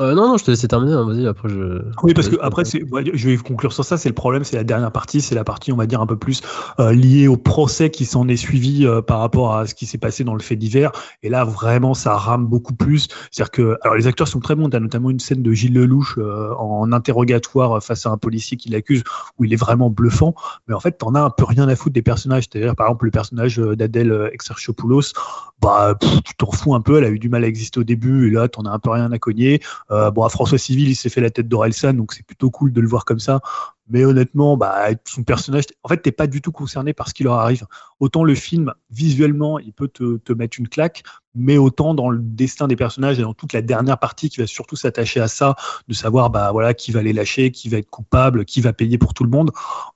Euh, 0.00 0.14
non, 0.14 0.26
non, 0.28 0.36
je 0.38 0.44
te 0.44 0.50
laissais 0.50 0.68
terminer. 0.68 0.94
hein, 0.94 1.04
Vas-y, 1.06 1.26
après 1.26 1.48
je. 1.48 1.82
Oui, 2.02 2.14
parce 2.14 2.28
que 2.28 2.36
après, 2.40 2.64
c'est, 2.64 2.82
ouais, 2.90 3.04
je 3.12 3.28
vais 3.28 3.36
conclure 3.36 3.72
sur 3.72 3.84
ça. 3.84 3.96
C'est 3.98 4.08
le 4.08 4.14
problème, 4.14 4.42
c'est 4.42 4.56
la 4.56 4.64
dernière 4.64 4.90
partie, 4.90 5.20
c'est 5.20 5.34
la 5.34 5.44
partie, 5.44 5.70
on 5.70 5.76
va 5.76 5.86
dire 5.86 6.00
un 6.00 6.06
peu 6.06 6.16
plus 6.16 6.40
euh, 6.80 6.92
liée 6.92 7.28
au 7.28 7.36
procès 7.36 7.90
qui 7.90 8.06
s'en 8.06 8.26
est 8.26 8.36
suivi 8.36 8.86
euh, 8.86 9.02
par 9.02 9.20
rapport 9.20 9.54
à 9.54 9.66
ce 9.66 9.74
qui 9.74 9.84
s'est 9.86 9.98
passé 9.98 10.24
dans 10.24 10.34
le 10.34 10.40
fait 10.40 10.56
divers. 10.56 10.92
Et 11.22 11.28
là, 11.28 11.44
vraiment, 11.44 11.92
ça 11.94 12.16
rame 12.16 12.46
beaucoup 12.46 12.74
plus. 12.74 13.08
C'est-à-dire 13.30 13.50
que, 13.50 13.78
alors, 13.82 13.94
les 13.94 14.06
acteurs 14.06 14.28
sont 14.28 14.40
très 14.40 14.54
bons. 14.54 14.70
T'as 14.70 14.80
notamment 14.80 15.10
une 15.10 15.20
scène 15.20 15.42
de 15.42 15.52
Gilles 15.52 15.74
Lelouch 15.74 16.18
en 16.18 16.90
interrogatoire 16.92 17.82
face 17.82 18.06
à 18.06 18.10
un 18.10 18.16
policier 18.16 18.56
qui 18.56 18.70
l'accuse, 18.70 19.02
où 19.38 19.44
il 19.44 19.52
est 19.52 19.56
vraiment 19.56 19.90
bluffant. 19.90 20.34
Mais 20.68 20.74
en 20.74 20.80
fait, 20.80 20.92
t'en 20.92 21.14
as 21.14 21.20
un 21.20 21.30
peu 21.30 21.44
rien 21.44 21.68
à 21.68 21.76
foutre 21.76 21.94
des 21.94 22.02
personnages. 22.02 22.44
C'est-à-dire, 22.50 22.74
par 22.74 22.86
exemple, 22.86 23.04
le 23.04 23.10
personnage 23.10 23.58
d'Adèle 23.58 24.30
Exarchopoulos, 24.32 25.12
bah, 25.60 25.94
pff, 26.00 26.22
tu 26.24 26.34
t'en 26.34 26.50
fous 26.50 26.74
un 26.74 26.80
peu. 26.80 26.98
Elle 26.98 27.04
a 27.04 27.10
eu 27.10 27.18
du 27.18 27.28
mal 27.28 27.44
à 27.44 27.46
exister 27.46 27.78
au 27.78 27.84
début, 27.84 28.28
et 28.28 28.30
là, 28.30 28.48
t'en 28.48 28.64
as 28.64 28.70
un 28.70 28.78
peu 28.78 28.90
rien 28.90 29.12
à 29.12 29.18
cogner. 29.18 29.60
Euh, 29.90 30.10
bon, 30.10 30.24
à 30.24 30.28
François 30.28 30.58
Civil, 30.58 30.88
il 30.88 30.96
s'est 30.96 31.08
fait 31.08 31.20
la 31.20 31.30
tête 31.30 31.48
d'Orelsan, 31.48 31.94
donc 31.94 32.12
c'est 32.12 32.24
plutôt 32.24 32.50
cool 32.50 32.72
de 32.72 32.80
le 32.80 32.88
voir 32.88 33.04
comme 33.04 33.20
ça. 33.20 33.40
Mais 33.88 34.04
honnêtement, 34.04 34.56
bah, 34.56 34.88
son 35.04 35.24
personnage, 35.24 35.64
en 35.82 35.88
fait, 35.88 35.98
t'es 35.98 36.12
pas 36.12 36.26
du 36.26 36.40
tout 36.40 36.52
concerné 36.52 36.92
par 36.92 37.08
ce 37.08 37.14
qui 37.14 37.24
leur 37.24 37.34
arrive. 37.34 37.66
Autant 38.00 38.24
le 38.24 38.34
film, 38.34 38.72
visuellement, 38.90 39.58
il 39.58 39.72
peut 39.72 39.88
te, 39.88 40.18
te 40.18 40.32
mettre 40.32 40.58
une 40.58 40.68
claque, 40.68 41.02
mais 41.34 41.56
autant 41.56 41.94
dans 41.94 42.10
le 42.10 42.18
destin 42.20 42.68
des 42.68 42.76
personnages 42.76 43.18
et 43.18 43.22
dans 43.22 43.34
toute 43.34 43.52
la 43.52 43.62
dernière 43.62 43.98
partie 43.98 44.28
qui 44.28 44.40
va 44.40 44.46
surtout 44.46 44.76
s'attacher 44.76 45.20
à 45.20 45.28
ça, 45.28 45.56
de 45.88 45.94
savoir, 45.94 46.30
bah, 46.30 46.52
voilà, 46.52 46.74
qui 46.74 46.92
va 46.92 47.02
les 47.02 47.12
lâcher, 47.12 47.50
qui 47.50 47.68
va 47.68 47.78
être 47.78 47.90
coupable, 47.90 48.44
qui 48.44 48.60
va 48.60 48.72
payer 48.72 48.98
pour 48.98 49.14
tout 49.14 49.24
le 49.24 49.30
monde. 49.30 49.50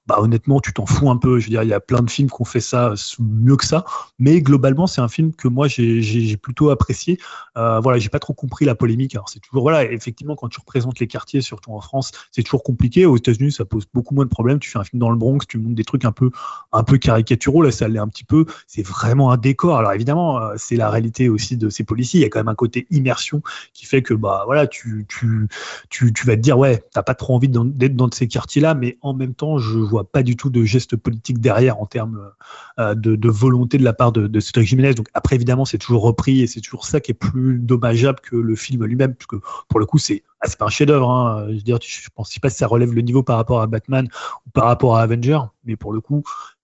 Bah, 0.06 0.16
honnêtement, 0.18 0.60
tu 0.60 0.72
t'en 0.72 0.86
fous 0.86 1.10
un 1.10 1.16
peu. 1.16 1.38
Je 1.38 1.46
veux 1.46 1.50
dire, 1.50 1.62
il 1.62 1.68
y 1.68 1.74
a 1.74 1.80
plein 1.80 2.02
de 2.02 2.10
films 2.10 2.30
qui 2.30 2.40
ont 2.40 2.44
fait 2.44 2.60
ça 2.60 2.94
mieux 3.18 3.56
que 3.56 3.64
ça. 3.64 3.84
Mais 4.18 4.40
globalement, 4.40 4.86
c'est 4.86 5.00
un 5.00 5.08
film 5.08 5.34
que 5.34 5.48
moi, 5.48 5.68
j'ai 5.68 6.36
plutôt 6.36 6.70
apprécié. 6.70 7.18
Euh, 7.56 7.80
voilà, 7.80 7.98
j'ai 7.98 8.08
pas 8.08 8.18
trop 8.18 8.34
compris 8.34 8.64
la 8.64 8.74
polémique. 8.74 9.14
Alors 9.14 9.28
c'est 9.28 9.40
toujours 9.40 9.62
voilà, 9.62 9.90
effectivement 9.90 10.36
quand 10.36 10.48
tu 10.48 10.60
représentes 10.60 11.00
les 11.00 11.06
quartiers, 11.06 11.40
surtout 11.40 11.72
en 11.72 11.80
France, 11.80 12.12
c'est 12.30 12.42
toujours 12.42 12.62
compliqué. 12.62 13.06
Aux 13.06 13.16
États-Unis, 13.16 13.52
ça 13.52 13.64
beaucoup 13.94 14.14
moins 14.14 14.24
de 14.24 14.30
problèmes. 14.30 14.58
Tu 14.58 14.70
fais 14.70 14.78
un 14.78 14.84
film 14.84 15.00
dans 15.00 15.10
le 15.10 15.16
Bronx, 15.16 15.46
tu 15.48 15.58
montes 15.58 15.74
des 15.74 15.84
trucs 15.84 16.04
un 16.04 16.12
peu 16.12 16.30
un 16.72 16.82
peu 16.82 16.98
caricaturaux. 16.98 17.62
Là, 17.62 17.70
ça 17.70 17.88
l'est 17.88 17.98
un 17.98 18.08
petit 18.08 18.24
peu. 18.24 18.46
C'est 18.66 18.86
vraiment 18.86 19.30
un 19.30 19.36
décor. 19.36 19.76
Alors 19.78 19.92
évidemment, 19.92 20.40
euh, 20.40 20.54
c'est 20.56 20.76
la 20.76 20.90
réalité 20.90 21.28
aussi 21.28 21.56
de 21.56 21.68
ces 21.68 21.84
policiers. 21.84 22.20
Il 22.20 22.22
y 22.22 22.26
a 22.26 22.28
quand 22.28 22.40
même 22.40 22.48
un 22.48 22.54
côté 22.54 22.86
immersion 22.90 23.42
qui 23.72 23.86
fait 23.86 24.02
que 24.02 24.14
bah 24.14 24.42
voilà, 24.46 24.66
tu 24.66 25.06
tu 25.08 25.48
tu, 25.90 26.12
tu 26.12 26.26
vas 26.26 26.36
te 26.36 26.40
dire 26.40 26.58
ouais, 26.58 26.82
t'as 26.92 27.02
pas 27.02 27.14
trop 27.14 27.34
envie 27.34 27.48
d'être 27.48 27.96
dans 27.96 28.10
ces 28.10 28.28
quartiers-là, 28.28 28.74
mais 28.74 28.98
en 29.02 29.14
même 29.14 29.34
temps, 29.34 29.58
je 29.58 29.78
vois 29.78 30.04
pas 30.04 30.22
du 30.22 30.36
tout 30.36 30.50
de 30.50 30.64
geste 30.64 30.96
politique 30.96 31.40
derrière 31.40 31.80
en 31.80 31.86
termes 31.86 32.30
euh, 32.78 32.94
de, 32.94 33.28
volonté 33.28 33.78
de 33.78 33.84
la 33.84 33.92
part 33.92 34.12
de, 34.12 34.26
de 34.26 34.40
Cédric 34.40 34.68
Jiménez. 34.68 34.94
Donc 34.94 35.08
après, 35.14 35.36
évidemment, 35.36 35.64
c'est 35.64 35.78
toujours 35.78 36.02
repris 36.02 36.42
et 36.42 36.46
c'est 36.46 36.60
toujours 36.60 36.86
ça 36.86 37.00
qui 37.00 37.10
est 37.10 37.14
plus 37.14 37.58
dommageable 37.58 38.20
que 38.20 38.36
le 38.36 38.56
film 38.56 38.84
lui-même, 38.84 39.14
puisque 39.14 39.36
pour 39.68 39.80
le 39.80 39.86
coup, 39.86 39.98
c'est 39.98 40.22
ah, 40.40 40.48
c'est 40.48 40.58
pas 40.58 40.66
un 40.66 40.70
chef-d'œuvre. 40.70 41.10
Hein. 41.10 41.46
Je 41.48 41.54
veux 41.54 41.60
dire, 41.62 41.78
je 41.80 42.08
pense 42.14 42.38
pas 42.38 42.48
que 42.48 42.54
ça 42.54 42.66
relève 42.66 42.92
le 42.92 43.00
niveau 43.00 43.22
par 43.22 43.36
rapport 43.36 43.62
à 43.62 43.65
Batman 43.66 44.08
par 44.52 44.64
rapport 44.64 44.96
à 44.96 45.02
Avenger, 45.02 45.40
mais 45.64 45.76
pour 45.76 45.92
le 45.92 46.00
coup, 46.00 46.22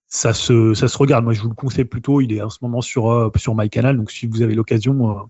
ça 0.08 0.34
se, 0.34 0.74
ça 0.74 0.88
se 0.88 0.98
regarde. 0.98 1.24
Moi, 1.24 1.32
je 1.32 1.40
vous 1.40 1.48
le 1.48 1.54
conseille 1.54 1.86
plutôt. 1.86 2.20
Il 2.20 2.32
est 2.32 2.42
en 2.42 2.50
ce 2.50 2.58
moment 2.62 2.82
sur, 2.82 3.10
euh, 3.10 3.32
sur 3.36 3.54
MyCanal, 3.56 3.96
donc 3.96 4.10
si 4.10 4.26
vous 4.26 4.42
avez 4.42 4.54
l'occasion, 4.54 5.10
euh, 5.10 5.22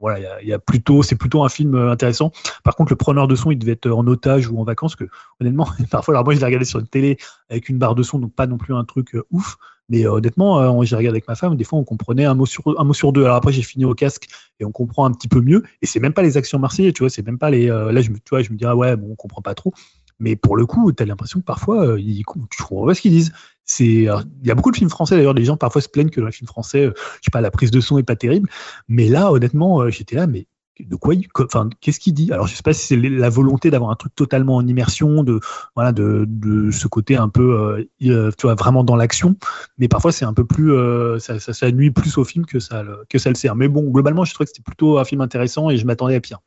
voilà, 0.00 0.40
il 0.40 0.48
y 0.48 0.52
a, 0.52 0.58
plutôt, 0.58 1.02
c'est 1.02 1.14
plutôt 1.16 1.44
un 1.44 1.50
film 1.50 1.74
euh, 1.74 1.92
intéressant. 1.92 2.32
Par 2.64 2.74
contre, 2.74 2.90
le 2.90 2.96
preneur 2.96 3.28
de 3.28 3.34
son, 3.36 3.50
il 3.50 3.58
devait 3.58 3.72
être 3.72 3.90
en 3.90 4.06
otage 4.06 4.48
ou 4.48 4.58
en 4.58 4.64
vacances, 4.64 4.96
que 4.96 5.04
honnêtement, 5.40 5.68
parfois, 5.90 6.14
alors 6.14 6.24
moi, 6.24 6.34
je 6.34 6.40
l'ai 6.40 6.46
regardé 6.46 6.64
sur 6.64 6.80
une 6.80 6.88
télé 6.88 7.18
avec 7.50 7.68
une 7.68 7.78
barre 7.78 7.94
de 7.94 8.02
son, 8.02 8.18
donc 8.18 8.34
pas 8.34 8.46
non 8.46 8.56
plus 8.56 8.74
un 8.74 8.84
truc 8.84 9.14
euh, 9.14 9.24
ouf. 9.30 9.58
Mais 9.90 10.06
euh, 10.06 10.12
honnêtement, 10.12 10.60
euh, 10.60 10.84
j'ai 10.84 10.96
regardé 10.96 11.16
avec 11.16 11.28
ma 11.28 11.34
femme, 11.34 11.56
des 11.56 11.64
fois 11.64 11.78
on 11.78 11.84
comprenait 11.84 12.24
un 12.24 12.34
mot 12.34 12.46
sur 12.46 12.62
un 12.80 12.84
mot 12.84 12.92
sur 12.94 13.12
deux. 13.12 13.24
Alors 13.24 13.36
après 13.36 13.52
j'ai 13.52 13.62
fini 13.62 13.84
au 13.84 13.92
casque 13.92 14.28
et 14.60 14.64
on 14.64 14.70
comprend 14.70 15.04
un 15.04 15.10
petit 15.10 15.26
peu 15.26 15.40
mieux. 15.40 15.64
Et 15.82 15.86
c'est 15.86 15.98
même 15.98 16.12
pas 16.12 16.22
les 16.22 16.36
actions 16.36 16.60
marseillaises, 16.60 16.92
tu 16.94 17.02
vois, 17.02 17.10
c'est 17.10 17.26
même 17.26 17.38
pas 17.38 17.50
les. 17.50 17.68
euh, 17.68 17.90
là 17.90 18.00
je 18.00 18.10
me, 18.10 18.16
tu 18.16 18.30
vois, 18.30 18.40
je 18.42 18.50
me 18.52 18.56
dis 18.56 18.64
ah 18.64 18.76
ouais 18.76 18.96
bon 18.96 19.08
on 19.10 19.16
comprend 19.16 19.42
pas 19.42 19.54
trop. 19.54 19.74
Mais 20.20 20.36
pour 20.36 20.56
le 20.56 20.66
coup, 20.66 20.92
t'as 20.92 21.06
l'impression 21.06 21.40
que 21.40 21.44
parfois 21.44 21.84
euh, 21.84 22.00
ils, 22.00 22.18
tu 22.50 22.62
comprends 22.62 22.86
pas 22.86 22.94
ce 22.94 23.00
qu'ils 23.00 23.12
disent. 23.12 23.32
Il 23.78 24.02
y 24.02 24.50
a 24.50 24.54
beaucoup 24.54 24.70
de 24.70 24.76
films 24.76 24.90
français 24.90 25.16
d'ailleurs. 25.16 25.34
Les 25.34 25.44
gens 25.44 25.56
parfois 25.56 25.80
se 25.80 25.88
plaignent 25.88 26.10
que 26.10 26.20
dans 26.20 26.26
les 26.26 26.32
films 26.32 26.48
français, 26.48 26.86
euh, 26.86 26.92
je 26.96 27.24
sais 27.24 27.30
pas, 27.32 27.40
la 27.40 27.50
prise 27.50 27.70
de 27.70 27.80
son 27.80 27.98
est 27.98 28.02
pas 28.02 28.16
terrible. 28.16 28.48
Mais 28.88 29.08
là, 29.08 29.32
honnêtement, 29.32 29.80
euh, 29.80 29.90
j'étais 29.90 30.16
là, 30.16 30.26
mais 30.26 30.46
de 30.78 30.96
quoi 30.96 31.14
enfin, 31.38 31.68
qu'est-ce 31.80 32.00
qu'il 32.00 32.14
dit? 32.14 32.32
Alors, 32.32 32.46
je 32.46 32.54
sais 32.54 32.62
pas 32.62 32.72
si 32.72 32.86
c'est 32.86 32.96
la 32.96 33.28
volonté 33.28 33.70
d'avoir 33.70 33.90
un 33.90 33.96
truc 33.96 34.14
totalement 34.14 34.56
en 34.56 34.66
immersion, 34.66 35.22
de, 35.22 35.38
voilà, 35.74 35.92
de, 35.92 36.70
ce 36.70 36.88
côté 36.88 37.16
un 37.16 37.28
peu, 37.28 37.86
tu 38.00 38.10
vois, 38.42 38.54
vraiment 38.54 38.82
dans 38.82 38.96
l'action. 38.96 39.36
Mais 39.76 39.88
parfois, 39.88 40.10
c'est 40.10 40.24
un 40.24 40.32
peu 40.32 40.46
plus, 40.46 40.72
ça, 41.18 41.70
nuit 41.70 41.90
plus 41.90 42.16
au 42.16 42.24
film 42.24 42.46
que 42.46 42.60
ça 42.60 42.82
le 42.82 43.34
sert. 43.34 43.56
Mais 43.56 43.68
bon, 43.68 43.90
globalement, 43.90 44.24
je 44.24 44.32
trouvais 44.32 44.46
que 44.46 44.52
c'était 44.56 44.62
plutôt 44.62 44.98
un 44.98 45.04
film 45.04 45.20
intéressant 45.20 45.68
et 45.68 45.76
je 45.76 45.84
m'attendais 45.84 46.14
à 46.14 46.20
pire. 46.20 46.40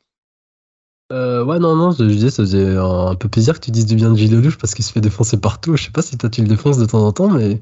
Euh, 1.12 1.44
ouais, 1.44 1.58
non, 1.58 1.76
non, 1.76 1.90
je 1.90 2.02
disais, 2.04 2.30
ça 2.30 2.42
faisait 2.42 2.76
un, 2.76 3.14
peu 3.14 3.28
plaisir 3.28 3.54
que 3.54 3.64
tu 3.64 3.70
dises 3.70 3.84
du 3.86 3.94
bien 3.94 4.10
de 4.10 4.16
Gilles 4.16 4.34
Lelouch 4.34 4.56
parce 4.56 4.74
qu'il 4.74 4.84
se 4.84 4.90
fait 4.92 5.02
défoncer 5.02 5.36
partout. 5.38 5.76
Je 5.76 5.84
sais 5.84 5.90
pas 5.90 6.00
si 6.02 6.16
toi 6.16 6.30
tu 6.30 6.40
le 6.40 6.48
défonces 6.48 6.78
de 6.78 6.86
temps 6.86 7.06
en 7.06 7.12
temps, 7.12 7.28
mais 7.28 7.60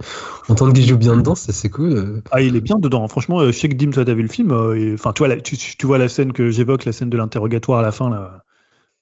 entendre 0.48 0.73
qu'il 0.73 0.86
joue 0.86 0.97
bien 0.97 1.16
dedans, 1.16 1.35
c'est 1.35 1.69
cool. 1.69 1.93
euh. 1.93 2.23
Ah, 2.31 2.40
il 2.40 2.55
est 2.55 2.60
bien 2.60 2.78
dedans. 2.78 3.06
Franchement, 3.09 3.40
euh, 3.40 3.47
je 3.51 3.59
sais 3.59 3.69
que 3.69 3.74
Dim, 3.74 3.90
toi, 3.90 4.05
t'as 4.05 4.14
vu 4.14 4.23
le 4.23 4.28
film. 4.28 4.52
euh, 4.52 4.78
et- 4.78 4.94
Enfin, 4.94 5.12
tu 5.12 5.19
vois, 5.19 5.28
la, 5.28 5.40
tu, 5.40 5.56
tu 5.56 5.86
vois 5.86 5.98
la 5.98 6.09
scène 6.09 6.32
que 6.32 6.51
j'évoque, 6.51 6.85
la 6.85 6.93
scène 6.93 7.10
de 7.10 7.16
l'interrogatoire 7.16 7.81
à 7.81 7.82
la 7.82 7.93
fin, 7.93 8.10
là. 8.10 8.44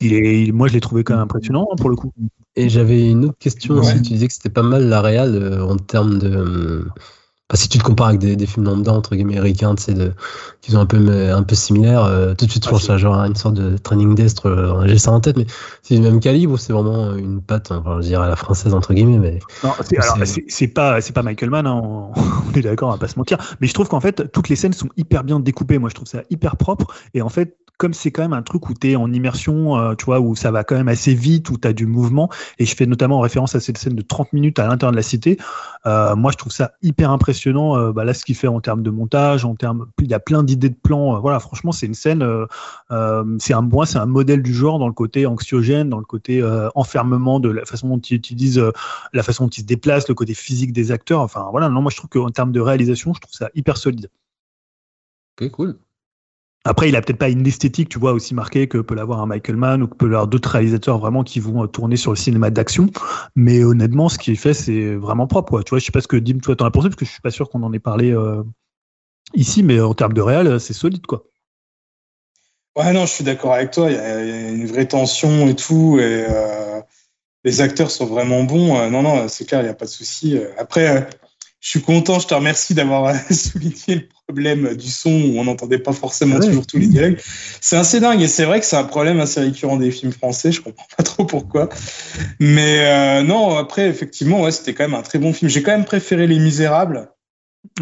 il 0.00 0.14
est, 0.14 0.42
il- 0.44 0.52
moi, 0.54 0.68
je 0.68 0.74
l'ai 0.74 0.80
trouvé 0.80 1.04
quand 1.04 1.14
même 1.14 1.24
impressionnant 1.24 1.68
hein, 1.72 1.76
pour 1.76 1.90
le 1.90 1.96
coup. 1.96 2.12
Et 2.56 2.68
j'avais 2.68 3.10
une 3.10 3.26
autre 3.26 3.38
question 3.38 3.74
Ouais. 3.74 3.80
aussi. 3.80 4.02
Tu 4.02 4.14
disais 4.14 4.28
que 4.28 4.32
c'était 4.34 4.50
pas 4.50 4.62
mal 4.62 4.88
la 4.88 5.02
réal 5.02 5.34
euh, 5.36 5.64
en 5.64 5.76
termes 5.76 6.18
de. 6.18 6.86
Si 7.56 7.68
tu 7.68 7.78
te 7.78 7.82
compares 7.84 8.08
avec 8.08 8.20
des, 8.20 8.36
des 8.36 8.46
films 8.46 8.66
lambda, 8.66 8.92
entre 8.92 9.14
guillemets, 9.14 9.34
américains, 9.38 9.74
tu 9.74 9.82
sais, 9.84 9.94
de, 9.94 10.12
qui 10.60 10.72
sont 10.72 10.78
un 10.78 10.86
peu, 10.86 10.96
un 11.32 11.42
peu 11.42 11.54
similaires, 11.54 12.04
euh, 12.04 12.34
tout 12.34 12.46
de 12.46 12.50
suite, 12.50 12.64
je 12.64 12.68
Ah, 12.68 12.70
pense 12.70 12.88
à 12.90 12.96
genre 12.98 13.14
une 13.24 13.34
sorte 13.36 13.54
de 13.54 13.76
training 13.78 14.14
d'estre. 14.14 14.46
euh, 14.46 14.86
J'ai 14.86 14.98
ça 14.98 15.12
en 15.12 15.20
tête, 15.20 15.36
mais 15.36 15.46
c'est 15.82 15.94
du 15.96 16.00
même 16.00 16.20
calibre 16.20 16.52
ou 16.54 16.56
c'est 16.58 16.72
vraiment 16.72 17.14
une 17.16 17.42
patte, 17.42 17.70
enfin, 17.72 17.98
je 18.00 18.06
dirais 18.06 18.24
à 18.26 18.28
la 18.28 18.36
française, 18.36 18.74
entre 18.74 18.94
guillemets, 18.94 19.18
mais. 19.18 19.38
Non, 19.62 19.76
c'est, 19.82 19.98
C'est- 19.98 19.98
alors, 19.98 20.16
c'est, 20.26 20.44
c'est 20.48 20.68
pas, 20.68 21.00
c'est 21.02 21.12
pas 21.12 21.22
Michael 21.22 21.50
Mann, 21.50 21.66
hein, 21.66 21.80
on, 21.84 22.12
on 22.48 22.52
est 22.54 22.62
d'accord, 22.62 22.88
on 22.88 22.92
va 22.92 22.98
pas 22.98 23.08
se 23.08 23.18
mentir. 23.18 23.36
Mais 23.60 23.66
je 23.66 23.74
trouve 23.74 23.88
qu'en 23.88 24.00
fait, 24.00 24.30
toutes 24.32 24.48
les 24.48 24.56
scènes 24.56 24.72
sont 24.72 24.88
hyper 24.96 25.22
bien 25.22 25.38
découpées. 25.38 25.78
Moi, 25.78 25.90
je 25.90 25.94
trouve 25.94 26.08
ça 26.08 26.22
hyper 26.30 26.56
propre. 26.56 26.86
Et 27.12 27.20
en 27.20 27.28
fait, 27.28 27.56
comme 27.80 27.94
c'est 27.94 28.10
quand 28.10 28.20
même 28.20 28.34
un 28.34 28.42
truc 28.42 28.68
où 28.68 28.74
tu 28.74 28.90
es 28.90 28.96
en 28.96 29.10
immersion, 29.10 29.78
euh, 29.78 29.94
tu 29.94 30.04
vois, 30.04 30.20
où 30.20 30.36
ça 30.36 30.50
va 30.50 30.64
quand 30.64 30.74
même 30.74 30.88
assez 30.88 31.14
vite, 31.14 31.48
où 31.48 31.56
tu 31.56 31.66
as 31.66 31.72
du 31.72 31.86
mouvement, 31.86 32.28
et 32.58 32.66
je 32.66 32.76
fais 32.76 32.84
notamment 32.84 33.20
référence 33.20 33.54
à 33.54 33.60
cette 33.60 33.78
scène 33.78 33.94
de 33.94 34.02
30 34.02 34.34
minutes 34.34 34.58
à 34.58 34.66
l'intérieur 34.66 34.90
de 34.92 34.96
la 34.96 35.02
cité, 35.02 35.38
euh, 35.86 36.14
moi, 36.14 36.30
je 36.30 36.36
trouve 36.36 36.52
ça 36.52 36.72
hyper 36.82 37.10
impressionnant. 37.10 37.78
euh, 37.78 37.90
bah, 37.90 38.04
là, 38.04 38.12
ce 38.12 38.22
qu'il 38.26 38.36
fait 38.36 38.48
en 38.48 38.60
termes 38.60 38.82
de 38.82 38.90
montage, 38.90 39.46
en 39.46 39.54
termes, 39.54 39.86
il 39.98 40.08
y 40.08 40.12
a 40.12 40.20
plein 40.20 40.42
d'idées 40.42 40.68
de 40.68 40.74
plans. 40.74 41.18
voilà, 41.20 41.40
franchement, 41.40 41.72
c'est 41.72 41.86
une 41.86 41.94
scène, 41.94 42.22
c'est 43.38 43.54
un, 43.54 43.68
c'est 43.86 43.98
un 43.98 44.06
modèle 44.06 44.42
du 44.42 44.52
genre 44.52 44.78
dans 44.78 44.88
le 44.88 44.92
côté 44.92 45.24
anxiogène, 45.24 45.88
dans 45.88 45.98
le 45.98 46.04
côté 46.04 46.44
enfermement 46.74 47.40
de 47.40 47.48
la 47.48 47.64
façon 47.64 47.88
dont 47.88 47.98
il 47.98 48.14
utilise 48.14 48.62
la 49.14 49.22
façon 49.22 49.44
dont 49.44 49.50
il 49.50 49.62
se 49.62 49.66
déplace, 49.66 50.06
le 50.06 50.14
côté 50.14 50.34
physique 50.34 50.74
des 50.74 50.92
acteurs. 50.92 51.22
Enfin, 51.22 51.48
voilà, 51.50 51.70
non, 51.70 51.80
moi, 51.80 51.90
je 51.90 51.96
trouve 51.96 52.10
qu'en 52.10 52.30
termes 52.30 52.52
de 52.52 52.60
réalisation, 52.60 53.14
je 53.14 53.20
trouve 53.20 53.32
ça 53.32 53.48
hyper 53.54 53.78
solide. 53.78 54.10
Ok, 55.40 55.50
cool. 55.52 55.78
Après, 56.64 56.90
il 56.90 56.96
a 56.96 57.00
peut-être 57.00 57.18
pas 57.18 57.30
une 57.30 57.46
esthétique, 57.46 57.88
tu 57.88 57.98
vois, 57.98 58.12
aussi 58.12 58.34
marquée 58.34 58.68
que 58.68 58.78
peut 58.78 58.94
l'avoir 58.94 59.20
un 59.20 59.26
Michael 59.26 59.56
Mann 59.56 59.82
ou 59.82 59.86
que 59.86 59.96
peut 59.96 60.06
l'avoir 60.06 60.28
d'autres 60.28 60.50
réalisateurs 60.50 60.98
vraiment 60.98 61.24
qui 61.24 61.40
vont 61.40 61.64
euh, 61.64 61.66
tourner 61.66 61.96
sur 61.96 62.10
le 62.10 62.16
cinéma 62.16 62.50
d'action. 62.50 62.90
Mais 63.34 63.64
honnêtement, 63.64 64.10
ce 64.10 64.18
qu'il 64.18 64.36
fait, 64.36 64.52
c'est 64.52 64.94
vraiment 64.94 65.26
propre, 65.26 65.50
quoi. 65.50 65.62
Tu 65.62 65.70
vois, 65.70 65.78
je 65.78 65.86
sais 65.86 65.92
pas 65.92 66.02
ce 66.02 66.08
que 66.08 66.16
Dim, 66.16 66.38
toi, 66.38 66.56
t'en 66.56 66.66
as 66.66 66.70
pensé, 66.70 66.88
parce 66.88 66.96
que 66.96 67.06
je 67.06 67.10
suis 67.10 67.22
pas 67.22 67.30
sûr 67.30 67.48
qu'on 67.48 67.62
en 67.62 67.72
ait 67.72 67.78
parlé 67.78 68.12
euh, 68.12 68.42
ici, 69.34 69.62
mais 69.62 69.80
en 69.80 69.94
termes 69.94 70.12
de 70.12 70.20
réal, 70.20 70.60
c'est 70.60 70.74
solide, 70.74 71.06
quoi. 71.06 71.24
Ouais, 72.76 72.92
non, 72.92 73.06
je 73.06 73.12
suis 73.12 73.24
d'accord 73.24 73.54
avec 73.54 73.70
toi. 73.70 73.90
Il 73.90 73.96
y, 73.96 73.98
a, 73.98 74.50
une 74.50 74.66
vraie 74.66 74.86
tension 74.86 75.48
et 75.48 75.56
tout. 75.56 75.98
Et 75.98 76.26
euh, 76.28 76.80
les 77.44 77.60
acteurs 77.60 77.90
sont 77.90 78.06
vraiment 78.06 78.44
bons. 78.44 78.76
Euh, 78.78 78.90
non, 78.90 79.02
non, 79.02 79.28
c'est 79.28 79.46
clair, 79.46 79.60
il 79.60 79.64
n'y 79.64 79.70
a 79.70 79.74
pas 79.74 79.86
de 79.86 79.90
souci. 79.90 80.36
Euh, 80.36 80.50
Après, 80.58 80.88
euh, 80.88 81.00
je 81.60 81.68
suis 81.68 81.82
content, 81.82 82.18
je 82.18 82.26
te 82.26 82.34
remercie 82.34 82.74
d'avoir 82.74 83.06
euh, 83.06 83.14
souligné 83.34 83.96
le 83.96 84.08
problème 84.30 84.76
du 84.76 84.88
son 84.88 85.10
où 85.10 85.38
on 85.38 85.44
n'entendait 85.44 85.78
pas 85.78 85.92
forcément 85.92 86.36
Ouais. 86.36 86.46
toujours 86.46 86.66
tous 86.66 86.78
les 86.78 86.86
dialogues. 86.86 87.18
C'est 87.60 87.76
assez 87.76 87.98
dingue 88.00 88.22
et 88.22 88.28
c'est 88.28 88.44
vrai 88.44 88.60
que 88.60 88.66
c'est 88.66 88.76
un 88.76 88.84
problème 88.84 89.18
assez 89.20 89.40
récurrent 89.40 89.76
des 89.76 89.90
films 89.90 90.12
français. 90.12 90.52
Je 90.52 90.60
comprends 90.60 90.86
pas 90.96 91.02
trop 91.02 91.24
pourquoi. 91.24 91.68
Mais 92.38 92.78
euh, 92.80 93.22
non, 93.22 93.56
après, 93.56 93.88
effectivement, 93.88 94.42
ouais, 94.42 94.52
c'était 94.52 94.72
quand 94.74 94.84
même 94.84 94.94
un 94.94 95.02
très 95.02 95.18
bon 95.18 95.32
film. 95.32 95.50
J'ai 95.50 95.62
quand 95.62 95.72
même 95.72 95.84
préféré 95.84 96.26
Les 96.26 96.38
Misérables. 96.38 97.08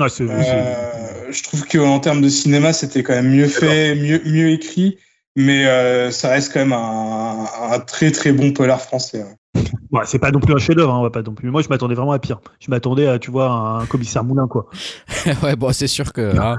C'est- 0.08 0.22
Euh, 0.22 1.30
je 1.30 1.42
trouve 1.42 1.66
qu'en 1.66 2.00
termes 2.00 2.20
de 2.22 2.28
cinéma, 2.28 2.72
c'était 2.72 3.02
quand 3.02 3.14
même 3.14 3.30
mieux 3.30 3.48
fait, 3.48 3.94
mieux, 3.94 4.20
mieux 4.24 4.50
écrit, 4.50 4.98
mais 5.36 5.66
euh, 5.66 6.10
ça 6.10 6.30
reste 6.30 6.52
quand 6.52 6.60
même 6.60 6.72
un, 6.72 7.46
un 7.72 7.78
très 7.80 8.10
très 8.10 8.32
bon 8.32 8.52
polar 8.52 8.80
français. 8.80 9.18
ouais. 9.18 9.36
Ouais, 9.54 10.02
c'est 10.04 10.18
pas 10.18 10.30
non 10.30 10.40
plus 10.40 10.54
un 10.54 10.58
chef-d'œuvre, 10.58 10.92
hein, 10.92 10.98
on 10.98 11.02
va 11.02 11.10
pas 11.10 11.22
non 11.22 11.34
plus. 11.34 11.50
Moi, 11.50 11.62
je 11.62 11.68
m'attendais 11.68 11.94
vraiment 11.94 12.12
à 12.12 12.18
pire. 12.18 12.38
Je 12.60 12.70
m'attendais 12.70 13.06
à, 13.08 13.18
tu 13.18 13.30
vois, 13.30 13.50
un 13.50 13.86
commissaire 13.86 14.22
Moulin, 14.22 14.46
quoi. 14.46 14.68
ouais, 15.42 15.56
bon, 15.56 15.72
c'est 15.72 15.86
sûr 15.86 16.12
que. 16.12 16.38
hein, 16.38 16.56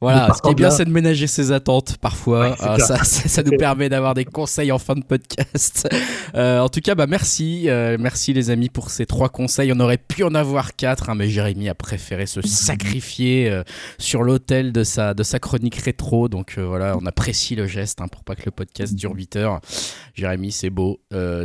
voilà, 0.00 0.32
ce 0.34 0.40
qui 0.42 0.50
est 0.50 0.54
bien, 0.54 0.68
là- 0.68 0.74
c'est 0.74 0.84
de 0.86 0.90
ménager 0.90 1.26
ses 1.26 1.52
attentes 1.52 1.98
parfois. 1.98 2.50
Ouais, 2.50 2.56
Ah, 2.60 2.78
ça, 2.78 2.96
ça, 3.04 3.28
ça 3.28 3.42
nous 3.42 3.56
permet 3.58 3.88
d'avoir 3.88 4.14
des 4.14 4.24
conseils 4.24 4.72
en 4.72 4.78
fin 4.78 4.94
de 4.94 5.04
podcast. 5.04 5.88
Euh, 6.34 6.60
en 6.60 6.70
tout 6.70 6.80
cas, 6.80 6.94
bah 6.94 7.06
merci, 7.06 7.68
euh, 7.68 7.98
merci 8.00 8.32
les 8.32 8.48
amis 8.48 8.70
pour 8.70 8.88
ces 8.88 9.04
trois 9.04 9.28
conseils. 9.28 9.70
On 9.74 9.80
aurait 9.80 9.98
pu 9.98 10.24
en 10.24 10.34
avoir 10.34 10.76
quatre, 10.76 11.10
hein, 11.10 11.14
mais 11.14 11.28
Jérémy 11.28 11.68
a 11.68 11.74
préféré 11.74 12.24
se 12.24 12.40
sacrifier 12.40 13.50
euh, 13.50 13.62
sur 13.98 14.22
l'autel 14.22 14.72
de 14.72 14.82
sa 14.82 15.12
de 15.12 15.22
sa 15.24 15.38
chronique 15.38 15.76
rétro. 15.76 16.30
Donc 16.30 16.56
voilà, 16.58 16.96
on 16.98 17.04
apprécie 17.04 17.54
le 17.54 17.66
geste 17.66 18.00
hein, 18.00 18.08
pour 18.08 18.24
pas 18.24 18.34
que 18.34 18.42
le 18.46 18.50
podcast 18.50 18.94
dure 18.94 19.12
8 19.14 19.36
heures. 19.36 19.60
Jérémy, 20.14 20.52
c'est 20.52 20.70
beau. 20.70 21.00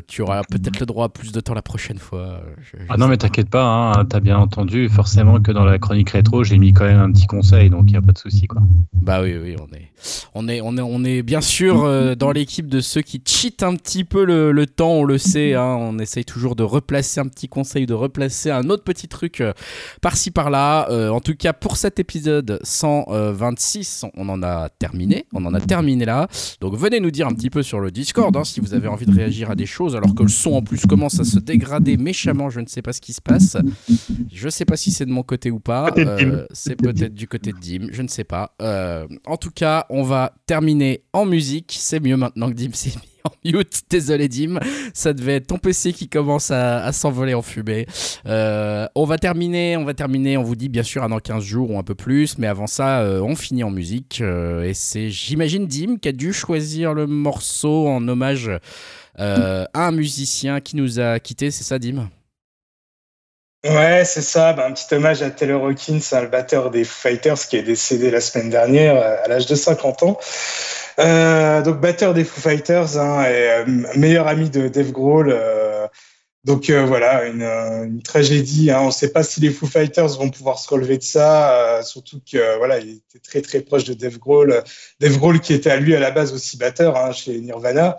Tu 0.07 0.21
auras 0.21 0.43
peut-être 0.49 0.76
le 0.79 0.85
droit 0.85 1.05
à 1.05 1.09
plus 1.09 1.31
de 1.31 1.39
temps 1.39 1.53
la 1.53 1.61
prochaine 1.61 1.97
fois. 1.97 2.41
Je- 2.59 2.77
je 2.77 2.83
Ah 2.89 2.97
non, 2.97 3.07
mais 3.07 3.17
t'inquiète 3.17 3.49
pas, 3.49 3.63
hein, 3.95 4.05
t'as 4.05 4.19
bien 4.19 4.37
entendu 4.37 4.89
forcément 4.89 5.39
que 5.41 5.51
dans 5.51 5.65
la 5.65 5.77
chronique 5.79 6.09
rétro, 6.11 6.43
j'ai 6.43 6.57
mis 6.57 6.73
quand 6.73 6.85
même 6.85 6.99
un 6.99 7.11
petit 7.11 7.27
conseil, 7.27 7.69
donc 7.69 7.85
il 7.87 7.91
n'y 7.91 7.97
a 7.97 8.01
pas 8.01 8.11
de 8.11 8.17
souci. 8.17 8.47
quoi. 8.47 8.61
Bah 8.93 9.21
oui, 9.21 9.35
oui, 9.41 9.55
on 9.59 9.73
est, 9.75 9.91
on 10.35 10.47
est, 10.49 10.61
on 10.61 10.77
est, 10.77 10.81
on 10.81 11.03
est 11.03 11.21
bien 11.23 11.41
sûr 11.41 11.83
euh, 11.83 12.15
dans 12.15 12.31
l'équipe 12.31 12.67
de 12.67 12.79
ceux 12.81 13.01
qui 13.01 13.21
cheatent 13.25 13.63
un 13.63 13.75
petit 13.75 14.03
peu 14.03 14.25
le, 14.25 14.51
le 14.51 14.65
temps, 14.67 14.91
on 14.93 15.03
le 15.03 15.17
sait. 15.17 15.53
hein, 15.53 15.75
on 15.79 15.97
essaye 15.99 16.25
toujours 16.25 16.55
de 16.55 16.63
replacer 16.63 17.19
un 17.19 17.27
petit 17.27 17.47
conseil, 17.47 17.85
de 17.85 17.93
replacer 17.93 18.51
un 18.51 18.69
autre 18.69 18.83
petit 18.83 19.07
truc 19.07 19.41
euh, 19.41 19.53
par-ci 20.01 20.31
par-là. 20.31 20.89
Euh, 20.89 21.09
en 21.09 21.19
tout 21.21 21.35
cas, 21.35 21.53
pour 21.53 21.77
cet 21.77 21.99
épisode 21.99 22.59
126, 22.63 24.05
on 24.15 24.29
en 24.29 24.43
a 24.43 24.69
terminé. 24.69 25.25
On 25.33 25.45
en 25.45 25.53
a 25.53 25.59
terminé 25.61 26.05
là. 26.05 26.27
Donc 26.61 26.75
venez 26.75 26.99
nous 26.99 27.11
dire 27.11 27.27
un 27.27 27.33
petit 27.33 27.49
peu 27.49 27.63
sur 27.63 27.79
le 27.79 27.91
Discord 27.91 28.35
hein, 28.35 28.43
si 28.43 28.59
vous 28.59 28.73
avez 28.73 28.87
envie 28.87 29.05
de 29.05 29.13
réagir 29.15 29.49
à 29.51 29.55
des 29.55 29.65
choses, 29.65 29.95
alors 29.95 30.13
que 30.15 30.23
le 30.23 30.29
son 30.29 30.53
en 30.53 30.61
plus 30.67 30.85
commence 30.85 31.19
à 31.19 31.23
se 31.23 31.39
dégrader 31.39 31.97
méchamment. 31.97 32.49
Je 32.49 32.59
ne 32.59 32.67
sais 32.67 32.81
pas 32.81 32.93
ce 32.93 33.01
qui 33.01 33.13
se 33.13 33.21
passe. 33.21 33.57
Je 34.31 34.49
sais 34.49 34.65
pas 34.65 34.77
si 34.77 34.91
c'est 34.91 35.05
de 35.05 35.11
mon 35.11 35.23
côté 35.23 35.51
ou 35.51 35.59
pas. 35.59 35.91
Euh, 35.97 36.45
c'est 36.51 36.75
peut-être 36.75 37.13
du 37.13 37.27
côté 37.27 37.51
de 37.51 37.57
Dim. 37.57 37.87
Je 37.91 38.01
ne 38.01 38.07
sais 38.07 38.23
pas. 38.23 38.55
Euh, 38.61 39.07
en 39.25 39.37
tout 39.37 39.51
cas, 39.51 39.85
on 39.89 40.03
va 40.03 40.33
terminer 40.45 41.01
en 41.13 41.25
musique. 41.25 41.75
C'est 41.77 41.99
mieux 41.99 42.17
maintenant 42.17 42.49
que 42.49 42.55
Dim 42.55 42.71
s'est 42.73 42.91
mis 42.91 43.17
en 43.23 43.57
mute. 43.57 43.81
Désolé 43.89 44.27
Dim. 44.27 44.59
Ça 44.93 45.13
devait 45.13 45.35
être 45.35 45.47
ton 45.47 45.57
PC 45.57 45.93
qui 45.93 46.07
commence 46.07 46.51
à, 46.51 46.83
à 46.83 46.91
s'envoler 46.91 47.33
en 47.33 47.41
fumée. 47.41 47.85
Euh, 48.25 48.87
on 48.95 49.05
va 49.05 49.17
terminer. 49.17 49.77
On 49.77 49.85
va 49.85 49.93
terminer. 49.93 50.37
On 50.37 50.43
vous 50.43 50.55
dit 50.55 50.69
bien 50.69 50.83
sûr 50.83 51.03
à 51.03 51.07
dans 51.07 51.19
15 51.19 51.43
jours 51.43 51.71
ou 51.71 51.79
un 51.79 51.83
peu 51.83 51.95
plus. 51.95 52.37
Mais 52.37 52.47
avant 52.47 52.67
ça, 52.67 53.01
euh, 53.01 53.21
on 53.21 53.35
finit 53.35 53.63
en 53.63 53.71
musique. 53.71 54.19
Euh, 54.21 54.63
et 54.63 54.73
c'est, 54.73 55.09
j'imagine, 55.09 55.67
Dim 55.67 55.97
qui 55.97 56.09
a 56.09 56.13
dû 56.13 56.33
choisir 56.33 56.93
le 56.93 57.07
morceau 57.07 57.87
en 57.87 58.07
hommage 58.07 58.51
euh, 59.19 59.65
un 59.73 59.91
musicien 59.91 60.61
qui 60.61 60.75
nous 60.75 60.99
a 60.99 61.19
quittés. 61.19 61.51
C'est 61.51 61.63
ça, 61.63 61.79
Dim 61.79 62.09
Ouais, 63.65 64.03
c'est 64.05 64.21
ça. 64.21 64.53
Bah, 64.53 64.67
un 64.67 64.71
petit 64.71 64.93
hommage 64.93 65.21
à 65.21 65.31
Taylor 65.31 65.63
Hawkins, 65.63 65.99
le 66.13 66.27
batteur 66.27 66.69
des 66.69 66.83
Fighters 66.83 67.39
qui 67.47 67.57
est 67.57 67.63
décédé 67.63 68.11
la 68.11 68.21
semaine 68.21 68.49
dernière 68.49 68.95
euh, 68.95 69.15
à 69.23 69.27
l'âge 69.27 69.47
de 69.47 69.55
50 69.55 70.03
ans. 70.03 70.19
Euh, 70.99 71.61
donc 71.61 71.79
batteur 71.79 72.13
des 72.13 72.23
Foo 72.23 72.41
Fighters 72.41 72.97
hein, 72.97 73.25
et 73.25 73.65
meilleur 73.97 74.27
ami 74.27 74.49
de 74.49 74.67
Dave 74.67 74.91
Grohl. 74.91 75.35
donc 76.43 76.69
voilà, 76.71 77.25
une, 77.25 78.01
tragédie. 78.03 78.71
Hein. 78.71 78.79
On 78.81 78.87
ne 78.87 78.91
sait 78.91 79.11
pas 79.11 79.23
si 79.23 79.41
les 79.41 79.51
Foo 79.51 79.67
Fighters 79.67 80.17
vont 80.17 80.29
pouvoir 80.29 80.59
se 80.59 80.69
relever 80.69 80.97
de 80.97 81.03
ça, 81.03 81.81
surtout 81.83 82.19
que 82.31 82.57
voilà, 82.57 82.79
il 82.79 83.01
était 83.09 83.19
très 83.19 83.41
très 83.41 83.61
proche 83.61 83.83
de 83.83 83.93
Dave 83.93 84.17
Grohl. 84.17 84.63
Dave 84.99 85.17
Grohl 85.17 85.39
qui 85.39 85.53
était 85.53 85.69
à 85.69 85.77
lui 85.77 85.95
à 85.95 85.99
la 85.99 86.11
base 86.11 86.33
aussi 86.33 86.57
batteur 86.57 86.97
hein, 86.97 87.11
chez 87.11 87.39
Nirvana 87.41 87.97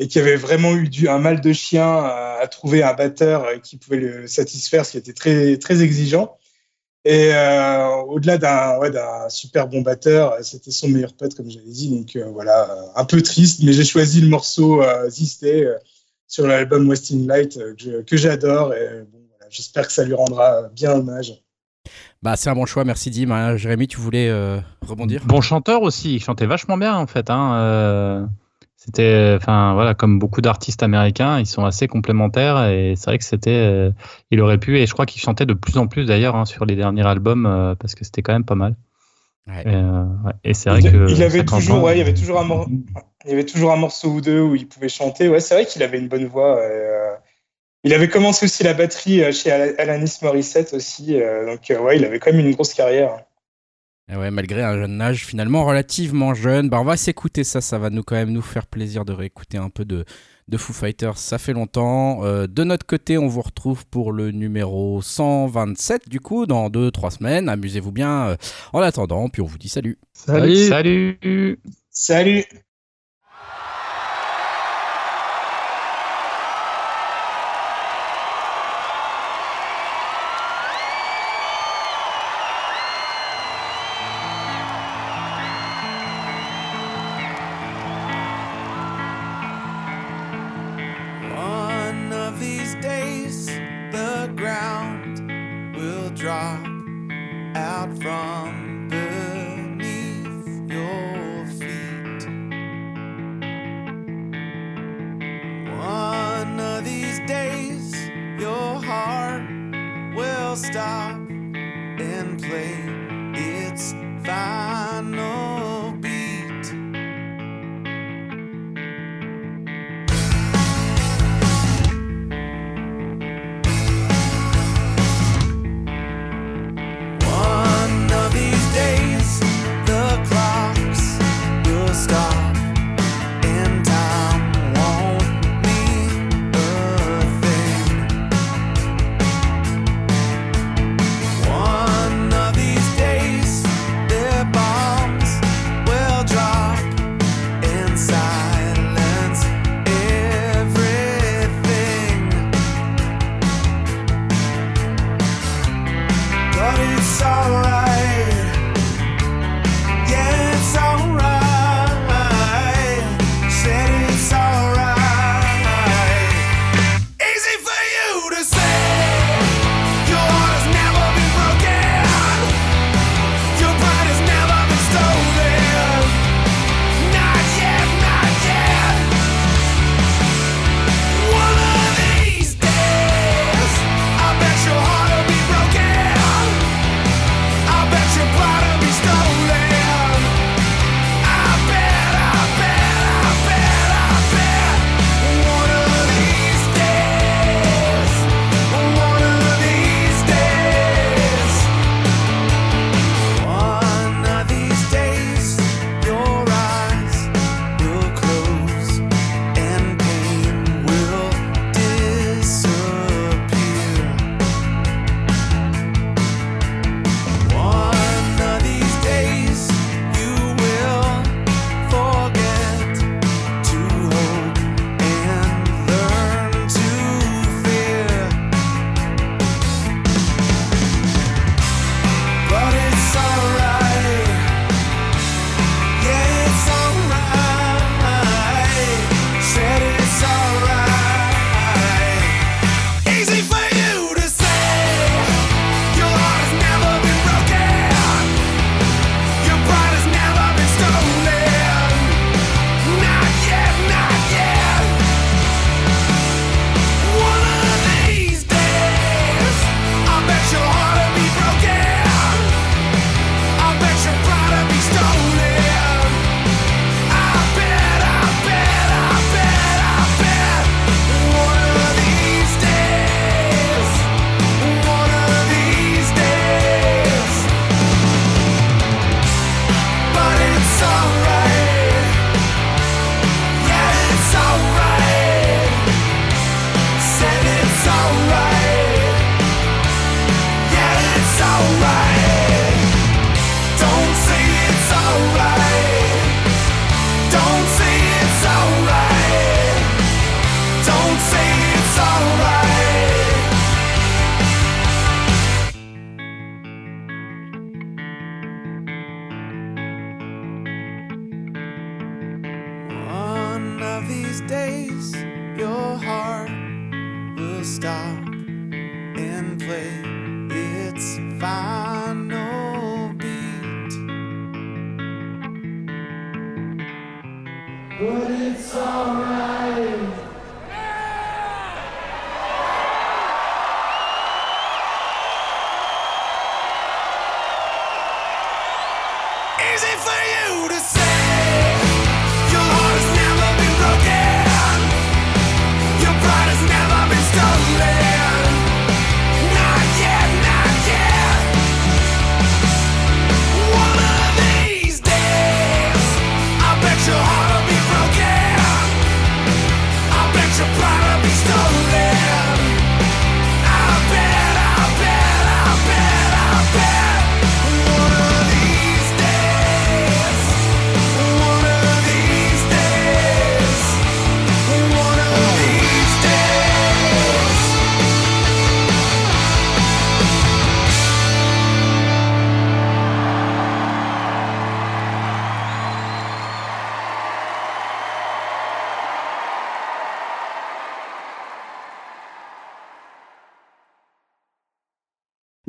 et 0.00 0.08
qui 0.08 0.18
avait 0.18 0.34
vraiment 0.34 0.74
eu 0.74 0.88
du, 0.88 1.08
un 1.08 1.18
mal 1.18 1.40
de 1.40 1.52
chien 1.52 1.86
à, 1.86 2.38
à 2.42 2.46
trouver 2.48 2.82
un 2.82 2.94
batteur 2.94 3.44
euh, 3.44 3.58
qui 3.58 3.76
pouvait 3.76 3.98
le 3.98 4.26
satisfaire, 4.26 4.84
ce 4.84 4.92
qui 4.92 4.98
était 4.98 5.12
très 5.12 5.58
très 5.58 5.82
exigeant. 5.82 6.36
Et 7.04 7.32
euh, 7.32 7.96
au-delà 8.08 8.36
d'un 8.36 8.78
ouais, 8.78 8.90
super 9.28 9.68
bon 9.68 9.82
batteur, 9.82 10.32
euh, 10.32 10.38
c'était 10.42 10.70
son 10.70 10.88
meilleur 10.88 11.14
pote, 11.14 11.34
comme 11.34 11.50
j'avais 11.50 11.70
dit. 11.70 11.88
Donc 11.90 12.16
euh, 12.16 12.30
voilà, 12.30 12.68
un 12.96 13.04
peu 13.04 13.22
triste, 13.22 13.62
mais 13.62 13.72
j'ai 13.72 13.84
choisi 13.84 14.20
le 14.20 14.28
morceau 14.28 14.82
euh, 14.82 15.08
euh, 15.44 15.74
sur 16.28 16.46
l'album 16.46 16.88
Wasting 16.88 17.26
Light 17.26 17.58
euh, 17.58 18.02
que 18.06 18.16
j'adore. 18.16 18.74
Et 18.74 19.04
bon, 19.10 19.20
voilà, 19.30 19.46
j'espère 19.50 19.86
que 19.86 19.92
ça 19.92 20.04
lui 20.04 20.14
rendra 20.14 20.68
bien 20.74 20.92
hommage. 20.92 21.42
Bah, 22.22 22.36
c'est 22.36 22.50
un 22.50 22.54
bon 22.54 22.66
choix. 22.66 22.84
Merci, 22.84 23.10
Dim. 23.10 23.30
Hein, 23.30 23.56
Jérémy, 23.56 23.88
tu 23.88 23.96
voulais 23.98 24.28
euh, 24.28 24.60
rebondir? 24.86 25.24
Bon 25.24 25.40
chanteur 25.40 25.80
aussi, 25.80 26.16
il 26.16 26.20
chantait 26.20 26.46
vachement 26.46 26.76
bien 26.76 26.94
en 26.96 27.06
fait. 27.06 27.30
Hein, 27.30 27.54
euh, 27.54 28.26
c'était, 28.82 29.34
enfin 29.36 29.74
voilà, 29.74 29.92
comme 29.92 30.18
beaucoup 30.18 30.40
d'artistes 30.40 30.82
américains, 30.82 31.38
ils 31.38 31.44
sont 31.44 31.66
assez 31.66 31.86
complémentaires 31.86 32.64
et 32.70 32.94
c'est 32.96 33.10
vrai 33.10 33.18
que 33.18 33.24
c'était, 33.24 33.50
euh, 33.50 33.90
il 34.30 34.40
aurait 34.40 34.56
pu 34.56 34.78
et 34.78 34.86
je 34.86 34.92
crois 34.94 35.04
qu'il 35.04 35.20
chantait 35.20 35.44
de 35.44 35.52
plus 35.52 35.76
en 35.76 35.86
plus 35.86 36.06
d'ailleurs 36.06 36.34
hein, 36.34 36.46
sur 36.46 36.64
les 36.64 36.76
derniers 36.76 37.06
albums 37.06 37.44
euh, 37.44 37.74
parce 37.74 37.94
que 37.94 38.06
c'était 38.06 38.22
quand 38.22 38.32
même 38.32 38.46
pas 38.46 38.54
mal. 38.54 38.76
Ouais. 39.46 39.62
Et, 39.66 39.74
euh, 39.74 40.04
ouais. 40.24 40.32
Et 40.44 40.54
c'est 40.54 40.70
vrai 40.70 40.80
il, 40.80 40.90
que 40.90 41.10
il 41.10 41.22
avait 41.22 41.40
50 41.40 41.60
toujours, 41.60 41.76
ans, 41.76 41.82
ouais, 41.82 41.94
il 41.96 41.98
y 41.98 42.00
avait 42.00 42.14
toujours 42.14 42.40
un 42.40 42.44
mor- 42.44 42.68
il 43.26 43.30
y 43.30 43.34
avait 43.34 43.44
toujours 43.44 43.70
un 43.72 43.76
morceau 43.76 44.08
ou 44.08 44.20
deux 44.22 44.40
où 44.40 44.54
il 44.54 44.66
pouvait 44.66 44.88
chanter. 44.88 45.28
Ouais, 45.28 45.40
c'est 45.40 45.54
vrai 45.54 45.66
qu'il 45.66 45.82
avait 45.82 45.98
une 45.98 46.08
bonne 46.08 46.26
voix. 46.26 46.58
et, 46.58 46.70
euh, 46.70 47.14
il 47.84 47.92
avait 47.92 48.08
commencé 48.08 48.46
aussi 48.46 48.62
la 48.62 48.74
batterie 48.74 49.22
euh, 49.22 49.32
chez 49.32 49.50
Al- 49.50 49.74
Alanis 49.78 50.18
Morissette 50.22 50.72
aussi. 50.72 51.20
euh, 51.20 51.44
donc 51.46 51.70
euh, 51.70 51.78
ouais, 51.80 51.96
il 51.98 52.04
avait 52.06 52.18
quand 52.18 52.32
même 52.32 52.40
une 52.46 52.52
grosse 52.54 52.72
carrière. 52.74 53.24
Et 54.12 54.16
ouais, 54.16 54.30
malgré 54.30 54.62
un 54.62 54.74
jeune 54.76 55.00
âge 55.00 55.24
finalement 55.24 55.64
relativement 55.64 56.34
jeune, 56.34 56.68
bah 56.68 56.80
on 56.80 56.84
va 56.84 56.96
s'écouter 56.96 57.44
ça, 57.44 57.60
ça 57.60 57.78
va 57.78 57.90
nous 57.90 58.02
quand 58.02 58.16
même 58.16 58.32
nous 58.32 58.42
faire 58.42 58.66
plaisir 58.66 59.04
de 59.04 59.12
réécouter 59.12 59.56
un 59.56 59.70
peu 59.70 59.84
de, 59.84 60.04
de 60.48 60.56
Foo 60.56 60.72
Fighters, 60.72 61.16
ça 61.16 61.38
fait 61.38 61.52
longtemps. 61.52 62.24
Euh, 62.24 62.48
de 62.48 62.64
notre 62.64 62.84
côté, 62.84 63.18
on 63.18 63.28
vous 63.28 63.42
retrouve 63.42 63.86
pour 63.86 64.12
le 64.12 64.32
numéro 64.32 65.00
127 65.00 66.08
du 66.08 66.18
coup, 66.18 66.46
dans 66.46 66.68
2-3 66.70 67.18
semaines. 67.18 67.48
Amusez-vous 67.48 67.92
bien 67.92 68.30
euh, 68.30 68.36
en 68.72 68.80
attendant, 68.80 69.28
puis 69.28 69.42
on 69.42 69.46
vous 69.46 69.58
dit 69.58 69.68
salut. 69.68 69.98
Salut. 70.12 70.66
Salut. 70.66 71.60
Salut 71.90 72.44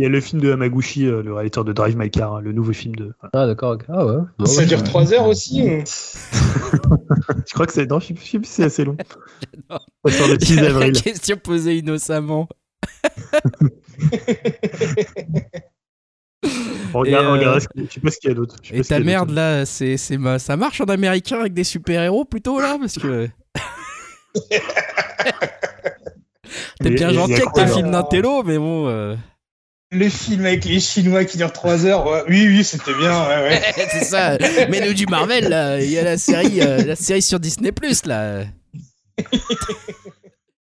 Il 0.01 0.05
y 0.05 0.07
a 0.07 0.09
le 0.09 0.19
film 0.19 0.41
de 0.41 0.51
Hamaguchi, 0.51 1.05
euh, 1.05 1.21
le 1.21 1.31
réalisateur 1.31 1.63
de 1.63 1.73
Drive 1.73 1.95
My 1.95 2.09
Car, 2.09 2.33
hein, 2.37 2.41
le 2.41 2.53
nouveau 2.53 2.73
film 2.73 2.95
de. 2.95 3.13
Ah, 3.33 3.45
d'accord, 3.45 3.73
ok. 3.73 3.83
Ah, 3.87 4.03
ouais. 4.03 4.15
Bon, 4.39 4.45
Ça 4.47 4.61
ouais. 4.61 4.65
dure 4.65 4.81
3 4.81 5.13
heures 5.13 5.27
aussi 5.27 5.61
Je 5.85 7.53
crois 7.53 7.67
que 7.67 7.71
c'est. 7.71 7.85
Non, 7.87 7.99
je 7.99 8.07
sais 8.07 8.15
je 8.17 8.25
sais 8.31 8.37
plus 8.39 8.47
si 8.47 8.53
c'est 8.53 8.63
assez 8.63 8.83
long. 8.83 8.97
Ça 9.69 10.11
sort 10.11 10.27
le 10.27 10.39
6 10.43 10.55
La 10.55 10.69
avril. 10.69 10.93
question 10.93 11.37
posée 11.37 11.77
innocemment. 11.77 12.49
Regarde, 16.93 17.25
euh, 17.25 17.31
regarde 17.33 17.67
qu'il- 17.67 17.87
je 17.87 17.93
sais 17.93 17.99
pas 18.01 18.09
ce 18.09 18.17
qu'il 18.17 18.29
y 18.29 18.31
a 18.31 18.35
d'autre. 18.35 18.55
Et 18.71 18.81
ta 18.81 18.99
merde 18.99 19.29
là, 19.29 19.67
c'est, 19.67 19.97
c'est 19.97 20.17
ma- 20.17 20.39
ça 20.39 20.57
marche 20.57 20.81
en 20.81 20.85
américain 20.85 21.39
avec 21.41 21.53
des 21.53 21.63
super-héros 21.63 22.25
plutôt 22.25 22.59
là 22.59 22.77
Parce 22.79 22.97
que 22.97 23.29
t'es 26.81 26.89
bien 26.89 27.11
gentil 27.13 27.35
avec 27.35 27.53
tes 27.53 27.67
films 27.67 27.91
d'intello, 27.91 28.41
mais 28.43 28.57
bon. 28.57 28.87
euh, 28.87 29.15
Le 29.93 30.07
film 30.07 30.45
avec 30.45 30.63
les 30.63 30.79
Chinois 30.79 31.25
qui 31.25 31.35
dure 31.35 31.51
3 31.51 31.85
heures, 31.85 32.07
ouais. 32.07 32.23
oui, 32.29 32.47
oui, 32.47 32.63
c'était 32.63 32.93
bien. 32.93 33.27
Ouais, 33.27 33.49
ouais. 33.49 33.61
c'est 33.91 34.05
ça. 34.05 34.37
Mais 34.69 34.79
nous 34.79 34.93
du 34.93 35.05
Marvel, 35.05 35.49
là, 35.49 35.81
il 35.81 35.91
y 35.91 35.99
a 35.99 36.03
la 36.03 36.17
série, 36.17 36.61
euh, 36.61 36.81
la 36.85 36.95
série 36.95 37.21
sur 37.21 37.41
Disney 37.41 37.73
Plus 37.73 38.05
là. 38.05 38.45